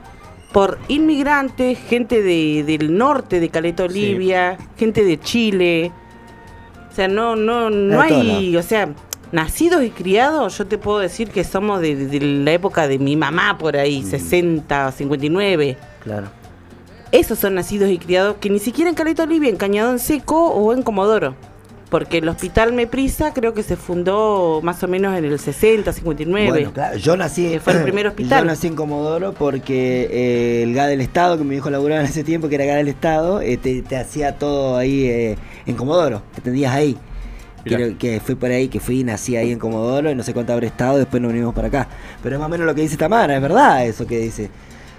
por 0.54 0.78
inmigrantes, 0.88 1.80
gente 1.80 2.22
de, 2.22 2.64
del 2.64 2.96
norte 2.96 3.40
de 3.40 3.50
Caleta 3.50 3.84
Olivia, 3.84 4.58
gente 4.78 5.04
de 5.04 5.20
Chile. 5.20 5.92
O 6.94 6.96
sea, 6.96 7.08
no, 7.08 7.36
no, 7.36 7.72
no 7.72 8.00
hay, 8.00 8.56
o 8.56 8.62
sea, 8.62 8.94
nacidos 9.32 9.84
y 9.84 9.90
criados, 9.90 10.56
yo 10.60 10.68
te 10.68 10.78
puedo 10.78 11.00
decir 11.00 11.32
que 11.32 11.44
somos 11.44 11.82
de, 11.82 11.96
de 11.96 12.20
la 12.20 12.52
época 12.52 12.88
de 12.88 13.00
mi 13.00 13.16
mamá 13.16 13.58
por 13.58 13.76
ahí, 13.76 14.04
60, 14.04 14.92
59. 14.92 15.76
Claro. 16.04 16.28
Esos 17.12 17.40
son 17.40 17.56
nacidos 17.56 17.90
y 17.90 17.98
criados 17.98 18.36
que 18.40 18.52
ni 18.52 18.60
siquiera 18.60 18.92
en 18.92 18.96
Caleta 18.96 19.24
Olivia, 19.24 19.50
en 19.50 19.56
Cañadón 19.56 19.98
Seco 19.98 20.50
o 20.50 20.72
en 20.72 20.84
Comodoro. 20.84 21.36
Porque 21.94 22.18
el 22.18 22.28
hospital 22.28 22.74
Meprisa 22.74 23.36
creo 23.36 23.54
que 23.54 23.62
se 23.62 23.76
fundó 23.76 24.62
más 24.64 24.82
o 24.82 24.88
menos 24.88 25.16
en 25.16 25.26
el 25.26 25.38
60, 25.38 25.94
59. 25.94 26.50
Bueno, 26.50 26.74
claro, 26.74 26.98
yo 26.98 27.16
nací, 27.16 27.48
Que 27.48 27.60
fue 27.60 27.74
el 27.74 27.84
primer 27.84 28.08
hospital. 28.08 28.40
Yo 28.40 28.46
nací 28.46 28.66
en 28.66 28.76
Comodoro 28.76 29.34
porque 29.34 30.10
eh, 30.10 30.64
el 30.64 30.74
GA 30.74 30.88
del 30.88 31.02
Estado, 31.02 31.38
que 31.38 31.44
mi 31.44 31.56
hijo 31.58 31.70
laburaba 31.70 32.02
en 32.02 32.08
ese 32.08 32.24
tiempo, 32.24 32.50
que 32.50 32.56
era 32.56 32.66
GA 32.66 32.78
del 32.78 32.88
Estado, 32.88 33.42
eh, 33.42 33.58
te, 33.58 33.84
te 33.84 33.96
hacía 33.96 34.40
todo 34.40 34.76
ahí 34.76 35.06
eh, 35.06 35.38
en 35.68 35.76
Comodoro, 35.76 36.24
te 36.34 36.42
atendías 36.42 36.74
ahí. 36.74 36.98
Creo 37.64 37.96
que 37.96 38.20
fui 38.20 38.34
por 38.34 38.50
ahí, 38.50 38.70
que 38.70 38.80
fui 38.80 39.02
y 39.02 39.04
nací 39.04 39.36
ahí 39.36 39.52
en 39.52 39.60
Comodoro 39.60 40.10
y 40.10 40.16
no 40.16 40.24
sé 40.24 40.34
cuánto 40.34 40.52
habré 40.52 40.66
estado, 40.66 40.98
después 40.98 41.22
nos 41.22 41.32
venimos 41.32 41.54
para 41.54 41.68
acá. 41.68 41.88
Pero 42.24 42.38
es 42.38 42.40
más 42.40 42.48
o 42.48 42.50
menos 42.50 42.66
lo 42.66 42.74
que 42.74 42.82
dice 42.82 42.98
Tamara, 42.98 43.36
es 43.36 43.42
verdad 43.42 43.86
eso 43.86 44.08
que 44.08 44.18
dice. 44.18 44.50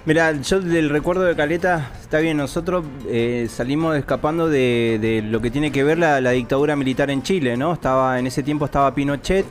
Mira, 0.05 0.33
yo 0.33 0.61
del 0.61 0.91
recuerdo 0.91 1.23
de 1.23 1.35
Caleta, 1.35 1.89
está 1.99 2.19
bien, 2.19 2.37
nosotros 2.37 2.85
eh, 3.07 3.47
salimos 3.49 3.97
escapando 3.97 4.47
de, 4.47 4.99
de 5.01 5.23
lo 5.23 5.41
que 5.41 5.49
tiene 5.49 5.71
que 5.71 5.83
ver 5.83 5.97
la, 5.97 6.21
la 6.21 6.29
dictadura 6.29 6.75
militar 6.75 7.09
en 7.09 7.23
Chile, 7.23 7.57
¿no? 7.57 7.73
Estaba 7.73 8.19
En 8.19 8.27
ese 8.27 8.43
tiempo 8.43 8.65
estaba 8.65 8.93
Pinochet, 8.93 9.47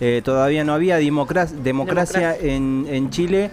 eh, 0.00 0.20
todavía 0.24 0.64
no 0.64 0.74
había 0.74 0.96
democracia, 0.96 1.56
democracia 1.62 2.36
en, 2.36 2.84
en 2.90 3.10
Chile 3.10 3.50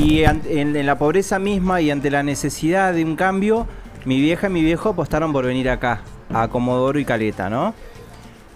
y 0.00 0.24
en, 0.24 0.42
en 0.74 0.86
la 0.86 0.98
pobreza 0.98 1.38
misma 1.38 1.80
y 1.80 1.92
ante 1.92 2.10
la 2.10 2.24
necesidad 2.24 2.92
de 2.92 3.04
un 3.04 3.14
cambio, 3.14 3.68
mi 4.04 4.20
vieja 4.20 4.48
y 4.48 4.50
mi 4.50 4.62
viejo 4.64 4.88
apostaron 4.88 5.32
por 5.32 5.46
venir 5.46 5.70
acá, 5.70 6.00
a 6.34 6.48
Comodoro 6.48 6.98
y 6.98 7.04
Caleta, 7.04 7.48
¿no? 7.48 7.74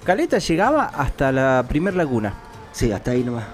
Caleta 0.02 0.38
llegaba 0.38 0.86
hasta 0.86 1.30
la 1.30 1.64
primer 1.68 1.94
laguna. 1.94 2.34
Sí, 2.72 2.90
hasta 2.90 3.12
ahí 3.12 3.22
nomás. 3.22 3.44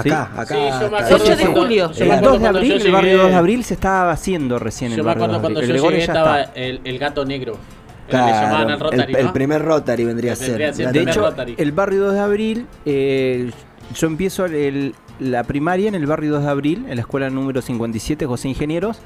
Acá, 0.00 0.30
acá. 0.36 0.46
Sí, 0.46 0.54
yo 0.54 0.90
me 0.90 0.96
acuerdo 0.96 0.96
ahí. 0.98 1.12
8 1.14 1.24
de 1.36 1.36
cuando- 1.42 1.60
julio. 1.60 1.92
yo 1.92 1.98
me 2.00 2.04
El 2.04 2.10
acuerdo 2.12 2.28
2 2.30 2.32
de 2.32 2.38
cuando 2.40 2.58
abril, 2.58 2.72
el 2.86 2.92
barrio 2.92 3.10
llegué- 3.10 3.22
2 3.22 3.30
de 3.30 3.36
abril 3.36 3.64
se 3.64 3.74
estaba 3.74 4.10
haciendo 4.12 4.58
recién 4.58 4.90
Yo 4.90 4.96
el 4.96 5.02
me 5.02 5.06
barrio 5.06 5.20
2 5.20 5.36
acuerdo 5.36 5.38
de 5.38 5.40
cuando 5.42 5.58
abril. 5.60 5.68
yo 5.68 5.74
El 5.74 5.80
Gregorio 5.80 5.96
llegué 5.98 6.06
ya 6.06 6.12
estaba 6.12 6.40
está. 6.42 6.60
el, 6.60 6.80
el 6.84 6.98
gato 6.98 7.24
negro. 7.24 7.52
El 7.52 7.58
que 8.06 8.10
Claro, 8.10 8.42
llamaban 8.42 8.70
al 8.70 8.80
Rotary, 8.80 9.12
el, 9.12 9.18
el 9.18 9.26
¿no? 9.26 9.32
primer 9.34 9.62
Rotary 9.62 10.04
vendría 10.04 10.32
a 10.32 10.36
ser. 10.36 10.46
Vendría 10.48 10.68
a 10.70 10.72
ser 10.72 10.86
el 10.86 10.92
De 10.92 10.98
primer 11.00 11.14
hecho, 11.14 11.20
Rotary. 11.20 11.54
el 11.58 11.72
barrio 11.72 12.04
2 12.04 12.14
de 12.14 12.20
abril, 12.20 12.66
eh, 12.86 13.50
yo 13.94 14.06
empiezo 14.06 14.46
el- 14.46 14.94
la 15.20 15.44
primaria 15.44 15.88
en 15.88 15.94
el 15.94 16.06
barrio 16.06 16.32
2 16.32 16.42
de 16.44 16.48
abril, 16.48 16.86
en 16.88 16.94
la 16.96 17.02
escuela 17.02 17.28
número 17.28 17.60
57, 17.60 18.24
José 18.24 18.48
Ingenieros, 18.48 18.98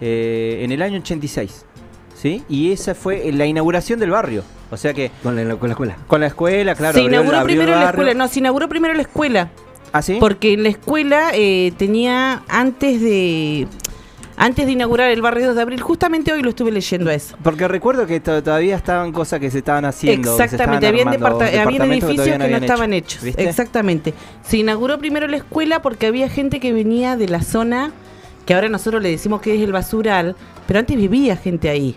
eh, 0.00 0.60
en 0.64 0.72
el 0.72 0.82
año 0.82 0.98
86. 1.00 1.64
¿Sí? 2.14 2.44
Y 2.48 2.70
esa 2.72 2.94
fue 2.94 3.32
la 3.32 3.46
inauguración 3.46 3.98
del 3.98 4.10
barrio. 4.10 4.44
O 4.70 4.76
sea 4.76 4.92
que. 4.94 5.10
Con 5.22 5.34
la, 5.34 5.56
con 5.56 5.68
la 5.68 5.72
escuela. 5.72 5.96
Con 6.06 6.20
la 6.20 6.26
escuela, 6.28 6.74
claro. 6.74 6.92
se 6.94 7.00
abrió- 7.00 7.08
inauguró 7.20 7.38
abrió 7.38 7.54
el 7.54 7.58
primero 7.58 7.78
la 7.78 7.84
barrio. 7.86 8.02
escuela. 8.02 8.14
No, 8.24 8.28
se 8.28 8.38
inauguró 8.38 8.68
primero 8.68 8.94
la 8.94 9.02
escuela. 9.02 9.50
¿Ah, 9.92 10.02
sí? 10.02 10.16
Porque 10.20 10.52
en 10.54 10.62
la 10.62 10.70
escuela 10.70 11.30
eh, 11.34 11.72
tenía 11.76 12.42
antes 12.48 13.00
de 13.00 13.66
antes 14.34 14.64
de 14.66 14.72
inaugurar 14.72 15.10
el 15.10 15.20
barrio 15.20 15.46
2 15.48 15.56
de 15.56 15.62
abril, 15.62 15.80
justamente 15.82 16.32
hoy 16.32 16.42
lo 16.42 16.48
estuve 16.50 16.72
leyendo 16.72 17.10
a 17.10 17.14
eso. 17.14 17.36
Porque 17.44 17.68
recuerdo 17.68 18.06
que 18.06 18.18
to- 18.18 18.42
todavía 18.42 18.74
estaban 18.76 19.12
cosas 19.12 19.38
que 19.38 19.50
se 19.50 19.58
estaban 19.58 19.84
haciendo. 19.84 20.32
Exactamente, 20.32 20.86
habían, 20.86 21.10
departamentos 21.10 21.86
edificios 21.88 22.38
que, 22.38 22.38
no 22.38 22.56
estaban 22.56 22.92
hecho. 22.94 23.16
hechos. 23.18 23.24
¿Viste? 23.24 23.48
Exactamente. 23.48 24.14
Se 24.42 24.56
inauguró 24.56 24.98
primero 24.98 25.28
la 25.28 25.36
escuela 25.36 25.82
porque 25.82 26.06
había 26.06 26.28
gente 26.30 26.58
que 26.60 26.72
venía 26.72 27.16
de 27.16 27.28
la 27.28 27.42
zona 27.42 27.92
que 28.46 28.54
ahora 28.54 28.68
nosotros 28.70 29.02
le 29.02 29.10
decimos 29.10 29.42
que 29.42 29.54
es 29.54 29.60
el 29.60 29.70
basural, 29.70 30.34
pero 30.66 30.78
antes 30.80 30.96
vivía 30.96 31.36
gente 31.36 31.68
ahí. 31.68 31.94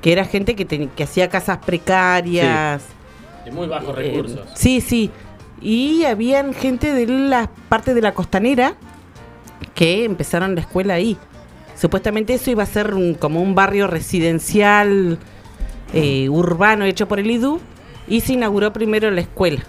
Que 0.00 0.12
era 0.12 0.24
gente 0.24 0.54
que, 0.54 0.64
que 0.88 1.02
hacía 1.02 1.28
casas 1.28 1.58
precarias. 1.58 2.82
De 3.44 3.50
muy 3.50 3.66
bajos 3.66 3.90
Eh, 3.98 4.02
recursos. 4.02 4.40
sí, 4.54 4.80
sí. 4.80 5.10
Y 5.60 6.04
habían 6.04 6.54
gente 6.54 6.92
de 6.94 7.06
la 7.06 7.50
parte 7.68 7.94
de 7.94 8.00
la 8.00 8.12
costanera 8.14 8.74
que 9.74 10.04
empezaron 10.04 10.54
la 10.54 10.62
escuela 10.62 10.94
ahí. 10.94 11.16
Supuestamente 11.76 12.34
eso 12.34 12.50
iba 12.50 12.62
a 12.62 12.66
ser 12.66 12.94
un- 12.94 13.14
como 13.14 13.40
un 13.42 13.54
barrio 13.54 13.86
residencial 13.86 15.18
eh, 15.92 16.28
urbano 16.28 16.84
hecho 16.84 17.08
por 17.08 17.18
el 17.18 17.30
IDU 17.30 17.60
y 18.06 18.20
se 18.20 18.34
inauguró 18.34 18.72
primero 18.72 19.10
la 19.10 19.22
escuela. 19.22 19.60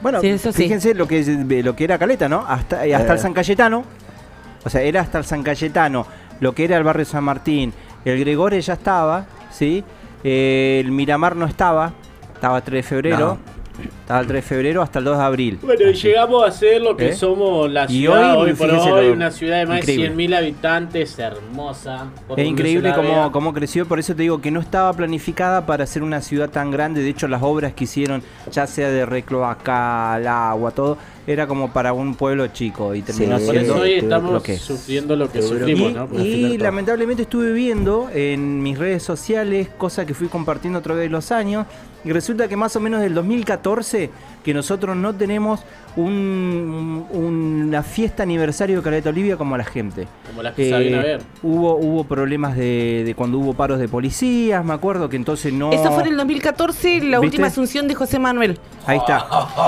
Bueno, 0.00 0.20
Sí, 0.20 0.28
eso 0.28 0.52
sí. 0.52 0.62
fíjense 0.62 0.94
lo 0.94 1.06
que 1.06 1.18
es- 1.20 1.28
lo 1.28 1.76
que 1.76 1.84
era 1.84 1.98
Caleta, 1.98 2.28
¿no? 2.28 2.44
Hasta, 2.46 2.86
eh, 2.86 2.94
hasta 2.94 3.12
Eh. 3.12 3.16
el 3.16 3.18
San 3.22 3.32
Cayetano. 3.34 3.84
O 4.64 4.70
sea, 4.70 4.80
era 4.82 5.00
hasta 5.02 5.18
el 5.18 5.24
San 5.24 5.42
Cayetano, 5.42 6.06
lo 6.40 6.54
que 6.54 6.64
era 6.64 6.76
el 6.76 6.84
barrio 6.84 7.04
San 7.04 7.24
Martín. 7.24 7.72
El 8.04 8.18
Gregorio 8.20 8.58
ya 8.60 8.74
estaba, 8.74 9.26
¿sí? 9.50 9.84
Eh, 10.22 10.80
el 10.84 10.90
Miramar 10.92 11.36
no 11.36 11.46
estaba, 11.46 11.92
estaba 12.34 12.60
3 12.62 12.84
de 12.84 12.88
febrero. 12.88 13.38
Estaba 13.82 14.20
el 14.20 14.26
3 14.26 14.42
de 14.44 14.48
febrero 14.48 14.82
hasta 14.82 14.98
el 15.00 15.04
2 15.06 15.18
de 15.18 15.24
abril. 15.24 15.58
Bueno, 15.62 15.88
y 15.90 15.94
llegamos 15.94 16.46
a 16.46 16.50
ser 16.52 16.80
lo 16.80 16.96
que 16.96 17.08
¿Eh? 17.08 17.14
somos 17.14 17.70
la 17.70 17.84
Y 17.86 18.00
ciudad 18.02 18.36
hoy, 18.36 18.50
hoy, 18.50 18.56
por 18.56 18.70
hoy, 18.70 19.08
una 19.08 19.30
ciudad 19.30 19.58
de 19.58 19.66
más 19.66 19.78
increíble. 19.80 20.10
de 20.10 20.14
100.000 20.14 20.36
habitantes, 20.36 21.18
hermosa. 21.18 22.06
Es 22.36 22.46
increíble 22.46 22.92
cómo, 22.94 23.32
cómo 23.32 23.52
creció, 23.52 23.86
por 23.86 23.98
eso 23.98 24.14
te 24.14 24.22
digo 24.22 24.40
que 24.40 24.50
no 24.50 24.60
estaba 24.60 24.92
planificada 24.92 25.66
para 25.66 25.86
ser 25.86 26.02
una 26.02 26.20
ciudad 26.20 26.50
tan 26.50 26.70
grande. 26.70 27.02
De 27.02 27.08
hecho, 27.08 27.26
las 27.28 27.42
obras 27.42 27.72
que 27.72 27.84
hicieron, 27.84 28.22
ya 28.50 28.66
sea 28.66 28.90
de 28.90 29.06
recloaca, 29.06 30.16
el 30.18 30.26
agua, 30.28 30.70
todo, 30.70 30.96
era 31.26 31.46
como 31.46 31.72
para 31.72 31.92
un 31.92 32.14
pueblo 32.14 32.46
chico 32.48 32.94
y 32.94 33.02
terminó 33.02 33.38
siendo 33.38 33.60
eso 33.60 33.76
hoy 33.76 34.00
lo 34.00 34.42
que 34.42 34.58
sufriendo 34.58 35.16
lo 35.16 35.30
que 35.30 35.42
sufrimos, 35.42 35.92
Y, 35.92 35.94
¿no? 35.94 36.08
y 36.18 36.58
lamentablemente 36.58 37.22
estuve 37.22 37.52
viendo 37.52 38.10
en 38.12 38.62
mis 38.62 38.78
redes 38.78 39.02
sociales, 39.02 39.68
cosas 39.78 40.06
que 40.06 40.14
fui 40.14 40.28
compartiendo 40.28 40.78
a 40.78 40.82
través 40.82 41.04
de 41.04 41.08
los 41.10 41.32
años, 41.32 41.66
y 42.04 42.12
resulta 42.12 42.48
que 42.48 42.56
más 42.56 42.76
o 42.76 42.80
menos 42.80 43.00
del 43.00 43.14
2014 43.14 44.10
que 44.44 44.54
nosotros 44.54 44.94
no 44.96 45.14
tenemos 45.14 45.64
un- 45.96 47.06
una 47.12 47.82
fiesta 47.82 48.22
aniversario 48.22 48.76
de 48.76 48.82
Caleta 48.82 49.08
Olivia 49.08 49.36
como 49.36 49.56
la 49.56 49.64
gente. 49.64 50.06
Como 50.28 50.42
las 50.42 50.54
que 50.54 50.68
se 50.68 50.78
vienen 50.78 50.98
a 51.00 51.02
ver. 51.02 51.22
Hubo, 51.42 51.76
hubo 51.76 52.04
problemas 52.04 52.56
de, 52.56 53.02
de 53.04 53.14
cuando 53.14 53.38
hubo 53.38 53.54
paros 53.54 53.78
de 53.78 53.88
policías, 53.88 54.64
me 54.64 54.72
acuerdo 54.74 55.08
que 55.08 55.16
entonces 55.16 55.52
no... 55.52 55.72
Eso 55.72 55.90
fue 55.92 56.02
en 56.02 56.10
el 56.10 56.16
2014, 56.16 56.98
la 57.00 57.18
¿Viste? 57.18 57.18
última 57.20 57.46
asunción 57.46 57.88
de 57.88 57.94
José 57.94 58.18
Manuel. 58.18 58.58
Ahí 58.86 58.98
está. 58.98 59.26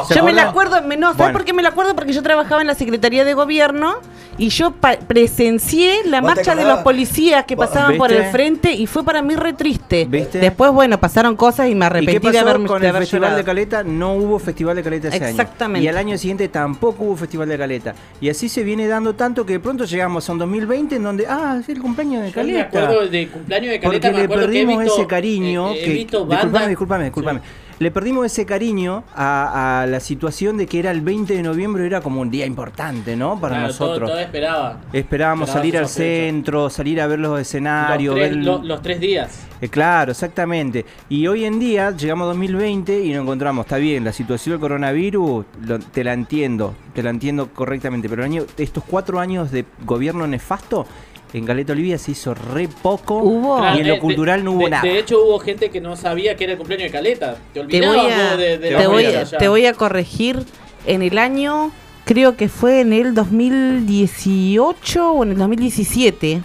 ¿Se 0.08 0.14
Yo 0.14 0.24
me 0.24 0.32
la 0.32 0.48
acuerdo, 0.50 0.82
me- 0.82 0.96
no, 0.96 1.06
¿sabes 1.08 1.18
Bueno. 1.18 1.32
por 1.32 1.44
qué 1.44 1.52
me 1.52 1.62
la 1.62 1.70
acuerdo? 1.70 1.94
Porque 1.94 2.12
yo 2.12 2.22
trabajaba 2.22 2.60
en 2.60 2.66
la 2.66 2.74
Secretaría 2.74 3.24
de 3.24 3.34
Gobierno 3.34 3.94
y 4.36 4.48
yo 4.50 4.72
presencié 4.72 6.04
la 6.06 6.20
¿Vos 6.20 6.30
te 6.30 6.36
marcha 6.36 6.54
de 6.54 6.64
los 6.64 6.80
policías 6.80 7.44
que 7.46 7.54
¿Vos- 7.56 7.68
pasaban 7.68 7.96
por 7.96 8.12
el 8.12 8.24
frente 8.26 8.72
y 8.72 8.86
fue 8.86 9.04
para 9.04 9.22
mí 9.22 9.34
re 9.36 9.52
triste. 9.52 10.04
¿Viste? 10.10 10.38
Después, 10.38 10.70
bueno, 10.72 10.98
pasaron 10.98 11.36
cosas 11.36 11.68
y 11.68 11.74
me 11.74 11.84
¿Y 11.84 11.86
arrepentí 11.86 12.12
qué 12.14 12.20
pasó 12.20 12.32
de 12.32 12.38
haberme 12.40 12.66
con 12.66 12.82
de 12.82 12.88
el 12.88 12.94
Festival 12.96 13.20
llorado. 13.22 13.36
de 13.38 13.44
Caleta? 13.44 13.82
No 13.84 14.14
hubo 14.14 14.38
Festival 14.38 14.65
de 14.74 14.82
Caleta 14.82 15.09
ese 15.09 15.16
año. 15.18 15.26
Exactamente. 15.28 15.84
Y 15.84 15.88
al 15.88 15.97
año 15.97 16.18
siguiente 16.18 16.48
tampoco 16.48 17.05
hubo 17.05 17.16
Festival 17.16 17.48
de 17.48 17.56
Caleta. 17.59 17.94
Y 18.20 18.28
así 18.28 18.48
se 18.48 18.64
viene 18.64 18.88
dando 18.88 19.14
tanto 19.14 19.47
que 19.47 19.52
de 19.52 19.60
pronto 19.60 19.84
llegamos 19.84 20.28
a 20.28 20.32
un 20.32 20.38
2020 20.38 20.97
en 20.97 21.02
donde, 21.05 21.26
ah, 21.28 21.59
es 21.60 21.68
el 21.68 21.80
cumpleaños 21.80 22.22
de 22.24 22.30
Yo 22.32 22.43
me 22.43 22.52
Caleta. 22.52 22.62
acuerdo 22.84 23.06
de 23.09 23.28
cumpleaños 23.28 23.70
de 23.70 23.80
Caleta, 23.80 24.09
Porque 24.09 24.10
me 24.10 24.18
le 24.18 24.24
acuerdo 24.24 24.43
que 24.43 24.59
he 24.59 24.64
perdimos 24.64 24.82
visto, 24.82 24.98
ese 24.98 25.06
cariño. 25.06 25.70
eh, 25.70 25.80
he 25.80 25.84
que, 25.84 25.93
visto 25.93 26.26
disculpame, 26.26 26.68
disculpame, 26.68 27.05
disculpame. 27.05 27.40
Le 27.78 27.90
perdimos 27.90 28.24
ese 28.24 28.46
cariño 28.46 29.04
a, 29.14 29.82
a 29.82 29.86
la 29.86 30.00
situación 30.00 30.56
de 30.56 30.66
que 30.66 30.78
era 30.78 30.90
el 30.90 31.02
20 31.02 31.34
de 31.34 31.42
noviembre, 31.42 31.84
era 31.84 32.00
como 32.00 32.22
un 32.22 32.30
día 32.30 32.46
importante, 32.46 33.16
¿no? 33.16 33.38
Para 33.38 33.56
Claro, 33.58 33.74
todo- 33.74 33.86
nosotros. 33.88 34.10
todo 34.12 34.18
esperaba. 34.18 34.80
Esperábamos 34.94 35.48
Esperaba 35.50 35.62
salir 35.62 35.76
al 35.78 35.88
centro, 35.88 36.70
salir 36.70 37.02
a 37.02 37.06
ver 37.06 37.18
los 37.18 37.38
escenarios, 37.38 38.14
Los 38.14 38.24
tres, 38.24 38.34
ver 38.36 38.44
lo- 38.44 38.62
los 38.62 38.80
tres 38.80 38.98
días. 38.98 39.40
eh, 39.60 39.68
claro, 39.68 40.12
exactamente. 40.12 40.86
Y 41.10 41.26
hoy 41.26 41.44
en 41.44 41.58
día 41.58 41.90
llegamos 41.90 42.24
a 42.24 42.28
2020 42.28 43.04
y 43.04 43.12
nos 43.12 43.24
encontramos, 43.24 43.66
está 43.66 43.76
bien, 43.76 44.04
la 44.04 44.12
situación 44.12 44.54
del 44.54 44.60
coronavirus, 44.60 45.44
lo- 45.66 45.78
te 45.78 46.02
la 46.02 46.14
entiendo, 46.14 46.74
te 46.94 47.02
la 47.02 47.10
entiendo 47.10 47.50
correctamente, 47.52 48.08
pero 48.08 48.22
el 48.24 48.30
año- 48.32 48.46
estos 48.56 48.84
cuatro 48.84 49.20
años 49.20 49.50
de 49.50 49.66
gobierno 49.84 50.26
nefasto, 50.26 50.86
en 51.32 51.44
Caleta 51.44 51.72
Olivia 51.72 51.98
se 51.98 52.12
hizo 52.12 52.34
re 52.34 52.68
poco 52.68 53.18
Hubo. 53.18 53.58
Claro, 53.58 53.76
y 53.76 53.80
en 53.80 53.86
de- 53.86 53.94
lo 53.94 53.98
cultural 54.00 54.44
no 54.44 54.52
hubo 54.52 54.64
de, 54.64 54.70
nada. 54.70 54.82
De 54.82 54.98
hecho, 54.98 55.22
hubo 55.24 55.38
gente 55.38 55.70
que 55.70 55.80
no 55.80 55.96
sabía 55.96 56.36
que 56.36 56.44
era 56.44 56.52
el 56.54 56.58
cumpleaños 56.58 56.86
de 56.86 56.92
Caleta. 56.92 57.34
Te 57.52 57.60
Te 57.60 57.60
olvidabas 57.60 57.96
voy, 57.96 58.10
a, 58.10 58.28
vos 58.30 58.38
de, 58.38 58.86
voy, 58.86 59.38
te 59.38 59.48
voy 59.48 59.66
a 59.66 59.72
corregir 59.74 60.44
en 60.86 61.02
el 61.02 61.18
año, 61.18 61.72
creo 62.04 62.36
que 62.36 62.48
fue 62.48 62.80
en 62.80 62.92
el 62.92 63.14
2018 63.14 65.10
o 65.12 65.22
en 65.24 65.32
el 65.32 65.38
2017. 65.38 66.42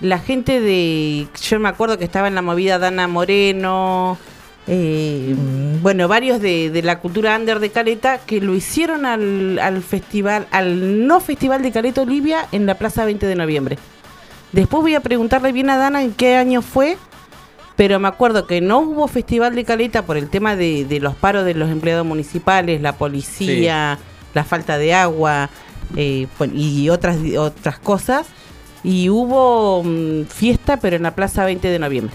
La 0.00 0.18
gente 0.18 0.60
de. 0.60 1.26
Yo 1.42 1.58
me 1.58 1.68
acuerdo 1.68 1.98
que 1.98 2.04
estaba 2.04 2.28
en 2.28 2.34
la 2.36 2.42
movida 2.42 2.78
Dana 2.78 3.08
Moreno. 3.08 4.16
Eh, 4.68 5.34
bueno, 5.80 6.08
varios 6.08 6.40
de, 6.40 6.70
de 6.70 6.82
la 6.82 7.00
cultura 7.00 7.34
under 7.36 7.58
de 7.58 7.70
Caleta 7.70 8.18
que 8.18 8.40
lo 8.40 8.54
hicieron 8.54 9.06
al, 9.06 9.58
al 9.58 9.82
festival, 9.82 10.46
al 10.50 11.06
no 11.06 11.20
festival 11.20 11.62
de 11.62 11.72
Caleta 11.72 12.02
Olivia 12.02 12.46
en 12.52 12.66
la 12.66 12.74
Plaza 12.76 13.04
20 13.06 13.26
de 13.26 13.34
noviembre. 13.34 13.78
Después 14.52 14.82
voy 14.82 14.94
a 14.94 15.00
preguntarle 15.00 15.52
bien 15.52 15.70
a 15.70 15.78
Dana 15.78 16.02
en 16.02 16.12
qué 16.12 16.36
año 16.36 16.60
fue, 16.62 16.98
pero 17.76 17.98
me 17.98 18.08
acuerdo 18.08 18.46
que 18.46 18.60
no 18.60 18.80
hubo 18.80 19.08
festival 19.08 19.54
de 19.54 19.64
Caleta 19.64 20.02
por 20.04 20.16
el 20.18 20.28
tema 20.28 20.54
de, 20.54 20.84
de 20.84 21.00
los 21.00 21.14
paros 21.14 21.44
de 21.46 21.54
los 21.54 21.70
empleados 21.70 22.04
municipales, 22.06 22.80
la 22.82 22.96
policía, 22.96 23.98
la 24.34 24.44
falta 24.44 24.76
de 24.78 24.92
agua. 24.94 25.48
eh, 25.96 26.26
y 26.52 26.88
otras, 26.90 27.16
otras 27.38 27.78
cosas. 27.78 28.26
Y 28.84 29.08
hubo 29.08 29.82
mm, 29.82 30.24
fiesta, 30.26 30.78
pero 30.78 30.96
en 30.96 31.02
la 31.02 31.14
Plaza 31.14 31.44
20 31.44 31.68
de 31.68 31.78
Noviembre, 31.78 32.14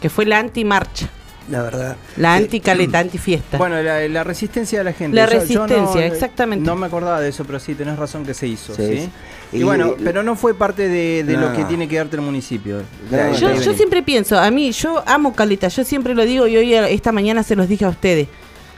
que 0.00 0.08
fue 0.10 0.24
la 0.26 0.38
anti-marcha. 0.38 1.08
La 1.50 1.62
verdad. 1.62 1.96
La 2.16 2.34
anti-caleta, 2.34 2.98
anti-fiesta. 3.00 3.58
Bueno, 3.58 3.82
la, 3.82 4.08
la 4.08 4.24
resistencia 4.24 4.78
de 4.78 4.84
la 4.84 4.92
gente. 4.92 5.14
La 5.16 5.26
Yo- 5.26 5.32
yo 5.32 5.40
resistencia, 5.40 6.00
no- 6.00 6.14
exactamente. 6.14 6.64
No 6.64 6.74
me 6.76 6.86
acordaba 6.86 7.20
de 7.20 7.28
eso, 7.28 7.44
pero 7.44 7.60
sí, 7.60 7.74
tenés 7.74 7.98
razón 7.98 8.24
que 8.24 8.32
se 8.34 8.46
hizo. 8.46 8.74
Sí. 8.74 8.82
¿sí? 8.86 9.10
Y, 9.52 9.58
Y- 9.58 9.62
bueno, 9.62 9.94
pero 10.02 10.22
no 10.22 10.36
fue 10.36 10.54
parte 10.54 10.88
de, 10.88 11.22
de 11.24 11.36
lo 11.36 11.52
que 11.52 11.64
tiene 11.64 11.86
que 11.86 11.96
darte 11.96 12.16
el 12.16 12.22
municipio. 12.22 12.82
No, 13.10 13.34
Yo, 13.60 13.74
siempre 13.74 14.02
pienso, 14.02 14.38
a 14.38 14.50
mí, 14.50 14.72
yo 14.72 15.02
amo 15.06 15.34
Caleta, 15.34 15.68
yo 15.68 15.84
siempre 15.84 16.14
lo 16.14 16.24
digo 16.24 16.46
y 16.46 16.56
hoy 16.56 16.74
eh, 16.74 16.92
esta 16.94 17.12
mañana 17.12 17.42
se 17.42 17.54
los 17.56 17.68
dije 17.68 17.84
a 17.84 17.88
ustedes. 17.90 18.26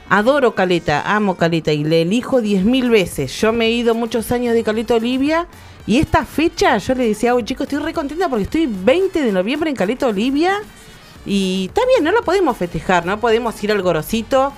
Adoro 0.09 0.55
Caleta, 0.55 1.03
amo 1.15 1.37
Caleta 1.37 1.73
y 1.73 1.83
le 1.85 2.03
elijo 2.03 2.41
diez 2.41 2.65
mil 2.65 2.91
veces. 2.91 3.33
Yo 3.41 3.53
me 3.53 3.67
he 3.67 3.71
ido 3.71 3.95
muchos 3.95 4.31
años 4.33 4.55
de 4.55 4.63
Caleta 4.63 4.95
Olivia 4.95 5.47
y 5.87 5.99
esta 5.99 6.25
fecha 6.25 6.79
yo 6.79 6.95
le 6.95 7.09
decía, 7.09 7.35
oye 7.35 7.45
chicos, 7.45 7.67
estoy 7.67 7.79
re 7.85 7.93
contenta 7.93 8.29
porque 8.29 8.45
estoy 8.45 8.67
20 8.67 9.21
de 9.23 9.33
noviembre 9.33 9.71
en 9.71 9.77
Caleta 9.77 10.07
Olivia 10.07 10.59
y 11.27 11.67
está 11.69 11.83
bien, 11.87 12.05
no 12.05 12.13
lo 12.13 12.23
podemos 12.23 12.57
festejar, 12.57 13.05
no 13.05 13.19
podemos 13.19 13.63
ir 13.63 13.73
al 13.73 13.83
Gorosito 13.83 14.53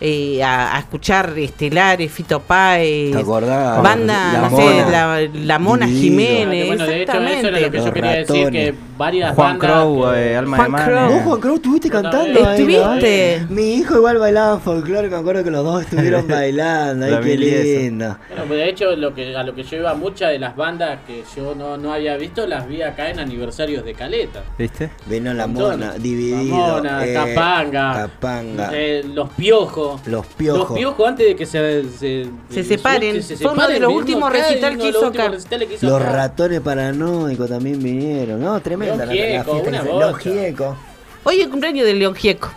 eh, 0.00 0.42
a, 0.42 0.76
a 0.76 0.78
escuchar 0.80 1.32
estelares, 1.38 2.10
Fito 2.10 2.40
Páez, 2.40 3.12
¿Te 3.12 3.18
acordás? 3.18 3.82
banda, 3.82 4.32
La 4.32 4.48
no 4.48 4.56
sé, 4.56 4.62
Mona. 4.62 4.90
la, 4.90 5.20
la 5.34 5.58
Mona. 5.58 5.86
Jiménez, 5.86 6.66
Bueno, 6.68 6.86
de 6.86 7.02
hecho, 7.02 7.12
eso 7.12 7.48
era 7.48 7.60
lo 7.60 7.70
que 7.70 7.76
exactamente. 7.76 7.78
yo 7.78 7.84
Los 7.84 7.92
quería 7.94 8.10
decir, 8.12 8.36
ratones. 8.44 8.70
que 8.70 8.74
varias 8.96 9.34
Juan 9.34 9.58
bandas... 9.58 9.70
Crow, 9.70 10.12
que- 10.12 10.32
eh, 10.32 10.36
Alma 10.36 10.56
Juan 10.56 10.72
de 10.72 10.82
Crow. 10.84 11.10
Vos, 11.12 11.22
Juan 11.24 11.40
Crow, 11.40 11.54
estuviste 11.56 11.90
cantando. 11.90 12.46
ahí, 12.48 12.56
Estuviste. 12.60 13.40
¿no? 13.48 13.54
Mi 13.54 13.74
hijo 13.74 13.96
igual 13.96 14.18
bailaban 14.18 14.60
folclore, 14.60 15.08
me 15.08 15.16
acuerdo 15.16 15.44
que 15.44 15.50
los 15.50 15.64
dos 15.64 15.82
estuvieron 15.82 16.26
bailando. 16.28 17.06
Ay, 17.06 17.18
qué 17.22 17.36
lindo. 17.36 18.16
Bueno, 18.28 18.44
pues 18.48 18.58
de 18.60 18.68
hecho, 18.68 18.96
lo 18.96 19.14
que, 19.14 19.36
a 19.36 19.42
lo 19.42 19.54
que 19.54 19.62
yo 19.64 19.76
iba, 19.76 19.94
muchas 19.94 20.30
de 20.30 20.38
las 20.38 20.56
bandas 20.56 21.00
que 21.06 21.22
yo 21.36 21.54
no, 21.54 21.76
no 21.76 21.92
había 21.92 22.16
visto, 22.16 22.46
las 22.46 22.66
vi 22.66 22.82
acá 22.82 23.10
en 23.10 23.18
aniversarios 23.20 23.84
de 23.84 23.94
Caleta. 23.94 24.42
¿Viste? 24.58 24.90
Vino 25.06 25.32
la 25.34 25.46
mona, 25.46 25.92
dividido. 25.98 26.56
La 26.56 26.72
Mona, 26.74 27.06
eh, 27.06 27.12
Capanga. 27.14 27.92
Capanga. 27.94 28.70
Eh, 28.72 29.02
los 29.14 29.28
piojos. 29.30 29.89
Los 30.06 30.26
piojos. 30.26 30.68
Los 30.70 30.78
piojos 30.78 31.08
antes 31.08 31.26
de 31.28 31.36
que 31.36 31.46
se, 31.46 31.84
se, 31.98 32.26
Se 32.50 32.64
separen. 32.64 33.22
se 33.22 33.36
Fue 33.36 33.52
uno 33.52 33.66
de 33.68 33.80
los 33.80 33.92
últimos 33.92 34.30
recital 34.32 34.76
que 34.78 34.88
hizo 34.88 35.06
acá. 35.06 35.28
recitales 35.28 35.68
que 35.68 35.74
hizo 35.74 35.86
Los 35.86 36.00
acá. 36.00 36.12
ratones 36.12 36.60
paranoicos 36.60 37.48
también 37.48 37.82
vinieron. 37.82 38.40
No, 38.40 38.60
tremenda 38.60 39.04
la, 39.04 39.06
la 39.06 39.12
Gieco, 39.12 39.52
fiesta. 39.60 39.82
se- 39.82 39.88
bocha. 39.88 40.06
Los 40.10 40.18
Gieco. 40.18 40.76
Hoy 41.24 41.36
es 41.38 41.44
el 41.44 41.50
cumpleaños 41.50 41.86
de 41.86 41.94
León 41.94 42.14
Gieco. 42.14 42.50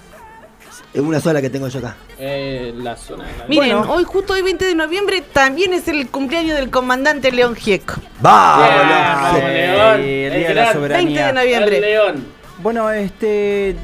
Es 0.94 1.02
una 1.02 1.20
sola 1.20 1.42
que 1.42 1.50
tengo 1.50 1.68
yo 1.68 1.80
acá. 1.80 1.96
Eh, 2.20 2.72
la 2.78 2.96
zona. 2.96 3.24
la- 3.40 3.46
Miren, 3.48 3.78
Bueno. 3.78 3.94
hoy 3.94 4.04
justo 4.04 4.34
hoy 4.34 4.42
20 4.44 4.64
de 4.66 4.76
noviembre 4.76 5.22
también 5.34 5.74
es 5.74 5.88
el 5.88 6.08
cumpleaños 6.08 6.56
del 6.56 6.70
comandante 6.70 7.32
León 7.32 7.56
Gieco. 7.56 7.96
¡Vamos, 8.22 8.68
Gieco! 8.68 9.48
León, 9.48 10.00
el 10.02 10.08
el 10.08 10.40
día 10.40 10.48
de 10.50 10.54
la 10.54 10.62
gran 10.62 10.66
20 10.66 10.74
soberanía. 10.74 11.28
de 11.28 11.34
noviembre. 11.34 11.76
El 11.78 11.82
León. 11.82 12.26
Bueno, 12.60 12.90
este. 12.92 13.76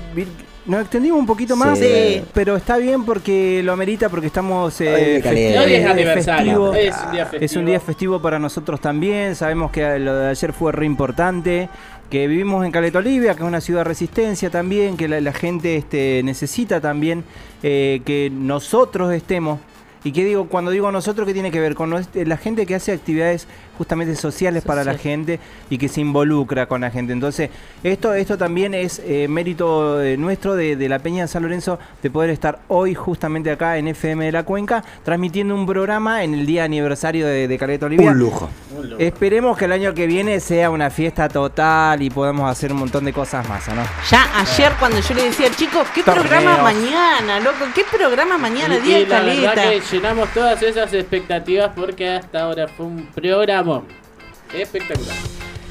Nos 0.69 0.81
extendimos 0.81 1.19
un 1.19 1.25
poquito 1.25 1.55
más, 1.55 1.79
Sí. 1.79 1.85
eh, 1.87 2.23
pero 2.31 2.55
está 2.55 2.77
bien 2.77 3.03
porque 3.03 3.61
lo 3.63 3.73
amerita, 3.73 4.07
porque 4.07 4.27
estamos. 4.27 4.79
Hoy 4.79 4.87
es 4.87 5.25
Eh. 5.25 5.57
Hoy 5.59 5.73
es 5.73 6.25
festivo. 6.25 6.73
Es 6.75 6.95
un 7.03 7.11
día 7.11 7.25
festivo. 7.25 7.45
Es 7.45 7.55
un 7.55 7.65
día 7.65 7.79
festivo 7.79 8.21
para 8.21 8.37
nosotros 8.37 8.79
también. 8.79 9.35
Sabemos 9.35 9.71
que 9.71 9.97
lo 9.97 10.15
de 10.15 10.29
ayer 10.29 10.53
fue 10.53 10.71
re 10.71 10.85
importante. 10.85 11.69
Que 12.11 12.27
vivimos 12.27 12.65
en 12.65 12.71
Caleta 12.71 12.99
Olivia, 12.99 13.33
que 13.35 13.41
es 13.43 13.47
una 13.47 13.61
ciudad 13.61 13.81
de 13.81 13.85
resistencia 13.85 14.49
también, 14.49 14.95
que 14.97 15.07
la, 15.07 15.19
la 15.21 15.33
gente 15.33 15.75
este, 15.75 16.21
necesita 16.23 16.79
también 16.81 17.23
eh, 17.63 18.01
que 18.05 18.31
nosotros 18.31 19.11
estemos. 19.13 19.59
Y 20.03 20.11
que 20.13 20.23
digo, 20.23 20.47
cuando 20.47 20.71
digo 20.71 20.91
nosotros, 20.91 21.27
¿qué 21.27 21.33
tiene 21.33 21.51
que 21.51 21.59
ver? 21.59 21.75
Con 21.75 21.89
la 22.13 22.37
gente 22.37 22.65
que 22.65 22.75
hace 22.75 22.93
actividades 22.93 23.47
justamente 23.77 24.15
sociales 24.15 24.63
para 24.63 24.83
la 24.83 24.97
gente 24.97 25.39
y 25.69 25.77
que 25.77 25.87
se 25.89 26.01
involucra 26.01 26.67
con 26.67 26.81
la 26.81 26.89
gente. 26.91 27.11
Entonces, 27.13 27.49
esto, 27.83 28.13
esto 28.13 28.37
también 28.37 28.73
es 28.73 29.01
eh, 29.05 29.27
mérito 29.29 30.01
eh, 30.01 30.15
nuestro 30.17 30.55
de, 30.55 30.75
de 30.77 30.89
la 30.89 30.99
Peña 30.99 31.23
de 31.23 31.27
San 31.27 31.43
Lorenzo 31.43 31.79
de 32.01 32.09
poder 32.09 32.29
estar 32.29 32.59
hoy 32.69 32.93
justamente 32.95 33.51
acá 33.51 33.77
en 33.77 33.87
FM 33.89 34.25
de 34.25 34.31
la 34.31 34.43
Cuenca, 34.43 34.83
transmitiendo 35.03 35.53
un 35.55 35.65
programa 35.65 36.23
en 36.23 36.33
el 36.33 36.45
día 36.45 36.63
aniversario 36.63 37.25
de, 37.25 37.47
de 37.47 37.57
Caleta 37.57 37.85
Olivia. 37.85 38.11
Un 38.11 38.19
lujo. 38.19 38.49
Un. 38.77 38.95
Esperemos 38.99 39.57
que 39.57 39.65
el 39.65 39.71
año 39.73 39.93
que 39.93 40.07
viene 40.07 40.39
sea 40.39 40.69
una 40.69 40.89
fiesta 40.89 41.27
total 41.29 42.01
y 42.01 42.09
podamos 42.09 42.49
hacer 42.49 42.71
un 42.71 42.79
montón 42.79 43.03
de 43.05 43.11
cosas 43.13 43.47
más, 43.49 43.67
¿o 43.67 43.75
¿no? 43.75 43.83
Ya 44.09 44.27
ayer 44.39 44.71
cuando 44.79 44.99
yo 45.01 45.13
le 45.15 45.23
decía, 45.23 45.49
chicos, 45.51 45.87
¿qué 45.93 46.03
Torneos. 46.03 46.27
programa 46.27 46.63
mañana, 46.63 47.39
loco? 47.39 47.65
¿Qué 47.75 47.83
programa 47.83 48.37
mañana? 48.37 48.77
Y- 48.77 48.81
Día 48.81 48.99
y 48.99 49.03
de 49.03 49.09
Caleta. 49.09 49.53
Llenamos 49.91 50.31
todas 50.33 50.61
esas 50.61 50.93
expectativas 50.93 51.71
porque 51.75 52.09
hasta 52.09 52.43
ahora 52.43 52.67
fue 52.67 52.85
un 52.85 53.05
programa 53.07 53.83
espectacular. 54.53 55.15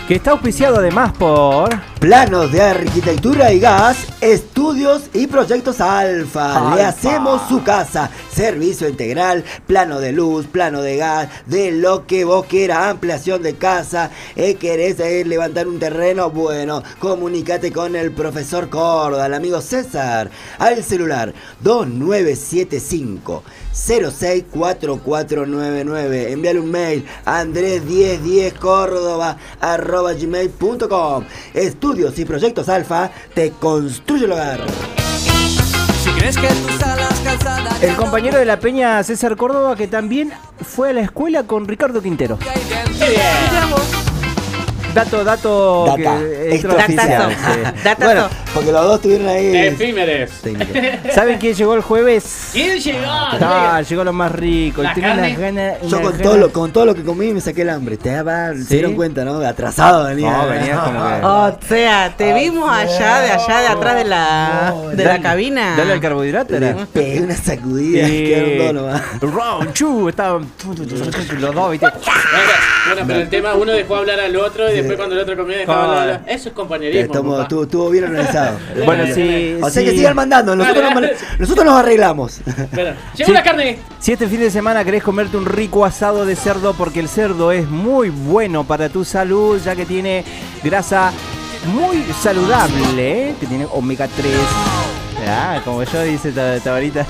Que 0.09 0.14
está 0.14 0.30
auspiciado 0.30 0.78
además 0.78 1.12
por... 1.18 1.68
Planos 2.01 2.51
de 2.51 2.62
arquitectura 2.62 3.52
y 3.52 3.60
gas, 3.60 4.06
estudios 4.22 5.10
y 5.12 5.26
proyectos 5.26 5.82
alfa. 5.82 6.74
Le 6.76 6.82
hacemos 6.82 7.47
su 7.48 7.62
casa. 7.62 8.09
Servicio 8.32 8.89
integral, 8.89 9.44
plano 9.66 10.01
de 10.01 10.12
luz, 10.12 10.47
plano 10.47 10.80
de 10.80 10.97
gas, 10.97 11.28
de 11.47 11.72
lo 11.72 12.06
que 12.06 12.24
vos 12.24 12.47
quieras, 12.47 12.86
ampliación 12.86 13.43
de 13.43 13.56
casa. 13.56 14.10
Eh, 14.36 14.55
¿Querés 14.55 15.01
eh, 15.01 15.24
levantar 15.26 15.66
un 15.66 15.80
terreno? 15.80 16.30
Bueno, 16.30 16.85
comunícate 17.01 17.72
con 17.72 17.97
el 17.97 18.12
profesor 18.12 18.70
Corda, 18.70 19.26
el 19.26 19.35
amigo 19.35 19.60
César, 19.60 20.30
al 20.59 20.85
celular 20.85 21.35
2975 21.60 23.43
064499. 23.72 26.32
Envíale 26.32 26.60
un 26.60 26.70
mail 26.70 27.05
a 27.24 27.43
Andrés1010 27.43 28.52
Córdoba 28.55 29.36
arroba 29.60 29.98
gmail.com. 30.03 31.25
Estudios 31.55 32.19
y 32.19 32.25
proyectos 32.25 32.69
alfa 32.69 33.11
te 33.35 33.51
construye 33.53 34.25
el 34.25 34.33
hogar. 34.33 34.61
El 37.81 37.97
compañero 37.97 38.39
de 38.39 38.45
la 38.45 38.59
Peña 38.59 39.03
César 39.03 39.37
Córdoba 39.37 39.77
que 39.77 39.87
también 39.87 40.33
fue 40.61 40.91
a 40.91 40.93
la 40.93 41.01
escuela 41.03 41.45
con 41.45 41.66
Ricardo 41.66 42.03
Quintero. 42.03 42.39
Dato, 44.94 45.23
dato 45.23 45.85
Data, 45.86 46.19
que- 46.19 46.55
extraoficial. 46.55 46.90
extraoficial, 46.98 47.32
sí. 47.77 47.82
Datazo. 47.85 48.05
Bueno, 48.05 48.28
porque 48.55 48.73
los 48.73 48.82
dos 48.85 48.94
estuvieron 48.97 49.28
ahí. 49.28 49.56
Efímeres. 49.56 50.31
¿Saben 51.15 51.39
quién 51.39 51.55
llegó 51.55 51.74
el 51.74 51.82
jueves? 51.82 52.48
¿Quién 52.52 52.78
llegó? 52.81 52.98
Ah, 53.06 53.81
llegó 53.89 54.02
lo 54.02 54.12
más 54.12 54.32
rico. 54.32 54.82
La 54.82 54.90
y 54.93 54.94
tenía 54.94 55.10
carne. 55.10 55.28
unas 55.28 55.39
ganas. 55.39 55.74
Yo 55.82 56.01
con 56.01 56.12
ganas- 56.12 56.23
todo, 56.23 56.36
lo, 56.39 56.52
con 56.52 56.73
todo 56.73 56.86
lo 56.86 56.94
que 56.94 57.05
comí 57.05 57.32
me 57.32 57.40
saqué 57.40 57.62
el 57.62 57.70
hambre. 57.70 57.97
Te 57.97 58.10
daba- 58.10 58.55
¿Sí? 58.55 58.65
Se 58.65 58.74
dieron 58.74 58.94
cuenta, 58.94 59.24
¿no? 59.24 59.39
Atrasado 59.40 60.05
venía. 60.06 60.32
No, 60.32 60.48
venías 60.48 60.78
como 60.81 60.98
que- 61.06 61.27
O 61.69 61.69
sea, 61.69 62.15
te 62.16 62.32
vimos 62.32 62.69
allá 62.69 63.20
de 63.20 63.31
allá 63.31 63.60
de 63.60 63.66
atrás 63.69 63.94
de 63.97 64.05
la 64.05 64.74
de 64.94 65.05
la 65.05 65.20
cabina. 65.20 65.77
Dale 65.77 65.93
al 65.93 66.01
carbohidrato, 66.01 66.59
Le 66.59 66.66
era. 66.70 66.86
pegué 66.93 67.20
una 67.20 67.36
sacudida. 67.36 68.06
Sí. 68.06 68.24
Quedaron 68.24 68.59
dos 68.59 68.74
nomás. 68.74 69.02
Round 69.20 69.73
two, 69.74 70.09
estaban 70.09 70.51
los 70.66 71.55
dos, 71.55 71.70
¿viste? 71.70 71.86
Bueno, 71.86 72.02
bueno, 72.89 73.02
pero 73.06 73.20
el 73.20 73.28
tema, 73.28 73.55
uno 73.55 73.70
dejó 73.73 73.97
hablar 73.97 74.19
al 74.19 74.35
otro 74.36 74.73
y 74.73 74.78
después 74.79 74.97
cuando 74.97 75.15
el 75.15 75.21
otro 75.23 75.37
comía 75.37 75.59
dejaba 75.59 76.03
Ah. 76.15 76.21
Eso 76.27 76.49
es 76.49 76.55
compañerismo. 76.55 77.15
Estuvo 77.43 77.63
estuvo 77.63 77.91
bien 77.91 78.05
organizado. 78.05 78.59
Bueno, 78.85 79.05
sí. 79.15 79.57
O 79.63 79.69
sea 79.71 79.83
sí. 79.83 79.89
que 79.89 79.97
sigan 79.97 80.15
mandando. 80.17 80.55
Nosotros, 80.57 80.83
Dale, 80.85 80.95
nos, 80.95 81.03
dale. 81.21 81.37
nosotros 81.39 81.65
nos 81.65 81.75
arreglamos. 81.77 82.39
Espera, 82.47 82.97
llegó 83.17 83.27
Sí. 83.29 83.33
la 83.33 83.43
carne. 83.43 83.79
Si 83.99 84.13
este 84.13 84.27
fin 84.29 84.41
de 84.41 84.51
semana 84.51 84.85
querés 84.85 85.03
comerte 85.03 85.37
un 85.37 85.45
rico 85.47 85.85
asado 85.85 86.25
de 86.25 86.37
cerdo, 86.37 86.75
porque 86.75 87.01
el 87.01 87.09
cerdo 87.09 87.53
es 87.53 87.69
muy 87.69 88.11
bueno 88.11 88.65
para 88.65 88.89
tu 88.89 89.05
salud, 89.05 89.61
ya 89.65 89.75
que 89.77 89.85
tiene 89.87 90.25
grasa 90.63 91.13
muy 91.75 92.03
saludable, 92.23 93.31
¿eh? 93.31 93.35
que 93.41 93.47
tiene 93.47 93.67
omega 93.73 94.07
3. 94.17 94.27
Ah, 95.27 95.61
como 95.65 95.83
yo 95.83 96.03
dice 96.05 96.31
Ta- 96.33 96.59
Tabarita. 96.61 97.05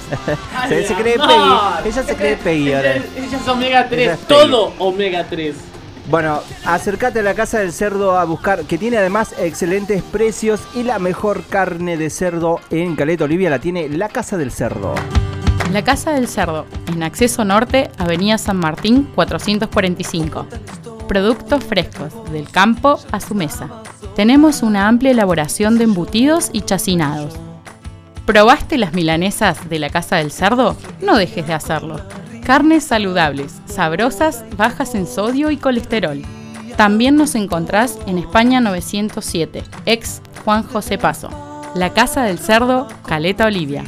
se, 0.69 0.87
se 0.87 0.95
cree 0.95 1.15
amor. 1.15 1.29
Peggy. 1.29 1.89
Ella 1.91 2.03
se 2.03 2.17
cree 2.17 2.37
Peggy 2.37 2.73
ahora. 2.73 2.93
Ella, 2.97 3.05
es 3.41 3.49
omega 3.49 3.87
3, 3.89 4.01
Ella 4.01 4.13
es 4.15 4.19
Peggy. 4.21 4.29
todo 4.41 4.73
omega 4.79 5.25
3. 5.29 5.55
Bueno, 6.11 6.41
acércate 6.65 7.21
a 7.21 7.23
la 7.23 7.35
casa 7.35 7.59
del 7.59 7.71
cerdo 7.71 8.17
a 8.17 8.25
buscar, 8.25 8.65
que 8.65 8.79
tiene 8.79 8.97
además 8.97 9.35
excelentes 9.39 10.03
precios 10.03 10.63
y 10.75 10.83
la 10.83 10.99
mejor 10.99 11.45
carne 11.45 11.99
de 11.99 12.09
cerdo 12.09 12.61
en 12.71 12.97
Caleta 12.97 13.25
Olivia 13.25 13.51
la 13.51 13.59
tiene 13.59 13.91
la 13.91 14.09
Casa 14.09 14.39
del 14.39 14.51
Cerdo. 14.51 14.95
La 15.71 15.85
Casa 15.85 16.13
del 16.13 16.27
Cerdo, 16.27 16.65
en 16.87 17.03
Acceso 17.03 17.45
Norte, 17.45 17.91
Avenida 17.99 18.39
San 18.39 18.57
Martín 18.57 19.07
445. 19.15 20.47
Productos 21.09 21.63
frescos, 21.65 22.15
del 22.33 22.49
campo 22.51 22.99
a 23.13 23.21
su 23.21 23.35
mesa. 23.35 23.69
Tenemos 24.17 24.63
una 24.63 24.89
amplia 24.89 25.11
elaboración 25.11 25.77
de 25.77 25.85
embutidos 25.85 26.49
y 26.55 26.63
chacinados. 26.63 27.37
¿Probaste 28.25 28.79
las 28.79 28.95
milanesas 28.95 29.69
de 29.69 29.79
la 29.79 29.91
Casa 29.91 30.17
del 30.17 30.33
Cerdo? 30.33 30.75
No 31.03 31.19
dejes 31.19 31.47
de 31.47 31.53
hacerlo. 31.53 32.01
Carnes 32.49 32.83
saludables, 32.83 33.61
sabrosas, 33.67 34.43
bajas 34.57 34.95
en 34.95 35.07
sodio 35.07 35.51
y 35.51 35.59
colesterol. 35.59 36.23
También 36.79 37.15
nos 37.15 37.35
encontrás 37.35 37.99
en 38.07 38.17
España 38.17 38.63
907, 38.63 39.65
ex 39.85 40.23
Juan 40.47 40.63
José 40.63 40.97
Paso. 40.97 41.29
La 41.75 41.93
Casa 41.93 42.23
del 42.23 42.39
Cerdo, 42.39 42.89
Caleta 43.07 43.45
Olivia. 43.45 43.85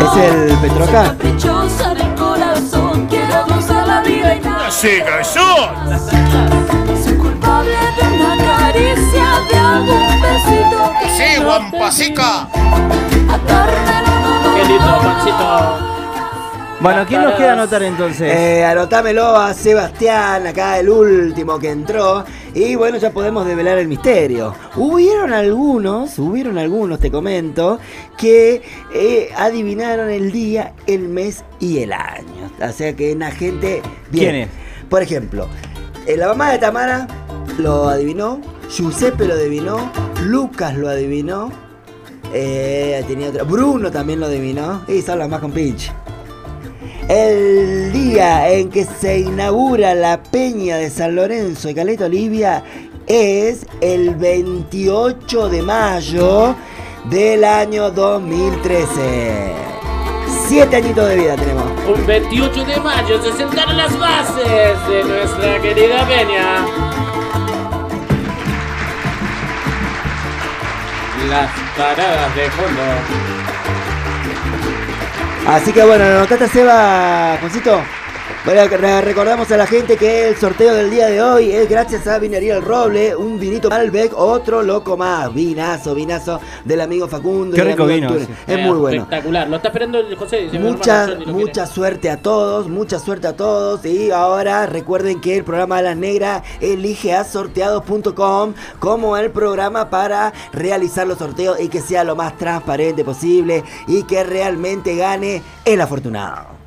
Es 0.00 0.16
el 0.16 0.56
Petroca. 0.58 1.04
Caprichosa 1.04 1.94
de 1.94 2.14
corazón, 2.14 3.06
quiero 3.06 3.46
gozar 3.46 3.86
la 3.86 4.00
vida 4.00 4.34
y 4.34 4.40
nada. 4.40 4.70
¡Siga 4.70 5.20
eso! 5.20 5.40
Soy 7.04 7.14
culpable 7.14 7.70
de 7.70 8.08
una 8.16 8.36
caricia, 8.36 9.26
de 9.48 9.58
algún 9.58 10.22
besito. 10.22 10.92
¡Sí, 11.16 11.42
Guampasica! 11.42 12.48
Qué 14.54 14.64
lindo, 14.64 14.92
Juancito. 15.00 15.90
Bueno, 16.80 17.04
¿quién 17.06 17.22
nos 17.22 17.34
queda 17.34 17.52
anotar 17.52 17.82
entonces? 17.82 18.32
Eh, 18.34 18.64
anotámelo 18.64 19.36
a 19.36 19.52
Sebastián, 19.52 20.46
acá 20.46 20.78
el 20.78 20.88
último 20.88 21.58
que 21.58 21.70
entró. 21.70 22.24
Y 22.54 22.74
bueno, 22.74 22.96
ya 22.96 23.10
podemos 23.10 23.46
develar 23.46 23.76
el 23.76 23.86
misterio. 23.86 24.54
Hubieron 24.76 25.34
algunos, 25.34 26.18
hubieron 26.18 26.56
algunos, 26.56 26.98
te 26.98 27.10
comento, 27.10 27.78
que 28.16 28.62
eh, 28.94 29.30
adivinaron 29.36 30.08
el 30.08 30.32
día, 30.32 30.72
el 30.86 31.08
mes 31.08 31.44
y 31.58 31.80
el 31.80 31.92
año. 31.92 32.50
O 32.66 32.72
sea 32.72 32.96
que 32.96 33.12
una 33.12 33.30
gente 33.30 33.82
bien. 34.10 34.30
¿Quién 34.30 34.34
es? 34.36 34.48
Por 34.88 35.02
ejemplo, 35.02 35.48
eh, 36.06 36.16
la 36.16 36.28
mamá 36.28 36.50
de 36.50 36.58
Tamara 36.58 37.06
lo 37.58 37.90
adivinó, 37.90 38.40
Giuseppe 38.70 39.26
lo 39.26 39.34
adivinó, 39.34 39.92
Lucas 40.22 40.74
lo 40.76 40.88
adivinó. 40.88 41.52
Eh, 42.32 43.04
tenía 43.06 43.28
otro, 43.28 43.44
Bruno 43.46 43.90
también 43.90 44.20
lo 44.20 44.26
adivinó. 44.26 44.82
Y 44.88 45.02
son 45.02 45.18
las 45.18 45.28
más 45.28 45.40
con 45.40 45.52
pinche. 45.52 45.92
El 47.08 47.92
día 47.92 48.48
en 48.50 48.70
que 48.70 48.84
se 48.84 49.18
inaugura 49.18 49.94
la 49.94 50.22
Peña 50.22 50.76
de 50.76 50.90
San 50.90 51.16
Lorenzo 51.16 51.68
y 51.68 51.74
Caleta 51.74 52.04
Olivia 52.04 52.62
es 53.06 53.66
el 53.80 54.14
28 54.14 55.48
de 55.48 55.62
mayo 55.62 56.54
del 57.06 57.42
año 57.42 57.90
2013. 57.90 59.52
Siete 60.46 60.76
añitos 60.76 61.08
de 61.08 61.16
vida 61.16 61.34
tenemos. 61.34 61.64
Un 61.88 62.06
28 62.06 62.64
de 62.64 62.80
mayo 62.80 63.22
se 63.22 63.36
sentaron 63.36 63.76
las 63.76 63.98
bases 63.98 64.88
de 64.88 65.04
nuestra 65.04 65.60
querida 65.60 66.06
Peña. 66.06 66.64
Las 71.28 71.59
Así 75.46 75.72
que 75.72 75.82
bueno, 75.82 76.04
anotate 76.04 76.48
Seba, 76.48 77.36
Juancito. 77.40 77.82
Bueno, 78.42 78.66
re- 78.68 79.02
recordamos 79.02 79.50
a 79.52 79.56
la 79.58 79.66
gente 79.66 79.98
que 79.98 80.28
el 80.28 80.36
sorteo 80.36 80.74
del 80.74 80.90
día 80.90 81.08
de 81.08 81.20
hoy 81.20 81.50
es 81.52 81.68
gracias 81.68 82.06
a 82.06 82.18
Vinería 82.18 82.56
El 82.56 82.62
Roble, 82.62 83.14
un 83.14 83.38
vinito 83.38 83.68
Malbec, 83.68 84.14
otro 84.16 84.62
loco 84.62 84.96
más. 84.96 85.32
Vinazo, 85.34 85.94
vinazo 85.94 86.40
del 86.64 86.80
amigo 86.80 87.06
Facundo. 87.06 87.54
Qué 87.54 87.62
rico 87.64 87.84
vino, 87.84 88.08
sí. 88.18 88.26
Es 88.46 88.58
Eh, 88.58 88.64
muy 88.64 88.78
bueno. 88.78 89.02
Espectacular. 89.02 89.46
Lo 89.46 89.56
está 89.56 89.68
esperando 89.68 89.98
el 89.98 90.16
José. 90.16 90.48
mi 90.52 90.58
Mucha, 90.58 91.04
quiere. 91.04 91.26
mucha 91.32 91.66
suerte 91.66 92.08
a 92.08 92.16
todos, 92.22 92.66
mucha 92.68 92.98
suerte 92.98 93.26
a 93.26 93.36
todos. 93.36 93.84
Y 93.84 94.10
ahora 94.10 94.64
recuerden 94.64 95.20
que 95.20 95.36
el 95.36 95.44
programa 95.44 95.76
de 95.76 95.82
las 95.82 95.96
negras 95.98 96.42
elige 96.62 97.14
a 97.14 97.24
sorteados.com 97.24 98.54
como 98.78 99.18
el 99.18 99.30
programa 99.30 99.90
para 99.90 100.32
realizar 100.54 101.06
los 101.06 101.18
sorteos 101.18 101.60
y 101.60 101.68
que 101.68 101.82
sea 101.82 102.04
lo 102.04 102.16
más 102.16 102.38
transparente 102.38 103.04
posible 103.04 103.64
y 103.86 104.04
que 104.04 104.24
realmente 104.24 104.96
gane 104.96 105.42
el 105.66 105.80
afortunado. 105.82 106.59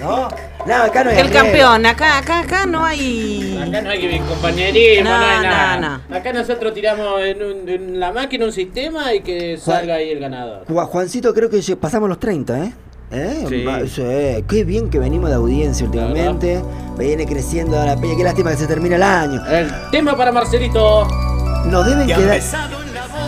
¿No? 0.00 0.28
No, 0.66 0.74
acá 0.74 1.04
no 1.04 1.10
hay 1.10 1.18
El 1.18 1.30
campeón, 1.30 1.86
acá, 1.86 2.18
acá, 2.18 2.40
acá 2.40 2.66
no 2.66 2.84
hay. 2.84 3.58
Acá 3.66 3.80
no 3.82 3.90
hay 3.90 4.18
compañerismo, 4.20 5.04
no, 5.10 5.18
No, 5.18 5.24
hay 5.26 5.36
no, 5.36 5.42
nada. 5.42 6.00
Acá 6.10 6.32
nosotros 6.32 6.74
tiramos 6.74 7.20
en, 7.22 7.42
un- 7.42 7.68
en 7.68 8.00
la 8.00 8.12
máquina 8.12 8.44
un 8.46 8.52
sistema 8.52 9.14
y 9.14 9.20
que 9.20 9.56
salga 9.56 9.94
ahí 9.94 10.10
el 10.10 10.20
ganador. 10.20 10.64
Ju- 10.66 10.86
Juancito, 10.86 11.32
creo 11.34 11.48
que 11.50 11.60
pasamos 11.76 12.08
los 12.08 12.18
30, 12.18 12.64
¿eh? 12.64 12.72
¿Eh? 13.12 13.44
Sí. 13.48 13.64
Sí, 13.88 14.44
Qué 14.48 14.64
bien 14.64 14.88
que 14.88 14.98
venimos 14.98 15.30
de 15.30 15.36
audiencia 15.36 15.84
últimamente. 15.84 16.62
Viene 16.96 17.26
creciendo 17.26 17.84
la 17.84 17.96
peña. 17.96 18.16
Qué 18.16 18.22
lástima 18.24 18.50
que 18.50 18.56
se 18.56 18.66
termina 18.66 18.96
el 18.96 19.02
año. 19.02 19.44
El 19.46 19.70
tema 19.90 20.16
para 20.16 20.30
Marcelito. 20.30 21.08
Nos 21.66 21.86
deben 21.86 22.06
quedar. 22.06 22.40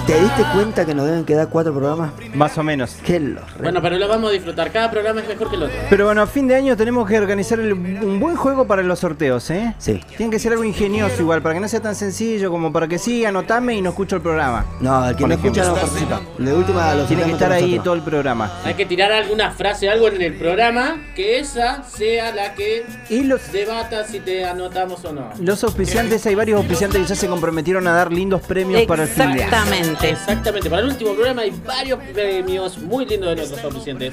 ¿Te 0.06 0.20
diste 0.20 0.42
cuenta 0.52 0.84
que 0.84 0.94
nos 0.94 1.06
deben 1.06 1.24
quedar 1.24 1.48
cuatro 1.48 1.72
programas? 1.72 2.10
Más 2.34 2.58
o 2.58 2.62
menos. 2.64 2.96
Qué 3.04 3.20
los 3.20 3.50
re- 3.54 3.62
Bueno, 3.62 3.80
pero 3.80 3.96
lo 3.98 4.08
vamos 4.08 4.30
a 4.30 4.32
disfrutar. 4.32 4.72
Cada 4.72 4.90
programa 4.90 5.20
es 5.20 5.28
mejor 5.28 5.48
que 5.48 5.56
el 5.56 5.62
otro. 5.62 5.76
Pero 5.88 6.06
bueno, 6.06 6.22
a 6.22 6.26
fin 6.26 6.48
de 6.48 6.56
año 6.56 6.76
tenemos 6.76 7.08
que 7.08 7.16
organizar 7.18 7.60
el- 7.60 7.72
un 7.72 8.18
buen 8.18 8.34
juego 8.34 8.66
para 8.66 8.82
los 8.82 8.98
sorteos, 8.98 9.48
¿eh? 9.50 9.74
Sí. 9.78 10.00
Tiene 10.16 10.30
que 10.32 10.38
ser 10.40 10.52
algo 10.52 10.64
ingenioso 10.64 11.22
igual, 11.22 11.40
para 11.40 11.54
que 11.54 11.60
no 11.60 11.68
sea 11.68 11.80
tan 11.80 11.94
sencillo 11.94 12.50
como 12.50 12.72
para 12.72 12.88
que 12.88 12.98
sí, 12.98 13.24
anotame 13.24 13.76
y 13.76 13.80
no 13.82 13.90
escucho 13.90 14.16
el 14.16 14.22
programa. 14.22 14.66
No, 14.80 15.08
el 15.08 15.14
que 15.14 15.20
Por 15.20 15.28
no 15.28 15.34
escucha 15.36 15.64
no 15.64 15.74
participa. 15.74 16.20
De 16.36 16.52
última 16.52 16.94
lo 16.94 17.04
Tiene 17.04 17.22
que 17.24 17.30
estar 17.32 17.52
ahí 17.52 17.62
nosotros. 17.62 17.84
todo 17.84 17.94
el 17.94 18.02
programa. 18.02 18.52
Hay 18.64 18.74
que 18.74 18.86
tirar 18.86 19.12
alguna 19.12 19.52
frase, 19.52 19.88
algo 19.88 20.08
en 20.08 20.20
el 20.20 20.34
programa, 20.34 20.96
que 21.14 21.38
esa 21.38 21.84
sea 21.84 22.34
la 22.34 22.54
que 22.54 22.84
y 23.08 23.22
los... 23.22 23.52
debata 23.52 24.04
si 24.04 24.18
te 24.18 24.44
anotamos 24.44 25.04
o 25.04 25.12
no. 25.12 25.30
Los 25.40 25.62
auspiciantes, 25.62 26.26
hay 26.26 26.34
varios 26.34 26.58
auspiciantes 26.58 27.00
que 27.02 27.06
ya 27.08 27.14
se 27.14 27.28
comprometieron 27.28 27.86
a 27.86 27.92
dar 27.92 28.12
lindos 28.12 28.42
premios 28.42 28.82
para 28.82 29.04
el 29.04 29.08
fin 29.08 29.32
de 29.32 29.32
año. 29.32 29.42
Exactamente. 29.44 29.91
Exactamente. 30.02 30.70
Para 30.70 30.82
el 30.82 30.88
último 30.88 31.12
programa 31.14 31.42
hay 31.42 31.52
varios 31.66 31.98
premios 32.12 32.78
muy 32.78 33.04
lindos 33.06 33.30
de 33.30 33.36
nuestros 33.36 33.64
auspiciantes. 33.64 34.12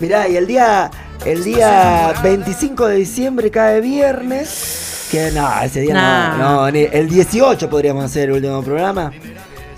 Mirá, 0.00 0.28
y 0.28 0.36
el 0.36 0.46
día, 0.46 0.90
el 1.24 1.42
día 1.44 2.14
25 2.22 2.86
de 2.86 2.96
diciembre 2.96 3.50
cae 3.50 3.80
viernes. 3.80 5.08
Que 5.10 5.30
no, 5.30 5.48
ese 5.62 5.80
día 5.80 5.94
Nah. 5.94 6.36
no, 6.36 6.56
no, 6.66 6.70
ni- 6.70 6.86
El 6.92 7.08
18 7.08 7.70
podríamos 7.70 8.04
hacer 8.04 8.28
el 8.28 8.36
último 8.36 8.62
programa. 8.62 9.10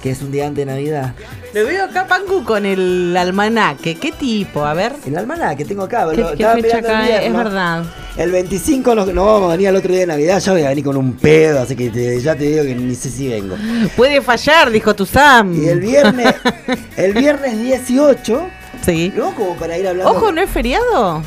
Que 0.03 0.11
es 0.11 0.23
un 0.23 0.33
día 0.33 0.47
antes 0.47 0.67
de 0.67 0.73
Navidad. 0.73 1.15
Le 1.53 1.65
veo 1.65 1.85
acá 1.85 2.07
Pangu 2.07 2.45
con 2.45 2.65
el 2.65 3.17
almanaque. 3.17 3.97
¿Qué 3.97 4.13
tipo? 4.13 4.65
A 4.65 4.73
ver. 4.75 4.93
El 5.05 5.17
almanaque 5.19 5.59
que 5.59 5.65
tengo 5.65 5.83
acá, 5.83 6.07
¿Qué, 6.15 6.21
lo- 6.21 6.29
fecha 6.29 6.79
acá? 6.79 7.09
Es 7.21 7.33
verdad. 7.33 7.85
El 8.17 8.31
25 8.31 8.95
no, 8.95 9.07
no 9.07 9.25
vamos 9.27 9.49
a 9.49 9.53
venir 9.53 9.69
al 9.69 9.77
otro 9.77 9.91
día 9.91 10.01
de 10.01 10.07
Navidad, 10.09 10.39
ya 10.41 10.53
voy 10.53 10.63
a 10.63 10.69
venir 10.69 10.85
con 10.85 10.97
un 10.97 11.15
pedo, 11.15 11.61
así 11.61 11.75
que 11.75 11.91
te- 11.91 12.21
ya 12.21 12.37
te 12.37 12.45
digo 12.45 12.63
que 12.65 12.75
ni 12.75 12.95
sé 12.95 13.09
si 13.11 13.29
vengo. 13.29 13.57
Puede 13.97 14.21
fallar, 14.21 14.71
dijo 14.71 14.95
tu 14.95 15.07
Sam. 15.07 15.55
Y 15.61 15.69
el 15.69 15.81
viernes, 15.81 16.35
el 16.97 17.15
viernes 17.15 17.59
18, 17.59 18.47
Sí. 18.85 19.13
¿no? 19.17 19.35
Como 19.35 19.57
para 19.57 19.77
ir 19.79 19.89
hablando. 19.89 20.11
Ojo, 20.13 20.33
¿no 20.33 20.41
es 20.41 20.51
feriado? 20.51 21.23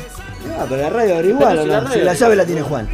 No, 0.46 0.66
pero 0.68 0.82
la 0.82 0.90
radio 0.90 1.14
abre 1.16 1.28
igual, 1.28 1.48
Pero 1.48 1.60
¿o 1.60 1.64
si 1.64 1.70
la 1.70 1.80
no? 1.80 1.86
radio 1.88 1.98
Si 1.98 2.04
la 2.04 2.14
llave 2.14 2.36
la 2.36 2.44
tiene 2.46 2.62
Juan. 2.62 2.88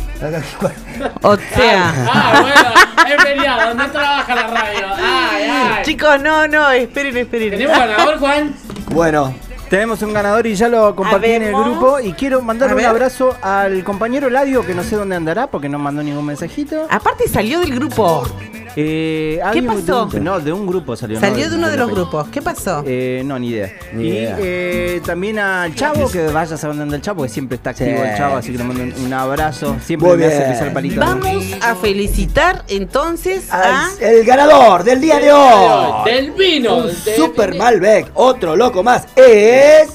O 1.22 1.36
sea. 1.36 1.94
Ah, 2.12 2.38
bueno, 2.42 3.14
es 3.16 3.22
feriado. 3.22 3.68
¿Dónde 3.68 3.84
trabaja 3.88 4.34
la 4.34 4.46
radio? 4.46 4.86
Ay, 4.96 5.42
ay. 5.50 5.82
Chicos, 5.84 6.20
no, 6.20 6.46
no, 6.48 6.70
esperen, 6.70 7.16
esperen. 7.16 7.50
¿Tenemos 7.50 7.78
ganador, 7.78 8.18
Juan? 8.18 8.54
Bueno, 8.92 9.34
Tenemos 9.68 10.02
un 10.02 10.12
ganador 10.12 10.46
y 10.48 10.54
ya 10.56 10.68
lo 10.68 10.96
compartí 10.96 11.30
en 11.30 11.42
el 11.44 11.54
grupo. 11.54 12.00
Y 12.00 12.12
quiero 12.14 12.42
mandarle 12.42 12.74
A 12.84 12.88
un 12.88 12.96
abrazo 12.96 13.36
al 13.40 13.84
compañero 13.84 14.28
Ladio, 14.28 14.66
que 14.66 14.74
no 14.74 14.82
sé 14.82 14.96
dónde 14.96 15.14
andará 15.14 15.46
porque 15.46 15.68
no 15.68 15.78
mandó 15.78 16.02
ningún 16.02 16.26
mensajito. 16.26 16.86
Aparte 16.90 17.28
salió 17.28 17.60
del 17.60 17.74
grupo. 17.74 18.26
Eh, 18.76 19.40
de 19.52 19.62
pasó? 19.62 20.04
un- 20.12 20.24
no, 20.24 20.38
de 20.40 20.52
un 20.52 20.66
grupo 20.66 20.94
salió. 20.94 21.20
no 21.20 21.26
Salió 21.26 21.50
de 21.50 21.56
uno 21.56 21.68
de 21.68 21.76
los 21.76 21.90
grupos. 21.90 22.28
¿Qué 22.28 22.40
pasó? 22.40 22.84
Eh, 22.86 23.22
no, 23.24 23.38
ni 23.38 23.48
idea. 23.48 23.72
Ni 23.92 24.04
y 24.04 24.08
idea. 24.12 24.36
eh, 24.40 25.00
también 25.04 25.38
al 25.40 25.74
Chavo, 25.74 26.08
que 26.10 26.28
vaya 26.28 26.54
a 26.54 26.58
dónde 26.68 26.82
anda 26.84 26.96
el 26.96 27.02
Chavo, 27.02 27.22
que 27.24 27.28
siempre 27.28 27.56
está 27.56 27.70
activo 27.70 27.90
Sí. 27.90 28.08
el 28.08 28.16
Chavo, 28.16 28.36
así 28.36 28.52
que 28.52 28.58
le 28.58 28.64
mando 28.64 28.82
un, 28.84 28.94
un 29.06 29.12
abrazo. 29.12 29.76
Siempre 29.84 30.08
Muy 30.10 30.18
me 30.18 30.26
hace 30.26 30.42
pisar 30.42 30.68
el 30.68 30.72
palito. 30.72 31.00
Vamos 31.00 31.44
a 31.60 31.74
felicitar 31.74 32.64
entonces 32.68 33.50
a 33.52 33.86
al- 33.86 34.02
el 34.02 34.24
ganador 34.24 34.84
del 34.84 35.00
día 35.00 35.18
de 35.18 35.32
hoy. 35.32 36.04
Del 36.04 36.30
vino. 36.32 36.76
Un 36.76 36.86
del- 36.86 37.16
Super 37.16 37.56
Malbec, 37.56 38.10
otro 38.14 38.54
loco 38.56 38.82
más, 38.84 39.06
es. 39.16 39.88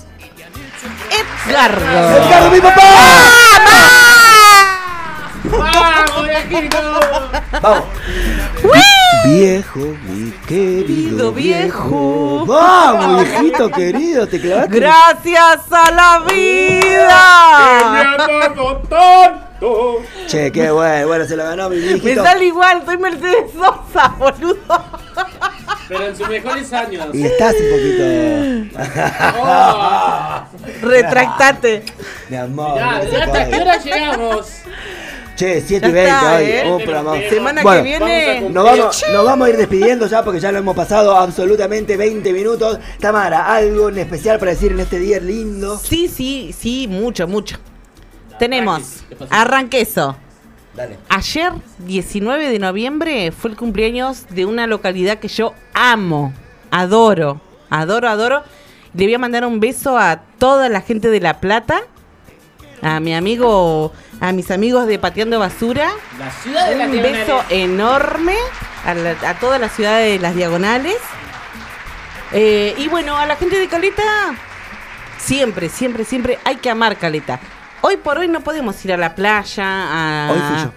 Edgardo. 1.48 1.86
¡Edgardo, 1.86 2.52
mi 2.52 2.60
papá! 2.60 2.82
¡Vamos. 7.62 7.84
Viejo, 9.26 9.80
mi 10.04 10.32
querido 10.48 11.32
viejo. 11.32 12.46
Vamos, 12.46 13.24
viejito 13.24 13.70
querido, 13.72 14.28
te 14.28 14.40
clavaste. 14.40 14.80
Gracias 14.80 15.62
a 15.72 15.92
la 15.92 16.20
vida. 16.32 18.18
Che, 20.28 20.52
qué 20.52 20.70
bueno, 20.70 21.08
bueno, 21.08 21.26
se 21.26 21.36
lo 21.36 21.44
ganó 21.44 21.70
mi 21.70 21.78
Me 21.78 21.82
viejito. 21.94 22.24
sale 22.24 22.46
igual, 22.46 22.84
soy 22.86 22.98
Mercedes 22.98 23.52
Sosa, 23.54 24.10
boludo. 24.18 24.84
Pero 25.88 26.08
en 26.08 26.16
sus 26.16 26.28
mejores 26.28 26.74
años. 26.74 27.08
Y 27.14 27.26
estás 27.26 27.54
un 27.54 27.70
poquito. 27.70 28.04
Oh. 29.40 30.44
Retractate. 30.82 31.84
Mi 32.30 32.38
amor. 32.38 32.76
Ya, 32.78 33.04
no 33.04 33.18
hasta 33.24 33.50
qué 33.50 33.56
hora 33.56 33.78
llegamos. 33.78 34.48
Che, 35.36 35.62
7 35.62 35.82
Ya 35.82 35.90
y 35.90 35.92
20 35.92 36.10
está, 36.10 36.36
hoy, 36.36 36.44
¿eh? 36.46 36.72
un 36.72 36.82
programa. 36.82 37.14
Semana 37.30 37.62
Bueno, 37.62 37.84
que 37.84 37.90
viene. 37.90 38.50
Nos 38.50 38.64
vamos, 38.64 39.06
nos 39.12 39.26
vamos 39.26 39.48
a 39.48 39.50
ir 39.50 39.58
despidiendo 39.58 40.08
ya 40.08 40.24
porque 40.24 40.40
ya 40.40 40.52
lo 40.52 40.60
hemos 40.60 40.76
pasado 40.76 41.16
absolutamente 41.16 41.98
20 41.98 42.32
minutos. 42.32 42.80
Tamara, 43.00 43.54
¿algo 43.54 43.90
en 43.90 43.98
especial 43.98 44.40
para 44.40 44.52
decir 44.52 44.72
en 44.72 44.80
este 44.80 44.98
día 44.98 45.20
lindo? 45.20 45.78
Sí, 45.78 46.08
sí, 46.08 46.56
sí, 46.58 46.88
mucho, 46.88 47.28
mucho. 47.28 47.58
Tenemos 48.40 49.04
Arranqueso. 49.30 50.16
Dale. 50.74 50.98
Ayer, 51.10 51.52
19 51.80 52.50
de 52.50 52.60
noviembre, 52.60 53.32
fue 53.32 53.52
el 53.52 53.58
cumpleaños 53.58 54.28
de 54.30 54.46
una 54.46 54.68
localidad 54.68 55.20
que 55.20 55.30
yo 55.30 55.54
amo, 55.74 56.34
adoro, 56.70 57.40
adoro, 57.70 58.10
adoro. 58.10 58.44
Le 58.94 59.06
voy 59.06 59.14
a 59.14 59.20
mandar 59.20 59.46
un 59.46 59.60
beso 59.60 59.98
a 59.98 60.22
toda 60.38 60.68
la 60.70 60.82
gente 60.82 61.10
de 61.10 61.22
La 61.22 61.40
Plata, 61.40 61.82
a 62.82 63.00
mi 63.00 63.14
amigo, 63.16 63.94
a 64.20 64.32
mis 64.32 64.50
amigos 64.52 64.88
de 64.88 65.00
Pateando 65.00 65.40
Basura. 65.40 65.92
La 66.20 66.32
ciudad 66.32 66.70
de 66.70 66.76
la 66.76 66.86
Un 66.86 66.92
beso 67.02 67.42
enorme 67.50 68.36
a, 68.86 68.94
la- 68.94 69.16
a 69.30 69.34
toda 69.40 69.60
la 69.60 69.70
ciudad 69.70 70.00
de 70.00 70.20
las 70.20 70.36
diagonales. 70.36 70.98
Eh, 72.32 72.76
y 72.78 72.88
bueno, 72.88 73.16
a 73.18 73.26
la 73.26 73.36
gente 73.36 73.58
de 73.60 73.68
Caleta, 73.68 74.04
siempre, 75.18 75.70
siempre, 75.70 76.04
siempre 76.06 76.40
hay 76.44 76.56
que 76.58 76.70
amar 76.70 76.98
Caleta. 76.98 77.40
Hoy 77.82 77.98
por 77.98 78.18
hoy 78.18 78.28
no 78.28 78.42
podemos 78.42 78.84
ir 78.84 78.94
a 78.94 78.98
la 78.98 79.14
playa. 79.16 79.64
A... 79.66 80.32
Hoy 80.32 80.40
fui 80.40 80.64
yo. 80.66 80.72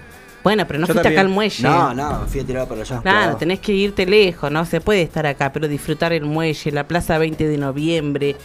Bueno, 0.44 0.67
pero 0.67 0.78
no 0.78 0.86
Yo 0.86 0.92
fuiste 0.94 1.08
acá 1.08 1.20
al 1.23 1.28
muelle. 1.28 1.62
No, 1.62 1.92
no, 1.94 2.26
fui 2.26 2.41
a 2.41 2.44
tirar 2.44 2.68
para 2.68 2.83
allá. 2.83 3.00
Claro, 3.02 3.36
tenés 3.36 3.60
que 3.60 3.73
irte 3.73 4.07
lejos, 4.07 4.50
no 4.50 4.65
se 4.65 4.81
puede 4.81 5.02
estar 5.02 5.26
acá, 5.26 5.52
pero 5.52 5.67
disfrutar 5.68 6.12
el 6.12 6.25
muelle, 6.25 6.70
la 6.70 6.86
plaza 6.86 7.18
20 7.18 7.47
de 7.49 7.58
noviembre, 7.58 8.36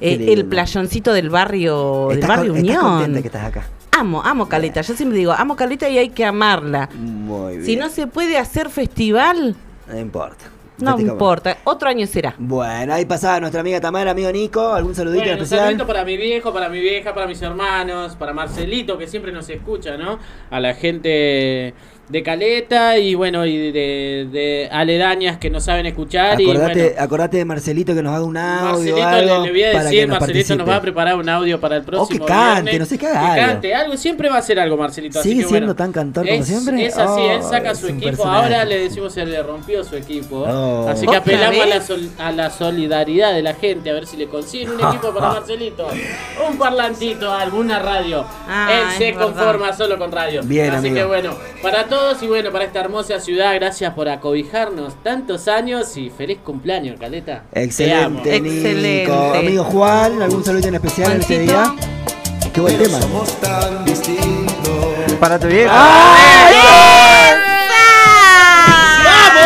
eh, 0.00 0.26
el 0.28 0.44
playoncito 0.44 1.12
del 1.12 1.30
barrio, 1.30 2.08
del 2.10 2.20
barrio 2.20 2.52
con- 2.52 2.58
estás 2.64 2.76
Unión. 2.76 2.82
contenta 2.92 3.20
que 3.22 3.28
estás 3.28 3.44
acá. 3.44 3.64
Amo, 4.00 4.22
amo 4.24 4.48
Caleta. 4.48 4.80
Yo 4.80 4.94
siempre 4.94 5.18
digo, 5.18 5.32
amo 5.32 5.54
Caleta 5.56 5.86
y 5.86 5.98
hay 5.98 6.08
que 6.08 6.24
amarla. 6.24 6.88
Muy 6.94 7.52
bien. 7.58 7.66
Si 7.66 7.76
no 7.76 7.90
se 7.90 8.06
puede 8.06 8.38
hacer 8.38 8.70
festival, 8.70 9.54
No 9.86 9.98
importa. 9.98 10.46
no 10.78 10.98
importa. 10.98 11.58
Otro 11.64 11.90
año 11.90 12.06
será. 12.06 12.34
Bueno, 12.38 12.94
ahí 12.94 13.04
pasaba 13.04 13.40
nuestra 13.40 13.60
amiga 13.60 13.78
Tamara, 13.78 14.12
amigo 14.12 14.32
Nico. 14.32 14.72
¿Algún 14.72 14.94
saludito 14.94 15.20
Bueno, 15.20 15.32
un 15.36 15.42
especial? 15.42 15.60
saludito 15.66 15.86
para 15.86 16.04
mi 16.06 16.16
viejo, 16.16 16.50
para 16.50 16.70
mi 16.70 16.80
vieja, 16.80 17.12
para 17.12 17.26
mis 17.26 17.42
hermanos, 17.42 18.16
para 18.16 18.32
Marcelito, 18.32 18.96
que 18.96 19.06
siempre 19.06 19.32
nos 19.32 19.50
escucha, 19.50 19.98
¿no? 19.98 20.18
A 20.50 20.60
la 20.60 20.72
gente 20.72 21.74
de 22.10 22.22
Caleta 22.24 22.98
y 22.98 23.14
bueno, 23.14 23.46
y 23.46 23.70
de, 23.70 24.28
de 24.32 24.68
aledañas 24.72 25.38
que 25.38 25.48
nos 25.48 25.62
saben 25.64 25.86
escuchar. 25.86 26.40
y 26.40 26.50
Acordate, 26.50 26.82
bueno, 26.88 26.96
acordate 27.02 27.36
de 27.36 27.44
Marcelito 27.44 27.94
que 27.94 28.02
nos 28.02 28.14
haga 28.14 28.24
un 28.24 28.36
audio. 28.36 28.96
Marcelito, 28.96 29.06
algo 29.06 29.38
le, 29.38 29.42
le 29.46 29.50
voy 29.52 29.62
a 29.64 29.72
para 29.72 29.84
decir, 29.84 30.00
que 30.00 30.06
nos 30.08 30.20
Marcelito 30.20 30.56
nos 30.56 30.68
va 30.68 30.76
a 30.76 30.80
preparar 30.80 31.14
un 31.16 31.28
audio 31.28 31.60
para 31.60 31.76
el 31.76 31.82
próximo 31.84 32.26
que 32.26 32.32
cante, 32.32 32.62
viernes. 32.62 32.80
no 32.80 32.86
sé, 32.86 32.98
que 32.98 33.06
haga 33.06 33.20
Que 33.20 33.40
algo. 33.40 33.52
cante, 33.52 33.74
algo, 33.74 33.96
siempre 33.96 34.28
va 34.28 34.36
a 34.36 34.38
hacer 34.40 34.58
algo 34.58 34.76
Marcelito. 34.76 35.20
así 35.20 35.28
¿Sigue 35.28 35.42
que 35.42 35.48
siendo 35.48 35.66
bueno, 35.66 35.76
tan 35.76 35.92
cantor 35.92 36.26
como 36.26 36.40
es, 36.40 36.46
siempre? 36.46 36.86
Es 36.86 36.96
así, 36.98 37.20
él 37.22 37.40
Oh, 37.42 37.48
saca 37.48 37.74
su 37.76 37.86
equipo, 37.86 38.06
personaje. 38.06 38.42
ahora 38.42 38.64
le 38.64 38.78
decimos 38.80 39.12
se 39.14 39.24
le 39.24 39.42
rompió 39.42 39.84
su 39.84 39.94
equipo. 39.96 40.44
Oh. 40.48 40.88
Así 40.88 41.02
que 41.02 41.08
¿Otra 41.16 41.20
apelamos 41.20 41.60
a 41.60 41.66
la, 41.66 41.80
sol- 41.80 42.10
a 42.18 42.32
la 42.32 42.50
solidaridad 42.50 43.32
de 43.34 43.42
la 43.42 43.54
gente, 43.54 43.88
a 43.90 43.92
ver 43.94 44.06
si 44.08 44.16
le 44.16 44.26
consiguen 44.26 44.70
un 44.70 44.80
equipo 44.80 45.14
para 45.14 45.28
Marcelito. 45.34 45.86
Un 46.50 46.58
parlantito, 46.58 47.32
alguna 47.32 47.78
radio. 47.78 48.24
Ah, 48.48 48.68
él 48.72 48.98
se 48.98 49.12
verdad. 49.12 49.26
conforma 49.26 49.72
solo 49.72 49.96
con 49.96 50.10
radio. 50.10 50.40
Bien, 50.42 50.70
Así 50.70 50.88
amigo. 50.88 50.94
que 50.96 51.04
bueno, 51.04 51.34
para 51.62 51.84
todos 51.84 51.99
y 52.22 52.26
bueno, 52.26 52.50
para 52.50 52.64
esta 52.64 52.80
hermosa 52.80 53.20
ciudad, 53.20 53.54
gracias 53.54 53.94
por 53.94 54.08
acobijarnos 54.08 54.94
tantos 55.02 55.46
años 55.48 55.96
y 55.96 56.10
feliz 56.10 56.38
cumpleaños, 56.44 56.98
Caleta. 56.98 57.44
Excelente, 57.52 58.40
Nico. 58.40 59.32
Amigo 59.34 59.64
Juan, 59.64 60.20
¿algún 60.20 60.44
saludito 60.44 60.68
en 60.68 60.74
especial 60.74 61.12
en 61.12 61.20
este 61.20 61.38
día? 61.40 61.74
Qué 62.52 62.60
buen 62.60 62.76
tema. 62.78 62.98
Para 65.20 65.38
tu 65.38 65.46
viejo. 65.46 65.72
¡Vamos, 65.72 65.98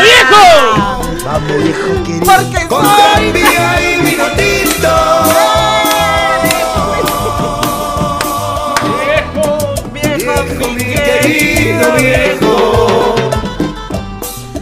viejo! 0.02 0.36
Vamos, 1.24 1.62
viejo 1.62 2.04
querido. 2.04 2.24
Porque 2.24 2.66
Con 2.66 2.84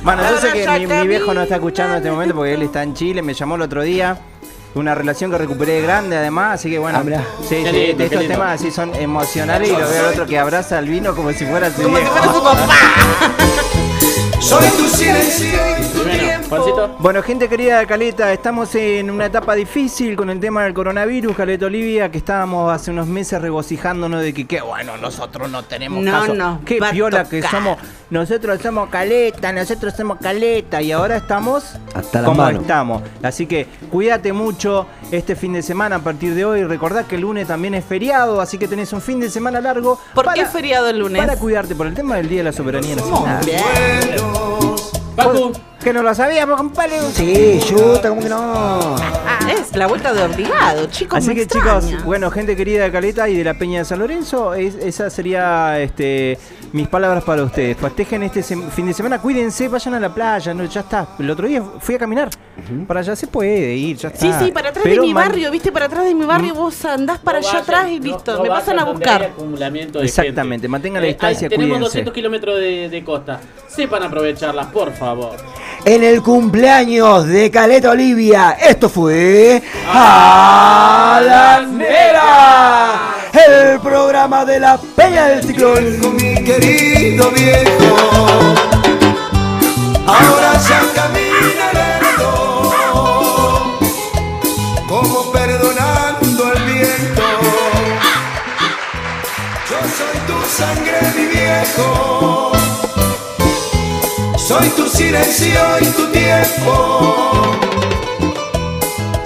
Bueno, 0.04 0.22
yo 0.28 0.38
sé 0.38 0.52
que 0.52 0.68
mi, 0.80 0.86
mi 0.86 1.06
viejo 1.08 1.32
no 1.32 1.42
está 1.42 1.56
escuchando 1.56 1.92
en 1.94 1.98
este 1.98 2.10
momento 2.10 2.34
porque 2.34 2.54
él 2.54 2.62
está 2.62 2.82
en 2.82 2.94
Chile, 2.94 3.22
me 3.22 3.34
llamó 3.34 3.54
el 3.54 3.62
otro 3.62 3.82
día. 3.82 4.18
Una 4.74 4.94
relación 4.94 5.30
que 5.30 5.36
recuperé 5.36 5.82
grande 5.82 6.16
además, 6.16 6.54
así 6.54 6.70
que 6.70 6.78
bueno. 6.78 6.98
Ah, 6.98 7.04
mirá. 7.04 7.22
sí, 7.46 7.62
sí, 7.62 7.64
lindo, 7.70 7.96
qué 7.98 8.04
estos 8.04 8.26
temas 8.26 8.58
así 8.60 8.70
son 8.70 8.94
emocionales 8.94 9.68
y 9.68 9.72
lo 9.72 9.86
veo 9.86 10.06
al 10.06 10.12
otro 10.12 10.26
que 10.26 10.38
abraza 10.38 10.78
al 10.78 10.88
vino 10.88 11.14
como 11.14 11.30
si 11.32 11.44
fuera 11.44 11.70
su 11.70 11.82
como 11.82 11.96
si 11.98 12.02
viejo. 12.02 12.16
fuera 12.16 12.32
su 12.32 12.42
papá. 12.42 12.74
Soy 14.42 14.66
tu 14.76 14.88
silencio 14.88 15.46
y 15.78 15.84
tu 15.92 15.98
Bueno, 16.02 16.18
tiempo. 16.18 16.48
Juancito. 16.48 16.96
Bueno, 16.98 17.22
gente 17.22 17.48
querida 17.48 17.78
de 17.78 17.86
Caleta, 17.86 18.32
estamos 18.32 18.74
en 18.74 19.08
una 19.10 19.26
etapa 19.26 19.54
difícil 19.54 20.16
con 20.16 20.28
el 20.30 20.40
tema 20.40 20.64
del 20.64 20.74
coronavirus, 20.74 21.36
Caleta 21.36 21.66
Olivia, 21.66 22.10
que 22.10 22.18
estábamos 22.18 22.70
hace 22.72 22.90
unos 22.90 23.06
meses 23.06 23.40
regocijándonos 23.40 24.20
de 24.20 24.34
que, 24.34 24.46
qué 24.46 24.60
bueno, 24.60 24.96
nosotros 24.98 25.48
no 25.48 25.62
tenemos 25.62 26.02
No 26.04 26.10
caso. 26.10 26.34
nos 26.34 26.60
Qué 26.64 26.78
piola 26.90 27.24
que 27.24 27.40
somos. 27.42 27.78
Nosotros 28.10 28.60
somos 28.60 28.90
Caleta, 28.90 29.52
nosotros 29.52 29.94
somos 29.96 30.18
Caleta, 30.20 30.82
y 30.82 30.92
ahora 30.92 31.16
estamos 31.16 31.64
Hasta 31.94 32.20
la 32.20 32.26
como 32.28 32.42
mano. 32.42 32.60
estamos. 32.60 33.02
Así 33.22 33.46
que 33.46 33.66
cuídate 33.90 34.32
mucho 34.34 34.86
este 35.10 35.34
fin 35.36 35.54
de 35.54 35.62
semana 35.62 35.96
a 35.96 35.98
partir 36.00 36.34
de 36.34 36.44
hoy. 36.44 36.64
Recordad 36.64 37.06
que 37.06 37.14
el 37.14 37.22
lunes 37.22 37.46
también 37.46 37.74
es 37.74 37.84
feriado, 37.84 38.40
así 38.40 38.58
que 38.58 38.68
tenés 38.68 38.92
un 38.92 39.00
fin 39.00 39.18
de 39.20 39.30
semana 39.30 39.60
largo. 39.60 39.98
¿Por 40.14 40.24
para- 40.26 40.34
qué 40.34 40.46
feriado 40.46 40.88
el 40.90 40.98
lunes? 40.98 41.22
Para 41.22 41.36
cuidarte 41.38 41.74
por 41.74 41.86
el 41.86 41.94
tema 41.94 42.16
del 42.16 42.28
Día 42.28 42.38
de 42.38 42.44
la 42.44 42.52
Soberanía 42.52 42.96
Nacional. 42.96 43.40
Pacu. 45.16 45.52
Que 45.82 45.92
no 45.92 46.02
lo 46.02 46.14
sabíamos, 46.14 46.56
compadre. 46.56 47.00
Sí, 47.12 47.60
chuta, 47.66 48.08
¿cómo 48.08 48.22
que 48.22 48.28
no? 48.28 48.38
Ah, 48.96 49.40
es 49.52 49.74
la 49.76 49.86
vuelta 49.88 50.12
de 50.12 50.22
obligado, 50.22 50.86
chicos. 50.86 51.18
Así 51.18 51.28
me 51.28 51.34
que 51.34 51.42
extraña. 51.42 51.80
chicos, 51.80 52.04
bueno, 52.04 52.30
gente 52.30 52.54
querida 52.54 52.84
de 52.84 52.92
Caleta 52.92 53.28
y 53.28 53.36
de 53.36 53.44
la 53.44 53.54
Peña 53.54 53.80
de 53.80 53.84
San 53.84 53.98
Lorenzo, 53.98 54.54
es- 54.54 54.76
esa 54.76 55.10
sería 55.10 55.80
este 55.80 56.38
mis 56.72 56.88
palabras 56.88 57.22
para 57.24 57.42
ustedes. 57.42 57.76
Festejen 57.76 58.22
este 58.22 58.42
fin 58.42 58.86
de 58.86 58.94
semana, 58.94 59.20
cuídense, 59.20 59.68
vayan 59.68 59.94
a 59.94 60.00
la 60.00 60.12
playa, 60.12 60.54
no, 60.54 60.64
ya 60.64 60.80
está. 60.80 61.06
El 61.18 61.30
otro 61.30 61.46
día 61.46 61.62
fui 61.80 61.94
a 61.94 61.98
caminar. 61.98 62.30
Para 62.86 63.00
allá 63.00 63.16
se 63.16 63.26
puede 63.26 63.74
ir, 63.74 63.96
ya 63.96 64.10
Sí, 64.10 64.28
está. 64.28 64.44
sí, 64.44 64.52
para 64.52 64.68
atrás 64.68 64.82
Pero 64.84 65.02
de 65.02 65.08
mi 65.08 65.14
barrio, 65.14 65.50
viste, 65.50 65.72
para 65.72 65.86
atrás 65.86 66.04
de 66.04 66.14
mi 66.14 66.24
barrio 66.24 66.54
vos 66.54 66.84
andás 66.84 67.18
para 67.18 67.40
No 67.40 67.48
allá 67.48 67.60
vayan, 67.60 67.62
atrás 67.76 67.90
y 67.92 68.00
listo. 68.00 68.36
no 68.36 68.42
me 68.42 68.48
pasan 68.50 68.78
a 68.78 68.84
buscar. 68.84 69.22
acumulamiento 69.24 69.98
de 69.98 70.04
Exactamente, 70.06 70.54
gente. 70.62 70.68
mantengan 70.68 71.02
la 71.02 71.08
Eh, 71.08 71.12
distancia, 71.12 71.46
hay- 71.46 71.50
tenemos 71.50 71.68
cuídense. 71.78 71.84
200 71.84 72.14
kilómetros 72.14 72.56
de, 72.58 72.88
de 72.88 73.04
costa. 73.04 73.40
Sepan 73.68 74.02
aprovecharlas, 74.02 74.66
por 74.66 74.92
favor. 74.92 75.36
En 75.84 76.04
el 76.04 76.22
cumpleaños 76.22 77.26
de 77.26 77.50
Caleta 77.50 77.90
Olivia, 77.90 78.52
esto 78.52 78.88
fue 78.88 79.62
A 79.88 81.20
las 81.24 81.68
Negras, 81.68 83.00
el 83.48 83.80
programa 83.80 84.44
de 84.44 84.60
la 84.60 84.78
Peña 84.78 85.26
del 85.26 85.42
Ciclón. 85.42 85.84
Querido 86.62 87.28
viejo. 87.32 87.96
Ahora 90.06 90.52
ya 90.68 90.80
camina 90.94 91.66
lento, 91.78 92.30
como 94.88 95.32
perdonando 95.32 96.52
el 96.52 96.62
viento. 96.62 97.22
Yo 99.68 99.78
soy 99.98 100.16
tu 100.28 100.38
sangre, 100.58 101.00
mi 101.16 101.26
viejo. 101.34 102.52
Soy 104.38 104.68
tu 104.76 104.88
silencio 104.88 105.62
y 105.80 105.86
tu 105.86 106.06
tiempo. 106.12 106.74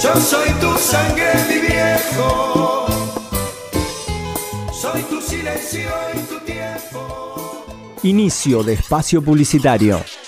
Yo 0.03 0.17
soy 0.17 0.51
tu 0.63 0.79
sangre, 0.79 1.35
mi 1.51 1.59
viejo. 1.69 2.87
Soy 4.73 5.03
tu 5.03 5.21
silencio 5.21 5.91
y 6.15 6.19
tu 6.21 6.39
tiempo. 6.41 6.56
Inicio 8.03 8.63
de 8.63 8.75
espacio 8.75 9.23
publicitario. 9.23 10.26